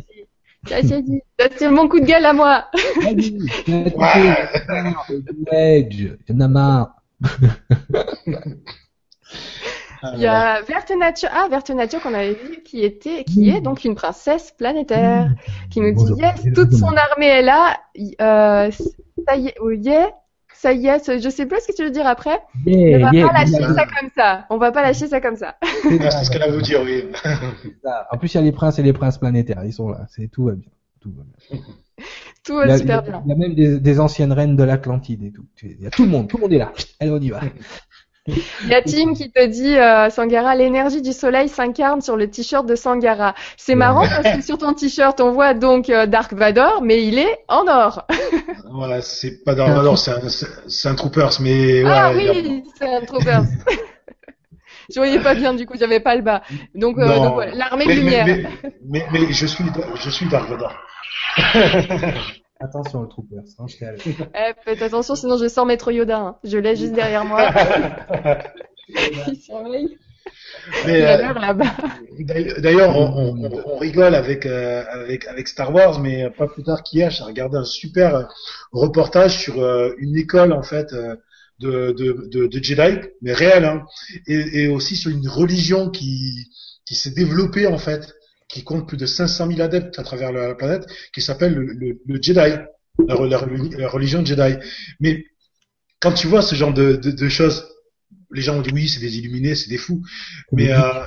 C'est 0.65 1.01
dit. 1.01 1.19
C'est 1.57 1.69
mon 1.69 1.89
coup 1.89 1.99
de 1.99 2.05
gueule 2.05 2.25
à 2.25 2.31
moi. 2.31 2.67
il 10.13 10.19
y 10.19 10.27
a 10.27 10.61
Verte 10.61 10.91
Nature, 10.97 11.29
ah, 11.33 11.47
Verte 11.49 11.69
Nature 11.69 12.01
qu'on 12.01 12.13
avait 12.13 12.33
vu 12.33 12.61
qui 12.63 12.83
était, 12.83 13.23
qui 13.23 13.49
est 13.49 13.61
donc 13.61 13.83
une 13.85 13.95
princesse 13.95 14.51
planétaire, 14.51 15.29
qui 15.69 15.81
nous 15.81 15.93
dit, 15.93 16.21
yes, 16.21 16.53
toute 16.53 16.73
son 16.73 16.93
armée 16.95 17.27
est 17.27 17.41
là, 17.41 17.77
euh, 18.21 18.71
ça 19.27 19.35
y 19.35 19.47
est, 19.47 19.55
oh, 19.61 19.71
yeah, 19.71 20.09
ça 20.53 20.73
y 20.73 20.87
est, 20.87 21.19
je 21.19 21.29
sais 21.29 21.45
plus 21.45 21.59
ce 21.61 21.67
que 21.67 21.75
tu 21.75 21.83
veux 21.83 21.91
dire 21.91 22.05
après. 22.05 22.39
Yeah, 22.65 22.97
on 22.97 23.01
va 23.01 23.27
pas 23.27 23.33
lâcher 23.33 23.73
ça 23.73 23.85
comme 23.85 24.09
ça. 24.15 24.45
On 24.49 24.57
va 24.57 24.71
pas 24.71 24.83
lâcher 24.83 25.07
ça 25.07 25.19
comme 25.19 25.35
ça. 25.35 25.55
C'est 25.81 26.11
ce 26.23 26.29
qu'elle 26.29 26.43
a 26.43 26.51
voulu 26.51 26.61
dire, 26.61 26.81
oui. 26.83 27.05
en 28.11 28.17
plus, 28.17 28.33
il 28.33 28.37
y 28.37 28.39
a 28.39 28.43
les 28.43 28.51
princes 28.51 28.77
et 28.77 28.83
les 28.83 28.93
princes 28.93 29.17
planétaires. 29.17 29.63
Ils 29.65 29.73
sont 29.73 29.89
là. 29.89 30.05
C'est 30.09 30.27
tout 30.27 30.45
va 30.45 30.53
bien. 30.53 30.69
Tout 30.99 31.11
va 31.17 31.23
bien. 31.23 31.59
tout 32.43 32.55
va 32.55 32.77
super 32.77 33.01
bien. 33.01 33.23
Il 33.25 33.29
y 33.29 33.33
a 33.33 33.35
même 33.35 33.55
des, 33.55 33.79
des 33.79 33.99
anciennes 33.99 34.33
reines 34.33 34.55
de 34.55 34.63
l'Atlantide 34.63 35.23
et 35.23 35.31
tout. 35.31 35.47
Il 35.63 35.81
y 35.81 35.87
a 35.87 35.89
tout 35.89 36.03
le 36.03 36.09
monde. 36.09 36.27
Tout 36.27 36.37
le 36.37 36.41
monde 36.41 36.53
est 36.53 36.59
là. 36.59 36.71
Allez, 36.99 37.11
on 37.11 37.19
y 37.19 37.29
va. 37.29 37.41
Il 38.27 38.67
y 38.67 38.73
a 38.75 38.83
Tim 38.83 39.13
qui 39.15 39.31
te 39.31 39.43
dit 39.47 39.77
euh, 39.77 40.11
Sangara, 40.11 40.55
l'énergie 40.55 41.01
du 41.01 41.11
soleil 41.11 41.49
s'incarne 41.49 42.01
sur 42.01 42.15
le 42.15 42.29
t-shirt 42.29 42.67
de 42.67 42.75
Sangara. 42.75 43.33
C'est 43.57 43.73
marrant 43.73 44.07
parce 44.07 44.37
que 44.37 44.43
sur 44.43 44.59
ton 44.59 44.73
t-shirt 44.73 45.19
on 45.21 45.31
voit 45.31 45.55
donc 45.55 45.89
euh, 45.89 46.05
Dark 46.05 46.33
Vador, 46.33 46.83
mais 46.83 47.03
il 47.03 47.17
est 47.17 47.39
en 47.47 47.67
or. 47.67 48.05
voilà, 48.71 49.01
c'est 49.01 49.43
pas 49.43 49.55
Dark 49.55 49.71
Vador, 49.71 49.97
c'est 49.97 50.11
un, 50.11 50.91
un 50.91 50.95
Troopers, 50.95 51.41
mais 51.41 51.83
ah 51.83 52.11
oui, 52.13 52.63
c'est 52.77 52.95
un 52.95 53.01
Troopers. 53.01 53.43
je 54.93 54.99
voyais 54.99 55.19
pas 55.19 55.33
bien 55.33 55.55
du 55.55 55.65
coup, 55.65 55.73
j'avais 55.79 55.99
pas 55.99 56.15
le 56.15 56.21
bas. 56.21 56.43
Donc, 56.75 56.99
euh, 56.99 57.05
voilà, 57.05 57.55
l'armée 57.55 57.87
de 57.87 57.93
lumière. 57.93 58.25
Mais, 58.27 58.45
mais, 58.85 59.05
mais, 59.11 59.33
je 59.33 59.45
suis 59.47 59.63
je 59.95 60.09
suis 60.11 60.27
Dark 60.27 60.47
Vador. 60.47 60.73
Attention 62.61 63.01
le 63.01 63.07
trooper, 63.07 63.37
hein, 63.37 63.65
je 63.67 63.75
eh, 64.35 64.53
faites 64.63 64.81
attention, 64.81 65.15
sinon 65.15 65.37
je 65.37 65.47
sors 65.47 65.65
Maître 65.65 65.91
Yoda. 65.91 66.19
Hein. 66.19 66.35
Je 66.43 66.57
l'ai 66.57 66.75
juste 66.75 66.93
derrière 66.93 67.25
moi. 67.25 67.49
Il 68.87 69.35
surveille. 69.37 69.97
Euh, 70.87 71.33
d'ailleurs, 72.59 72.95
on, 72.95 73.35
on, 73.35 73.61
on, 73.65 73.77
rigole 73.77 74.15
avec, 74.15 74.45
euh, 74.45 74.83
avec, 74.89 75.25
avec 75.27 75.47
Star 75.47 75.73
Wars, 75.73 75.99
mais 75.99 76.29
pas 76.29 76.47
plus 76.47 76.63
tard 76.63 76.83
qu'hier, 76.83 77.09
j'ai 77.09 77.23
regardé 77.23 77.57
un 77.57 77.65
super 77.65 78.27
reportage 78.71 79.39
sur 79.39 79.61
euh, 79.61 79.93
une 79.97 80.15
école 80.15 80.53
en 80.53 80.61
fait 80.61 80.93
de, 80.93 81.91
de, 81.91 82.27
de, 82.31 82.47
de 82.47 82.63
Jedi, 82.63 83.07
mais 83.21 83.33
réelle, 83.33 83.65
hein, 83.65 83.85
et, 84.27 84.63
et, 84.63 84.67
aussi 84.67 84.95
sur 84.95 85.11
une 85.11 85.27
religion 85.27 85.89
qui, 85.89 86.47
qui 86.85 86.95
s'est 86.95 87.11
développée 87.11 87.67
en 87.67 87.77
fait 87.77 88.13
qui 88.51 88.63
compte 88.63 88.87
plus 88.87 88.97
de 88.97 89.05
500 89.05 89.47
000 89.47 89.61
adeptes 89.61 89.97
à 89.97 90.03
travers 90.03 90.31
la 90.31 90.53
planète, 90.55 90.85
qui 91.13 91.21
s'appelle 91.21 91.53
le, 91.53 91.99
le, 92.05 92.21
Jedi, 92.21 92.57
la, 93.07 93.15
religion 93.87 94.25
Jedi. 94.25 94.57
Mais 94.99 95.25
quand 95.99 96.11
tu 96.11 96.27
vois 96.27 96.41
ce 96.41 96.55
genre 96.55 96.73
de, 96.73 96.95
de, 96.95 97.11
de 97.11 97.29
choses, 97.29 97.67
les 98.31 98.41
gens 98.41 98.57
ont 98.57 98.61
dit 98.61 98.71
oui, 98.73 98.89
c'est 98.89 98.99
des 98.99 99.17
illuminés, 99.17 99.55
c'est 99.55 99.69
des 99.69 99.77
fous. 99.77 100.03
Mais 100.51 100.71
euh, 100.71 101.05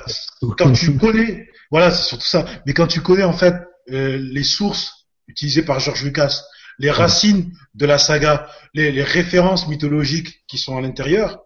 quand 0.57 0.71
tu 0.71 0.97
connais, 0.97 1.47
voilà, 1.69 1.91
c'est 1.91 2.07
surtout 2.07 2.27
ça. 2.27 2.45
Mais 2.65 2.73
quand 2.73 2.87
tu 2.87 3.01
connais 3.01 3.23
en 3.23 3.33
fait 3.33 3.55
euh, 3.91 4.17
les 4.17 4.43
sources 4.43 5.07
utilisées 5.27 5.63
par 5.63 5.79
George 5.79 6.03
Lucas, 6.03 6.41
les 6.79 6.91
racines 6.91 7.51
de 7.75 7.85
la 7.85 7.97
saga, 7.97 8.49
les, 8.73 8.91
les 8.91 9.03
références 9.03 9.67
mythologiques 9.67 10.43
qui 10.47 10.57
sont 10.57 10.77
à 10.77 10.81
l'intérieur, 10.81 11.39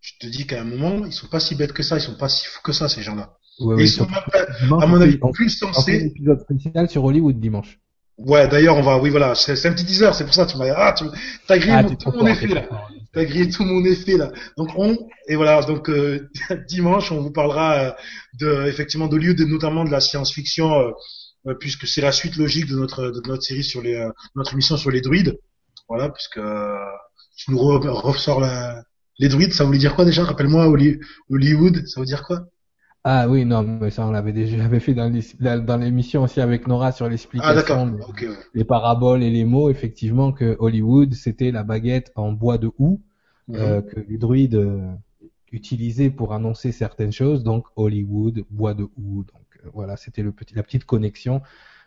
je 0.00 0.12
te 0.20 0.26
dis 0.26 0.46
qu'à 0.46 0.60
un 0.60 0.64
moment, 0.64 1.06
ils 1.06 1.12
sont 1.12 1.28
pas 1.28 1.38
si 1.38 1.54
bêtes 1.54 1.72
que 1.72 1.84
ça, 1.84 1.96
ils 1.96 2.02
sont 2.02 2.16
pas 2.16 2.28
si 2.28 2.46
fous 2.46 2.60
que 2.62 2.72
ça, 2.72 2.88
ces 2.88 3.02
gens-là. 3.02 3.36
Ouais, 3.60 3.84
ils 3.84 3.88
sont, 3.88 4.06
à 4.80 4.86
mon 4.86 5.00
avis, 5.00 5.18
plus 5.32 5.50
sensés. 5.50 6.02
un 6.02 6.06
épisode 6.06 6.40
spécial 6.40 6.88
sur 6.88 7.04
Hollywood 7.04 7.38
dimanche. 7.38 7.78
Ouais, 8.18 8.46
d'ailleurs, 8.46 8.76
on 8.76 8.82
va, 8.82 8.98
oui, 8.98 9.10
voilà, 9.10 9.34
c'est 9.34 9.66
un 9.66 9.72
petit 9.72 9.84
teaser, 9.84 10.10
c'est 10.12 10.24
pour 10.24 10.34
ça, 10.34 10.46
tu 10.46 10.56
m'as, 10.56 10.72
ah, 10.76 10.94
tu 10.96 11.04
as 11.48 11.58
grillé 11.58 11.74
ah, 11.74 11.84
tout 11.84 12.12
mon 12.12 12.26
effet, 12.26 12.46
là. 12.46 12.68
T'as 13.12 13.24
grillé 13.24 13.50
tout 13.50 13.64
mon 13.64 13.84
effet, 13.84 14.16
là. 14.16 14.30
Donc, 14.56 14.70
on, 14.76 14.96
et 15.28 15.36
voilà, 15.36 15.62
donc, 15.62 15.88
euh, 15.88 16.28
dimanche, 16.68 17.10
on 17.10 17.20
vous 17.20 17.32
parlera, 17.32 17.78
euh, 17.78 17.92
de, 18.38 18.66
effectivement, 18.68 19.08
d'Hollywood 19.08 19.40
et 19.40 19.46
notamment 19.46 19.84
de 19.84 19.90
la 19.90 20.00
science-fiction, 20.00 20.72
euh, 20.72 20.90
euh, 21.48 21.54
puisque 21.54 21.86
c'est 21.86 22.00
la 22.00 22.12
suite 22.12 22.36
logique 22.36 22.66
de 22.66 22.76
notre, 22.76 23.10
de 23.10 23.20
notre 23.26 23.42
série 23.42 23.64
sur 23.64 23.82
les, 23.82 24.06
notre 24.36 24.52
émission 24.52 24.76
sur 24.76 24.90
les 24.90 25.00
druides. 25.00 25.38
Voilà, 25.88 26.08
puisque, 26.10 26.40
tu 27.36 27.50
nous 27.50 27.58
ressors 27.58 28.40
la, 28.40 28.82
les 29.18 29.28
druides, 29.28 29.52
ça 29.52 29.64
voulait 29.64 29.78
dire 29.78 29.94
quoi 29.94 30.04
déjà? 30.04 30.24
Rappelle-moi, 30.24 30.72
Hollywood, 31.30 31.86
ça 31.86 32.00
veut 32.00 32.06
dire 32.06 32.24
quoi? 32.24 32.46
Ah 33.04 33.28
oui, 33.28 33.44
non, 33.44 33.62
mais 33.64 33.90
ça 33.90 34.06
on 34.06 34.12
l'avait 34.12 34.32
déjà 34.32 34.68
fait 34.80 34.94
dans 34.94 35.76
l'émission 35.76 36.22
aussi 36.22 36.40
avec 36.40 36.68
Nora 36.68 36.92
sur 36.92 37.08
l'explication 37.08 37.98
ah, 38.00 38.26
des 38.54 38.64
paraboles 38.64 39.24
et 39.24 39.30
les 39.30 39.44
mots, 39.44 39.70
effectivement, 39.70 40.32
que 40.32 40.56
Hollywood 40.60 41.12
c'était 41.14 41.50
la 41.50 41.64
baguette 41.64 42.12
en 42.14 42.32
bois 42.32 42.58
de 42.58 42.70
houx 42.78 43.00
mhm. 43.48 43.56
euh, 43.56 43.82
que 43.82 43.98
les 44.00 44.18
druides 44.18 44.54
euh, 44.54 44.92
utilisaient 45.50 46.10
pour 46.10 46.32
annoncer 46.32 46.70
certaines 46.70 47.12
choses, 47.12 47.42
donc 47.42 47.66
Hollywood, 47.74 48.44
bois 48.50 48.74
de 48.74 48.84
houx. 48.96 49.24
Donc 49.24 49.46
euh, 49.64 49.70
voilà, 49.74 49.96
c'était 49.96 50.22
le 50.22 50.30
petit, 50.30 50.54
la 50.54 50.62
petite 50.62 50.84
connexion 50.84 51.42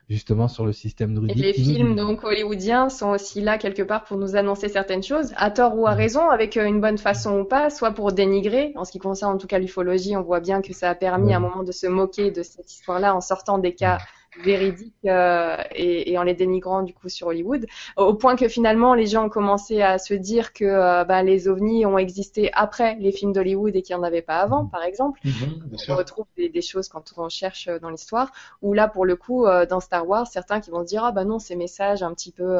justement 0.09 0.47
sur 0.47 0.65
le 0.65 0.73
système 0.73 1.15
druidique. 1.15 1.37
Et 1.37 1.47
les 1.47 1.53
films 1.53 1.95
donc 1.95 2.23
hollywoodiens 2.23 2.89
sont 2.89 3.09
aussi 3.09 3.41
là 3.41 3.57
quelque 3.57 3.81
part 3.81 4.03
pour 4.03 4.17
nous 4.17 4.35
annoncer 4.35 4.69
certaines 4.69 5.03
choses, 5.03 5.33
à 5.35 5.51
tort 5.51 5.77
ou 5.77 5.87
à 5.87 5.93
raison, 5.93 6.29
avec 6.29 6.57
euh, 6.57 6.65
une 6.65 6.81
bonne 6.81 6.97
façon 6.97 7.39
ou 7.39 7.43
pas, 7.43 7.69
soit 7.69 7.91
pour 7.91 8.11
dénigrer. 8.11 8.73
En 8.75 8.85
ce 8.85 8.91
qui 8.91 8.99
concerne 8.99 9.35
en 9.35 9.37
tout 9.37 9.47
cas 9.47 9.59
l'ufologie, 9.59 10.15
on 10.15 10.21
voit 10.21 10.39
bien 10.39 10.61
que 10.61 10.73
ça 10.73 10.89
a 10.89 10.95
permis 10.95 11.33
à 11.33 11.37
un 11.37 11.39
moment 11.39 11.63
de 11.63 11.71
se 11.71 11.87
moquer 11.87 12.31
de 12.31 12.43
cette 12.43 12.71
histoire-là 12.71 13.15
en 13.15 13.21
sortant 13.21 13.57
des 13.57 13.73
cas 13.73 13.97
véridiques 14.43 14.93
euh, 15.05 15.57
et, 15.73 16.11
et, 16.11 16.17
en 16.17 16.23
les 16.23 16.33
dénigrant 16.33 16.83
du 16.83 16.93
coup 16.93 17.09
sur 17.09 17.27
Hollywood, 17.27 17.65
au 17.97 18.13
point 18.13 18.35
que 18.35 18.47
finalement 18.47 18.93
les 18.93 19.07
gens 19.07 19.25
ont 19.25 19.29
commencé 19.29 19.81
à 19.81 19.97
se 19.97 20.13
dire 20.13 20.53
que 20.53 20.65
euh, 20.65 21.03
ben, 21.03 21.23
les 21.23 21.47
ovnis 21.47 21.85
ont 21.85 21.97
existé 21.97 22.51
après 22.53 22.95
les 22.99 23.11
films 23.11 23.33
d'Hollywood 23.33 23.75
et 23.75 23.81
qu'il 23.81 23.95
n'y 23.95 24.01
en 24.01 24.03
avait 24.03 24.21
pas 24.21 24.39
avant, 24.39 24.65
par 24.65 24.83
exemple. 24.83 25.19
Mhm, 25.23 25.77
on 25.89 25.95
retrouve 25.95 26.25
des, 26.37 26.49
des, 26.49 26.61
choses 26.61 26.89
quand 26.89 27.13
on 27.17 27.29
cherche 27.29 27.69
dans 27.81 27.89
l'histoire, 27.89 28.31
où 28.61 28.73
là 28.73 28.87
pour 28.87 29.05
le 29.05 29.15
coup 29.15 29.45
euh, 29.45 29.65
dans 29.65 29.79
Star 29.79 30.07
Wars, 30.07 30.27
certains 30.27 30.59
qui 30.59 30.71
vont 30.71 30.81
se 30.81 30.87
dire 30.87 31.03
ah 31.03 31.11
ben 31.11 31.25
non 31.25 31.39
ces 31.39 31.55
messages 31.55 32.03
un 32.03 32.13
petit 32.13 32.31
peu 32.31 32.57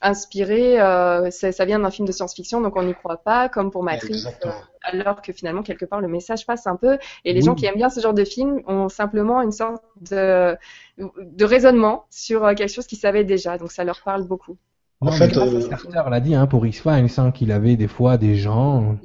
inspiré, 0.00 0.80
euh, 0.80 1.30
ça, 1.30 1.52
ça 1.52 1.64
vient 1.64 1.78
d'un 1.80 1.90
film 1.90 2.06
de 2.06 2.12
science-fiction, 2.12 2.60
donc 2.60 2.76
on 2.76 2.82
n'y 2.82 2.94
croit 2.94 3.18
pas, 3.18 3.48
comme 3.48 3.70
pour 3.70 3.82
Matrix, 3.82 4.16
Exactement. 4.16 4.64
euh, 4.84 4.90
alors 4.98 5.22
que 5.22 5.32
finalement 5.32 5.62
quelque 5.62 5.84
part 5.84 6.00
le 6.00 6.08
message 6.08 6.46
passe 6.46 6.66
un 6.66 6.76
peu. 6.76 6.98
Et 7.24 7.32
les 7.32 7.40
Oui. 7.40 7.42
gens 7.42 7.54
qui 7.54 7.66
aiment 7.66 7.76
bien 7.76 7.90
ce 7.90 8.00
genre 8.00 8.14
de 8.14 8.24
film 8.24 8.62
ont 8.66 8.88
simplement 8.88 9.42
une 9.42 9.52
sorte 9.52 9.82
de, 10.10 10.56
de 10.98 11.44
raisonnement 11.44 12.06
sur 12.10 12.44
euh, 12.44 12.54
quelque 12.54 12.72
chose 12.72 12.86
qu'ils 12.86 12.98
savaient 12.98 13.24
déjà, 13.24 13.58
donc 13.58 13.72
ça 13.72 13.84
leur 13.84 14.02
parle 14.02 14.24
beaucoup. 14.24 14.56
En 15.00 15.10
Non, 15.10 15.12
fait, 15.12 15.36
euh, 15.36 15.60
Carter 15.68 16.02
l'a 16.10 16.20
dit 16.20 16.34
hein, 16.34 16.46
pour 16.46 16.66
X-Files, 16.66 17.08
hein, 17.18 17.30
qu'il 17.30 17.52
avait 17.52 17.76
des 17.76 17.86
fois 17.88 18.16
des 18.18 18.34
gens 18.34 18.96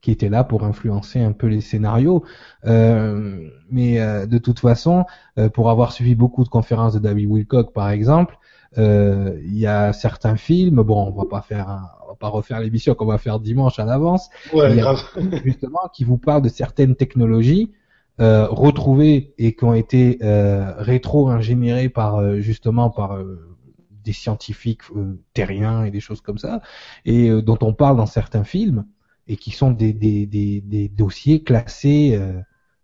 qui 0.00 0.10
étaient 0.12 0.28
là 0.28 0.44
pour 0.44 0.64
influencer 0.64 1.20
un 1.20 1.32
peu 1.32 1.46
les 1.48 1.60
scénarios. 1.60 2.24
Euh, 2.66 3.48
mais 3.70 4.00
euh, 4.00 4.26
de 4.26 4.38
toute 4.38 4.60
façon, 4.60 5.04
euh, 5.38 5.48
pour 5.50 5.68
avoir 5.70 5.92
suivi 5.92 6.14
beaucoup 6.14 6.44
de 6.44 6.48
conférences 6.48 6.94
de 6.94 7.00
David 7.00 7.26
Wilcock, 7.28 7.72
par 7.72 7.90
exemple, 7.90 8.38
il 8.76 9.58
y 9.58 9.66
a 9.66 9.92
certains 9.92 10.36
films. 10.36 10.82
Bon, 10.82 11.06
on 11.06 11.10
va 11.10 11.24
pas 11.26 11.42
faire, 11.42 11.68
un- 11.68 11.90
on 12.04 12.08
va 12.08 12.14
pas 12.14 12.28
refaire 12.28 12.60
l'émission 12.60 12.94
qu'on 12.94 13.06
va 13.06 13.18
faire 13.18 13.40
dimanche 13.40 13.78
à 13.78 13.84
l'avance. 13.84 14.30
Ouais, 14.52 14.76
grave. 14.76 15.02
justement 15.44 15.80
qui 15.92 16.04
vous 16.04 16.18
parlent 16.18 16.42
de 16.42 16.48
certaines 16.48 16.94
technologies 16.96 17.72
euh, 18.20 18.46
retrouvées 18.48 19.34
et 19.38 19.54
qui 19.54 19.64
ont 19.64 19.74
été 19.74 20.18
euh, 20.22 20.72
rétro-ingénierées 20.78 21.88
par 21.88 22.16
euh, 22.16 22.40
justement 22.40 22.90
par 22.90 23.12
euh, 23.16 23.56
des 24.04 24.12
scientifiques 24.12 24.82
euh, 24.96 25.18
terriens 25.34 25.84
et 25.84 25.90
des 25.90 26.00
choses 26.00 26.20
comme 26.20 26.38
ça 26.38 26.60
et 27.04 27.28
euh, 27.30 27.42
dont 27.42 27.58
on 27.62 27.72
parle 27.72 27.96
dans 27.96 28.06
certains 28.06 28.44
films 28.44 28.84
et 29.26 29.36
qui 29.36 29.50
sont 29.50 29.70
des 29.70 29.92
des 29.92 30.26
des, 30.26 30.60
des 30.60 30.88
dossiers 30.88 31.42
classés 31.42 32.12
euh, 32.14 32.40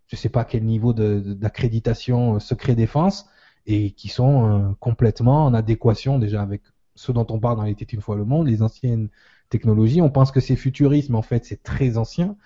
je 0.07 0.17
sais 0.17 0.29
pas 0.29 0.45
quel 0.45 0.65
niveau 0.65 0.93
d'accréditation 0.93 2.37
euh, 2.37 2.39
secret 2.39 2.75
défense 2.75 3.27
et 3.67 3.91
qui 3.93 4.09
sont 4.09 4.71
euh, 4.71 4.73
complètement 4.81 5.45
en 5.47 5.55
adéquation 5.55 6.19
déjà 6.19 6.43
avec 6.43 6.63
ce 6.95 7.13
dont 7.13 7.27
on 7.31 7.39
parle 7.41 7.57
dans 7.59 7.65
les 7.65 7.75
Têtes 7.75 7.93
une 7.93 8.01
fois 8.01 8.17
le 8.17 8.25
monde 8.25 8.47
les 8.47 8.63
anciennes 8.63 9.09
technologies 9.51 10.01
on 10.03 10.11
pense 10.11 10.33
que 10.33 10.41
c'est 10.41 10.57
futuriste 10.57 11.11
mais 11.11 11.17
en 11.19 11.23
fait 11.23 11.45
c'est 11.45 11.63
très 11.63 11.99
ancien 11.99 12.37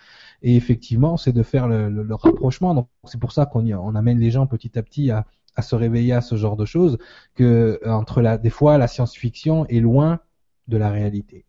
et 0.43 0.57
effectivement, 0.57 1.17
c'est 1.17 1.33
de 1.33 1.43
faire 1.43 1.69
le, 1.69 1.89
le- 1.91 2.03
le 2.03 2.15
rapprochement. 2.15 2.75
Donc, 2.75 2.89
c'est 3.05 3.21
pour 3.21 3.33
ça 3.33 3.47
qu'on 3.47 3.67
on 3.73 3.95
amène 3.95 4.19
les 4.19 4.31
gens 4.31 4.47
petit 4.47 4.79
à 4.79 4.83
petit 4.83 5.11
à, 5.11 5.27
à 5.57 5.63
se 5.63 5.75
réveiller 5.75 6.13
à 6.15 6.21
ce 6.21 6.37
genre 6.37 6.57
de 6.57 6.65
choses, 6.65 6.99
que 7.35 7.81
euh, 7.85 7.91
entre 7.93 8.23
la, 8.23 8.39
des 8.39 8.51
fois, 8.51 8.79
la 8.79 8.89
science-fiction 8.89 9.67
est 9.67 9.81
loin 9.81 10.21
de 10.69 10.77
la 10.79 10.91
réalité, 10.91 11.45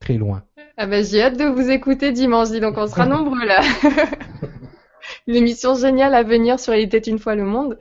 très 0.00 0.14
loin. 0.14 0.44
Ah 0.76 0.86
ben, 0.86 1.04
j'ai 1.04 1.22
hâte 1.22 1.36
de 1.38 1.44
vous 1.44 1.70
écouter 1.70 2.12
dimanche, 2.12 2.50
dis 2.50 2.60
donc 2.60 2.76
on 2.78 2.86
sera 2.86 3.06
nombreux 3.06 3.44
là. 3.46 3.60
Une 5.26 5.36
émission 5.36 5.74
géniale 5.74 6.14
à 6.14 6.22
venir 6.22 6.58
sur 6.58 6.74
Il 6.74 6.82
était 6.82 6.98
une 6.98 7.18
fois 7.18 7.34
le 7.34 7.44
monde. 7.44 7.78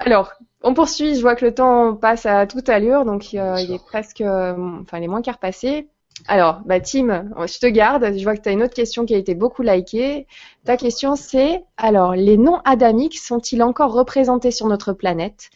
Alors, 0.00 0.32
on 0.62 0.74
poursuit, 0.74 1.14
je 1.14 1.20
vois 1.20 1.36
que 1.36 1.44
le 1.44 1.54
temps 1.54 1.94
passe 1.94 2.26
à 2.26 2.46
toute 2.46 2.68
allure, 2.68 3.04
donc 3.04 3.28
euh, 3.34 3.56
il 3.60 3.72
est 3.72 3.84
presque, 3.84 4.20
euh, 4.20 4.54
enfin 4.82 4.98
il 4.98 5.04
est 5.04 5.08
moins 5.08 5.22
qu'à 5.22 5.32
repasser. 5.32 5.88
Alors, 6.28 6.60
bah 6.66 6.80
Tim, 6.80 7.30
je 7.46 7.58
te 7.58 7.66
garde, 7.66 8.04
je 8.16 8.22
vois 8.22 8.36
que 8.36 8.42
tu 8.42 8.48
as 8.50 8.52
une 8.52 8.62
autre 8.62 8.74
question 8.74 9.06
qui 9.06 9.14
a 9.14 9.18
été 9.18 9.34
beaucoup 9.34 9.62
likée. 9.62 10.26
Ta 10.64 10.76
question 10.76 11.16
c'est, 11.16 11.64
alors, 11.78 12.14
les 12.14 12.36
noms 12.36 12.60
adamiques 12.64 13.18
sont-ils 13.18 13.62
encore 13.62 13.92
représentés 13.92 14.50
sur 14.50 14.66
notre 14.66 14.92
planète? 14.92 15.50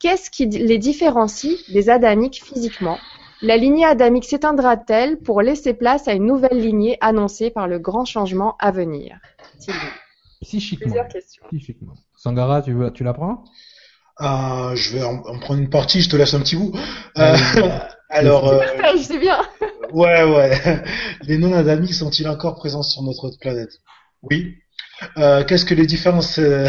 Qu'est-ce 0.00 0.30
qui 0.30 0.46
les 0.46 0.78
différencie 0.78 1.70
des 1.72 1.90
adamiques 1.90 2.42
physiquement? 2.44 2.98
La 3.42 3.56
lignée 3.56 3.84
adamique 3.84 4.24
s'éteindra-t-elle 4.24 5.18
pour 5.18 5.42
laisser 5.42 5.72
place 5.74 6.08
à 6.08 6.12
une 6.14 6.26
nouvelle 6.26 6.58
lignée 6.60 6.98
annoncée 7.00 7.50
par 7.50 7.68
le 7.68 7.78
grand 7.78 8.04
changement 8.04 8.56
à 8.58 8.72
venir? 8.72 9.18
Sylvie, 9.60 9.78
Psychiquement. 10.42 10.86
plusieurs 10.86 11.08
questions. 11.08 11.44
Psychiquement. 11.48 11.94
Sangara, 12.16 12.62
tu, 12.62 12.72
veux, 12.72 12.92
tu 12.92 13.04
la 13.04 13.12
prends? 13.12 13.44
Euh, 14.20 14.74
je 14.74 14.94
vais 14.94 15.02
en, 15.02 15.16
en 15.26 15.38
prendre 15.38 15.60
une 15.60 15.70
partie, 15.70 16.02
je 16.02 16.08
te 16.08 16.16
laisse 16.16 16.34
un 16.34 16.40
petit 16.40 16.56
bout. 16.56 16.72
Euh, 17.18 17.36
alors, 18.10 18.48
euh, 18.48 18.58
Partage, 18.58 19.00
c'est 19.02 19.18
bien. 19.18 19.38
ouais, 19.92 20.24
ouais. 20.24 20.82
Les 21.22 21.38
non-adamiques 21.38 21.94
sont-ils 21.94 22.28
encore 22.28 22.56
présents 22.56 22.82
sur 22.82 23.02
notre 23.02 23.30
planète? 23.40 23.70
Oui. 24.22 24.56
Euh, 25.18 25.44
Qu'est-ce 25.44 25.64
que 25.64 25.74
les 25.74 25.86
différences 25.86 26.38
euh, 26.40 26.68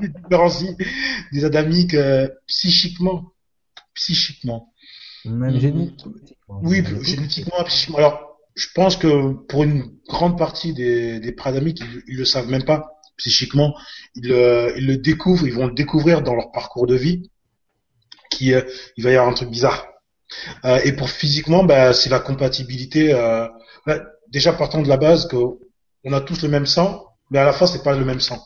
les 0.00 0.08
différencies 0.08 0.76
des 1.32 1.44
adamiques 1.44 1.94
euh, 1.94 2.28
psychiquement 2.46 3.32
Psychiquement? 3.94 4.72
Même 5.24 5.54
Mhm. 5.54 5.60
génétiquement. 5.60 6.12
Oui, 6.62 6.82
génétiquement, 7.02 7.64
psychiquement. 7.64 7.98
Alors, 7.98 8.20
je 8.54 8.66
pense 8.74 8.96
que 8.96 9.32
pour 9.48 9.62
une 9.64 9.84
grande 10.08 10.36
partie 10.36 10.74
des, 10.74 11.20
des 11.20 11.32
préadamiques, 11.32 11.80
ils, 11.80 12.02
ils 12.08 12.16
le 12.18 12.24
savent 12.26 12.48
même 12.48 12.64
pas 12.64 12.99
psychiquement. 13.20 13.74
Ils, 14.16 14.32
euh, 14.32 14.72
ils 14.76 14.86
le 14.86 14.96
découvrent, 14.96 15.46
ils 15.46 15.54
vont 15.54 15.66
le 15.66 15.74
découvrir 15.74 16.22
dans 16.22 16.34
leur 16.34 16.50
parcours 16.50 16.86
de 16.86 16.96
vie. 16.96 17.30
Qui, 18.30 18.54
euh, 18.54 18.62
il 18.96 19.04
va 19.04 19.10
y 19.10 19.14
avoir 19.16 19.28
un 19.30 19.34
truc 19.34 19.50
bizarre. 19.50 19.86
Euh, 20.64 20.80
et 20.84 20.92
pour 20.92 21.10
physiquement, 21.10 21.64
bah, 21.64 21.92
c'est 21.92 22.10
la 22.10 22.20
compatibilité. 22.20 23.12
Euh, 23.12 23.46
bah, 23.86 23.98
déjà 24.28 24.52
partant 24.52 24.82
de 24.82 24.88
la 24.88 24.96
base 24.96 25.26
que 25.28 25.36
on 26.04 26.12
a 26.12 26.20
tous 26.20 26.42
le 26.42 26.48
même 26.48 26.66
sang, 26.66 27.06
mais 27.30 27.38
à 27.38 27.44
la 27.44 27.52
fois 27.52 27.66
c'est 27.66 27.82
pas 27.82 27.94
le 27.96 28.04
même 28.04 28.20
sang. 28.20 28.40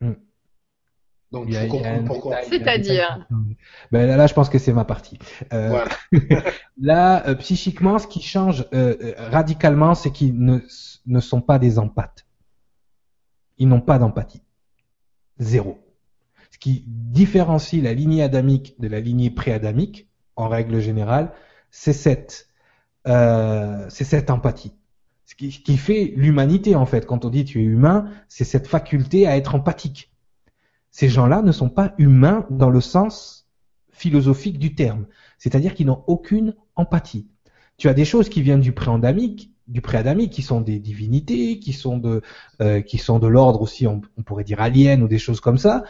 Mm. 0.00 0.12
Donc 1.32 1.44
Il 1.48 1.54
y 1.54 1.56
il 1.56 1.56
a- 1.56 1.60
faut 1.62 1.68
comprendre 1.78 2.04
pourquoi. 2.04 2.36
C'est-à-dire. 2.48 3.26
Ben 3.90 4.06
là, 4.06 4.16
là, 4.16 4.26
je 4.26 4.34
pense 4.34 4.48
que 4.50 4.58
c'est 4.58 4.72
ma 4.74 4.84
partie. 4.84 5.18
Euh, 5.52 5.68
Voilà. 5.70 5.90
Là, 6.80 7.26
euh, 7.28 7.34
psychiquement, 7.36 7.98
ce 7.98 8.06
qui 8.06 8.20
change 8.22 8.66
euh, 8.74 9.14
radicalement, 9.30 9.94
c'est 9.94 10.10
qu'ils 10.12 10.38
ne, 10.38 10.58
ne 11.06 11.20
sont 11.20 11.40
pas 11.40 11.58
des 11.58 11.78
empathes. 11.78 12.23
Ils 13.58 13.68
n'ont 13.68 13.80
pas 13.80 13.98
d'empathie. 13.98 14.42
Zéro. 15.38 15.78
Ce 16.50 16.58
qui 16.58 16.84
différencie 16.86 17.82
la 17.82 17.94
lignée 17.94 18.22
adamique 18.22 18.74
de 18.78 18.88
la 18.88 19.00
lignée 19.00 19.30
préadamique, 19.30 20.08
en 20.36 20.48
règle 20.48 20.80
générale, 20.80 21.32
c'est 21.70 21.92
cette, 21.92 22.48
euh, 23.06 23.86
c'est 23.88 24.04
cette 24.04 24.30
empathie. 24.30 24.74
Ce 25.26 25.34
qui, 25.34 25.52
ce 25.52 25.60
qui 25.60 25.76
fait 25.76 26.12
l'humanité, 26.16 26.74
en 26.74 26.86
fait. 26.86 27.06
Quand 27.06 27.24
on 27.24 27.30
dit 27.30 27.44
tu 27.44 27.60
es 27.60 27.64
humain, 27.64 28.10
c'est 28.28 28.44
cette 28.44 28.66
faculté 28.66 29.26
à 29.26 29.36
être 29.36 29.54
empathique. 29.54 30.12
Ces 30.90 31.08
gens-là 31.08 31.42
ne 31.42 31.52
sont 31.52 31.70
pas 31.70 31.94
humains 31.98 32.46
dans 32.50 32.70
le 32.70 32.80
sens 32.80 33.48
philosophique 33.90 34.58
du 34.58 34.74
terme. 34.74 35.06
C'est-à-dire 35.38 35.74
qu'ils 35.74 35.86
n'ont 35.86 36.04
aucune 36.06 36.54
empathie. 36.76 37.28
Tu 37.76 37.88
as 37.88 37.94
des 37.94 38.04
choses 38.04 38.28
qui 38.28 38.42
viennent 38.42 38.60
du 38.60 38.72
préadamique, 38.72 39.53
du 39.66 39.80
préadamique, 39.80 40.32
qui 40.32 40.42
sont 40.42 40.60
des 40.60 40.78
divinités, 40.78 41.58
qui 41.58 41.72
sont 41.72 41.98
de, 41.98 42.22
euh, 42.60 42.80
qui 42.80 42.98
sont 42.98 43.18
de 43.18 43.26
l'ordre 43.26 43.62
aussi, 43.62 43.86
on, 43.86 44.00
pourrait 44.24 44.44
dire 44.44 44.60
aliens 44.60 45.00
ou 45.00 45.08
des 45.08 45.18
choses 45.18 45.40
comme 45.40 45.58
ça. 45.58 45.84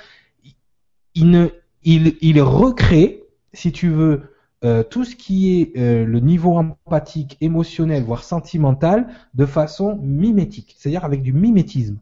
Il 1.15 1.31
ne, 1.31 1.49
il, 1.83 2.17
il 2.21 2.41
recrée, 2.41 3.25
si 3.53 3.73
tu 3.73 3.89
veux, 3.89 4.35
euh, 4.65 4.83
tout 4.83 5.05
ce 5.05 5.15
qui 5.15 5.61
est 5.61 5.77
euh, 5.77 6.07
le 6.07 6.21
niveau 6.21 6.57
empathique, 6.57 7.37
émotionnel, 7.41 8.03
voire 8.03 8.25
sentimental, 8.25 9.09
de 9.35 9.45
façon 9.45 9.97
mimétique, 9.97 10.75
c'est-à-dire 10.79 11.05
avec 11.05 11.23
du 11.23 11.33
mimétisme 11.33 11.99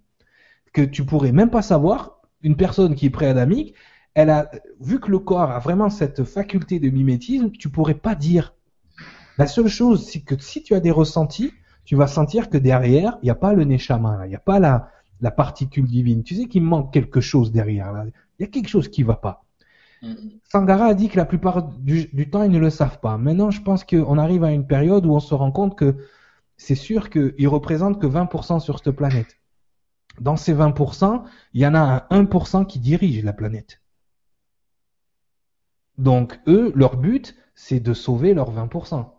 que 0.73 0.83
tu 0.83 1.05
pourrais 1.05 1.33
même 1.33 1.51
pas 1.51 1.63
savoir. 1.63 2.21
Une 2.43 2.57
personne 2.57 2.95
qui 2.95 3.07
est 3.07 3.11
préadamique, 3.11 3.75
elle 4.15 4.31
a 4.31 4.51
vu 4.81 5.01
que 5.01 5.11
le 5.11 5.19
corps 5.19 5.51
a 5.51 5.59
vraiment 5.59 5.91
cette 5.91 6.25
faculté 6.25 6.81
de 6.81 6.91
mimétisme, 6.91 7.51
tu 7.51 7.69
pourrais 7.69 7.95
pas 7.95 8.15
dire. 8.15 8.55
La 9.39 9.47
seule 9.47 9.69
chose, 9.69 10.09
c'est 10.09 10.21
que 10.21 10.35
si 10.41 10.63
tu 10.63 10.75
as 10.75 10.81
des 10.81 10.91
ressentis, 10.91 11.53
tu 11.93 11.97
vas 11.97 12.07
sentir 12.07 12.49
que 12.49 12.57
derrière, 12.57 13.19
il 13.21 13.27
n'y 13.27 13.31
a 13.31 13.35
pas 13.35 13.53
le 13.53 13.65
neshama, 13.65 14.25
il 14.25 14.31
n'y 14.31 14.35
a 14.35 14.39
pas 14.39 14.59
la, 14.59 14.89
la 15.21 15.31
particule 15.31 15.85
divine. 15.85 16.23
Tu 16.23 16.35
sais 16.35 16.47
qu'il 16.47 16.63
manque 16.63 16.91
quelque 16.91 17.21
chose 17.21 17.53
derrière. 17.53 17.93
Là. 17.93 18.07
Il 18.39 18.43
y 18.43 18.45
a 18.45 18.47
quelque 18.47 18.71
chose 18.71 18.89
qui 18.89 19.03
va 19.03 19.17
pas. 19.17 19.45
Sangara 20.51 20.87
a 20.87 20.95
dit 20.95 21.11
que 21.11 21.19
la 21.19 21.27
plupart 21.27 21.65
du, 21.65 22.07
du 22.07 22.31
temps, 22.31 22.45
ils 22.45 22.51
ne 22.51 22.59
le 22.59 22.71
savent 22.71 22.99
pas. 23.01 23.19
Maintenant, 23.19 23.51
je 23.51 23.61
pense 23.61 23.85
qu'on 23.85 24.17
arrive 24.17 24.43
à 24.43 24.53
une 24.53 24.67
période 24.67 25.05
où 25.05 25.13
on 25.13 25.21
se 25.21 25.35
rend 25.35 25.53
compte 25.53 25.77
que 25.77 25.95
c'est 26.57 26.77
sûr 26.77 27.11
qu'ils 27.11 27.49
représentent 27.49 28.01
que 28.01 28.07
20% 28.07 28.61
sur 28.61 28.79
cette 28.79 28.97
planète. 28.97 29.37
Dans 30.19 30.39
ces 30.39 30.55
20%, 30.55 31.25
il 31.53 31.61
y 31.61 31.67
en 31.67 31.75
a 31.75 32.07
un 32.09 32.25
1% 32.25 32.65
qui 32.65 32.79
dirige 32.79 33.23
la 33.23 33.35
planète. 33.35 33.83
Donc, 35.99 36.41
eux, 36.47 36.73
leur 36.75 36.97
but, 36.97 37.37
c'est 37.55 37.81
de 37.81 37.93
sauver 37.93 38.33
leurs 38.33 38.51
20%. 38.51 39.11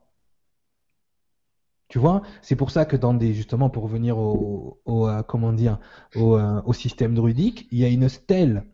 Tu 1.94 2.00
vois, 2.00 2.24
c'est 2.42 2.56
pour 2.56 2.72
ça 2.72 2.86
que 2.86 2.98
dans 2.98 3.14
des, 3.14 3.36
justement, 3.36 3.70
pour 3.70 3.84
revenir 3.84 4.18
au, 4.18 4.82
au 4.86 5.08
euh, 5.08 6.74
système 6.74 7.14
druidique, 7.14 7.68
il 7.70 7.78
y 7.78 7.86
a 7.86 7.88
une 7.88 8.10
stèle 8.10 8.66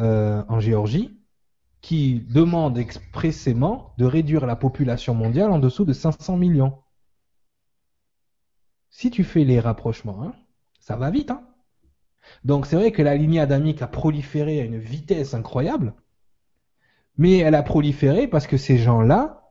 euh, 0.00 0.42
en 0.48 0.58
Géorgie 0.58 1.20
qui 1.82 2.20
demande 2.20 2.78
expressément 2.78 3.92
de 3.98 4.06
réduire 4.06 4.46
la 4.46 4.56
population 4.56 5.14
mondiale 5.14 5.50
en 5.50 5.58
dessous 5.58 5.84
de 5.84 5.92
500 5.92 6.38
millions. 6.38 6.78
Si 8.88 9.10
tu 9.10 9.22
fais 9.22 9.44
les 9.44 9.60
rapprochements, 9.60 10.22
hein, 10.22 10.32
ça 10.80 10.96
va 10.96 11.10
vite. 11.10 11.32
Hein 11.32 11.46
Donc 12.42 12.64
c'est 12.64 12.76
vrai 12.76 12.90
que 12.90 13.02
la 13.02 13.16
lignée 13.16 13.40
adamique 13.40 13.82
a 13.82 13.86
proliféré 13.86 14.62
à 14.62 14.64
une 14.64 14.78
vitesse 14.78 15.34
incroyable, 15.34 15.92
mais 17.18 17.36
elle 17.36 17.54
a 17.54 17.62
proliféré 17.62 18.26
parce 18.26 18.46
que 18.46 18.56
ces 18.56 18.78
gens-là 18.78 19.45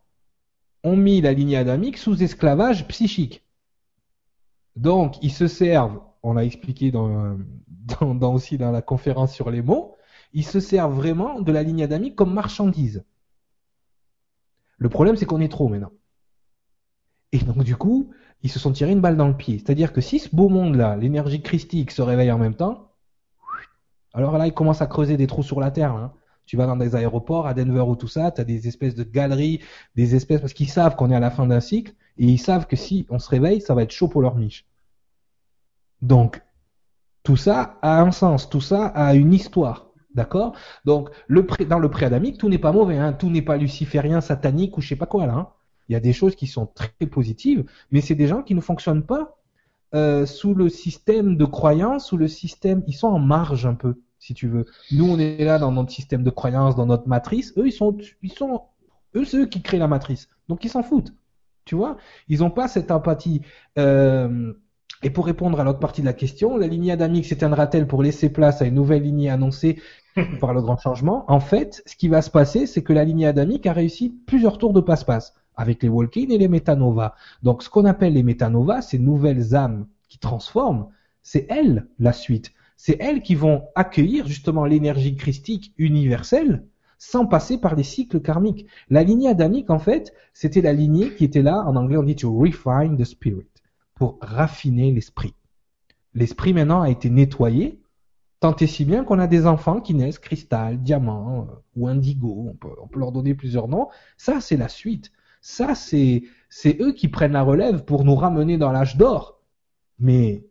ont 0.85 0.95
mis 0.95 1.19
la 1.19 1.33
lignée 1.33 1.57
adamique 1.57 1.97
sous 1.97 2.23
esclavage 2.23 2.87
psychique. 2.87 3.43
Donc 4.75 5.15
ils 5.21 5.31
se 5.31 5.47
servent, 5.47 5.99
on 6.23 6.33
l'a 6.33 6.45
expliqué 6.45 6.91
dans 6.91 8.33
aussi 8.33 8.57
dans 8.57 8.71
la 8.71 8.81
conférence 8.81 9.33
sur 9.33 9.49
les 9.49 9.61
mots, 9.61 9.95
ils 10.33 10.45
se 10.45 10.59
servent 10.59 10.95
vraiment 10.95 11.41
de 11.41 11.51
la 11.51 11.63
ligne 11.63 11.83
adamique 11.83 12.15
comme 12.15 12.33
marchandise. 12.33 13.03
Le 14.77 14.89
problème, 14.89 15.15
c'est 15.15 15.25
qu'on 15.25 15.41
est 15.41 15.51
trop 15.51 15.69
maintenant. 15.69 15.91
Et 17.31 17.39
donc, 17.39 17.63
du 17.63 17.75
coup, 17.75 18.11
ils 18.43 18.51
se 18.51 18.59
sont 18.59 18.71
tirés 18.71 18.91
une 18.91 19.01
balle 19.01 19.17
dans 19.17 19.27
le 19.27 19.35
pied. 19.35 19.57
C'est-à-dire 19.57 19.93
que 19.93 20.01
si 20.01 20.19
ce 20.19 20.35
beau 20.35 20.49
monde-là, 20.49 20.97
l'énergie 20.97 21.41
christique, 21.41 21.91
se 21.91 22.01
réveille 22.01 22.31
en 22.31 22.37
même 22.37 22.55
temps, 22.55 22.91
alors 24.13 24.37
là, 24.37 24.47
ils 24.47 24.53
commencent 24.53 24.81
à 24.81 24.87
creuser 24.87 25.17
des 25.17 25.27
trous 25.27 25.43
sur 25.43 25.59
la 25.59 25.71
Terre. 25.71 25.93
Hein. 25.93 26.13
Tu 26.45 26.57
vas 26.57 26.67
dans 26.67 26.75
des 26.75 26.95
aéroports, 26.95 27.47
à 27.47 27.53
Denver 27.53 27.81
ou 27.81 27.95
tout 27.95 28.07
ça, 28.07 28.31
tu 28.31 28.41
as 28.41 28.43
des 28.43 28.67
espèces 28.67 28.95
de 28.95 29.03
galeries, 29.03 29.61
des 29.95 30.15
espèces, 30.15 30.41
parce 30.41 30.53
qu'ils 30.53 30.69
savent 30.69 30.95
qu'on 30.95 31.11
est 31.11 31.15
à 31.15 31.19
la 31.19 31.31
fin 31.31 31.47
d'un 31.47 31.59
cycle, 31.59 31.93
et 32.17 32.25
ils 32.25 32.39
savent 32.39 32.67
que 32.67 32.75
si 32.75 33.05
on 33.09 33.19
se 33.19 33.29
réveille, 33.29 33.61
ça 33.61 33.73
va 33.73 33.83
être 33.83 33.91
chaud 33.91 34.07
pour 34.07 34.21
leur 34.21 34.35
niche. 34.35 34.65
Donc, 36.01 36.41
tout 37.23 37.37
ça 37.37 37.77
a 37.81 38.01
un 38.01 38.11
sens, 38.11 38.49
tout 38.49 38.61
ça 38.61 38.85
a 38.87 39.15
une 39.15 39.33
histoire. 39.33 39.89
D'accord? 40.13 40.55
Donc, 40.85 41.09
le 41.27 41.45
dans 41.67 41.79
le 41.79 41.89
pré-adamique, 41.89 42.37
tout 42.37 42.47
n'est 42.47 42.57
pas 42.57 42.71
mauvais, 42.71 42.97
hein, 42.97 43.11
tout 43.11 43.29
n'est 43.29 43.41
pas 43.41 43.57
luciférien, 43.57 44.21
satanique 44.21 44.77
ou 44.77 44.81
je 44.81 44.87
sais 44.87 44.95
pas 44.95 45.07
quoi 45.07 45.25
là. 45.25 45.33
Hein. 45.33 45.49
Il 45.89 45.93
y 45.93 45.95
a 45.95 45.99
des 45.99 46.13
choses 46.13 46.35
qui 46.35 46.47
sont 46.47 46.67
très 46.67 47.05
positives, 47.05 47.65
mais 47.91 48.01
c'est 48.01 48.15
des 48.15 48.27
gens 48.27 48.41
qui 48.41 48.55
ne 48.55 48.61
fonctionnent 48.61 49.05
pas 49.05 49.37
euh, 49.93 50.25
sous 50.25 50.53
le 50.53 50.69
système 50.69 51.37
de 51.37 51.45
croyance, 51.45 52.07
sous 52.07 52.17
le 52.17 52.27
système, 52.27 52.83
ils 52.87 52.93
sont 52.93 53.07
en 53.07 53.19
marge 53.19 53.65
un 53.65 53.75
peu, 53.75 54.01
si 54.25 54.33
tu 54.33 54.47
veux. 54.47 54.65
Nous, 54.91 55.07
on 55.07 55.19
est 55.19 55.43
là 55.43 55.59
dans 55.59 55.71
notre 55.71 55.91
système 55.91 56.23
de 56.23 56.31
croyance, 56.31 56.75
dans 56.75 56.87
notre 56.87 57.07
matrice. 57.07 57.53
Eux, 57.57 57.67
ils 57.67 57.71
sont, 57.71 57.95
ils 58.23 58.31
sont, 58.31 58.63
eux, 59.15 59.23
c'est 59.23 59.37
eux 59.37 59.45
qui 59.45 59.61
créent 59.61 59.77
la 59.77 59.87
matrice. 59.87 60.29
Donc, 60.49 60.65
ils 60.65 60.69
s'en 60.69 60.81
foutent. 60.81 61.13
Tu 61.63 61.75
vois? 61.75 61.97
Ils 62.27 62.39
n'ont 62.39 62.49
pas 62.49 62.67
cette 62.67 62.89
empathie. 62.89 63.41
Euh, 63.77 64.51
et 65.03 65.11
pour 65.11 65.27
répondre 65.27 65.59
à 65.59 65.63
l'autre 65.63 65.79
partie 65.79 66.01
de 66.01 66.07
la 66.07 66.13
question, 66.13 66.57
la 66.57 66.65
lignée 66.65 66.91
adamique 66.91 67.25
s'éteindra-t-elle 67.25 67.85
pour 67.85 68.01
laisser 68.01 68.29
place 68.31 68.63
à 68.63 68.65
une 68.65 68.73
nouvelle 68.73 69.03
lignée 69.03 69.29
annoncée 69.29 69.79
par 70.39 70.55
le 70.55 70.61
grand 70.61 70.77
changement? 70.77 71.25
En 71.27 71.39
fait, 71.39 71.83
ce 71.85 71.95
qui 71.95 72.07
va 72.07 72.23
se 72.23 72.31
passer, 72.31 72.65
c'est 72.65 72.81
que 72.81 72.93
la 72.93 73.03
lignée 73.03 73.27
adamique 73.27 73.67
a 73.67 73.73
réussi 73.73 74.09
plusieurs 74.25 74.57
tours 74.57 74.73
de 74.73 74.81
passe-passe 74.81 75.35
avec 75.55 75.83
les 75.83 75.89
walk-in 75.89 76.29
et 76.29 76.39
les 76.39 76.47
métanovas. 76.47 77.13
Donc, 77.43 77.61
ce 77.61 77.69
qu'on 77.69 77.85
appelle 77.85 78.13
les 78.13 78.23
métanovas, 78.23 78.81
ces 78.81 78.97
nouvelles 78.97 79.53
âmes 79.53 79.85
qui 80.09 80.17
transforment, 80.17 80.87
c'est 81.21 81.45
elles 81.47 81.87
la 81.99 82.11
suite. 82.11 82.53
C'est 82.77 82.97
elles 82.99 83.21
qui 83.21 83.35
vont 83.35 83.67
accueillir 83.75 84.27
justement 84.27 84.65
l'énergie 84.65 85.15
christique 85.15 85.73
universelle 85.77 86.65
sans 86.97 87.25
passer 87.25 87.57
par 87.57 87.75
les 87.75 87.83
cycles 87.83 88.21
karmiques. 88.21 88.67
La 88.89 89.03
lignée 89.03 89.29
adamique, 89.29 89.69
en 89.69 89.79
fait, 89.79 90.13
c'était 90.33 90.61
la 90.61 90.73
lignée 90.73 91.13
qui 91.13 91.23
était 91.23 91.41
là, 91.41 91.63
en 91.67 91.75
anglais 91.75 91.97
on 91.97 92.03
dit 92.03 92.15
to 92.15 92.35
refine 92.35 92.97
the 92.97 93.03
spirit, 93.03 93.47
pour 93.95 94.17
raffiner 94.21 94.91
l'esprit. 94.91 95.33
L'esprit 96.13 96.53
maintenant 96.53 96.81
a 96.81 96.89
été 96.89 97.09
nettoyé, 97.09 97.81
tant 98.39 98.55
et 98.55 98.67
si 98.67 98.85
bien 98.85 99.03
qu'on 99.03 99.19
a 99.19 99.27
des 99.27 99.45
enfants 99.45 99.81
qui 99.81 99.93
naissent 99.93 100.19
cristal, 100.19 100.81
diamant 100.81 101.41
euh, 101.41 101.53
ou 101.75 101.87
indigo, 101.87 102.47
on 102.49 102.53
peut, 102.53 102.75
on 102.81 102.87
peut 102.87 102.99
leur 102.99 103.11
donner 103.11 103.33
plusieurs 103.33 103.67
noms. 103.67 103.87
Ça, 104.17 104.39
c'est 104.39 104.57
la 104.57 104.69
suite. 104.69 105.11
Ça, 105.41 105.75
c'est, 105.75 106.23
c'est 106.49 106.81
eux 106.81 106.93
qui 106.93 107.07
prennent 107.07 107.33
la 107.33 107.43
relève 107.43 107.83
pour 107.83 108.05
nous 108.05 108.15
ramener 108.15 108.57
dans 108.57 108.71
l'âge 108.71 108.97
d'or. 108.97 109.41
Mais 109.99 110.45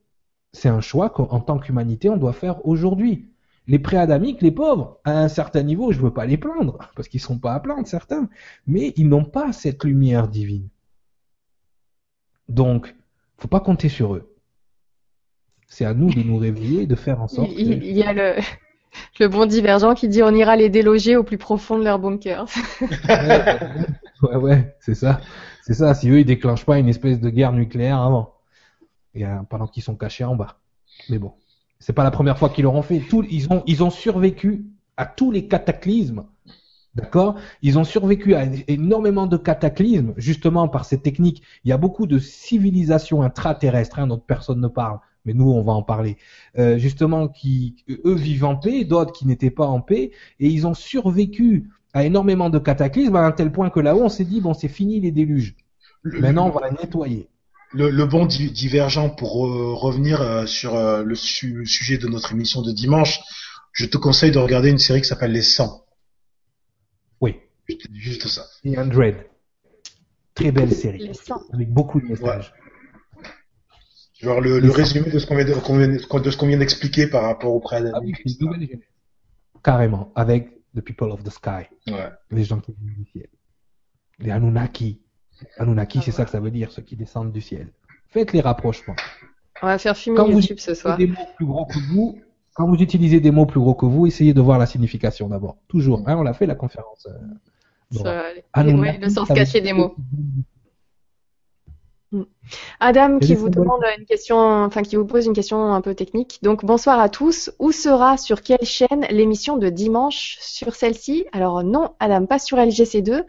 c'est 0.54 0.68
un 0.68 0.80
choix 0.80 1.10
qu'en 1.10 1.40
tant 1.40 1.58
qu'humanité, 1.58 2.08
on 2.08 2.16
doit 2.16 2.32
faire 2.32 2.64
aujourd'hui. 2.66 3.28
Les 3.66 3.78
préadamiques, 3.78 4.40
les 4.40 4.52
pauvres, 4.52 5.00
à 5.04 5.18
un 5.18 5.28
certain 5.28 5.62
niveau, 5.62 5.90
je 5.90 5.98
veux 5.98 6.12
pas 6.12 6.26
les 6.26 6.36
plaindre, 6.36 6.78
parce 6.96 7.08
qu'ils 7.08 7.20
sont 7.20 7.38
pas 7.38 7.54
à 7.54 7.60
plaindre, 7.60 7.86
certains, 7.86 8.28
mais 8.66 8.92
ils 8.96 9.08
n'ont 9.08 9.24
pas 9.24 9.52
cette 9.52 9.84
lumière 9.84 10.28
divine. 10.28 10.68
Donc, 12.48 12.94
faut 13.36 13.48
pas 13.48 13.60
compter 13.60 13.88
sur 13.88 14.14
eux. 14.14 14.30
C'est 15.66 15.84
à 15.84 15.94
nous 15.94 16.12
de 16.12 16.22
nous 16.22 16.36
réveiller 16.36 16.86
de 16.86 16.94
faire 16.94 17.20
en 17.20 17.26
sorte. 17.26 17.50
Il, 17.56 17.82
il 17.82 17.96
y 17.96 18.04
a 18.04 18.12
le, 18.12 18.34
le 19.18 19.28
bon 19.28 19.46
divergent 19.46 19.94
qui 19.94 20.08
dit 20.08 20.22
on 20.22 20.34
ira 20.34 20.54
les 20.54 20.68
déloger 20.68 21.16
au 21.16 21.24
plus 21.24 21.38
profond 21.38 21.78
de 21.78 21.84
leur 21.84 21.98
bunker. 21.98 22.46
ouais, 24.22 24.36
ouais, 24.36 24.76
c'est 24.78 24.94
ça. 24.94 25.20
C'est 25.62 25.74
ça. 25.74 25.94
Si 25.94 26.10
eux 26.10 26.20
ils 26.20 26.24
déclenchent 26.24 26.66
pas 26.66 26.78
une 26.78 26.88
espèce 26.88 27.18
de 27.18 27.30
guerre 27.30 27.52
nucléaire 27.52 27.98
avant, 27.98 28.33
et, 29.14 29.24
pendant 29.48 29.66
qu'ils 29.66 29.82
sont 29.82 29.96
cachés 29.96 30.24
en 30.24 30.36
bas. 30.36 30.58
Mais 31.08 31.18
bon 31.18 31.32
c'est 31.84 31.92
pas 31.92 32.04
la 32.04 32.10
première 32.10 32.38
fois 32.38 32.48
qu'ils 32.48 32.64
l'auront 32.64 32.80
fait. 32.80 33.00
Tout, 33.00 33.26
ils 33.30 33.52
ont, 33.52 33.62
ils 33.66 33.84
ont 33.84 33.90
survécu 33.90 34.64
à 34.96 35.04
tous 35.04 35.30
les 35.30 35.48
cataclysmes. 35.48 36.24
D'accord? 36.94 37.34
Ils 37.60 37.78
ont 37.78 37.84
survécu 37.84 38.34
à 38.34 38.46
énormément 38.68 39.26
de 39.26 39.36
cataclysmes, 39.36 40.14
justement 40.16 40.66
par 40.66 40.86
ces 40.86 41.02
techniques. 41.02 41.42
Il 41.64 41.68
y 41.68 41.72
a 41.72 41.76
beaucoup 41.76 42.06
de 42.06 42.18
civilisations 42.18 43.22
intraterrestres 43.22 43.98
hein, 43.98 44.06
dont 44.06 44.18
personne 44.18 44.62
ne 44.62 44.68
parle, 44.68 44.98
mais 45.26 45.34
nous, 45.34 45.50
on 45.50 45.62
va 45.62 45.72
en 45.72 45.82
parler. 45.82 46.16
Euh, 46.56 46.78
justement, 46.78 47.28
qui 47.28 47.84
eux 47.90 48.14
vivent 48.14 48.46
en 48.46 48.56
paix, 48.56 48.84
d'autres 48.84 49.12
qui 49.12 49.26
n'étaient 49.26 49.50
pas 49.50 49.66
en 49.66 49.82
paix, 49.82 50.12
et 50.40 50.48
ils 50.48 50.66
ont 50.66 50.74
survécu 50.74 51.68
à 51.92 52.04
énormément 52.04 52.48
de 52.48 52.58
cataclysmes 52.58 53.16
à 53.16 53.26
un 53.26 53.32
tel 53.32 53.52
point 53.52 53.68
que 53.68 53.80
là-haut, 53.80 54.04
on 54.04 54.08
s'est 54.08 54.24
dit 54.24 54.40
bon, 54.40 54.54
c'est 54.54 54.68
fini 54.68 55.00
les 55.00 55.10
déluges. 55.10 55.54
Maintenant, 56.04 56.46
on 56.46 56.50
va 56.50 56.70
nettoyer 56.70 57.28
le, 57.74 58.04
bon 58.06 58.26
divergent 58.26 59.10
pour 59.10 59.46
euh, 59.46 59.74
revenir 59.74 60.20
euh, 60.20 60.46
sur 60.46 60.74
euh, 60.74 61.02
le 61.02 61.14
sujet 61.14 61.98
de 61.98 62.06
notre 62.08 62.32
émission 62.32 62.62
de 62.62 62.72
dimanche, 62.72 63.20
je 63.72 63.86
te 63.86 63.96
conseille 63.96 64.30
de 64.30 64.38
regarder 64.38 64.70
une 64.70 64.78
série 64.78 65.02
qui 65.02 65.08
s'appelle 65.08 65.32
Les 65.32 65.42
100. 65.42 65.84
Oui. 67.20 67.36
Je 67.68 67.74
te 67.74 67.88
dis 67.88 68.00
juste 68.00 68.28
ça. 68.28 68.44
Et 68.62 68.78
Android. 68.78 69.12
Très 70.34 70.52
belle 70.52 70.72
série. 70.72 71.10
Avec 71.52 71.72
beaucoup 71.72 72.00
de 72.00 72.06
messages. 72.06 72.52
Genre 74.20 74.40
le, 74.40 74.58
le 74.58 74.70
résumé 74.70 75.10
de 75.10 75.18
ce 75.18 75.26
qu'on 75.26 75.36
vient 75.36 75.44
de, 75.44 75.98
ce 75.98 76.36
qu'on 76.36 76.46
vient 76.46 76.58
d'expliquer 76.58 77.08
par 77.08 77.24
rapport 77.24 77.52
au 77.52 77.60
préalable. 77.60 78.06
Carrément. 79.62 80.12
Avec 80.14 80.50
The 80.74 80.80
People 80.80 81.10
of 81.10 81.22
the 81.22 81.30
Sky. 81.30 81.68
Ouais. 81.88 82.10
Les 82.30 82.44
gens 82.44 82.60
qui 82.60 82.72
viennent 82.72 82.94
du 82.94 83.10
ciel. 83.10 83.28
Les 84.18 84.30
Anunnaki. 84.30 85.03
Anunnaki, 85.58 86.00
c'est 86.02 86.12
ça 86.12 86.24
que 86.24 86.30
ça 86.30 86.40
veut 86.40 86.50
dire, 86.50 86.70
ceux 86.70 86.82
qui 86.82 86.96
descendent 86.96 87.32
du 87.32 87.40
ciel. 87.40 87.68
Faites 88.08 88.32
les 88.32 88.40
rapprochements. 88.40 88.96
On 89.62 89.66
va 89.66 89.78
faire 89.78 89.96
fumer 89.96 90.20
YouTube 90.30 90.58
ce 90.58 90.74
soir. 90.74 90.96
Des 90.96 91.06
mots 91.06 91.28
plus 91.36 91.46
gros 91.46 91.66
que 91.66 91.78
vous, 91.92 92.18
quand 92.54 92.66
vous 92.66 92.76
utilisez 92.76 93.20
des 93.20 93.30
mots 93.30 93.46
plus 93.46 93.60
gros 93.60 93.74
que 93.74 93.86
vous, 93.86 94.06
essayez 94.06 94.34
de 94.34 94.40
voir 94.40 94.58
la 94.58 94.66
signification 94.66 95.28
d'abord. 95.28 95.56
Toujours. 95.68 96.02
Hein, 96.06 96.16
on 96.18 96.22
l'a 96.22 96.34
fait 96.34 96.46
la 96.46 96.54
conférence. 96.54 97.08
Euh, 98.04 98.32
le 98.54 99.08
sens 99.08 99.28
caché 99.28 99.60
des 99.60 99.72
mots. 99.72 99.94
Adam 102.80 103.18
qui 103.18 103.34
vous 103.34 103.48
demande 103.48 103.82
une 103.98 104.04
question, 104.04 104.36
enfin 104.38 104.82
qui 104.82 104.96
vous 104.96 105.04
pose 105.04 105.26
une 105.26 105.32
question 105.32 105.72
un 105.72 105.80
peu 105.80 105.94
technique. 105.94 106.38
Donc 106.42 106.64
bonsoir 106.64 107.00
à 107.00 107.08
tous. 107.08 107.50
Où 107.58 107.72
sera 107.72 108.16
sur 108.16 108.42
quelle 108.42 108.64
chaîne 108.64 109.06
l'émission 109.10 109.56
de 109.56 109.68
dimanche 109.68 110.36
sur 110.40 110.74
celle-ci? 110.74 111.26
Alors 111.32 111.64
non, 111.64 111.94
Adam, 111.98 112.26
pas 112.26 112.38
sur 112.38 112.58
LGC2, 112.58 113.24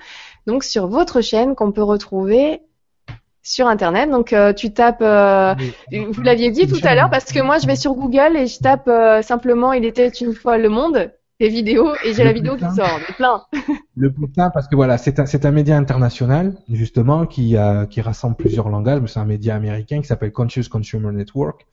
donc 0.48 0.64
sur 0.64 0.88
votre 0.88 1.22
chaîne 1.22 1.56
qu'on 1.56 1.72
peut 1.72 1.84
retrouver 1.84 2.62
sur 3.46 3.68
internet. 3.68 4.10
Donc 4.10 4.34
euh, 4.34 4.54
tu 4.54 4.74
tapes, 4.74 5.02
euh, 5.02 5.54
vous 5.92 6.22
l'aviez 6.22 6.52
dit 6.52 6.68
tout 6.68 6.80
à 6.84 6.96
l'heure, 6.96 7.10
parce 7.10 7.32
que 7.32 7.42
moi 7.42 7.60
je 7.60 7.68
vais 7.68 7.76
sur 7.76 7.94
Google 7.94 8.36
et 8.36 8.48
je 8.48 8.60
tape 8.60 8.88
euh, 8.88 9.22
simplement 9.22 9.72
il 9.74 9.86
était 9.86 10.10
une 10.10 10.34
fois 10.34 10.58
le 10.58 10.70
monde 10.70 11.12
des 11.40 11.50
vidéos 11.50 11.94
et 12.04 12.14
j'ai 12.14 12.24
la 12.24 12.32
vidéo 12.32 12.56
qui 12.56 12.66
sort, 12.76 13.00
mais 13.08 13.14
plein. 13.16 13.44
le 13.96 14.10
bouquin 14.10 14.50
parce 14.50 14.68
que 14.68 14.76
voilà 14.76 14.98
c'est 14.98 15.20
un 15.20 15.26
c'est 15.26 15.46
un 15.46 15.52
média 15.52 15.78
international 15.78 16.56
justement 16.70 17.26
qui 17.26 17.56
qui 17.90 18.02
rassemble 18.02 18.36
plusieurs 18.36 18.70
langages, 18.70 19.02
mais 19.02 19.08
c'est 19.08 19.20
un 19.20 19.26
média 19.26 19.56
américain 19.56 20.02
qui 20.02 20.08
s'appelle 20.08 20.32
Conscious 20.32 20.70
Consumer 20.70 21.12
Network. 21.12 21.66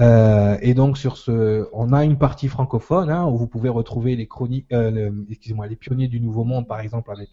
Euh, 0.00 0.56
et 0.62 0.72
donc 0.72 0.96
sur 0.96 1.18
ce, 1.18 1.68
on 1.72 1.92
a 1.92 2.04
une 2.04 2.16
partie 2.16 2.48
francophone 2.48 3.10
hein, 3.10 3.26
où 3.26 3.36
vous 3.36 3.46
pouvez 3.46 3.68
retrouver 3.68 4.16
les 4.16 4.26
chroniques, 4.26 4.66
euh, 4.72 5.10
excusez-moi, 5.30 5.66
les 5.66 5.76
pionniers 5.76 6.08
du 6.08 6.18
Nouveau 6.18 6.44
Monde 6.44 6.66
par 6.66 6.80
exemple 6.80 7.10
avec 7.10 7.28
euh, 7.28 7.32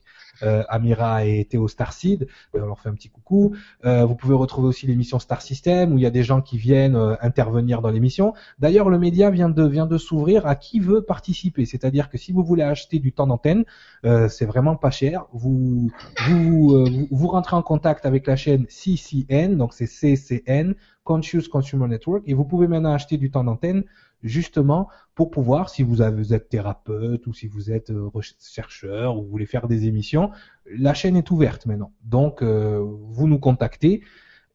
Amira 0.68 1.26
et 1.26 1.46
Théo 1.46 1.68
Starseed. 1.68 2.28
On 2.54 2.60
leur 2.60 2.80
fait 2.80 2.90
un 2.90 2.94
petit 2.94 3.10
coucou. 3.10 3.56
Euh, 3.86 4.06
vous 4.06 4.16
pouvez 4.16 4.36
retrouver 4.36 4.68
aussi 4.68 4.88
l'émission 4.88 5.20
Star 5.20 5.42
System 5.42 5.94
où 5.94 5.98
il 5.98 6.02
y 6.02 6.06
a 6.06 6.12
des 6.12 6.24
gens 6.24 6.42
qui 6.42 6.58
viennent 6.58 6.96
euh, 6.96 7.16
intervenir 7.22 7.82
dans 7.82 7.92
l'émission. 7.92 8.34
D'ailleurs, 8.60 8.90
le 8.90 9.00
média 9.00 9.30
vient 9.30 9.50
de 9.50 9.66
vient 9.66 9.86
de 9.86 9.98
s'ouvrir 9.98 10.46
à 10.46 10.56
qui 10.56 10.80
veut 10.80 11.02
participer. 11.02 11.66
C'est-à-dire 11.66 12.10
que 12.10 12.18
si 12.18 12.32
vous 12.32 12.44
voulez 12.44 12.64
acheter 12.64 13.00
du 13.00 13.12
temps 13.12 13.28
d'antenne, 13.28 13.66
c'est 14.04 14.46
vraiment 14.46 14.76
pas 14.76 14.92
cher. 14.92 15.26
Vous 15.34 15.92
vous, 16.28 16.86
vous 17.12 17.28
rentrez 17.28 17.56
en 17.56 17.62
contact 17.62 18.06
avec 18.06 18.28
la 18.28 18.36
chaîne 18.36 18.66
CCN, 18.68 19.58
donc 19.58 19.74
c'est 19.74 19.86
CCN 19.86 20.74
Conscious 21.10 21.50
Consumer 21.52 21.88
Network 21.88 22.22
et 22.28 22.36
vous 22.36 22.46
pouvez 22.46 22.68
maintenant 22.68 22.94
acheter 22.94 23.18
du 23.18 23.32
temps 23.32 23.44
d'antenne 23.44 23.84
justement 24.24 24.90
pour 25.16 25.32
pouvoir, 25.32 25.70
si 25.70 25.84
vous, 25.84 26.02
avez, 26.02 26.34
êtes 26.34 26.50
thérapeute 26.50 27.28
ou 27.28 27.34
si 27.34 27.48
vous 27.48 27.72
êtes 27.72 27.90
euh, 27.92 28.10
chercheur 28.40 29.18
ou 29.18 29.24
vous 29.24 29.30
voulez 29.30 29.46
faire 29.46 29.68
des 29.68 29.86
émissions, 29.86 30.32
la 30.66 30.94
chaîne 30.94 31.16
est 31.18 31.32
ouverte 31.32 31.66
maintenant. 31.66 31.94
Donc, 32.04 32.42
euh, 32.42 32.80
vous 32.82 33.28
nous 33.28 33.40
contactez. 33.40 34.02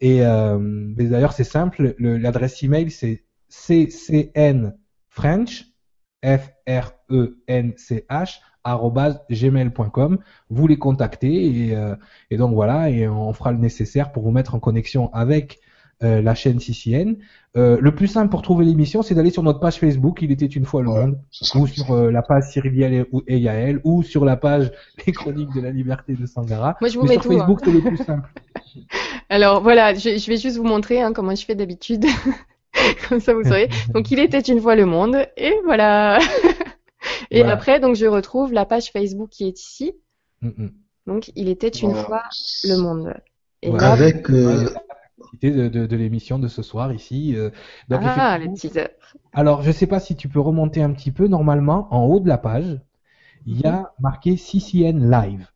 Et 0.01 0.25
euh, 0.25 0.93
d'ailleurs, 0.97 1.33
c'est 1.33 1.45
simple, 1.45 1.95
l'adresse 1.99 2.63
email 2.63 2.91
c'est 2.91 3.25
ccnfrench, 3.49 4.75
f 6.25 6.51
r 6.67 6.93
e 7.11 7.39
n 7.47 7.75
c 7.77 8.07
h 8.11 8.41
gmail.com. 9.31 10.19
Vous 10.49 10.67
les 10.67 10.79
contactez 10.79 11.47
et, 11.47 11.79
et 12.31 12.37
donc 12.37 12.55
voilà, 12.55 12.91
et 12.91 13.07
on 13.07 13.33
fera 13.35 13.53
le 13.53 13.59
nécessaire 13.59 14.11
pour 14.11 14.23
vous 14.23 14.31
mettre 14.31 14.55
en 14.55 14.61
connexion 14.61 15.13
avec 15.13 15.61
euh, 16.03 16.21
la 16.23 16.35
chaîne 16.35 16.59
CCN. 16.61 17.17
Euh, 17.57 17.79
le 17.81 17.95
plus 17.95 18.09
simple 18.09 18.31
pour 18.31 18.43
trouver 18.43 18.65
l'émission, 18.65 19.03
c'est 19.03 19.15
d'aller 19.15 19.31
sur 19.31 19.43
notre 19.43 19.61
page 19.61 19.77
Facebook, 19.79 20.21
Il 20.23 20.33
était 20.33 20.47
une 20.47 20.65
fois 20.65 20.83
le 20.83 20.89
Ouais, 20.89 21.05
monde, 21.05 21.19
ou 21.55 21.67
sur 21.67 21.93
euh, 21.93 22.11
la 22.11 22.23
page 22.23 22.45
Cyril 22.51 23.07
ou 23.13 23.23
et 23.27 23.39
Yael, 23.39 23.81
ou 23.85 24.03
sur 24.03 24.25
la 24.25 24.37
page 24.37 24.73
Les 25.07 25.13
Chroniques 25.13 25.53
de 25.53 25.61
la 25.61 25.71
Liberté 25.71 26.15
de 26.15 26.27
Sangara. 26.27 26.77
Moi, 26.81 26.89
je 26.91 26.99
vous 26.99 27.05
Mais 27.05 27.09
mets 27.09 27.15
sur 27.15 27.23
tout. 27.23 27.33
hein. 27.39 27.39
Facebook, 27.39 27.61
c'est 27.65 27.73
le 27.73 27.83
plus 27.85 27.97
simple. 27.99 28.29
Alors 29.29 29.63
voilà, 29.63 29.95
je, 29.95 30.19
je 30.19 30.27
vais 30.27 30.37
juste 30.37 30.57
vous 30.57 30.65
montrer 30.65 31.01
hein, 31.01 31.13
comment 31.13 31.35
je 31.35 31.45
fais 31.45 31.55
d'habitude. 31.55 32.05
Comme 33.09 33.21
ça, 33.21 33.35
vous 33.35 33.45
saurez. 33.45 33.69
Donc, 33.95 34.11
il 34.11 34.19
était 34.19 34.41
une 34.41 34.61
fois 34.61 34.75
le 34.75 34.87
monde, 34.87 35.17
et 35.37 35.55
voilà. 35.65 36.19
et 37.31 37.39
Voilà. 37.39 37.53
après, 37.53 37.81
donc, 37.81 37.97
je 37.97 38.07
retrouve 38.07 38.53
la 38.53 38.65
page 38.67 38.91
Facebook 38.91 39.31
qui 39.31 39.47
est 39.47 39.61
ici. 39.61 39.93
Mm, 40.43 40.49
mm. 40.57 40.71
Donc, 41.07 41.31
il 41.37 41.49
était 41.49 41.69
une 41.69 41.93
Voilà. 41.93 42.05
fois 42.05 42.23
le 42.65 42.77
monde. 42.77 43.15
Et 43.63 43.71
Voilà. 43.71 43.89
là, 43.89 43.93
Avec 43.93 44.31
euh, 44.31 44.69
de, 45.43 45.69
de, 45.69 45.87
de 45.87 45.97
l'émission 45.97 46.39
de 46.39 46.49
ce 46.49 46.63
soir 46.63 46.93
ici. 46.93 47.35
euh, 47.37 47.51
donc 47.89 48.01
ah, 48.05 48.37
effectivement- 48.39 48.53
le 48.53 48.59
teaser. 48.59 48.89
Alors, 49.33 49.63
je 49.63 49.71
sais 49.73 49.87
pas 49.87 50.01
si 50.01 50.17
tu 50.17 50.29
peux 50.29 50.41
remonter 50.41 50.83
un 50.83 50.93
petit 50.93 51.11
peu. 51.13 51.27
Normalement, 51.29 51.89
en 51.95 52.05
haut 52.05 52.21
de 52.21 52.29
la 52.29 52.39
page, 52.39 52.81
il 53.47 53.61
y 53.61 53.67
a 53.67 53.93
marqué 54.01 54.37
CCN 54.37 55.11
Live. 55.11 55.49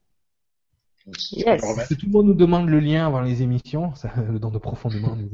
Si 1.17 1.37
Yes. 1.41 1.63
que 1.89 1.95
tout 1.95 2.05
le 2.07 2.13
monde 2.13 2.27
nous 2.27 2.35
demande 2.35 2.69
le 2.69 2.81
lien 2.81 3.07
avant 3.07 3.23
les 3.23 3.43
émissions. 3.43 3.95
Ça, 3.97 4.13
le 4.31 4.39
don 4.39 4.51
de 4.51 4.59
profondément 4.59 5.17
nous 5.17 5.31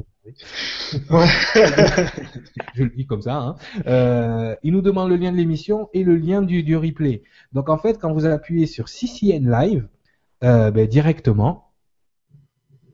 Ouais. 1.10 1.26
je 2.74 2.84
le 2.84 2.90
dis 2.90 3.06
comme 3.06 3.20
ça. 3.22 3.34
Hein. 3.36 3.56
Euh, 3.86 4.54
il 4.62 4.72
nous 4.72 4.82
demande 4.82 5.08
le 5.10 5.16
lien 5.16 5.32
de 5.32 5.36
l'émission 5.36 5.88
et 5.92 6.04
le 6.04 6.16
lien 6.16 6.42
du, 6.42 6.62
du 6.62 6.76
replay. 6.76 7.22
Donc 7.52 7.68
en 7.68 7.76
fait, 7.78 7.98
quand 7.98 8.12
vous 8.12 8.24
appuyez 8.24 8.66
sur 8.66 8.88
CCN 8.88 9.50
Live, 9.50 9.88
euh, 10.44 10.70
ben, 10.70 10.86
directement, 10.86 11.63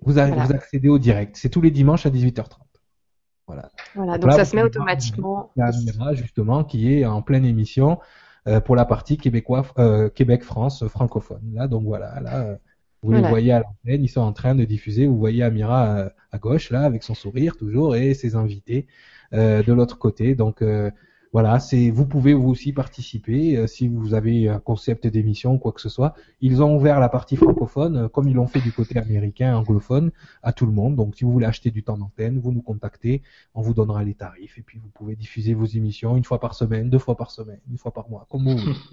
vous, 0.03 0.19
a- 0.19 0.27
Voilà. 0.27 0.45
vous 0.45 0.53
accédez 0.53 0.89
au 0.89 0.99
direct. 0.99 1.37
C'est 1.37 1.49
tous 1.49 1.61
les 1.61 1.71
dimanches 1.71 2.07
à 2.07 2.11
18h30. 2.11 2.59
Voilà. 3.47 3.69
Voilà, 3.95 4.13
Donc 4.13 4.23
donc 4.23 4.31
là, 4.31 4.37
ça 4.37 4.45
se 4.45 4.55
met 4.55 4.63
automatiquement. 4.63 5.51
La 5.57 5.71
Mira, 5.73 6.15
justement, 6.15 6.63
qui 6.65 6.93
est 6.95 7.05
en 7.05 7.21
pleine 7.23 7.45
émission 7.45 7.99
euh, 8.47 8.61
pour 8.61 8.77
la 8.77 8.85
partie 8.85 9.17
québécois, 9.19 9.67
euh, 9.79 10.09
Québec-France 10.09 10.87
francophone. 10.89 11.43
Là, 11.55 11.67
donc 11.69 11.85
voilà, 11.85 12.21
là, 12.21 12.41
euh, 12.45 12.57
vous 13.03 13.13
les 13.13 13.23
voyez 13.23 13.53
à 13.53 13.61
l'antenne, 13.61 14.05
ils 14.05 14.09
sont 14.09 14.21
en 14.21 14.33
train 14.33 14.55
de 14.55 14.65
diffuser. 14.65 15.07
Vous 15.07 15.19
voyez 15.19 15.43
Amira 15.43 16.11
à 16.33 16.39
gauche, 16.39 16.71
là, 16.71 16.83
avec 16.83 17.03
son 17.03 17.15
sourire 17.15 17.57
toujours, 17.57 17.97
et 17.97 18.15
ses 18.15 18.37
invités 18.37 18.87
euh, 19.33 19.63
de 19.63 19.73
l'autre 19.73 19.99
côté. 19.99 20.35
Donc 20.35 20.63
euh, 20.63 20.91
voilà, 21.33 21.61
c'est 21.61 21.91
vous 21.91 22.07
pouvez 22.07 22.35
vous 22.35 22.49
aussi 22.49 22.73
participer 22.73 23.57
euh, 23.57 23.67
si 23.69 23.87
vous 23.87 24.15
avez 24.15 24.49
un 24.49 24.59
concept 24.59 25.07
d'émission 25.07 25.55
ou 25.55 25.59
quoi 25.59 25.71
que 25.71 25.81
ce 25.81 25.89
soit. 25.89 26.15
Ils 26.41 26.61
ont 26.61 26.75
ouvert 26.75 26.99
la 26.99 27.09
partie 27.09 27.37
francophone, 27.37 27.97
euh, 27.97 28.09
comme 28.09 28.29
ils 28.29 28.35
l'ont 28.35 28.49
fait 28.49 28.61
du 28.61 28.73
côté 28.73 28.99
américain, 28.99 29.57
anglophone, 29.57 30.11
à 30.43 30.53
tout 30.53 30.67
le 30.67 30.73
monde. 30.73 30.97
Donc 30.97 31.15
si 31.15 31.25
vous 31.25 31.31
voulez 31.31 31.47
acheter 31.47 31.71
du 31.71 31.85
temps 31.85 31.97
d'antenne, 31.97 32.41
vous 32.41 32.51
nous 32.51 32.63
contactez, 32.63 33.23
on 33.55 33.63
vous 33.63 33.75
donnera 33.75 34.03
les 34.03 34.15
tarifs 34.15 34.59
et 34.59 34.63
puis 34.63 34.79
vous 34.79 34.89
pouvez 34.89 35.15
diffuser 35.15 35.55
vos 35.55 35.67
émissions 35.67 36.17
une 36.17 36.25
fois 36.25 36.41
par 36.41 36.55
semaine, 36.55 36.91
deux 36.91 36.99
fois 36.99 37.17
par 37.17 37.31
semaine, 37.31 37.61
une 37.71 37.79
fois 37.79 37.93
par 37.93 38.11
mois, 38.11 38.27
comme 38.29 38.45
vous 38.45 38.57
voulez. 38.57 38.75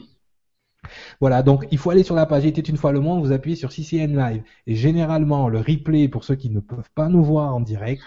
Voilà, 1.19 1.43
donc 1.43 1.67
il 1.71 1.77
faut 1.79 1.89
aller 1.89 2.03
sur 2.03 2.15
la 2.15 2.25
page 2.25 2.45
Il 2.45 2.49
était 2.49 2.61
une 2.61 2.77
fois 2.77 2.91
le 2.93 3.01
monde, 3.01 3.19
vous 3.25 3.33
appuyez 3.33 3.57
sur 3.57 3.71
CCN 3.71 4.15
Live. 4.15 4.43
Et 4.67 4.75
généralement, 4.75 5.49
le 5.49 5.57
replay, 5.57 6.07
pour 6.07 6.23
ceux 6.23 6.35
qui 6.35 6.49
ne 6.49 6.59
peuvent 6.61 6.89
pas 6.95 7.09
nous 7.09 7.23
voir 7.23 7.53
en 7.55 7.59
direct, 7.59 8.03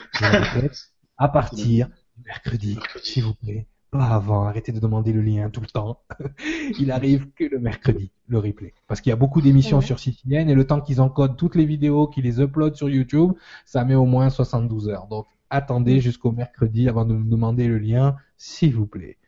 à 1.19 1.29
partir 1.29 1.91
mercredi, 2.25 2.79
s'il 3.03 3.25
vous 3.25 3.35
plaît. 3.35 3.67
Pas 3.91 4.07
avant, 4.07 4.45
arrêtez 4.45 4.71
de 4.71 4.79
demander 4.79 5.13
le 5.13 5.21
lien 5.21 5.51
tout 5.51 5.61
le 5.61 5.67
temps. 5.67 6.01
il 6.79 6.93
arrive 6.93 7.31
que 7.33 7.45
le 7.45 7.59
mercredi, 7.59 8.13
le 8.29 8.39
replay. 8.39 8.73
Parce 8.87 9.01
qu'il 9.01 9.11
y 9.11 9.13
a 9.13 9.17
beaucoup 9.17 9.41
d'émissions 9.41 9.79
Ouais. 9.79 9.85
sur 9.85 9.99
CCN 9.99 10.49
et 10.49 10.55
le 10.55 10.65
temps 10.67 10.81
qu'ils 10.81 11.01
encodent 11.01 11.37
toutes 11.37 11.57
les 11.57 11.65
vidéos, 11.65 12.07
qu'ils 12.07 12.25
les 12.25 12.41
uploadent 12.41 12.77
sur 12.77 12.89
YouTube, 12.89 13.33
ça 13.65 13.85
met 13.85 13.97
au 13.97 14.05
moins 14.07 14.31
72 14.31 14.89
heures. 14.89 15.09
Donc 15.09 15.27
attendez 15.51 16.01
jusqu'au 16.01 16.31
mercredi 16.31 16.89
avant 16.89 17.05
de 17.05 17.15
nous 17.15 17.29
demander 17.29 17.67
le 17.67 17.79
lien, 17.79 18.17
s'il 18.37 18.75
vous 18.77 18.87
plaît. 18.87 19.19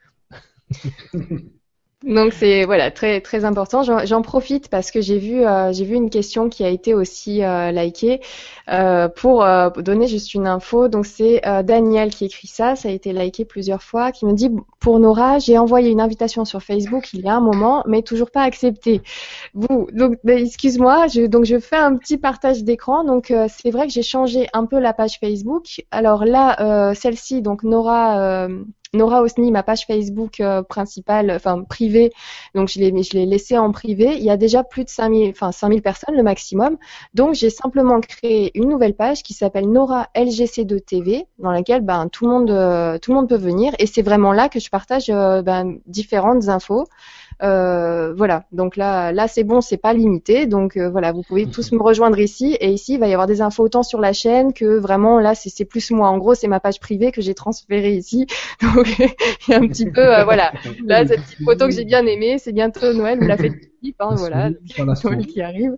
Donc 2.04 2.32
c'est 2.32 2.64
voilà 2.64 2.90
très 2.90 3.20
très 3.20 3.44
important. 3.44 3.82
J'en 3.82 4.22
profite 4.22 4.68
parce 4.68 4.90
que 4.90 5.00
j'ai 5.00 5.18
vu 5.18 5.46
euh, 5.46 5.72
j'ai 5.72 5.84
vu 5.84 5.94
une 5.94 6.10
question 6.10 6.48
qui 6.48 6.64
a 6.64 6.68
été 6.68 6.94
aussi 6.94 7.44
euh, 7.44 7.70
likée 7.70 8.20
euh, 8.68 9.08
pour 9.08 9.44
euh, 9.44 9.70
donner 9.70 10.08
juste 10.08 10.34
une 10.34 10.48
info. 10.48 10.88
Donc 10.88 11.06
c'est 11.06 11.46
euh, 11.46 11.62
Daniel 11.62 12.10
qui 12.10 12.24
écrit 12.24 12.48
ça. 12.48 12.74
Ça 12.74 12.88
a 12.88 12.92
été 12.92 13.12
liké 13.12 13.44
plusieurs 13.44 13.82
fois. 13.82 14.10
Qui 14.10 14.26
me 14.26 14.32
dit 14.32 14.50
pour 14.80 14.98
Nora 14.98 15.38
j'ai 15.38 15.58
envoyé 15.58 15.90
une 15.90 16.00
invitation 16.00 16.44
sur 16.44 16.62
Facebook 16.62 17.12
il 17.14 17.20
y 17.20 17.28
a 17.28 17.34
un 17.34 17.40
moment 17.40 17.84
mais 17.86 18.02
toujours 18.02 18.32
pas 18.32 18.42
accepté. 18.42 19.00
Vous 19.54 19.88
donc 19.92 20.16
ben, 20.24 20.38
excuse-moi. 20.44 21.06
Je, 21.06 21.26
donc 21.26 21.44
je 21.44 21.60
fais 21.60 21.76
un 21.76 21.96
petit 21.96 22.18
partage 22.18 22.64
d'écran. 22.64 23.04
Donc 23.04 23.30
euh, 23.30 23.46
c'est 23.48 23.70
vrai 23.70 23.86
que 23.86 23.92
j'ai 23.92 24.02
changé 24.02 24.48
un 24.52 24.66
peu 24.66 24.80
la 24.80 24.92
page 24.92 25.18
Facebook. 25.20 25.82
Alors 25.92 26.24
là 26.24 26.94
celle-ci 26.94 27.42
donc 27.42 27.62
Nora 27.62 28.48
Nora 28.94 29.22
Osni, 29.22 29.50
ma 29.50 29.62
page 29.62 29.86
Facebook 29.86 30.40
euh, 30.40 30.62
principale, 30.62 31.30
enfin 31.34 31.62
privée, 31.62 32.12
donc 32.54 32.68
je 32.68 32.78
l'ai, 32.78 33.02
je 33.02 33.12
l'ai 33.14 33.24
laissée 33.24 33.56
en 33.56 33.72
privé. 33.72 34.16
Il 34.18 34.22
y 34.22 34.28
a 34.28 34.36
déjà 34.36 34.64
plus 34.64 34.84
de 34.84 34.90
5000, 34.90 35.30
enfin 35.30 35.50
5000 35.50 35.80
personnes 35.80 36.14
le 36.14 36.22
maximum. 36.22 36.76
Donc 37.14 37.34
j'ai 37.34 37.48
simplement 37.48 38.00
créé 38.00 38.50
une 38.54 38.68
nouvelle 38.68 38.94
page 38.94 39.22
qui 39.22 39.32
s'appelle 39.32 39.70
Nora 39.70 40.08
LGC2 40.14 40.84
TV, 40.84 41.26
dans 41.38 41.52
laquelle 41.52 41.80
ben 41.80 42.08
tout 42.08 42.26
le 42.26 42.32
monde, 42.32 42.50
euh, 42.50 42.98
tout 42.98 43.12
le 43.12 43.16
monde 43.16 43.30
peut 43.30 43.36
venir. 43.36 43.72
Et 43.78 43.86
c'est 43.86 44.02
vraiment 44.02 44.32
là 44.32 44.50
que 44.50 44.60
je 44.60 44.68
partage 44.68 45.08
euh, 45.08 45.40
ben, 45.40 45.78
différentes 45.86 46.48
infos. 46.48 46.86
Euh, 47.42 48.14
voilà, 48.14 48.44
donc 48.52 48.76
là, 48.76 49.10
là 49.10 49.26
c'est 49.26 49.42
bon, 49.42 49.60
c'est 49.60 49.76
pas 49.76 49.92
limité, 49.92 50.46
donc 50.46 50.76
euh, 50.76 50.88
voilà, 50.88 51.10
vous 51.10 51.22
pouvez 51.22 51.46
tous 51.46 51.72
me 51.72 51.82
rejoindre 51.82 52.18
ici. 52.20 52.56
Et 52.60 52.70
ici 52.70 52.94
il 52.94 53.00
va 53.00 53.08
y 53.08 53.12
avoir 53.12 53.26
des 53.26 53.40
infos 53.40 53.64
autant 53.64 53.82
sur 53.82 54.00
la 54.00 54.12
chaîne 54.12 54.52
que 54.52 54.78
vraiment 54.78 55.18
là 55.18 55.34
c'est 55.34 55.64
plus 55.64 55.90
moi. 55.90 56.08
En 56.08 56.18
gros 56.18 56.34
c'est 56.34 56.46
ma 56.46 56.60
page 56.60 56.78
privée 56.78 57.10
que 57.10 57.20
j'ai 57.20 57.34
transférée 57.34 57.94
ici, 57.94 58.26
donc 58.62 58.86
il 58.98 59.50
y 59.50 59.54
a 59.54 59.58
un 59.58 59.66
petit 59.66 59.90
peu 59.90 60.00
euh, 60.00 60.24
voilà. 60.24 60.52
Là 60.86 61.04
cette 61.06 61.22
petite 61.22 61.44
photo 61.44 61.66
que 61.66 61.72
j'ai 61.72 61.84
bien 61.84 62.06
aimée, 62.06 62.38
c'est 62.38 62.52
bientôt 62.52 62.92
Noël 62.92 63.18
ou 63.20 63.26
la 63.26 63.36
type, 63.82 63.96
hein, 63.98 64.14
voilà, 64.16 64.50
qui 65.26 65.42
arrive. 65.42 65.76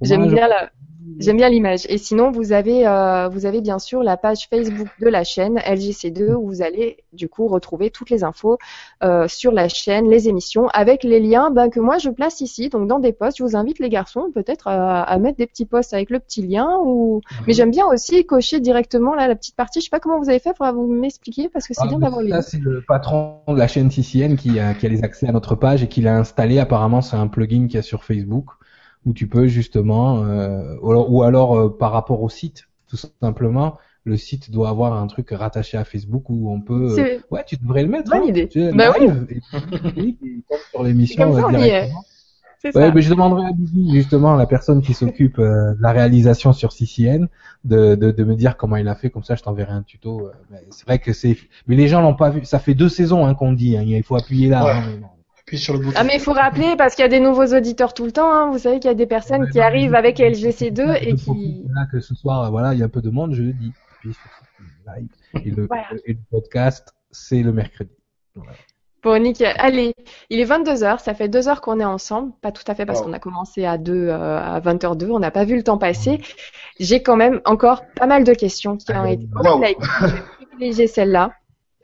J'aime 0.00 0.28
bien 0.32 0.48
la, 0.48 0.70
j'aime 1.18 1.36
bien 1.36 1.48
l'image. 1.48 1.86
Et 1.88 1.98
sinon, 1.98 2.30
vous 2.30 2.52
avez, 2.52 2.86
euh, 2.86 3.28
vous 3.28 3.46
avez 3.46 3.60
bien 3.60 3.78
sûr 3.78 4.02
la 4.02 4.16
page 4.16 4.48
Facebook 4.48 4.88
de 5.00 5.08
la 5.08 5.24
chaîne 5.24 5.58
LGC2 5.58 6.34
où 6.34 6.46
vous 6.46 6.62
allez 6.62 6.98
du 7.12 7.28
coup 7.28 7.46
retrouver 7.48 7.90
toutes 7.90 8.10
les 8.10 8.24
infos 8.24 8.58
euh, 9.02 9.28
sur 9.28 9.52
la 9.52 9.68
chaîne, 9.68 10.08
les 10.08 10.28
émissions, 10.28 10.68
avec 10.68 11.04
les 11.04 11.20
liens 11.20 11.50
ben, 11.50 11.68
que 11.68 11.80
moi 11.80 11.98
je 11.98 12.10
place 12.10 12.40
ici. 12.40 12.68
Donc 12.68 12.88
dans 12.88 12.98
des 12.98 13.12
posts, 13.12 13.38
je 13.38 13.44
vous 13.44 13.56
invite 13.56 13.78
les 13.78 13.88
garçons 13.88 14.30
peut-être 14.34 14.68
à, 14.68 15.02
à 15.02 15.18
mettre 15.18 15.38
des 15.38 15.46
petits 15.46 15.66
posts 15.66 15.94
avec 15.94 16.10
le 16.10 16.18
petit 16.20 16.42
lien. 16.42 16.78
Ou 16.84 17.20
mais 17.46 17.52
j'aime 17.52 17.70
bien 17.70 17.86
aussi 17.86 18.24
cocher 18.26 18.60
directement 18.60 19.14
là 19.14 19.28
la 19.28 19.36
petite 19.36 19.56
partie. 19.56 19.80
Je 19.80 19.84
sais 19.84 19.90
pas 19.90 20.00
comment 20.00 20.18
vous 20.18 20.28
avez 20.28 20.38
fait, 20.38 20.56
faudra 20.56 20.72
vous 20.72 20.86
m'expliquer 20.86 21.48
parce 21.48 21.66
que 21.66 21.74
c'est 21.74 21.82
Ah, 21.84 21.88
bien 21.88 21.98
d'avoir 21.98 22.22
les. 22.22 22.30
Ça, 22.30 22.42
c'est 22.42 22.60
le 22.60 22.82
patron 22.86 23.40
de 23.48 23.56
la 23.56 23.68
chaîne 23.68 23.90
CCN 23.90 24.36
qui 24.36 24.58
a, 24.58 24.74
qui 24.74 24.86
a 24.86 24.88
les 24.88 25.02
accès 25.02 25.28
à 25.28 25.32
notre 25.32 25.54
page 25.54 25.82
et 25.82 25.88
qui 25.88 26.00
l'a 26.00 26.16
installé. 26.16 26.58
Apparemment, 26.58 27.02
c'est 27.02 27.16
un 27.16 27.28
plugin 27.28 27.66
qu'il 27.66 27.76
y 27.76 27.78
a 27.78 27.82
sur 27.82 28.04
Facebook 28.04 28.46
où 29.06 29.12
tu 29.12 29.26
peux 29.28 29.46
justement, 29.46 30.24
euh, 30.24 30.76
ou 30.82 30.90
alors, 30.90 31.12
ou 31.12 31.22
alors, 31.22 31.58
euh, 31.58 31.76
par 31.76 31.92
rapport 31.92 32.22
au 32.22 32.28
site, 32.28 32.64
tout 32.88 32.96
simplement, 33.22 33.78
le 34.04 34.16
site 34.16 34.50
doit 34.50 34.68
avoir 34.68 34.92
un 34.94 35.06
truc 35.06 35.30
rattaché 35.30 35.76
à 35.78 35.84
Facebook 35.84 36.28
où 36.28 36.50
on 36.50 36.60
peut. 36.60 36.94
euh, 36.98 37.18
ouais, 37.30 37.44
tu 37.46 37.56
devrais 37.56 37.82
le 37.82 37.88
mettre. 37.88 38.10
Bonne 38.10 38.22
hein. 38.22 38.26
idée. 38.28 38.48
Tu 38.48 38.60
sais, 38.60 38.72
Bah 38.72 38.92
live, 38.98 39.26
et 39.30 39.40
et 39.96 40.16
sur 40.70 40.82
l'émission 40.82 41.34
euh, 41.36 41.48
directement. 41.50 42.04
C'est 42.58 42.74
Ouais, 42.74 42.86
ça. 42.86 42.92
mais 42.94 43.02
je 43.02 43.10
demanderai 43.10 43.46
à 43.46 43.52
Bibi, 43.52 43.94
justement, 43.94 44.36
la 44.36 44.46
personne 44.46 44.80
qui 44.80 44.94
s'occupe 44.94 45.38
euh, 45.38 45.74
de 45.74 45.82
la 45.82 45.92
réalisation 45.92 46.52
sur 46.54 46.72
CCN, 46.72 47.28
de, 47.64 47.94
de, 47.94 48.10
de 48.10 48.24
me 48.24 48.34
dire 48.36 48.56
comment 48.56 48.76
il 48.76 48.88
a 48.88 48.94
fait, 48.94 49.10
comme 49.10 49.22
ça 49.22 49.34
je 49.34 49.42
t'enverrai 49.42 49.72
un 49.72 49.82
tuto. 49.82 50.28
euh, 50.28 50.32
mais 50.50 50.62
c'est 50.70 50.86
vrai 50.86 50.98
que 50.98 51.12
c'est... 51.12 51.36
Mais 51.66 51.76
les 51.76 51.88
gens 51.88 52.00
l'ont 52.00 52.14
pas 52.14 52.30
vu, 52.30 52.44
ça 52.46 52.58
fait 52.58 52.74
deux 52.74 52.88
saisons 52.88 53.26
hein, 53.26 53.34
qu'on 53.34 53.50
le 53.50 53.56
dit, 53.56 53.76
hein, 53.76 53.82
il 53.86 54.02
faut 54.02 54.16
appuyer 54.16 54.48
là. 54.48 54.64
Ouais. 54.64 54.70
hein, 54.70 54.82
mais 54.86 54.96
non. 54.98 55.08
Appuie 55.46 55.58
sur 55.58 55.74
le 55.74 55.80
bouton. 55.80 55.92
Ah 55.98 56.04
mais 56.04 56.14
il 56.14 56.20
faut 56.20 56.32
rappeler 56.32 56.74
parce 56.76 56.94
qu'il 56.94 57.02
y 57.02 57.06
a 57.06 57.08
des 57.10 57.20
nouveaux 57.20 57.46
auditeurs 57.54 57.92
tout 57.94 58.04
le 58.06 58.12
temps. 58.12 58.32
Hein. 58.32 58.50
Vous 58.50 58.58
savez 58.58 58.80
qu'il 58.80 58.88
y 58.88 58.92
a 58.92 58.94
des 58.94 59.06
personnes 59.06 59.42
Ouais, 59.42 59.50
qui 59.50 59.58
non, 59.58 59.64
arrivent 59.64 59.94
avec 59.94 60.16
je- 60.18 60.22
LGC2 60.24 60.96
et 61.02 61.14
qui 61.14 61.64
Là, 61.74 61.86
que 61.92 62.00
ce 62.00 62.14
soir, 62.14 62.50
voilà, 62.50 62.72
il 62.72 62.80
y 62.80 62.82
a 62.82 62.86
un 62.86 62.88
peu 62.88 63.02
de 63.02 63.10
monde, 63.10 63.34
je 63.34 63.42
le 63.42 63.52
dis. 63.52 63.72
Puis 64.00 64.14
sur 64.14 64.22
CCN 64.22 64.96
Live. 64.96 65.44
Et 65.46 65.50
le, 65.50 65.66
Voilà. 65.66 65.84
et 66.06 66.12
le 66.14 66.18
podcast, 66.30 66.94
c'est 67.10 67.42
le 67.42 67.52
mercredi. 67.52 67.90
Voilà. 68.34 68.52
Bon, 69.02 69.22
nickel. 69.22 69.54
Allez, 69.58 69.94
il 70.30 70.40
est 70.40 70.46
22h, 70.46 70.98
ça 71.00 71.12
fait 71.12 71.28
deux 71.28 71.46
heures 71.46 71.60
qu'on 71.60 71.78
est 71.78 71.84
ensemble. 71.84 72.32
Pas 72.40 72.50
tout 72.52 72.62
à 72.66 72.74
fait 72.74 72.86
parce 72.86 73.00
Wow. 73.00 73.06
qu'on 73.06 73.12
a 73.12 73.18
commencé 73.18 73.66
à 73.66 73.76
2 73.76 73.92
euh, 74.08 74.38
à 74.40 74.60
20h02, 74.60 75.10
on 75.10 75.18
n'a 75.18 75.30
pas 75.30 75.44
vu 75.44 75.56
le 75.56 75.62
temps 75.62 75.76
passer. 75.76 76.22
J'ai 76.80 77.02
quand 77.02 77.16
même 77.16 77.42
encore 77.44 77.82
pas 77.96 78.06
mal 78.06 78.24
de 78.24 78.32
questions 78.32 78.78
qui 78.78 78.90
ont 78.92 79.02
Allez, 79.02 79.14
été 79.14 79.28
wow. 79.34 79.62
likées. 79.62 79.76
Je 80.00 80.06
vais 80.06 80.22
privilégier 80.46 80.86
celle-là. 80.86 81.32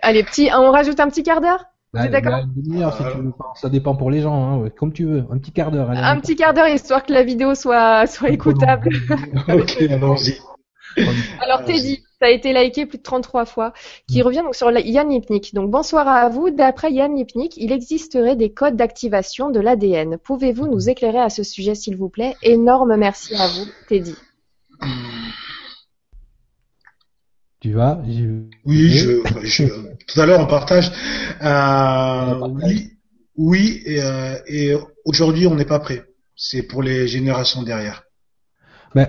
Allez, 0.01 0.23
petit, 0.25 0.49
on 0.57 0.71
rajoute 0.71 0.99
un 0.99 1.09
petit 1.11 1.23
quart 1.23 1.43
d'heure? 1.43 1.67
Là, 1.93 2.07
une 2.43 2.63
demi-heure, 2.63 2.97
si 2.97 3.03
tu 3.03 3.19
veux. 3.19 3.33
Enfin, 3.39 3.51
Ça 3.57 3.69
dépend 3.69 3.97
pour 3.97 4.11
les 4.11 4.21
gens, 4.21 4.35
hein, 4.35 4.59
ouais, 4.59 4.71
comme 4.71 4.93
tu 4.93 5.05
veux. 5.05 5.25
Un 5.31 5.39
petit 5.39 5.51
quart 5.53 5.71
d'heure. 5.71 5.91
Un 5.91 6.21
petit 6.21 6.37
quart 6.37 6.55
d'heure 6.55 6.69
histoire 6.69 7.05
que 7.05 7.13
la 7.13 7.25
vidéo 7.25 7.55
soit, 7.55 8.07
soit 8.07 8.31
écoutable. 8.31 8.91
ok, 9.49 9.77
allons-y. 9.91 10.39
Alors 11.41 11.65
Teddy, 11.65 12.03
ça 12.21 12.27
a 12.27 12.31
été 12.31 12.53
liké 12.53 12.85
plus 12.87 12.99
de 12.99 13.03
33 13.03 13.45
fois, 13.45 13.73
qui 14.09 14.23
revient 14.23 14.43
donc 14.45 14.55
sur 14.57 14.71
la- 14.71 14.81
Yann 14.81 15.09
Lipnik. 15.09 15.55
Donc 15.55 15.71
bonsoir 15.71 16.07
à 16.09 16.29
vous. 16.29 16.51
D'après 16.51 16.93
Yann 16.93 17.15
Lipnik, 17.15 17.57
il 17.57 17.73
existerait 17.73 18.37
des 18.37 18.53
codes 18.53 18.77
d'activation 18.77 19.51
de 19.51 19.61
l'ADN. 19.61 20.17
Pouvez-vous 20.19 20.67
nous 20.67 20.89
éclairer 20.91 21.21
à 21.21 21.29
ce 21.29 21.43
sujet, 21.43 21.75
s'il 21.75 21.97
vous 21.97 22.09
plaît? 22.09 22.35
Énorme 22.43 22.97
merci 22.97 23.35
à 23.35 23.47
vous, 23.47 23.67
Teddy. 23.89 24.15
Tu 27.61 27.75
vois 27.75 28.01
Oui, 28.65 28.91
je, 28.91 29.23
je, 29.43 29.65
tout 30.07 30.21
à 30.21 30.25
l'heure 30.25 30.41
on 30.41 30.47
partage. 30.47 30.91
Euh, 31.43 32.49
oui, 32.49 32.93
oui, 33.37 33.83
et, 33.85 34.03
euh, 34.03 34.39
et 34.47 34.75
aujourd'hui 35.05 35.47
on 35.47 35.55
n'est 35.55 35.67
pas 35.67 35.79
prêt. 35.79 36.05
C'est 36.35 36.63
pour 36.63 36.83
les 36.83 37.07
générations 37.07 37.63
derrière. 37.63 38.05
Ben, 38.95 39.09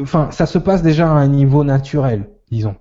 enfin, 0.00 0.30
ça 0.30 0.46
se 0.46 0.56
passe 0.56 0.82
déjà 0.82 1.06
à 1.06 1.12
un 1.12 1.28
niveau 1.28 1.62
naturel, 1.62 2.30
disons, 2.50 2.76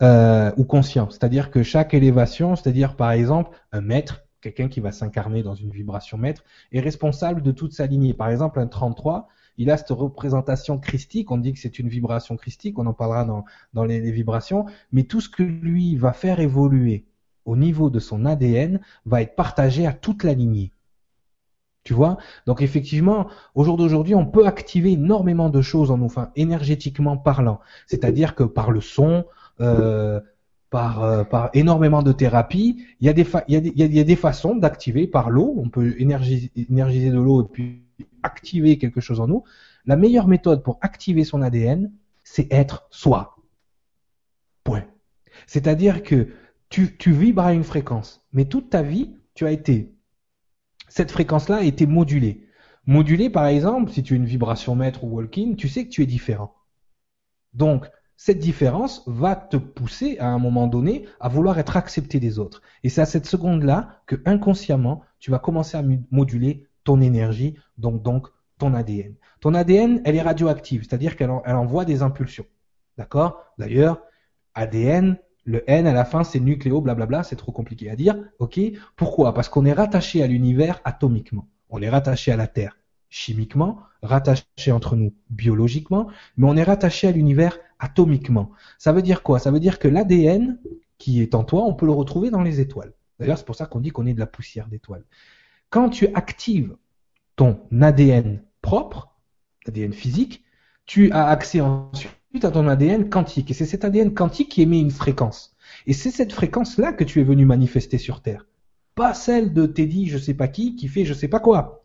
euh, 0.00 0.52
ou 0.56 0.64
conscient. 0.64 1.10
C'est-à-dire 1.10 1.50
que 1.50 1.64
chaque 1.64 1.92
élévation, 1.92 2.54
c'est-à-dire 2.54 2.94
par 2.94 3.10
exemple 3.10 3.58
un 3.72 3.80
maître, 3.80 4.22
quelqu'un 4.40 4.68
qui 4.68 4.78
va 4.78 4.92
s'incarner 4.92 5.42
dans 5.42 5.56
une 5.56 5.70
vibration 5.70 6.18
maître, 6.18 6.44
est 6.70 6.80
responsable 6.80 7.42
de 7.42 7.50
toute 7.50 7.72
sa 7.72 7.86
lignée. 7.86 8.14
Par 8.14 8.30
exemple, 8.30 8.60
un 8.60 8.68
33, 8.68 9.26
il 9.60 9.70
a 9.70 9.76
cette 9.76 9.90
représentation 9.90 10.78
christique, 10.78 11.30
on 11.30 11.36
dit 11.36 11.52
que 11.52 11.58
c'est 11.58 11.78
une 11.78 11.88
vibration 11.88 12.34
christique, 12.38 12.78
on 12.78 12.86
en 12.86 12.94
parlera 12.94 13.26
dans, 13.74 13.84
les, 13.84 14.10
vibrations, 14.10 14.64
mais 14.90 15.02
tout 15.02 15.20
ce 15.20 15.28
que 15.28 15.42
lui 15.42 15.96
va 15.96 16.14
faire 16.14 16.40
évoluer 16.40 17.04
au 17.44 17.56
niveau 17.58 17.90
de 17.90 17.98
son 17.98 18.24
ADN 18.24 18.80
va 19.04 19.20
être 19.20 19.36
partagé 19.36 19.86
à 19.86 19.92
toute 19.92 20.24
la 20.24 20.32
lignée. 20.32 20.72
Tu 21.84 21.92
vois? 21.92 22.16
Donc 22.46 22.62
effectivement, 22.62 23.28
au 23.54 23.62
jour 23.64 23.76
d'aujourd'hui, 23.76 24.14
on 24.14 24.24
peut 24.24 24.46
activer 24.46 24.92
énormément 24.92 25.50
de 25.50 25.60
choses 25.60 25.90
en 25.90 25.98
nous, 25.98 26.06
enfin 26.06 26.30
énergétiquement 26.36 27.18
parlant. 27.18 27.60
C'est-à-dire 27.86 28.34
que 28.34 28.44
par 28.44 28.70
le 28.70 28.80
son, 28.80 29.26
euh, 29.60 30.20
par, 30.70 31.04
euh, 31.04 31.22
par 31.24 31.50
énormément 31.52 32.02
de 32.02 32.12
thérapies, 32.12 32.82
il 33.00 33.06
y 33.06 33.10
a 34.00 34.04
des 34.04 34.16
façons 34.16 34.56
d'activer 34.56 35.06
par 35.06 35.28
l'eau. 35.28 35.54
On 35.58 35.68
peut 35.68 35.96
énergiser, 35.98 36.50
énergiser 36.56 37.10
de 37.10 37.18
l'eau 37.18 37.42
et 37.42 37.48
puis 37.52 37.89
activer 38.22 38.78
quelque 38.78 39.00
chose 39.00 39.20
en 39.20 39.26
nous. 39.26 39.44
La 39.86 39.96
meilleure 39.96 40.28
méthode 40.28 40.62
pour 40.62 40.78
activer 40.80 41.24
son 41.24 41.42
ADN, 41.42 41.92
c'est 42.24 42.52
être 42.52 42.86
soi. 42.90 43.36
Point. 44.64 44.84
C'est-à-dire 45.46 46.02
que 46.02 46.28
tu, 46.68 46.94
vibres 47.06 47.42
à 47.42 47.52
une 47.52 47.64
fréquence, 47.64 48.24
mais 48.32 48.44
toute 48.44 48.70
ta 48.70 48.82
vie, 48.82 49.16
tu 49.34 49.46
as 49.46 49.50
été 49.50 49.92
cette 50.90 51.12
fréquence-là 51.12 51.56
a 51.56 51.62
été 51.62 51.86
modulée. 51.86 52.46
Modulée, 52.84 53.30
par 53.30 53.46
exemple, 53.46 53.90
si 53.92 54.02
tu 54.02 54.14
as 54.14 54.16
une 54.16 54.26
vibration 54.26 54.74
maître 54.74 55.04
ou 55.04 55.16
walking, 55.16 55.56
tu 55.56 55.68
sais 55.68 55.84
que 55.84 55.90
tu 55.90 56.02
es 56.02 56.06
différent. 56.06 56.54
Donc, 57.54 57.88
cette 58.16 58.38
différence 58.38 59.04
va 59.06 59.36
te 59.36 59.56
pousser 59.56 60.18
à 60.18 60.26
un 60.26 60.38
moment 60.38 60.66
donné 60.66 61.06
à 61.20 61.28
vouloir 61.28 61.58
être 61.58 61.76
accepté 61.76 62.18
des 62.20 62.38
autres. 62.38 62.60
Et 62.82 62.88
c'est 62.88 63.00
à 63.00 63.06
cette 63.06 63.26
seconde-là 63.26 64.02
que 64.06 64.16
inconsciemment, 64.26 65.02
tu 65.20 65.30
vas 65.30 65.38
commencer 65.38 65.78
à 65.78 65.84
moduler 66.10 66.66
ton 66.84 67.00
énergie, 67.00 67.56
donc, 67.78 68.02
ton 68.58 68.74
ADN. 68.74 69.14
Ton 69.40 69.54
ADN, 69.54 70.02
elle 70.04 70.16
est 70.16 70.22
radioactive, 70.22 70.82
c'est-à-dire 70.82 71.16
qu'elle 71.16 71.30
envoie 71.30 71.84
des 71.84 72.02
impulsions. 72.02 72.46
D'accord? 72.98 73.42
D'ailleurs, 73.58 74.02
ADN, 74.54 75.18
le 75.44 75.68
N 75.70 75.86
à 75.86 75.92
la 75.92 76.04
fin, 76.04 76.24
c'est 76.24 76.40
nucléo, 76.40 76.80
blablabla, 76.80 77.22
c'est 77.22 77.36
trop 77.36 77.52
compliqué 77.52 77.90
à 77.90 77.96
dire. 77.96 78.16
Ok? 78.38 78.60
Pourquoi? 78.96 79.32
Parce 79.32 79.48
qu'on 79.48 79.64
est 79.64 79.72
rattaché 79.72 80.22
à 80.22 80.26
l'univers 80.26 80.80
atomiquement. 80.84 81.48
On 81.70 81.80
est 81.80 81.88
rattaché 81.88 82.32
à 82.32 82.36
la 82.36 82.46
Terre 82.46 82.76
chimiquement, 83.10 83.80
rattaché 84.02 84.70
entre 84.72 84.94
nous 84.94 85.12
biologiquement, 85.30 86.08
mais 86.36 86.46
on 86.46 86.56
est 86.56 86.62
rattaché 86.62 87.08
à 87.08 87.10
l'univers 87.10 87.58
atomiquement. 87.80 88.52
Ça 88.78 88.92
veut 88.92 89.02
dire 89.02 89.22
quoi? 89.22 89.38
Ça 89.38 89.50
veut 89.50 89.60
dire 89.60 89.78
que 89.78 89.88
l'ADN 89.88 90.58
qui 90.96 91.20
est 91.20 91.34
en 91.34 91.44
toi, 91.44 91.64
on 91.64 91.74
peut 91.74 91.86
le 91.86 91.92
retrouver 91.92 92.30
dans 92.30 92.42
les 92.42 92.60
étoiles. 92.60 92.92
D'ailleurs, 93.18 93.38
c'est 93.38 93.46
pour 93.46 93.56
ça 93.56 93.66
qu'on 93.66 93.80
dit 93.80 93.90
qu'on 93.90 94.06
est 94.06 94.14
de 94.14 94.20
la 94.20 94.26
poussière 94.26 94.68
d'étoiles. 94.68 95.04
Quand 95.70 95.88
tu 95.88 96.08
actives 96.14 96.76
ton 97.36 97.60
ADN 97.80 98.42
propre, 98.60 99.14
ADN 99.68 99.92
physique, 99.92 100.42
tu 100.84 101.12
as 101.12 101.28
accès 101.28 101.60
ensuite 101.60 102.44
à 102.44 102.50
ton 102.50 102.66
ADN 102.66 103.08
quantique. 103.08 103.52
Et 103.52 103.54
c'est 103.54 103.66
cet 103.66 103.84
ADN 103.84 104.12
quantique 104.12 104.48
qui 104.48 104.62
émet 104.62 104.80
une 104.80 104.90
fréquence. 104.90 105.54
Et 105.86 105.92
c'est 105.92 106.10
cette 106.10 106.32
fréquence-là 106.32 106.92
que 106.92 107.04
tu 107.04 107.20
es 107.20 107.22
venu 107.22 107.44
manifester 107.44 107.98
sur 107.98 108.20
Terre. 108.20 108.46
Pas 108.96 109.14
celle 109.14 109.52
de 109.52 109.66
Teddy, 109.66 110.08
je 110.08 110.18
sais 110.18 110.34
pas 110.34 110.48
qui, 110.48 110.74
qui 110.74 110.88
fait 110.88 111.04
je 111.04 111.14
sais 111.14 111.28
pas 111.28 111.38
quoi. 111.38 111.82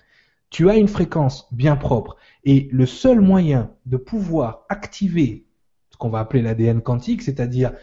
Tu 0.49 0.67
as 0.67 0.77
une 0.77 0.87
fréquence 0.87 1.47
bien 1.51 1.75
propre. 1.75 2.17
Et 2.43 2.69
le 2.71 2.87
seul 2.87 3.21
moyen 3.21 3.71
de 3.85 3.97
pouvoir 3.97 4.65
activer 4.69 5.45
ce 5.91 5.97
qu'on 5.97 6.09
va 6.09 6.19
appeler 6.19 6.41
l'ADN 6.41 6.81
quantique, 6.81 7.21
c'est-à-dire 7.21 7.73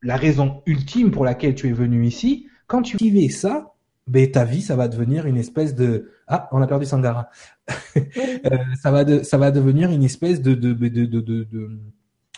la 0.00 0.16
raison 0.16 0.62
ultime 0.64 1.10
pour 1.10 1.26
laquelle 1.26 1.54
tu 1.54 1.68
es 1.68 1.72
venu 1.72 2.06
ici, 2.06 2.48
quand 2.66 2.80
tu 2.80 2.96
actives 2.96 3.30
ça, 3.30 3.73
ben, 4.06 4.30
ta 4.30 4.44
vie, 4.44 4.62
ça 4.62 4.76
va 4.76 4.88
devenir 4.88 5.26
une 5.26 5.36
espèce 5.36 5.74
de 5.74 6.10
ah, 6.26 6.48
on 6.52 6.60
a 6.62 6.66
perdu 6.66 6.86
Sangara. 6.86 7.30
Euh, 7.96 8.58
ça 8.82 8.90
va 8.90 9.04
de, 9.04 9.22
ça 9.22 9.38
va 9.38 9.50
devenir 9.50 9.90
une 9.90 10.02
espèce 10.02 10.42
de 10.42 10.54
de, 10.54 10.72
de, 10.72 10.88
de, 10.88 11.20
de, 11.20 11.80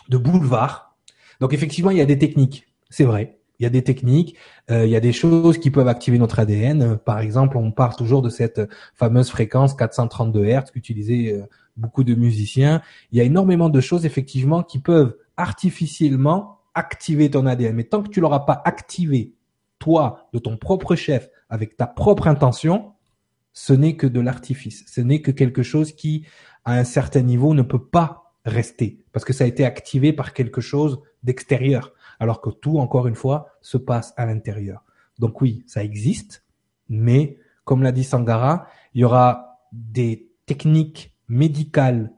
de 0.07 0.17
boulevard. 0.17 0.95
Donc 1.41 1.51
effectivement, 1.51 1.91
il 1.91 1.97
y 1.97 2.01
a 2.01 2.05
des 2.05 2.19
techniques, 2.19 2.67
c'est 2.89 3.03
vrai. 3.03 3.39
Il 3.59 3.63
y 3.63 3.65
a 3.65 3.69
des 3.69 3.83
techniques, 3.83 4.35
euh, 4.69 4.85
il 4.85 4.91
y 4.91 4.95
a 4.95 4.99
des 4.99 5.11
choses 5.11 5.57
qui 5.57 5.71
peuvent 5.71 5.87
activer 5.87 6.19
notre 6.19 6.39
ADN. 6.39 6.97
Par 6.97 7.19
exemple, 7.19 7.57
on 7.57 7.71
parle 7.71 7.95
toujours 7.95 8.21
de 8.21 8.29
cette 8.29 8.61
fameuse 8.93 9.29
fréquence 9.29 9.73
432 9.73 10.45
Hz 10.45 10.71
qu'utilisaient 10.71 11.33
euh, 11.33 11.47
beaucoup 11.75 12.03
de 12.03 12.13
musiciens. 12.13 12.81
Il 13.11 13.17
y 13.17 13.21
a 13.21 13.23
énormément 13.23 13.69
de 13.69 13.81
choses 13.81 14.05
effectivement 14.05 14.61
qui 14.61 14.79
peuvent 14.79 15.17
artificiellement 15.37 16.59
activer 16.75 17.31
ton 17.31 17.47
ADN. 17.47 17.75
Mais 17.75 17.85
tant 17.85 18.03
que 18.03 18.09
tu 18.09 18.21
l'auras 18.21 18.41
pas 18.41 18.61
activé, 18.63 19.33
toi, 19.79 20.29
de 20.33 20.39
ton 20.39 20.57
propre 20.57 20.95
chef, 20.95 21.29
avec 21.49 21.77
ta 21.77 21.87
propre 21.87 22.27
intention, 22.27 22.93
ce 23.53 23.73
n'est 23.73 23.95
que 23.95 24.07
de 24.07 24.19
l'artifice. 24.19 24.85
Ce 24.87 25.01
n'est 25.01 25.21
que 25.21 25.31
quelque 25.31 25.63
chose 25.63 25.93
qui, 25.93 26.25
à 26.65 26.73
un 26.73 26.83
certain 26.83 27.21
niveau, 27.21 27.53
ne 27.53 27.63
peut 27.63 27.83
pas 27.83 28.33
rester 28.45 29.03
parce 29.11 29.25
que 29.25 29.33
ça 29.33 29.43
a 29.43 29.47
été 29.47 29.65
activé 29.65 30.13
par 30.13 30.33
quelque 30.33 30.61
chose 30.61 31.01
d'extérieur, 31.23 31.93
alors 32.19 32.39
que 32.39 32.51
tout, 32.51 32.77
encore 32.77 33.07
une 33.07 33.15
fois, 33.15 33.49
se 33.61 33.77
passe 33.77 34.13
à 34.15 34.25
l'intérieur. 34.25 34.83
Donc 35.19 35.41
oui, 35.41 35.63
ça 35.65 35.83
existe, 35.83 36.43
mais 36.87 37.39
comme 37.65 37.81
l'a 37.81 37.91
dit 37.91 38.03
Sangara, 38.03 38.67
il 38.93 39.01
y 39.01 39.03
aura 39.03 39.59
des 39.71 40.29
techniques 40.45 41.13
médicales 41.27 42.13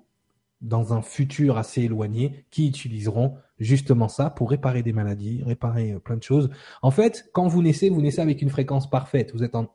dans 0.62 0.94
un 0.94 1.02
futur 1.02 1.58
assez 1.58 1.84
éloigné 1.84 2.46
qui 2.52 2.68
utiliseront 2.68 3.38
justement 3.60 4.08
ça 4.08 4.30
pour 4.30 4.50
réparer 4.50 4.84
des 4.84 4.94
maladies, 4.94 5.44
réparer 5.46 5.98
plein 6.04 6.18
de 6.18 6.24
choses. 6.24 6.50
En 6.82 6.92
fait, 6.92 7.30
quand 7.34 7.48
vous 7.48 7.62
naissez, 7.62 7.90
vous 7.90 8.02
naissez 8.02 8.22
avec 8.22 8.42
une 8.42 8.50
fréquence 8.50 8.90
parfaite. 8.90 9.32
Vous 9.34 9.44
êtes 9.44 9.56
en, 9.56 9.68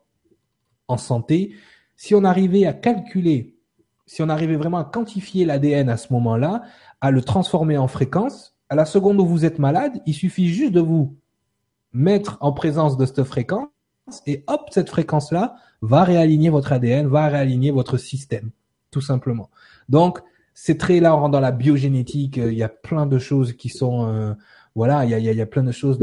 en 0.87 0.97
santé, 0.97 1.55
si 1.95 2.15
on 2.15 2.23
arrivait 2.23 2.65
à 2.65 2.73
calculer, 2.73 3.55
si 4.05 4.21
on 4.21 4.29
arrivait 4.29 4.55
vraiment 4.55 4.77
à 4.77 4.83
quantifier 4.83 5.45
l'ADN 5.45 5.89
à 5.89 5.97
ce 5.97 6.11
moment-là, 6.13 6.63
à 7.01 7.11
le 7.11 7.21
transformer 7.21 7.77
en 7.77 7.87
fréquence, 7.87 8.55
à 8.69 8.75
la 8.75 8.85
seconde 8.85 9.19
où 9.19 9.25
vous 9.25 9.45
êtes 9.45 9.59
malade, 9.59 10.01
il 10.05 10.13
suffit 10.13 10.49
juste 10.49 10.73
de 10.73 10.79
vous 10.79 11.15
mettre 11.93 12.37
en 12.41 12.51
présence 12.51 12.97
de 12.97 13.05
cette 13.05 13.23
fréquence 13.23 13.69
et 14.25 14.43
hop, 14.47 14.67
cette 14.71 14.89
fréquence-là 14.89 15.55
va 15.81 16.03
réaligner 16.03 16.49
votre 16.49 16.73
ADN, 16.73 17.07
va 17.07 17.27
réaligner 17.27 17.71
votre 17.71 17.97
système, 17.97 18.51
tout 18.91 19.01
simplement. 19.01 19.49
Donc, 19.89 20.19
c'est 20.55 20.79
très 20.79 20.99
là, 20.99 21.11
dans 21.29 21.39
la 21.39 21.51
biogénétique, 21.51 22.37
il 22.37 22.53
y 22.53 22.63
a 22.63 22.69
plein 22.69 23.05
de 23.05 23.19
choses 23.19 23.53
qui 23.53 23.69
sont, 23.69 24.07
euh, 24.07 24.33
voilà, 24.73 25.05
il 25.05 25.11
y 25.11 25.13
a, 25.13 25.19
il 25.19 25.25
y 25.25 25.41
a 25.41 25.45
plein 25.45 25.63
de 25.63 25.71
choses 25.71 25.99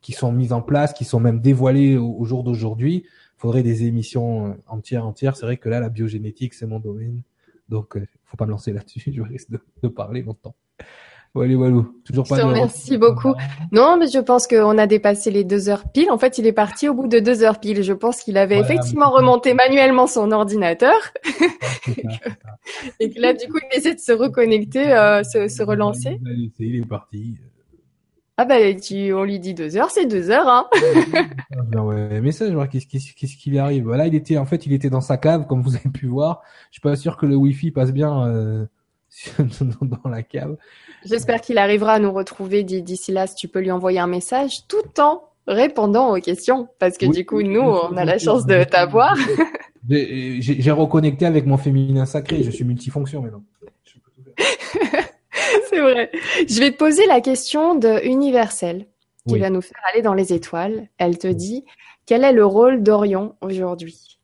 qui 0.00 0.12
sont 0.12 0.32
mises 0.32 0.54
en 0.54 0.62
place, 0.62 0.94
qui 0.94 1.04
sont 1.04 1.20
même 1.20 1.40
dévoilées 1.42 1.98
au 1.98 2.24
jour 2.24 2.42
d'aujourd'hui 2.42 3.04
faudrait 3.40 3.62
des 3.62 3.84
émissions 3.84 4.48
euh, 4.48 4.54
entières, 4.66 5.06
entières. 5.06 5.34
C'est 5.34 5.46
vrai 5.46 5.56
que 5.56 5.70
là, 5.70 5.80
la 5.80 5.88
biogénétique, 5.88 6.52
c'est 6.52 6.66
mon 6.66 6.78
domaine. 6.78 7.22
Donc, 7.70 7.96
euh, 7.96 8.06
faut 8.26 8.36
pas 8.36 8.44
me 8.44 8.50
lancer 8.50 8.72
là-dessus. 8.72 9.02
Je 9.12 9.22
risque 9.22 9.50
de, 9.50 9.60
de 9.82 9.88
parler 9.88 10.22
longtemps. 10.22 10.54
Voilà, 11.32 11.56
voilà. 11.56 11.84
Toujours 12.04 12.26
pas. 12.26 12.44
Merci 12.44 12.98
beaucoup. 12.98 13.34
Non, 13.70 13.96
mais 13.96 14.08
je 14.08 14.18
pense 14.18 14.48
qu'on 14.48 14.76
a 14.78 14.86
dépassé 14.88 15.30
les 15.30 15.44
deux 15.44 15.68
heures 15.68 15.84
pile. 15.92 16.10
En 16.10 16.18
fait, 16.18 16.38
il 16.38 16.46
est 16.46 16.52
parti 16.52 16.88
au 16.88 16.94
bout 16.94 17.06
de 17.06 17.20
deux 17.20 17.44
heures 17.44 17.60
pile. 17.60 17.82
Je 17.82 17.92
pense 17.92 18.22
qu'il 18.22 18.36
avait 18.36 18.58
effectivement 18.58 19.10
remonté 19.10 19.54
manuellement 19.54 20.08
son 20.08 20.32
ordinateur. 20.32 20.96
Et 23.00 23.10
que 23.10 23.20
là, 23.20 23.32
du 23.32 23.46
coup, 23.46 23.58
il 23.70 23.78
essaie 23.78 23.94
de 23.94 24.00
se 24.00 24.12
reconnecter, 24.12 24.92
euh, 24.92 25.22
se, 25.22 25.46
se 25.46 25.62
relancer. 25.62 26.20
Il 26.58 26.76
est 26.76 26.86
parti. 26.86 27.36
Ah 28.36 28.46
bah 28.46 28.56
tu, 28.72 29.12
on 29.12 29.22
lui 29.22 29.38
dit 29.38 29.52
deux 29.52 29.76
heures, 29.76 29.90
c'est 29.90 30.06
deux 30.06 30.30
heures, 30.30 30.48
hein. 30.48 30.66
ouais, 31.74 32.22
message, 32.22 32.56
qu'est-ce 32.70 32.86
qu'est-ce 32.86 33.36
qui 33.36 33.50
lui 33.50 33.58
arrive? 33.58 33.90
Là, 33.90 34.06
il 34.06 34.14
était, 34.14 34.38
en 34.38 34.46
fait, 34.46 34.64
il 34.64 34.72
était 34.72 34.88
dans 34.88 35.02
sa 35.02 35.18
cave, 35.18 35.46
comme 35.46 35.60
vous 35.60 35.76
avez 35.76 35.90
pu 35.90 36.06
voir. 36.06 36.40
Je 36.70 36.76
suis 36.76 36.80
pas 36.80 36.96
sûr 36.96 37.18
que 37.18 37.26
le 37.26 37.36
Wi-Fi 37.36 37.70
passe 37.70 37.92
bien 37.92 38.26
euh, 38.26 38.64
dans 39.80 40.10
la 40.10 40.22
cave. 40.22 40.56
J'espère 41.04 41.40
qu'il 41.40 41.58
arrivera 41.58 41.94
à 41.94 41.98
nous 41.98 42.12
retrouver 42.12 42.62
d'ici 42.62 43.12
là. 43.12 43.26
Si 43.26 43.34
tu 43.34 43.48
peux 43.48 43.60
lui 43.60 43.70
envoyer 43.70 43.98
un 43.98 44.06
message, 44.06 44.66
tout 44.68 45.00
en 45.00 45.24
répondant 45.46 46.14
aux 46.14 46.20
questions, 46.20 46.68
parce 46.78 46.96
que 46.96 47.06
du 47.06 47.26
coup, 47.26 47.42
nous, 47.42 47.60
on 47.60 47.96
a 47.96 48.04
la 48.04 48.18
chance 48.18 48.46
de 48.46 48.64
t'avoir. 48.64 49.16
J'ai 49.88 50.70
reconnecté 50.70 51.26
avec 51.26 51.46
mon 51.46 51.56
féminin 51.56 52.06
sacré. 52.06 52.42
Je 52.42 52.50
suis 52.50 52.64
multifonction 52.64 53.22
maintenant. 53.22 53.42
C'est 55.68 55.80
vrai. 55.80 56.10
Je 56.48 56.60
vais 56.60 56.70
te 56.72 56.76
poser 56.76 57.06
la 57.06 57.20
question 57.20 57.74
de 57.74 58.04
universelle 58.04 58.86
qui 59.28 59.38
va 59.38 59.50
nous 59.50 59.60
faire 59.60 59.80
aller 59.92 60.02
dans 60.02 60.14
les 60.14 60.32
étoiles. 60.32 60.88
Elle 60.98 61.18
te 61.18 61.28
dit 61.28 61.64
quel 62.06 62.24
est 62.24 62.32
le 62.32 62.44
rôle 62.44 62.82
d'Orion 62.82 63.36
aujourd'hui? 63.40 64.18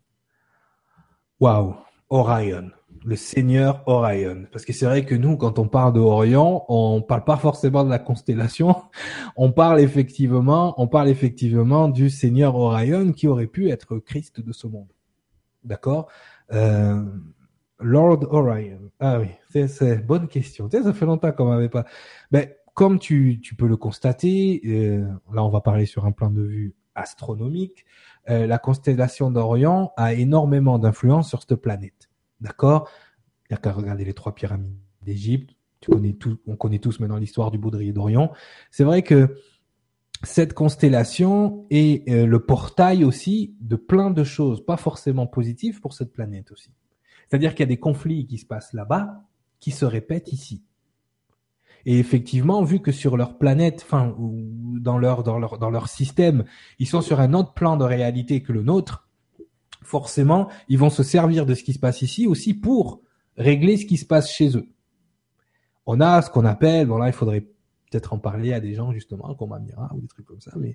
Waouh, 1.40 1.76
Orion. 2.10 2.70
Le 3.06 3.14
Seigneur 3.14 3.84
Orion. 3.86 4.46
Parce 4.50 4.64
que 4.64 4.72
c'est 4.72 4.84
vrai 4.84 5.04
que 5.04 5.14
nous, 5.14 5.36
quand 5.36 5.60
on 5.60 5.68
parle 5.68 5.92
de 5.92 6.00
Orion, 6.00 6.64
on 6.68 7.00
parle 7.02 7.22
pas 7.22 7.36
forcément 7.36 7.84
de 7.84 7.88
la 7.88 8.00
constellation. 8.00 8.74
On 9.36 9.52
parle 9.52 9.80
effectivement, 9.80 10.74
on 10.78 10.88
parle 10.88 11.08
effectivement 11.08 11.88
du 11.88 12.08
Seigneur 12.08 12.56
Orion 12.56 13.12
qui 13.12 13.28
aurait 13.28 13.46
pu 13.46 13.68
être 13.68 13.98
Christ 13.98 14.40
de 14.40 14.52
ce 14.52 14.66
monde. 14.66 14.88
D'accord? 15.62 16.08
Euh, 16.52 17.04
Lord 17.80 18.26
Orion. 18.32 18.90
Ah 18.98 19.20
oui, 19.20 19.28
c'est 19.68 20.04
bonne 20.04 20.26
question. 20.26 20.68
Tu 20.68 20.82
ça 20.82 20.92
fait 20.94 21.04
longtemps 21.04 21.32
qu'on 21.32 21.46
m'avait 21.46 21.68
pas. 21.68 21.84
Ben, 22.30 22.48
comme 22.72 22.98
tu, 22.98 23.40
tu 23.42 23.54
peux 23.54 23.68
le 23.68 23.76
constater, 23.76 24.62
euh, 24.64 25.06
là 25.32 25.44
on 25.44 25.50
va 25.50 25.60
parler 25.60 25.86
sur 25.86 26.06
un 26.06 26.12
plan 26.12 26.30
de 26.30 26.42
vue 26.42 26.74
astronomique, 26.94 27.84
euh, 28.30 28.46
la 28.46 28.58
constellation 28.58 29.30
d'Orion 29.30 29.90
a 29.96 30.14
énormément 30.14 30.78
d'influence 30.78 31.28
sur 31.28 31.42
cette 31.42 31.56
planète. 31.56 32.05
D'accord? 32.46 32.88
Il 33.48 33.52
n'y 33.52 33.56
a 33.56 33.60
qu'à 33.60 33.72
regarder 33.72 34.04
les 34.04 34.14
trois 34.14 34.34
pyramides 34.34 34.78
d'Égypte. 35.02 35.56
Tu 35.80 35.90
connais 35.90 36.12
tout, 36.12 36.38
on 36.46 36.56
connaît 36.56 36.78
tous 36.78 37.00
maintenant 37.00 37.18
l'histoire 37.18 37.50
du 37.50 37.58
baudrier 37.58 37.92
d'Orion. 37.92 38.30
C'est 38.70 38.84
vrai 38.84 39.02
que 39.02 39.36
cette 40.22 40.54
constellation 40.54 41.66
est 41.70 42.08
euh, 42.08 42.24
le 42.24 42.38
portail 42.38 43.04
aussi 43.04 43.56
de 43.60 43.76
plein 43.76 44.10
de 44.10 44.24
choses, 44.24 44.64
pas 44.64 44.76
forcément 44.76 45.26
positives 45.26 45.80
pour 45.80 45.92
cette 45.92 46.12
planète 46.12 46.52
aussi. 46.52 46.70
C'est-à-dire 47.28 47.50
qu'il 47.54 47.60
y 47.60 47.64
a 47.64 47.74
des 47.74 47.80
conflits 47.80 48.26
qui 48.26 48.38
se 48.38 48.46
passent 48.46 48.72
là-bas, 48.72 49.24
qui 49.58 49.72
se 49.72 49.84
répètent 49.84 50.32
ici. 50.32 50.62
Et 51.84 51.98
effectivement, 51.98 52.62
vu 52.62 52.80
que 52.80 52.92
sur 52.92 53.16
leur 53.16 53.38
planète, 53.38 53.82
enfin, 53.84 54.14
ou 54.18 54.78
dans 54.80 54.98
leur, 54.98 55.24
dans 55.24 55.38
leur, 55.38 55.58
dans 55.58 55.70
leur 55.70 55.88
système, 55.88 56.44
ils 56.78 56.86
sont 56.86 57.00
sur 57.00 57.20
un 57.20 57.32
autre 57.34 57.54
plan 57.54 57.76
de 57.76 57.84
réalité 57.84 58.42
que 58.42 58.52
le 58.52 58.62
nôtre, 58.62 59.05
forcément, 59.86 60.48
ils 60.68 60.78
vont 60.78 60.90
se 60.90 61.02
servir 61.02 61.46
de 61.46 61.54
ce 61.54 61.62
qui 61.62 61.72
se 61.72 61.78
passe 61.78 62.02
ici 62.02 62.26
aussi 62.26 62.54
pour 62.54 63.00
régler 63.36 63.76
ce 63.76 63.86
qui 63.86 63.96
se 63.96 64.04
passe 64.04 64.30
chez 64.30 64.56
eux. 64.56 64.68
On 65.86 66.00
a 66.00 66.22
ce 66.22 66.30
qu'on 66.30 66.44
appelle, 66.44 66.88
bon 66.88 66.98
là, 66.98 67.06
il 67.06 67.12
faudrait 67.12 67.42
peut-être 67.42 68.12
en 68.12 68.18
parler 68.18 68.52
à 68.52 68.58
des 68.58 68.74
gens 68.74 68.92
justement 68.92 69.32
comme 69.34 69.52
Amira 69.52 69.90
ou 69.94 70.00
des 70.00 70.08
trucs 70.08 70.26
comme 70.26 70.40
ça, 70.40 70.50
mais 70.56 70.74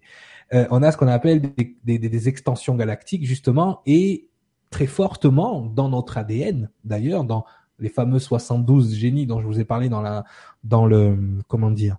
euh, 0.54 0.66
on 0.72 0.82
a 0.82 0.92
ce 0.94 0.98
qu'on 0.98 1.10
appelle 1.10 1.42
des, 1.42 1.76
des, 1.84 2.00
des, 2.00 2.30
extensions 2.30 2.76
galactiques 2.76 3.26
justement 3.26 3.82
et 3.86 4.30
très 4.70 4.88
fortement 4.88 5.62
dans 5.62 5.90
notre 5.90 6.18
ADN 6.18 6.70
d'ailleurs, 6.86 7.26
dans 7.26 7.44
les 7.80 7.90
fameux 7.90 8.20
72 8.20 8.96
génies 8.96 9.26
dont 9.26 9.42
je 9.42 9.48
vous 9.48 9.60
ai 9.60 9.66
parlé 9.66 9.90
dans 9.90 10.02
la 10.02 10.24
dans 10.64 10.86
le 10.86 11.18
comment 11.50 11.72
dire 11.72 11.98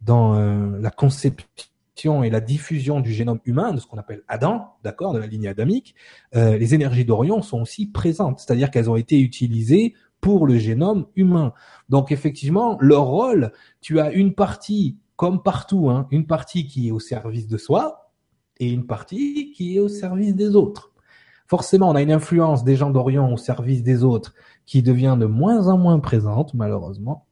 dans 0.00 0.34
euh, 0.34 0.78
la 0.80 0.90
conception 0.90 1.46
et 2.04 2.30
la 2.30 2.40
diffusion 2.40 3.00
du 3.00 3.12
génome 3.12 3.40
humain 3.44 3.72
de 3.72 3.80
ce 3.80 3.86
qu'on 3.86 3.98
appelle 3.98 4.22
Adam, 4.28 4.74
d'accord, 4.84 5.12
de 5.12 5.18
la 5.18 5.26
lignée 5.26 5.48
adamique, 5.48 5.94
euh, 6.36 6.56
les 6.56 6.74
énergies 6.74 7.04
d'Orion 7.04 7.42
sont 7.42 7.60
aussi 7.62 7.86
présentes, 7.86 8.38
c'est-à-dire 8.38 8.70
qu'elles 8.70 8.90
ont 8.90 8.96
été 8.96 9.20
utilisées 9.20 9.94
pour 10.20 10.46
le 10.46 10.58
génome 10.58 11.06
humain. 11.16 11.52
Donc 11.88 12.12
effectivement, 12.12 12.76
leur 12.80 13.04
rôle, 13.04 13.52
tu 13.80 14.00
as 14.00 14.12
une 14.12 14.34
partie 14.34 14.96
comme 15.16 15.42
partout, 15.42 15.90
hein, 15.90 16.06
une 16.10 16.26
partie 16.26 16.66
qui 16.66 16.88
est 16.88 16.90
au 16.92 17.00
service 17.00 17.48
de 17.48 17.56
soi 17.56 18.12
et 18.60 18.70
une 18.70 18.86
partie 18.86 19.52
qui 19.52 19.76
est 19.76 19.80
au 19.80 19.88
service 19.88 20.34
des 20.34 20.54
autres. 20.54 20.92
Forcément, 21.46 21.88
on 21.88 21.94
a 21.94 22.02
une 22.02 22.12
influence 22.12 22.62
des 22.62 22.76
gens 22.76 22.90
d'Orion 22.90 23.32
au 23.32 23.36
service 23.36 23.82
des 23.82 24.04
autres 24.04 24.34
qui 24.66 24.82
devient 24.82 25.16
de 25.18 25.26
moins 25.26 25.66
en 25.68 25.78
moins 25.78 25.98
présente, 25.98 26.54
malheureusement. 26.54 27.26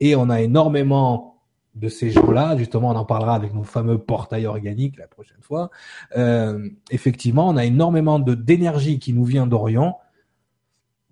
Et 0.00 0.16
on 0.16 0.28
a 0.28 0.40
énormément 0.40 1.29
de 1.74 1.88
ces 1.88 2.10
gens-là, 2.10 2.56
justement, 2.56 2.90
on 2.90 2.96
en 2.96 3.04
parlera 3.04 3.34
avec 3.34 3.54
nos 3.54 3.62
fameux 3.62 3.98
portails 3.98 4.46
organiques 4.46 4.98
la 4.98 5.06
prochaine 5.06 5.40
fois. 5.40 5.70
Euh, 6.16 6.68
effectivement, 6.90 7.48
on 7.48 7.56
a 7.56 7.64
énormément 7.64 8.18
de 8.18 8.34
d'énergie 8.34 8.98
qui 8.98 9.12
nous 9.12 9.24
vient 9.24 9.46
d'Orion. 9.46 9.94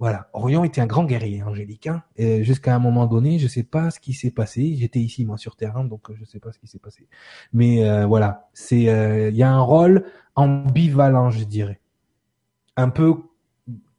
Voilà, 0.01 0.29
Orion 0.33 0.63
était 0.63 0.81
un 0.81 0.87
grand 0.87 1.05
guerrier, 1.05 1.43
Angélique. 1.43 1.89
Hein. 1.89 2.03
Jusqu'à 2.17 2.75
un 2.75 2.79
moment 2.79 3.07
donné, 3.07 3.39
je 3.39 3.49
sais 3.49 3.65
pas 3.65 3.91
ce 3.91 3.99
qui 3.99 4.13
s'est 4.13 4.31
passé. 4.31 4.77
J'étais 4.77 5.01
ici 5.01 5.25
moi 5.25 5.39
sur 5.39 5.57
terrain, 5.57 5.85
donc 5.85 6.13
je 6.15 6.25
sais 6.25 6.39
pas 6.39 6.53
ce 6.53 6.59
qui 6.59 6.69
s'est 6.69 6.79
passé. 6.79 7.09
Mais 7.53 7.85
euh, 7.85 8.07
voilà, 8.07 8.49
c'est 8.53 8.89
euh, 8.89 9.31
il 9.31 9.37
y 9.37 9.43
a 9.43 9.51
un 9.51 9.61
rôle 9.61 10.05
ambivalent, 10.37 11.31
je 11.31 11.43
dirais, 11.43 11.81
un 12.77 12.91
peu 12.91 13.17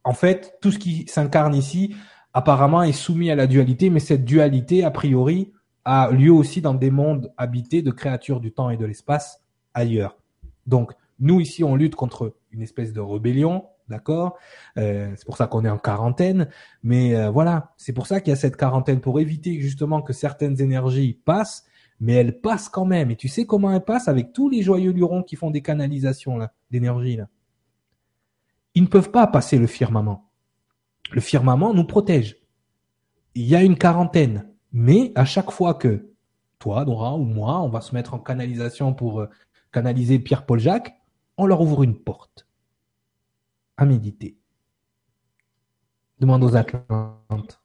en 0.04 0.12
fait, 0.12 0.58
tout 0.60 0.72
ce 0.72 0.78
qui 0.78 1.06
s'incarne 1.06 1.54
ici, 1.54 1.94
apparemment, 2.32 2.82
est 2.82 2.92
soumis 2.92 3.30
à 3.30 3.34
la 3.34 3.46
dualité, 3.46 3.90
mais 3.90 4.00
cette 4.00 4.24
dualité, 4.24 4.84
a 4.84 4.90
priori, 4.90 5.52
a 5.84 6.10
lieu 6.10 6.32
aussi 6.32 6.60
dans 6.60 6.74
des 6.74 6.90
mondes 6.90 7.32
habités 7.36 7.82
de 7.82 7.90
créatures 7.90 8.40
du 8.40 8.52
temps 8.52 8.70
et 8.70 8.76
de 8.76 8.84
l'espace 8.84 9.42
ailleurs. 9.74 10.16
Donc, 10.66 10.92
nous 11.18 11.40
ici, 11.40 11.64
on 11.64 11.76
lutte 11.76 11.94
contre 11.94 12.36
une 12.52 12.62
espèce 12.62 12.92
de 12.92 13.00
rébellion, 13.00 13.64
d'accord 13.88 14.38
euh, 14.78 15.12
C'est 15.16 15.24
pour 15.24 15.36
ça 15.36 15.46
qu'on 15.46 15.64
est 15.64 15.70
en 15.70 15.78
quarantaine, 15.78 16.48
mais 16.82 17.14
euh, 17.14 17.30
voilà, 17.30 17.72
c'est 17.76 17.92
pour 17.92 18.06
ça 18.06 18.20
qu'il 18.20 18.30
y 18.30 18.34
a 18.34 18.36
cette 18.36 18.56
quarantaine 18.56 19.00
pour 19.00 19.20
éviter 19.20 19.60
justement 19.60 20.02
que 20.02 20.12
certaines 20.12 20.60
énergies 20.60 21.18
passent, 21.24 21.64
mais 22.00 22.14
elles 22.14 22.40
passent 22.40 22.68
quand 22.68 22.86
même. 22.86 23.10
Et 23.10 23.16
tu 23.16 23.28
sais 23.28 23.46
comment 23.46 23.70
elles 23.72 23.84
passent 23.84 24.08
avec 24.08 24.32
tous 24.32 24.48
les 24.48 24.62
joyeux 24.62 24.92
lurons 24.92 25.22
qui 25.22 25.36
font 25.36 25.50
des 25.50 25.62
canalisations 25.62 26.36
là, 26.36 26.52
d'énergie 26.70 27.16
là 27.16 27.28
ils 28.74 28.82
ne 28.82 28.88
peuvent 28.88 29.10
pas 29.10 29.26
passer 29.26 29.58
le 29.58 29.66
firmament. 29.66 30.30
Le 31.10 31.20
firmament 31.20 31.74
nous 31.74 31.84
protège. 31.84 32.36
Il 33.34 33.44
y 33.44 33.54
a 33.54 33.62
une 33.62 33.76
quarantaine, 33.76 34.49
mais 34.72 35.12
à 35.14 35.24
chaque 35.24 35.50
fois 35.50 35.74
que 35.74 36.10
toi, 36.58 36.84
Dora 36.84 37.14
ou 37.16 37.24
moi, 37.24 37.60
on 37.60 37.68
va 37.68 37.80
se 37.80 37.94
mettre 37.94 38.14
en 38.14 38.18
canalisation 38.18 38.94
pour 38.94 39.20
euh, 39.20 39.30
canaliser 39.72 40.18
Pierre-Paul 40.18 40.58
Jacques, 40.58 40.94
on 41.36 41.46
leur 41.46 41.60
ouvre 41.60 41.82
une 41.82 41.96
porte. 41.96 42.46
À 43.76 43.86
méditer. 43.86 44.36
Demande 46.18 46.44
aux 46.44 46.54
Atlantes. 46.54 47.62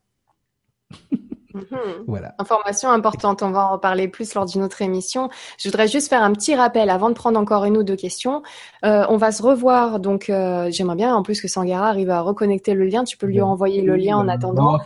Mhm. 1.56 2.03
Voilà. 2.07 2.36
Information 2.38 2.90
importante, 2.90 3.41
on 3.41 3.52
va 3.52 3.68
en 3.68 3.72
reparler 3.73 4.07
plus 4.07 4.34
lors 4.34 4.45
d'une 4.45 4.64
autre 4.64 4.82
émission. 4.82 5.30
Je 5.57 5.69
voudrais 5.69 5.88
juste 5.88 6.10
faire 6.10 6.22
un 6.22 6.34
petit 6.34 6.56
rappel 6.56 6.90
avant 6.90 7.10
de 7.10 7.15
prendre 7.15 7.40
encore 7.40 7.65
une 7.65 7.77
ou 7.77 7.84
deux 7.84 7.95
questions. 7.95 8.44
Euh, 8.84 9.06
on 9.10 9.18
va 9.18 9.32
se 9.32 9.41
revoir, 9.41 9.99
donc 9.99 10.30
euh, 10.30 10.69
j'aimerais 10.72 10.95
bien 10.95 11.15
en 11.15 11.23
plus 11.23 11.41
que 11.41 11.48
Sangara 11.48 11.90
arrive 11.90 12.10
à 12.10 12.22
reconnecter 12.22 12.73
le 12.73 12.86
lien. 12.86 13.03
Tu 13.03 13.18
peux 13.18 13.27
lui 13.27 13.41
envoyer 13.41 13.82
le 13.82 13.95
lien 13.95 14.18
en 14.18 14.27
attendant. 14.27 14.80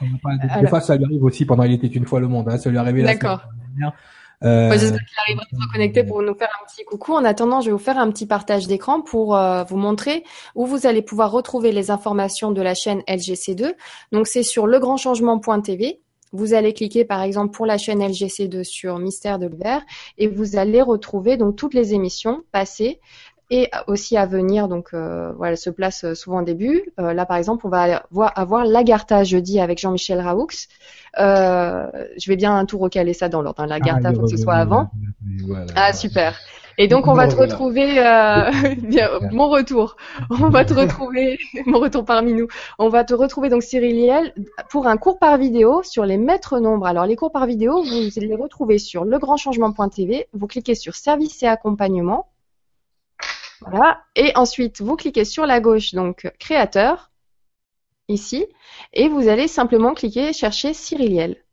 des 0.62 0.68
fois, 0.68 0.82
ça 0.82 0.96
lui 0.96 1.06
arrive 1.06 1.24
aussi 1.24 1.46
pendant 1.46 1.64
Il 1.64 1.74
était 1.74 1.88
une 1.88 2.06
fois 2.06 2.20
le 2.20 2.28
monde. 2.28 2.48
Hein. 2.50 2.58
Ça 2.58 2.70
lui 2.70 2.78
arrivait 2.78 3.04
D'accord. 3.04 3.41
Euh... 4.44 4.72
J'espère 4.72 5.00
qu'il 5.00 5.18
arrivera 5.26 5.44
à 5.52 5.56
se 5.56 5.62
reconnecter 5.62 6.04
pour 6.04 6.22
nous 6.22 6.34
faire 6.34 6.50
un 6.62 6.66
petit 6.66 6.86
coucou. 6.86 7.14
En 7.14 7.26
attendant, 7.26 7.62
je 7.62 7.68
vais 7.68 7.72
vous 7.74 7.78
faire 7.78 7.98
un 7.98 8.10
petit 8.10 8.26
partage 8.26 8.68
d'écran 8.68 9.02
pour 9.02 9.36
euh, 9.36 9.64
vous 9.64 9.78
montrer 9.78 10.24
où 10.56 10.66
vous 10.66 10.88
allez 10.88 11.02
pouvoir 11.02 11.32
retrouver 11.32 11.72
les 11.72 11.91
informations 11.91 12.52
de 12.52 12.62
la 12.62 12.74
chaîne 12.74 13.02
LGC2. 13.02 13.74
Donc 14.12 14.28
c'est 14.28 14.44
sur 14.44 14.66
legrandchangement.tv. 14.66 16.02
Vous 16.31 16.53
allez 16.53 16.73
cliquer 16.73 17.06
par 17.06 17.22
exemple 17.22 17.51
pour 17.53 17.65
la 17.65 17.77
chaîne 17.77 18.01
LGC2 18.01 18.64
sur 18.64 18.99
Mystère 18.99 19.39
de 19.39 19.47
l'hiver 19.47 19.81
et 20.18 20.27
vous 20.27 20.57
allez 20.57 20.81
retrouver 20.81 21.38
donc 21.38 21.56
toutes 21.56 21.73
les 21.73 21.93
émissions 21.93 22.43
passées 22.51 22.99
et 23.51 23.69
aussi 23.88 24.18
à 24.18 24.26
venir. 24.26 24.68
Donc 24.68 24.89
euh, 24.93 25.31
voilà, 25.34 25.56
se 25.56 25.69
place 25.69 26.03
euh, 26.03 26.14
souvent 26.14 26.41
au 26.41 26.45
début. 26.45 26.84
Euh, 26.99 27.14
là 27.14 27.26
par 27.26 27.38
exemple, 27.38 27.65
on 27.65 27.69
va 27.69 28.03
avoir 28.35 28.65
l'Agartha 28.65 29.23
jeudi 29.23 29.60
avec 29.60 29.80
Jean-Michel 29.80 30.19
Raoux. 30.22 30.47
je 31.18 32.30
vais 32.30 32.35
bien 32.35 32.65
tout 32.65 32.77
recaler 32.77 33.14
ça 33.14 33.30
dans 33.30 33.41
l'ordre. 33.41 33.61
Hein. 33.64 33.68
L'Agartha, 33.68 34.10
ah, 34.10 34.14
faut 34.14 34.22
que 34.22 34.30
ce 34.30 34.38
soit 34.38 34.56
avant. 34.56 34.89
ah 35.76 35.93
super. 35.93 36.38
Et 36.81 36.88
donc 36.88 37.07
on 37.07 37.14
va 37.14 37.27
te 37.27 37.35
retrouver, 37.35 37.99
euh, 37.99 38.49
bien, 38.77 39.10
mon 39.34 39.49
retour. 39.49 39.97
On 40.30 40.47
va 40.47 40.64
te 40.64 40.73
retrouver, 40.73 41.38
mon 41.65 41.77
retour 41.77 42.06
parmi 42.06 42.31
nous. 42.31 42.47
On 42.77 42.88
va 42.88 43.03
te 43.03 43.14
retrouver 43.14 43.49
donc 43.49 43.64
Cyril 43.64 44.34
pour 44.69 44.88
un 44.88 44.95
cours 44.95 45.19
par 45.19 45.38
vidéo 45.38 45.84
sur 45.84 46.06
les 46.06 46.18
maîtres 46.18 46.57
nombres. 46.60 46.85
Alors 46.85 47.06
les 47.06 47.18
cours 47.18 47.34
par 47.34 47.45
vidéo, 47.47 47.84
vous 47.84 48.10
les 48.15 48.35
retrouvez 48.35 48.80
sur 48.80 49.03
legrandchangement.tv. 49.03 50.30
Vous 50.31 50.47
cliquez 50.47 50.73
sur 50.73 50.95
service 50.95 51.43
et 51.43 51.47
accompagnement. 51.47 52.30
Voilà. 53.60 53.99
Et 54.15 54.31
ensuite 54.35 54.80
vous 54.80 54.95
cliquez 54.95 55.26
sur 55.26 55.45
la 55.45 55.60
gauche 55.60 55.93
donc 55.93 56.31
créateur 56.39 57.11
ici 58.07 58.45
et 58.93 59.10
vous 59.10 59.27
allez 59.27 59.49
simplement 59.49 59.93
cliquer 59.93 60.31
chercher 60.31 60.73
Cyriliel 60.73 61.43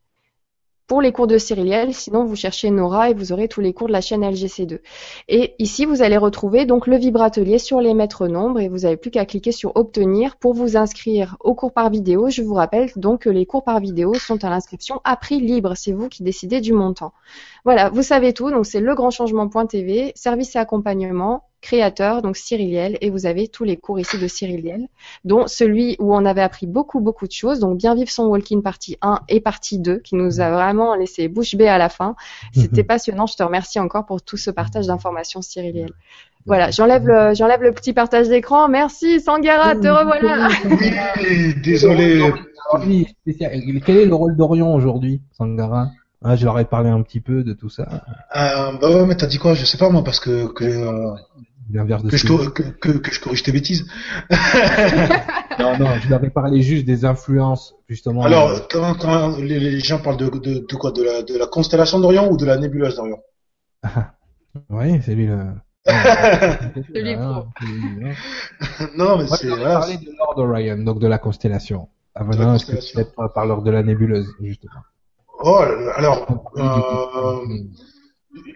pour 0.87 1.01
les 1.01 1.11
cours 1.11 1.27
de 1.27 1.37
Cyriliel. 1.37 1.93
Sinon, 1.93 2.23
vous 2.23 2.35
cherchez 2.35 2.71
Nora 2.71 3.09
et 3.09 3.13
vous 3.13 3.31
aurez 3.33 3.47
tous 3.47 3.61
les 3.61 3.73
cours 3.73 3.87
de 3.87 3.91
la 3.91 4.01
chaîne 4.01 4.23
LGC2. 4.23 4.79
Et 5.27 5.53
ici, 5.59 5.85
vous 5.85 6.01
allez 6.01 6.17
retrouver 6.17 6.65
donc 6.65 6.87
le 6.87 6.97
vibratelier 6.97 7.59
sur 7.59 7.81
les 7.81 7.93
maîtres 7.93 8.27
nombres 8.27 8.59
et 8.59 8.69
vous 8.69 8.79
n'avez 8.79 8.97
plus 8.97 9.11
qu'à 9.11 9.25
cliquer 9.25 9.51
sur 9.51 9.75
obtenir 9.75 10.37
pour 10.37 10.53
vous 10.53 10.77
inscrire 10.77 11.35
au 11.41 11.53
cours 11.53 11.73
par 11.73 11.89
vidéo. 11.89 12.29
Je 12.29 12.41
vous 12.41 12.53
rappelle 12.53 12.89
donc 12.95 13.21
que 13.23 13.29
les 13.29 13.45
cours 13.45 13.63
par 13.63 13.79
vidéo 13.79 14.13
sont 14.13 14.43
à 14.43 14.49
l'inscription 14.49 15.01
à 15.03 15.17
prix 15.17 15.41
libre. 15.41 15.73
C'est 15.75 15.91
vous 15.91 16.07
qui 16.07 16.23
décidez 16.23 16.61
du 16.61 16.73
montant. 16.73 17.13
Voilà, 17.65 17.89
vous 17.89 18.03
savez 18.03 18.33
tout. 18.33 18.49
Donc, 18.49 18.65
c'est 18.65 18.79
legrandchangement.tv, 18.79 20.13
service 20.15 20.55
et 20.55 20.59
accompagnement, 20.59 21.43
créateur, 21.67 22.21
donc 22.21 22.37
Cyriliel, 22.37 22.97
et 23.01 23.09
vous 23.09 23.25
avez 23.25 23.49
tous 23.49 23.65
les 23.65 23.75
cours 23.75 23.99
ici 23.99 24.17
de 24.17 24.25
Cyriliel, 24.25 24.87
dont 25.25 25.47
celui 25.47 25.97
où 25.99 26.15
on 26.15 26.23
avait 26.23 26.41
appris 26.41 26.65
beaucoup, 26.65 27.01
beaucoup 27.01 27.27
de 27.27 27.33
choses, 27.33 27.59
donc 27.59 27.77
Bien 27.77 27.93
vivre 27.93 28.09
son 28.09 28.27
walking 28.27 28.63
partie 28.63 28.97
1 29.01 29.19
et 29.27 29.41
partie 29.41 29.77
2, 29.77 29.97
qui 29.97 30.15
nous 30.15 30.39
a 30.39 30.49
vraiment 30.49 30.95
laissé 30.95 31.27
bouche 31.27 31.55
bée 31.55 31.67
à 31.67 31.77
la 31.77 31.89
fin. 31.89 32.15
C'était 32.53 32.85
passionnant, 32.85 33.25
je 33.27 33.35
te 33.35 33.43
remercie 33.43 33.79
encore 33.79 34.05
pour 34.05 34.21
tout 34.21 34.37
ce 34.37 34.49
partage 34.49 34.87
d'informations, 34.87 35.41
Cyriliel. 35.41 35.91
Voilà, 36.45 36.71
j'enlève 36.71 37.05
le, 37.05 37.33
j'enlève 37.33 37.61
le 37.61 37.73
petit 37.73 37.91
partage 37.91 38.29
d'écran. 38.29 38.69
Merci, 38.69 39.19
Sangara, 39.19 39.75
te 39.75 39.89
revoilà. 39.89 40.47
désolé. 41.63 42.31
Quel 43.85 43.97
est 43.97 44.05
le 44.05 44.15
rôle 44.15 44.37
d'Orion 44.37 44.73
aujourd'hui, 44.73 45.21
Sangara? 45.37 45.89
Ah, 46.23 46.35
je 46.35 46.45
leur 46.45 46.57
ai 46.59 46.65
parlé 46.65 46.89
un 46.89 47.01
petit 47.03 47.19
peu 47.19 47.43
de 47.43 47.53
tout 47.53 47.69
ça. 47.69 47.87
Euh, 48.35 48.71
bah 48.81 48.89
ouais, 48.89 49.05
mais 49.05 49.15
t'as 49.15 49.27
dit 49.27 49.37
quoi? 49.37 49.53
Je 49.53 49.65
sais 49.65 49.77
pas 49.77 49.89
moi, 49.89 50.03
parce 50.03 50.19
que 50.19 50.47
que 50.51 50.63
euh, 50.65 51.15
que, 52.09 52.17
je, 52.17 52.49
que, 52.49 52.89
que, 52.97 53.11
je 53.11 53.19
corrige 53.19 53.43
tes 53.43 53.51
bêtises. 53.51 53.85
non, 55.59 55.77
non, 55.77 55.95
je 56.01 56.09
leur 56.09 56.23
ai 56.23 56.29
parlé 56.29 56.61
juste 56.61 56.85
des 56.85 57.03
influences, 57.03 57.75
justement. 57.89 58.23
Alors, 58.23 58.67
quand, 58.69 58.95
quand 58.95 59.37
les, 59.37 59.79
gens 59.79 59.99
parlent 59.99 60.17
de, 60.17 60.29
de, 60.29 60.65
de 60.67 60.75
quoi? 60.75 60.91
De 60.91 61.03
la, 61.03 61.23
de 61.23 61.37
la 61.37 61.47
constellation 61.47 61.99
d'Orion 61.99 62.31
ou 62.31 62.37
de 62.37 62.45
la 62.45 62.57
nébuleuse 62.57 62.95
d'Orion? 62.95 63.19
Oui, 64.71 64.99
c'est 65.05 65.13
lui 65.13 65.27
le. 65.27 65.53
lui 66.95 67.15
non, 68.97 69.17
mais 69.19 69.27
c'est. 69.27 69.51
On 69.51 69.57
parlé 69.57 69.97
de 69.97 70.11
Lord 70.17 70.39
Orion, 70.39 70.77
donc 70.77 70.99
de 70.99 71.05
la 71.05 71.19
constellation. 71.19 71.89
Ah, 72.15 72.23
voilà, 72.23 72.57
peut-être 72.57 73.13
par 73.33 73.45
l'ordre 73.45 73.63
de 73.63 73.69
la 73.69 73.83
nébuleuse, 73.83 74.27
justement. 74.41 74.81
Oh, 75.43 75.61
alors, 75.95 76.51
euh, 76.57 77.45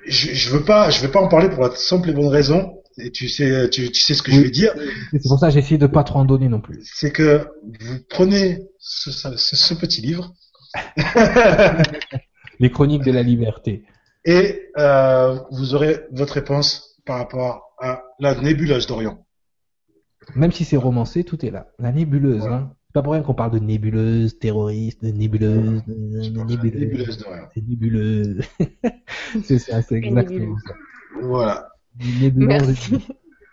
je, 0.08 0.34
je 0.34 0.50
veux 0.50 0.64
pas, 0.64 0.90
je 0.90 1.02
vais 1.02 1.12
pas 1.12 1.22
en 1.22 1.28
parler 1.28 1.50
pour 1.50 1.62
la 1.62 1.76
simple 1.76 2.10
et 2.10 2.14
bonne 2.14 2.30
raison. 2.30 2.81
Et 2.98 3.12
tu 3.12 3.30
sais, 3.30 3.70
tu, 3.70 3.92
tu 3.92 4.02
sais 4.02 4.14
ce 4.14 4.22
que 4.22 4.32
je 4.32 4.42
vais 4.42 4.50
dire. 4.50 4.74
C'est 5.12 5.28
pour 5.28 5.40
ça 5.40 5.48
que 5.48 5.54
j'ai 5.54 5.60
essayé 5.60 5.78
de 5.78 5.88
pas 5.88 6.04
trop 6.04 6.20
en 6.20 6.26
donner 6.26 6.50
non 6.50 6.62
plus. 6.62 6.80
C'est 6.84 7.12
que 7.12 7.48
vous 7.80 7.98
prenez 8.10 8.60
ce, 8.80 9.12
ce, 9.12 9.56
ce 9.56 9.74
petit 9.74 10.02
livre. 10.02 10.34
Les 12.60 12.70
chroniques 12.70 13.04
de 13.04 13.12
la 13.12 13.24
liberté. 13.24 13.86
Et 14.26 14.70
euh, 14.78 15.40
vous 15.52 15.74
aurez 15.74 16.02
votre 16.12 16.34
réponse 16.34 17.00
par 17.06 17.18
rapport 17.18 17.76
à 17.80 18.04
la 18.20 18.36
nébuleuse 18.36 18.88
d'Orion. 18.88 19.26
Même 20.36 20.52
si 20.52 20.66
c'est 20.66 20.78
romancé, 20.78 21.24
tout 21.24 21.44
est 21.46 21.50
là. 21.50 21.68
La 21.80 21.92
nébuleuse, 21.92 22.46
hein. 22.46 22.72
C'est 22.86 22.94
pas 22.94 23.04
pour 23.04 23.14
rien 23.14 23.22
qu'on 23.22 23.34
parle 23.34 23.52
de 23.52 23.60
nébuleuse, 23.60 24.38
terroriste, 24.38 25.04
de 25.04 25.12
nébuleuse, 25.12 25.82
de, 25.86 25.94
nébuleuse. 25.94 27.26
C'est 27.54 27.66
nébuleuse. 27.66 28.42
c'est 29.44 29.60
ça, 29.60 29.82
c'est 29.82 29.96
exactement 29.96 30.58
ça. 30.68 30.74
Voilà. 31.22 31.71
Merci. 32.36 32.98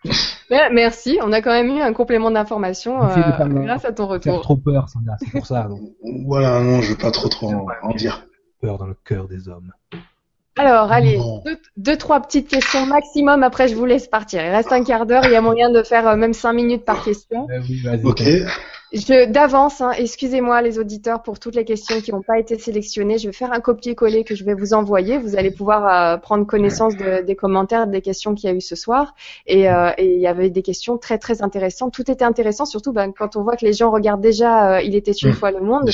Merci, 0.51 1.19
on 1.23 1.33
a 1.33 1.43
quand 1.43 1.51
même 1.51 1.69
eu 1.69 1.81
un 1.81 1.93
complément 1.93 2.31
d'information 2.31 3.03
euh, 3.03 3.15
grâce 3.65 3.85
à 3.85 3.93
ton 3.93 4.07
retour. 4.07 4.35
Faire 4.35 4.43
trop 4.43 4.57
peur, 4.57 4.87
c'est 4.89 5.31
pour 5.31 5.47
ça. 5.47 5.69
Voilà, 6.25 6.61
non, 6.61 6.81
je 6.81 6.93
veux 6.93 6.99
pas 6.99 7.11
trop 7.11 7.29
trop 7.29 7.53
en, 7.83 7.95
dire. 7.95 8.25
Peur 8.61 8.79
dans 8.79 8.87
le 8.87 8.97
cœur 9.05 9.29
des 9.29 9.49
hommes. 9.49 9.73
Alors, 10.57 10.91
allez, 10.91 11.21
deux, 11.77 11.97
trois 11.97 12.21
petites 12.21 12.49
questions 12.49 12.85
maximum. 12.87 13.45
Après, 13.45 13.69
je 13.69 13.77
vous 13.77 13.85
laisse 13.85 14.09
partir. 14.09 14.45
Il 14.45 14.51
reste 14.51 14.73
un 14.73 14.83
quart 14.83 15.07
d'heure. 15.07 15.25
Il 15.25 15.31
y 15.31 15.37
a 15.37 15.41
moyen 15.41 15.71
de 15.71 15.83
faire 15.85 16.09
euh, 16.09 16.17
même 16.17 16.33
cinq 16.33 16.55
minutes 16.55 16.85
par 16.85 17.05
question. 17.05 17.47
Euh, 17.49 17.61
oui, 17.69 17.81
vas-y. 17.85 18.05
Ok. 18.05 18.23
Je 18.91 19.31
d'avance, 19.31 19.83
hein, 19.83 19.91
excusez-moi 19.91 20.63
les 20.63 20.79
auditeurs 20.79 21.23
pour 21.23 21.39
toutes 21.39 21.55
les 21.55 21.67
questions 21.67 22.01
qui 22.01 22.11
n'ont 22.11 22.23
pas 22.23 22.39
été 22.39 22.59
sélectionnées. 22.59 23.19
Je 23.19 23.27
vais 23.27 23.35
faire 23.35 23.53
un 23.53 23.61
copier-coller 23.61 24.25
que 24.25 24.35
je 24.35 24.45
vais 24.45 24.55
vous 24.55 24.73
envoyer. 24.73 25.19
Vous 25.19 25.37
allez 25.37 25.51
pouvoir 25.51 25.87
euh, 25.87 26.17
prendre 26.17 26.47
connaissance 26.47 26.97
de, 26.97 27.23
des 27.23 27.37
commentaires, 27.37 27.87
des 27.87 28.01
questions 28.01 28.35
qu'il 28.35 28.49
y 28.49 28.53
a 28.53 28.57
eu 28.57 28.63
ce 28.63 28.77
soir. 28.77 29.15
Et, 29.47 29.69
euh, 29.69 29.91
et, 29.99 30.15
il 30.15 30.21
y 30.21 30.27
avait 30.27 30.49
des 30.49 30.63
questions 30.63 30.97
très 30.97 31.19
très 31.19 31.43
intéressantes. 31.43 31.93
Tout 31.93 32.11
était 32.11 32.25
intéressant, 32.25 32.65
surtout 32.65 32.93
ben, 32.93 33.13
quand 33.13 33.37
on 33.37 33.43
voit 33.43 33.57
que 33.57 33.67
les 33.67 33.75
gens 33.75 33.91
regardent 33.91 34.23
déjà 34.23 34.77
euh, 34.77 34.83
Il 34.83 34.95
était 34.95 35.13
une 35.13 35.31
mmh. 35.31 35.35
fois 35.35 35.51
le 35.51 35.61
monde. 35.61 35.91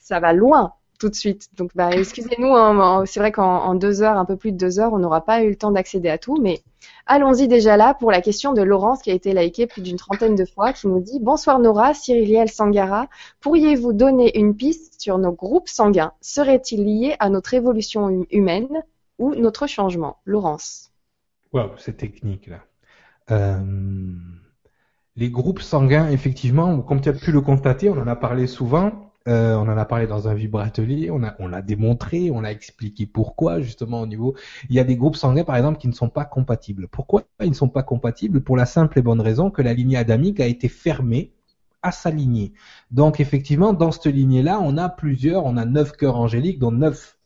Ça 0.00 0.18
va 0.18 0.32
loin 0.32 0.72
tout 0.98 1.10
de 1.10 1.14
suite. 1.14 1.48
Donc, 1.56 1.70
bah, 1.74 1.90
excusez-nous, 1.92 2.54
hein, 2.54 3.04
c'est 3.06 3.20
vrai 3.20 3.30
qu'en 3.30 3.74
deux 3.74 4.02
heures, 4.02 4.16
un 4.16 4.24
peu 4.24 4.36
plus 4.36 4.52
de 4.52 4.56
deux 4.56 4.80
heures, 4.80 4.92
on 4.92 4.98
n'aura 4.98 5.24
pas 5.24 5.42
eu 5.42 5.50
le 5.50 5.56
temps 5.56 5.70
d'accéder 5.70 6.08
à 6.08 6.18
tout, 6.18 6.36
mais 6.40 6.60
allons-y 7.08 7.48
déjà 7.48 7.76
là 7.76 7.94
pour 7.94 8.12
la 8.12 8.20
question 8.20 8.52
de 8.52 8.62
Laurence 8.62 9.02
qui 9.02 9.10
a 9.10 9.14
été 9.14 9.34
likée 9.34 9.66
plus 9.66 9.82
d'une 9.82 9.96
trentaine 9.96 10.36
de 10.36 10.44
fois, 10.44 10.72
qui 10.72 10.86
nous 10.86 11.00
dit 11.00 11.18
Bonsoir 11.20 11.58
Nora, 11.58 11.94
Cyriliel 11.94 12.48
Sangara, 12.48 13.08
pourriez-vous 13.40 13.92
donner 13.92 14.38
une 14.38 14.54
piste 14.54 15.00
sur 15.00 15.18
nos 15.18 15.32
groupes 15.32 15.68
sanguins? 15.68 16.12
Seraient-ils 16.20 16.84
liés 16.84 17.16
à 17.18 17.30
notre 17.30 17.54
évolution 17.54 18.04
hum-, 18.04 18.26
humaine 18.30 18.84
ou 19.18 19.34
notre 19.34 19.66
changement? 19.66 20.18
Laurence. 20.24 20.92
Wow, 21.52 21.70
c'est 21.78 21.96
technique 21.96 22.46
là. 22.46 22.60
Euh, 23.30 23.58
les 25.16 25.30
groupes 25.30 25.60
sanguins, 25.60 26.08
effectivement, 26.10 26.80
comme 26.80 27.00
tu 27.00 27.08
as 27.08 27.12
pu 27.12 27.32
le 27.32 27.40
constater, 27.40 27.90
on 27.90 27.98
en 27.98 28.06
a 28.06 28.16
parlé 28.16 28.46
souvent, 28.46 29.07
euh, 29.28 29.54
on 29.56 29.68
en 29.68 29.76
a 29.76 29.84
parlé 29.84 30.06
dans 30.06 30.26
un 30.26 30.34
vibratelier, 30.34 31.10
on 31.10 31.20
on 31.38 31.48
l'a 31.48 31.62
démontré, 31.62 32.30
on 32.32 32.44
a 32.44 32.50
expliqué 32.50 33.06
pourquoi 33.06 33.60
justement 33.60 34.00
au 34.00 34.06
niveau. 34.06 34.34
Il 34.70 34.74
y 34.74 34.80
a 34.80 34.84
des 34.84 34.96
groupes 34.96 35.16
sanguins 35.16 35.44
par 35.44 35.56
exemple 35.56 35.78
qui 35.78 35.88
ne 35.88 35.92
sont 35.92 36.08
pas 36.08 36.24
compatibles. 36.24 36.88
Pourquoi 36.88 37.24
ils 37.40 37.50
ne 37.50 37.54
sont 37.54 37.68
pas 37.68 37.82
compatibles? 37.82 38.40
Pour 38.40 38.56
la 38.56 38.66
simple 38.66 38.98
et 38.98 39.02
bonne 39.02 39.20
raison 39.20 39.50
que 39.50 39.60
la 39.60 39.74
lignée 39.74 39.98
adamique 39.98 40.40
a 40.40 40.46
été 40.46 40.68
fermée 40.68 41.34
à 41.82 41.92
sa 41.92 42.10
lignée. 42.10 42.54
Donc 42.90 43.20
effectivement, 43.20 43.72
dans 43.72 43.92
cette 43.92 44.06
lignée-là, 44.06 44.60
on 44.62 44.78
a 44.78 44.88
plusieurs, 44.88 45.44
on 45.44 45.56
a 45.56 45.64
neuf 45.64 45.92
cœurs 45.92 46.16
angéliques, 46.16 46.58
dont 46.58 46.72
neuf, 46.72 47.18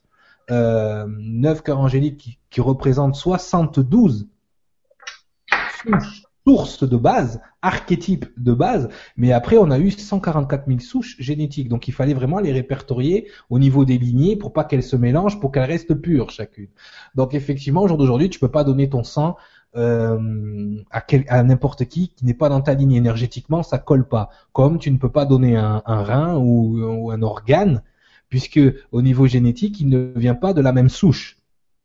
euh, 0.51 1.07
neuf 1.09 1.63
cœurs 1.63 1.79
angéliques 1.79 2.19
qui, 2.19 2.39
qui 2.51 2.61
représentent 2.61 3.15
72 3.15 4.29
souches 5.83 6.22
source 6.47 6.89
de 6.89 6.97
base, 6.97 7.41
archétype 7.63 8.27
de 8.37 8.53
base, 8.53 8.89
mais 9.17 9.33
après 9.33 9.57
on 9.59 9.71
a 9.71 9.79
eu 9.79 9.91
144 9.91 10.67
000 10.67 10.81
souches 10.81 11.17
génétiques, 11.19 11.69
donc 11.69 11.89
il 11.89 11.93
fallait 11.93 12.15
vraiment 12.15 12.41
les 12.41 12.53
répertorier 12.53 13.29
au 13.51 13.59
niveau 13.59 13.85
des 13.85 13.99
lignées 13.99 14.37
pour 14.37 14.53
pas 14.53 14.65
qu'elles 14.65 14.83
se 14.83 14.97
mélangent, 14.97 15.39
pour 15.41 15.53
qu'elles 15.53 15.65
restent 15.65 15.95
pures 15.95 16.31
chacune. 16.31 16.69
Donc 17.15 17.35
effectivement, 17.35 17.83
au 17.83 17.89
jour 17.89 17.99
d'aujourd'hui, 17.99 18.31
tu 18.31 18.41
peux 18.41 18.51
pas 18.51 18.65
donner 18.65 18.89
ton 18.89 19.05
sang 19.05 19.37
euh, 19.75 20.77
à, 20.91 21.43
n'importe 21.43 21.87
qui 21.87 22.11
qui 22.11 22.27
n'est 22.27 22.35
pas 22.35 22.49
dans 22.49 22.61
ta 22.61 22.75
ligne 22.75 22.93
énergétiquement, 22.93 23.63
ça 23.63 23.79
colle 23.79 24.07
pas. 24.07 24.31
Comme 24.53 24.79
tu 24.79 24.91
ne 24.91 24.99
peux 24.99 25.11
pas 25.11 25.25
donner 25.25 25.57
un, 25.57 25.83
un 25.87 26.03
rein 26.03 26.37
ou, 26.37 26.83
ou 26.83 27.11
un 27.11 27.23
organe, 27.23 27.83
puisque 28.29 28.61
au 28.93 29.03
niveau 29.03 29.27
génétique, 29.27 29.81
il 29.81 29.89
ne 29.89 30.13
vient 30.17 30.35
pas 30.35 30.55
de 30.55 30.61
la 30.61 30.73
même 30.73 30.89
souche. 30.89 31.37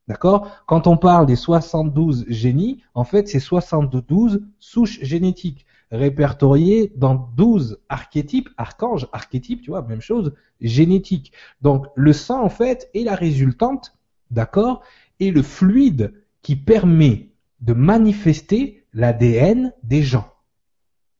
D'accord? 0.07 0.49
Quand 0.67 0.87
on 0.87 0.95
parle 0.97 1.25
des 1.25 1.35
72 1.35 2.25
génies, 2.29 2.81
en 2.93 3.03
fait, 3.03 3.27
c'est 3.27 3.39
72 3.39 4.41
souches 4.59 4.99
génétiques 5.01 5.65
répertoriées 5.91 6.93
dans 6.95 7.15
12 7.35 7.79
archétypes, 7.89 8.49
archanges, 8.57 9.07
archétypes, 9.11 9.61
tu 9.61 9.71
vois, 9.71 9.81
même 9.81 10.01
chose, 10.01 10.33
génétiques. 10.61 11.33
Donc, 11.61 11.87
le 11.95 12.13
sang, 12.13 12.41
en 12.43 12.49
fait, 12.49 12.89
est 12.93 13.03
la 13.03 13.15
résultante, 13.15 13.97
d'accord? 14.31 14.81
Et 15.19 15.31
le 15.31 15.41
fluide 15.41 16.13
qui 16.41 16.55
permet 16.55 17.29
de 17.61 17.73
manifester 17.73 18.85
l'ADN 18.93 19.73
des 19.83 20.03
gens. 20.03 20.31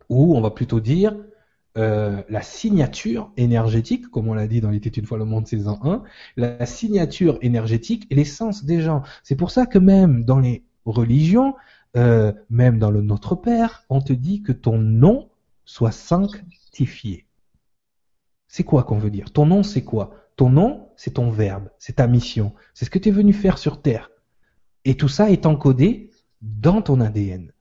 Ou, 0.09 0.35
on 0.35 0.41
va 0.41 0.51
plutôt 0.51 0.79
dire, 0.79 1.15
euh, 1.77 2.23
la 2.29 2.41
signature 2.41 3.31
énergétique, 3.37 4.07
comme 4.09 4.27
on 4.27 4.33
l'a 4.33 4.47
dit 4.47 4.61
dans 4.61 4.71
Il 4.71 4.77
était 4.77 4.89
une 4.89 5.05
fois 5.05 5.17
le 5.17 5.25
monde 5.25 5.47
saison 5.47 5.77
1, 5.83 6.03
la 6.35 6.65
signature 6.65 7.37
énergétique 7.41 8.07
et 8.09 8.15
l'essence 8.15 8.65
des 8.65 8.81
gens. 8.81 9.03
C'est 9.23 9.35
pour 9.35 9.51
ça 9.51 9.65
que 9.67 9.77
même 9.77 10.25
dans 10.25 10.39
les 10.39 10.63
religions, 10.85 11.55
euh, 11.95 12.33
même 12.49 12.79
dans 12.79 12.89
le 12.89 13.01
Notre 13.01 13.35
Père, 13.35 13.83
on 13.89 14.01
te 14.01 14.13
dit 14.13 14.41
que 14.41 14.51
ton 14.51 14.79
nom 14.79 15.29
soit 15.65 15.91
sanctifié. 15.91 17.25
C'est 18.47 18.63
quoi 18.63 18.83
qu'on 18.83 18.97
veut 18.97 19.11
dire? 19.11 19.31
Ton 19.31 19.45
nom, 19.45 19.61
c'est 19.61 19.83
quoi? 19.83 20.15
Ton 20.35 20.49
nom, 20.49 20.89
c'est 20.95 21.15
ton 21.15 21.29
verbe, 21.29 21.69
c'est 21.77 21.97
ta 21.97 22.07
mission, 22.07 22.53
c'est 22.73 22.85
ce 22.85 22.89
que 22.89 22.99
tu 22.99 23.09
es 23.09 23.11
venu 23.11 23.33
faire 23.33 23.57
sur 23.57 23.81
Terre. 23.81 24.09
Et 24.85 24.95
tout 24.95 25.09
ça 25.09 25.29
est 25.29 25.45
encodé 25.45 26.09
dans 26.41 26.81
ton 26.81 27.01
ADN. 27.01 27.51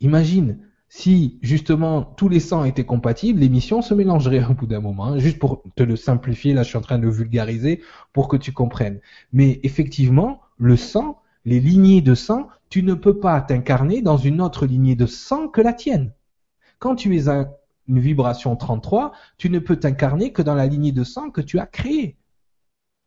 Imagine, 0.00 0.58
si 0.88 1.38
justement 1.42 2.02
tous 2.02 2.28
les 2.28 2.40
sangs 2.40 2.64
étaient 2.64 2.84
compatibles, 2.84 3.40
l'émission 3.40 3.82
se 3.82 3.92
mélangerait 3.92 4.44
au 4.44 4.54
bout 4.54 4.66
d'un 4.66 4.80
moment. 4.80 5.06
Hein. 5.06 5.18
Juste 5.18 5.38
pour 5.38 5.62
te 5.76 5.82
le 5.82 5.96
simplifier, 5.96 6.54
là 6.54 6.62
je 6.62 6.68
suis 6.68 6.78
en 6.78 6.82
train 6.82 6.98
de 6.98 7.08
vulgariser 7.08 7.82
pour 8.12 8.28
que 8.28 8.36
tu 8.36 8.52
comprennes. 8.52 9.00
Mais 9.32 9.60
effectivement, 9.62 10.40
le 10.56 10.76
sang, 10.76 11.20
les 11.44 11.60
lignées 11.60 12.00
de 12.00 12.14
sang, 12.14 12.48
tu 12.70 12.82
ne 12.82 12.94
peux 12.94 13.18
pas 13.18 13.40
t'incarner 13.40 14.02
dans 14.02 14.16
une 14.16 14.40
autre 14.40 14.66
lignée 14.66 14.96
de 14.96 15.06
sang 15.06 15.48
que 15.48 15.60
la 15.60 15.72
tienne. 15.72 16.12
Quand 16.78 16.94
tu 16.94 17.16
es 17.16 17.28
à 17.28 17.50
une 17.86 17.98
vibration 17.98 18.56
33, 18.56 19.12
tu 19.36 19.50
ne 19.50 19.58
peux 19.58 19.76
t'incarner 19.76 20.32
que 20.32 20.42
dans 20.42 20.54
la 20.54 20.66
lignée 20.66 20.92
de 20.92 21.04
sang 21.04 21.30
que 21.30 21.40
tu 21.40 21.58
as 21.58 21.66
créée. 21.66 22.16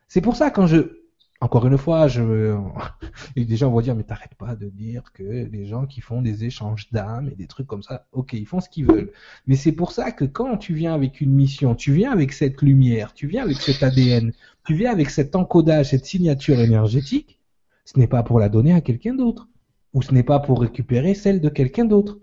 C'est 0.07 0.21
pour 0.21 0.35
ça 0.35 0.51
quand 0.51 0.67
je 0.67 1.00
encore 1.41 1.65
une 1.65 1.77
fois, 1.77 2.07
je 2.07 2.55
et 3.35 3.45
déjà 3.45 3.67
on 3.67 3.73
va 3.73 3.81
dire 3.81 3.95
mais 3.95 4.03
t'arrêtes 4.03 4.35
pas 4.35 4.55
de 4.55 4.69
dire 4.69 5.11
que 5.11 5.23
les 5.23 5.65
gens 5.65 5.87
qui 5.87 5.99
font 5.99 6.21
des 6.21 6.45
échanges 6.45 6.89
d'âmes 6.91 7.29
et 7.31 7.35
des 7.35 7.47
trucs 7.47 7.67
comme 7.67 7.81
ça, 7.81 8.05
ok, 8.11 8.33
ils 8.33 8.45
font 8.45 8.61
ce 8.61 8.69
qu'ils 8.69 8.85
veulent. 8.85 9.11
Mais 9.47 9.55
c'est 9.55 9.71
pour 9.71 9.91
ça 9.91 10.11
que 10.11 10.23
quand 10.23 10.57
tu 10.57 10.75
viens 10.75 10.93
avec 10.93 11.19
une 11.19 11.33
mission, 11.33 11.73
tu 11.75 11.93
viens 11.93 12.11
avec 12.11 12.31
cette 12.31 12.61
lumière, 12.61 13.13
tu 13.13 13.25
viens 13.27 13.43
avec 13.43 13.57
cet 13.57 13.81
ADN, 13.81 14.31
tu 14.65 14.75
viens 14.75 14.91
avec 14.91 15.09
cet 15.09 15.35
encodage, 15.35 15.89
cette 15.89 16.05
signature 16.05 16.59
énergétique, 16.59 17.39
ce 17.85 17.99
n'est 17.99 18.07
pas 18.07 18.21
pour 18.21 18.39
la 18.39 18.47
donner 18.47 18.73
à 18.73 18.81
quelqu'un 18.81 19.15
d'autre 19.15 19.47
ou 19.93 20.01
ce 20.03 20.13
n'est 20.13 20.23
pas 20.23 20.39
pour 20.39 20.61
récupérer 20.61 21.15
celle 21.15 21.41
de 21.41 21.49
quelqu'un 21.49 21.85
d'autre. 21.85 22.19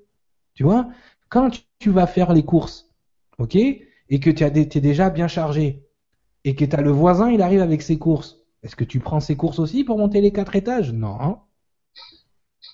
Tu 0.55 0.63
vois? 0.63 0.89
Quand 1.29 1.51
tu 1.79 1.91
vas 1.91 2.07
faire 2.07 2.33
les 2.33 2.45
courses, 2.45 2.89
ok, 3.39 3.57
et 3.57 4.21
que 4.21 4.31
tu 4.31 4.45
es 4.45 4.81
déjà 4.81 5.11
bien 5.11 5.29
chargé 5.29 5.85
et 6.45 6.55
que 6.55 6.65
tu 6.65 6.77
as 6.77 6.81
le 6.81 6.91
voisin, 6.91 7.31
il 7.31 7.43
arrive 7.43 7.61
avec 7.61 7.83
ses 7.83 7.99
courses 7.99 8.38
est-ce 8.63 8.77
que 8.77 8.85
tu 8.85 9.01
prends 9.01 9.21
ces 9.21 9.37
courses 9.37 9.59
aussi 9.59 9.85
pour 9.85 9.99
monter 9.99 10.21
les 10.21 10.33
quatre 10.33 10.57
étages? 10.57 10.93
Non. 10.93 11.39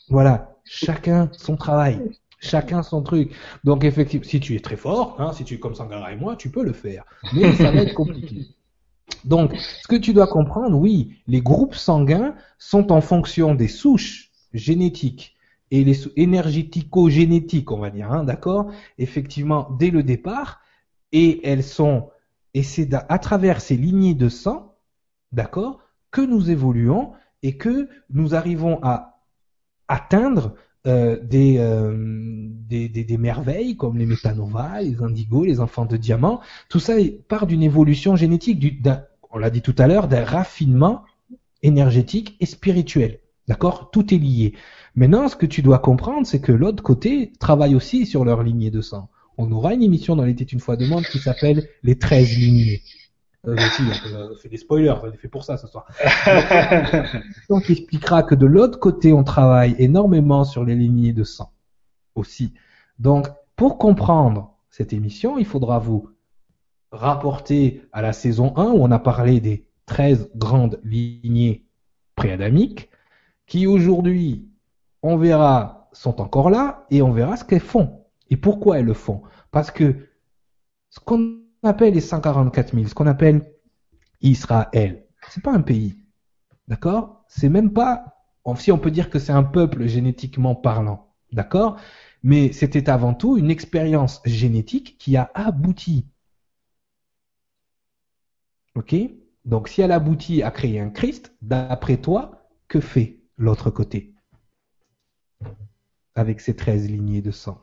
Voilà, 0.09 0.56
chacun 0.65 1.31
son 1.32 1.56
travail. 1.56 2.01
Chacun 2.40 2.82
son 2.82 3.02
truc. 3.02 3.32
Donc 3.65 3.85
effectivement, 3.85 4.28
si 4.28 4.40
tu 4.40 4.55
es 4.55 4.61
très 4.61 4.77
fort, 4.77 5.16
hein, 5.19 5.32
si 5.32 5.44
tu 5.44 5.55
es 5.55 5.59
comme 5.59 5.74
Sangara 5.74 6.12
et 6.12 6.16
moi, 6.16 6.36
tu 6.36 6.51
peux 6.51 6.65
le 6.65 6.73
faire. 6.73 7.05
Mais 7.32 7.52
ça 7.55 7.70
va 7.70 7.82
être 7.82 7.94
compliqué. 7.94 8.48
Donc, 9.24 9.55
ce 9.56 9.89
que 9.89 9.97
tu 9.97 10.12
dois 10.12 10.27
comprendre, 10.27 10.78
oui, 10.78 11.16
les 11.27 11.40
groupes 11.40 11.74
sanguins 11.74 12.35
sont 12.59 12.93
en 12.93 13.01
fonction 13.01 13.55
des 13.55 13.69
souches 13.69 14.31
génétiques 14.52 15.35
et 15.70 15.85
les 15.85 16.06
énergético-génétiques, 16.16 17.70
on 17.70 17.78
va 17.78 17.90
dire, 17.90 18.12
hein, 18.12 18.24
d'accord? 18.24 18.70
Effectivement, 18.98 19.69
dès 19.78 19.90
le 19.90 20.02
départ, 20.02 20.61
et 21.12 21.47
elles 21.48 21.65
sont, 21.65 22.11
et 22.52 22.62
c'est 22.62 22.93
à 22.94 23.19
travers 23.19 23.61
ces 23.61 23.77
lignées 23.77 24.15
de 24.15 24.28
sang, 24.28 24.73
d'accord, 25.35 25.81
que 26.11 26.20
nous 26.20 26.51
évoluons 26.51 27.12
et 27.43 27.56
que 27.56 27.89
nous 28.11 28.35
arrivons 28.35 28.78
à 28.82 29.20
atteindre 29.89 30.55
euh, 30.86 31.19
des, 31.23 31.56
euh, 31.59 31.94
des, 31.97 32.89
des, 32.89 33.05
des, 33.05 33.16
merveilles 33.16 33.77
comme 33.77 33.97
les 33.97 34.06
métanovas, 34.06 34.82
les 34.82 35.02
indigos, 35.02 35.44
les 35.44 35.61
enfants 35.61 35.86
de 35.86 35.97
diamant. 35.97 36.40
Tout 36.69 36.78
ça 36.78 36.94
part 37.28 37.47
d'une 37.47 37.62
évolution 37.62 38.16
génétique, 38.16 38.59
du, 38.59 38.82
on 39.31 39.39
l'a 39.39 39.51
dit 39.51 39.62
tout 39.62 39.74
à 39.78 39.86
l'heure, 39.86 40.09
d'un 40.09 40.24
raffinement 40.24 41.05
énergétique 41.62 42.36
et 42.40 42.47
spirituel. 42.47 43.20
D'accord? 43.48 43.90
Tout 43.90 44.15
est 44.15 44.19
lié. 44.19 44.55
Maintenant, 44.94 45.28
ce 45.28 45.36
que 45.36 45.47
tu 45.47 45.62
dois 45.62 45.78
comprendre, 45.78 46.27
c'est 46.27 46.40
que 46.40 46.52
l'autre 46.52 46.82
côté 46.82 47.32
travaille 47.40 47.74
aussi 47.74 48.06
sur 48.06 48.24
leur 48.24 48.43
lignée 48.43 48.70
de 48.70 48.81
sang. 48.81 49.09
On 49.36 49.51
aura 49.52 49.74
une 49.74 49.82
émission 49.82 50.16
dans 50.16 50.24
l'été 50.24 50.47
une 50.52 50.61
fois 50.61 50.77
de 50.77 50.86
monde 50.86 51.05
qui 51.05 51.19
s'appelle 51.19 51.69
les 51.82 51.98
13 51.98 52.39
lignées. 52.39 52.82
Euh, 53.47 53.57
on 54.33 54.37
fait 54.37 54.49
des 54.49 54.57
spoilers, 54.57 54.95
on 55.03 55.12
fait 55.12 55.29
pour 55.29 55.45
ça 55.45 55.57
ce 55.57 55.66
soir. 55.66 55.87
Donc, 57.51 57.69
il 57.69 57.73
expliquera 57.73 58.23
que 58.23 58.35
de 58.35 58.47
l'autre 58.47 58.79
côté, 58.79 59.12
on 59.12 59.25
travaille 59.25 59.75
énormément 59.79 60.45
sur 60.45 60.65
les 60.65 60.75
lignées 60.75 61.12
de 61.12 61.25
sang 61.25 61.53
aussi. 62.15 62.55
Donc, 62.99 63.29
pour 63.57 63.79
comprendre 63.79 64.57
cette 64.71 64.93
émission, 64.93 65.39
il 65.39 65.45
faudra 65.45 65.79
vous 65.79 66.11
rapporter 66.91 67.83
à 67.93 68.03
la 68.03 68.12
saison 68.12 68.57
1 68.57 68.73
où 68.73 68.83
on 68.83 68.91
a 68.91 68.99
parlé 68.99 69.41
des 69.41 69.66
13 69.87 70.31
grandes 70.37 70.81
lignées 70.85 71.66
préadamiques 72.16 72.89
qui 73.47 73.66
aujourd'hui, 73.66 74.49
on 75.03 75.16
verra, 75.16 75.91
sont 75.93 76.21
encore 76.21 76.51
là 76.51 76.87
et 76.91 77.03
on 77.03 77.12
verra 77.12 77.37
ce 77.37 77.45
qu'elles 77.45 77.61
font 77.61 78.05
et 78.31 78.37
pourquoi 78.37 78.79
elles 78.79 78.87
le 78.87 78.95
font. 78.95 79.23
Parce 79.51 79.71
que 79.71 80.09
ce 80.89 80.99
qu'on 81.01 81.44
appelle 81.65 81.95
les 81.95 82.01
144 82.01 82.74
000, 82.74 82.86
ce 82.86 82.95
qu'on 82.95 83.07
appelle 83.07 83.53
Israël. 84.20 85.07
C'est 85.28 85.43
pas 85.43 85.53
un 85.53 85.62
pays. 85.62 85.99
D'accord? 86.69 87.24
C'est 87.28 87.49
même 87.49 87.73
pas, 87.73 88.16
si 88.57 88.73
on 88.73 88.78
peut 88.78 88.91
dire 88.91 89.11
que 89.11 89.19
c'est 89.19 89.32
un 89.32 89.43
peuple 89.43 89.86
génétiquement 89.86 90.55
parlant. 90.55 91.15
D'accord? 91.32 91.77
Mais 92.23 92.53
c'était 92.53 92.89
avant 92.89 93.12
tout 93.15 93.36
une 93.36 93.51
expérience 93.51 94.23
génétique 94.24 94.97
qui 94.99 95.16
a 95.16 95.31
abouti. 95.35 96.07
Ok? 98.74 98.95
Donc 99.45 99.69
si 99.69 99.82
elle 99.82 99.93
aboutit 99.93 100.43
à 100.43 100.51
créer 100.51 100.81
un 100.81 100.91
Christ, 100.91 101.35
d'après 101.43 101.99
toi, 101.99 102.49
que 102.66 102.81
fait 102.81 103.20
l'autre 103.36 103.70
côté? 103.70 104.15
Avec 106.15 106.41
ses 106.41 106.57
13 106.57 106.89
lignées 106.91 107.23
de 107.23 107.31
sang. 107.31 107.61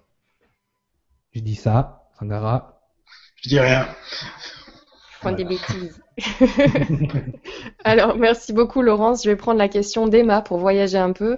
Je 1.32 1.40
dis 1.40 1.56
ça, 1.56 2.10
Sangara, 2.20 2.81
je 3.42 3.50
dis 3.50 3.60
rien. 3.60 3.88
Prends 5.20 5.32
des 5.32 5.44
bêtises. 5.44 6.02
Alors, 7.84 8.18
merci 8.18 8.54
beaucoup, 8.54 8.82
Laurence. 8.82 9.24
Je 9.24 9.30
vais 9.30 9.36
prendre 9.36 9.60
la 9.60 9.68
question 9.68 10.08
d'Emma 10.08 10.42
pour 10.42 10.58
voyager 10.58 10.98
un 10.98 11.12
peu. 11.12 11.38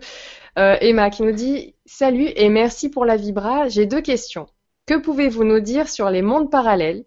Euh, 0.57 0.77
Emma 0.81 1.09
qui 1.09 1.23
nous 1.23 1.31
dit 1.31 1.75
Salut 1.85 2.30
et 2.35 2.49
merci 2.49 2.89
pour 2.89 3.05
la 3.05 3.17
vibra. 3.17 3.67
J'ai 3.69 3.85
deux 3.85 4.01
questions. 4.01 4.47
Que 4.85 4.97
pouvez-vous 4.97 5.43
nous 5.43 5.59
dire 5.59 5.89
sur 5.89 6.09
les 6.09 6.21
mondes 6.21 6.51
parallèles? 6.51 7.05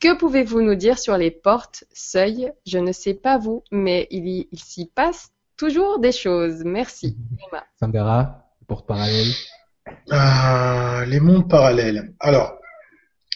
Que 0.00 0.16
pouvez-vous 0.16 0.60
nous 0.60 0.74
dire 0.74 0.98
sur 0.98 1.16
les 1.16 1.30
portes, 1.30 1.84
seuils? 1.92 2.52
Je 2.66 2.78
ne 2.78 2.92
sais 2.92 3.14
pas 3.14 3.38
vous, 3.38 3.64
mais 3.72 4.06
il, 4.10 4.46
s'y 4.54 4.86
passe 4.86 5.30
toujours 5.56 5.98
des 5.98 6.12
choses. 6.12 6.62
Merci. 6.64 7.16
Emma. 7.82 8.44
Portes 8.66 8.86
parallèles 8.86 9.32
euh, 10.12 11.04
Les 11.06 11.20
mondes 11.20 11.48
parallèles. 11.48 12.14
Alors, 12.20 12.58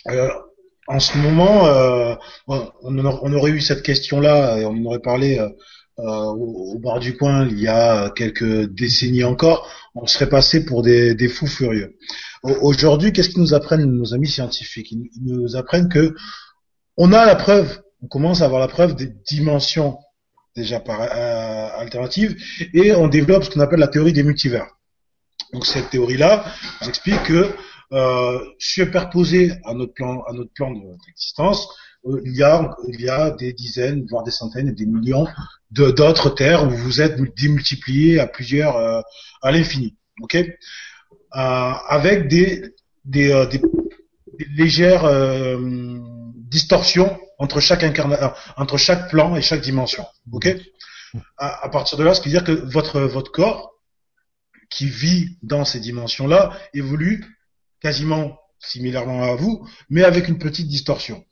alors 0.07 0.37
euh, 0.37 0.50
en 0.91 0.99
ce 0.99 1.17
moment, 1.19 1.67
euh, 1.67 2.15
on, 2.49 3.33
aurait 3.33 3.53
eu 3.53 3.61
cette 3.61 3.83
question-là 3.83 4.59
et 4.59 4.65
on 4.65 4.71
en 4.71 4.85
aurait 4.85 4.99
parlé 4.99 5.39
euh, 5.39 5.49
euh, 6.01 6.25
au, 6.33 6.79
bar 6.81 6.99
du 6.99 7.17
coin 7.17 7.47
il 7.47 7.61
y 7.61 7.69
a 7.69 8.11
quelques 8.11 8.65
décennies 8.73 9.23
encore, 9.23 9.71
on 9.95 10.07
serait 10.07 10.29
passé 10.29 10.65
pour 10.65 10.83
des, 10.83 11.29
fous 11.29 11.47
furieux. 11.47 11.97
Aujourd'hui, 12.43 13.13
qu'est-ce 13.13 13.31
qu'ils 13.31 13.41
nous 13.41 13.55
apprennent 13.55 13.85
nos 13.85 14.15
amis 14.15 14.27
scientifiques? 14.27 14.91
Ils 14.91 15.11
nous 15.23 15.57
apprennent 15.57 15.89
que 15.89 16.15
on 16.97 17.13
a 17.13 17.25
la 17.25 17.37
preuve, 17.37 17.81
on 18.03 18.09
commence 18.09 18.43
à 18.43 18.47
avoir 18.47 18.61
la 18.61 18.69
preuve 18.69 18.97
des 18.97 19.13
dimensions 19.29 19.99
déjà 20.57 20.81
par, 20.81 21.01
alternatives 21.03 22.37
et 22.75 22.93
on 22.93 23.07
développe 23.07 23.45
ce 23.45 23.51
qu'on 23.51 23.61
appelle 23.61 23.79
la 23.79 23.89
théorie 23.89 24.13
des 24.13 24.25
multivers. 24.25 24.67
Donc 25.53 25.67
cette 25.67 25.91
théorie-là 25.91 26.45
nous 26.81 26.89
explique 26.89 27.23
que 27.25 27.55
euh, 27.93 28.39
superposé 28.59 29.53
à 29.65 29.75
notre 29.75 29.95
plan, 29.95 30.23
à 30.23 30.33
notre 30.33 30.53
plan 30.53 30.71
d'existence, 30.71 31.69
euh, 32.07 32.21
il 32.25 32.35
y 32.35 32.43
a, 32.43 32.75
il 32.89 33.01
y 33.01 33.09
a 33.09 33.31
des 33.31 33.53
dizaines, 33.53 34.07
voire 34.09 34.23
des 34.23 34.31
centaines 34.31 34.69
et 34.69 34.73
des 34.73 34.87
millions 34.87 35.27
d'autres 35.71 36.31
terres 36.31 36.67
où 36.67 36.71
vous 36.71 37.01
êtes 37.01 37.21
démultipliés 37.37 38.19
à 38.19 38.27
plusieurs, 38.27 38.77
euh, 38.77 39.01
à 39.43 39.53
l'infini, 39.53 39.97
ok, 40.23 40.39
avec 41.31 42.29
des 42.29 42.75
des, 43.05 43.33
euh, 43.33 43.47
des, 43.47 43.61
légères 44.57 45.05
distorsions 46.35 47.21
entre 47.39 47.61
chaque 47.61 47.85
incarnation, 47.85 48.33
entre 48.57 48.79
chaque 48.79 49.11
plan 49.11 49.37
et 49.37 49.43
chaque 49.43 49.61
dimension, 49.61 50.07
ok? 50.33 50.49
À 51.37 51.69
partir 51.69 51.99
de 51.99 52.05
là, 52.05 52.15
ce 52.15 52.21
qui 52.21 52.29
veut 52.29 52.39
dire 52.39 52.45
que 52.45 52.53
votre 52.53 53.01
votre 53.01 53.33
corps 53.33 53.75
qui 54.71 54.87
vit 54.87 55.37
dans 55.43 55.65
ces 55.65 55.79
dimensions-là 55.81 56.53
évolue 56.73 57.40
quasiment 57.81 58.39
similairement 58.59 59.23
à 59.23 59.35
vous, 59.35 59.67
mais 59.89 60.05
avec 60.05 60.29
une 60.29 60.39
petite 60.39 60.69
distorsion. 60.69 61.25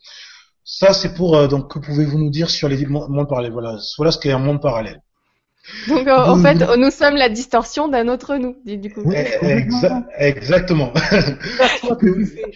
Ça, 0.64 0.92
c'est 0.92 1.14
pour 1.14 1.36
euh, 1.36 1.46
donc 1.46 1.72
que 1.72 1.78
pouvez-vous 1.78 2.18
nous 2.18 2.30
dire 2.30 2.50
sur 2.50 2.68
les 2.68 2.84
mondes 2.86 3.28
parallèles 3.28 3.52
Voilà, 3.52 3.78
voilà 3.96 4.10
ce 4.10 4.18
qu'est 4.18 4.32
un 4.32 4.38
monde 4.38 4.60
parallèle. 4.60 5.02
Donc 5.86 6.08
en 6.08 6.36
fait, 6.38 6.76
nous 6.78 6.90
sommes 6.90 7.16
la 7.16 7.28
distorsion 7.28 7.88
d'un 7.88 8.08
autre 8.08 8.36
nous, 8.36 8.56
du 8.64 8.90
coup. 8.90 9.02
exactement. 10.16 10.92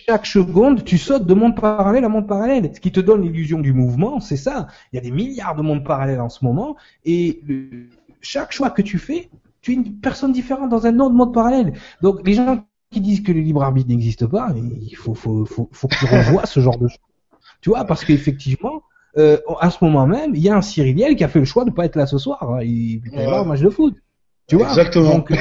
chaque 0.09 0.27
seconde, 0.27 0.85
tu 0.85 0.99
sautes 0.99 1.27
de 1.27 1.35
monde 1.35 1.55
parallèle 1.61 2.05
à 2.05 2.09
monde 2.09 2.27
parallèle. 2.27 2.71
Ce 2.75 2.81
qui 2.81 2.91
te 2.91 3.01
donne 3.01 3.23
l'illusion 3.23 3.61
du 3.61 3.73
mouvement, 3.73 4.21
c'est 4.21 4.37
ça. 4.37 4.67
Il 4.93 4.97
y 4.97 4.99
a 4.99 5.03
des 5.03 5.11
milliards 5.11 5.55
de 5.55 5.63
mondes 5.63 5.85
parallèles 5.85 6.21
en 6.21 6.31
ce 6.31 6.45
moment, 6.45 6.77
et 7.05 7.41
chaque 8.21 8.53
choix 8.53 8.71
que 8.71 8.83
tu 8.83 8.99
fais, 8.99 9.29
tu 9.61 9.73
es 9.73 9.75
une 9.75 10.01
personne 10.01 10.33
différente 10.33 10.71
dans 10.71 10.87
un 10.87 10.99
autre 10.99 11.15
monde 11.15 11.35
parallèle. 11.35 11.75
Donc 12.01 12.27
les 12.27 12.35
gens 12.35 12.65
qui 12.93 13.01
disent 13.01 13.23
que 13.23 13.33
le 13.33 13.41
libre 13.41 13.63
arbitre 13.63 13.89
n'existe 13.89 14.27
pas, 14.27 14.55
il 14.55 14.95
faut, 14.95 15.15
faut, 15.15 15.45
faut, 15.45 15.69
faut 15.73 15.89
qu'ils 15.89 16.09
revoient 16.09 16.47
ce 16.47 16.61
genre 16.61 16.79
de 16.79 16.87
choses. 16.87 16.99
Tu 17.61 17.71
vois, 17.71 17.85
parce 17.85 18.05
qu'effectivement, 18.05 18.83
euh, 19.19 19.39
à 19.61 19.71
ce 19.71 19.83
moment 19.85 20.07
même, 20.07 20.35
il 20.35 20.43
y 20.43 20.49
a 20.49 20.57
un 20.57 20.63
Cyriliel 20.63 21.17
qui 21.17 21.25
a 21.25 21.29
fait 21.29 21.39
le 21.39 21.45
choix 21.45 21.65
de 21.65 21.71
pas 21.71 21.85
être 21.85 21.97
là 21.97 22.07
ce 22.07 22.19
soir. 22.19 22.43
Hein. 22.43 22.63
Il, 22.63 23.03
il 23.05 23.11
ouais. 23.15 23.27
un 23.27 23.45
match 23.45 23.61
de 23.61 23.71
foot. 23.71 23.95
Tu 24.47 24.57
vois? 24.57 24.69
Exactement. 24.69 25.17
Donc, 25.17 25.33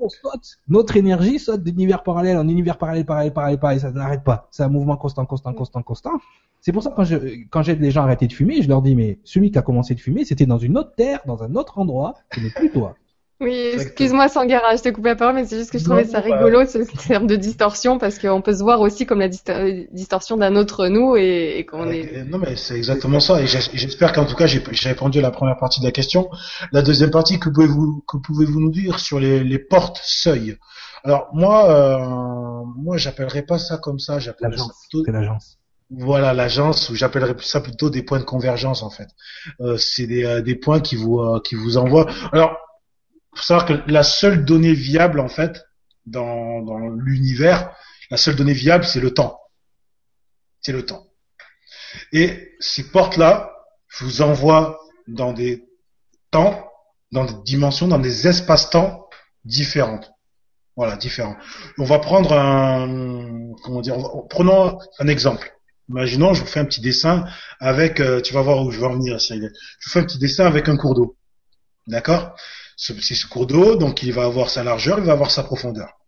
on 0.00 0.08
saute, 0.08 0.58
notre 0.68 0.96
énergie 0.96 1.38
saute 1.38 1.62
d'univers 1.62 2.02
parallèle 2.02 2.36
en 2.36 2.48
univers 2.48 2.78
parallèle, 2.78 3.04
parallèle, 3.04 3.32
parallèle, 3.32 3.58
parallèle, 3.58 3.80
ça 3.80 3.90
n'arrête 3.90 4.24
pas. 4.24 4.48
C'est 4.50 4.62
un 4.62 4.68
mouvement 4.68 4.96
constant, 4.96 5.26
constant, 5.26 5.52
constant, 5.52 5.82
constant. 5.82 6.12
C'est 6.60 6.72
pour 6.72 6.82
ça 6.82 6.90
que 6.90 6.96
quand 6.96 7.04
je, 7.04 7.16
quand 7.50 7.62
j'aide 7.62 7.80
les 7.80 7.90
gens 7.90 8.02
à 8.02 8.04
arrêter 8.04 8.26
de 8.26 8.32
fumer, 8.32 8.62
je 8.62 8.68
leur 8.68 8.82
dis, 8.82 8.94
mais 8.94 9.18
celui 9.24 9.50
qui 9.50 9.58
a 9.58 9.62
commencé 9.62 9.94
de 9.94 10.00
fumer, 10.00 10.24
c'était 10.24 10.46
dans 10.46 10.58
une 10.58 10.78
autre 10.78 10.94
terre, 10.96 11.20
dans 11.26 11.42
un 11.42 11.54
autre 11.56 11.78
endroit, 11.78 12.14
ce 12.32 12.40
n'est 12.40 12.50
plus 12.50 12.70
toi. 12.70 12.94
Oui, 13.40 13.70
excuse-moi 13.74 14.28
Sangara, 14.28 14.74
je 14.74 14.82
te 14.82 14.88
coupe 14.88 15.04
la 15.04 15.14
parole, 15.14 15.36
mais 15.36 15.44
c'est 15.44 15.56
juste 15.56 15.70
que 15.70 15.78
je 15.78 15.84
trouvais 15.84 16.04
ça 16.04 16.18
rigolo 16.18 16.66
ce 16.66 16.78
terme 17.06 17.28
de 17.28 17.36
distorsion 17.36 17.96
parce 17.96 18.18
qu'on 18.18 18.42
peut 18.42 18.52
se 18.52 18.64
voir 18.64 18.80
aussi 18.80 19.06
comme 19.06 19.20
la 19.20 19.28
distorsion 19.28 20.36
d'un 20.36 20.56
autre 20.56 20.88
nous 20.88 21.14
et, 21.14 21.64
qu'on 21.70 21.88
est. 21.88 22.24
Non 22.24 22.38
mais 22.38 22.56
c'est 22.56 22.76
exactement 22.76 23.20
ça 23.20 23.40
et 23.40 23.46
j'espère 23.46 24.12
qu'en 24.12 24.24
tout 24.24 24.34
cas 24.34 24.46
j'ai 24.46 24.60
répondu 24.88 25.20
à 25.20 25.22
la 25.22 25.30
première 25.30 25.56
partie 25.56 25.78
de 25.78 25.84
la 25.84 25.92
question. 25.92 26.28
La 26.72 26.82
deuxième 26.82 27.10
partie, 27.10 27.38
que 27.38 27.48
pouvez-vous 27.48 28.02
que 28.08 28.16
pouvez-vous 28.16 28.58
nous 28.58 28.72
dire 28.72 28.98
sur 28.98 29.20
les, 29.20 29.44
les 29.44 29.58
portes 29.60 30.00
seuils 30.02 30.56
Alors 31.04 31.28
moi, 31.32 31.70
euh, 31.70 32.64
moi 32.76 32.96
j'appellerais 32.96 33.42
pas 33.42 33.58
ça 33.58 33.78
comme 33.78 34.00
ça, 34.00 34.18
j'appellerais 34.18 34.58
ça 34.58 34.64
plutôt. 34.90 35.08
L'agence. 35.12 35.58
Voilà 35.90 36.34
l'agence, 36.34 36.90
ou 36.90 36.96
j'appellerais 36.96 37.34
ça 37.40 37.60
plutôt 37.60 37.88
des 37.88 38.02
points 38.02 38.18
de 38.18 38.24
convergence 38.24 38.82
en 38.82 38.90
fait. 38.90 39.08
Euh, 39.60 39.76
c'est 39.78 40.06
des, 40.06 40.24
euh, 40.24 40.42
des 40.42 40.54
points 40.54 40.80
qui 40.80 40.96
vous 40.96 41.20
euh, 41.20 41.40
qui 41.40 41.54
vous 41.54 41.78
envoient. 41.78 42.06
Alors 42.32 42.56
faut 43.38 43.44
savoir 43.44 43.66
que 43.66 43.90
la 43.90 44.02
seule 44.02 44.44
donnée 44.44 44.74
viable 44.74 45.20
en 45.20 45.28
fait 45.28 45.64
dans, 46.06 46.62
dans 46.62 46.78
l'univers, 46.78 47.74
la 48.10 48.16
seule 48.16 48.36
donnée 48.36 48.52
viable 48.52 48.84
c'est 48.84 49.00
le 49.00 49.12
temps. 49.12 49.40
C'est 50.60 50.72
le 50.72 50.84
temps. 50.84 51.06
Et 52.12 52.54
ces 52.60 52.90
portes-là 52.90 53.52
vous 54.00 54.22
envoient 54.22 54.80
dans 55.06 55.32
des 55.32 55.64
temps, 56.30 56.68
dans 57.12 57.24
des 57.24 57.34
dimensions, 57.44 57.88
dans 57.88 57.98
des 57.98 58.26
espaces-temps 58.26 59.08
différentes. 59.44 60.10
Voilà, 60.76 60.96
différent. 60.96 61.36
On 61.78 61.84
va 61.84 61.98
prendre 61.98 62.32
un, 62.32 63.52
comment 63.64 63.80
dire, 63.80 63.96
prenons 64.28 64.78
un 64.98 65.08
exemple. 65.08 65.52
Imaginons, 65.88 66.34
je 66.34 66.42
vous 66.42 66.46
fais 66.46 66.60
un 66.60 66.66
petit 66.66 66.80
dessin 66.80 67.24
avec, 67.60 67.98
euh, 67.98 68.20
tu 68.20 68.34
vas 68.34 68.42
voir 68.42 68.62
où 68.62 68.70
je 68.70 68.78
vais 68.78 68.86
en 68.86 68.94
venir, 68.94 69.20
Cyril. 69.20 69.50
Je 69.80 69.88
vous 69.88 69.92
fais 69.92 70.00
un 70.00 70.04
petit 70.04 70.18
dessin 70.18 70.46
avec 70.46 70.68
un 70.68 70.76
cours 70.76 70.94
d'eau. 70.94 71.16
D'accord? 71.86 72.36
C'est 72.80 73.14
ce 73.14 73.26
cours 73.26 73.48
d'eau, 73.48 73.74
donc 73.74 74.04
il 74.04 74.12
va 74.12 74.24
avoir 74.24 74.50
sa 74.50 74.62
largeur, 74.62 75.00
il 75.00 75.04
va 75.04 75.12
avoir 75.12 75.32
sa 75.32 75.42
profondeur. 75.42 75.98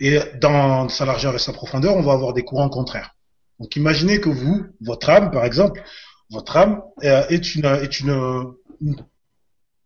Et 0.00 0.18
dans 0.40 0.88
sa 0.88 1.04
largeur 1.04 1.34
et 1.34 1.38
sa 1.38 1.52
profondeur, 1.52 1.94
on 1.94 2.02
va 2.02 2.14
avoir 2.14 2.32
des 2.32 2.44
courants 2.44 2.70
contraires. 2.70 3.14
Donc 3.60 3.76
imaginez 3.76 4.18
que 4.18 4.30
vous, 4.30 4.64
votre 4.80 5.10
âme, 5.10 5.30
par 5.30 5.44
exemple, 5.44 5.82
votre 6.30 6.56
âme 6.56 6.82
euh, 7.04 7.26
est 7.28 7.54
une, 7.54 7.66
est 7.66 8.00
une, 8.00 8.54
une, 8.80 9.04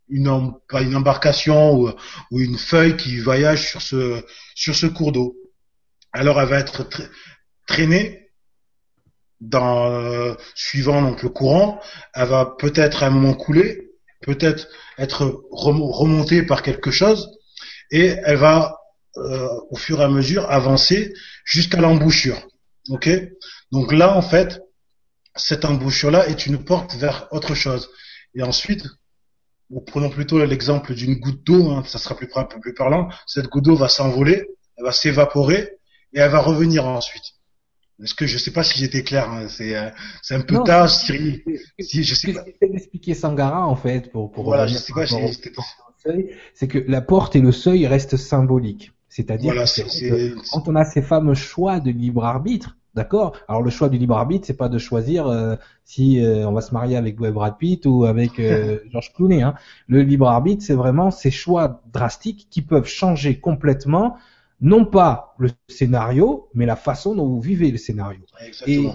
une, 0.09 0.97
embarcation 0.97 1.75
ou, 1.75 1.91
ou, 2.31 2.41
une 2.41 2.57
feuille 2.57 2.97
qui 2.97 3.19
voyage 3.19 3.69
sur 3.69 3.83
ce, 3.83 4.25
sur 4.55 4.77
ce 4.77 4.87
cours 4.87 5.11
d'eau. 5.11 5.37
Alors 6.13 6.41
elle 6.41 6.49
va 6.49 6.61
être 6.61 6.89
traînée 7.67 8.31
dans, 9.41 9.91
euh, 9.91 10.35
suivant 10.55 11.03
donc 11.03 11.23
le 11.23 11.31
courant, 11.31 11.81
elle 12.15 12.29
va 12.29 12.47
peut-être 12.47 13.03
à 13.03 13.07
un 13.07 13.11
moment 13.11 13.35
couler, 13.35 13.90
peut-être 14.23 14.69
être 14.99 15.45
remontée 15.51 16.43
par 16.43 16.63
quelque 16.63 16.91
chose, 16.91 17.31
et 17.91 18.17
elle 18.25 18.37
va 18.37 18.77
euh, 19.17 19.49
au 19.71 19.77
fur 19.77 20.01
et 20.01 20.05
à 20.05 20.09
mesure 20.09 20.51
avancer 20.51 21.13
jusqu'à 21.45 21.81
l'embouchure. 21.81 22.47
Ok? 22.91 23.09
Donc 23.73 23.93
là, 23.93 24.17
en 24.17 24.23
fait, 24.23 24.61
cette 25.37 25.65
embouchure-là 25.65 26.29
est 26.29 26.47
une 26.47 26.65
porte 26.65 26.95
vers 26.95 27.29
autre 27.33 27.55
chose. 27.55 27.91
Et 28.35 28.43
ensuite, 28.43 28.87
prenons 29.87 30.11
plutôt 30.11 30.45
l'exemple 30.45 30.95
d'une 30.95 31.17
goutte 31.17 31.45
d'eau, 31.45 31.71
hein, 31.71 31.83
ça 31.87 31.99
sera 31.99 32.17
plus, 32.17 32.29
plus 32.61 32.75
parlant. 32.75 33.09
Cette 33.27 33.47
goutte 33.47 33.65
d'eau 33.65 33.77
va 33.77 33.89
s'envoler, 33.89 34.47
elle 34.77 34.85
va 34.85 34.93
s'évaporer 34.93 35.79
et 36.13 36.21
elle 36.21 36.31
va 36.31 36.41
revenir 36.41 36.87
ensuite. 36.87 37.25
Est-ce 38.03 38.15
que 38.15 38.27
je 38.27 38.39
sais 38.39 38.53
pas 38.53 38.63
si 38.63 38.79
j'étais 38.79 39.03
clair 39.03 39.31
hein, 39.31 39.47
C'est 39.49 39.77
euh, 39.77 39.91
un 40.31 40.41
peu 40.41 40.63
tard, 40.65 40.89
Cyril. 40.89 41.43
Si, 41.79 42.03
je 42.03 42.15
sais 42.15 42.33
pas. 42.33 42.45
d'expliquer 42.61 43.15
Sangara 43.15 43.67
en 43.67 43.77
fait 43.77 44.11
pour 44.11 44.31
pour. 44.33 44.45
Voilà, 44.45 44.67
je 44.67 44.75
sais 44.75 44.93
pas. 44.93 45.07
C'est 46.55 46.69
que 46.69 46.79
la 46.87 47.01
porte 47.01 47.37
et 47.37 47.41
le 47.41 47.53
seuil 47.53 47.87
restent 47.87 48.17
symboliques. 48.17 48.93
C'est-à-dire 49.09 49.55
quand 50.53 50.69
on 50.69 50.77
a 50.77 50.85
ces 50.85 51.03
fameux 51.03 51.35
choix 51.35 51.81
de 51.81 51.91
libre 51.91 52.25
arbitre, 52.25 52.77
d'accord? 52.95 53.37
Alors 53.49 53.63
le 53.63 53.71
choix 53.71 53.89
du 53.89 53.99
libre 53.99 54.17
arbitre, 54.17 54.47
c'est 54.47 54.57
pas 54.57 54.69
de 54.69 54.79
choisir 54.79 55.27
euh, 55.27 55.57
si 55.85 56.25
euh, 56.25 56.49
on 56.49 56.53
va 56.53 56.61
se 56.61 56.73
marier 56.73 56.97
avec 56.97 57.17
Brad 57.17 57.59
Pitt 57.59 57.87
ou 57.87 58.05
avec 58.05 58.39
euh, 58.39 58.79
George 58.93 59.13
Clooney. 59.15 59.43
Hein. 59.43 59.55
Le 59.89 60.03
libre 60.03 60.29
arbitre, 60.29 60.65
c'est 60.65 60.75
vraiment 60.75 61.11
ces 61.11 61.33
choix 61.33 61.83
drastiques 61.93 62.47
qui 62.51 62.63
peuvent 62.63 62.87
changer 62.87 63.41
complètement, 63.41 64.17
non 64.61 64.85
pas 64.85 65.35
le 65.39 65.51
scénario, 65.69 66.49
mais 66.55 66.67
la 66.67 66.77
façon 66.77 67.15
dont 67.15 67.27
vous 67.27 67.41
vivez 67.41 67.71
le 67.71 67.79
scénario. 67.79 68.21
Exactement. 68.45 68.91
Et 68.91 68.95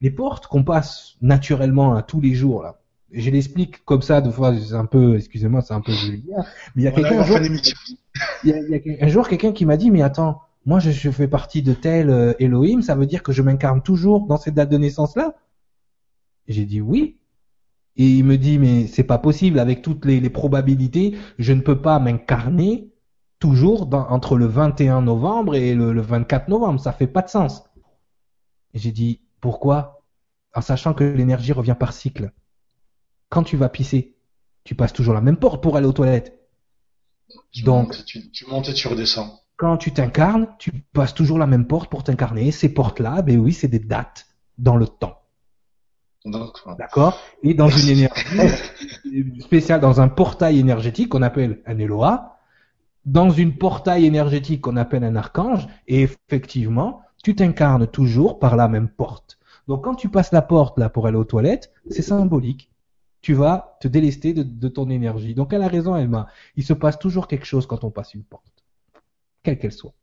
les 0.00 0.10
portes 0.10 0.46
qu'on 0.46 0.64
passe 0.64 1.16
naturellement 1.20 1.94
à 1.94 2.02
tous 2.02 2.20
les 2.20 2.34
jours 2.34 2.62
là, 2.62 2.78
je 3.12 3.30
l'explique 3.30 3.84
comme 3.84 4.02
ça, 4.02 4.20
de 4.20 4.30
fois, 4.30 4.54
c'est 4.58 4.74
un 4.74 4.86
peu, 4.86 5.16
excusez-moi, 5.16 5.60
c'est 5.60 5.74
un 5.74 5.82
peu 5.82 5.92
vulgaire, 5.92 6.46
mais 6.74 6.82
il 6.82 6.84
y 6.84 6.88
a 6.88 6.92
quelqu'un 6.92 7.20
un 7.20 7.24
jour, 7.24 7.38
il 8.44 8.50
y 8.50 8.52
a, 8.52 9.04
un 9.04 9.08
jour 9.08 9.28
quelqu'un 9.28 9.52
qui 9.52 9.66
m'a 9.66 9.76
dit, 9.76 9.90
mais 9.90 10.02
attends, 10.02 10.40
moi 10.64 10.78
je, 10.78 10.90
je 10.90 11.10
fais 11.10 11.28
partie 11.28 11.62
de 11.62 11.74
tel 11.74 12.08
euh, 12.08 12.32
Elohim, 12.38 12.80
ça 12.80 12.94
veut 12.94 13.06
dire 13.06 13.22
que 13.22 13.32
je 13.32 13.42
m'incarne 13.42 13.82
toujours 13.82 14.26
dans 14.26 14.38
cette 14.38 14.54
date 14.54 14.70
de 14.70 14.78
naissance 14.78 15.16
là 15.16 15.34
J'ai 16.48 16.64
dit 16.64 16.80
oui. 16.80 17.18
Et 17.96 18.06
il 18.06 18.24
me 18.24 18.38
dit, 18.38 18.58
mais 18.58 18.86
c'est 18.86 19.04
pas 19.04 19.18
possible, 19.18 19.58
avec 19.58 19.82
toutes 19.82 20.06
les, 20.06 20.18
les, 20.18 20.30
probabilités, 20.30 21.14
je 21.38 21.52
ne 21.52 21.60
peux 21.60 21.82
pas 21.82 21.98
m'incarner 21.98 22.91
toujours 23.42 23.86
dans, 23.86 24.08
entre 24.08 24.36
le 24.36 24.46
21 24.46 25.02
novembre 25.02 25.56
et 25.56 25.74
le, 25.74 25.92
le 25.92 26.00
24 26.00 26.46
novembre, 26.46 26.78
ça 26.78 26.92
fait 26.92 27.08
pas 27.08 27.22
de 27.22 27.28
sens. 27.28 27.64
Et 28.72 28.78
j'ai 28.78 28.92
dit, 28.92 29.20
pourquoi? 29.40 30.04
En 30.54 30.60
sachant 30.60 30.94
que 30.94 31.02
l'énergie 31.02 31.52
revient 31.52 31.74
par 31.76 31.92
cycle 31.92 32.32
quand 33.30 33.42
tu 33.42 33.56
vas 33.56 33.68
pisser, 33.68 34.14
tu 34.62 34.76
passes 34.76 34.92
toujours 34.92 35.14
la 35.14 35.20
même 35.20 35.38
porte 35.38 35.60
pour 35.60 35.76
aller 35.76 35.86
aux 35.86 35.92
toilettes. 35.92 36.38
Donc, 37.64 38.04
tu, 38.04 38.46
montes 38.46 38.68
et 38.68 38.74
tu 38.74 38.86
redescends. 38.86 39.40
Quand 39.56 39.76
tu 39.76 39.90
t'incarnes, 39.90 40.46
tu 40.58 40.70
passes 40.92 41.14
toujours 41.14 41.38
la 41.38 41.46
même 41.48 41.66
porte 41.66 41.90
pour 41.90 42.04
t'incarner. 42.04 42.52
Ces 42.52 42.72
portes-là, 42.72 43.22
ben 43.22 43.38
oui, 43.40 43.54
c'est 43.54 43.68
des 43.68 43.80
dates 43.80 44.26
dans 44.58 44.76
le 44.76 44.86
temps. 44.86 45.18
D'accord? 46.78 47.18
Et 47.42 47.54
dans 47.54 47.70
une 47.70 47.88
énergie 47.88 49.40
spéciale, 49.40 49.80
dans 49.80 50.00
un 50.00 50.08
portail 50.08 50.60
énergétique 50.60 51.08
qu'on 51.08 51.22
appelle 51.22 51.60
un 51.66 51.78
Eloa, 51.78 52.38
dans 53.04 53.30
une 53.30 53.56
portail 53.56 54.06
énergétique 54.06 54.60
qu'on 54.60 54.76
appelle 54.76 55.04
un 55.04 55.16
archange, 55.16 55.66
et 55.88 56.02
effectivement, 56.02 57.02
tu 57.22 57.34
t'incarnes 57.34 57.86
toujours 57.86 58.38
par 58.38 58.56
la 58.56 58.68
même 58.68 58.88
porte. 58.88 59.38
Donc 59.68 59.84
quand 59.84 59.94
tu 59.94 60.08
passes 60.08 60.32
la 60.32 60.42
porte 60.42 60.78
là 60.78 60.88
pour 60.88 61.06
aller 61.06 61.16
aux 61.16 61.24
toilettes, 61.24 61.72
c'est 61.88 62.02
symbolique 62.02 62.72
tu 63.22 63.34
vas 63.34 63.78
te 63.80 63.88
délester 63.88 64.34
de, 64.34 64.68
ton 64.68 64.90
énergie. 64.90 65.34
Donc 65.34 65.52
elle 65.52 65.62
a 65.62 65.68
raison, 65.68 65.96
Emma. 65.96 66.26
Il 66.56 66.64
se 66.64 66.72
passe 66.72 66.98
toujours 66.98 67.28
quelque 67.28 67.46
chose 67.46 67.66
quand 67.66 67.84
on 67.84 67.90
passe 67.90 68.14
une 68.14 68.24
porte, 68.24 68.64
quelle 69.42 69.58
qu'elle 69.58 69.72
soit. 69.72 69.94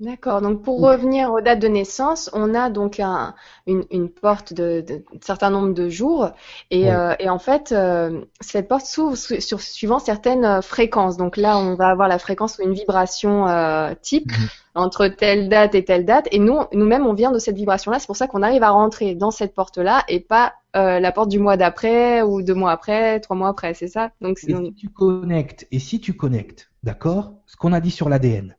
D'accord. 0.00 0.40
Donc 0.40 0.62
pour 0.62 0.80
revenir 0.80 1.30
aux 1.30 1.42
dates 1.42 1.58
de 1.58 1.68
naissance, 1.68 2.30
on 2.32 2.54
a 2.54 2.70
donc 2.70 3.00
un, 3.00 3.34
une, 3.66 3.84
une, 3.90 4.08
porte 4.08 4.54
de, 4.54 4.80
de, 4.80 5.04
certain 5.20 5.50
nombre 5.50 5.74
de 5.74 5.90
jours 5.90 6.30
et, 6.70 6.90
euh, 6.90 7.14
et 7.18 7.28
en 7.28 7.38
fait 7.38 7.70
euh, 7.72 8.22
cette 8.40 8.66
porte 8.66 8.86
s'ouvre 8.86 9.14
sur, 9.14 9.60
suivant 9.60 9.98
certaines 9.98 10.46
euh, 10.46 10.62
fréquences. 10.62 11.18
Donc 11.18 11.36
là, 11.36 11.58
on 11.58 11.74
va 11.74 11.88
avoir 11.88 12.08
la 12.08 12.18
fréquence 12.18 12.58
ou 12.58 12.62
une 12.62 12.72
vibration 12.72 13.46
euh, 13.46 13.92
type 14.00 14.32
mhm. 14.32 14.48
entre 14.74 15.06
telle 15.06 15.50
date 15.50 15.74
et 15.74 15.84
telle 15.84 16.06
date 16.06 16.28
et 16.30 16.38
nous 16.38 16.60
nous-mêmes 16.72 17.06
on 17.06 17.12
vient 17.12 17.30
de 17.30 17.38
cette 17.38 17.56
vibration-là. 17.56 17.98
C'est 17.98 18.06
pour 18.06 18.16
ça 18.16 18.26
qu'on 18.26 18.42
arrive 18.42 18.62
à 18.62 18.70
rentrer 18.70 19.14
dans 19.14 19.30
cette 19.30 19.54
porte-là 19.54 20.04
et 20.08 20.20
pas 20.20 20.54
la 20.72 21.12
porte 21.12 21.28
du 21.28 21.40
mois 21.40 21.58
d'après 21.58 22.22
ou 22.22 22.42
deux 22.42 22.54
mois 22.54 22.70
après, 22.70 23.20
trois 23.20 23.36
mois 23.36 23.48
après. 23.48 23.74
C'est 23.74 23.88
ça? 23.88 24.12
Donc 24.22 24.38
et 24.44 24.54
si 24.54 24.74
tu 24.74 24.88
connectes 24.88 25.66
et 25.72 25.78
si 25.78 26.00
tu 26.00 26.14
connectes, 26.14 26.70
d'accord, 26.84 27.34
ce 27.44 27.56
qu'on 27.56 27.74
a 27.74 27.80
dit 27.80 27.90
sur 27.90 28.08
l'ADN 28.08 28.56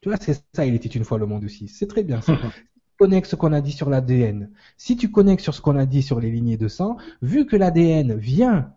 tu 0.00 0.08
vois, 0.08 0.18
c'est 0.20 0.42
ça, 0.54 0.64
il 0.66 0.74
était 0.74 0.88
une 0.88 1.04
fois 1.04 1.18
le 1.18 1.26
monde 1.26 1.44
aussi. 1.44 1.68
C'est 1.68 1.86
très 1.86 2.02
bien. 2.02 2.20
Ça. 2.20 2.38
connectes 2.98 3.30
ce 3.30 3.36
qu'on 3.36 3.52
a 3.52 3.60
dit 3.60 3.72
sur 3.72 3.90
l'ADN. 3.90 4.50
Si 4.76 4.96
tu 4.96 5.10
connectes 5.10 5.42
sur 5.42 5.54
ce 5.54 5.60
qu'on 5.60 5.76
a 5.76 5.86
dit 5.86 6.02
sur 6.02 6.20
les 6.20 6.30
lignées 6.30 6.56
de 6.56 6.68
sang, 6.68 6.96
vu 7.22 7.46
que 7.46 7.56
l'ADN 7.56 8.14
vient 8.16 8.72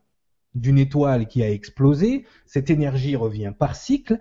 d'une 0.55 0.77
étoile 0.77 1.27
qui 1.27 1.43
a 1.43 1.51
explosé, 1.51 2.25
cette 2.45 2.69
énergie 2.69 3.15
revient 3.15 3.53
par 3.57 3.75
cycle. 3.75 4.19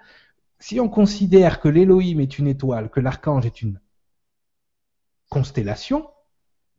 Si 0.59 0.81
on 0.81 0.89
considère 0.89 1.61
que 1.61 1.69
l'Elohim 1.69 2.21
est 2.21 2.39
une 2.39 2.49
étoile, 2.49 2.91
que 2.91 3.01
l'archange 3.01 3.47
est 3.47 3.63
une 3.63 3.81
constellation, 5.31 6.09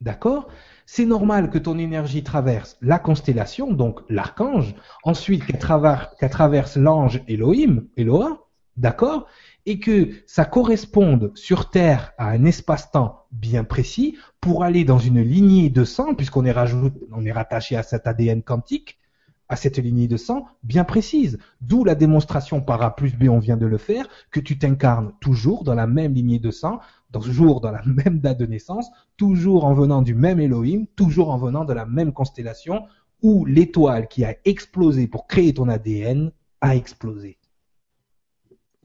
d'accord 0.00 0.48
C'est 0.86 1.06
normal 1.06 1.50
que 1.50 1.58
ton 1.58 1.78
énergie 1.78 2.22
traverse 2.22 2.76
la 2.80 2.98
constellation, 2.98 3.72
donc 3.72 4.00
l'archange, 4.08 4.74
ensuite 5.02 5.46
qu'elle 5.46 5.58
traverse, 5.58 6.14
traverse 6.30 6.76
l'ange 6.76 7.22
Elohim, 7.26 7.86
Eloah, 7.96 8.46
d'accord 8.76 9.26
et 9.66 9.78
que 9.78 10.10
ça 10.26 10.44
corresponde 10.44 11.32
sur 11.34 11.70
Terre 11.70 12.12
à 12.18 12.30
un 12.30 12.44
espace-temps 12.44 13.26
bien 13.32 13.64
précis 13.64 14.16
pour 14.40 14.64
aller 14.64 14.84
dans 14.84 14.98
une 14.98 15.20
lignée 15.20 15.70
de 15.70 15.84
sang, 15.84 16.14
puisqu'on 16.14 16.44
est, 16.44 16.54
est 16.54 17.32
rattaché 17.32 17.76
à 17.76 17.82
cet 17.82 18.06
ADN 18.06 18.42
quantique, 18.42 18.98
à 19.48 19.56
cette 19.56 19.78
lignée 19.78 20.08
de 20.08 20.16
sang 20.16 20.46
bien 20.62 20.84
précise. 20.84 21.38
D'où 21.60 21.84
la 21.84 21.94
démonstration 21.94 22.60
par 22.60 22.80
A 22.82 22.94
plus 22.94 23.14
B, 23.14 23.24
on 23.28 23.40
vient 23.40 23.56
de 23.56 23.66
le 23.66 23.78
faire, 23.78 24.08
que 24.30 24.40
tu 24.40 24.58
t'incarnes 24.58 25.12
toujours 25.20 25.64
dans 25.64 25.74
la 25.74 25.88
même 25.88 26.14
lignée 26.14 26.38
de 26.38 26.50
sang, 26.50 26.78
toujours 27.12 27.60
dans 27.60 27.72
la 27.72 27.82
même 27.86 28.20
date 28.20 28.38
de 28.38 28.46
naissance, 28.46 28.90
toujours 29.16 29.64
en 29.64 29.74
venant 29.74 30.02
du 30.02 30.14
même 30.14 30.40
Elohim, 30.40 30.86
toujours 30.96 31.30
en 31.30 31.36
venant 31.36 31.64
de 31.64 31.72
la 31.72 31.84
même 31.84 32.12
constellation, 32.12 32.84
où 33.22 33.44
l'étoile 33.44 34.08
qui 34.08 34.24
a 34.24 34.36
explosé 34.44 35.06
pour 35.06 35.26
créer 35.26 35.52
ton 35.52 35.68
ADN 35.68 36.32
a 36.62 36.76
explosé 36.76 37.39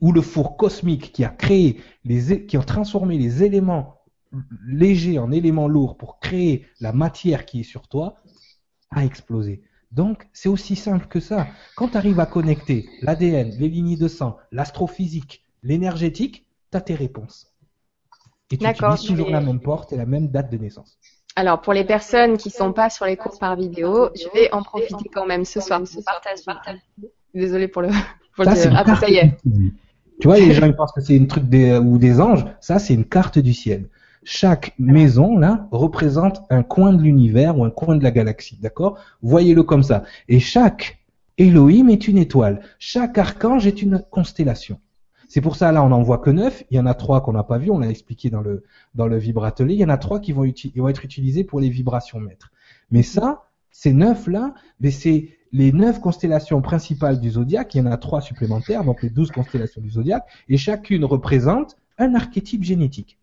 ou 0.00 0.12
le 0.12 0.20
four 0.20 0.56
cosmique 0.56 1.12
qui 1.12 1.24
a 1.24 1.28
créé 1.28 1.80
les, 2.04 2.46
qui 2.46 2.56
a 2.56 2.62
transformé 2.62 3.18
les 3.18 3.42
éléments 3.42 3.96
légers 4.66 5.18
en 5.18 5.30
éléments 5.32 5.68
lourds 5.68 5.96
pour 5.96 6.18
créer 6.18 6.66
la 6.80 6.92
matière 6.92 7.46
qui 7.46 7.60
est 7.60 7.64
sur 7.64 7.88
toi, 7.88 8.16
a 8.90 9.04
explosé. 9.04 9.62
Donc, 9.92 10.28
c'est 10.32 10.48
aussi 10.48 10.76
simple 10.76 11.06
que 11.06 11.20
ça. 11.20 11.46
Quand 11.76 11.88
tu 11.88 11.96
arrives 11.96 12.20
à 12.20 12.26
connecter 12.26 12.88
l'ADN, 13.02 13.50
les 13.58 13.68
lignées 13.68 13.96
de 13.96 14.08
sang, 14.08 14.36
l'astrophysique, 14.52 15.44
l'énergétique, 15.62 16.46
tu 16.70 16.76
as 16.76 16.80
tes 16.80 16.94
réponses. 16.94 17.52
Et 18.50 18.58
tu 18.58 18.66
utilises 18.66 19.02
toujours 19.02 19.30
la 19.30 19.40
même 19.40 19.60
porte 19.60 19.92
et 19.92 19.96
la 19.96 20.06
même 20.06 20.28
date 20.28 20.50
de 20.50 20.58
naissance. 20.58 20.98
Alors, 21.34 21.60
pour 21.60 21.72
les 21.72 21.84
personnes 21.84 22.36
qui 22.36 22.50
sont 22.50 22.72
pas 22.72 22.90
sur 22.90 23.06
les 23.06 23.16
cours 23.16 23.38
par 23.38 23.56
vidéo, 23.56 24.10
je 24.14 24.28
vais 24.34 24.52
en 24.52 24.62
profiter 24.62 25.08
quand 25.12 25.26
même 25.26 25.44
ce 25.44 25.60
soir. 25.60 25.82
Désolée 27.34 27.68
pour 27.68 27.82
le. 27.82 27.88
Pour 28.34 28.44
ça, 28.44 28.84
le... 28.84 28.96
ça 28.96 29.08
y 29.08 29.16
est. 29.16 29.38
Tu 30.20 30.28
vois, 30.28 30.38
les 30.38 30.52
gens 30.54 30.66
ils 30.66 30.74
pensent 30.74 30.92
que 30.92 31.00
c'est 31.00 31.16
une 31.16 31.26
truc 31.26 31.48
des, 31.48 31.76
ou 31.78 31.98
des 31.98 32.20
anges. 32.20 32.44
Ça, 32.60 32.78
c'est 32.78 32.94
une 32.94 33.04
carte 33.04 33.38
du 33.38 33.54
ciel. 33.54 33.88
Chaque 34.24 34.74
maison, 34.78 35.38
là, 35.38 35.68
représente 35.70 36.42
un 36.50 36.62
coin 36.62 36.92
de 36.92 37.02
l'univers 37.02 37.58
ou 37.58 37.64
un 37.64 37.70
coin 37.70 37.96
de 37.96 38.02
la 38.02 38.10
galaxie. 38.10 38.58
D'accord? 38.60 38.98
Voyez-le 39.22 39.62
comme 39.62 39.84
ça. 39.84 40.02
Et 40.28 40.40
chaque 40.40 40.98
Elohim 41.38 41.88
est 41.88 42.08
une 42.08 42.18
étoile. 42.18 42.60
Chaque 42.78 43.18
archange 43.18 43.66
est 43.66 43.82
une 43.82 44.02
constellation. 44.10 44.80
C'est 45.28 45.40
pour 45.40 45.56
ça 45.56 45.72
là, 45.72 45.82
on 45.82 45.88
n'en 45.88 46.02
voit 46.02 46.18
que 46.18 46.30
neuf. 46.30 46.64
Il 46.70 46.76
y 46.76 46.80
en 46.80 46.86
a 46.86 46.94
trois 46.94 47.20
qu'on 47.20 47.32
n'a 47.32 47.42
pas 47.42 47.58
vu. 47.58 47.70
On 47.70 47.78
l'a 47.78 47.88
expliqué 47.88 48.30
dans 48.30 48.40
le 48.40 48.64
dans 48.94 49.06
le 49.06 49.18
vibratelier. 49.18 49.74
Il 49.74 49.80
y 49.80 49.84
en 49.84 49.88
a 49.88 49.98
trois 49.98 50.20
qui 50.20 50.32
vont, 50.32 50.44
vont 50.76 50.88
être 50.88 51.04
utilisés 51.04 51.44
pour 51.44 51.60
les 51.60 51.68
vibrations 51.68 52.20
mètres. 52.20 52.52
Mais 52.90 53.02
ça, 53.02 53.44
ces 53.70 53.92
neuf 53.92 54.26
là, 54.26 54.54
mais 54.80 54.90
c'est 54.90 55.28
les 55.56 55.72
neuf 55.72 56.00
constellations 56.00 56.60
principales 56.60 57.18
du 57.18 57.30
zodiaque. 57.30 57.74
Il 57.74 57.78
y 57.78 57.80
en 57.80 57.90
a 57.90 57.96
trois 57.96 58.20
supplémentaires, 58.20 58.84
donc 58.84 59.02
les 59.02 59.08
douze 59.08 59.30
constellations 59.30 59.80
du 59.80 59.90
zodiaque, 59.90 60.26
et 60.50 60.58
chacune 60.58 61.04
représente 61.04 61.76
un 61.96 62.14
archétype 62.14 62.62
génétique. 62.62 63.18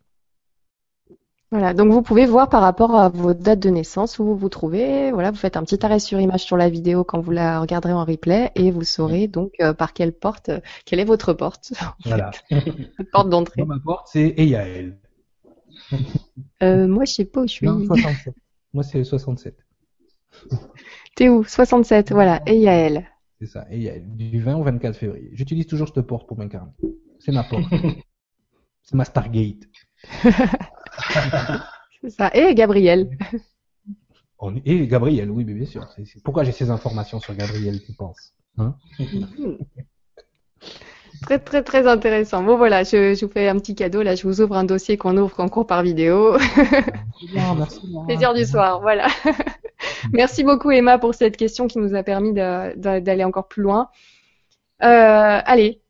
Voilà, 1.51 1.75
donc 1.75 1.91
vous 1.91 2.01
pouvez 2.01 2.25
voir 2.25 2.49
par 2.49 2.63
rapport 2.63 2.95
à 2.95 3.09
vos 3.09 3.35
dates 3.35 3.59
de 3.59 3.69
naissance 3.69 4.17
où 4.17 4.25
vous 4.25 4.35
vous 4.35 4.49
trouvez. 4.49 5.11
Voilà, 5.11 5.29
vous 5.29 5.37
faites 5.37 5.55
un 5.55 5.63
petit 5.63 5.85
arrêt 5.85 5.99
sur 5.99 6.19
image 6.19 6.41
sur 6.41 6.57
la 6.57 6.67
vidéo 6.67 7.03
quand 7.03 7.19
vous 7.19 7.29
la 7.29 7.59
regarderez 7.59 7.93
en 7.93 8.03
replay 8.03 8.51
et 8.55 8.71
vous 8.71 8.83
saurez 8.83 9.27
donc 9.27 9.51
euh, 9.61 9.75
par 9.75 9.93
quelle 9.93 10.13
porte, 10.13 10.49
euh, 10.49 10.59
quelle 10.85 10.99
est 10.99 11.05
votre 11.05 11.33
porte. 11.33 11.73
Voilà. 12.03 12.31
Votre 12.49 13.11
porte 13.11 13.29
d'entrée. 13.29 13.63
ma 13.63 13.77
porte, 13.77 14.07
c'est 14.11 14.33
Eyael. 14.37 14.97
Euh, 16.63 16.87
moi, 16.87 17.05
je 17.05 17.13
sais 17.13 17.25
pas 17.25 17.41
où 17.41 17.47
je 17.47 17.51
suis. 17.51 17.67
Non, 17.67 17.85
67. 17.85 18.33
Moi, 18.73 18.83
c'est 18.83 19.03
67. 19.03 19.62
T'es 21.15 21.29
où? 21.29 21.43
67, 21.43 22.11
voilà, 22.11 22.41
Eyael. 22.45 23.07
C'est 23.39 23.47
ça, 23.47 23.65
Eyael, 23.69 24.03
du 24.15 24.41
20 24.41 24.55
au 24.55 24.63
24 24.63 24.95
février. 24.95 25.29
J'utilise 25.33 25.67
toujours 25.67 25.89
cette 25.93 26.05
porte 26.05 26.27
pour 26.27 26.37
m'incarner. 26.37 26.71
C'est 27.19 27.31
ma 27.31 27.43
porte. 27.43 27.63
c'est 28.81 28.95
ma 28.95 29.05
Stargate. 29.05 29.63
c'est 32.01 32.09
ça. 32.09 32.31
Et 32.33 32.53
Gabriel. 32.55 33.09
Et 34.65 34.87
Gabriel, 34.87 35.31
oui, 35.31 35.43
bien 35.45 35.65
sûr. 35.65 35.87
Pourquoi 36.23 36.43
j'ai 36.43 36.51
ces 36.51 36.69
informations 36.69 37.19
sur 37.19 37.33
Gabriel, 37.35 37.81
tu 37.81 37.93
penses 37.93 38.33
hein? 38.57 38.75
Très 41.21 41.39
très 41.39 41.63
très 41.63 41.87
intéressant. 41.87 42.43
Bon 42.43 42.57
voilà, 42.57 42.83
je, 42.83 43.13
je, 43.13 43.25
vous 43.25 43.31
fais 43.31 43.47
un 43.47 43.57
petit 43.57 43.75
cadeau. 43.75 44.01
Là, 44.01 44.15
je 44.15 44.27
vous 44.27 44.41
ouvre 44.41 44.57
un 44.57 44.65
dossier 44.65 44.97
qu'on 44.97 45.15
ouvre 45.15 45.39
en 45.39 45.47
cours 45.47 45.65
par 45.65 45.83
vidéo. 45.83 46.37
Plaisir 48.07 48.33
du 48.33 48.45
soir, 48.45 48.81
voilà. 48.81 49.07
merci 50.13 50.43
beaucoup 50.43 50.71
Emma 50.71 50.97
pour 50.97 51.15
cette 51.15 51.37
question 51.37 51.67
qui 51.67 51.79
nous 51.79 51.95
a 51.95 52.03
permis 52.03 52.33
d'aller 52.33 53.23
encore 53.23 53.47
plus 53.47 53.61
loin. 53.61 53.89
Euh, 54.83 55.39
allez, 55.45 55.81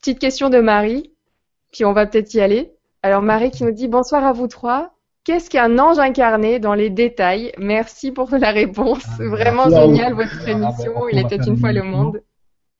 petite 0.00 0.18
question 0.18 0.50
de 0.50 0.58
Marie, 0.60 1.12
puis 1.72 1.84
on 1.84 1.92
va 1.92 2.06
peut-être 2.06 2.34
y 2.34 2.40
aller. 2.40 2.72
Alors 3.02 3.22
Marie 3.22 3.50
qui 3.50 3.64
nous 3.64 3.72
dit 3.72 3.88
bonsoir 3.88 4.24
à 4.24 4.32
vous 4.32 4.48
trois. 4.48 4.90
Qu'est-ce 5.24 5.48
qu'un 5.48 5.78
ange 5.78 5.98
incarné 5.98 6.58
dans 6.58 6.74
les 6.74 6.90
détails? 6.90 7.52
Merci 7.56 8.12
pour 8.12 8.28
la 8.30 8.50
réponse. 8.50 9.06
Ah, 9.18 9.24
Vraiment 9.24 9.70
génial 9.70 10.12
votre 10.12 10.42
ah, 10.46 10.50
émission. 10.50 10.92
Ben, 10.94 11.08
Il 11.12 11.18
était 11.18 11.36
une 11.36 11.56
fois 11.56 11.72
le 11.72 11.82
monde. 11.82 12.22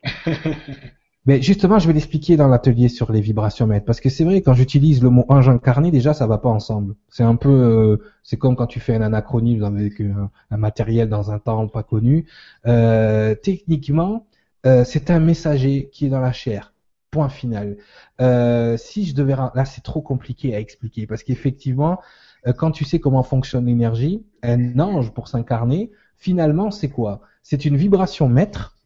Mais 1.26 1.40
justement, 1.40 1.78
je 1.78 1.86
vais 1.86 1.94
l'expliquer 1.94 2.36
dans 2.36 2.48
l'atelier 2.48 2.88
sur 2.88 3.10
les 3.10 3.20
vibrations 3.22 3.66
mètres, 3.66 3.86
parce 3.86 4.00
que 4.00 4.10
c'est 4.10 4.24
vrai 4.24 4.42
quand 4.42 4.52
j'utilise 4.54 5.02
le 5.02 5.08
mot 5.10 5.24
ange 5.28 5.48
incarné, 5.48 5.90
déjà 5.90 6.12
ça 6.12 6.26
va 6.26 6.38
pas 6.38 6.50
ensemble. 6.50 6.96
C'est 7.08 7.22
un 7.22 7.36
peu, 7.36 7.48
euh, 7.50 7.96
c'est 8.22 8.36
comme 8.36 8.56
quand 8.56 8.66
tu 8.66 8.78
fais 8.80 8.94
un 8.94 9.00
anachronisme 9.02 9.64
avec 9.64 10.00
un, 10.00 10.30
un 10.50 10.56
matériel 10.58 11.08
dans 11.08 11.30
un 11.30 11.38
temps 11.38 11.66
pas 11.68 11.82
connu. 11.82 12.26
Euh, 12.66 13.34
techniquement, 13.34 14.26
euh, 14.66 14.84
c'est 14.84 15.10
un 15.10 15.18
messager 15.18 15.88
qui 15.92 16.06
est 16.06 16.10
dans 16.10 16.20
la 16.20 16.32
chair. 16.32 16.72
Point 17.10 17.28
final. 17.28 17.76
Euh, 18.20 18.76
si 18.76 19.06
je 19.06 19.14
devais, 19.14 19.34
là 19.36 19.64
c'est 19.64 19.82
trop 19.82 20.02
compliqué 20.02 20.54
à 20.54 20.60
expliquer 20.60 21.06
parce 21.06 21.22
qu'effectivement, 21.22 22.00
euh, 22.46 22.52
quand 22.52 22.70
tu 22.72 22.84
sais 22.84 22.98
comment 22.98 23.22
fonctionne 23.22 23.66
l'énergie, 23.66 24.24
un 24.42 24.78
ange 24.80 25.12
pour 25.12 25.28
s'incarner, 25.28 25.90
finalement 26.18 26.70
c'est 26.70 26.88
quoi? 26.90 27.20
C'est 27.42 27.64
une 27.64 27.76
vibration 27.76 28.28
maître 28.28 28.76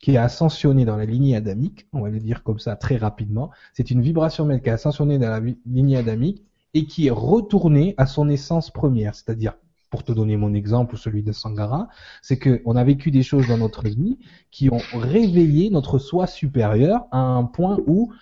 qui 0.00 0.12
est 0.12 0.16
ascensionnée 0.16 0.84
dans 0.84 0.96
la 0.96 1.04
lignée 1.04 1.36
adamique, 1.36 1.86
on 1.92 2.02
va 2.02 2.10
le 2.10 2.20
dire 2.20 2.42
comme 2.42 2.58
ça 2.58 2.76
très 2.76 2.96
rapidement. 2.96 3.50
C'est 3.72 3.90
une 3.90 4.00
vibration 4.00 4.44
maître 4.44 4.62
qui 4.62 4.68
est 4.68 4.72
ascensionnée 4.72 5.18
dans 5.18 5.30
la 5.30 5.40
lignée 5.66 5.96
adamique 5.96 6.44
et 6.74 6.86
qui 6.86 7.08
est 7.08 7.12
retournée 7.12 7.94
à 7.96 8.06
son 8.06 8.28
essence 8.28 8.70
première, 8.70 9.14
c'est-à-dire 9.14 9.54
pour 9.90 10.04
te 10.04 10.12
donner 10.12 10.36
mon 10.36 10.52
exemple 10.52 10.94
ou 10.94 10.98
celui 10.98 11.22
de 11.22 11.32
Sangara, 11.32 11.88
c'est 12.20 12.38
que 12.38 12.60
on 12.66 12.76
a 12.76 12.84
vécu 12.84 13.10
des 13.10 13.22
choses 13.22 13.48
dans 13.48 13.56
notre 13.56 13.84
vie 13.84 14.18
qui 14.50 14.70
ont 14.70 14.80
réveillé 14.92 15.70
notre 15.70 15.98
soi 15.98 16.26
supérieur 16.26 17.06
à 17.10 17.18
un 17.18 17.44
point 17.44 17.78
où 17.86 18.12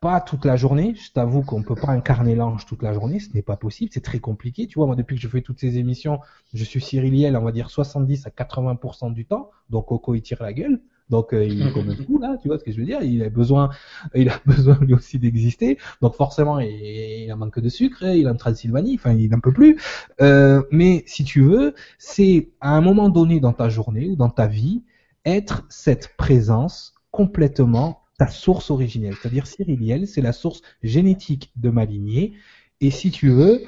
pas 0.00 0.20
toute 0.20 0.44
la 0.44 0.56
journée. 0.56 0.94
Je 0.94 1.12
t'avoue 1.12 1.42
qu'on 1.42 1.62
peut 1.62 1.74
pas 1.74 1.90
incarner 1.90 2.34
l'ange 2.34 2.64
toute 2.64 2.82
la 2.82 2.92
journée, 2.92 3.20
ce 3.20 3.32
n'est 3.34 3.42
pas 3.42 3.56
possible, 3.56 3.90
c'est 3.92 4.02
très 4.02 4.18
compliqué. 4.18 4.66
Tu 4.66 4.78
vois, 4.78 4.86
moi 4.86 4.96
depuis 4.96 5.16
que 5.16 5.22
je 5.22 5.28
fais 5.28 5.42
toutes 5.42 5.60
ces 5.60 5.78
émissions, 5.78 6.20
je 6.54 6.64
suis 6.64 6.80
Cyriliel, 6.80 7.36
on 7.36 7.42
va 7.42 7.52
dire 7.52 7.70
70 7.70 8.26
à 8.26 8.30
80% 8.30 9.12
du 9.12 9.26
temps. 9.26 9.50
Donc 9.68 9.86
Coco 9.86 10.14
il 10.14 10.22
tire 10.22 10.42
la 10.42 10.52
gueule. 10.52 10.80
Donc 11.10 11.34
euh, 11.34 11.44
il 11.44 11.66
est 11.66 11.72
comme 11.72 11.90
un 11.90 11.96
fou 12.06 12.18
là, 12.18 12.36
tu 12.40 12.48
vois 12.48 12.58
ce 12.58 12.64
que 12.64 12.72
je 12.72 12.78
veux 12.78 12.86
dire? 12.86 13.02
Il 13.02 13.22
a 13.22 13.28
besoin, 13.28 13.70
il 14.14 14.28
a 14.28 14.40
besoin 14.46 14.78
lui 14.80 14.94
aussi 14.94 15.18
d'exister. 15.18 15.78
Donc 16.00 16.14
forcément, 16.14 16.58
il, 16.60 16.70
il 16.70 17.30
a 17.30 17.36
manque 17.36 17.60
de 17.60 17.68
sucre, 17.68 18.04
il 18.04 18.26
a 18.26 18.32
en 18.32 18.36
Transylvanie, 18.36 18.94
enfin 18.94 19.12
il 19.12 19.30
n'en 19.30 19.40
peut 19.40 19.52
plus. 19.52 19.78
Euh, 20.20 20.62
mais 20.70 21.02
si 21.06 21.24
tu 21.24 21.42
veux, 21.42 21.74
c'est 21.98 22.50
à 22.60 22.70
un 22.76 22.80
moment 22.80 23.08
donné 23.08 23.40
dans 23.40 23.52
ta 23.52 23.68
journée 23.68 24.08
ou 24.08 24.16
dans 24.16 24.30
ta 24.30 24.46
vie 24.46 24.82
être 25.24 25.66
cette 25.68 26.16
présence 26.16 26.94
complètement 27.10 28.02
ta 28.18 28.28
source 28.28 28.70
originelle. 28.70 29.14
C'est-à-dire 29.20 29.46
Cyriliel, 29.46 30.06
c'est 30.06 30.20
la 30.20 30.32
source 30.32 30.62
génétique 30.82 31.52
de 31.56 31.70
ma 31.70 31.84
lignée. 31.84 32.34
Et 32.80 32.90
si 32.90 33.10
tu 33.10 33.30
veux, 33.30 33.62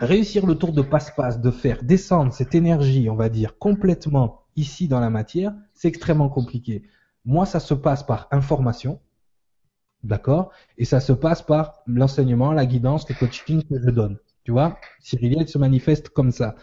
réussir 0.00 0.46
le 0.46 0.56
tour 0.56 0.72
de 0.72 0.82
passe-passe, 0.82 1.40
de 1.40 1.50
faire 1.50 1.82
descendre 1.82 2.32
cette 2.32 2.54
énergie, 2.54 3.08
on 3.08 3.14
va 3.14 3.28
dire, 3.28 3.58
complètement 3.58 4.41
ici 4.56 4.88
dans 4.88 5.00
la 5.00 5.10
matière, 5.10 5.54
c'est 5.74 5.88
extrêmement 5.88 6.28
compliqué. 6.28 6.82
Moi, 7.24 7.46
ça 7.46 7.60
se 7.60 7.74
passe 7.74 8.02
par 8.04 8.28
information, 8.30 9.00
d'accord? 10.04 10.50
Et 10.78 10.84
ça 10.84 11.00
se 11.00 11.12
passe 11.12 11.42
par 11.42 11.82
l'enseignement, 11.86 12.52
la 12.52 12.66
guidance, 12.66 13.08
le 13.08 13.14
coaching 13.14 13.62
que 13.62 13.80
je 13.80 13.90
donne. 13.90 14.18
Tu 14.44 14.50
vois? 14.52 14.78
Cyriliel 15.00 15.48
se 15.48 15.58
manifeste 15.58 16.08
comme 16.08 16.32
ça. 16.32 16.56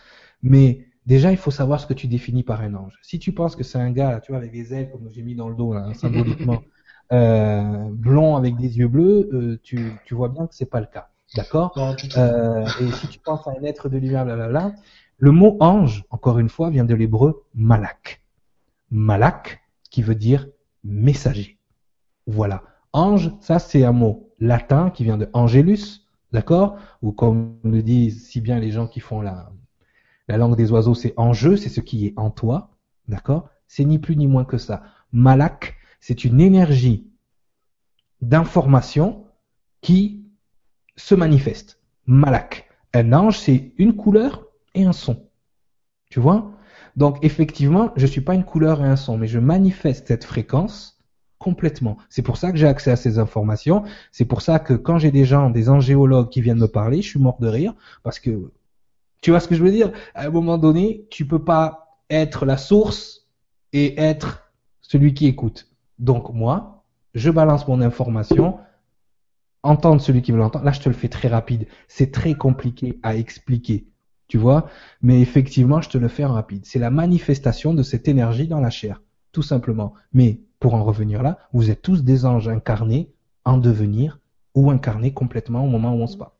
Mais 0.43 0.87
déjà, 1.05 1.31
il 1.31 1.37
faut 1.37 1.51
savoir 1.51 1.79
ce 1.79 1.87
que 1.87 1.93
tu 1.93 2.07
définis 2.07 2.43
par 2.43 2.61
un 2.61 2.73
ange. 2.75 2.99
Si 3.01 3.19
tu 3.19 3.31
penses 3.33 3.55
que 3.55 3.63
c'est 3.63 3.79
un 3.79 3.91
gars, 3.91 4.19
tu 4.21 4.31
vois, 4.31 4.39
avec 4.39 4.51
des 4.51 4.73
ailes, 4.73 4.91
comme 4.91 5.09
j'ai 5.11 5.21
mis 5.23 5.35
dans 5.35 5.49
le 5.49 5.55
dos, 5.55 5.73
là, 5.73 5.85
hein, 5.87 5.93
symboliquement, 5.93 6.61
euh, 7.13 7.89
blond 7.91 8.35
avec 8.35 8.57
des 8.57 8.77
yeux 8.77 8.87
bleus, 8.89 9.29
euh, 9.33 9.59
tu, 9.63 9.93
tu 10.05 10.13
vois 10.13 10.29
bien 10.29 10.47
que 10.47 10.55
c'est 10.55 10.69
pas 10.69 10.81
le 10.81 10.87
cas. 10.87 11.09
D'accord? 11.35 11.73
Euh, 12.17 12.65
Et 12.81 12.91
si 12.91 13.07
tu 13.07 13.19
penses 13.19 13.47
à 13.47 13.51
un 13.51 13.63
être 13.63 13.87
de 13.87 13.97
lumière, 13.97 14.25
blablabla, 14.25 14.73
le 15.19 15.31
mot 15.31 15.57
ange, 15.59 16.05
encore 16.09 16.39
une 16.39 16.49
fois, 16.49 16.69
vient 16.69 16.85
de 16.85 16.95
l'hébreu 16.95 17.43
malak. 17.53 18.23
Malak, 18.89 19.61
qui 19.91 20.01
veut 20.01 20.15
dire 20.15 20.47
messager. 20.83 21.59
Voilà. 22.25 22.63
Ange, 22.93 23.31
ça 23.41 23.59
c'est 23.59 23.83
un 23.83 23.91
mot 23.91 24.31
latin 24.39 24.89
qui 24.89 25.03
vient 25.03 25.17
de 25.17 25.29
angelus, 25.33 26.07
d'accord? 26.31 26.77
Ou 27.01 27.11
comme 27.11 27.57
le 27.63 27.83
disent 27.83 28.27
si 28.27 28.39
bien 28.39 28.59
les 28.59 28.71
gens 28.71 28.87
qui 28.87 29.01
font 29.01 29.21
la, 29.21 29.51
la 30.27 30.37
langue 30.37 30.55
des 30.55 30.71
oiseaux, 30.71 30.95
c'est 30.95 31.13
enjeu, 31.17 31.57
c'est 31.57 31.69
ce 31.69 31.81
qui 31.81 32.07
est 32.07 32.13
en 32.15 32.31
toi, 32.31 32.71
d'accord? 33.07 33.49
C'est 33.67 33.85
ni 33.85 33.99
plus 33.99 34.15
ni 34.15 34.25
moins 34.25 34.45
que 34.45 34.57
ça. 34.57 34.83
Malak, 35.11 35.75
c'est 35.99 36.23
une 36.23 36.39
énergie 36.39 37.07
d'information 38.21 39.25
qui 39.81 40.25
se 40.95 41.13
manifeste. 41.13 41.79
Malak. 42.05 42.69
Un 42.93 43.13
ange, 43.13 43.37
c'est 43.37 43.73
une 43.77 43.95
couleur 43.95 44.48
un 44.85 44.93
son. 44.93 45.27
Tu 46.09 46.19
vois? 46.19 46.51
Donc 46.95 47.17
effectivement, 47.23 47.91
je 47.95 48.05
suis 48.05 48.21
pas 48.21 48.33
une 48.33 48.43
couleur 48.43 48.83
et 48.83 48.87
un 48.87 48.95
son, 48.95 49.17
mais 49.17 49.27
je 49.27 49.39
manifeste 49.39 50.07
cette 50.07 50.23
fréquence 50.23 50.99
complètement. 51.37 51.97
C'est 52.09 52.21
pour 52.21 52.37
ça 52.37 52.51
que 52.51 52.57
j'ai 52.57 52.67
accès 52.67 52.91
à 52.91 52.95
ces 52.95 53.17
informations. 53.17 53.83
C'est 54.11 54.25
pour 54.25 54.41
ça 54.41 54.59
que 54.59 54.73
quand 54.73 54.97
j'ai 54.97 55.11
des 55.11 55.25
gens, 55.25 55.49
des 55.49 55.69
angéologues 55.69 56.29
qui 56.29 56.41
viennent 56.41 56.59
me 56.59 56.67
parler, 56.67 57.01
je 57.01 57.09
suis 57.09 57.19
mort 57.19 57.37
de 57.39 57.47
rire 57.47 57.73
parce 58.03 58.19
que 58.19 58.51
tu 59.21 59.31
vois 59.31 59.39
ce 59.39 59.47
que 59.47 59.55
je 59.55 59.63
veux 59.63 59.71
dire? 59.71 59.91
À 60.15 60.27
un 60.27 60.29
moment 60.29 60.57
donné, 60.57 61.07
tu 61.09 61.25
peux 61.25 61.43
pas 61.43 61.99
être 62.09 62.45
la 62.45 62.57
source 62.57 63.27
et 63.73 63.99
être 63.99 64.51
celui 64.81 65.13
qui 65.13 65.27
écoute. 65.27 65.67
Donc 65.99 66.33
moi, 66.33 66.83
je 67.13 67.29
balance 67.29 67.67
mon 67.67 67.81
information, 67.81 68.59
entendre 69.63 70.01
celui 70.01 70.21
qui 70.21 70.31
veut 70.31 70.37
l'entendre. 70.37 70.65
Là, 70.65 70.71
je 70.71 70.79
te 70.79 70.89
le 70.89 70.95
fais 70.95 71.09
très 71.09 71.27
rapide. 71.27 71.67
C'est 71.87 72.11
très 72.11 72.33
compliqué 72.33 72.99
à 73.03 73.15
expliquer 73.15 73.88
tu 74.29 74.37
vois. 74.37 74.69
Mais 75.01 75.19
effectivement, 75.19 75.81
je 75.81 75.89
te 75.89 75.97
le 75.97 76.07
fais 76.07 76.23
en 76.23 76.33
rapide. 76.33 76.65
C'est 76.65 76.79
la 76.79 76.91
manifestation 76.91 77.73
de 77.73 77.83
cette 77.83 78.07
énergie 78.07 78.47
dans 78.47 78.61
la 78.61 78.69
chair, 78.69 79.01
tout 79.33 79.41
simplement. 79.41 79.93
Mais 80.13 80.39
pour 80.61 80.75
en 80.75 80.85
revenir 80.85 81.21
là, 81.21 81.39
vous 81.51 81.69
êtes 81.69 81.81
tous 81.81 82.03
des 82.05 82.25
anges 82.25 82.47
incarnés 82.47 83.11
en 83.43 83.57
devenir 83.57 84.19
ou 84.55 84.71
incarnés 84.71 85.11
complètement 85.13 85.65
au 85.65 85.67
moment 85.67 85.93
où 85.93 86.01
on 86.01 86.07
se 86.07 86.17
bat. 86.17 86.33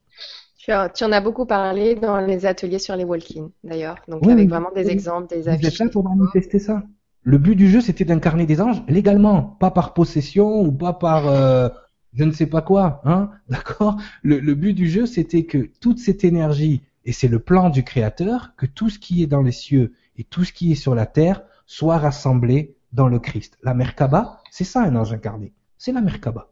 Tu 0.94 1.04
en 1.04 1.12
as 1.12 1.22
beaucoup 1.22 1.48
parlé 1.48 1.96
dans 1.96 2.20
les 2.20 2.46
ateliers 2.46 2.78
sur 2.78 2.96
les 2.96 3.04
walk-in, 3.04 3.50
d'ailleurs. 3.64 3.96
Donc, 4.08 4.28
avec 4.28 4.48
vraiment 4.48 4.72
des 4.76 4.92
exemples, 4.92 5.28
des 5.28 5.48
affiches. 5.48 5.62
Vous 5.62 5.68
êtes 5.68 5.80
là 5.80 5.90
pour 5.90 6.08
manifester 6.08 6.60
ça. 6.60 6.84
Le 7.24 7.40
but 7.40 7.56
du 7.56 7.68
jeu, 7.68 7.82
c'était 7.82 8.06
d'incarner 8.06 8.46
des 8.46 8.62
anges 8.62 8.84
légalement, 8.88 9.58
pas 9.60 9.72
par 9.72 9.96
possession 9.96 10.62
ou 10.62 10.72
pas 10.72 10.94
par 10.94 11.28
euh, 11.28 11.70
je 12.14 12.24
ne 12.24 12.32
sais 12.32 12.46
pas 12.46 12.62
quoi, 12.62 13.02
hein, 13.04 13.32
d'accord? 13.50 13.98
Le, 14.22 14.40
le 14.40 14.54
but 14.54 14.74
du 14.74 14.88
jeu, 14.88 15.08
c'était 15.08 15.46
que 15.46 15.70
toute 15.80 15.98
cette 15.98 16.24
énergie 16.24 16.84
et 17.06 17.12
c'est 17.12 17.28
le 17.28 17.40
plan 17.40 17.70
du 17.70 17.84
Créateur 17.84 18.56
que 18.56 18.66
tout 18.66 18.90
ce 18.90 19.00
qui 19.00 19.24
est 19.24 19.28
dans 19.28 19.42
les 19.42 19.52
cieux 19.52 19.94
et 20.18 20.24
tout 20.24 20.44
ce 20.44 20.54
qui 20.54 20.72
est 20.72 20.76
sur 20.76 20.96
la 20.96 21.06
terre 21.06 21.42
soit 21.66 21.98
rassemblé 21.98 22.76
dans 22.92 23.08
le 23.08 23.20
Christ. 23.20 23.58
La 23.64 23.74
Merkaba, 23.74 24.42
c'est 24.52 24.64
ça 24.64 24.82
un 24.82 24.96
ange 24.96 25.14
incarné. 25.14 25.54
C'est 25.78 25.92
la 25.92 26.02
Merkaba. 26.02 26.52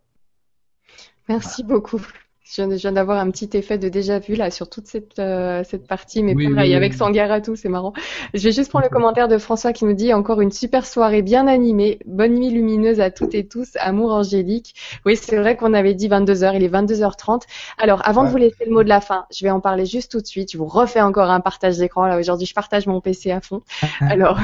Merci 1.28 1.64
beaucoup. 1.64 2.02
Je 2.50 2.64
viens 2.64 2.92
d'avoir 2.94 3.20
un 3.20 3.30
petit 3.30 3.50
effet 3.58 3.78
de 3.78 3.90
déjà 3.90 4.20
vu 4.20 4.36
là 4.36 4.50
sur 4.52 4.70
toute 4.70 4.88
cette, 4.88 5.20
euh, 5.20 5.64
cette 5.66 5.86
partie, 5.86 6.24
mais 6.24 6.34
pareil, 6.34 6.74
avec 6.76 6.94
Sangara 6.94 7.42
tout, 7.42 7.56
c'est 7.56 7.68
marrant. 7.68 7.94
Je 8.34 8.42
vais 8.42 8.52
juste 8.52 8.70
prendre 8.70 8.86
le 8.86 8.90
commentaire 8.90 9.28
de 9.28 9.38
François 9.38 9.74
qui 9.74 9.86
nous 9.86 9.94
dit 9.94 10.14
encore 10.14 10.40
une 10.40 10.52
super 10.52 10.86
soirée 10.86 11.22
bien 11.22 11.48
animée, 11.48 12.00
bonne 12.06 12.36
nuit 12.36 12.50
lumineuse 12.50 13.02
à 13.02 13.12
toutes 13.12 13.36
et 13.36 13.46
tous, 13.46 13.76
amour 13.80 14.14
angélique. 14.14 14.76
Oui, 15.06 15.18
c'est 15.18 15.36
vrai 15.36 15.58
qu'on 15.58 15.74
avait 15.74 15.94
dit 15.94 16.08
22h, 16.08 16.56
il 16.56 16.64
est 16.64 16.70
22h30. 16.70 17.42
Alors, 17.78 18.08
avant 18.08 18.24
de 18.24 18.30
vous 18.30 18.38
laisser 18.38 18.66
le 18.66 18.72
mot 18.72 18.84
de 18.84 18.90
la 18.90 19.02
fin, 19.02 19.26
je 19.30 19.44
vais 19.44 19.52
en 19.52 19.60
parler 19.60 19.86
juste 19.86 20.12
tout 20.12 20.22
de 20.22 20.28
suite. 20.28 20.52
Je 20.52 20.58
vous 20.58 20.68
refais 20.68 21.02
encore 21.02 21.30
un 21.30 21.42
partage 21.42 21.78
d'écran. 21.78 22.06
Là, 22.06 22.18
aujourd'hui, 22.18 22.48
je 22.48 22.54
partage 22.54 22.88
mon 22.88 23.02
PC 23.02 23.32
à 23.32 23.42
fond. 23.42 23.62
Alors, 24.00 24.40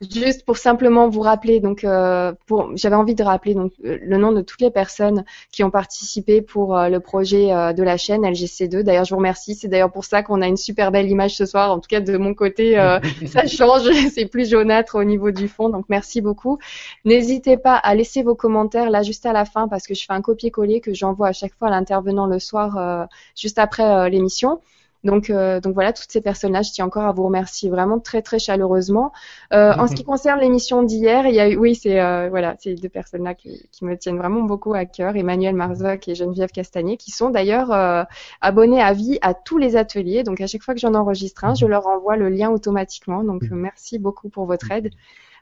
juste 0.00 0.44
pour 0.46 0.56
simplement 0.56 1.08
vous 1.08 1.20
rappeler, 1.20 1.60
donc, 1.60 1.84
euh, 1.84 2.32
pour, 2.46 2.74
j'avais 2.74 2.96
envie 2.96 3.14
de 3.14 3.22
rappeler 3.22 3.54
donc 3.54 3.72
le 3.82 4.16
nom 4.16 4.32
de 4.32 4.40
toutes 4.40 4.60
les 4.62 4.70
personnes 4.70 5.24
qui 5.52 5.62
ont 5.62 5.70
participé 5.70 6.40
pour 6.40 6.76
euh, 6.76 6.88
le 6.88 7.00
projet 7.00 7.52
euh, 7.52 7.72
de 7.72 7.82
la 7.82 7.98
chaîne 7.98 8.22
LGC2. 8.22 8.80
D'ailleurs, 8.80 9.04
je 9.04 9.10
vous 9.10 9.18
remercie. 9.18 9.54
C'est 9.54 9.68
d'ailleurs 9.68 9.92
pour 9.92 10.04
ça 10.04 10.22
qu'on 10.22 10.40
a 10.40 10.48
une 10.48 10.56
super 10.56 10.90
belle 10.90 11.10
image 11.10 11.36
ce 11.36 11.44
soir. 11.44 11.70
En 11.70 11.80
tout 11.80 11.88
cas, 11.88 12.00
de 12.00 12.16
mon 12.16 12.34
côté, 12.34 12.78
euh, 12.78 12.98
ça 13.26 13.46
change. 13.46 13.90
C'est 14.14 14.26
plus 14.26 14.50
jaunâtre 14.50 14.94
au 14.94 15.04
niveau 15.04 15.30
du 15.30 15.48
fond. 15.48 15.68
Donc, 15.68 15.84
merci 15.88 16.22
beaucoup. 16.22 16.58
N'hésitez 17.04 17.58
pas 17.58 17.74
à 17.74 17.94
laisser 17.94 18.22
vos 18.22 18.34
commentaires 18.34 18.90
là 18.90 19.02
juste 19.02 19.26
à 19.26 19.32
la 19.32 19.44
fin 19.44 19.68
parce 19.68 19.86
que 19.86 19.94
je 19.94 20.04
fais 20.04 20.12
un 20.12 20.22
copier-coller 20.22 20.80
que 20.80 20.94
j'envoie 20.94 21.28
à 21.28 21.32
chaque 21.32 21.54
fois 21.54 21.68
à 21.68 21.70
l'intervenant 21.70 22.26
le 22.26 22.38
soir 22.38 22.78
euh, 22.78 23.04
juste 23.36 23.58
après 23.58 24.08
l'émission. 24.10 24.60
Donc, 25.02 25.30
euh, 25.30 25.60
donc 25.60 25.74
voilà, 25.74 25.92
toutes 25.92 26.10
ces 26.10 26.20
personnes-là, 26.20 26.62
je 26.62 26.72
tiens 26.72 26.84
encore 26.84 27.04
à 27.04 27.12
vous 27.12 27.24
remercier 27.24 27.70
vraiment 27.70 27.98
très 27.98 28.20
très 28.20 28.38
chaleureusement. 28.38 29.12
Euh, 29.52 29.72
en 29.74 29.86
ce 29.86 29.94
qui 29.94 30.04
concerne 30.04 30.40
l'émission 30.40 30.82
d'hier, 30.82 31.26
il 31.26 31.34
y 31.34 31.40
a 31.40 31.48
eu, 31.48 31.56
oui, 31.56 31.74
c'est 31.74 32.00
euh, 32.00 32.28
voilà, 32.28 32.54
ces 32.58 32.74
deux 32.74 32.88
personnes-là 32.88 33.34
qui, 33.34 33.66
qui, 33.72 33.84
me 33.84 33.96
tiennent 33.96 34.18
vraiment 34.18 34.42
beaucoup 34.42 34.74
à 34.74 34.84
cœur, 34.84 35.16
Emmanuel 35.16 35.54
Marzoc 35.54 36.06
et 36.08 36.14
Geneviève 36.14 36.50
Castagnier, 36.50 36.98
qui 36.98 37.10
sont 37.10 37.30
d'ailleurs 37.30 37.72
euh, 37.72 38.04
abonnés 38.42 38.82
à 38.82 38.92
vie 38.92 39.18
à 39.22 39.32
tous 39.32 39.56
les 39.56 39.76
ateliers. 39.76 40.22
Donc 40.22 40.40
à 40.40 40.46
chaque 40.46 40.62
fois 40.62 40.74
que 40.74 40.80
j'en 40.80 40.94
enregistre 40.94 41.44
un, 41.44 41.54
je 41.54 41.66
leur 41.66 41.86
envoie 41.86 42.16
le 42.16 42.28
lien 42.28 42.50
automatiquement. 42.50 43.24
Donc 43.24 43.42
merci 43.50 43.98
beaucoup 43.98 44.28
pour 44.28 44.44
votre 44.44 44.70
aide. 44.70 44.90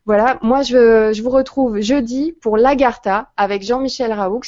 Voilà, 0.07 0.39
moi 0.41 0.63
je, 0.63 1.13
je 1.13 1.23
vous 1.23 1.31
retrouve 1.31 1.81
jeudi 1.81 2.33
pour 2.41 2.57
l'Agartha 2.57 3.31
avec 3.37 3.63
Jean-Michel 3.63 4.13
Raoux. 4.13 4.41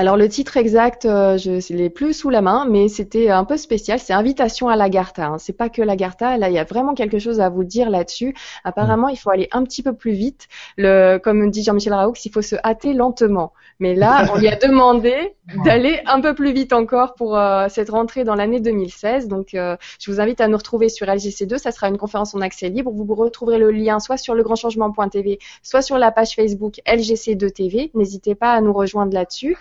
Alors 0.00 0.16
le 0.16 0.30
titre 0.30 0.56
exact, 0.56 1.04
euh, 1.04 1.36
je 1.36 1.74
l'ai 1.74 1.90
plus 1.90 2.14
sous 2.14 2.30
la 2.30 2.40
main, 2.40 2.64
mais 2.66 2.88
c'était 2.88 3.28
un 3.28 3.44
peu 3.44 3.58
spécial. 3.58 3.98
C'est 3.98 4.14
Invitation 4.14 4.70
à 4.70 4.74
l'Agartha. 4.74 5.26
Hein. 5.26 5.36
C'est 5.36 5.52
pas 5.52 5.68
que 5.68 5.82
l'Agartha. 5.82 6.38
Là, 6.38 6.48
il 6.48 6.54
y 6.54 6.58
a 6.58 6.64
vraiment 6.64 6.94
quelque 6.94 7.18
chose 7.18 7.38
à 7.38 7.50
vous 7.50 7.64
dire 7.64 7.90
là-dessus. 7.90 8.34
Apparemment, 8.64 9.08
il 9.08 9.18
faut 9.18 9.28
aller 9.28 9.50
un 9.52 9.62
petit 9.62 9.82
peu 9.82 9.92
plus 9.92 10.12
vite. 10.12 10.48
Le, 10.78 11.18
comme 11.18 11.50
dit 11.50 11.62
Jean-Michel 11.62 11.92
Raoux, 11.92 12.14
il 12.24 12.32
faut 12.32 12.40
se 12.40 12.56
hâter 12.64 12.94
lentement. 12.94 13.52
Mais 13.78 13.94
là, 13.94 14.26
on 14.32 14.38
lui 14.38 14.48
a 14.48 14.56
demandé 14.68 15.34
d'aller 15.66 16.00
un 16.06 16.22
peu 16.22 16.34
plus 16.34 16.52
vite 16.52 16.72
encore 16.72 17.14
pour 17.14 17.36
euh, 17.36 17.66
cette 17.68 17.90
rentrée 17.90 18.24
dans 18.24 18.34
l'année 18.34 18.60
2016. 18.60 19.28
Donc, 19.28 19.52
euh, 19.52 19.76
je 19.98 20.10
vous 20.10 20.18
invite 20.18 20.40
à 20.40 20.48
nous 20.48 20.56
retrouver 20.56 20.88
sur 20.88 21.06
LGC2. 21.06 21.58
Ça 21.58 21.72
sera 21.72 21.88
une 21.88 21.98
conférence 21.98 22.34
en 22.34 22.40
accès 22.40 22.70
libre. 22.70 22.90
Vous, 22.90 23.04
vous 23.04 23.14
retrouverez 23.14 23.58
le 23.58 23.70
lien 23.70 24.00
soit 24.00 24.16
sur 24.16 24.34
legrandchangement.tv, 24.34 25.38
soit 25.62 25.82
sur 25.82 25.98
la 25.98 26.10
page 26.10 26.36
Facebook 26.36 26.80
LGC2 26.86 27.52
TV. 27.52 27.90
N'hésitez 27.92 28.34
pas 28.34 28.52
à 28.52 28.62
nous 28.62 28.72
rejoindre 28.72 29.12
là-dessus. 29.12 29.58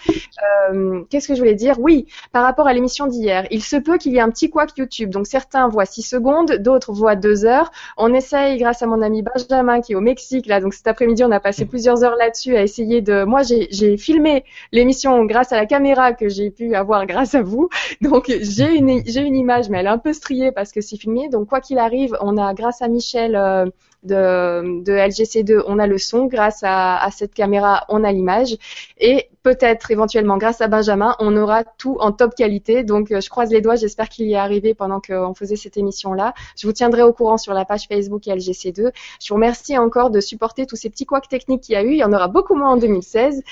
Euh, 0.72 1.04
Qu'est-ce 1.10 1.28
que 1.28 1.36
je 1.36 1.40
voulais 1.40 1.56
dire? 1.56 1.80
Oui, 1.80 2.08
par 2.32 2.44
rapport 2.44 2.68
à 2.68 2.74
l'émission 2.74 3.08
d'hier, 3.08 3.46
il 3.52 3.64
se 3.64 3.76
peut 3.76 3.98
qu'il 3.98 4.14
y 4.14 4.18
ait 4.18 4.22
un 4.22 4.30
petit 4.30 4.50
couac 4.50 4.78
YouTube. 4.78 5.10
Donc, 5.10 5.28
certains 5.28 5.68
voient 5.68 5.86
6 5.86 6.02
secondes, 6.04 6.52
d'autres 6.60 6.94
voient 6.94 7.16
2 7.16 7.46
heures. 7.46 7.72
On 7.98 8.14
essaye, 8.14 8.58
grâce 8.58 8.82
à 8.82 8.88
mon 8.88 9.02
ami 9.02 9.24
Benjamin 9.24 9.82
qui 9.82 9.94
est 9.94 9.96
au 9.96 10.02
Mexique, 10.02 10.46
là. 10.48 10.60
Donc, 10.60 10.74
cet 10.74 10.88
après-midi, 10.88 11.24
on 11.24 11.32
a 11.32 11.40
passé 11.40 11.66
plusieurs 11.66 12.04
heures 12.04 12.16
là-dessus 12.16 12.56
à 12.56 12.64
essayer 12.64 13.02
de... 13.02 13.24
Moi, 13.24 13.42
j'ai 13.44 13.98
filmé 13.98 14.44
l'émission 14.72 15.26
grâce 15.26 15.52
à 15.52 15.58
la 15.58 15.66
caméra 15.66 16.14
que 16.14 16.30
j'ai 16.30 16.52
pu 16.52 16.76
avoir 16.76 17.06
grâce 17.06 17.36
à 17.36 17.42
vous. 17.42 17.70
Donc 18.02 18.32
j'ai 18.42 18.76
une 18.76 19.02
j'ai 19.06 19.22
une 19.22 19.36
image, 19.36 19.70
mais 19.70 19.80
elle 19.80 19.86
est 19.86 19.90
un 19.90 19.98
peu 19.98 20.14
striée 20.14 20.52
parce 20.52 20.72
que 20.72 20.82
c'est 20.82 20.98
filmé. 20.98 21.30
Donc 21.30 21.48
quoi 21.48 21.62
qu'il 21.62 21.80
arrive, 21.80 22.16
on 22.22 22.38
a 22.38 22.54
grâce 22.54 22.82
à 22.82 22.88
Michel 22.88 23.36
euh, 23.36 23.66
de, 24.04 24.84
de 24.84 24.92
LGC2, 24.94 25.64
on 25.68 25.80
a 25.80 25.88
le 25.88 25.98
son. 25.98 26.26
Grâce 26.26 26.64
à, 26.64 26.98
à 27.04 27.12
cette 27.12 27.34
caméra, 27.34 27.86
on 27.90 28.04
a 28.04 28.12
l'image. 28.12 28.58
Et 28.98 29.30
peut-être 29.44 29.92
éventuellement 29.92 30.38
grâce 30.38 30.62
à 30.62 30.68
Benjamin, 30.68 31.16
on 31.20 31.36
aura 31.38 31.64
tout 31.64 31.98
en 32.00 32.12
top 32.12 32.36
qualité. 32.36 32.84
Donc 32.84 33.12
euh, 33.12 33.22
je 33.22 33.30
croise 33.30 33.52
les 33.52 33.62
doigts, 33.62 33.76
j'espère 33.76 34.10
qu'il 34.10 34.28
y 34.28 34.34
est 34.34 34.38
arrivé 34.38 34.74
pendant 34.74 35.00
qu'on 35.00 35.34
faisait 35.34 35.56
cette 35.56 35.78
émission-là. 35.78 36.34
Je 36.58 36.68
vous 36.68 36.74
tiendrai 36.74 37.02
au 37.04 37.14
courant 37.14 37.38
sur 37.38 37.54
la 37.54 37.66
page 37.66 37.88
Facebook 37.88 38.24
LGC2. 38.24 38.92
Je 39.22 39.30
vous 39.30 39.36
remercie 39.36 39.78
encore 39.78 40.10
de 40.12 40.20
supporter 40.20 40.66
tous 40.66 40.76
ces 40.76 40.90
petits 40.90 41.06
couacs 41.06 41.30
techniques 41.30 41.62
qu'il 41.62 41.74
y 41.74 41.78
a 41.78 41.84
eu. 41.84 41.92
Il 41.92 41.98
y 41.98 42.04
en 42.04 42.14
aura 42.14 42.28
beaucoup 42.28 42.56
moins 42.56 42.72
en 42.72 42.78
2016. 42.78 43.44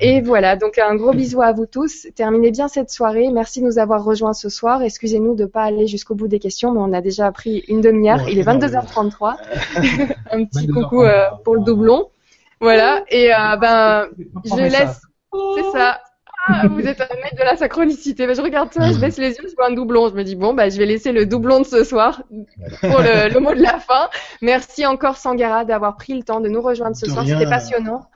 Et 0.00 0.20
voilà, 0.20 0.56
donc 0.56 0.78
un 0.78 0.94
gros 0.96 1.12
bisou 1.12 1.42
à 1.42 1.52
vous 1.52 1.66
tous. 1.66 2.08
Terminez 2.14 2.50
bien 2.50 2.68
cette 2.68 2.90
soirée. 2.90 3.28
Merci 3.32 3.60
de 3.60 3.66
nous 3.66 3.78
avoir 3.78 4.04
rejoints 4.04 4.34
ce 4.34 4.48
soir. 4.48 4.82
Excusez-nous 4.82 5.34
de 5.34 5.44
ne 5.44 5.48
pas 5.48 5.62
aller 5.62 5.86
jusqu'au 5.86 6.14
bout 6.14 6.28
des 6.28 6.38
questions, 6.38 6.72
mais 6.72 6.80
on 6.80 6.92
a 6.92 7.00
déjà 7.00 7.30
pris 7.32 7.64
une 7.68 7.80
demi-heure. 7.80 8.28
Il 8.28 8.38
est 8.38 8.44
22h33. 8.44 9.36
un 10.30 10.44
petit 10.44 10.66
coucou 10.68 11.02
euh, 11.02 11.26
pour 11.44 11.56
le 11.56 11.64
doublon. 11.64 12.10
Voilà. 12.60 13.04
Et 13.08 13.32
euh, 13.32 13.56
ben, 13.56 14.06
je 14.44 14.62
laisse. 14.62 15.02
C'est 15.56 15.70
ça. 15.72 16.00
Ah, 16.48 16.68
vous 16.68 16.80
êtes 16.80 17.00
un 17.00 17.14
maître 17.16 17.36
de 17.36 17.42
la 17.42 17.56
synchronicité. 17.56 18.26
Ben, 18.26 18.36
je 18.36 18.40
regarde 18.40 18.72
ça, 18.72 18.92
je 18.92 18.98
baisse 18.98 19.18
les 19.18 19.30
yeux, 19.30 19.48
je 19.48 19.54
vois 19.56 19.66
un 19.66 19.74
doublon. 19.74 20.08
Je 20.08 20.14
me 20.14 20.22
dis 20.22 20.36
bon, 20.36 20.54
ben, 20.54 20.70
je 20.70 20.78
vais 20.78 20.86
laisser 20.86 21.10
le 21.10 21.26
doublon 21.26 21.60
de 21.60 21.66
ce 21.66 21.82
soir 21.82 22.22
pour 22.80 23.00
le, 23.00 23.40
mot 23.40 23.52
de 23.52 23.62
la 23.62 23.78
fin. 23.78 24.08
Merci 24.42 24.86
encore 24.86 25.16
Sangara 25.16 25.64
d'avoir 25.64 25.96
pris 25.96 26.14
le 26.14 26.22
temps 26.22 26.40
de 26.40 26.48
nous 26.48 26.62
rejoindre 26.62 26.96
ce 26.96 27.06
soir. 27.06 27.26
C'était 27.26 27.46
passionnant. 27.46 28.06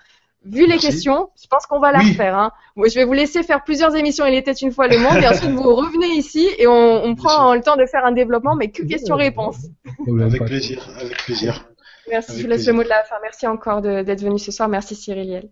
Vu 0.45 0.67
les 0.67 0.79
questions, 0.79 1.29
je 1.41 1.47
pense 1.49 1.67
qu'on 1.67 1.81
va 1.81 1.93
la 1.93 1.99
refaire. 1.99 2.37
Hein. 2.37 2.51
je 2.77 2.95
vais 2.95 3.05
vous 3.05 3.13
laisser 3.13 3.43
faire 3.43 3.63
plusieurs 3.63 3.95
émissions. 3.95 4.25
Il 4.25 4.35
était 4.35 4.53
une 4.53 4.73
fois 4.73 4.89
le 4.89 4.99
monde, 4.99 5.23
et 5.23 5.29
ensuite 5.29 5.51
vous 5.51 5.75
revenez 5.75 6.17
ici 6.17 6.49
et 6.59 6.67
on, 6.67 7.05
on 7.05 7.15
prend 7.15 7.55
le 7.55 7.61
temps 7.61 7.77
de 7.77 7.85
faire 7.85 8.05
un 8.07 8.13
développement, 8.13 8.57
mais 8.57 8.71
que 8.71 8.83
questions-réponses. 8.83 9.67
Avec 10.09 10.45
plaisir, 10.45 10.89
avec 10.99 11.17
plaisir. 11.25 11.67
Merci, 12.09 12.39
je 12.39 12.43
vous 12.43 12.49
laisse 12.49 12.67
le 12.67 12.73
mot 12.73 12.83
de 12.83 12.89
la 12.89 13.05
fin. 13.05 13.17
Merci 13.23 13.47
encore 13.47 13.83
d'être 13.83 14.23
venu 14.23 14.39
ce 14.39 14.51
soir. 14.51 14.69
Merci 14.69 14.95
Cyriliel. 14.95 15.51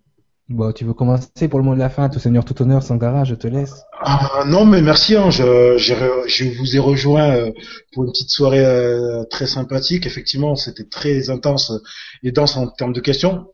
Bon, 0.48 0.72
tu 0.72 0.86
veux 0.86 0.94
commencer 0.94 1.46
pour 1.48 1.58
le 1.58 1.64
mot 1.66 1.74
de 1.74 1.78
la 1.78 1.90
fin, 1.90 2.08
tout 2.08 2.18
seigneur, 2.18 2.42
tout 2.42 2.60
honneur, 2.62 2.82
Sangara, 2.82 3.24
je 3.24 3.34
te 3.34 3.46
laisse. 3.46 3.82
Ah, 4.00 4.44
non, 4.46 4.64
mais 4.64 4.80
merci. 4.80 5.14
Hein, 5.14 5.28
je, 5.28 5.76
je, 5.76 6.58
vous 6.58 6.74
ai 6.74 6.78
rejoint 6.78 7.36
euh, 7.36 7.52
pour 7.92 8.04
une 8.04 8.10
petite 8.10 8.30
soirée 8.30 8.64
euh, 8.64 9.24
très 9.24 9.46
sympathique. 9.46 10.06
Effectivement, 10.06 10.56
c'était 10.56 10.84
très 10.84 11.28
intense 11.28 11.70
et 12.22 12.32
dense 12.32 12.56
en 12.56 12.66
termes 12.66 12.94
de 12.94 13.00
questions. 13.00 13.48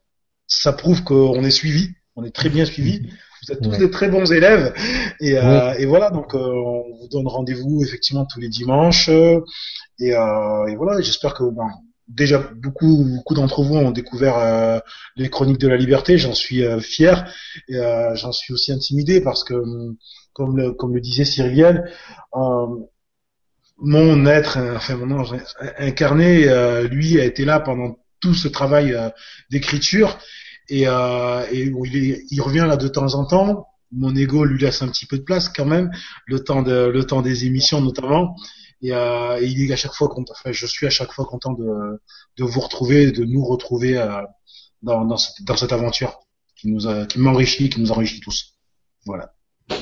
Ça 0.60 0.72
prouve 0.72 1.02
qu'on 1.04 1.42
est 1.42 1.50
suivi, 1.50 1.90
on 2.16 2.24
est 2.24 2.34
très 2.34 2.48
bien 2.48 2.64
suivi. 2.64 3.02
Vous 3.46 3.52
êtes 3.52 3.60
tous 3.60 3.76
des 3.76 3.90
très 3.90 4.08
bons 4.08 4.32
élèves 4.32 4.72
et, 5.20 5.36
euh, 5.36 5.74
et 5.74 5.84
voilà. 5.84 6.08
Donc, 6.08 6.32
on 6.32 6.96
vous 6.98 7.08
donne 7.08 7.26
rendez-vous 7.26 7.82
effectivement 7.84 8.24
tous 8.24 8.40
les 8.40 8.48
dimanches 8.48 9.10
et, 9.10 9.42
et 10.08 10.76
voilà. 10.76 11.02
J'espère 11.02 11.34
que 11.34 11.44
ben, 11.50 11.68
déjà 12.08 12.38
beaucoup 12.38 13.04
beaucoup 13.04 13.34
d'entre 13.34 13.62
vous 13.62 13.76
ont 13.76 13.90
découvert 13.90 14.38
euh, 14.38 14.78
les 15.16 15.30
chroniques 15.30 15.58
de 15.58 15.68
la 15.68 15.76
liberté 15.76 16.18
j'en 16.18 16.34
suis 16.34 16.64
euh, 16.64 16.80
fier 16.80 17.24
et 17.68 17.76
euh, 17.76 18.14
j'en 18.14 18.32
suis 18.32 18.52
aussi 18.52 18.72
intimidé 18.72 19.20
parce 19.20 19.44
que 19.44 19.54
comme 20.32 20.56
le 20.56 20.72
comme 20.72 20.94
le 20.94 21.00
disait 21.00 21.24
Cyriliel 21.24 21.90
mon 23.78 24.26
être 24.26 24.58
enfin 24.76 24.96
mon 24.96 25.18
ange 25.18 25.34
incarné 25.78 26.46
lui 26.88 27.20
a 27.20 27.24
été 27.24 27.44
là 27.44 27.60
pendant 27.60 27.98
tout 28.20 28.34
ce 28.34 28.48
travail 28.48 28.96
d'écriture 29.50 30.18
et, 30.68 30.82
et 30.82 31.62
il, 31.62 32.24
il 32.30 32.40
revient 32.40 32.64
là 32.66 32.76
de 32.76 32.88
temps 32.88 33.14
en 33.14 33.26
temps 33.26 33.66
mon 33.92 34.14
ego 34.16 34.44
lui 34.44 34.60
laisse 34.60 34.82
un 34.82 34.88
petit 34.88 35.06
peu 35.06 35.18
de 35.18 35.22
place 35.22 35.48
quand 35.48 35.66
même 35.66 35.90
le 36.26 36.40
temps 36.40 36.62
de 36.62 36.86
le 36.86 37.04
temps 37.04 37.22
des 37.22 37.46
émissions 37.46 37.80
notamment 37.80 38.34
et, 38.84 38.92
euh, 38.92 39.40
il 39.40 39.70
est 39.70 39.72
à 39.72 39.76
chaque 39.76 39.94
fois 39.94 40.08
content, 40.08 40.34
enfin, 40.36 40.52
je 40.52 40.66
suis 40.66 40.86
à 40.86 40.90
chaque 40.90 41.10
fois 41.12 41.24
content 41.24 41.54
de, 41.54 42.00
de 42.36 42.44
vous 42.44 42.60
retrouver, 42.60 43.12
de 43.12 43.24
nous 43.24 43.42
retrouver 43.42 43.96
euh, 43.96 44.22
dans, 44.82 45.06
dans, 45.06 45.16
cette, 45.16 45.42
dans 45.44 45.56
cette 45.56 45.72
aventure 45.72 46.20
qui 46.54 46.70
nous 46.70 46.86
a, 46.86 47.06
qui 47.06 47.18
m'enrichit, 47.18 47.70
qui 47.70 47.80
nous 47.80 47.92
enrichit 47.92 48.20
tous. 48.20 48.58
Voilà. 49.06 49.32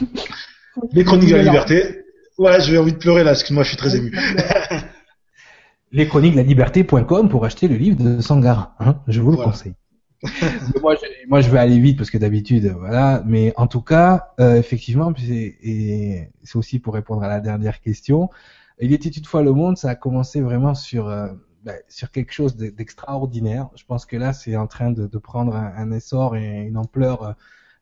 Les 0.92 1.02
chroniques 1.04 1.30
de 1.30 1.34
la 1.36 1.42
liberté. 1.42 2.04
Ouais, 2.38 2.60
j'ai 2.60 2.78
envie 2.78 2.92
de 2.92 2.98
pleurer 2.98 3.24
là, 3.24 3.32
excuse-moi, 3.32 3.64
je 3.64 3.70
suis 3.70 3.76
très 3.76 3.96
ému. 3.96 4.16
Les 5.92 6.06
chroniques 6.06 6.32
de 6.32 6.38
la 6.38 6.44
liberté.com 6.44 7.28
pour 7.28 7.44
acheter 7.44 7.66
le 7.66 7.76
livre 7.76 8.02
de 8.02 8.20
Sangara, 8.20 8.76
hein, 8.78 9.02
je 9.08 9.20
vous 9.20 9.32
le 9.32 9.36
conseille. 9.36 9.74
moi, 10.82 10.94
je, 10.94 11.28
moi, 11.28 11.40
je 11.40 11.50
vais 11.50 11.58
aller 11.58 11.80
vite 11.80 11.98
parce 11.98 12.10
que 12.10 12.18
d'habitude, 12.18 12.66
voilà. 12.78 13.22
Mais 13.26 13.52
en 13.56 13.66
tout 13.66 13.82
cas, 13.82 14.32
euh, 14.38 14.56
effectivement, 14.56 15.12
et 15.28 16.28
c'est 16.44 16.56
aussi 16.56 16.78
pour 16.78 16.94
répondre 16.94 17.22
à 17.22 17.28
la 17.28 17.40
dernière 17.40 17.80
question. 17.80 18.30
Il 18.78 18.92
était 18.92 19.08
une 19.08 19.24
fois 19.24 19.42
le 19.42 19.52
monde, 19.52 19.76
ça 19.76 19.90
a 19.90 19.94
commencé 19.94 20.40
vraiment 20.40 20.74
sur 20.74 21.08
euh, 21.08 21.28
ben, 21.64 21.76
sur 21.88 22.10
quelque 22.10 22.32
chose 22.32 22.56
d'extraordinaire. 22.56 23.68
Je 23.76 23.84
pense 23.84 24.06
que 24.06 24.16
là, 24.16 24.32
c'est 24.32 24.56
en 24.56 24.66
train 24.66 24.90
de, 24.90 25.06
de 25.06 25.18
prendre 25.18 25.54
un, 25.54 25.92
essor 25.92 26.36
et 26.36 26.62
une 26.62 26.76
ampleur 26.76 27.36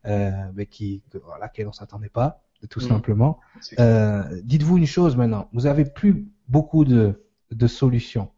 euh, 0.05 0.31
ben, 0.53 0.65
qui 0.65 1.01
à 1.35 1.39
laquelle 1.39 1.67
on 1.67 1.71
s'attendait 1.71 2.09
pas, 2.09 2.43
tout 2.69 2.79
mmh. 2.79 2.87
simplement. 2.87 3.39
Euh, 3.79 4.23
Dites-vous 4.43 4.77
une 4.77 4.85
chose 4.85 5.15
maintenant, 5.15 5.49
vous 5.53 5.65
avez 5.65 5.85
plus 5.85 6.27
beaucoup 6.47 6.85
de 6.85 7.23
de 7.51 7.67
solutions, 7.67 8.29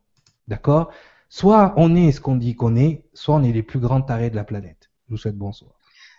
d'accord? 0.47 0.91
Soit 1.35 1.73
on 1.77 1.95
est 1.95 2.11
ce 2.11 2.21
qu'on 2.21 2.35
dit 2.35 2.53
qu'on 2.53 2.75
est, 2.75 3.05
soit 3.15 3.33
on 3.33 3.41
est 3.41 3.51
les 3.51 3.63
plus 3.63 3.79
grands 3.79 4.03
tarés 4.03 4.29
de 4.29 4.35
la 4.35 4.43
planète. 4.43 4.91
Je 5.07 5.15
vous 5.15 5.17
souhaite 5.17 5.35
bonsoir. 5.35 5.71